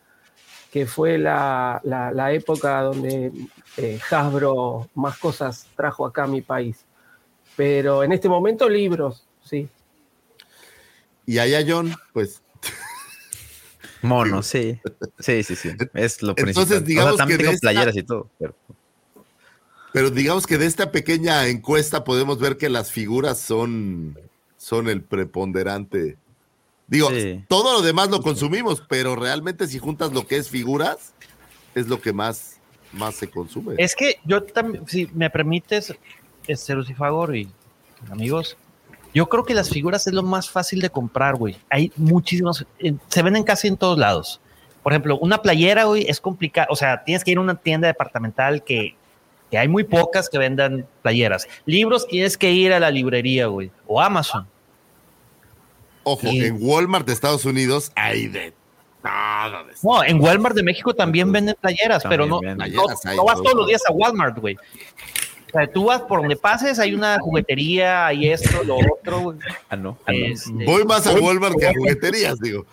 que 0.70 0.86
fue 0.86 1.18
la, 1.18 1.80
la- 1.84 2.12
la 2.12 2.32
época 2.32 2.80
donde 2.82 3.32
eh, 3.76 3.98
Hasbro 4.10 4.88
más 4.94 5.18
cosas 5.18 5.66
trajo 5.74 6.06
acá 6.06 6.24
a 6.24 6.26
mi 6.28 6.42
país. 6.42 6.84
Pero 7.56 8.04
en 8.04 8.12
este 8.12 8.28
momento 8.28 8.68
libros, 8.68 9.26
sí. 9.42 9.68
Y 11.26 11.38
allá, 11.40 11.64
John, 11.66 11.92
pues. 12.12 12.40
Mono, 14.02 14.42
sí. 14.44 14.78
Sí, 15.18 15.42
sí, 15.42 15.56
sí. 15.56 15.70
Es 15.94 16.22
lo 16.22 16.30
Entonces, 16.36 16.54
principal. 16.82 16.84
digamos 16.84 17.12
o 17.14 17.16
sea, 17.16 17.22
también 17.22 17.38
que 17.38 17.44
tengo 17.44 17.54
esta- 17.54 17.64
playeras 17.70 17.96
y 17.96 18.02
todo. 18.04 18.28
Pero... 18.38 18.54
Pero 19.98 20.10
digamos 20.10 20.46
que 20.46 20.58
de 20.58 20.66
esta 20.66 20.92
pequeña 20.92 21.48
encuesta 21.48 22.04
podemos 22.04 22.38
ver 22.38 22.56
que 22.56 22.68
las 22.68 22.92
figuras 22.92 23.40
son, 23.40 24.16
son 24.56 24.88
el 24.88 25.02
preponderante. 25.02 26.16
Digo, 26.86 27.10
Sí. 27.10 27.42
todo 27.48 27.72
lo 27.72 27.82
demás 27.82 28.08
lo 28.08 28.22
consumimos, 28.22 28.80
pero 28.88 29.16
realmente 29.16 29.66
si 29.66 29.80
juntas 29.80 30.12
lo 30.12 30.24
que 30.24 30.36
es 30.36 30.50
figuras, 30.50 31.14
es 31.74 31.88
lo 31.88 32.00
que 32.00 32.12
más, 32.12 32.60
más 32.92 33.16
se 33.16 33.28
consume. 33.28 33.74
Es 33.76 33.96
que 33.96 34.20
yo 34.24 34.44
también, 34.44 34.86
si 34.86 35.08
me 35.14 35.30
permites, 35.30 35.92
este 36.46 36.74
Lucifagor 36.74 37.34
y 37.34 37.50
amigos, 38.08 38.56
yo 39.12 39.28
creo 39.28 39.44
que 39.44 39.52
las 39.52 39.68
figuras 39.68 40.06
es 40.06 40.12
lo 40.12 40.22
más 40.22 40.48
fácil 40.48 40.80
de 40.80 40.90
comprar, 40.90 41.34
güey. 41.34 41.56
Hay 41.70 41.90
muchísimas, 41.96 42.64
eh, 42.78 42.94
se 43.08 43.22
venden 43.24 43.42
casi 43.42 43.66
en 43.66 43.76
todos 43.76 43.98
lados. 43.98 44.40
Por 44.84 44.92
ejemplo, 44.92 45.18
una 45.18 45.42
playera, 45.42 45.86
güey, 45.86 46.06
es 46.08 46.20
complicado. 46.20 46.68
O 46.70 46.76
sea, 46.76 47.02
tienes 47.02 47.24
que 47.24 47.32
ir 47.32 47.38
a 47.38 47.40
una 47.40 47.56
tienda 47.56 47.88
departamental 47.88 48.62
que, 48.62 48.94
que 49.50 49.58
hay 49.58 49.68
muy 49.68 49.84
pocas 49.84 50.28
que 50.28 50.38
vendan 50.38 50.86
playeras. 51.02 51.48
Libros 51.64 52.06
tienes 52.06 52.36
que 52.36 52.50
ir 52.52 52.72
a 52.72 52.80
la 52.80 52.90
librería, 52.90 53.46
güey, 53.46 53.70
o 53.86 54.00
Amazon. 54.00 54.46
Ojo, 56.04 56.26
y- 56.28 56.44
en 56.44 56.58
Walmart 56.60 57.06
de 57.06 57.12
Estados 57.12 57.44
Unidos 57.44 57.92
hay 57.94 58.28
de 58.28 58.50
todo. 58.50 59.64
de- 59.64 59.74
No, 59.82 60.04
en 60.04 60.20
Walmart 60.20 60.54
de 60.56 60.62
México 60.62 60.92
también 60.94 61.30
venden 61.32 61.56
playeras, 61.60 62.02
pero 62.08 62.26
no, 62.26 62.40
no, 62.42 62.56
vas 62.86 63.00
todo. 63.00 63.42
todos 63.42 63.54
los 63.54 63.66
días 63.68 63.82
a 63.88 63.92
Walmart, 63.92 64.38
güey. 64.38 64.56
O 64.56 65.50
sea, 65.50 65.66
tú 65.66 65.84
vas 65.86 66.02
por 66.02 66.20
donde 66.20 66.36
pases, 66.36 66.78
hay 66.78 66.94
una 66.94 67.18
juguetería, 67.20 68.06
hay 68.06 68.28
esto, 68.28 68.62
lo 68.64 68.76
otro, 68.76 69.20
güey. 69.20 69.38
Ah, 69.70 69.76
no. 69.76 69.96
Este, 70.06 70.52
Voy 70.66 70.84
más 70.84 71.06
a 71.06 71.14
Walmart 71.14 71.56
que 71.58 71.68
a 71.68 71.72
jugueterías, 71.72 72.38
digo. 72.38 72.66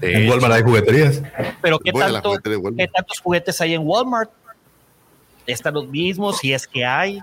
En 0.00 0.28
Walmart 0.28 0.54
hay 0.54 0.62
jugueterías. 0.62 1.22
Pero 1.62 1.78
¿qué, 1.78 1.92
tanto. 1.92 2.36
¿qué 2.76 2.88
tantos 2.88 3.20
juguetes 3.20 3.60
hay 3.60 3.74
en 3.74 3.82
Walmart? 3.84 4.30
Están 5.46 5.74
los 5.74 5.88
mismos, 5.88 6.38
si 6.38 6.52
es 6.52 6.66
que 6.66 6.84
hay. 6.84 7.20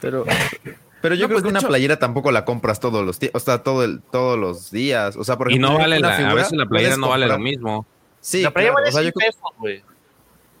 Pero, 0.00 0.24
pero 1.02 1.14
yo 1.14 1.22
No, 1.22 1.28
creo 1.28 1.36
pues, 1.36 1.42
que 1.42 1.46
de 1.46 1.48
una 1.50 1.58
hecho- 1.60 1.68
playera 1.68 1.98
tampoco 1.98 2.30
la 2.32 2.44
compras 2.44 2.80
todos 2.80 3.04
los 3.04 3.18
días, 3.18 3.32
o 3.34 3.40
sea, 3.40 3.62
todo 3.62 3.84
el, 3.84 4.00
todos 4.02 4.38
los 4.38 4.70
días. 4.70 5.16
O 5.16 5.24
sea, 5.24 5.36
por 5.36 5.50
Y 5.50 5.54
ejemplo, 5.54 5.68
no 5.70 5.74
yo 5.74 5.80
vale 5.80 5.98
una 5.98 6.08
la, 6.08 6.14
a 6.14 6.16
figura 6.16 6.34
veces 6.34 6.52
la 6.52 6.66
playera 6.66 6.96
no 6.96 7.08
vale 7.08 7.26
lo 7.26 7.38
mismo. 7.38 7.86
Sí, 8.20 8.42
la 8.42 8.50
playera 8.52 8.74
claro, 8.74 8.84
vale 8.84 8.88
o 8.88 8.92
sea, 8.92 9.02
yo 9.02 9.10
100 9.10 9.12
creo- 9.12 9.30
pesos, 9.30 9.58
güey. 9.58 9.82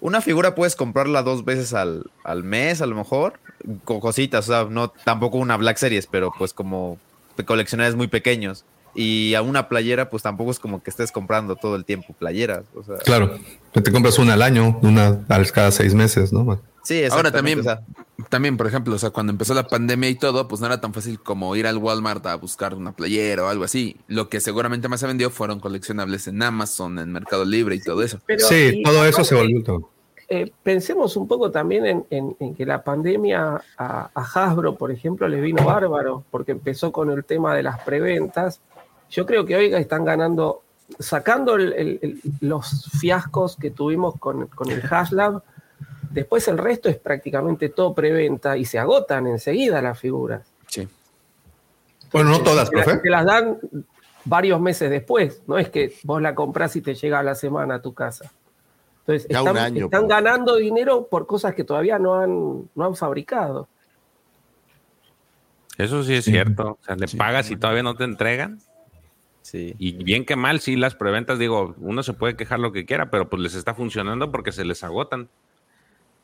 una 0.00 0.20
figura 0.20 0.54
puedes 0.54 0.76
comprarla 0.76 1.22
dos 1.22 1.44
veces 1.44 1.74
al, 1.74 2.04
al 2.24 2.44
mes, 2.44 2.80
a 2.82 2.86
lo 2.86 2.94
mejor, 2.94 3.40
con 3.84 4.00
cositas, 4.00 4.48
o 4.48 4.52
sea, 4.52 4.64
no 4.70 4.88
tampoco 4.90 5.38
una 5.38 5.56
Black 5.56 5.76
Series, 5.76 6.06
pero 6.06 6.32
pues 6.36 6.52
como 6.54 6.98
coleccionables 7.46 7.94
muy 7.96 8.08
pequeños. 8.08 8.64
Y 9.00 9.34
a 9.34 9.42
una 9.42 9.68
playera, 9.68 10.10
pues 10.10 10.24
tampoco 10.24 10.50
es 10.50 10.58
como 10.58 10.82
que 10.82 10.90
estés 10.90 11.12
comprando 11.12 11.54
todo 11.54 11.76
el 11.76 11.84
tiempo 11.84 12.12
playeras. 12.18 12.64
O 12.74 12.82
sea, 12.82 12.96
Claro. 12.96 13.38
Te 13.70 13.92
compras 13.92 14.18
una 14.18 14.34
al 14.34 14.42
año, 14.42 14.76
una 14.82 15.20
a 15.28 15.44
cada 15.54 15.70
seis 15.70 15.94
meses, 15.94 16.32
¿no? 16.32 16.60
Sí, 16.82 17.04
Ahora 17.04 17.30
también, 17.30 17.60
o 17.60 17.62
sea, 17.62 17.82
también, 18.28 18.56
por 18.56 18.66
ejemplo, 18.66 18.94
o 18.96 18.98
sea, 18.98 19.10
cuando 19.10 19.30
empezó 19.30 19.54
la 19.54 19.68
pandemia 19.68 20.08
y 20.08 20.16
todo, 20.16 20.48
pues 20.48 20.60
no 20.60 20.66
era 20.66 20.80
tan 20.80 20.92
fácil 20.94 21.20
como 21.20 21.54
ir 21.54 21.68
al 21.68 21.76
Walmart 21.76 22.26
a 22.26 22.34
buscar 22.36 22.74
una 22.74 22.90
playera 22.90 23.44
o 23.44 23.48
algo 23.48 23.62
así. 23.62 23.96
Lo 24.08 24.28
que 24.28 24.40
seguramente 24.40 24.88
más 24.88 24.98
se 24.98 25.06
vendió 25.06 25.30
fueron 25.30 25.60
coleccionables 25.60 26.26
en 26.26 26.42
Amazon, 26.42 26.98
en 26.98 27.12
Mercado 27.12 27.44
Libre 27.44 27.76
y 27.76 27.80
todo 27.80 28.02
eso. 28.02 28.18
Pero- 28.26 28.48
Sí, 28.48 28.78
y 28.78 28.82
todo 28.82 29.04
eso 29.04 29.22
se 29.22 29.36
volvió 29.36 29.62
todo. 29.62 29.90
Eh, 30.30 30.50
pensemos 30.64 31.16
un 31.16 31.28
poco 31.28 31.50
también 31.52 31.86
en, 31.86 32.04
en- 32.10 32.36
en 32.40 32.54
que 32.56 32.66
la 32.66 32.82
pandemia 32.82 33.62
a, 33.78 34.10
a 34.12 34.22
Hasbro, 34.22 34.74
por 34.74 34.90
ejemplo, 34.90 35.28
le 35.28 35.40
vino 35.40 35.64
bárbaro, 35.64 36.24
porque 36.32 36.50
empezó 36.52 36.90
con 36.90 37.10
el 37.10 37.24
tema 37.24 37.54
de 37.54 37.62
las 37.62 37.80
preventas. 37.82 38.60
Yo 39.10 39.26
creo 39.26 39.44
que 39.46 39.56
hoy 39.56 39.74
están 39.74 40.04
ganando, 40.04 40.62
sacando 40.98 41.54
el- 41.56 41.72
el- 41.72 41.98
el- 42.02 42.20
los 42.40 42.90
fiascos 43.00 43.56
que 43.56 43.70
tuvimos 43.70 44.14
con, 44.18 44.46
con 44.48 44.70
el 44.70 44.82
HashLab, 44.82 45.42
después 46.10 46.46
el 46.48 46.58
resto 46.58 46.88
es 46.88 46.96
prácticamente 46.96 47.68
todo 47.70 47.94
preventa 47.94 48.56
y 48.56 48.64
se 48.64 48.78
agotan 48.78 49.26
enseguida 49.26 49.80
las 49.82 49.98
figuras. 49.98 50.42
Sí. 50.66 50.86
Bueno, 52.12 52.30
no 52.30 52.42
todas, 52.42 52.70
profe. 52.70 52.98
Te 52.98 53.10
las 53.10 53.24
dan 53.26 53.58
varios 54.24 54.60
meses 54.60 54.90
después, 54.90 55.42
no 55.46 55.58
es 55.58 55.70
que 55.70 55.94
vos 56.04 56.20
la 56.20 56.34
comprás 56.34 56.74
y 56.76 56.80
te 56.82 56.94
llega 56.94 57.18
a 57.18 57.22
la 57.22 57.34
semana 57.34 57.76
a 57.76 57.82
tu 57.82 57.92
casa. 57.94 58.30
Entonces, 59.00 59.26
Ya 59.30 59.40
un 59.42 59.48
están, 59.48 59.64
año, 59.64 59.84
están 59.86 60.06
ganando 60.06 60.56
dinero 60.56 61.06
por 61.06 61.26
cosas 61.26 61.54
que 61.54 61.64
todavía 61.64 61.98
no 61.98 62.14
han, 62.14 62.68
no 62.74 62.84
han 62.84 62.94
fabricado. 62.94 63.68
Eso 65.78 66.02
sí 66.02 66.14
es 66.14 66.24
cierto. 66.24 66.72
O 66.80 66.84
sea, 66.84 66.96
le 66.96 67.06
pagas 67.16 67.50
y 67.50 67.56
todavía 67.56 67.82
no 67.82 67.94
te 67.94 68.04
entregan. 68.04 68.58
Sí. 69.50 69.74
Y 69.78 69.92
bien 70.04 70.24
que 70.24 70.36
mal, 70.36 70.60
sí, 70.60 70.76
las 70.76 70.94
preventas, 70.94 71.38
digo, 71.38 71.74
uno 71.78 72.02
se 72.02 72.12
puede 72.12 72.36
quejar 72.36 72.60
lo 72.60 72.72
que 72.72 72.84
quiera, 72.84 73.10
pero 73.10 73.28
pues 73.28 73.42
les 73.42 73.54
está 73.54 73.74
funcionando 73.74 74.30
porque 74.30 74.52
se 74.52 74.64
les 74.64 74.82
agotan. 74.84 75.28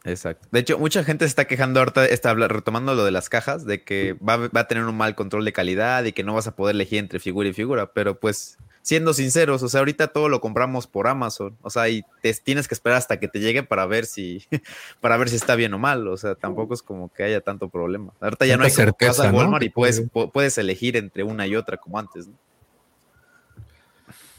Exacto. 0.07 0.47
De 0.51 0.61
hecho, 0.61 0.79
mucha 0.79 1.03
gente 1.03 1.25
se 1.25 1.31
está 1.31 1.47
quejando 1.47 1.81
ahorita, 1.81 2.05
está 2.05 2.35
retomando 2.35 2.95
lo 2.95 3.05
de 3.07 3.11
las 3.11 3.31
cajas, 3.31 3.65
de 3.65 3.83
que 3.83 4.13
va, 4.15 4.37
va 4.37 4.61
a 4.61 4.69
tener 4.69 4.85
un 4.85 4.97
mal 4.97 5.15
control 5.15 5.47
de 5.47 5.53
calidad 5.55 6.05
y 6.05 6.13
que 6.13 6.23
no 6.23 6.35
vas 6.35 6.47
a 6.47 6.55
poder 6.55 6.75
elegir 6.75 6.99
entre 6.99 7.21
figura 7.21 7.49
y 7.49 7.55
figura, 7.55 7.93
pero 7.95 8.21
pues 8.21 8.59
siendo 8.83 9.15
sinceros, 9.15 9.63
o 9.63 9.69
sea, 9.71 9.79
ahorita 9.81 10.09
todo 10.09 10.29
lo 10.29 10.43
compramos 10.43 10.87
por 10.87 11.09
Amazon, 11.09 11.57
o 11.63 11.71
sea, 11.71 11.89
y 11.89 12.03
te 12.21 12.35
tienes 12.35 12.69
que 12.69 12.75
esperar 12.75 12.99
hasta 12.99 13.19
que 13.19 13.29
te 13.29 13.41
llegue 13.41 13.63
para 13.63 13.87
ver 13.87 14.05
si 14.05 14.45
para 15.01 15.17
ver 15.17 15.31
si 15.31 15.37
está 15.37 15.55
bien 15.57 15.73
o 15.73 15.79
mal, 15.79 16.07
o 16.07 16.19
sea, 16.19 16.35
tampoco 16.35 16.75
es 16.75 16.83
como 16.83 17.11
que 17.11 17.23
haya 17.23 17.41
tanto 17.41 17.71
problema. 17.71 18.13
Ahorita 18.21 18.45
ya 18.45 18.59
no 18.59 18.65
hay 18.65 18.71
como 18.73 18.85
certeza, 18.85 19.33
¿no? 19.33 19.39
Walmart 19.39 19.65
y 19.65 19.71
puedes, 19.71 20.05
pu- 20.13 20.31
puedes 20.31 20.59
elegir 20.59 20.99
entre 20.99 21.23
una 21.23 21.47
y 21.47 21.57
otra 21.57 21.79
como 21.79 21.99
antes, 21.99 22.27
¿no? 22.29 22.35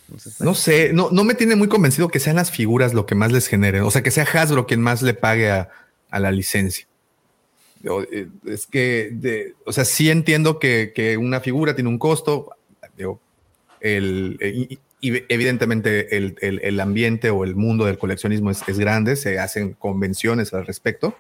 Entonces, 0.07 0.39
No 0.41 0.53
sé, 0.55 0.93
no, 0.93 1.09
no 1.11 1.23
me 1.23 1.33
tiene 1.35 1.55
muy 1.55 1.67
convencido 1.67 2.09
que 2.09 2.19
sean 2.19 2.35
las 2.35 2.51
figuras 2.51 2.93
lo 2.93 3.05
que 3.05 3.15
más 3.15 3.31
les 3.31 3.47
genere. 3.47 3.81
O 3.81 3.91
sea, 3.91 4.03
que 4.03 4.11
sea 4.11 4.23
Hasbro 4.31 4.67
quien 4.67 4.81
más 4.81 5.01
le 5.01 5.13
pague 5.13 5.49
a, 5.51 5.69
a 6.09 6.19
la 6.19 6.31
licencia. 6.31 6.87
Eh, 8.11 8.27
Es 8.45 8.65
que, 8.67 9.09
de- 9.11 9.53
o 9.65 9.71
sea, 9.73 9.85
sí 9.85 10.09
entiendo 10.09 10.59
que, 10.59 10.91
que 10.95 11.17
una 11.17 11.39
figura 11.39 11.75
tiene 11.75 11.89
un 11.89 11.99
costo. 11.99 12.51
Digo, 12.97 13.19
el, 13.81 14.37
eh, 14.41 14.67
y- 14.69 14.79
evidentemente 15.29 16.17
el, 16.17 16.35
el- 16.41 16.59
el 16.63 16.79
ambiente 16.79 17.29
o 17.29 17.43
el 17.43 17.55
mundo 17.55 17.85
del 17.85 17.97
coleccionismo 17.97 18.49
es, 18.49 18.61
es 18.67 18.79
grande, 18.79 19.15
se 19.15 19.37
hacen 19.39 19.73
convenciones 19.73 20.53
al 20.53 20.65
respecto. 20.65 21.15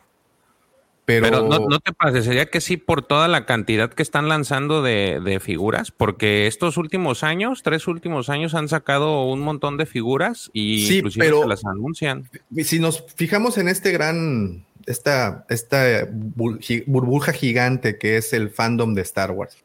Pero, 1.05 1.23
Pero, 1.25 1.47
no, 1.47 1.59
no 1.59 1.79
te 1.79 1.93
parecería 1.93 2.47
que 2.47 2.59
sí 2.61 2.77
por 2.77 3.03
toda 3.05 3.27
la 3.27 3.45
cantidad 3.45 3.93
que 3.93 4.01
están 4.01 4.27
lanzando 4.27 4.81
de, 4.81 5.19
de 5.23 5.39
figuras, 5.39 5.91
porque 5.91 6.47
estos 6.47 6.77
últimos 6.77 7.23
años, 7.23 7.61
tres 7.61 7.87
últimos 7.87 8.27
años, 8.29 8.55
han 8.55 8.67
sacado 8.69 9.23
un 9.25 9.41
montón 9.41 9.77
de 9.77 9.85
figuras 9.85 10.49
y 10.51 10.87
Sí, 10.87 10.97
inclusive 10.97 11.25
pero- 11.27 11.41
se 11.43 11.47
las 11.47 11.63
anuncian. 11.65 12.27
si 12.63 12.79
nos 12.79 13.03
fijamos 13.15 13.59
en 13.59 13.67
este 13.67 13.91
gran, 13.91 14.65
esta, 14.87 15.45
esta 15.49 16.07
burbuja 16.11 17.33
gigante 17.33 17.99
que 17.99 18.17
es 18.17 18.33
el 18.33 18.49
fandom 18.49 18.95
de 18.95 19.01
Star 19.03 19.29
Wars, 19.29 19.57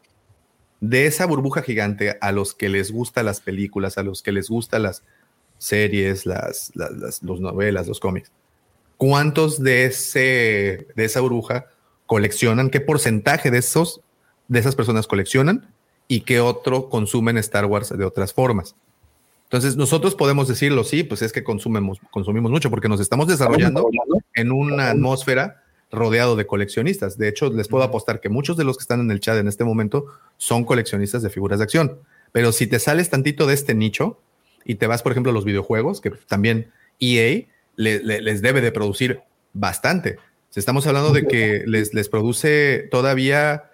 de 0.79 1.07
esa 1.07 1.25
burbuja 1.25 1.63
gigante 1.63 2.17
a 2.21 2.31
los 2.31 2.53
que 2.53 2.69
les 2.69 2.91
gustan 2.91 3.25
las 3.25 3.41
películas, 3.41 3.97
a 3.97 4.03
los 4.03 4.21
que 4.21 4.31
les 4.31 4.47
gustan 4.47 4.83
las 4.83 5.03
series, 5.57 6.25
las, 6.27 6.71
las, 6.75 6.91
las- 6.91 7.23
los 7.23 7.39
novelas, 7.39 7.87
los 7.87 7.99
cómics, 7.99 8.31
¿cuántos 9.01 9.63
de, 9.63 9.85
ese, 9.85 10.85
de 10.95 11.05
esa 11.05 11.21
burbuja 11.21 11.65
coleccionan? 12.05 12.69
¿Qué 12.69 12.81
porcentaje 12.81 13.49
de, 13.49 13.57
esos, 13.57 14.01
de 14.47 14.59
esas 14.59 14.75
personas 14.75 15.07
coleccionan? 15.07 15.73
¿Y 16.07 16.21
qué 16.21 16.39
otro 16.39 16.87
consumen 16.87 17.39
Star 17.39 17.65
Wars 17.65 17.97
de 17.97 18.05
otras 18.05 18.31
formas? 18.31 18.75
Entonces, 19.45 19.75
nosotros 19.75 20.13
podemos 20.13 20.47
decirlo, 20.47 20.83
sí, 20.83 21.01
pues 21.01 21.23
es 21.23 21.31
que 21.33 21.43
consumimos, 21.43 21.97
consumimos 22.11 22.51
mucho 22.51 22.69
porque 22.69 22.89
nos 22.89 22.99
estamos 22.99 23.27
desarrollando 23.27 23.89
en 24.35 24.51
una 24.51 24.91
atmósfera 24.91 25.63
rodeado 25.91 26.35
de 26.35 26.45
coleccionistas. 26.45 27.17
De 27.17 27.27
hecho, 27.27 27.51
les 27.51 27.69
puedo 27.69 27.83
apostar 27.83 28.19
que 28.21 28.29
muchos 28.29 28.55
de 28.55 28.65
los 28.65 28.77
que 28.77 28.83
están 28.83 28.99
en 28.99 29.09
el 29.09 29.19
chat 29.19 29.35
en 29.39 29.47
este 29.47 29.63
momento 29.63 30.05
son 30.37 30.63
coleccionistas 30.63 31.23
de 31.23 31.31
figuras 31.31 31.57
de 31.57 31.63
acción. 31.63 31.97
Pero 32.33 32.51
si 32.51 32.67
te 32.67 32.77
sales 32.77 33.09
tantito 33.09 33.47
de 33.47 33.55
este 33.55 33.73
nicho 33.73 34.19
y 34.63 34.75
te 34.75 34.85
vas, 34.85 35.01
por 35.01 35.11
ejemplo, 35.11 35.31
a 35.31 35.33
los 35.33 35.43
videojuegos, 35.43 36.01
que 36.01 36.11
también 36.11 36.69
EA 36.99 37.47
le- 37.75 38.03
le- 38.03 38.21
les 38.21 38.41
debe 38.41 38.61
de 38.61 38.71
producir 38.71 39.21
bastante. 39.53 40.17
Estamos 40.55 40.85
hablando 40.87 41.11
de 41.13 41.25
que 41.27 41.63
les, 41.65 41.93
les 41.93 42.09
produce 42.09 42.87
todavía 42.91 43.69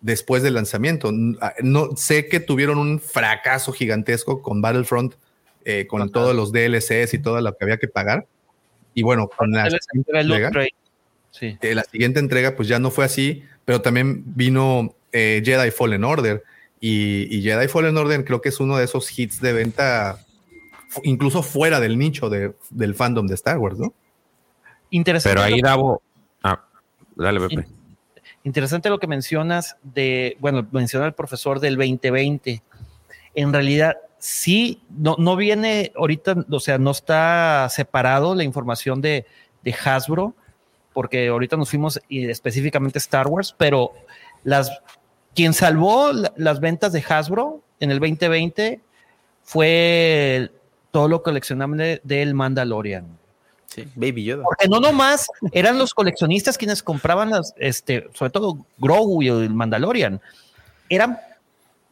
después 0.00 0.42
del 0.42 0.54
lanzamiento. 0.54 1.10
Ah, 1.40 1.54
No 1.60 1.96
sé 1.96 2.28
que 2.28 2.38
tuvieron 2.40 2.78
un 2.78 3.00
fracaso 3.00 3.72
gigantesco 3.72 4.40
con 4.42 4.62
Battlefront, 4.62 5.14
eh, 5.64 5.86
con 5.86 6.10
todos 6.10 6.34
los 6.34 6.52
DLCs 6.52 7.14
y 7.14 7.18
todo 7.18 7.40
lo 7.40 7.56
que 7.56 7.64
había 7.64 7.78
que 7.78 7.88
pagar. 7.88 8.26
Y 8.94 9.02
bueno, 9.02 9.28
con 9.28 9.50
la 9.52 9.68
siguiente 9.70 10.12
El 10.12 10.18
entrega, 10.30 10.48
upgrade. 10.48 10.74
Sí. 11.32 11.58
eh, 11.60 11.74
la 11.74 11.82
siguiente 11.84 12.18
entrega, 12.20 12.56
pues 12.56 12.66
ya 12.68 12.78
no 12.78 12.90
fue 12.90 13.04
así, 13.04 13.44
pero 13.64 13.80
también 13.82 14.22
vino 14.34 14.94
eh, 15.12 15.42
Jedi 15.44 15.70
Fallen 15.70 16.04
Order. 16.04 16.42
Y, 16.80 17.26
y 17.36 17.42
Jedi 17.42 17.68
Fallen 17.68 17.96
Order 17.96 18.24
creo 18.24 18.40
que 18.40 18.48
es 18.48 18.58
uno 18.60 18.76
de 18.78 18.84
esos 18.84 19.16
hits 19.18 19.40
de 19.40 19.52
venta, 19.52 20.18
incluso 21.04 21.42
fuera 21.42 21.80
del 21.80 21.98
nicho 21.98 22.28
de- 22.28 22.54
del 22.70 22.94
fandom 22.94 23.26
de 23.26 23.34
Star 23.34 23.58
Wars, 23.58 23.78
¿no? 23.78 23.92
Interesante. 24.90 25.34
Pero 25.34 25.46
ahí 25.46 25.60
lo- 25.60 25.68
Davo. 25.68 26.02
Ah, 26.42 26.64
dale, 27.16 27.40
Pepe. 27.40 27.66
Interesante 28.42 28.88
lo 28.88 28.98
que 28.98 29.06
mencionas 29.06 29.76
de, 29.82 30.36
bueno, 30.40 30.66
menciona 30.72 31.06
el 31.06 31.12
profesor 31.12 31.60
del 31.60 31.76
2020. 31.76 32.62
En 33.34 33.52
realidad, 33.52 33.96
sí, 34.18 34.82
no, 34.88 35.16
no 35.18 35.36
viene 35.36 35.92
ahorita, 35.94 36.44
o 36.50 36.60
sea, 36.60 36.78
no 36.78 36.90
está 36.90 37.68
separado 37.70 38.34
la 38.34 38.42
información 38.44 39.00
de, 39.00 39.26
de 39.62 39.74
Hasbro, 39.84 40.34
porque 40.92 41.28
ahorita 41.28 41.56
nos 41.56 41.70
fuimos 41.70 42.00
y 42.08 42.28
específicamente 42.28 42.98
Star 42.98 43.28
Wars, 43.28 43.54
pero 43.56 43.92
las, 44.42 44.70
quien 45.34 45.52
salvó 45.52 46.12
la- 46.12 46.32
las 46.36 46.58
ventas 46.60 46.92
de 46.92 47.04
Hasbro 47.08 47.62
en 47.78 47.90
el 47.90 48.00
2020 48.00 48.80
fue 49.42 50.50
todo 50.90 51.08
lo 51.08 51.22
coleccionable 51.22 52.00
del 52.04 52.34
Mandalorian. 52.34 53.18
Sí, 53.66 53.86
Baby 53.94 54.24
Yoda. 54.24 54.42
Porque 54.42 54.66
no 54.68 54.80
nomás 54.80 55.28
eran 55.52 55.78
los 55.78 55.94
coleccionistas 55.94 56.58
quienes 56.58 56.82
compraban 56.82 57.30
las, 57.30 57.54
este, 57.56 58.08
sobre 58.14 58.30
todo 58.30 58.58
Grogu 58.78 59.22
y 59.22 59.28
el 59.28 59.50
Mandalorian. 59.54 60.20
Eran 60.88 61.18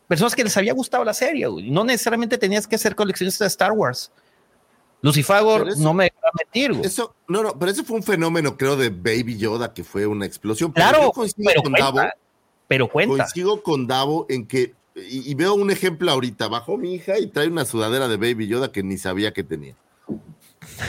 personas 0.08 0.34
que 0.34 0.42
les 0.42 0.56
había 0.56 0.72
gustado 0.72 1.04
la 1.04 1.14
serie. 1.14 1.46
güey. 1.46 1.70
No 1.70 1.84
necesariamente 1.84 2.36
tenías 2.36 2.66
que 2.66 2.76
ser 2.78 2.96
coleccionista 2.96 3.44
de 3.44 3.48
Star 3.48 3.70
Wars. 3.72 4.10
Lucifagor 5.00 5.68
eso- 5.68 5.80
no 5.80 5.94
me 5.94 6.04
dejará 6.04 6.30
mentir. 6.42 6.72
güey. 6.72 6.84
Eso, 6.84 7.14
no, 7.28 7.42
no, 7.44 7.56
pero 7.56 7.70
ese 7.70 7.84
fue 7.84 7.96
un 7.96 8.02
fenómeno, 8.02 8.56
creo, 8.56 8.76
de 8.76 8.90
Baby 8.90 9.38
Yoda, 9.38 9.72
que 9.72 9.84
fue 9.84 10.06
una 10.06 10.26
explosión. 10.26 10.72
Pero 10.72 10.88
Claro, 10.88 11.02
yo 11.04 11.12
coincido 11.12 11.46
pero 11.46 11.62
con 11.62 11.72
cuenta, 11.72 11.92
Davo. 11.92 12.10
pero 12.66 12.88
cuenta. 12.88 13.16
Coincido 13.16 13.62
con 13.62 13.86
Davo 13.86 14.26
en 14.28 14.46
que, 14.48 14.74
y, 15.08 15.30
y 15.30 15.34
veo 15.34 15.54
un 15.54 15.70
ejemplo 15.70 16.10
ahorita, 16.10 16.48
bajó 16.48 16.76
mi 16.76 16.94
hija 16.94 17.18
y 17.18 17.26
trae 17.26 17.48
una 17.48 17.64
sudadera 17.64 18.08
de 18.08 18.16
Baby 18.16 18.46
Yoda 18.46 18.72
que 18.72 18.82
ni 18.82 18.98
sabía 18.98 19.32
que 19.32 19.44
tenía. 19.44 19.74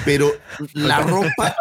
Pero 0.06 0.32
la 0.74 1.00
ropa, 1.02 1.56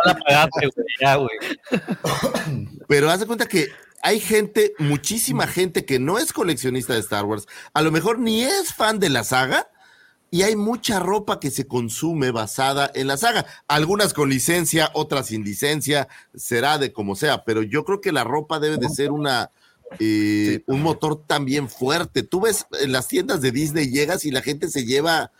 pero 2.88 3.10
haz 3.10 3.20
de 3.20 3.26
cuenta 3.26 3.46
que 3.46 3.68
hay 4.02 4.20
gente, 4.20 4.74
muchísima 4.78 5.46
gente 5.46 5.84
que 5.84 5.98
no 5.98 6.18
es 6.18 6.32
coleccionista 6.32 6.94
de 6.94 7.00
Star 7.00 7.24
Wars, 7.24 7.46
a 7.72 7.82
lo 7.82 7.90
mejor 7.90 8.18
ni 8.18 8.42
es 8.42 8.72
fan 8.72 8.98
de 8.98 9.08
la 9.08 9.24
saga, 9.24 9.68
y 10.30 10.42
hay 10.42 10.56
mucha 10.56 11.00
ropa 11.00 11.40
que 11.40 11.50
se 11.50 11.66
consume 11.66 12.30
basada 12.30 12.90
en 12.94 13.06
la 13.06 13.16
saga. 13.16 13.46
Algunas 13.66 14.12
con 14.12 14.28
licencia, 14.28 14.90
otras 14.92 15.28
sin 15.28 15.42
licencia, 15.42 16.08
será 16.34 16.76
de 16.76 16.92
como 16.92 17.16
sea, 17.16 17.44
pero 17.44 17.62
yo 17.62 17.84
creo 17.84 18.02
que 18.02 18.12
la 18.12 18.24
ropa 18.24 18.60
debe 18.60 18.76
de 18.76 18.90
ser 18.90 19.10
una 19.10 19.50
eh, 19.98 20.62
un 20.66 20.82
motor 20.82 21.22
también 21.26 21.68
fuerte. 21.68 22.22
Tú 22.22 22.42
ves 22.42 22.66
en 22.80 22.92
las 22.92 23.08
tiendas 23.08 23.40
de 23.40 23.52
Disney, 23.52 23.90
llegas 23.90 24.24
y 24.24 24.30
la 24.30 24.42
gente 24.42 24.68
se 24.68 24.84
lleva 24.84 25.30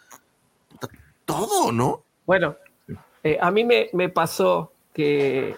todo, 1.25 1.73
¿no? 1.73 2.02
Bueno, 2.27 2.57
eh, 3.23 3.39
a 3.41 3.51
mí 3.51 3.65
me, 3.65 3.91
me 3.93 4.09
pasó 4.09 4.73
que 4.93 5.57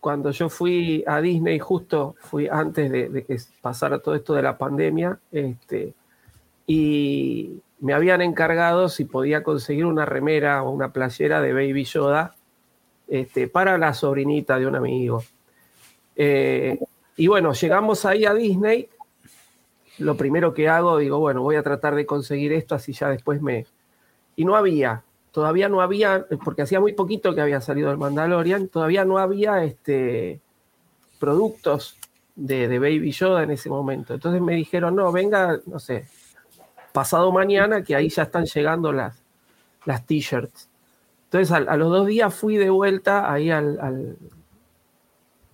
cuando 0.00 0.30
yo 0.30 0.48
fui 0.48 1.04
a 1.06 1.20
Disney, 1.20 1.58
justo 1.58 2.16
fui 2.20 2.48
antes 2.48 2.90
de, 2.90 3.08
de 3.08 3.24
que 3.24 3.36
pasara 3.60 3.98
todo 3.98 4.14
esto 4.14 4.34
de 4.34 4.42
la 4.42 4.58
pandemia, 4.58 5.18
este, 5.30 5.94
y 6.66 7.60
me 7.80 7.94
habían 7.94 8.22
encargado 8.22 8.88
si 8.88 9.04
podía 9.04 9.42
conseguir 9.42 9.86
una 9.86 10.04
remera 10.04 10.62
o 10.62 10.70
una 10.70 10.92
playera 10.92 11.40
de 11.40 11.52
Baby 11.52 11.84
Yoda 11.84 12.34
este, 13.08 13.48
para 13.48 13.76
la 13.76 13.92
sobrinita 13.92 14.58
de 14.58 14.66
un 14.66 14.76
amigo. 14.76 15.22
Eh, 16.16 16.78
y 17.22 17.28
bueno, 17.28 17.52
llegamos 17.52 18.04
ahí 18.04 18.24
a 18.24 18.34
Disney. 18.34 18.88
Lo 19.98 20.16
primero 20.16 20.52
que 20.52 20.68
hago, 20.68 20.98
digo, 20.98 21.20
bueno, 21.20 21.40
voy 21.40 21.54
a 21.54 21.62
tratar 21.62 21.94
de 21.94 22.04
conseguir 22.04 22.52
esto, 22.52 22.74
así 22.74 22.92
ya 22.92 23.10
después 23.10 23.40
me. 23.40 23.64
Y 24.34 24.44
no 24.44 24.56
había, 24.56 25.04
todavía 25.30 25.68
no 25.68 25.82
había, 25.82 26.26
porque 26.44 26.62
hacía 26.62 26.80
muy 26.80 26.94
poquito 26.94 27.32
que 27.32 27.40
había 27.40 27.60
salido 27.60 27.92
el 27.92 27.96
Mandalorian, 27.96 28.66
todavía 28.66 29.04
no 29.04 29.18
había 29.18 29.62
este, 29.62 30.40
productos 31.20 31.96
de, 32.34 32.66
Baby 32.80 33.12
Yoda 33.12 33.44
en 33.44 33.52
ese 33.52 33.68
momento. 33.68 34.14
Entonces 34.14 34.42
me 34.42 34.56
dijeron, 34.56 34.96
no, 34.96 35.12
venga, 35.12 35.60
no 35.66 35.78
sé, 35.78 36.06
pasado 36.92 37.30
mañana, 37.30 37.84
que 37.84 37.94
ahí 37.94 38.08
ya 38.08 38.24
están 38.24 38.46
llegando 38.46 38.90
las, 38.90 39.22
las 39.84 40.04
t-shirts. 40.06 40.68
Entonces 41.26 41.52
a, 41.52 41.58
a 41.58 41.76
los 41.76 41.88
dos 41.88 42.08
días 42.08 42.34
fui 42.34 42.56
de 42.56 42.70
vuelta 42.70 43.32
ahí 43.32 43.48
al- 43.48 44.18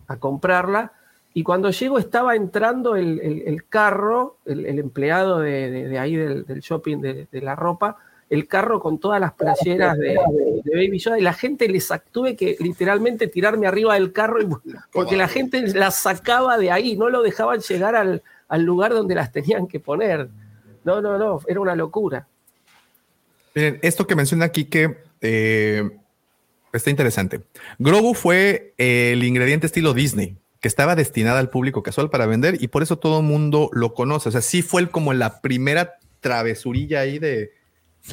a 0.06 0.16
comprarla 0.16 0.94
y 1.34 1.42
cuando 1.42 1.70
llego 1.70 1.98
estaba 1.98 2.34
entrando 2.34 2.96
el, 2.96 3.20
el- 3.20 3.64
carro, 3.68 4.38
el, 4.44 4.66
empleado 4.78 5.38
de, 5.40 5.70
de- 5.88 5.98
ahí 5.98 6.16
del, 6.16 6.44
shopping 6.60 6.98
de, 7.00 7.28
de 7.30 7.40
la 7.40 7.54
ropa, 7.54 7.96
el 8.30 8.46
carro 8.48 8.80
con 8.80 8.98
todas 8.98 9.20
las 9.20 9.32
playeras 9.34 9.96
de, 9.96 10.16
Baby 10.64 10.98
Yoda 10.98 11.18
y 11.18 11.22
la 11.22 11.32
gente 11.32 11.68
les 11.68 11.88
tuve 12.12 12.36
que 12.36 12.56
literalmente 12.60 13.26
tirarme 13.28 13.66
arriba 13.66 13.94
del 13.94 14.12
carro 14.12 14.42
y- 14.42 14.48
porque 14.92 15.16
la 15.16 15.28
gente 15.28 15.62
las 15.74 15.96
sacaba 15.96 16.58
de 16.58 16.70
ahí, 16.70 16.96
no 16.96 17.08
lo 17.08 17.22
dejaban 17.22 17.60
llegar 17.60 17.94
al, 17.94 18.22
al 18.48 18.62
lugar 18.62 18.92
donde 18.92 19.14
las 19.14 19.30
tenían 19.32 19.66
que 19.66 19.80
poner. 19.80 20.28
No, 20.84 21.00
no, 21.00 21.18
no, 21.18 21.40
era 21.46 21.60
una 21.60 21.74
locura. 21.76 22.26
Miren, 23.54 23.78
esto 23.82 24.06
que 24.06 24.14
menciona 24.16 24.44
aquí 24.46 24.64
que 24.64 24.96
eh, 25.20 25.88
está 26.72 26.90
interesante. 26.90 27.42
Grogu 27.78 28.14
fue 28.14 28.74
el 28.78 29.22
ingrediente 29.24 29.66
estilo 29.66 29.94
Disney, 29.94 30.36
que 30.60 30.68
estaba 30.68 30.96
destinada 30.96 31.38
al 31.38 31.50
público 31.50 31.82
casual 31.82 32.10
para 32.10 32.26
vender 32.26 32.56
y 32.62 32.68
por 32.68 32.82
eso 32.82 32.98
todo 32.98 33.20
el 33.20 33.26
mundo 33.26 33.70
lo 33.72 33.94
conoce. 33.94 34.28
O 34.28 34.32
sea, 34.32 34.40
sí 34.42 34.62
fue 34.62 34.80
el- 34.82 34.90
como 34.90 35.12
la 35.12 35.40
primera 35.40 35.94
travesurilla 36.20 37.00
ahí 37.00 37.18
de, 37.18 37.52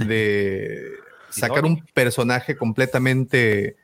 de 0.05 0.91
sacar 1.31 1.65
un 1.65 1.83
personaje 1.93 2.55
completamente 2.55 3.75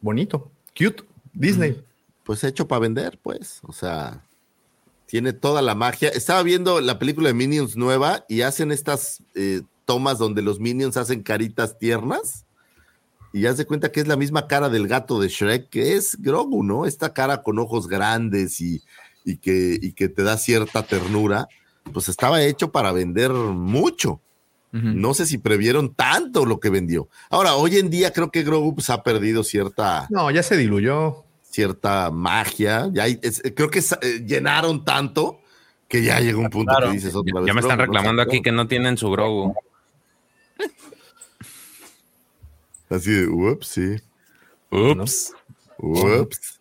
bonito, 0.00 0.50
cute, 0.78 1.02
Disney. 1.32 1.82
Pues 2.24 2.42
hecho 2.44 2.66
para 2.66 2.80
vender, 2.80 3.18
pues. 3.22 3.60
O 3.62 3.72
sea, 3.72 4.24
tiene 5.06 5.32
toda 5.32 5.62
la 5.62 5.74
magia. 5.74 6.08
Estaba 6.08 6.42
viendo 6.42 6.80
la 6.80 6.98
película 6.98 7.28
de 7.28 7.34
Minions 7.34 7.76
nueva 7.76 8.24
y 8.28 8.42
hacen 8.42 8.72
estas 8.72 9.22
eh, 9.34 9.62
tomas 9.84 10.18
donde 10.18 10.42
los 10.42 10.58
Minions 10.58 10.96
hacen 10.96 11.22
caritas 11.22 11.78
tiernas. 11.78 12.44
Y 13.36 13.42
ya 13.42 13.54
se 13.54 13.66
cuenta 13.66 13.92
que 13.92 14.00
es 14.00 14.08
la 14.08 14.16
misma 14.16 14.46
cara 14.46 14.70
del 14.70 14.88
gato 14.88 15.20
de 15.20 15.28
Shrek, 15.28 15.68
que 15.68 15.94
es 15.94 16.16
Grogu, 16.22 16.62
¿no? 16.62 16.86
Esta 16.86 17.12
cara 17.12 17.42
con 17.42 17.58
ojos 17.58 17.86
grandes 17.86 18.62
y, 18.62 18.82
y 19.26 19.36
que, 19.36 19.78
y 19.80 19.92
que 19.92 20.08
te 20.08 20.22
da 20.22 20.38
cierta 20.38 20.82
ternura. 20.84 21.46
pues 21.92 22.08
estaba 22.08 22.42
hecho 22.42 22.72
para 22.72 22.92
vender 22.92 23.30
mucho. 23.32 24.20
No 24.72 25.12
sé 25.14 25.24
si 25.26 25.36
previeron 25.38 25.94
tanto 25.94 26.44
lo 26.46 26.60
que 26.60 26.68
vendió. 26.70 27.08
Ahora, 27.30 27.54
hoy 27.56 27.76
en 27.76 27.88
día 27.90 28.10
creo 28.12 28.30
que 28.30 28.42
Grogu 28.42 28.74
pues, 28.74 28.88
ha 28.90 29.02
perdido 29.02 29.42
cierta. 29.44 30.06
No, 30.10 30.30
ya 30.30 30.42
se 30.42 30.56
diluyó. 30.56 31.24
Cierta 31.42 32.10
magia. 32.10 32.88
Ya 32.92 33.02
hay- 33.04 33.18
es- 33.22 33.42
creo 33.54 33.70
que 33.70 33.78
eh, 33.78 34.24
llenaron 34.26 34.84
tanto 34.84 35.40
que 35.88 36.02
ya 36.02 36.20
llegó 36.20 36.40
un 36.40 36.50
punto 36.50 36.70
Claro. 36.72 36.86
que 36.88 36.94
dices 36.94 37.14
otra 37.14 37.32
Ya, 37.34 37.40
vez. 37.40 37.46
ya 37.48 37.54
me 37.54 37.60
están 37.60 37.76
Grogu, 37.78 37.92
¿no? 37.92 37.98
reclamando 37.98 38.22
aquí 38.22 38.40
que 38.42 38.52
no 38.52 38.66
tienen 38.66 38.96
su 38.98 39.10
Grogu. 39.10 39.54
Así 42.88 43.10
de, 43.12 43.26
ups, 43.28 43.66
sí. 43.66 43.96
Ups. 44.70 45.32
Ups. 45.78 46.60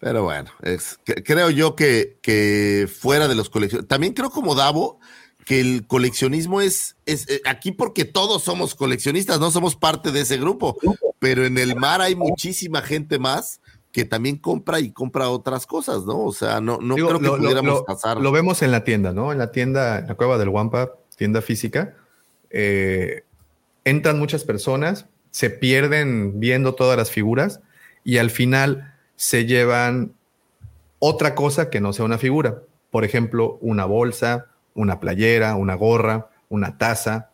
Pero 0.00 0.22
bueno, 0.24 0.50
es, 0.62 0.98
que- 1.04 1.22
creo 1.22 1.50
yo 1.50 1.76
que, 1.76 2.16
que 2.22 2.88
fuera 3.00 3.28
de 3.28 3.34
los 3.34 3.50
coleccionistas, 3.50 3.88
también 3.88 4.14
creo 4.14 4.30
como 4.30 4.54
Davo 4.54 4.98
que 5.44 5.60
el 5.60 5.86
coleccionismo 5.86 6.60
es, 6.60 6.96
es 7.06 7.28
eh, 7.28 7.42
aquí 7.44 7.72
porque 7.72 8.04
todos 8.04 8.42
somos 8.42 8.74
coleccionistas, 8.74 9.40
no 9.40 9.50
somos 9.50 9.76
parte 9.76 10.10
de 10.10 10.20
ese 10.20 10.38
grupo, 10.38 10.76
pero 11.18 11.44
en 11.44 11.58
el 11.58 11.76
mar 11.76 12.00
hay 12.00 12.14
muchísima 12.14 12.80
gente 12.82 13.18
más 13.18 13.60
que 13.92 14.04
también 14.04 14.36
compra 14.36 14.80
y 14.80 14.90
compra 14.92 15.28
otras 15.28 15.66
cosas, 15.66 16.04
¿no? 16.04 16.20
O 16.24 16.32
sea, 16.32 16.60
no, 16.60 16.78
no 16.80 16.94
Digo, 16.94 17.08
creo 17.08 17.20
que 17.20 17.26
lo- 17.26 17.36
pudiéramos 17.38 17.74
lo- 17.80 17.84
pasar. 17.84 18.18
lo 18.20 18.32
vemos 18.32 18.62
en 18.62 18.70
la 18.70 18.84
tienda, 18.84 19.12
¿no? 19.12 19.32
En 19.32 19.38
la 19.38 19.50
tienda, 19.50 19.98
en 19.98 20.06
la 20.06 20.14
cueva 20.14 20.38
del 20.38 20.48
Wampa, 20.50 20.92
tienda 21.16 21.42
física, 21.42 21.96
eh, 22.50 23.24
entran 23.90 24.18
muchas 24.18 24.44
personas, 24.44 25.06
se 25.32 25.50
pierden 25.50 26.38
viendo 26.38 26.74
todas 26.74 26.96
las 26.96 27.10
figuras 27.10 27.60
y 28.04 28.18
al 28.18 28.30
final 28.30 28.94
se 29.16 29.46
llevan 29.46 30.14
otra 31.00 31.34
cosa 31.34 31.70
que 31.70 31.80
no 31.80 31.92
sea 31.92 32.04
una 32.04 32.18
figura. 32.18 32.62
Por 32.90 33.04
ejemplo, 33.04 33.58
una 33.60 33.84
bolsa, 33.84 34.46
una 34.74 35.00
playera, 35.00 35.56
una 35.56 35.74
gorra, 35.74 36.30
una 36.48 36.78
taza, 36.78 37.30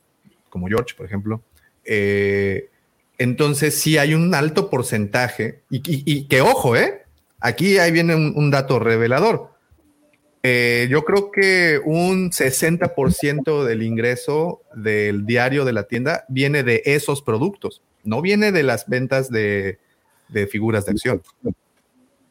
como 0.49 0.69
George, 0.69 0.95
por 0.97 1.07
ejemplo. 1.07 1.43
Eh, 1.85 2.71
entonces, 3.19 3.79
sí 3.79 3.99
hay 3.99 4.15
un 4.15 4.35
alto 4.35 4.71
porcentaje, 4.71 5.61
y, 5.71 6.25
que 6.25 6.41
ojo, 6.41 6.77
¿eh? 6.77 7.05
Aquí 7.41 7.79
ahí 7.79 7.93
viene 7.93 8.15
un 8.15 8.51
dato 8.51 8.79
revelador. 8.79 9.56
Eh, 10.49 10.87
yo 10.89 11.05
creo 11.05 11.33
que 11.33 11.81
un 11.85 12.31
60% 12.31 13.65
del 13.65 13.83
ingreso 13.83 14.63
del 14.77 15.27
diario 15.27 15.65
de 15.65 15.73
la 15.73 15.89
tienda 15.89 16.25
viene 16.29 16.63
de 16.63 16.83
esos 16.85 17.21
productos, 17.21 17.83
no 18.05 18.23
viene 18.23 18.53
de 18.53 18.63
las 18.63 18.87
ventas 18.87 19.29
de, 19.29 19.81
de 20.29 20.47
figuras 20.47 20.87
de 20.87 20.93
acción. 20.93 21.21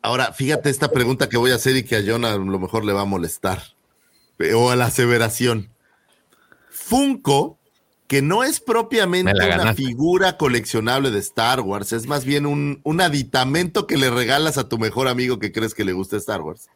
Ahora, 0.02 0.32
fíjate 0.32 0.70
esta 0.70 0.92
pregunta 0.92 1.28
que 1.28 1.36
voy 1.36 1.52
a 1.52 1.56
hacer 1.56 1.76
y 1.76 1.84
que 1.84 1.98
a 1.98 2.04
John 2.08 2.24
a 2.24 2.38
lo 2.38 2.58
mejor 2.58 2.86
le 2.86 2.94
va 2.94 3.02
a 3.02 3.06
molestar. 3.06 3.62
eh, 4.40 4.54
O 4.54 4.70
a 4.72 4.78
la 4.78 4.86
aseveración. 4.86 5.72
Funko, 6.70 7.60
que 8.08 8.22
no 8.22 8.46
es 8.46 8.62
propiamente 8.62 9.34
una 9.34 9.74
figura 9.74 10.38
coleccionable 10.38 11.12
de 11.12 11.20
Star 11.20 11.60
Wars, 11.60 11.92
es 11.92 12.08
más 12.08 12.24
bien 12.24 12.46
un, 12.46 12.80
un 12.84 13.02
aditamento 13.02 13.88
que 13.88 13.98
le 13.98 14.10
regalas 14.10 14.58
a 14.58 14.70
tu 14.70 14.78
mejor 14.78 15.10
amigo 15.10 15.38
que 15.38 15.52
crees 15.52 15.74
que 15.74 15.84
le 15.84 15.92
gusta 15.92 16.16
Star 16.16 16.40
Wars. 16.42 16.70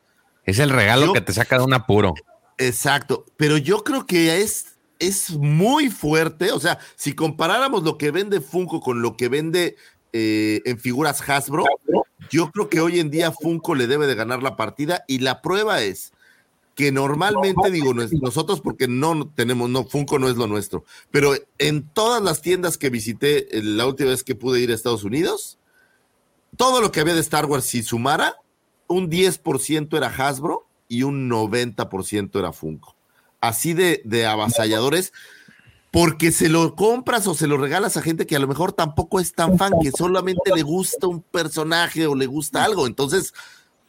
Es 0.46 0.60
el 0.60 0.70
regalo 0.70 1.08
Yo- 1.08 1.14
que 1.14 1.22
te 1.22 1.34
saca 1.34 1.58
de 1.58 1.64
un 1.66 1.74
apuro. 1.74 2.14
Exacto, 2.58 3.26
pero 3.38 3.58
yo 3.58 3.84
creo 3.84 4.06
que 4.06 4.42
es, 4.42 4.78
es 5.00 5.32
muy 5.32 5.90
fuerte. 5.90 6.52
O 6.52 6.60
sea, 6.60 6.80
si 6.96 7.14
comparáramos 7.14 7.84
lo 7.84 7.98
que 7.98 8.12
vende 8.12 8.42
Funko 8.42 8.82
con 8.82 9.02
lo 9.02 9.16
que 9.16 9.30
vende 9.30 9.78
eh, 10.12 10.62
en 10.66 10.80
figuras 10.80 11.22
Hasbro, 11.30 11.66
yo 12.30 12.52
creo 12.52 12.68
que 12.70 12.82
hoy 12.82 13.00
en 13.00 13.10
día 13.12 13.32
Funko 13.32 13.76
le 13.76 13.88
debe 13.88 14.08
de 14.08 14.16
ganar 14.16 14.42
la 14.44 14.56
partida 14.58 15.04
y 15.08 15.20
la 15.20 15.42
prueba 15.42 15.82
es 15.84 16.12
que 16.76 16.92
normalmente 16.92 17.70
digo 17.72 17.94
nos- 17.94 18.12
nosotros 18.14 18.60
porque 18.62 18.88
no 18.88 19.30
tenemos 19.36 19.70
no 19.70 19.86
Funko 19.86 20.18
no 20.18 20.30
es 20.30 20.36
lo 20.38 20.48
nuestro, 20.48 20.84
pero 21.12 21.34
en 21.60 21.88
todas 21.90 22.22
las 22.24 22.42
tiendas 22.42 22.78
que 22.78 22.90
visité 22.90 23.56
eh, 23.58 23.62
la 23.62 23.86
última 23.86 24.10
vez 24.10 24.24
que 24.24 24.34
pude 24.36 24.62
ir 24.62 24.72
a 24.72 24.74
Estados 24.76 25.04
Unidos, 25.04 25.60
todo 26.58 26.82
lo 26.82 26.92
que 26.92 27.02
había 27.02 27.14
de 27.14 27.20
Star 27.22 27.46
Wars 27.46 27.66
si 27.66 27.84
sumara 27.84 28.36
un 28.90 29.10
10% 29.10 29.96
era 29.96 30.08
Hasbro 30.08 30.68
y 30.90 31.04
un 31.04 31.30
90% 31.30 32.38
era 32.38 32.52
Funko. 32.52 32.96
Así 33.40 33.74
de, 33.74 34.02
de 34.04 34.26
avasalladores, 34.26 35.14
porque 35.92 36.32
se 36.32 36.50
lo 36.50 36.76
compras 36.76 37.26
o 37.28 37.34
se 37.34 37.48
lo 37.48 37.58
regalas 37.58 37.96
a 37.96 38.02
gente 38.02 38.28
que 38.28 38.36
a 38.36 38.40
lo 38.40 38.48
mejor 38.48 38.74
tampoco 38.74 39.20
es 39.22 39.34
tan 39.34 39.58
fan, 39.58 39.72
que 39.82 39.92
solamente 39.92 40.52
le 40.54 40.62
gusta 40.64 41.08
un 41.08 41.22
personaje 41.22 42.06
o 42.08 42.16
le 42.16 42.26
gusta 42.26 42.64
algo. 42.64 42.86
Entonces, 42.86 43.34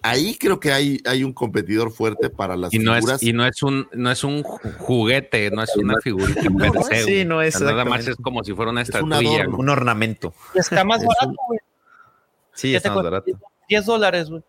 ahí 0.02 0.36
creo 0.38 0.60
que 0.60 0.72
hay, 0.72 1.00
hay 1.04 1.24
un 1.24 1.32
competidor 1.32 1.90
fuerte 1.90 2.30
para 2.30 2.56
las 2.56 2.72
Y 2.72 2.78
no, 2.78 2.94
figuras. 2.94 3.22
es, 3.22 3.28
y 3.28 3.32
no 3.32 3.44
es 3.44 3.62
un 3.62 3.88
no 3.92 4.10
es 4.10 4.22
un 4.24 4.42
ju- 4.44 4.76
juguete, 4.78 5.50
no 5.50 5.62
es 5.62 5.76
una 5.76 5.96
figurita 6.00 6.40
per 6.42 6.74
no 6.74 6.82
se. 6.84 7.02
sí, 7.04 7.24
no 7.24 7.42
es 7.42 7.56
O 7.56 7.58
sea, 7.58 7.70
Nada 7.72 7.84
más 7.84 8.06
es 8.06 8.16
como 8.16 8.42
si 8.44 8.54
fuera 8.54 8.70
una 8.70 8.80
un 8.80 8.86
estatuilla. 8.86 9.48
Un 9.48 9.68
ornamento. 9.68 10.32
Y 10.54 10.58
está 10.60 10.84
más 10.84 11.02
Es 11.02 11.08
barato, 11.08 11.36
güey. 11.48 11.58
Sí, 12.54 12.74
está 12.74 12.94
más 12.94 13.02
barato. 13.04 13.32
10 13.68 13.84
dólares, 13.86 14.30
güey. 14.30 14.42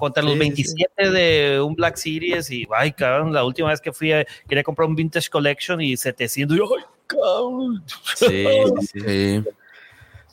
Contra 0.00 0.22
los 0.22 0.32
Sí, 0.32 0.38
sí, 0.38 0.74
27 0.74 1.10
de 1.10 1.60
un 1.60 1.74
Black 1.74 1.96
Series 1.96 2.50
y, 2.50 2.66
ay, 2.74 2.90
cabrón, 2.92 3.32
la 3.32 3.44
última 3.44 3.68
vez 3.68 3.80
que 3.80 3.92
fui, 3.92 4.10
a- 4.12 4.26
quería 4.48 4.64
comprar 4.64 4.88
un 4.88 4.96
Vintage 4.96 5.28
Collection 5.28 5.80
y 5.80 5.96
700 5.96 6.56
y, 6.56 6.60
ay, 6.60 6.84
cabrón. 7.06 7.84
Sí, 8.16 8.46
sí, 8.92 9.00
sí. 9.00 9.44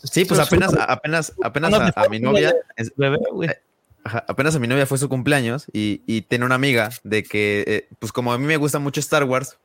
Sí, 0.03 0.25
pues 0.25 0.39
apenas, 0.39 0.73
apenas, 0.73 1.33
apenas 1.41 1.73
a, 1.73 1.93
a 1.95 2.09
mi 2.09 2.19
novia, 2.19 2.55
es- 2.77 2.93
eh, 2.97 3.61
apenas 4.05 4.55
a 4.55 4.59
mi 4.59 4.67
novia 4.67 4.85
fue 4.85 4.97
su 4.97 5.09
cumpleaños 5.09 5.65
y, 5.73 6.01
y 6.07 6.21
tiene 6.21 6.45
una 6.45 6.55
amiga 6.55 6.89
de 7.03 7.23
que, 7.23 7.63
eh, 7.67 7.87
pues 7.99 8.11
como 8.11 8.31
a 8.31 8.37
mí 8.37 8.45
me 8.45 8.57
gusta 8.57 8.79
mucho 8.79 8.99
Star 9.01 9.25
Wars, 9.25 9.57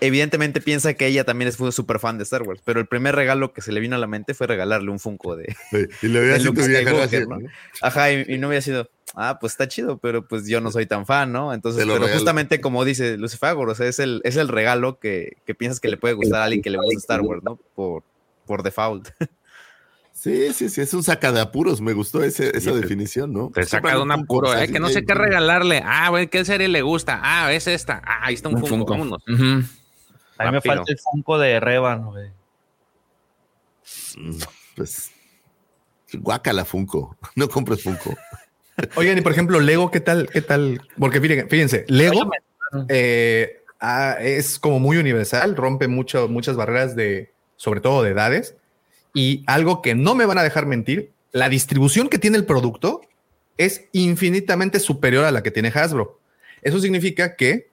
evidentemente 0.00 0.60
piensa 0.60 0.94
que 0.94 1.06
ella 1.06 1.24
también 1.24 1.48
es 1.48 1.56
súper 1.74 1.98
fan 1.98 2.18
de 2.18 2.24
Star 2.24 2.42
Wars, 2.42 2.60
pero 2.64 2.80
el 2.80 2.86
primer 2.86 3.14
regalo 3.14 3.52
que 3.52 3.60
se 3.62 3.72
le 3.72 3.80
vino 3.80 3.96
a 3.96 3.98
la 3.98 4.06
mente 4.06 4.34
fue 4.34 4.46
regalarle 4.46 4.90
un 4.90 4.98
Funko 4.98 5.36
de, 5.36 5.54
y 6.02 6.06
le 6.08 6.18
había 6.18 6.38
sido 6.40 6.54
Skywalker, 6.62 7.28
¿no? 7.28 7.38
Ajá, 7.82 8.12
y, 8.12 8.24
y 8.28 8.38
no 8.38 8.48
había 8.48 8.62
sido, 8.62 8.88
ah, 9.14 9.38
pues 9.40 9.52
está 9.52 9.68
chido, 9.68 9.98
pero 9.98 10.26
pues 10.26 10.46
yo 10.46 10.60
no 10.60 10.70
soy 10.72 10.86
tan 10.86 11.06
fan, 11.06 11.32
¿no? 11.32 11.52
Entonces, 11.54 11.82
pero 11.84 11.94
regalo. 11.98 12.12
justamente 12.14 12.60
como 12.60 12.84
dice 12.84 13.16
Lucifagor, 13.18 13.68
o 13.68 13.74
sea, 13.74 13.86
es 13.86 13.98
el, 13.98 14.20
es 14.24 14.36
el 14.36 14.48
regalo 14.48 14.98
que, 14.98 15.36
que 15.46 15.54
piensas 15.54 15.80
que 15.80 15.88
le 15.88 15.96
puede 15.96 16.14
gustar 16.14 16.40
a 16.40 16.44
alguien 16.44 16.62
que 16.62 16.70
le 16.70 16.78
gusta 16.78 16.98
Star 16.98 17.20
Wars, 17.20 17.42
¿no? 17.44 17.58
Por, 17.74 18.02
por 18.46 18.62
default. 18.62 19.08
Sí, 20.12 20.52
sí, 20.52 20.68
sí, 20.68 20.82
es 20.82 20.92
un 20.92 21.02
saca 21.02 21.32
de 21.32 21.40
apuros. 21.40 21.80
Me 21.80 21.94
gustó 21.94 22.22
ese- 22.22 22.54
esa 22.54 22.72
definición, 22.72 23.32
¿no? 23.32 23.50
Te 23.54 23.64
saca 23.64 23.94
de 23.94 24.02
un 24.02 24.12
apuro, 24.12 24.54
eh, 24.54 24.68
que 24.68 24.78
no 24.78 24.90
sé 24.90 25.02
qué 25.06 25.14
regalarle. 25.14 25.80
Ah, 25.82 26.10
güey, 26.10 26.26
¿qué 26.28 26.44
serie 26.44 26.68
le 26.68 26.82
gusta? 26.82 27.20
Ah, 27.22 27.50
es 27.54 27.66
esta. 27.66 28.02
Ah, 28.04 28.26
ahí 28.26 28.34
está 28.34 28.50
un, 28.50 28.56
Un 28.56 28.60
Funko. 28.66 28.94
Funko. 28.96 29.18
Vámonos. 29.26 29.70
A 30.40 30.46
mí 30.46 30.52
me 30.52 30.60
falta 30.60 30.90
el 30.90 30.98
Funko 30.98 31.38
de 31.38 31.60
Revan, 31.60 32.06
güey. 32.06 32.30
Pues, 34.76 35.10
guácala 36.14 36.64
Funko. 36.64 37.16
No 37.36 37.48
compres 37.48 37.82
Funko. 37.82 38.16
Oigan, 38.96 39.18
y 39.18 39.20
por 39.20 39.32
ejemplo, 39.32 39.60
Lego, 39.60 39.90
¿qué 39.90 40.00
tal? 40.00 40.28
¿Qué 40.28 40.40
tal? 40.40 40.80
Porque 40.98 41.20
fíjense, 41.20 41.46
fíjense 41.48 41.84
Lego 41.88 42.30
eh, 42.88 43.62
ah, 43.80 44.16
es 44.20 44.58
como 44.58 44.78
muy 44.78 44.96
universal, 44.96 45.56
rompe 45.56 45.88
mucho, 45.88 46.28
muchas 46.28 46.56
barreras 46.56 46.96
de, 46.96 47.32
sobre 47.56 47.80
todo 47.80 48.02
de 48.02 48.10
edades. 48.10 48.54
Y 49.12 49.42
algo 49.46 49.82
que 49.82 49.94
no 49.94 50.14
me 50.14 50.24
van 50.24 50.38
a 50.38 50.42
dejar 50.42 50.66
mentir, 50.66 51.12
la 51.32 51.48
distribución 51.48 52.08
que 52.08 52.18
tiene 52.18 52.38
el 52.38 52.46
producto 52.46 53.02
es 53.58 53.84
infinitamente 53.92 54.80
superior 54.80 55.24
a 55.24 55.32
la 55.32 55.42
que 55.42 55.50
tiene 55.50 55.68
Hasbro. 55.68 56.20
Eso 56.62 56.80
significa 56.80 57.36
que 57.36 57.69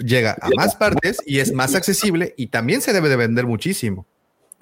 llega 0.00 0.36
a 0.40 0.50
más 0.56 0.76
partes 0.76 1.18
y 1.26 1.38
es 1.38 1.52
más 1.52 1.74
accesible 1.74 2.34
y 2.36 2.48
también 2.48 2.80
se 2.80 2.92
debe 2.92 3.08
de 3.08 3.16
vender 3.16 3.46
muchísimo. 3.46 4.06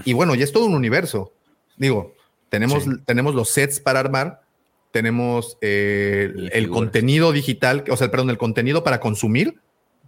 Y 0.05 0.13
bueno, 0.13 0.35
ya 0.35 0.45
es 0.45 0.53
todo 0.53 0.67
un 0.67 0.75
universo. 0.75 1.33
Digo, 1.77 2.15
tenemos, 2.49 2.85
tenemos 3.05 3.35
los 3.35 3.51
sets 3.51 3.81
para 3.81 4.01
armar, 4.01 4.43
tenemos 4.91 5.59
eh, 5.61 6.33
el, 6.53 6.69
contenido 6.69 7.33
digital, 7.33 7.85
o 7.91 7.97
sea, 7.97 8.11
perdón, 8.11 8.31
el 8.31 8.39
contenido 8.39 8.85
para 8.85 9.01
consumir 9.01 9.61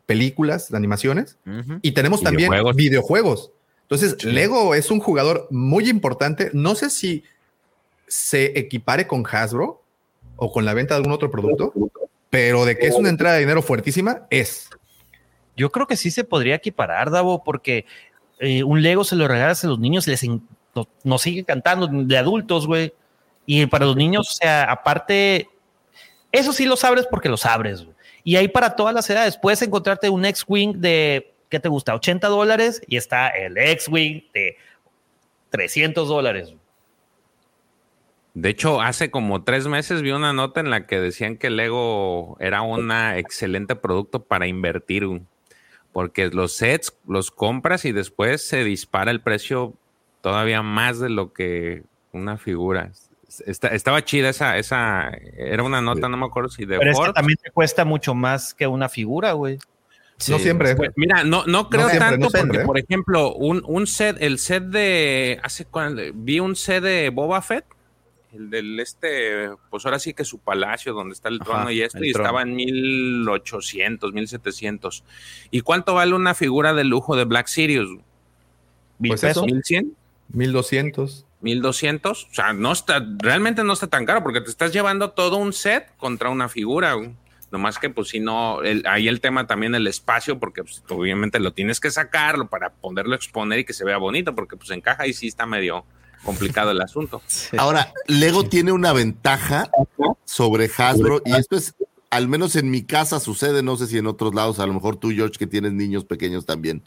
películas, 0.06 0.72
animaciones, 0.74 1.38
y 1.82 1.92
tenemos 1.92 2.22
también 2.22 2.50
Videojuegos. 2.50 2.76
videojuegos. 2.76 3.52
Entonces, 3.82 4.24
Lego 4.24 4.74
es 4.74 4.90
un 4.90 5.00
jugador 5.00 5.46
muy 5.50 5.88
importante. 5.88 6.50
No 6.52 6.74
sé 6.74 6.90
si 6.90 7.24
se 8.06 8.58
equipare 8.58 9.06
con 9.06 9.24
Hasbro 9.24 9.82
o 10.36 10.52
con 10.52 10.64
la 10.64 10.74
venta 10.74 10.94
de 10.94 10.98
algún 10.98 11.12
otro 11.12 11.30
producto, 11.30 11.72
pero 12.30 12.64
de 12.64 12.78
que 12.78 12.86
es 12.86 12.94
una 12.94 13.08
entrada 13.08 13.34
de 13.34 13.40
dinero 13.40 13.62
fuertísima, 13.62 14.26
es. 14.30 14.70
Yo 15.60 15.70
creo 15.70 15.86
que 15.86 15.96
sí 15.96 16.10
se 16.10 16.24
podría 16.24 16.54
equiparar, 16.54 17.10
Davo, 17.10 17.44
porque 17.44 17.84
eh, 18.38 18.64
un 18.64 18.82
Lego 18.82 19.04
se 19.04 19.14
lo 19.14 19.28
regalas 19.28 19.62
a 19.62 19.68
los 19.68 19.78
niños 19.78 20.06
les 20.06 20.26
no- 20.26 20.40
nos 21.04 21.20
sigue 21.20 21.44
cantando 21.44 21.86
de 21.86 22.16
adultos, 22.16 22.66
güey. 22.66 22.94
Y 23.44 23.66
para 23.66 23.84
los 23.84 23.94
niños, 23.96 24.28
o 24.30 24.32
sea, 24.32 24.64
aparte, 24.70 25.50
eso 26.32 26.54
sí 26.54 26.64
lo 26.64 26.76
sabes 26.76 27.06
porque 27.06 27.28
lo 27.28 27.36
sabes, 27.36 27.84
güey. 27.84 27.94
Y 28.24 28.36
ahí 28.36 28.48
para 28.48 28.74
todas 28.74 28.94
las 28.94 29.08
edades 29.10 29.36
puedes 29.36 29.60
encontrarte 29.60 30.08
un 30.08 30.24
X-Wing 30.24 30.78
de, 30.78 31.34
¿qué 31.50 31.60
te 31.60 31.68
gusta? 31.68 31.94
80 31.94 32.28
dólares 32.28 32.80
y 32.86 32.96
está 32.96 33.28
el 33.28 33.58
X-Wing 33.58 34.22
de 34.32 34.56
300 35.50 36.08
dólares. 36.08 36.54
De 38.32 38.48
hecho, 38.48 38.80
hace 38.80 39.10
como 39.10 39.42
tres 39.42 39.66
meses 39.66 40.02
vi 40.02 40.12
una 40.12 40.32
nota 40.32 40.60
en 40.60 40.70
la 40.70 40.86
que 40.86 41.00
decían 41.00 41.36
que 41.36 41.50
Lego 41.50 42.36
era 42.40 42.62
un 42.62 42.90
excelente 42.92 43.74
producto 43.74 44.22
para 44.22 44.46
invertir. 44.46 45.04
Porque 45.92 46.28
los 46.28 46.52
sets 46.52 46.96
los 47.06 47.30
compras 47.30 47.84
y 47.84 47.92
después 47.92 48.46
se 48.46 48.64
dispara 48.64 49.10
el 49.10 49.20
precio 49.20 49.74
todavía 50.20 50.62
más 50.62 51.00
de 51.00 51.08
lo 51.10 51.32
que 51.32 51.82
una 52.12 52.36
figura. 52.36 52.90
Está- 53.46 53.68
estaba 53.68 54.04
chida 54.04 54.28
esa, 54.28 54.58
esa, 54.58 55.10
era 55.36 55.62
una 55.62 55.80
nota, 55.80 56.08
no 56.08 56.16
me 56.16 56.26
acuerdo 56.26 56.48
si 56.50 56.64
de 56.64 56.78
Pero 56.78 56.90
es 56.90 56.98
que 56.98 57.12
también 57.12 57.38
te 57.42 57.50
cuesta 57.50 57.84
mucho 57.84 58.14
más 58.14 58.54
que 58.54 58.66
una 58.66 58.88
figura, 58.88 59.32
güey. 59.32 59.58
No 60.28 60.38
siempre. 60.38 60.76
Pues, 60.76 60.90
mira, 60.96 61.24
no, 61.24 61.46
no 61.46 61.70
creo 61.70 61.88
siempre, 61.88 62.10
tanto 62.10 62.24
no 62.26 62.30
siempre, 62.30 62.58
porque, 62.58 62.62
¿eh? 62.62 62.66
por 62.66 62.78
ejemplo, 62.78 63.34
un, 63.34 63.62
un 63.66 63.86
set, 63.86 64.16
el 64.20 64.38
set 64.38 64.64
de 64.64 65.40
hace 65.42 65.64
cuando 65.64 66.02
vi 66.14 66.40
un 66.40 66.56
set 66.56 66.82
de 66.82 67.08
Boba 67.08 67.40
Fett, 67.40 67.64
el 68.32 68.48
del 68.50 68.78
este, 68.80 69.50
pues 69.70 69.84
ahora 69.84 69.98
sí 69.98 70.14
que 70.14 70.24
su 70.24 70.38
palacio 70.38 70.92
donde 70.94 71.14
está 71.14 71.28
el 71.28 71.36
Ajá, 71.40 71.44
trono 71.44 71.70
y 71.70 71.82
esto, 71.82 72.02
y 72.04 72.12
trono. 72.12 72.24
estaba 72.26 72.42
en 72.42 72.54
1800, 72.54 74.12
1700. 74.12 75.04
¿Y 75.50 75.60
cuánto 75.62 75.94
vale 75.94 76.14
una 76.14 76.34
figura 76.34 76.72
de 76.74 76.84
lujo 76.84 77.16
de 77.16 77.24
Black 77.24 77.46
Sirius? 77.48 77.88
¿Mil 78.98 79.10
Pues 79.12 79.24
eso. 79.24 79.42
pesos? 79.44 79.58
¿1100? 79.70 79.92
1200. 80.32 81.26
1200, 81.42 82.24
o 82.30 82.34
sea, 82.34 82.52
no 82.52 82.70
está, 82.72 83.02
realmente 83.18 83.64
no 83.64 83.72
está 83.72 83.86
tan 83.86 84.04
caro 84.04 84.22
porque 84.22 84.42
te 84.42 84.50
estás 84.50 84.72
llevando 84.74 85.10
todo 85.12 85.36
un 85.38 85.52
set 85.54 85.90
contra 85.96 86.28
una 86.28 86.48
figura. 86.50 86.94
Nomás 87.50 87.78
que, 87.78 87.88
pues, 87.90 88.08
si 88.08 88.20
no, 88.20 88.62
el- 88.62 88.84
ahí 88.86 89.08
el 89.08 89.20
tema 89.22 89.46
también 89.46 89.74
el 89.74 89.86
espacio, 89.86 90.38
porque 90.38 90.62
pues, 90.62 90.84
obviamente 90.90 91.40
lo 91.40 91.52
tienes 91.52 91.80
que 91.80 91.90
sacarlo 91.90 92.46
para 92.48 92.70
poderlo 92.70 93.14
exponer 93.16 93.60
y 93.60 93.64
que 93.64 93.72
se 93.72 93.84
vea 93.86 93.96
bonito, 93.96 94.34
porque 94.34 94.56
pues 94.56 94.70
en 94.70 94.82
caja 94.82 95.06
y 95.06 95.14
sí 95.14 95.26
está 95.28 95.46
medio 95.46 95.84
complicado 96.24 96.70
el 96.70 96.80
asunto. 96.80 97.22
Ahora, 97.58 97.92
Lego 98.06 98.44
tiene 98.44 98.72
una 98.72 98.92
ventaja 98.92 99.70
sobre 100.24 100.70
Hasbro 100.76 101.22
y 101.24 101.32
esto 101.32 101.56
es, 101.56 101.74
al 102.10 102.28
menos 102.28 102.56
en 102.56 102.70
mi 102.70 102.82
casa 102.82 103.20
sucede, 103.20 103.62
no 103.62 103.76
sé 103.76 103.86
si 103.86 103.98
en 103.98 104.06
otros 104.06 104.34
lados, 104.34 104.58
a 104.58 104.66
lo 104.66 104.74
mejor 104.74 104.96
tú, 104.96 105.10
George, 105.10 105.38
que 105.38 105.46
tienes 105.46 105.72
niños 105.72 106.04
pequeños 106.04 106.46
también. 106.46 106.82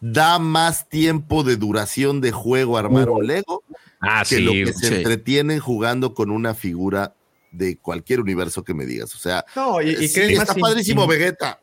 Da 0.00 0.38
más 0.38 0.88
tiempo 0.88 1.44
de 1.44 1.56
duración 1.56 2.20
de 2.20 2.32
juego 2.32 2.76
armar 2.76 3.08
un 3.08 3.26
Lego 3.26 3.62
Ah, 4.02 4.24
que 4.28 4.36
sí, 4.36 4.42
lo 4.42 4.52
que 4.52 4.72
se 4.72 4.96
entretienen 4.96 5.60
jugando 5.60 6.12
con 6.12 6.32
una 6.32 6.54
figura 6.54 7.14
de 7.52 7.78
cualquier 7.78 8.20
universo 8.20 8.64
que 8.64 8.74
me 8.74 8.84
digas. 8.84 9.14
O 9.14 9.18
sea, 9.18 9.44
No, 9.54 9.80
y, 9.80 9.90
y 9.90 10.08
sí, 10.08 10.20
está 10.20 10.54
padrísimo 10.54 11.06
Vegeta. 11.06 11.60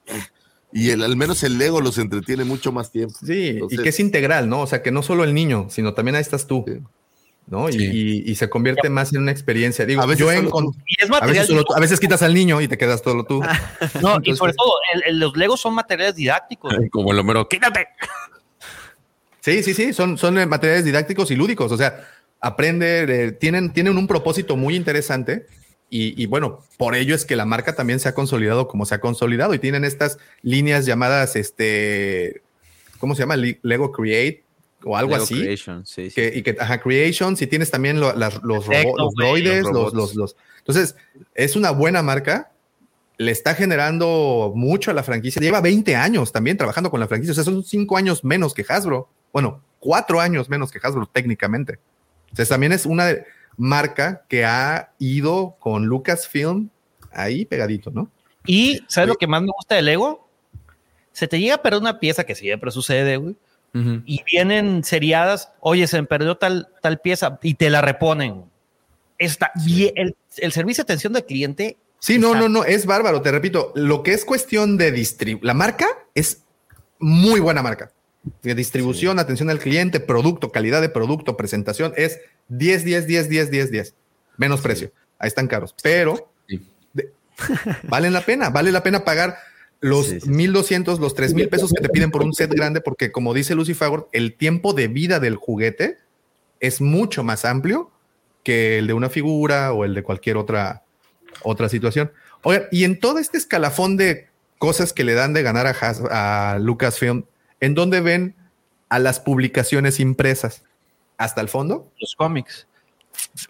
Y 0.71 0.91
el, 0.91 1.03
al 1.03 1.15
menos 1.15 1.41
el 1.43 1.57
Lego 1.57 1.81
los 1.81 1.97
entretiene 1.97 2.43
mucho 2.43 2.71
más 2.71 2.91
tiempo. 2.91 3.15
Sí, 3.25 3.49
Entonces- 3.49 3.79
y 3.79 3.83
que 3.83 3.89
es 3.89 3.99
integral, 3.99 4.47
¿no? 4.49 4.61
O 4.61 4.67
sea, 4.67 4.83
que 4.83 4.91
no 4.91 5.01
solo 5.01 5.23
el 5.23 5.33
niño, 5.33 5.67
sino 5.69 5.93
también 5.93 6.15
ahí 6.15 6.21
estás 6.21 6.45
tú. 6.47 6.63
¿No? 7.47 7.67
Y, 7.67 7.77
y- 7.77 8.23
y 8.29 8.35
se 8.35 8.47
convierte 8.47 8.89
más 8.91 9.11
en 9.11 9.21
una 9.23 9.31
experiencia. 9.31 9.83
Digo, 9.87 10.03
A 10.03 10.05
veces 10.05 10.19
yo 10.19 10.31
solo 10.31 10.49
encon- 10.51 10.71
tú. 10.71 10.75
Y 10.85 11.03
es 11.03 11.09
a, 11.11 11.25
veces 11.25 11.47
solo 11.47 11.63
tú- 11.63 11.73
a 11.73 11.79
veces 11.79 11.99
quitas 11.99 12.21
al 12.21 12.35
niño 12.35 12.61
y 12.61 12.67
te 12.67 12.77
quedas 12.77 13.01
solo 13.03 13.23
tú. 13.25 13.41
No, 14.03 14.19
y 14.21 14.35
sobre 14.35 14.53
todo, 14.53 14.73
el- 14.93 15.03
el- 15.07 15.19
los 15.19 15.35
Legos 15.35 15.59
son 15.59 15.73
materiales 15.73 16.15
didácticos. 16.15 16.71
Como 16.91 17.11
el 17.11 17.17
Homero, 17.17 17.47
quítate. 17.49 17.87
Sí, 19.41 19.63
sí, 19.63 19.73
sí, 19.73 19.93
son, 19.93 20.17
son 20.17 20.37
eh, 20.37 20.45
materiales 20.45 20.85
didácticos 20.85 21.31
y 21.31 21.35
lúdicos. 21.35 21.71
O 21.71 21.77
sea, 21.77 22.05
aprende, 22.41 23.05
eh, 23.09 23.31
tienen, 23.31 23.71
tienen 23.73 23.97
un 23.97 24.05
propósito 24.05 24.55
muy 24.55 24.75
interesante. 24.75 25.47
Y, 25.89 26.21
y 26.21 26.27
bueno, 26.27 26.59
por 26.77 26.95
ello 26.95 27.15
es 27.15 27.25
que 27.25 27.35
la 27.35 27.45
marca 27.45 27.75
también 27.75 27.99
se 27.99 28.07
ha 28.09 28.13
consolidado 28.13 28.67
como 28.67 28.85
se 28.85 28.95
ha 28.95 28.99
consolidado 29.01 29.53
y 29.55 29.59
tienen 29.59 29.83
estas 29.85 30.19
líneas 30.43 30.85
llamadas, 30.85 31.35
este, 31.35 32.41
¿cómo 32.99 33.15
se 33.15 33.21
llama? 33.23 33.35
Le- 33.37 33.59
Lego 33.63 33.91
Create 33.91 34.43
o 34.83 34.95
algo 34.95 35.13
Lego 35.13 35.23
así. 35.23 35.39
Creation, 35.41 35.85
sí, 35.85 36.09
sí. 36.09 36.15
Que, 36.15 36.31
y 36.35 36.43
que, 36.43 36.55
ajá, 36.59 36.79
Creations, 36.79 37.41
y 37.41 37.47
tienes 37.47 37.71
también 37.71 37.99
lo- 37.99 38.13
las- 38.13 38.41
los, 38.43 38.65
robo- 38.67 38.97
los 38.97 39.13
droides, 39.15 39.63
Los 39.63 39.73
los, 39.73 39.73
robots. 39.73 39.93
los, 39.95 40.15
los- 40.15 40.35
Entonces, 40.59 40.95
es 41.33 41.55
una 41.55 41.71
buena 41.71 42.03
marca, 42.03 42.51
le 43.17 43.31
está 43.31 43.55
generando 43.55 44.53
mucho 44.55 44.91
a 44.91 44.93
la 44.93 45.03
franquicia. 45.03 45.41
Lleva 45.41 45.59
20 45.59 45.95
años 45.95 46.31
también 46.31 46.55
trabajando 46.55 46.91
con 46.91 46.99
la 46.99 47.07
franquicia, 47.07 47.31
o 47.31 47.35
sea, 47.35 47.43
son 47.43 47.63
5 47.63 47.97
años 47.97 48.23
menos 48.23 48.53
que 48.53 48.63
Hasbro. 48.69 49.09
Bueno, 49.33 49.61
4 49.79 50.21
años 50.21 50.49
menos 50.49 50.71
que 50.71 50.79
Hasbro 50.81 51.07
técnicamente. 51.11 51.79
O 52.31 52.35
sea, 52.35 52.45
también 52.45 52.71
es 52.73 52.85
una 52.85 53.07
de- 53.07 53.25
marca 53.59 54.25
que 54.27 54.45
ha 54.45 54.93
ido 54.97 55.57
con 55.59 55.85
Lucasfilm 55.85 56.69
ahí 57.11 57.45
pegadito, 57.45 57.91
¿no? 57.91 58.09
Y, 58.45 58.79
¿sabes 58.87 59.09
lo 59.09 59.15
que 59.15 59.27
más 59.27 59.41
me 59.41 59.51
gusta 59.55 59.75
del 59.75 59.85
Lego? 59.85 60.27
Se 61.11 61.27
te 61.27 61.39
llega 61.39 61.55
a 61.55 61.61
perder 61.61 61.81
una 61.81 61.99
pieza 61.99 62.23
que 62.23 62.33
siempre 62.33 62.71
sucede, 62.71 63.17
güey. 63.17 63.35
Y 64.05 64.23
vienen 64.23 64.83
seriadas, 64.83 65.51
oye, 65.59 65.85
se 65.85 66.01
me 66.01 66.07
perdió 66.07 66.37
tal, 66.37 66.69
tal 66.81 66.99
pieza 67.01 67.37
y 67.43 67.53
te 67.53 67.69
la 67.69 67.81
reponen. 67.81 68.45
Está 69.19 69.51
bien, 69.63 69.93
el, 69.95 70.15
el 70.37 70.51
servicio 70.51 70.81
de 70.81 70.85
atención 70.85 71.13
del 71.13 71.25
cliente. 71.25 71.77
Sí, 71.99 72.17
no, 72.17 72.33
no, 72.33 72.49
no, 72.49 72.63
es 72.63 72.87
bárbaro, 72.87 73.21
te 73.21 73.31
repito, 73.31 73.71
lo 73.75 74.01
que 74.01 74.13
es 74.13 74.25
cuestión 74.25 74.77
de 74.77 74.91
distribuir, 74.91 75.45
la 75.45 75.53
marca 75.53 75.87
es 76.15 76.41
muy 76.97 77.39
buena 77.39 77.61
marca. 77.61 77.91
De 78.41 78.55
distribución, 78.55 79.19
atención 79.19 79.49
al 79.51 79.59
cliente, 79.59 79.99
producto, 79.99 80.51
calidad 80.51 80.81
de 80.81 80.89
producto, 80.89 81.37
presentación, 81.37 81.93
es 81.95 82.19
10, 82.49 82.83
10, 82.83 83.07
10, 83.07 83.29
10, 83.29 83.51
10, 83.51 83.71
10. 83.71 83.95
Menos 84.37 84.61
precio. 84.61 84.91
Ahí 85.17 85.27
están 85.27 85.47
caros. 85.47 85.73
Pero 85.81 86.31
de- 86.93 87.11
valen 87.83 88.13
la 88.13 88.21
pena, 88.21 88.49
vale 88.49 88.71
la 88.71 88.83
pena 88.83 89.03
pagar 89.03 89.37
los 89.81 90.07
Sí, 90.07 90.13
sí, 90.15 90.19
sí. 90.21 90.29
1200, 90.29 90.99
los 90.99 91.13
3000 91.15 91.47
pesos 91.49 91.71
que 91.71 91.81
te 91.81 91.89
piden 91.89 92.11
por 92.11 92.23
un 92.23 92.33
set 92.33 92.51
grande, 92.53 92.81
porque 92.81 93.11
como 93.13 93.33
dice 93.33 93.55
Lucy 93.55 93.73
Fagor, 93.73 94.09
el 94.11 94.35
tiempo 94.35 94.73
de 94.73 94.87
vida 94.89 95.19
del 95.21 95.35
juguete 95.37 95.97
es 96.59 96.81
mucho 96.81 97.23
más 97.23 97.45
amplio 97.45 97.89
que 98.43 98.79
el 98.79 98.87
de 98.87 98.93
una 98.93 99.09
figura 99.09 99.71
o 99.73 99.85
el 99.85 99.93
de 99.93 100.03
cualquier 100.03 100.35
otra, 100.37 100.83
otra 101.43 101.69
situación. 101.69 102.11
Oigan, 102.43 102.63
y 102.71 102.83
en 102.83 102.99
todo 102.99 103.19
este 103.19 103.37
escalafón 103.37 103.95
de 103.95 104.27
cosas 104.57 104.91
que 104.91 105.03
le 105.05 105.13
dan 105.13 105.33
de 105.33 105.43
ganar 105.43 105.67
a, 105.67 105.69
Has- 105.71 106.01
a 106.09 106.57
Lucasfilm, 106.59 107.23
¿en 107.61 107.75
dónde 107.75 108.01
ven 108.01 108.35
a 108.89 108.99
las 108.99 109.19
publicaciones 109.21 109.99
impresas? 110.01 110.63
¿Hasta 111.19 111.41
el 111.41 111.49
fondo? 111.49 111.91
Los 111.99 112.15
cómics. 112.15 112.65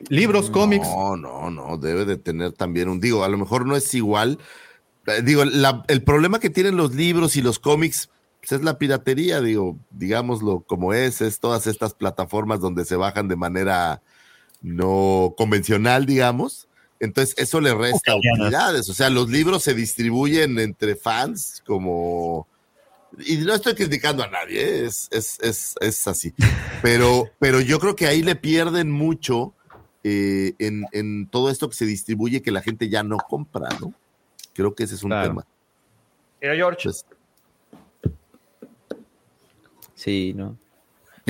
Libros, 0.10 0.50
cómics. 0.50 0.88
No, 0.88 1.16
no, 1.16 1.52
no, 1.52 1.78
debe 1.78 2.04
de 2.04 2.18
tener 2.18 2.52
también 2.54 2.90
un, 2.90 3.00
digo, 3.00 3.24
a 3.24 3.30
lo 3.30 3.38
mejor 3.38 3.66
no 3.68 3.76
es 3.76 3.94
igual. 3.94 4.40
Eh, 5.06 5.22
Digo, 5.22 5.46
la- 5.46 5.84
el 5.88 6.04
problema 6.04 6.40
que 6.40 6.50
tienen 6.50 6.76
los 6.76 6.96
libros 6.96 7.36
y 7.36 7.42
los 7.44 7.60
cómics 7.60 8.10
pues, 8.40 8.54
es 8.54 8.64
la 8.64 8.80
piratería, 8.80 9.40
digo, 9.42 9.78
digámoslo 9.92 10.62
como 10.62 10.94
es, 10.94 11.22
es 11.22 11.40
todas 11.40 11.68
estas 11.68 11.94
plataformas 11.94 12.60
donde 12.60 12.86
se 12.86 12.96
bajan 12.96 13.28
de 13.28 13.36
manera 13.36 14.02
no 14.62 15.36
convencional, 15.38 16.08
digamos. 16.08 16.68
Entonces, 17.00 17.36
eso 17.38 17.62
le 17.62 17.74
resta 17.76 18.16
utilidades. 18.16 18.90
O 18.90 18.94
sea, 18.96 19.10
los 19.12 19.30
libros 19.30 19.62
se 19.64 19.74
distribuyen 19.76 20.58
entre 20.60 20.96
fans 20.96 21.64
como... 21.68 22.48
Y 23.26 23.38
no 23.38 23.54
estoy 23.54 23.74
criticando 23.76 24.24
a 24.24 24.28
nadie, 24.28 24.62
¿eh? 24.62 24.86
es, 24.86 25.08
es, 25.12 25.38
es, 25.42 25.76
es 25.82 26.08
así. 26.08 26.34
Pero, 26.82 27.30
pero 27.40 27.60
yo 27.62 27.80
creo 27.80 27.96
que 27.96 28.08
ahí 28.08 28.22
le 28.24 28.36
pierden 28.36 28.90
mucho 28.92 29.54
eh, 30.04 30.54
en, 30.60 30.86
en 30.92 31.28
todo 31.28 31.50
esto 31.50 31.68
que 31.70 31.76
se 31.76 31.86
distribuye 31.86 32.42
que 32.42 32.52
la 32.52 32.62
gente 32.62 32.88
ya 32.90 33.04
no 33.04 33.18
compra, 33.18 33.70
¿no? 33.82 33.94
Creo 34.54 34.74
que 34.76 34.84
ese 34.84 34.96
es 34.96 35.04
un 35.04 35.10
Claro. 35.10 35.28
tema. 35.30 35.46
Mira, 36.42 36.56
George. 36.56 36.84
Pues, 36.84 37.06
Sí, 39.96 40.34
¿no? 40.34 40.58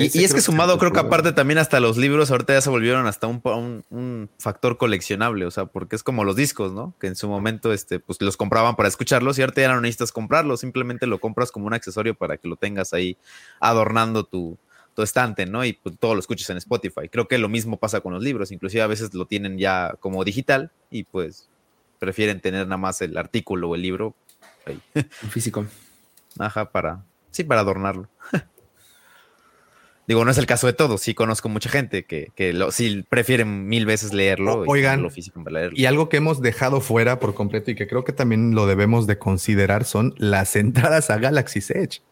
Y, 0.00 0.24
es 0.24 0.34
que 0.34 0.40
sumado, 0.40 0.78
creo 0.78 0.92
que 0.92 1.00
aparte 1.00 1.32
también 1.32 1.58
hasta 1.58 1.80
los 1.80 1.96
libros 1.96 2.30
ahorita 2.30 2.54
ya 2.54 2.60
se 2.60 2.70
volvieron 2.70 3.06
hasta 3.06 3.26
un, 3.26 3.40
un, 3.44 3.84
un 3.90 4.30
factor 4.38 4.76
coleccionable, 4.76 5.46
o 5.46 5.50
sea, 5.50 5.66
porque 5.66 5.96
es 5.96 6.02
como 6.02 6.24
los 6.24 6.36
discos, 6.36 6.72
¿no? 6.72 6.94
Que 7.00 7.06
en 7.06 7.16
su 7.16 7.28
momento, 7.28 7.72
este, 7.72 8.00
pues 8.00 8.20
los 8.20 8.36
compraban 8.36 8.76
para 8.76 8.88
escucharlos 8.88 9.38
y 9.38 9.42
ahorita 9.42 9.60
ya 9.60 9.74
no 9.74 9.80
necesitas 9.80 10.12
comprarlo, 10.12 10.56
simplemente 10.56 11.06
lo 11.06 11.20
compras 11.20 11.52
como 11.52 11.66
un 11.66 11.74
accesorio 11.74 12.14
para 12.14 12.36
que 12.36 12.48
lo 12.48 12.56
tengas 12.56 12.92
ahí 12.92 13.16
adornando 13.60 14.24
tu, 14.24 14.58
tu 14.94 15.02
estante, 15.02 15.46
¿no? 15.46 15.64
Y 15.64 15.74
pues, 15.74 15.96
todo 15.98 16.14
lo 16.14 16.20
escuches 16.20 16.48
en 16.50 16.56
Spotify. 16.56 17.08
Creo 17.10 17.28
que 17.28 17.38
lo 17.38 17.48
mismo 17.48 17.76
pasa 17.78 18.00
con 18.00 18.12
los 18.12 18.22
libros, 18.22 18.50
inclusive 18.52 18.82
a 18.82 18.86
veces 18.86 19.14
lo 19.14 19.26
tienen 19.26 19.58
ya 19.58 19.94
como 20.00 20.24
digital 20.24 20.70
y 20.90 21.04
pues 21.04 21.48
prefieren 21.98 22.40
tener 22.40 22.66
nada 22.66 22.78
más 22.78 23.00
el 23.02 23.16
artículo 23.16 23.68
o 23.68 23.74
el 23.74 23.82
libro 23.82 24.14
ahí. 24.66 24.80
Físico. 25.30 25.66
Ajá, 26.38 26.70
para, 26.70 27.04
sí, 27.30 27.44
para 27.44 27.60
adornarlo. 27.60 28.08
Digo, 30.10 30.24
no 30.24 30.32
es 30.32 30.38
el 30.38 30.46
caso 30.46 30.66
de 30.66 30.72
todos. 30.72 31.02
Sí 31.02 31.14
conozco 31.14 31.48
mucha 31.48 31.70
gente 31.70 32.04
que, 32.04 32.32
que 32.34 32.52
lo, 32.52 32.72
sí 32.72 33.04
prefieren 33.08 33.68
mil 33.68 33.86
veces 33.86 34.12
leerlo. 34.12 34.64
y 34.64 34.68
Oigan, 34.68 34.94
tenerlo 34.94 35.10
físico 35.10 35.44
para 35.44 35.60
leerlo. 35.60 35.78
Y 35.78 35.86
algo 35.86 36.08
que 36.08 36.16
hemos 36.16 36.42
dejado 36.42 36.80
fuera 36.80 37.20
por 37.20 37.32
completo 37.32 37.70
y 37.70 37.76
que 37.76 37.86
creo 37.86 38.02
que 38.02 38.12
también 38.12 38.56
lo 38.56 38.66
debemos 38.66 39.06
de 39.06 39.18
considerar 39.18 39.84
son 39.84 40.12
las 40.18 40.56
entradas 40.56 41.10
a 41.10 41.18
Galaxy's 41.18 41.70
Edge. 41.70 42.02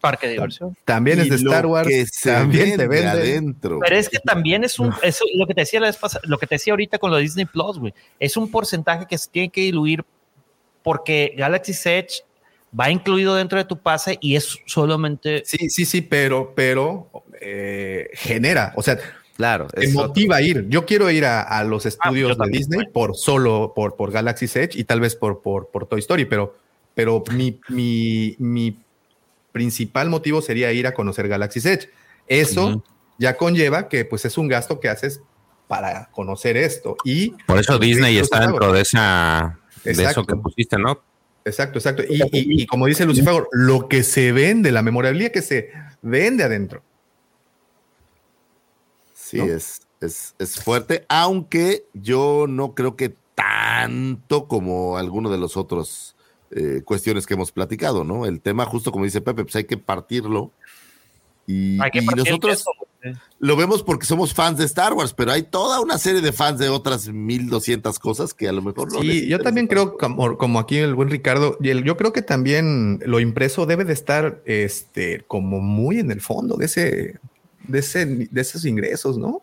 Parque 0.00 0.26
de 0.26 0.32
diversión. 0.32 0.76
También 0.84 1.20
es 1.20 1.28
y 1.28 1.30
de 1.30 1.36
Star 1.36 1.66
Wars. 1.66 1.86
que 1.86 2.04
se 2.04 2.32
también 2.32 2.76
te 2.76 2.88
vende 2.88 3.10
adentro. 3.10 3.78
Pero 3.78 3.96
es 3.96 4.08
que 4.08 4.18
también 4.18 4.64
es 4.64 4.80
un, 4.80 4.92
es 5.04 5.20
lo 5.36 5.46
que 5.46 5.54
te 5.54 5.60
decía 5.60 5.78
la 5.78 5.86
vez 5.86 5.96
pasada, 5.96 6.22
lo 6.26 6.36
que 6.36 6.48
te 6.48 6.56
decía 6.56 6.72
ahorita 6.72 6.98
con 6.98 7.12
lo 7.12 7.16
de 7.16 7.22
Disney 7.22 7.44
Plus, 7.44 7.78
güey. 7.78 7.94
Es 8.18 8.36
un 8.36 8.50
porcentaje 8.50 9.06
que 9.08 9.16
se 9.16 9.30
tiene 9.30 9.50
que 9.50 9.60
diluir 9.60 10.04
porque 10.82 11.32
Galaxy's 11.36 11.86
Edge 11.86 12.25
va 12.78 12.90
incluido 12.90 13.34
dentro 13.34 13.58
de 13.58 13.64
tu 13.64 13.78
pase 13.78 14.18
y 14.20 14.36
es 14.36 14.58
solamente. 14.66 15.42
Sí, 15.44 15.70
sí, 15.70 15.84
sí, 15.84 16.02
pero, 16.02 16.52
pero 16.54 17.10
eh, 17.40 18.10
genera. 18.14 18.72
O 18.76 18.82
sea, 18.82 18.98
Claro. 19.36 19.66
Te 19.66 19.88
motiva 19.88 20.36
a 20.36 20.40
ir. 20.40 20.66
Yo 20.68 20.86
quiero 20.86 21.10
ir 21.10 21.26
a, 21.26 21.42
a 21.42 21.62
los 21.62 21.84
estudios 21.84 22.30
yo 22.30 22.34
de 22.34 22.36
también, 22.36 22.62
Disney 22.62 22.86
por 22.90 23.14
solo 23.16 23.72
por, 23.76 23.94
por 23.94 24.10
Galaxy's 24.10 24.56
Edge 24.56 24.78
y 24.78 24.84
tal 24.84 25.00
vez 25.00 25.14
por, 25.14 25.42
por, 25.42 25.68
por 25.68 25.86
Toy 25.86 26.00
Story, 26.00 26.24
pero, 26.24 26.56
pero 26.94 27.22
mi, 27.32 27.60
mi, 27.68 28.34
mi 28.38 28.78
principal 29.52 30.08
motivo 30.08 30.40
sería 30.40 30.72
ir 30.72 30.86
a 30.86 30.94
conocer 30.94 31.28
Galaxy's 31.28 31.66
Edge. 31.66 31.90
Eso 32.26 32.82
ya 33.18 33.36
conlleva 33.36 33.88
que 33.88 34.06
pues 34.06 34.24
es 34.24 34.38
un 34.38 34.48
gasto 34.48 34.80
que 34.80 34.88
haces 34.88 35.20
para 35.68 36.08
conocer 36.12 36.56
esto. 36.56 36.96
Y 37.04 37.30
Por 37.46 37.58
eso 37.58 37.78
Disney 37.78 38.16
está 38.16 38.40
dentro 38.40 38.72
de 38.72 38.80
esa 38.80 39.58
de 39.84 40.02
eso 40.02 40.24
que 40.24 40.34
pusiste, 40.36 40.78
¿no? 40.78 41.02
Exacto, 41.46 41.78
exacto. 41.78 42.02
Y, 42.02 42.16
y- 42.32 42.62
y 42.62 42.66
como 42.66 42.86
dice 42.86 43.06
Lucifer, 43.06 43.44
lo 43.52 43.88
que 43.88 44.02
se 44.02 44.32
vende, 44.32 44.72
la 44.72 44.82
memorabilidad 44.82 45.30
que 45.30 45.42
se 45.42 45.70
vende 46.02 46.42
adentro. 46.42 46.82
Sí, 49.14 49.38
¿no? 49.38 49.44
es, 49.44 49.80
es, 50.00 50.34
es 50.38 50.56
fuerte, 50.56 51.06
aunque 51.08 51.86
yo 51.94 52.46
no 52.48 52.74
creo 52.74 52.96
que 52.96 53.14
tanto 53.36 54.48
como 54.48 54.98
alguno 54.98 55.30
de 55.30 55.38
los 55.38 55.56
otros 55.56 56.16
eh, 56.50 56.82
cuestiones 56.84 57.26
que 57.26 57.34
hemos 57.34 57.52
platicado, 57.52 58.02
¿no? 58.02 58.26
El 58.26 58.40
tema, 58.40 58.64
justo 58.64 58.90
como 58.90 59.04
dice 59.04 59.20
Pepe, 59.20 59.44
pues 59.44 59.54
hay 59.56 59.64
que 59.64 59.78
partirlo. 59.78 60.50
Y, 61.46 61.80
Hay 61.80 61.90
que 61.92 62.00
y 62.00 62.06
partir 62.06 62.26
el 62.26 62.32
nosotros. 62.32 62.64
Lo 63.38 63.56
vemos 63.56 63.82
porque 63.82 64.06
somos 64.06 64.32
fans 64.34 64.58
de 64.58 64.64
Star 64.64 64.92
Wars, 64.94 65.12
pero 65.14 65.32
hay 65.32 65.42
toda 65.42 65.80
una 65.80 65.98
serie 65.98 66.20
de 66.20 66.32
fans 66.32 66.58
de 66.58 66.68
otras 66.68 67.08
1200 67.08 67.98
cosas 67.98 68.32
que 68.34 68.48
a 68.48 68.52
lo 68.52 68.62
mejor 68.62 68.92
no. 68.92 69.00
Sí, 69.00 69.28
yo 69.28 69.38
también 69.40 69.66
creo, 69.66 69.96
como, 69.96 70.36
como 70.38 70.58
aquí 70.58 70.78
el 70.78 70.94
buen 70.94 71.10
Ricardo, 71.10 71.56
y 71.60 71.68
el- 71.70 71.84
yo 71.84 71.96
creo 71.96 72.12
que 72.12 72.22
también 72.22 73.00
lo 73.04 73.20
impreso 73.20 73.66
debe 73.66 73.84
de 73.84 73.92
estar 73.92 74.40
este, 74.46 75.24
como 75.28 75.60
muy 75.60 75.98
en 75.98 76.10
el 76.10 76.20
fondo 76.20 76.56
de 76.56 76.66
ese, 76.66 77.18
de 77.68 77.78
ese, 77.78 78.06
de 78.06 78.40
esos 78.40 78.64
ingresos, 78.64 79.18
¿no? 79.18 79.28
O 79.28 79.42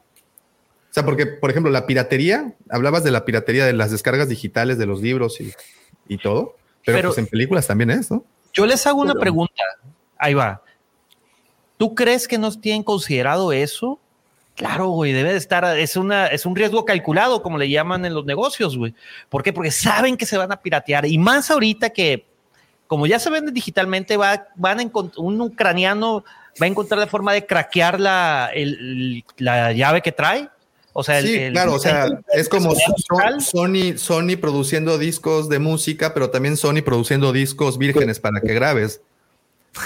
sea, 0.93 1.03
porque, 1.05 1.25
por 1.25 1.49
ejemplo, 1.49 1.71
la 1.71 1.87
piratería, 1.87 2.53
hablabas 2.69 3.03
de 3.03 3.09
la 3.11 3.25
piratería 3.25 3.65
de 3.65 3.73
las 3.73 3.89
descargas 3.91 4.29
digitales 4.29 4.77
de 4.77 4.85
los 4.85 5.01
libros 5.01 5.41
y, 5.41 5.51
y 6.07 6.17
todo, 6.19 6.55
pero, 6.85 6.97
Pero- 6.97 7.09
pues 7.09 7.17
en 7.17 7.27
películas 7.27 7.65
también 7.67 7.89
es, 7.89 8.11
¿no? 8.11 8.23
Yo 8.53 8.65
les 8.67 8.85
hago 8.85 9.01
una 9.01 9.13
Pero- 9.13 9.21
pregunta. 9.21 9.53
Ahí 10.19 10.35
va. 10.35 10.61
¿Tú 11.83 11.95
crees 11.95 12.29
que 12.29 12.37
nos 12.37 12.61
tienen 12.61 12.81
considerado 12.81 13.51
eso? 13.51 13.99
Claro, 14.55 14.87
güey, 14.91 15.11
debe 15.11 15.33
de 15.33 15.37
estar, 15.37 15.77
es, 15.77 15.97
una, 15.97 16.27
es 16.27 16.45
un 16.45 16.55
riesgo 16.55 16.85
calculado, 16.85 17.43
como 17.43 17.57
le 17.57 17.69
llaman 17.69 18.05
en 18.05 18.13
los 18.13 18.23
negocios, 18.23 18.77
güey. 18.77 18.93
¿Por 19.27 19.43
qué? 19.43 19.51
Porque 19.51 19.69
saben 19.69 20.15
que 20.15 20.25
se 20.25 20.37
van 20.37 20.53
a 20.53 20.61
piratear. 20.61 21.05
Y 21.05 21.17
más 21.17 21.51
ahorita 21.51 21.89
que, 21.89 22.25
como 22.87 23.05
ya 23.05 23.19
se 23.19 23.29
vende 23.29 23.51
digitalmente, 23.51 24.15
va, 24.15 24.47
van 24.55 24.79
a 24.79 24.89
un 25.17 25.41
ucraniano 25.41 26.23
va 26.61 26.67
a 26.67 26.69
encontrar 26.69 27.01
la 27.01 27.07
forma 27.07 27.33
de 27.33 27.45
craquear 27.45 27.99
la, 27.99 28.49
el- 28.53 29.25
la 29.39 29.73
llave 29.73 30.01
que 30.01 30.13
trae. 30.13 30.47
O 30.93 31.03
sea, 31.03 31.19
el- 31.19 31.27
sí, 31.27 31.35
el- 31.35 31.51
claro, 31.51 31.73
o 31.73 31.79
sea, 31.79 32.07
es 32.33 32.47
como 32.47 32.73
Sony, 33.39 33.97
Sony 33.97 34.37
produciendo 34.39 34.97
discos 34.97 35.49
de 35.49 35.59
música, 35.59 36.13
pero 36.13 36.29
también 36.29 36.55
Sony 36.55 36.81
produciendo 36.85 37.33
discos 37.33 37.77
vírgenes 37.77 38.21
para 38.21 38.39
que 38.39 38.53
grabes. 38.53 39.01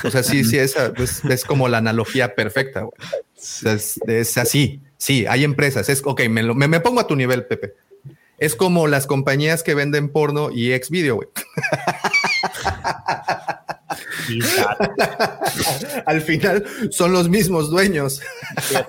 O 0.03 0.11
sea, 0.11 0.21
sí, 0.23 0.43
sí, 0.43 0.57
esa 0.59 0.91
es, 0.97 1.23
es 1.25 1.45
como 1.45 1.67
la 1.69 1.77
analogía 1.79 2.35
perfecta. 2.35 2.81
güey. 2.81 2.93
O 2.99 3.05
sea, 3.35 3.73
Es, 3.73 3.99
es 4.07 4.37
así. 4.37 4.81
Sí, 4.97 5.25
hay 5.27 5.43
empresas. 5.43 5.89
Es 5.89 6.01
ok, 6.03 6.21
me, 6.29 6.43
lo- 6.43 6.55
me, 6.55 6.67
me 6.67 6.79
pongo 6.79 6.99
a 7.01 7.07
tu 7.07 7.15
nivel, 7.15 7.45
Pepe. 7.45 7.73
Es 8.39 8.55
como 8.55 8.85
las 8.87 9.07
compañías 9.07 9.63
que 9.63 9.73
venden 9.73 10.09
porno 10.09 10.51
y 10.51 10.71
ex 10.73 10.89
video, 10.91 11.15
güey. 11.15 11.27
Al 16.05 16.21
final 16.21 16.65
son 16.91 17.11
los 17.13 17.29
mismos 17.29 17.69
dueños. 17.69 18.21
Les 18.71 18.85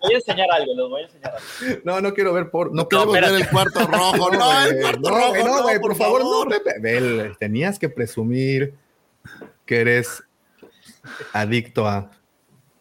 voy 0.00 0.14
a 0.14 0.16
enseñar 0.16 0.50
algo, 0.50 0.74
les 0.74 0.88
voy 0.88 1.02
a 1.02 1.04
enseñar 1.04 1.32
algo. 1.34 1.80
No, 1.84 2.00
no 2.00 2.14
quiero 2.14 2.32
ver 2.32 2.50
porno. 2.50 2.72
No 2.74 2.88
queremos 2.88 3.12
ver 3.14 3.24
el 3.24 3.48
cuarto 3.48 3.86
rojo, 3.86 4.30
no, 4.32 4.62
el 4.64 4.70
güey, 4.72 4.82
cuarto 4.82 5.10
no, 5.10 5.16
rojo, 5.16 5.28
güey, 5.30 5.44
no, 5.44 5.56
no, 5.56 5.62
güey, 5.62 5.78
por 5.80 5.90
por 5.90 5.96
favor, 5.96 6.20
favor. 6.22 6.50
no, 6.50 6.56
Pepe. 6.58 6.80
Vel, 6.80 7.36
tenías 7.38 7.78
que 7.78 7.88
presumir 7.88 8.74
que 9.68 9.82
eres 9.82 10.24
adicto 11.34 11.86
a. 11.86 12.10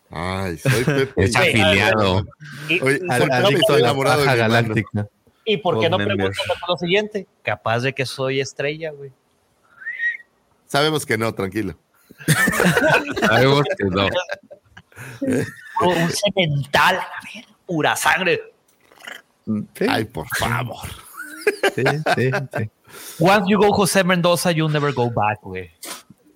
Ay, 0.09 0.57
soy 0.57 0.85
Pepe. 0.85 1.13
Es 1.25 1.35
afiliado. 1.35 2.25
Y, 2.69 2.79
Oye, 2.81 3.01
al- 3.09 3.19
¿por 3.19 3.29
qué 3.29 3.35
no 3.35 3.41
me 3.41 3.47
adicto 3.47 3.73
a 3.73 3.79
la 3.79 3.93
paja 3.93 4.35
galáctica. 4.35 5.07
¿Y 5.43 5.57
por 5.57 5.79
qué 5.79 5.89
no 5.89 5.97
preguntan 5.97 6.31
lo 6.67 6.77
siguiente? 6.77 7.27
Capaz 7.43 7.81
de 7.81 7.93
que 7.93 8.05
soy 8.05 8.39
estrella, 8.39 8.91
güey. 8.91 9.11
Sabemos 10.65 11.05
que 11.05 11.17
no, 11.17 11.33
tranquilo. 11.33 11.77
Sabemos 13.27 13.63
que 13.77 13.83
no. 13.85 14.07
Oh, 15.81 15.89
un 15.89 16.09
cemental, 16.09 16.95
a 16.95 17.07
verga, 17.33 17.47
pura 17.65 17.95
sangre. 17.95 18.41
Sí, 19.45 19.85
Ay, 19.89 20.05
por 20.05 20.27
favor. 20.37 20.87
sí, 21.75 21.83
sí, 22.15 22.31
sí. 22.57 22.69
Once 23.19 23.49
you 23.49 23.57
go 23.57 23.71
José 23.73 24.03
Mendoza, 24.03 24.51
you 24.51 24.67
never 24.67 24.93
go 24.93 25.09
back, 25.09 25.39
güey. 25.41 25.69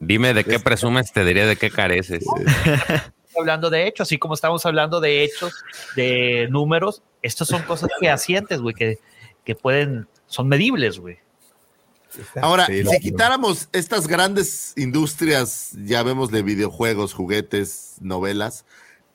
Dime 0.01 0.33
de 0.33 0.43
qué 0.43 0.59
presumes, 0.59 1.11
te 1.13 1.23
diré 1.23 1.45
de 1.45 1.55
qué 1.55 1.69
careces. 1.69 2.25
Hablando 3.37 3.69
de 3.69 3.87
hechos, 3.87 4.07
así 4.09 4.17
como 4.17 4.33
estamos 4.33 4.65
hablando 4.65 4.99
de 4.99 5.23
hechos, 5.23 5.53
de 5.95 6.47
números, 6.49 7.01
estas 7.21 7.47
son 7.47 7.61
cosas 7.63 7.89
fehacientes, 7.99 8.59
güey, 8.59 8.75
que, 8.75 8.99
que 9.45 9.55
pueden, 9.55 10.07
son 10.25 10.49
medibles, 10.49 10.99
güey. 10.99 11.17
Ahora, 12.41 12.65
Sí, 12.65 12.83
si 12.83 12.99
quitáramos 12.99 13.69
estas 13.71 14.07
grandes 14.07 14.73
industrias, 14.75 15.71
ya 15.85 16.03
vemos 16.03 16.29
de 16.29 16.41
videojuegos, 16.43 17.13
juguetes, 17.13 17.95
novelas, 18.01 18.65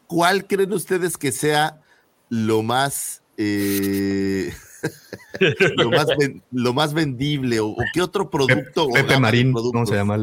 ¿cuál 0.07 0.47
creen 0.47 0.73
ustedes 0.73 1.19
que 1.19 1.31
sea 1.31 1.83
lo 2.31 2.63
más 2.63 3.21
eh, 3.37 4.51
lo, 5.77 5.91
más 5.91 6.07
ven- 6.19 6.43
lo 6.53 6.73
más 6.73 6.95
vendible 6.95 7.61
o, 7.61 7.67
o 7.69 7.77
qué 7.93 8.01
otro 8.01 8.31
producto? 8.31 8.89
Pepe 8.89 9.13
de 9.13 9.21
Marín, 9.21 9.53
productos? 9.53 9.73
¿cómo 9.73 9.87
se 9.87 9.95
llama? 9.95 10.17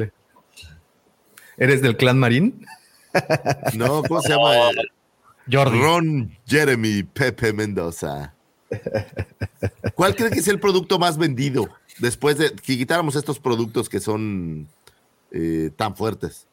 ¿Eres 1.58 1.82
del 1.82 1.98
clan 1.98 2.20
Marín? 2.20 2.66
No, 3.76 4.02
¿cómo 4.02 4.22
se 4.22 4.30
llama? 4.30 4.72
Jordi. 5.52 5.80
Ron 5.80 6.38
Jeremy 6.48 7.04
Pepe 7.04 7.54
Mendoza. 7.54 8.34
¿Cuál 9.94 10.16
cree 10.16 10.32
que 10.32 10.40
es 10.40 10.48
el 10.48 10.60
producto 10.60 10.98
más 10.98 11.18
vendido 11.18 11.70
después 12.00 12.40
de 12.40 12.52
que 12.54 12.78
quitáramos 12.78 13.16
estos 13.16 13.40
productos 13.40 13.88
que 13.88 14.00
son 14.00 14.68
eh, 15.32 15.70
tan 15.76 15.96
fuertes? 15.96 16.48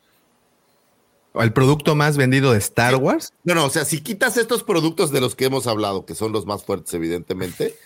¿El 1.34 1.52
producto 1.52 1.94
más 1.94 2.16
vendido 2.16 2.52
de 2.52 2.58
Star 2.58 2.96
Wars? 2.96 3.32
No, 3.44 3.54
no, 3.54 3.64
o 3.64 3.70
sea, 3.70 3.84
si 3.84 4.00
quitas 4.00 4.36
estos 4.36 4.64
productos 4.64 5.12
de 5.12 5.20
los 5.20 5.36
que 5.36 5.44
hemos 5.44 5.66
hablado, 5.66 6.04
que 6.04 6.16
son 6.16 6.32
los 6.32 6.44
más 6.44 6.64
fuertes, 6.64 6.92
evidentemente, 6.92 7.76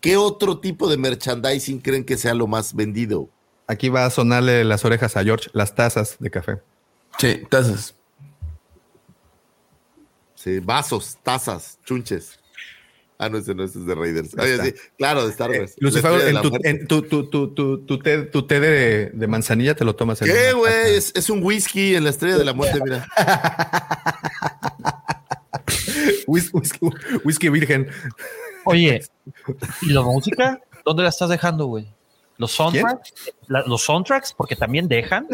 ¿qué 0.00 0.18
otro 0.18 0.60
tipo 0.60 0.88
de 0.88 0.98
merchandising 0.98 1.80
creen 1.80 2.04
que 2.04 2.18
sea 2.18 2.34
lo 2.34 2.46
más 2.46 2.74
vendido? 2.74 3.30
Aquí 3.70 3.88
va 3.88 4.04
a 4.04 4.10
sonarle 4.10 4.64
las 4.64 4.84
orejas 4.84 5.16
a 5.16 5.22
George, 5.22 5.48
las 5.52 5.76
tazas 5.76 6.16
de 6.18 6.28
café. 6.28 6.58
Sí, 7.18 7.42
tazas. 7.48 7.94
Sí, 10.34 10.58
vasos, 10.58 11.16
tazas, 11.22 11.78
chunches. 11.84 12.40
Ah, 13.16 13.28
no, 13.28 13.38
ese 13.38 13.54
no 13.54 13.62
ese 13.62 13.78
es 13.78 13.86
de 13.86 13.94
Raiders. 13.94 14.34
Oye, 14.36 14.60
sí, 14.60 14.74
claro, 14.98 15.24
de 15.24 15.30
Star 15.30 15.52
Wars. 15.52 15.76
Lucifer, 15.78 16.10
estrella 16.14 16.24
de 16.24 16.30
en 16.30 16.42
tu, 16.42 16.58
en 16.64 16.86
tu, 16.88 17.02
tu, 17.02 17.30
tu, 17.30 17.54
tu, 17.54 17.78
tu 17.84 17.98
té, 18.00 18.22
tu 18.22 18.44
té 18.44 18.58
de, 18.58 19.10
de 19.10 19.26
manzanilla 19.28 19.76
te 19.76 19.84
lo 19.84 19.94
tomas 19.94 20.20
en 20.22 20.32
¿Qué, 20.32 20.52
güey? 20.52 20.96
Es, 20.96 21.12
es 21.14 21.30
un 21.30 21.40
whisky 21.44 21.94
en 21.94 22.02
la 22.02 22.10
estrella 22.10 22.38
de 22.38 22.44
la 22.46 22.54
muerte, 22.54 22.80
mira. 22.82 23.06
Whis- 26.26 26.50
Whisky, 26.52 26.80
whisky 27.24 27.48
virgen. 27.50 27.88
Oye, 28.64 29.00
¿y 29.82 29.92
la 29.92 30.02
música? 30.02 30.60
¿Dónde 30.84 31.04
la 31.04 31.10
estás 31.10 31.28
dejando, 31.28 31.66
güey? 31.66 31.86
¿Los 32.40 32.52
soundtracks? 32.52 33.12
La- 33.48 33.62
¿Los 33.66 33.82
soundtracks? 33.82 34.32
Porque 34.32 34.56
también 34.56 34.88
dejan. 34.88 35.28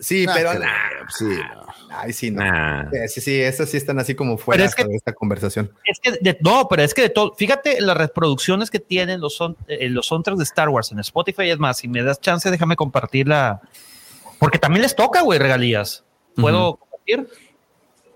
Sí, 0.00 0.24
No, 0.24 0.32
pero 0.34 0.54
nah, 0.54 0.68
sí, 1.08 1.24
no. 1.24 1.66
Ay, 1.90 2.12
sí, 2.12 2.30
no. 2.30 2.42
Nah. 2.44 2.82
Eh, 2.92 3.08
Sí, 3.08 3.20
sí, 3.20 3.40
esas 3.40 3.68
sí 3.70 3.76
están 3.76 3.98
así 3.98 4.14
como 4.14 4.38
fuera 4.38 4.58
Pero 4.58 4.68
es 4.68 4.74
que- 4.76 4.84
de 4.84 4.94
esta 4.94 5.12
conversación. 5.12 5.72
Es 5.84 5.98
que 6.00 6.12
de- 6.12 6.38
no, 6.42 6.68
pero 6.68 6.82
es 6.82 6.94
que 6.94 7.02
de 7.02 7.08
todo, 7.08 7.34
fíjate 7.34 7.80
las 7.80 7.96
reproducciones 7.96 8.70
que 8.70 8.78
tienen 8.78 9.20
los, 9.20 9.34
son, 9.34 9.56
eh, 9.66 9.88
los 9.88 10.06
soundtracks 10.06 10.38
de 10.38 10.44
Star 10.44 10.68
Wars 10.68 10.92
en 10.92 11.00
Spotify. 11.00 11.50
Es 11.50 11.58
más, 11.58 11.78
si 11.78 11.88
me 11.88 12.02
das 12.02 12.20
chance, 12.20 12.50
déjame 12.50 12.76
compartirla. 12.76 13.60
Porque 14.38 14.58
también 14.58 14.82
les 14.82 14.94
toca, 14.94 15.22
güey, 15.22 15.38
regalías. 15.38 16.04
¿Puedo 16.36 16.76
compartir? 16.76 17.28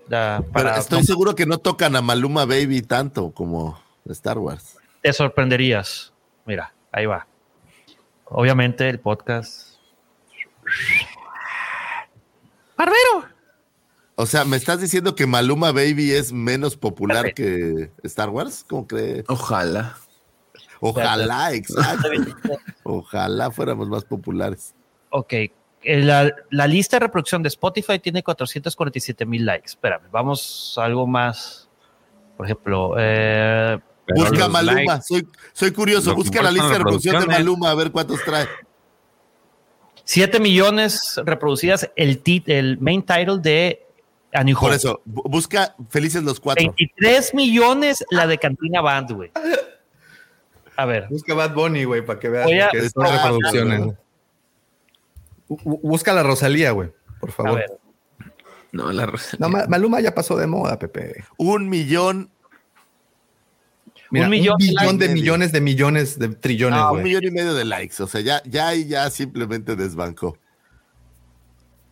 La- 0.07 0.37
Pero 0.41 0.51
para- 0.53 0.77
estoy 0.77 0.99
no, 0.99 1.03
seguro 1.05 1.35
que 1.35 1.45
no 1.45 1.57
tocan 1.57 1.95
a 1.95 2.01
Maluma 2.01 2.45
Baby 2.45 2.81
tanto 2.83 3.31
como 3.31 3.81
Star 4.09 4.37
Wars. 4.37 4.77
te 5.01 5.11
sorprenderías. 5.11 6.13
Mira, 6.45 6.73
ahí 6.91 7.05
va. 7.05 7.27
Obviamente 8.33 8.87
el 8.87 8.99
podcast. 8.99 9.77
O 14.15 14.25
sea, 14.25 14.45
¿me 14.45 14.57
estás 14.57 14.79
diciendo 14.79 15.15
que 15.15 15.27
Maluma 15.27 15.71
Baby 15.71 16.11
es 16.11 16.31
menos 16.31 16.77
popular 16.77 17.33
que 17.33 17.91
Star 18.03 18.29
Wars? 18.29 18.65
¿Cómo 18.67 18.87
crees? 18.87 19.25
Ojalá. 19.27 19.97
Ojalá, 20.79 21.53
exacto. 21.53 22.09
Ojalá 22.83 23.51
fuéramos 23.51 23.87
más 23.89 24.03
populares. 24.05 24.73
Ok. 25.09 25.33
eh, 25.33 25.51
La, 25.83 26.33
la 26.49 26.67
lista 26.67 26.95
de 26.97 27.01
reproducción 27.01 27.43
de 27.43 27.49
Spotify 27.49 27.99
tiene 27.99 28.23
447 28.23 29.25
mil 29.25 29.45
likes. 29.45 29.67
Espérame, 29.67 30.09
vamos 30.11 30.75
a 30.77 30.85
algo 30.85 31.05
más 31.05 31.69
por 32.41 32.47
ejemplo, 32.47 32.95
eh, 32.97 33.79
Busca 34.15 34.47
Maluma, 34.47 35.01
soy, 35.01 35.27
soy 35.53 35.71
curioso, 35.71 36.15
busca 36.15 36.41
la 36.41 36.51
lista 36.51 36.69
de 36.69 36.77
reproducción 36.79 37.19
de 37.21 37.27
Maluma 37.27 37.71
a 37.71 37.75
ver 37.75 37.91
cuántos 37.91 38.23
trae. 38.23 38.47
7 40.03 40.39
millones 40.39 41.19
reproducidas 41.25 41.89
el, 41.95 42.23
tit- 42.23 42.43
el 42.47 42.77
main 42.79 43.01
title 43.03 43.37
de 43.39 43.85
A 44.33 44.43
New 44.43 44.57
Por 44.57 44.73
eso, 44.73 45.01
bu- 45.05 45.29
busca 45.29 45.75
Felices 45.89 46.23
los 46.23 46.39
Cuatro. 46.39 46.63
23 46.63 47.33
millones 47.33 48.03
la 48.09 48.27
de 48.27 48.37
Cantina 48.37 48.81
Band, 48.81 49.11
güey. 49.11 49.31
A 50.75 50.85
ver. 50.85 51.07
Busca 51.09 51.33
Bad 51.33 51.53
Bunny, 51.53 51.83
güey, 51.83 52.03
para 52.05 52.19
que 52.19 52.29
veas 52.29 52.45
Voy 52.45 52.59
a- 52.59 52.69
que 52.69 52.89
son 52.89 53.05
Ah, 53.05 53.11
reproducciones. 53.11 53.93
Busca 55.47 56.13
la 56.13 56.23
Rosalía, 56.23 56.71
güey, 56.71 56.91
por 57.19 57.29
A 57.29 57.33
favor. 57.33 57.55
ver. 57.59 57.71
No, 58.71 58.91
la 58.91 59.11
No, 59.37 59.49
Ma- 59.49 59.65
Maluma 59.67 59.99
ya 59.99 60.15
pasó 60.15 60.37
de 60.37 60.47
moda, 60.47 60.79
Pepe. 60.79 61.25
Un 61.37 61.67
millón, 61.67 62.31
Mira, 64.11 64.25
Un 64.25 64.33
un 64.33 64.39
millón 64.39 64.57
millón, 64.59 64.97
de 64.97 65.09
millones 65.09 65.51
de 65.53 65.61
millones 65.61 66.19
de 66.19 66.27
trillones, 66.29 66.79
ah, 66.79 66.91
un 66.91 67.01
millón 67.01 67.23
y 67.23 67.31
medio 67.31 67.53
de 67.53 67.63
likes. 67.63 68.03
O 68.03 68.07
sea, 68.07 68.19
ya, 68.21 68.43
ya 68.45 68.67
ahí 68.67 68.85
ya 68.85 69.09
simplemente 69.09 69.75
desbancó. 69.75 70.37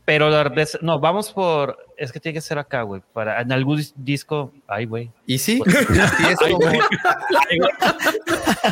Pero 0.06 0.30
la 0.30 0.52
no, 0.82 1.00
vamos 1.00 1.32
por. 1.32 1.78
Es 1.96 2.12
que 2.12 2.20
tiene 2.20 2.34
que 2.34 2.42
ser 2.42 2.58
acá, 2.58 2.82
güey. 2.82 3.02
Para 3.14 3.42
en 3.42 3.52
algún 3.52 3.78
dis- 3.78 3.94
disco. 3.96 4.52
Ay, 4.68 4.86
güey. 4.86 5.12
Y 5.28 5.38
sí, 5.38 5.62
así 5.68 6.24
es 6.30 6.40
como. 6.40 6.68
Ay, 6.68 7.60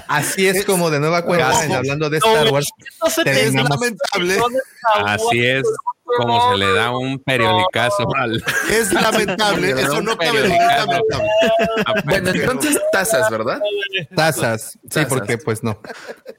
así 0.07 0.47
es 0.47 0.65
como 0.65 0.89
de 0.89 0.99
nueva 0.99 1.21
cuenta, 1.23 1.77
hablando 1.77 2.09
de 2.09 2.17
Star 2.17 2.51
Wars. 2.51 2.67
No 3.03 3.09
se 3.09 3.23
te 3.23 3.45
Es 3.45 3.53
lamentable, 3.53 4.39
Así 5.05 5.45
es 5.45 5.63
como 6.17 6.51
se 6.51 6.57
le 6.57 6.73
da 6.73 6.91
un 6.97 7.19
periodicazo 7.19 8.07
al. 8.15 8.43
es 8.71 8.93
lamentable, 8.93 9.71
eso 9.81 10.01
no 10.01 10.17
cabe 10.17 10.43
duda, 10.43 10.55
es 10.55 10.85
lamentable. 10.87 11.29
Bueno, 12.05 12.29
entonces 12.29 12.79
tazas, 12.91 13.29
¿verdad? 13.29 13.59
Tazas. 14.15 14.79
Sí, 14.89 15.01
porque 15.09 15.37
pues 15.37 15.63
no. 15.63 15.79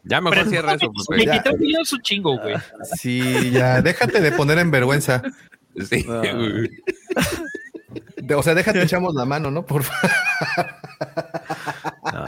Ya 0.04 0.20
mejor 0.20 0.38
Pero 0.38 0.50
cierra 0.50 0.74
eso. 0.74 0.90
23 1.10 1.58
millones 1.58 1.88
es 1.88 1.92
un 1.92 2.02
chingo, 2.02 2.38
güey. 2.38 2.56
Sí, 2.96 3.50
ya, 3.50 3.82
déjate 3.82 4.20
de 4.20 4.32
poner 4.32 4.58
en 4.58 4.70
vergüenza. 4.70 5.22
Sí, 5.88 6.02
güey. 6.02 6.70
De- 8.16 8.34
o 8.34 8.42
sea, 8.42 8.54
déjate 8.54 8.82
echamos 8.82 9.14
la 9.14 9.24
mano, 9.24 9.50
¿no? 9.50 9.64
Por 9.64 9.82
favor. 9.84 10.10
No, 12.12 12.26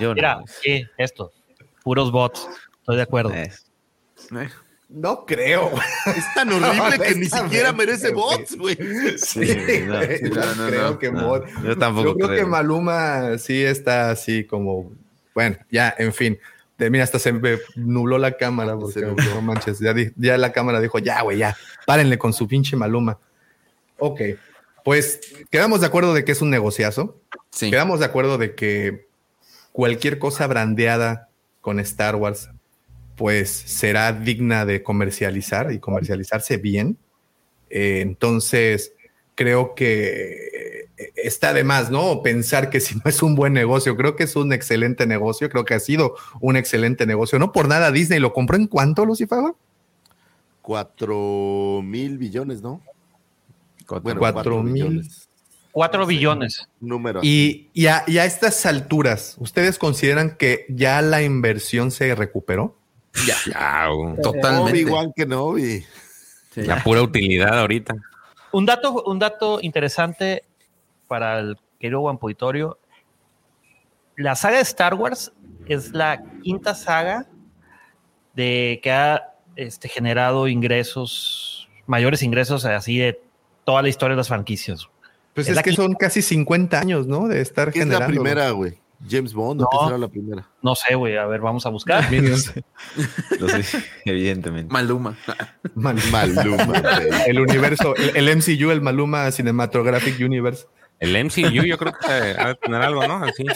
yo 0.00 0.08
no. 0.08 0.14
Mira, 0.14 0.40
sí, 0.62 0.86
esto. 0.98 1.32
Puros 1.82 2.12
bots. 2.12 2.48
Estoy 2.80 2.96
de 2.96 3.02
acuerdo. 3.02 3.32
Eh, 3.34 3.50
No 4.92 5.24
creo. 5.24 5.70
Es 6.16 6.24
tan 6.34 6.52
horrible 6.52 6.98
que 6.98 7.14
ni 7.14 7.26
siquiera 7.26 7.72
merece 7.72 8.10
bots, 8.12 8.56
güey. 8.56 8.76
Sí, 9.18 9.40
no, 9.86 9.96
güey, 9.98 10.20
no, 10.22 10.34
no 10.34 10.54
no, 10.56 10.66
creo 10.68 10.90
no, 10.90 10.98
que 10.98 11.12
no. 11.12 11.20
mod- 11.30 11.62
Yo 11.64 11.78
tampoco 11.78 12.08
Yo 12.08 12.14
creo 12.16 12.28
creo. 12.28 12.40
que 12.40 12.46
Maluma 12.50 13.38
sí 13.38 13.62
está 13.64 14.10
así 14.10 14.44
como. 14.44 14.90
Bueno, 15.34 15.56
ya, 15.70 15.94
en 15.96 16.12
fin. 16.12 16.38
De, 16.76 16.90
mira, 16.90 17.04
hasta 17.04 17.18
se 17.20 17.32
me 17.32 17.58
nubló 17.76 18.18
la 18.18 18.36
cámara 18.36 18.76
porque 18.76 19.00
no 19.02 19.42
manches. 19.42 19.78
Ya, 19.78 19.92
di- 19.94 20.10
ya 20.16 20.36
la 20.38 20.50
cámara 20.52 20.80
dijo, 20.80 20.98
ya, 20.98 21.20
güey, 21.22 21.38
ya, 21.38 21.56
párenle 21.86 22.18
con 22.18 22.32
su 22.32 22.48
pinche 22.48 22.74
Maluma. 22.76 23.18
Ok, 23.98 24.20
pues 24.82 25.20
quedamos 25.50 25.82
de 25.82 25.86
acuerdo 25.86 26.14
de 26.14 26.24
que 26.24 26.32
es 26.32 26.40
un 26.42 26.50
negociazo. 26.50 27.20
Sí. 27.50 27.70
Quedamos 27.70 28.00
de 28.00 28.06
acuerdo 28.06 28.38
de 28.38 28.54
que 28.54 29.06
cualquier 29.72 30.18
cosa 30.18 30.46
brandeada 30.46 31.28
con 31.60 31.78
Star 31.80 32.16
Wars, 32.16 32.48
pues 33.20 33.50
será 33.50 34.14
digna 34.14 34.64
de 34.64 34.82
comercializar 34.82 35.72
y 35.72 35.78
comercializarse 35.78 36.56
bien. 36.56 36.96
Eh, 37.68 38.00
entonces, 38.00 38.94
creo 39.34 39.74
que 39.74 40.88
eh, 40.96 41.12
está 41.16 41.52
de 41.52 41.62
más, 41.62 41.90
¿no? 41.90 42.22
Pensar 42.22 42.70
que 42.70 42.80
si 42.80 42.94
no 42.94 43.02
es 43.04 43.22
un 43.22 43.34
buen 43.34 43.52
negocio, 43.52 43.94
creo 43.94 44.16
que 44.16 44.24
es 44.24 44.36
un 44.36 44.54
excelente 44.54 45.06
negocio, 45.06 45.50
creo 45.50 45.66
que 45.66 45.74
ha 45.74 45.80
sido 45.80 46.14
un 46.40 46.56
excelente 46.56 47.04
negocio. 47.04 47.38
No 47.38 47.52
por 47.52 47.68
nada 47.68 47.92
Disney 47.92 48.20
lo 48.20 48.32
compró 48.32 48.56
en 48.56 48.66
cuánto, 48.66 49.04
Lucifer? 49.04 49.52
Cuatro 50.62 51.82
mil 51.84 52.16
billones, 52.16 52.62
¿no? 52.62 52.80
Bueno, 54.02 54.18
Cuatro 54.18 54.62
mil. 54.62 54.72
billones. 54.72 55.28
4 55.72 56.06
billones. 56.06 56.68
Número. 56.80 57.20
Y, 57.22 57.68
y 57.74 57.86
a, 57.86 58.02
y 58.06 58.16
a 58.16 58.24
estas 58.24 58.64
alturas, 58.64 59.36
¿ustedes 59.38 59.78
consideran 59.78 60.38
que 60.38 60.64
ya 60.70 61.02
la 61.02 61.22
inversión 61.22 61.90
se 61.90 62.14
recuperó? 62.14 62.79
Ya. 63.26 63.88
Totalmente. 64.22 64.70
Obi-Wan 64.84 65.12
Kenobi. 65.14 65.84
Sí. 66.52 66.62
La 66.62 66.82
pura 66.82 67.02
utilidad 67.02 67.58
ahorita. 67.58 67.94
Un 68.52 68.66
dato, 68.66 69.04
un 69.04 69.18
dato 69.18 69.58
interesante 69.62 70.44
para 71.06 71.38
el 71.38 71.56
querido 71.78 72.00
Juan 72.00 72.18
Poditorio. 72.18 72.78
La 74.16 74.34
saga 74.34 74.56
de 74.56 74.62
Star 74.62 74.94
Wars 74.94 75.32
es 75.66 75.92
la 75.92 76.22
quinta 76.42 76.74
saga 76.74 77.26
de 78.34 78.80
que 78.82 78.90
ha 78.92 79.32
este, 79.56 79.88
generado 79.88 80.48
ingresos, 80.48 81.68
mayores 81.86 82.22
ingresos 82.22 82.64
así 82.64 82.98
de 82.98 83.20
toda 83.64 83.82
la 83.82 83.88
historia 83.88 84.14
de 84.14 84.18
las 84.18 84.28
franquicias. 84.28 84.88
Pues 85.34 85.46
Es 85.46 85.50
es, 85.52 85.56
la 85.56 85.62
que 85.62 85.70
quinta. 85.70 85.82
son 85.82 85.94
casi 85.94 86.22
50 86.22 86.78
años, 86.78 87.06
¿no? 87.06 87.28
De 87.28 87.40
estar 87.40 87.72
¿Qué 87.72 87.80
es 87.80 87.86
la 87.86 87.94
generando. 87.94 88.22
primera, 88.22 88.50
güey? 88.50 88.78
James 89.08 89.32
Bond, 89.32 89.62
¿o 89.62 89.68
qué 89.70 89.76
No. 89.80 89.86
será 89.86 89.98
la 89.98 90.08
primera? 90.08 90.46
No 90.62 90.74
sé, 90.74 90.94
güey, 90.94 91.16
a 91.16 91.24
ver, 91.26 91.40
vamos 91.40 91.64
a 91.66 91.70
buscar. 91.70 92.10
Minions. 92.10 92.52
Lo 93.38 93.48
sé, 93.48 93.64
evidentemente. 94.04 94.72
Maluma. 94.72 95.16
Mal- 95.74 95.98
Maluma. 96.10 96.82
el 97.26 97.40
universo, 97.40 97.94
el, 97.96 98.28
el 98.28 98.36
MCU, 98.36 98.70
el 98.70 98.80
Maluma 98.82 99.30
Cinematographic 99.30 100.18
Universe. 100.20 100.66
El 100.98 101.12
MCU 101.24 101.64
yo 101.64 101.78
creo 101.78 101.92
que 101.94 102.06
ha 102.12 102.48
de 102.48 102.54
tener 102.56 102.82
algo, 102.82 103.06
¿no? 103.08 103.24
Así. 103.24 103.44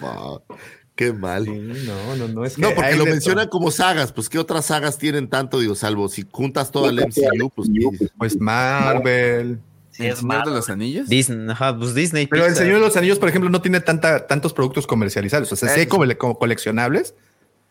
Ah, 0.00 0.38
qué 0.96 1.12
mal. 1.12 1.44
No, 1.46 2.16
no, 2.16 2.28
no 2.28 2.44
es 2.44 2.56
que 2.56 2.62
No, 2.62 2.70
porque 2.74 2.96
lo 2.96 3.04
mencionan 3.06 3.48
como 3.48 3.70
sagas. 3.70 4.12
Pues, 4.12 4.28
¿qué 4.28 4.38
otras 4.38 4.66
sagas 4.66 4.98
tienen 4.98 5.28
tanto? 5.28 5.58
Digo, 5.60 5.74
salvo 5.74 6.08
si 6.08 6.26
juntas 6.30 6.70
todo 6.70 6.88
el 6.88 6.96
MCU, 7.00 7.50
pues, 7.54 7.68
¿qué? 7.72 8.08
Pues 8.18 8.38
Marvel. 8.40 9.60
Sí, 9.92 10.06
¿El 10.06 10.12
es 10.12 10.20
Señor 10.20 10.46
de 10.46 10.50
los 10.50 10.70
Anillos? 10.70 11.08
Disney, 11.08 11.50
ajá, 11.50 11.76
pues 11.76 11.94
Disney. 11.94 12.26
Pero 12.26 12.46
el. 12.46 12.54
Señor 12.54 12.76
de 12.76 12.80
los 12.80 12.96
Anillos, 12.96 13.18
por 13.18 13.28
ejemplo, 13.28 13.50
no 13.50 13.60
tiene 13.60 13.80
tanta, 13.80 14.26
tantos 14.26 14.54
productos 14.54 14.86
comercializables. 14.86 15.52
O 15.52 15.56
sea, 15.56 15.68
sí 15.68 15.80
hay 15.80 15.86
como, 15.86 16.04
como 16.16 16.38
coleccionables, 16.38 17.14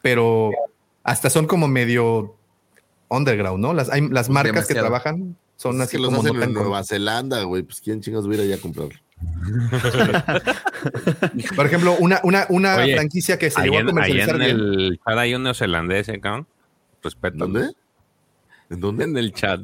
pero 0.01 0.51
hasta 1.03 1.32
son 1.32 1.48
como 1.48 1.67
medio 1.67 2.35
underground, 3.09 3.59
¿no? 3.59 3.74
Las, 3.74 3.90
hay, 3.90 4.08
las 4.08 4.30
marcas 4.30 4.67
que 4.67 4.75
trabajan 4.75 5.35
son 5.56 5.77
Es 5.77 5.88
así 5.88 5.98
que 5.98 6.03
los 6.03 6.09
como 6.09 6.22
hacen 6.22 6.33
no 6.33 6.40
tan 6.40 6.50
en 6.50 6.56
Nueva 6.56 6.83
Zelanda, 6.83 7.41
güey. 7.43 7.64
Pues, 7.64 7.82
¿quién 7.82 8.01
chingas 8.01 8.25
hubiera 8.25 8.45
ya 8.45 8.56
a 8.56 8.59
comprarlo? 8.59 8.95
Por 11.56 11.66
ejemplo, 11.66 11.95
una, 12.00 12.19
una, 12.24 12.45
una 12.50 12.75
Oye, 12.77 12.95
franquicia 12.95 13.38
que 13.38 13.51
se 13.51 13.61
llegó 13.61 13.80
a 13.80 13.85
comercializar 13.85 14.35
en 14.35 14.41
el 14.41 15.00
chat 15.06 15.17
hay 15.17 15.35
un 15.35 15.43
neozelandés, 15.43 16.09
¿eh, 16.09 16.19
cabrón? 16.19 16.48
Respeto. 17.03 17.38
¿Dónde? 17.38 17.72
¿En 18.69 18.80
dónde? 18.80 19.03
En 19.03 19.17
el 19.17 19.33
chat. 19.33 19.61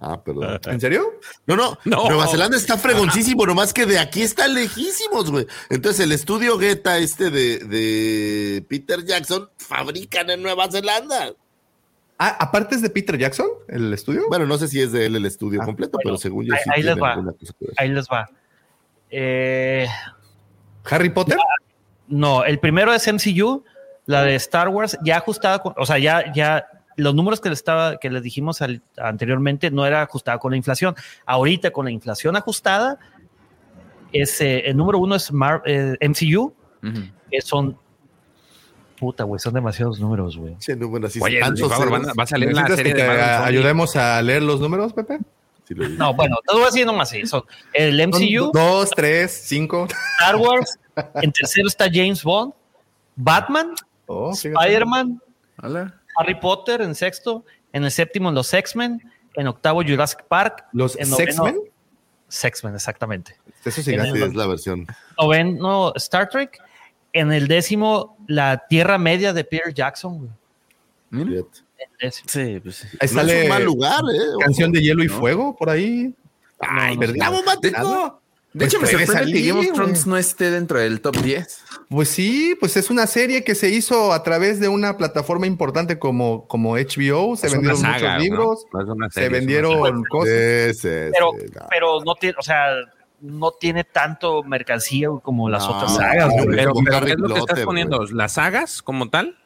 Ah, 0.00 0.22
perdón. 0.22 0.58
¿En 0.66 0.80
serio? 0.80 1.04
No, 1.46 1.56
no, 1.56 1.78
No. 1.84 2.08
Nueva 2.08 2.26
Zelanda 2.26 2.56
está 2.56 2.78
fregoncísimo, 2.78 3.44
nomás 3.44 3.72
que 3.74 3.84
de 3.86 3.98
aquí 3.98 4.22
está 4.22 4.48
lejísimos, 4.48 5.30
güey. 5.30 5.46
Entonces, 5.68 6.00
el 6.04 6.12
estudio 6.12 6.56
Guetta 6.56 6.96
este 6.98 7.30
de, 7.30 7.58
de 7.58 8.64
Peter 8.68 9.04
Jackson 9.04 9.48
fabrican 9.58 10.30
en 10.30 10.42
Nueva 10.42 10.70
Zelanda. 10.70 11.32
Ah, 12.18 12.36
aparte 12.40 12.74
es 12.74 12.82
de 12.82 12.90
Peter 12.90 13.16
Jackson, 13.18 13.46
el 13.68 13.92
estudio. 13.94 14.22
Bueno, 14.28 14.46
no 14.46 14.56
sé 14.58 14.68
si 14.68 14.80
es 14.80 14.92
de 14.92 15.06
él 15.06 15.16
el 15.16 15.24
estudio 15.26 15.60
Ah, 15.62 15.64
completo, 15.64 15.92
bueno, 15.92 16.08
pero 16.10 16.18
según 16.18 16.44
yo 16.46 16.54
ahí- 16.54 16.60
sí 16.64 16.70
ahí 16.74 16.82
les 16.82 16.96
va. 16.96 17.16
Ahí 17.78 17.88
les 17.88 18.06
va. 18.08 18.28
Eh, 19.10 19.86
Harry 20.84 21.10
Potter. 21.10 21.36
no, 22.08 22.44
el 22.44 22.58
primero 22.58 22.92
es 22.92 23.06
MCU, 23.06 23.64
la 24.06 24.22
de 24.22 24.34
Star 24.36 24.68
Wars, 24.68 24.98
ya 25.04 25.16
ajustada, 25.18 25.58
con- 25.60 25.74
o 25.76 25.86
sea, 25.86 25.98
ya, 25.98 26.32
ya 26.32 26.66
los 27.00 27.14
números 27.14 27.40
que 27.40 27.48
les, 27.48 27.58
estaba, 27.58 27.96
que 27.98 28.10
les 28.10 28.22
dijimos 28.22 28.62
al- 28.62 28.82
anteriormente 28.96 29.70
no 29.70 29.84
era 29.86 30.02
ajustada 30.02 30.38
con 30.38 30.50
la 30.52 30.56
inflación. 30.56 30.94
Ahorita 31.26 31.70
con 31.70 31.84
la 31.86 31.90
inflación 31.90 32.36
ajustada, 32.36 32.98
es, 34.12 34.40
eh, 34.40 34.62
el 34.66 34.76
número 34.76 34.98
uno 34.98 35.14
es 35.14 35.32
Mar- 35.32 35.62
eh, 35.66 35.96
MCU, 36.00 36.54
Ujú. 36.82 37.00
que 37.30 37.40
son... 37.40 37.76
Puta, 38.98 39.24
güey, 39.24 39.38
son 39.40 39.54
demasiados 39.54 39.98
números, 39.98 40.36
güey. 40.36 40.56
Che, 40.58 40.76
número 40.76 41.06
así, 41.06 41.18
Oye, 41.22 41.40
por 41.40 41.70
favor, 41.70 41.90
van 41.90 42.10
a- 42.10 42.12
va 42.12 42.24
a 42.24 42.26
salir 42.26 42.52
la 42.52 42.62
¿Necesitas 42.64 42.76
serie 42.76 42.94
que 42.94 43.02
de 43.02 43.08
Marvel 43.08 43.44
ayudemos 43.48 43.96
a 43.96 44.20
leer 44.20 44.42
los 44.42 44.60
números, 44.60 44.92
Pepe? 44.92 45.18
Sí. 45.66 45.74
No, 45.96 46.12
bueno, 46.14 46.36
te 46.46 46.54
voy 46.54 46.84
nomás 46.84 47.08
así. 47.10 47.24
Son 47.26 47.44
el 47.72 47.98
Son 47.98 48.10
MCU, 48.10 48.50
Dos, 48.52 48.90
tres, 48.90 49.30
cinco. 49.46 49.86
Star 50.18 50.36
Wars, 50.36 50.78
en 51.22 51.30
tercero 51.32 51.68
está 51.68 51.86
James 51.90 52.22
Bond, 52.24 52.52
Batman, 53.16 53.74
Oh. 54.06 54.32
Spider-Man, 54.32 55.22
Hola. 55.62 55.99
Harry 56.20 56.38
Potter 56.40 56.82
en 56.82 56.94
sexto, 56.94 57.44
en 57.72 57.84
el 57.84 57.90
séptimo 57.90 58.30
los 58.30 58.52
X-Men, 58.52 59.02
en 59.34 59.46
octavo 59.46 59.82
Jurassic 59.82 60.24
Park, 60.24 60.66
¿Los 60.72 60.96
X-Men? 60.96 61.60
X-Men, 62.42 62.74
exactamente. 62.74 63.36
Eso 63.64 63.82
sí, 63.82 63.94
es 63.94 64.34
la 64.34 64.46
versión. 64.46 64.86
Noveno 65.18 65.92
Star 65.96 66.28
Trek, 66.28 66.58
en 67.12 67.32
el 67.32 67.48
décimo 67.48 68.16
la 68.26 68.64
Tierra 68.68 68.98
Media 68.98 69.32
de 69.32 69.44
Peter 69.44 69.74
Jackson, 69.74 70.18
güey. 71.10 71.34
Sí, 72.26 72.60
pues 72.62 72.76
sí. 72.76 72.88
Ahí 73.00 73.08
No 73.08 73.14
sale 73.14 73.38
es 73.38 73.42
un 73.44 73.48
mal 73.48 73.64
lugar, 73.64 74.00
¿eh? 74.14 74.18
Canción 74.40 74.72
de 74.72 74.80
Hielo 74.80 75.02
y 75.02 75.08
¿no? 75.08 75.18
Fuego 75.18 75.56
por 75.56 75.70
ahí. 75.70 76.14
Ay, 76.60 76.96
¿verdad? 76.96 77.16
Dabomático. 77.18 78.19
De 78.52 78.58
Pues 78.66 78.74
hecho, 78.74 78.80
me 78.80 78.88
sorprende 78.88 79.32
que 79.32 79.46
Game 79.46 79.60
of 79.60 79.72
Thrones 79.74 80.06
no 80.08 80.16
esté 80.16 80.50
dentro 80.50 80.80
del 80.80 81.00
top 81.00 81.16
10. 81.18 81.64
Pues 81.88 82.08
sí, 82.08 82.56
pues 82.58 82.76
es 82.76 82.90
una 82.90 83.06
serie 83.06 83.44
que 83.44 83.54
se 83.54 83.68
hizo 83.70 84.12
a 84.12 84.24
través 84.24 84.58
de 84.58 84.66
una 84.68 84.96
plataforma 84.96 85.46
importante 85.46 86.00
como, 86.00 86.48
como 86.48 86.74
HBO. 86.76 87.36
Se 87.36 87.46
Es 87.46 87.52
vendieron 87.52 87.76
saga, 87.78 88.14
muchos 88.14 88.22
libros, 88.22 88.66
No 88.72 89.08
se 89.10 89.28
vendieron 89.28 90.02
cosas. 90.04 90.34
Sí, 90.34 90.74
sí, 90.74 90.88
Pero, 91.12 91.32
sí, 91.38 91.46
no. 91.54 91.66
pero 91.70 92.00
no 92.04 92.14
tiene, 92.16 92.34
o 92.38 92.42
sea, 92.42 92.70
no 93.20 93.52
tiene 93.52 93.84
tanto 93.84 94.42
mercancía 94.42 95.08
como 95.22 95.48
las 95.48 95.64
No, 95.68 95.76
otras 95.76 95.94
sagas. 95.94 96.32
Pero, 96.48 96.72
pero 96.84 97.04
¿qué 97.04 97.12
es 97.12 97.18
lo 97.18 97.34
que 97.34 97.40
estás 97.40 97.60
poniendo? 97.60 98.04
¿Las 98.06 98.32
sagas 98.32 98.82
como 98.82 99.10
tal? 99.10 99.36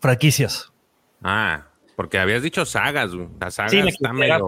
Franquicias. 0.00 0.70
Ah, 1.22 1.66
porque 1.96 2.18
habías 2.18 2.42
dicho 2.42 2.66
sagas, 2.66 3.14
güey. 3.14 3.28
La 3.40 3.50
saga 3.50 3.68
Sí, 3.70 3.82
me 3.82 3.90
está 3.90 4.12
medio... 4.12 4.46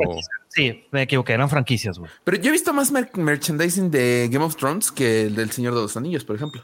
Sí, 0.55 0.85
me 0.93 1.03
equivoqué, 1.03 1.33
eran 1.33 1.51
franquicias, 1.51 1.99
güey. 1.99 2.11
Pero 2.23 2.37
yo 2.39 2.49
he 2.51 2.53
visto 2.53 2.73
más 2.73 2.91
mer- 2.93 3.11
merchandising 3.17 3.91
de 3.91 4.29
Game 4.31 4.45
of 4.45 4.57
Thrones 4.57 4.93
que 4.93 5.23
el 5.23 5.35
del 5.35 5.51
Señor 5.51 5.75
de 5.75 5.81
los 5.83 5.97
Anillos, 5.97 6.25
por 6.25 6.37
ejemplo. 6.37 6.63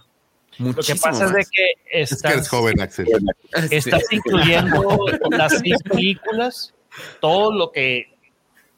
Lo 0.58 0.66
que 0.66 0.72
Muchísimo 0.76 1.00
pasa 1.02 1.24
es 1.26 1.32
de 1.32 1.44
que 1.50 1.64
Es 1.90 2.08
que 2.10 2.14
estás, 2.16 2.32
eres 2.34 2.48
joven, 2.48 2.80
Axel. 2.80 3.06
estás 3.70 4.02
Sí. 4.08 4.16
incluyendo 4.16 5.06
las 5.30 5.58
seis 5.58 5.76
películas, 5.82 6.74
todo 7.20 7.52
lo 7.52 7.72
que, 7.72 8.16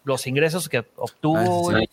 los 0.05 0.27
ingresos 0.27 0.69
que 0.69 0.85
obtuvo, 0.97 1.71
Ah, 1.71 1.81
sí. 1.81 1.89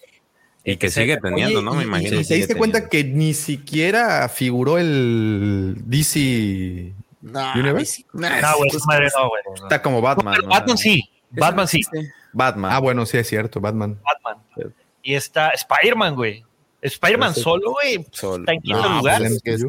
Y 0.66 0.78
que 0.78 0.90
sigue 0.90 1.18
teniendo, 1.18 1.60
Oye, 1.60 1.66
¿no? 1.66 1.74
Me 1.74 1.82
y- 1.84 1.86
imagino. 1.88 2.20
Y, 2.22 2.26
te 2.26 2.36
diste 2.36 2.56
cuenta 2.56 2.88
que 2.90 3.04
ni 3.04 3.34
siquiera 3.34 4.30
figuró 4.30 4.78
el 4.78 5.76
DC 5.86 6.94
No, 7.22 7.54
Universe. 7.56 8.06
Nah, 8.14 8.42
No, 8.42 8.58
güey, 8.58 8.70
no. 9.48 9.64
Está 9.64 9.82
como 9.82 10.02
Batman. 10.02 10.36
Batman 10.48 10.78
sí, 10.78 11.10
Batman 11.32 11.68
sí, 11.68 11.82
Batman. 12.34 12.72
Ah, 12.74 12.80
bueno, 12.80 13.06
sí 13.06 13.18
es 13.18 13.28
cierto, 13.28 13.60
Batman. 13.60 14.00
Batman. 14.04 14.74
Y 15.04 15.16
está 15.16 15.50
Spider-Man, 15.50 16.16
güey. 16.16 16.44
Spider-Man 16.82 17.36
solo, 17.36 17.72
güey, 17.72 18.06
Solo. 18.12 18.44
está 18.44 18.54
en 18.54 18.62
quinto 18.62 18.82
No, 18.82 18.98
lugar. 19.00 19.20
pues 19.20 19.32
es 19.34 19.42
que 19.42 19.54
es- 19.54 19.66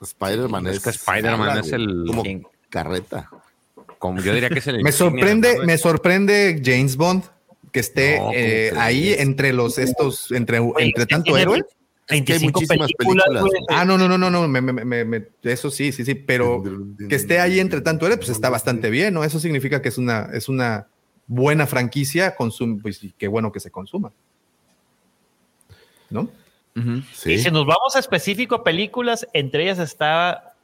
Spider-Man 0.00 0.66
Es 0.68 0.76
es, 0.76 0.82
que 0.84 0.90
Spider-Man 0.90 1.58
es 1.58 1.72
el- 1.72 2.04
como 2.06 2.22
carreta. 2.70 3.28
Como 3.98 4.20
yo 4.20 4.32
diría 4.32 4.48
que 4.48 4.60
es 4.60 4.66
el 4.68 4.80
Me 4.82 4.92
sorprende, 4.92 5.58
me 5.66 5.76
sorprende 5.76 6.62
James 6.64 6.96
Bond 6.96 7.24
que 7.72 7.80
esté 7.80 8.16
No, 8.18 8.24
¿cómo 8.26 8.32
eh, 8.36 8.72
ahí 8.76 9.12
entre 9.12 9.52
los 9.52 9.76
estos, 9.78 10.30
entre, 10.32 10.58
entre 10.78 11.06
tanto 11.06 11.36
héroe. 11.36 11.58
Es 12.06 12.22
que 12.22 12.32
hay 12.32 12.38
25 12.38 12.60
muchísimas 12.60 12.90
películas. 12.96 13.26
Ah, 13.68 13.84
no, 13.84 13.98
no, 13.98 14.08
no, 14.08 14.16
no, 14.16 14.30
no, 14.30 14.48
me- 14.48 14.62
me- 14.62 14.72
me- 14.84 15.04
me- 15.04 15.26
eso 15.42 15.70
sí, 15.70 15.92
sí, 15.92 16.04
sí, 16.06 16.14
pero 16.14 16.62
que 17.08 17.14
esté 17.14 17.40
ahí 17.40 17.60
entre 17.60 17.82
tanto 17.82 18.06
héroe, 18.06 18.16
pues 18.16 18.30
está 18.30 18.48
bastante 18.48 18.88
bien, 18.88 19.12
¿no? 19.12 19.24
Eso 19.24 19.38
significa 19.40 19.82
que 19.82 19.90
es 19.90 19.98
una, 19.98 20.30
es 20.32 20.48
una 20.48 20.86
buena 21.28 21.66
franquicia, 21.66 22.34
consum 22.34 22.80
pues 22.80 23.04
y 23.04 23.12
qué 23.12 23.28
bueno 23.28 23.52
que 23.52 23.60
se 23.60 23.70
consuma. 23.70 24.12
¿No? 26.10 26.28
Sí. 27.12 27.32
Y 27.32 27.38
si 27.38 27.50
nos 27.50 27.66
vamos 27.66 27.96
a 27.96 27.98
específico 27.98 28.54
a 28.54 28.64
películas, 28.64 29.26
entre 29.32 29.64
ellas 29.64 29.78
está 29.78 30.54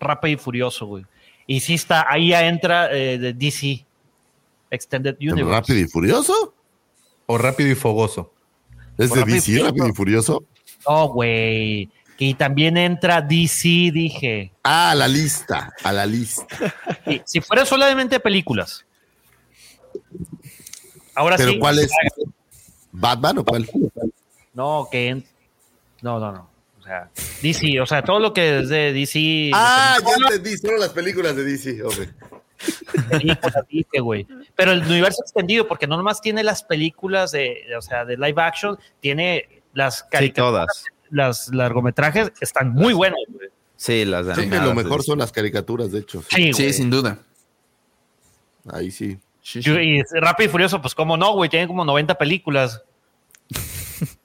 Rápido 0.00 0.34
y 0.34 0.36
Furioso, 0.36 0.86
güey. 0.86 1.04
Y 1.46 1.60
sí 1.60 1.74
está, 1.74 2.06
ahí 2.10 2.30
ya 2.30 2.46
entra 2.46 2.90
eh, 2.90 3.18
de 3.18 3.32
DC, 3.32 3.84
Extended 4.70 5.16
Universe. 5.20 5.50
¿Rápido 5.50 5.78
y 5.78 5.84
Furioso? 5.86 6.54
O 7.26 7.38
rápido 7.38 7.70
y 7.70 7.74
fogoso. 7.74 8.32
¿Es 8.96 9.10
de 9.10 9.20
Rápido 9.20 9.36
y 9.36 9.40
DC, 9.40 9.46
Furioso. 9.46 9.66
Rápido 9.66 9.88
y 9.88 9.92
Furioso? 9.92 10.44
No, 10.88 11.08
güey. 11.08 11.90
Y 12.18 12.34
también 12.34 12.76
entra 12.76 13.20
DC, 13.20 13.68
dije. 13.92 14.52
Ah, 14.64 14.90
a 14.90 14.94
la 14.94 15.06
lista, 15.06 15.72
a 15.84 15.92
la 15.92 16.04
lista. 16.04 16.46
Y 17.06 17.22
si 17.24 17.40
fuera 17.40 17.64
solamente 17.64 18.20
películas. 18.20 18.84
Ahora 21.18 21.36
¿Pero 21.36 21.50
sí. 21.50 21.58
cuál 21.58 21.78
es? 21.80 21.90
¿Batman 22.92 23.38
o 23.38 23.44
cuál? 23.44 23.68
No, 24.54 24.88
que. 24.90 25.08
en- 25.08 25.24
No, 26.00 26.20
no, 26.20 26.30
no. 26.32 26.48
O 26.78 26.82
sea, 26.82 27.10
DC, 27.42 27.80
o 27.80 27.86
sea, 27.86 28.02
todo 28.02 28.20
lo 28.20 28.32
que 28.32 28.60
es 28.60 28.68
de 28.68 28.92
DC. 28.92 29.50
Ah, 29.52 29.96
ya 30.00 30.14
entendí, 30.28 30.56
solo 30.56 30.78
las 30.78 30.90
películas 30.90 31.34
de 31.34 31.44
DC. 31.44 31.82
dije, 33.68 34.00
güey. 34.00 34.26
Pero 34.56 34.72
el 34.72 34.82
universo 34.82 35.22
extendido, 35.22 35.66
porque 35.66 35.86
no 35.86 35.96
nomás 35.96 36.20
tiene 36.20 36.42
las 36.44 36.62
películas 36.62 37.30
de, 37.32 37.64
de- 37.68 37.76
o 37.76 37.82
sea, 37.82 38.04
de 38.04 38.16
live 38.16 38.40
action, 38.40 38.78
tiene 39.00 39.62
las 39.74 39.98
Sí, 39.98 40.04
caricaturas, 40.10 40.66
todas. 40.66 40.84
las 41.10 41.48
largometrajes, 41.54 42.32
están 42.40 42.70
muy 42.72 42.94
buenos, 42.94 43.18
güey. 43.28 43.48
Sí, 43.76 44.04
las 44.04 44.26
Sí, 44.26 44.32
que 44.34 44.40
animadas 44.40 44.62
lo 44.64 44.68
de 44.70 44.82
mejor 44.84 45.02
son 45.02 45.18
las 45.18 45.30
caricaturas, 45.32 45.92
de 45.92 45.98
hecho. 46.00 46.22
Sí, 46.30 46.52
Sí, 46.52 46.72
sin 46.72 46.90
duda. 46.90 47.18
Ahí 48.70 48.90
sí. 48.90 49.18
Sí, 49.48 49.62
sí. 49.62 49.70
Y 49.70 50.02
Rápido 50.20 50.48
y 50.48 50.52
Furioso, 50.52 50.82
pues 50.82 50.94
cómo 50.94 51.16
no, 51.16 51.32
güey, 51.32 51.48
tienen 51.48 51.68
como 51.68 51.84
90 51.84 52.16
películas. 52.16 52.82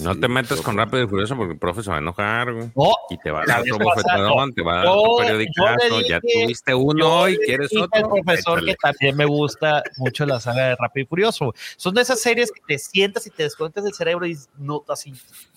No 0.00 0.14
te 0.16 0.28
metas 0.28 0.60
con 0.60 0.76
Rápido 0.76 1.02
y 1.02 1.08
Furioso 1.08 1.34
porque 1.36 1.54
el 1.54 1.58
profe 1.58 1.82
se 1.82 1.90
va 1.90 1.96
a 1.96 1.98
enojar, 1.98 2.52
güey. 2.52 2.70
No, 2.76 2.92
Y 3.10 3.18
te 3.18 3.32
va 3.32 3.42
a 3.42 3.46
dar 3.46 3.62
otro 3.62 3.78
bofetadón, 3.84 4.48
no. 4.50 4.54
te 4.54 4.62
va 4.62 4.72
a 4.74 4.76
dar 4.76 4.86
otro 4.86 5.16
periodicazo. 5.26 6.00
Ya 6.08 6.20
tuviste 6.20 6.72
uno 6.72 7.00
Yo 7.00 7.28
y 7.30 7.36
quieres 7.38 7.68
dije 7.70 7.82
otro. 7.82 7.98
al 8.04 8.22
profesor 8.22 8.58
échale. 8.58 8.72
que 8.72 8.76
también 8.80 9.16
me 9.16 9.24
gusta 9.26 9.82
mucho 9.96 10.24
la 10.24 10.38
saga 10.38 10.68
de 10.68 10.76
Rápido 10.76 11.02
y 11.02 11.06
Furioso. 11.08 11.46
güey. 11.46 11.56
Son 11.76 11.92
de 11.96 12.02
esas 12.02 12.20
series 12.20 12.52
que 12.52 12.60
te 12.64 12.78
sientas 12.78 13.26
y 13.26 13.30
te 13.30 13.42
desconectas 13.42 13.82
del 13.82 13.92
cerebro 13.94 14.24
y 14.24 14.38
no, 14.56 14.84
así 14.88 15.12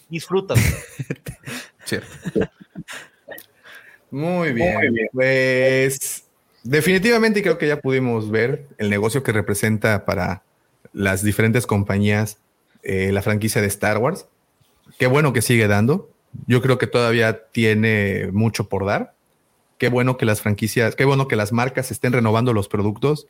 disfrutas. 0.09 0.57
güey. 0.59 1.21
Cierto. 1.85 2.07
Muy 4.09 4.53
bien. 4.53 4.79
Pues 5.13 6.27
definitivamente 6.63 7.41
creo 7.41 7.57
que 7.57 7.67
ya 7.67 7.79
pudimos 7.79 8.31
ver 8.31 8.67
el 8.77 8.89
negocio 8.89 9.23
que 9.23 9.31
representa 9.31 10.05
para 10.05 10.43
las 10.93 11.23
diferentes 11.23 11.65
compañías 11.65 12.37
eh, 12.83 13.11
la 13.11 13.21
franquicia 13.21 13.61
de 13.61 13.67
Star 13.67 13.97
Wars. 13.97 14.27
Qué 14.97 15.07
bueno 15.07 15.33
que 15.33 15.41
sigue 15.41 15.67
dando. 15.67 16.09
Yo 16.47 16.61
creo 16.61 16.77
que 16.77 16.87
todavía 16.87 17.45
tiene 17.51 18.29
mucho 18.31 18.69
por 18.69 18.85
dar. 18.85 19.13
Qué 19.77 19.89
bueno 19.89 20.17
que 20.17 20.25
las 20.25 20.41
franquicias, 20.41 20.95
qué 20.95 21.05
bueno 21.05 21.27
que 21.27 21.35
las 21.35 21.51
marcas 21.51 21.91
estén 21.91 22.13
renovando 22.13 22.53
los 22.53 22.67
productos. 22.67 23.27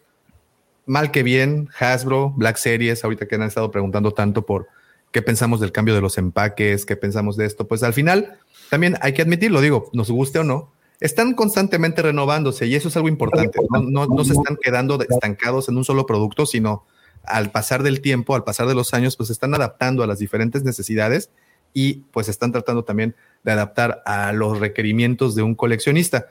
Mal 0.86 1.12
que 1.12 1.24
bien, 1.24 1.70
Hasbro, 1.80 2.32
Black 2.32 2.58
Series, 2.58 3.04
ahorita 3.04 3.28
que 3.28 3.36
han 3.36 3.44
estado 3.44 3.72
preguntando 3.72 4.12
tanto 4.12 4.46
por 4.46 4.68
qué 5.12 5.22
pensamos 5.22 5.60
del 5.60 5.72
cambio 5.72 5.94
de 5.94 6.02
los 6.02 6.18
empaques, 6.18 6.86
qué 6.86 6.96
pensamos 6.96 7.38
de 7.38 7.46
esto, 7.46 7.68
pues 7.68 7.84
al 7.84 7.94
final 7.94 8.40
también 8.70 8.98
hay 9.02 9.14
que 9.14 9.22
admitirlo, 9.22 9.62
digo, 9.62 9.90
nos 9.94 10.10
guste 10.10 10.40
o 10.40 10.44
no, 10.44 10.72
están 11.02 11.34
constantemente 11.34 12.04
renovándose 12.04 12.68
y 12.68 12.76
eso 12.76 12.88
es 12.88 12.96
algo 12.96 13.10
importante. 13.10 13.60
No, 13.72 14.06
no, 14.06 14.24
se 14.24 14.34
están 14.34 14.56
quedando 14.62 15.02
estancados 15.02 15.68
en 15.68 15.76
un 15.76 15.84
solo 15.84 16.06
producto, 16.06 16.46
sino 16.46 16.86
al 17.24 17.52
pasar 17.52 17.82
del 17.82 18.02
tiempo, 18.02 18.36
al 18.36 18.44
pasar 18.44 18.68
de 18.68 18.76
los 18.76 18.94
años, 18.94 19.18
pues 19.18 19.28
se 19.28 19.34
están 19.34 19.54
adaptando 19.56 20.04
a 20.04 20.08
las 20.08 20.20
diferentes 20.20 20.64
necesidades 20.64 21.32
y 21.74 22.04
pues 22.12 22.30
están 22.30 22.52
tratando 22.52 22.84
también 22.84 23.16
de 23.44 23.52
adaptar 23.52 24.04
a 24.06 24.32
los 24.32 24.60
requerimientos 24.60 25.34
de 25.34 25.42
un 25.42 25.56
coleccionista. 25.56 26.28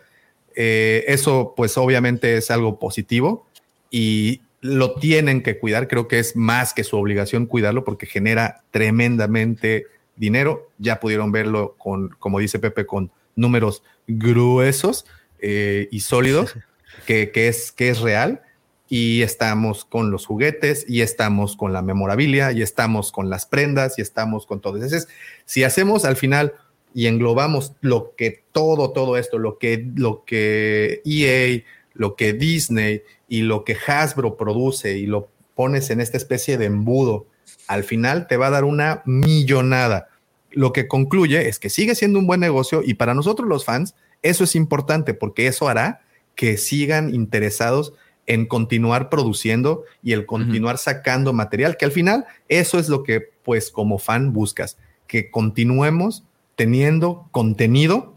Eh, 0.55 1.05
eso 1.08 1.52
pues 1.57 1.76
obviamente 1.76 2.36
es 2.36 2.50
algo 2.52 2.78
positivo 2.78 3.47
y 3.90 4.40
lo 4.60 4.94
tienen 4.94 5.42
que 5.42 5.58
cuidar. 5.58 5.89
Creo 5.89 6.07
que 6.07 6.20
es 6.20 6.36
más 6.36 6.74
que 6.74 6.84
su 6.84 6.97
obligación 6.97 7.47
cuidarlo 7.47 7.82
porque 7.82 8.07
genera 8.07 8.62
tremendamente 8.70 9.86
dinero. 10.15 10.70
Ya 10.78 11.00
pudieron 11.00 11.32
verlo 11.32 11.74
con, 11.76 12.10
como 12.20 12.39
dice 12.39 12.60
Pepe, 12.60 12.86
con 12.86 13.10
números 13.36 13.83
gruesos 14.07 15.07
eh, 15.41 15.89
y 15.91 16.00
sólidos, 16.00 16.55
que, 17.07 17.31
que, 17.31 17.49
es, 17.49 17.73
que 17.73 17.91
es 17.91 18.00
real. 18.00 18.42
Y 18.89 19.23
estamos 19.23 19.84
con 19.84 20.10
los 20.10 20.26
juguetes, 20.26 20.84
y 20.89 21.02
estamos 21.02 21.57
con 21.57 21.73
la 21.73 21.81
memorabilia, 21.81 22.50
y 22.50 22.62
estamos 22.62 23.12
con 23.12 23.31
las 23.31 23.47
prendas, 23.47 23.99
y 23.99 24.02
estamos 24.02 24.47
con 24.47 24.60
todo. 24.60 24.75
Entonces, 24.75 25.07
si 25.44 25.62
hacemos 25.62 26.05
al 26.05 26.17
final 26.17 26.55
y 26.92 27.07
englobamos 27.07 27.73
lo 27.81 28.15
que 28.17 28.42
todo, 28.52 28.91
todo 28.91 29.17
esto, 29.17 29.39
lo 29.39 29.59
que, 29.59 29.86
lo 29.94 30.25
que 30.25 31.02
EA, 31.05 31.62
lo 31.94 32.17
que 32.17 32.33
Disney 32.33 33.02
y 33.28 33.42
lo 33.42 33.65
que 33.65 33.76
Hasbro 33.86 34.36
produce 34.36 34.99
y 34.99 35.07
lo 35.07 35.28
pones 35.55 35.91
en 35.91 36.00
esta 36.00 36.17
especie 36.17 36.59
de 36.59 36.67
embudo, 36.67 37.26
al 37.67 37.84
final 37.84 38.26
te 38.26 38.36
va 38.36 38.49
a 38.49 38.50
dar 38.50 38.65
una 38.65 39.02
millonada. 39.05 40.09
Lo 40.50 40.72
que 40.72 40.88
concluye 40.88 41.48
es 41.48 41.58
que 41.58 41.70
sigue 41.70 41.94
siendo 41.94 42.18
un 42.18 42.26
buen 42.26 42.40
negocio 42.40 42.82
y 42.84 42.94
para 42.94 43.14
nosotros 43.14 43.48
los 43.48 43.64
fans 43.64 43.94
eso 44.22 44.44
es 44.44 44.54
importante 44.54 45.14
porque 45.14 45.46
eso 45.46 45.68
hará 45.68 46.02
que 46.34 46.56
sigan 46.56 47.14
interesados 47.14 47.94
en 48.26 48.46
continuar 48.46 49.08
produciendo 49.10 49.84
y 50.02 50.12
el 50.12 50.26
continuar 50.26 50.76
uh 50.76 50.78
-huh. 50.78 50.82
sacando 50.82 51.32
material, 51.32 51.76
que 51.76 51.84
al 51.84 51.92
final 51.92 52.26
eso 52.48 52.78
es 52.78 52.88
lo 52.88 53.02
que 53.02 53.30
pues 53.42 53.70
como 53.70 53.98
fan 53.98 54.32
buscas, 54.32 54.76
que 55.06 55.30
continuemos 55.30 56.24
teniendo 56.54 57.28
contenido 57.32 58.14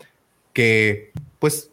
que 0.53 1.11
pues 1.39 1.71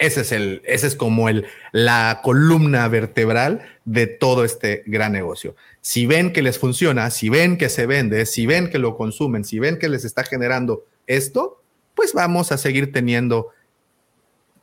ese 0.00 0.22
es 0.22 0.32
el, 0.32 0.62
ese 0.64 0.86
es 0.86 0.96
como 0.96 1.28
el, 1.28 1.44
la 1.72 2.20
columna 2.24 2.88
vertebral 2.88 3.60
de 3.84 4.06
todo 4.06 4.44
este 4.46 4.82
gran 4.86 5.12
negocio. 5.12 5.54
Si 5.82 6.06
ven 6.06 6.32
que 6.32 6.40
les 6.40 6.58
funciona, 6.58 7.10
si 7.10 7.28
ven 7.28 7.58
que 7.58 7.68
se 7.68 7.86
vende, 7.86 8.24
si 8.24 8.46
ven 8.46 8.70
que 8.70 8.78
lo 8.78 8.96
consumen, 8.96 9.44
si 9.44 9.58
ven 9.58 9.78
que 9.78 9.90
les 9.90 10.06
está 10.06 10.24
generando 10.24 10.86
esto, 11.06 11.62
pues 11.94 12.14
vamos 12.14 12.50
a 12.50 12.56
seguir 12.56 12.92
teniendo 12.92 13.48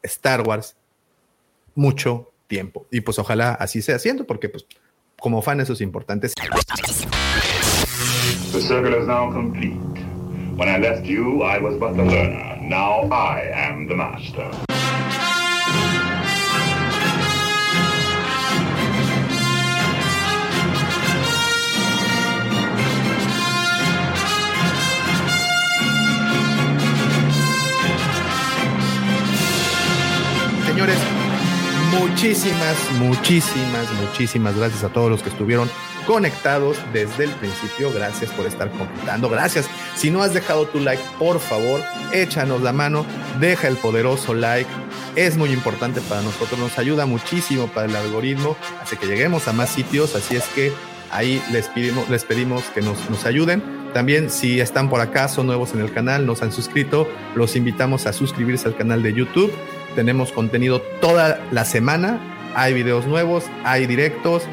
Star 0.02 0.42
Wars 0.42 0.76
mucho 1.76 2.32
tiempo. 2.48 2.88
Y 2.90 3.02
pues 3.02 3.20
ojalá 3.20 3.54
así 3.54 3.84
sea 3.84 3.98
haciendo, 3.98 4.26
porque 4.26 4.50
pues 4.50 4.66
como 5.20 5.44
fan 5.44 5.60
eso 5.60 5.74
es 5.74 5.82
importante. 5.82 6.30
The 8.52 8.62
circle 8.62 9.00
is 9.00 9.06
now 9.06 9.32
complete. 9.32 9.78
When 10.56 10.68
I 10.68 10.80
left 10.80 11.06
you, 11.06 11.44
I 11.44 11.60
was 11.60 11.78
but 11.78 11.96
the 11.96 12.04
learner. 12.04 12.58
Now 12.60 13.08
I 13.12 13.52
am 13.54 13.88
the 13.88 13.94
master. 13.94 14.67
Señores, 30.78 31.00
muchísimas, 32.00 32.78
muchísimas, 33.00 33.92
muchísimas 33.94 34.56
gracias 34.56 34.84
a 34.84 34.90
todos 34.90 35.10
los 35.10 35.24
que 35.24 35.30
estuvieron 35.30 35.68
conectados 36.06 36.78
desde 36.94 37.24
el 37.24 37.32
principio. 37.32 37.92
Gracias 37.92 38.30
por 38.30 38.46
estar 38.46 38.70
comentando. 38.70 39.28
Gracias. 39.28 39.68
Si 39.96 40.12
no 40.12 40.22
has 40.22 40.36
dejado 40.36 40.68
tu 40.68 40.80
like, 40.80 41.02
por 41.18 41.40
favor, 41.40 41.82
échanos 42.14 42.62
la 42.62 42.74
mano, 42.74 43.08
deja 43.40 43.68
el 43.68 43.76
poderoso 43.78 44.36
like. 44.36 44.70
Es 45.16 45.36
muy 45.36 45.50
importante 45.50 46.00
para 46.02 46.22
nosotros, 46.22 46.60
nos 46.60 46.78
ayuda 46.78 47.08
muchísimo 47.08 47.66
para 47.70 47.88
el 47.88 47.96
algoritmo, 47.96 48.56
hace 48.80 48.98
que 48.98 49.08
lleguemos 49.08 49.48
a 49.48 49.54
más 49.54 49.72
sitios. 49.72 50.14
Así 50.14 50.36
es 50.36 50.44
que 50.50 50.72
ahí 51.10 51.42
les 51.52 51.70
pedimos, 51.70 52.08
les 52.08 52.24
pedimos 52.24 52.66
que 52.66 52.82
nos, 52.82 53.10
nos 53.10 53.26
ayuden. 53.26 53.64
También 53.96 54.30
si 54.30 54.62
están 54.62 54.92
por 54.92 55.02
acá, 55.02 55.28
son 55.28 55.48
nuevos 55.48 55.74
en 55.74 55.82
el 55.82 55.92
canal, 55.92 56.28
nos 56.28 56.44
han 56.44 56.52
suscrito, 56.52 57.10
los 57.34 57.56
invitamos 57.56 58.06
a 58.06 58.14
suscribirse 58.14 58.68
al 58.68 58.76
canal 58.76 59.02
de 59.02 59.12
YouTube. 59.12 59.52
Tenemos 59.98 60.32
contenido 60.32 60.80
toda 61.02 61.42
la 61.52 61.66
semana, 61.66 62.20
hay 62.54 62.76
videos 62.76 63.08
nuevos, 63.08 63.46
hay 63.64 63.88
directos, 63.88 64.44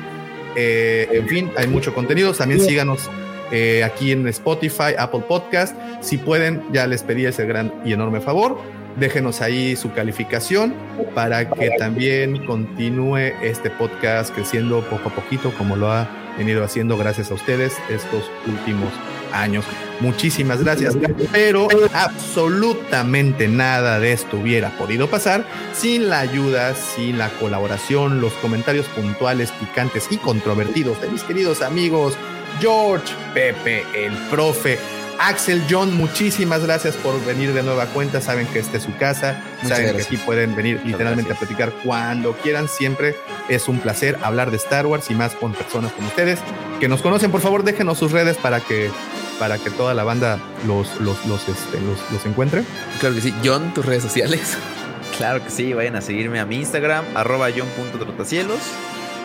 eh, 0.57 1.07
en 1.13 1.29
fin, 1.29 1.51
hay 1.59 1.67
mucho 1.67 1.93
contenido. 1.93 2.33
También 2.33 2.63
síganos 2.63 3.11
eh, 3.53 3.85
aquí 3.85 4.13
en 4.13 4.27
Spotify, 4.29 4.95
Apple 4.97 5.25
Podcast. 5.29 5.77
Si 6.01 6.17
pueden, 6.17 6.63
ya 6.73 6.87
les 6.87 7.03
pedí 7.03 7.27
ese 7.27 7.45
gran 7.45 7.71
y 7.85 7.93
enorme 7.93 8.23
favor. 8.23 8.59
Déjenos 8.97 9.43
ahí 9.43 9.77
su 9.77 9.93
calificación 9.93 10.73
para 11.15 11.51
que 11.51 11.73
también 11.79 12.47
continúe 12.47 13.35
este 13.43 13.69
podcast 13.69 14.35
creciendo 14.35 14.81
poco 14.89 15.11
a 15.11 15.15
poquito 15.15 15.53
como 15.59 15.77
lo 15.77 15.93
ha 15.93 16.09
venido 16.37 16.65
haciendo 16.65 16.97
gracias 16.97 17.31
a 17.31 17.35
ustedes 17.35 17.75
estos 17.89 18.31
últimos 18.47 18.93
años. 19.33 19.65
Muchísimas 20.01 20.63
gracias. 20.63 20.97
Pero 21.33 21.69
absolutamente 21.93 23.49
nada 23.49 23.99
de 24.01 24.13
esto 24.13 24.39
hubiera 24.39 24.71
podido 24.77 25.09
pasar 25.09 25.45
sin 25.73 26.09
la 26.09 26.21
ayuda, 26.21 26.75
sin 26.75 27.19
la 27.19 27.29
colaboración, 27.31 28.21
los 28.21 28.33
comentarios 28.35 28.87
puntuales, 28.89 29.53
picantes 29.53 30.09
y 30.11 30.17
controvertidos 30.17 31.01
de 31.01 31.09
mis 31.09 31.23
queridos 31.23 31.63
amigos 31.63 32.17
George, 32.61 33.15
Pepe, 33.33 33.85
el 33.95 34.13
profe. 34.31 34.79
Axel 35.25 35.63
John, 35.71 35.97
muchísimas 35.97 36.63
gracias 36.63 36.97
por 36.97 37.25
venir 37.25 37.55
de 37.55 37.63
nueva 37.63 37.87
cuenta. 37.87 38.21
Saben 38.21 38.47
que 38.47 38.59
esta 38.59 38.77
es 38.77 38.83
su 38.83 38.95
casa. 38.99 39.43
Muchas 39.63 39.69
Saben 39.71 39.85
gracias. 39.87 40.07
que 40.07 40.17
aquí 40.17 40.25
pueden 40.27 40.55
venir 40.55 40.83
literalmente 40.85 41.33
a 41.33 41.37
platicar 41.37 41.73
cuando 41.83 42.35
quieran. 42.35 42.69
Siempre 42.69 43.17
es 43.49 43.67
un 43.67 43.79
placer 43.79 44.19
hablar 44.23 44.51
de 44.51 44.59
Star 44.59 44.85
Wars 44.85 45.11
y 45.11 45.15
más 45.15 45.35
con 45.35 45.55
personas 45.55 45.93
como 45.93 46.09
ustedes 46.09 46.41
que 46.79 46.89
nos 46.89 47.01
conocen. 47.01 47.31
Por 47.31 47.41
favor, 47.41 47.65
déjenos 47.65 47.97
sus 47.97 48.13
redes 48.13 48.37
para 48.37 48.61
que, 48.61 48.91
para 49.39 49.57
que 49.57 49.71
toda 49.71 49.95
la 49.95 50.05
banda 50.05 50.39
los, 50.67 51.01
los, 51.01 51.25
los, 51.25 51.49
este, 51.49 51.81
los, 51.81 51.99
los 52.13 52.27
encuentre. 52.27 52.63
Claro 53.01 53.15
que 53.15 53.23
sí. 53.23 53.35
John, 53.43 53.73
tus 53.73 53.87
redes 53.87 54.03
sociales. 54.03 54.59
Claro 55.17 55.45
que 55.45 55.51
sí, 55.51 55.73
vayan 55.73 55.95
a 55.95 56.01
seguirme 56.01 56.41
a 56.41 56.45
mi 56.45 56.57
Instagram, 56.57 57.05
arroba 57.15 57.47
john.trotacielos. 57.57 58.59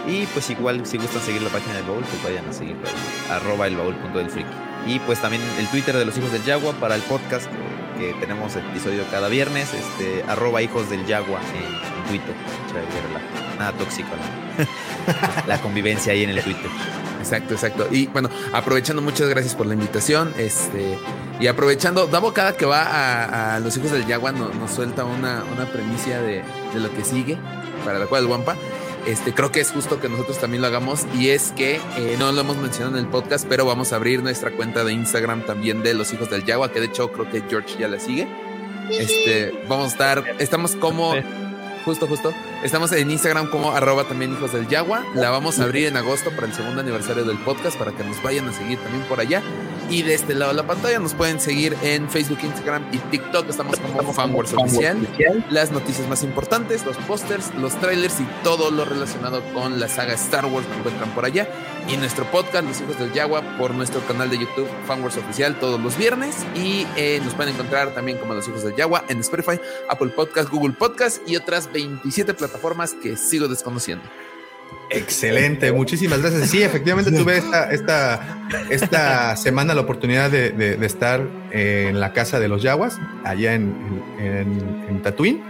Y 0.08 0.28
pues 0.28 0.48
igual, 0.52 0.86
si 0.86 0.98
gustan 0.98 1.19
seguir 1.24 1.42
la 1.42 1.50
página 1.50 1.78
del 1.78 1.86
baúl, 1.86 2.03
pues 2.03 2.24
vayan 2.24 2.48
a 2.48 2.53
seguirlo 2.53 2.84
arroba 3.32 3.66
el. 3.66 3.76
Y 4.85 4.99
pues 4.99 5.22
también 5.22 5.41
el 5.59 5.67
Twitter 5.67 5.95
de 5.95 6.06
los 6.06 6.17
hijos 6.17 6.32
del 6.32 6.43
Yagua 6.43 6.74
para 6.74 6.95
el 6.95 7.01
podcast 7.01 7.48
que, 7.98 8.14
tenemos 8.19 8.56
episodio 8.56 9.03
cada 9.11 9.27
viernes, 9.27 9.74
este, 9.74 10.24
arroba 10.27 10.61
hijos 10.61 10.90
del 10.90 11.06
Yagua 11.06 11.40
en, 11.40 12.09
Twitter. 12.09 12.33
Nada 13.59 13.72
tóxico, 13.74 14.08
la 15.48 15.61
convivencia 15.61 16.14
ahí 16.14 16.24
en 16.24 16.32
el 16.32 16.41
Twitter. 16.41 16.72
Exacto, 17.19 17.53
exacto. 17.53 17.88
Y 17.91 18.08
bueno, 18.08 18.30
aprovechando, 18.53 19.01
muchas 19.01 19.27
gracias 19.27 19.53
por 19.53 19.67
la 19.67 19.74
invitación. 19.74 20.33
Este, 20.38 20.98
y 21.40 21.48
aprovechando, 21.48 22.08
Davo 22.08 22.33
cada 22.33 22.53
que 22.53 22.66
va 22.66 23.56
a, 23.56 23.59
los 23.59 23.75
hijos 23.77 23.91
del 23.91 24.06
Yagua 24.08 24.32
no- 24.32 24.49
nos 24.49 24.72
suelta 24.72 25.03
una, 25.03 25.43
una 25.53 25.66
premicia 25.66 26.22
de, 26.22 26.41
de 26.74 26.80
lo 26.80 26.91
que 26.95 27.03
sigue 27.03 27.38
para 27.85 27.99
la 27.99 28.08
cual 28.08 28.24
del 28.24 28.32
Wampa. 28.32 28.56
Este, 29.06 29.34
creo 29.34 29.52
que 29.52 29.60
es 29.60 29.72
justo 29.72 30.00
que 30.00 30.10
nosotros 30.10 30.40
también 30.40 30.61
lo 30.61 30.68
hagamos 30.68 31.06
y 31.18 31.30
es 31.30 31.52
que 31.52 31.76
eh, 31.98 32.16
no 32.19 32.32
lo 32.32 32.42
hemos 32.42 32.58
mencionado 32.58 32.98
en 32.98 33.06
el 33.06 33.10
podcast, 33.10 33.45
pero 33.48 33.66
vamos 33.66 33.94
a 33.94 33.95
abrir 33.95 34.22
nuestra 34.22 34.52
cuenta 34.52 34.84
de 34.84 34.94
Instagram 34.94 35.45
también 35.45 35.82
de 35.82 35.94
los 35.94 36.14
hijos 36.14 36.30
del 36.30 36.45
Yagua, 36.45 36.72
que 36.72 36.80
de 36.80 36.88
hecho 36.88 37.11
creo 37.11 37.30
que 37.30 37.42
George 37.50 37.78
ya 37.80 37.88
la 37.88 38.00
sigue. 38.00 38.28
Este, 38.92 39.64
vamos 39.68 39.86
a 39.86 39.90
estar, 39.90 40.24
estamos 40.40 40.76
como, 40.76 41.14
justo, 41.86 42.08
justo, 42.08 42.34
estamos 42.63 42.91
en 42.91 43.09
Instagram 43.09 43.49
como 43.49 43.71
arroba 43.71 44.03
también 44.03 44.33
hijos 44.33 44.53
del 44.53 44.67
Yagua. 44.67 45.05
La 45.15 45.29
vamos 45.29 45.59
a 45.59 45.63
abrir 45.63 45.88
en 45.88 45.97
agosto 45.97 46.31
para 46.31 46.47
el 46.47 46.53
segundo 46.53 46.81
aniversario 46.81 47.23
del 47.23 47.38
podcast 47.39 47.77
para 47.77 47.91
que 47.91 48.03
nos 48.03 48.21
vayan 48.21 48.47
a 48.49 48.53
seguir 48.53 48.79
también 48.79 49.03
por 49.05 49.19
allá. 49.19 49.41
Y 49.89 50.03
de 50.03 50.13
este 50.13 50.35
lado 50.35 50.51
de 50.51 50.57
la 50.57 50.67
pantalla 50.67 50.99
nos 50.99 51.15
pueden 51.15 51.39
seguir 51.39 51.75
en 51.81 52.09
Facebook, 52.09 52.39
Instagram 52.43 52.85
y 52.91 52.97
TikTok. 52.97 53.49
Estamos 53.49 53.79
como 53.79 54.13
Fanwars 54.13 54.53
Oficial. 54.53 55.07
Las 55.49 55.71
noticias 55.71 56.07
más 56.07 56.23
importantes, 56.23 56.85
los 56.85 56.97
pósters, 56.97 57.53
los 57.55 57.73
trailers 57.79 58.19
y 58.19 58.27
todo 58.43 58.69
lo 58.69 58.85
relacionado 58.85 59.41
con 59.53 59.79
la 59.79 59.88
saga 59.88 60.13
Star 60.13 60.45
Wars 60.45 60.67
lo 60.67 60.75
encuentran 60.75 61.09
por 61.15 61.25
allá. 61.25 61.47
Y 61.88 61.97
nuestro 61.97 62.25
podcast, 62.25 62.67
Los 62.67 62.81
Hijos 62.81 62.99
del 62.99 63.11
Yagua, 63.13 63.41
por 63.57 63.73
nuestro 63.73 64.01
canal 64.01 64.29
de 64.29 64.38
YouTube, 64.38 64.67
Fanwars 64.85 65.17
Oficial, 65.17 65.57
todos 65.59 65.79
los 65.81 65.97
viernes. 65.97 66.35
Y 66.53 66.85
eh, 66.95 67.19
nos 67.23 67.33
pueden 67.33 67.55
encontrar 67.55 67.95
también 67.95 68.19
como 68.19 68.35
Los 68.35 68.47
Hijos 68.47 68.63
del 68.63 68.75
Yagua 68.75 69.05
en 69.07 69.21
Spotify, 69.21 69.59
Apple 69.89 70.09
Podcast, 70.09 70.49
Google 70.49 70.73
Podcast 70.73 71.27
y 71.27 71.35
otras 71.35 71.71
27 71.71 72.35
plataformas 72.35 72.49
que 73.02 73.18
sigo 73.18 73.48
desconociendo. 73.48 74.03
Excelente, 74.92 75.72
muchísimas 75.72 76.22
gracias. 76.22 76.50
Sí, 76.50 76.64
efectivamente 76.64 77.11
tuve 77.11 77.38
esta, 77.38 77.72
esta, 77.72 78.48
esta 78.69 79.36
semana 79.36 79.74
la 79.74 79.82
oportunidad 79.82 80.32
de, 80.32 80.78
estar 80.86 81.28
en 81.52 82.00
la 82.00 82.14
casa 82.14 82.40
de 82.40 82.48
los 82.48 82.64
Yaguas, 82.64 82.98
allá 83.24 83.53
en, 83.53 83.76
en, 84.19 85.02
Tatooine. 85.02 85.42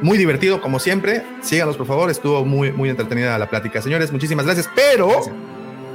Muy 0.00 0.16
divertido, 0.16 0.60
como 0.60 0.78
siempre. 0.78 1.24
Síganos, 1.42 1.76
por 1.76 1.86
favor. 1.86 2.08
Estuvo 2.08 2.44
muy, 2.44 2.70
muy 2.70 2.88
entretenida 2.88 3.36
la 3.36 3.50
plática. 3.50 3.82
Señores, 3.82 4.12
muchísimas 4.12 4.46
gracias. 4.46 4.70
Pero, 4.74 5.22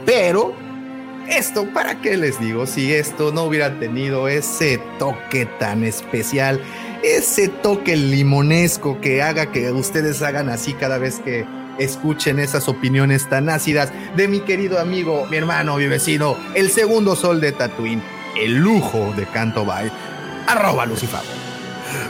pero, 0.06 0.54
esto, 1.30 1.66
¿para 1.74 2.02
qué 2.02 2.18
les 2.18 2.38
digo? 2.40 2.66
Si 2.66 2.94
esto 2.94 3.32
no 3.32 3.44
hubiera 3.44 3.80
tenido 3.80 4.28
ese 4.28 4.78
toque 5.00 5.46
tan 5.46 5.86
especial, 5.86 6.60
ese 7.04 7.50
toque 7.50 7.98
limonesco 7.98 9.00
que 9.02 9.22
haga 9.22 9.52
que 9.52 9.72
ustedes 9.72 10.22
hagan 10.22 10.50
así 10.50 10.74
cada 10.74 10.98
vez 10.98 11.20
que 11.20 11.46
escuchen 11.78 12.40
esas 12.40 12.70
opiniones 12.70 13.28
tan 13.30 13.50
ácidas 13.50 13.92
de 14.16 14.28
mi 14.28 14.40
querido 14.42 14.80
amigo, 14.80 15.26
mi 15.30 15.38
hermano, 15.38 15.78
mi 15.78 15.88
vecino, 15.88 16.38
el 16.56 16.70
segundo 16.70 17.16
sol 17.16 17.42
de 17.42 17.52
Tatooine, 17.52 18.02
el 18.40 18.58
lujo 18.58 19.14
de 19.18 19.26
Canto 19.26 19.66
Bay, 19.66 19.92
arroba 20.48 20.86
Lucifer. 20.86 21.43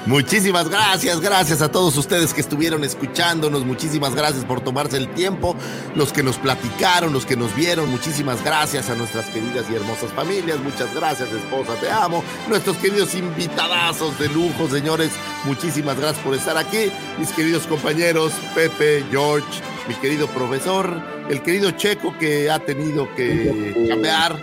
Muchísimas 0.05 0.69
gracias, 0.69 1.21
gracias 1.21 1.61
a 1.61 1.71
todos 1.71 1.95
ustedes 1.97 2.33
que 2.33 2.41
estuvieron 2.41 2.83
escuchándonos, 2.83 3.65
muchísimas 3.65 4.13
gracias 4.15 4.43
por 4.43 4.61
tomarse 4.61 4.97
el 4.97 5.07
tiempo, 5.09 5.55
los 5.95 6.11
que 6.11 6.23
nos 6.23 6.37
platicaron, 6.37 7.13
los 7.13 7.25
que 7.25 7.37
nos 7.37 7.55
vieron, 7.55 7.89
muchísimas 7.89 8.43
gracias 8.43 8.89
a 8.89 8.95
nuestras 8.95 9.27
queridas 9.27 9.65
y 9.71 9.75
hermosas 9.75 10.11
familias, 10.11 10.59
muchas 10.59 10.93
gracias 10.93 11.31
esposa, 11.31 11.75
te 11.79 11.89
amo, 11.89 12.23
nuestros 12.49 12.77
queridos 12.77 13.15
invitadazos 13.15 14.19
de 14.19 14.27
lujo, 14.29 14.67
señores, 14.69 15.11
muchísimas 15.45 15.97
gracias 15.97 16.23
por 16.23 16.35
estar 16.35 16.57
aquí, 16.57 16.91
mis 17.17 17.31
queridos 17.31 17.65
compañeros, 17.65 18.33
Pepe, 18.53 19.05
George, 19.09 19.61
mi 19.87 19.95
querido 19.95 20.27
profesor, 20.27 21.01
el 21.29 21.41
querido 21.41 21.71
Checo 21.71 22.17
que 22.17 22.51
ha 22.51 22.59
tenido 22.59 23.13
que 23.15 23.87
cambiar, 23.87 24.37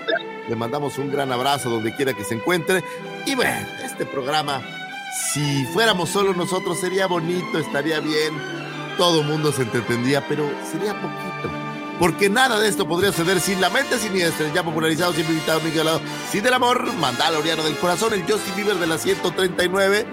le 0.48 0.56
mandamos 0.56 0.98
un 0.98 1.12
gran 1.12 1.30
abrazo 1.32 1.68
donde 1.68 1.94
quiera 1.94 2.14
que 2.14 2.24
se 2.24 2.34
encuentre, 2.34 2.82
y 3.26 3.34
bueno, 3.34 3.66
este 3.84 4.06
programa 4.06 4.62
si 5.12 5.64
fuéramos 5.66 6.10
solo 6.10 6.34
nosotros 6.34 6.78
sería 6.78 7.06
bonito, 7.06 7.58
estaría 7.58 8.00
bien, 8.00 8.32
todo 8.96 9.22
mundo 9.22 9.52
se 9.52 9.62
entretendría, 9.62 10.26
pero 10.28 10.48
sería 10.70 10.94
poquito. 10.94 11.50
Porque 11.98 12.30
nada 12.30 12.58
de 12.58 12.68
esto 12.68 12.88
podría 12.88 13.12
suceder 13.12 13.40
sin 13.40 13.60
la 13.60 13.68
mente 13.68 13.98
siniestra, 13.98 14.52
ya 14.54 14.62
popularizado, 14.62 15.12
siempre 15.12 15.34
invitado, 15.34 15.60
Miguel 15.60 15.84
Lado, 15.84 16.00
sin 16.30 16.46
el 16.46 16.54
amor, 16.54 16.92
Mandaloriano 16.94 17.62
del 17.62 17.76
corazón, 17.76 18.14
el 18.14 18.22
Justin 18.22 18.56
Bieber 18.56 18.76
de 18.76 18.86
la 18.86 18.96
139 18.96 20.06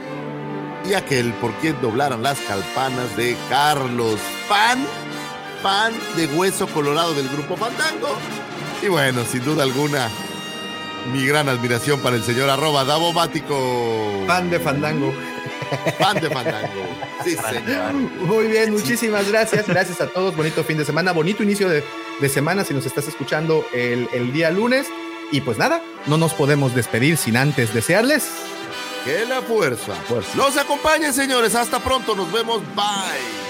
y 0.86 0.94
aquel 0.94 1.34
por 1.34 1.54
quien 1.56 1.80
doblaron 1.82 2.24
las 2.24 2.40
calpanas 2.40 3.16
de 3.16 3.38
Carlos, 3.50 4.20
fan, 4.48 4.86
fan 5.62 5.94
de 6.16 6.28
Hueso 6.28 6.68
Colorado 6.68 7.14
del 7.14 7.30
grupo 7.30 7.56
Fandango. 7.56 8.18
Y 8.82 8.88
bueno, 8.88 9.24
sin 9.26 9.44
duda 9.44 9.64
alguna, 9.64 10.10
mi 11.12 11.26
gran 11.26 11.50
admiración 11.50 12.00
para 12.00 12.16
el 12.16 12.24
señor 12.24 12.50
arroba 12.50 12.84
Davomático. 12.84 14.24
Fan 14.28 14.50
de 14.50 14.60
Fandango. 14.60 15.14
Fan 16.00 16.20
de 16.22 16.30
Fandango. 16.30 16.88
Sí, 17.24 17.36
señor. 17.36 17.94
Muy 17.94 18.48
bien, 18.48 18.72
muchísimas 18.72 19.30
gracias. 19.30 19.68
Gracias 19.68 20.00
a 20.02 20.08
todos. 20.08 20.36
Bonito 20.36 20.64
fin 20.64 20.78
de 20.78 20.86
semana, 20.86 21.12
bonito 21.12 21.44
inicio 21.44 21.70
de, 21.70 21.84
de 22.20 22.30
semana 22.30 22.64
si 22.64 22.74
nos 22.74 22.86
estás 22.86 23.08
escuchando 23.08 23.66
el, 23.74 24.08
el 24.14 24.32
día 24.32 24.50
lunes. 24.52 24.88
Y 25.32 25.42
pues 25.42 25.58
nada, 25.58 25.82
no 26.06 26.18
nos 26.18 26.34
podemos 26.34 26.74
despedir 26.74 27.18
sin 27.18 27.36
antes 27.36 27.74
desearles 27.74 28.30
Que 29.04 29.26
la 29.26 29.42
fuerza 29.42 29.94
los 30.36 30.56
acompañe, 30.56 31.12
señores. 31.12 31.54
Hasta 31.56 31.80
pronto. 31.80 32.16
Nos 32.16 32.32
vemos. 32.32 32.62
Bye. 32.76 33.47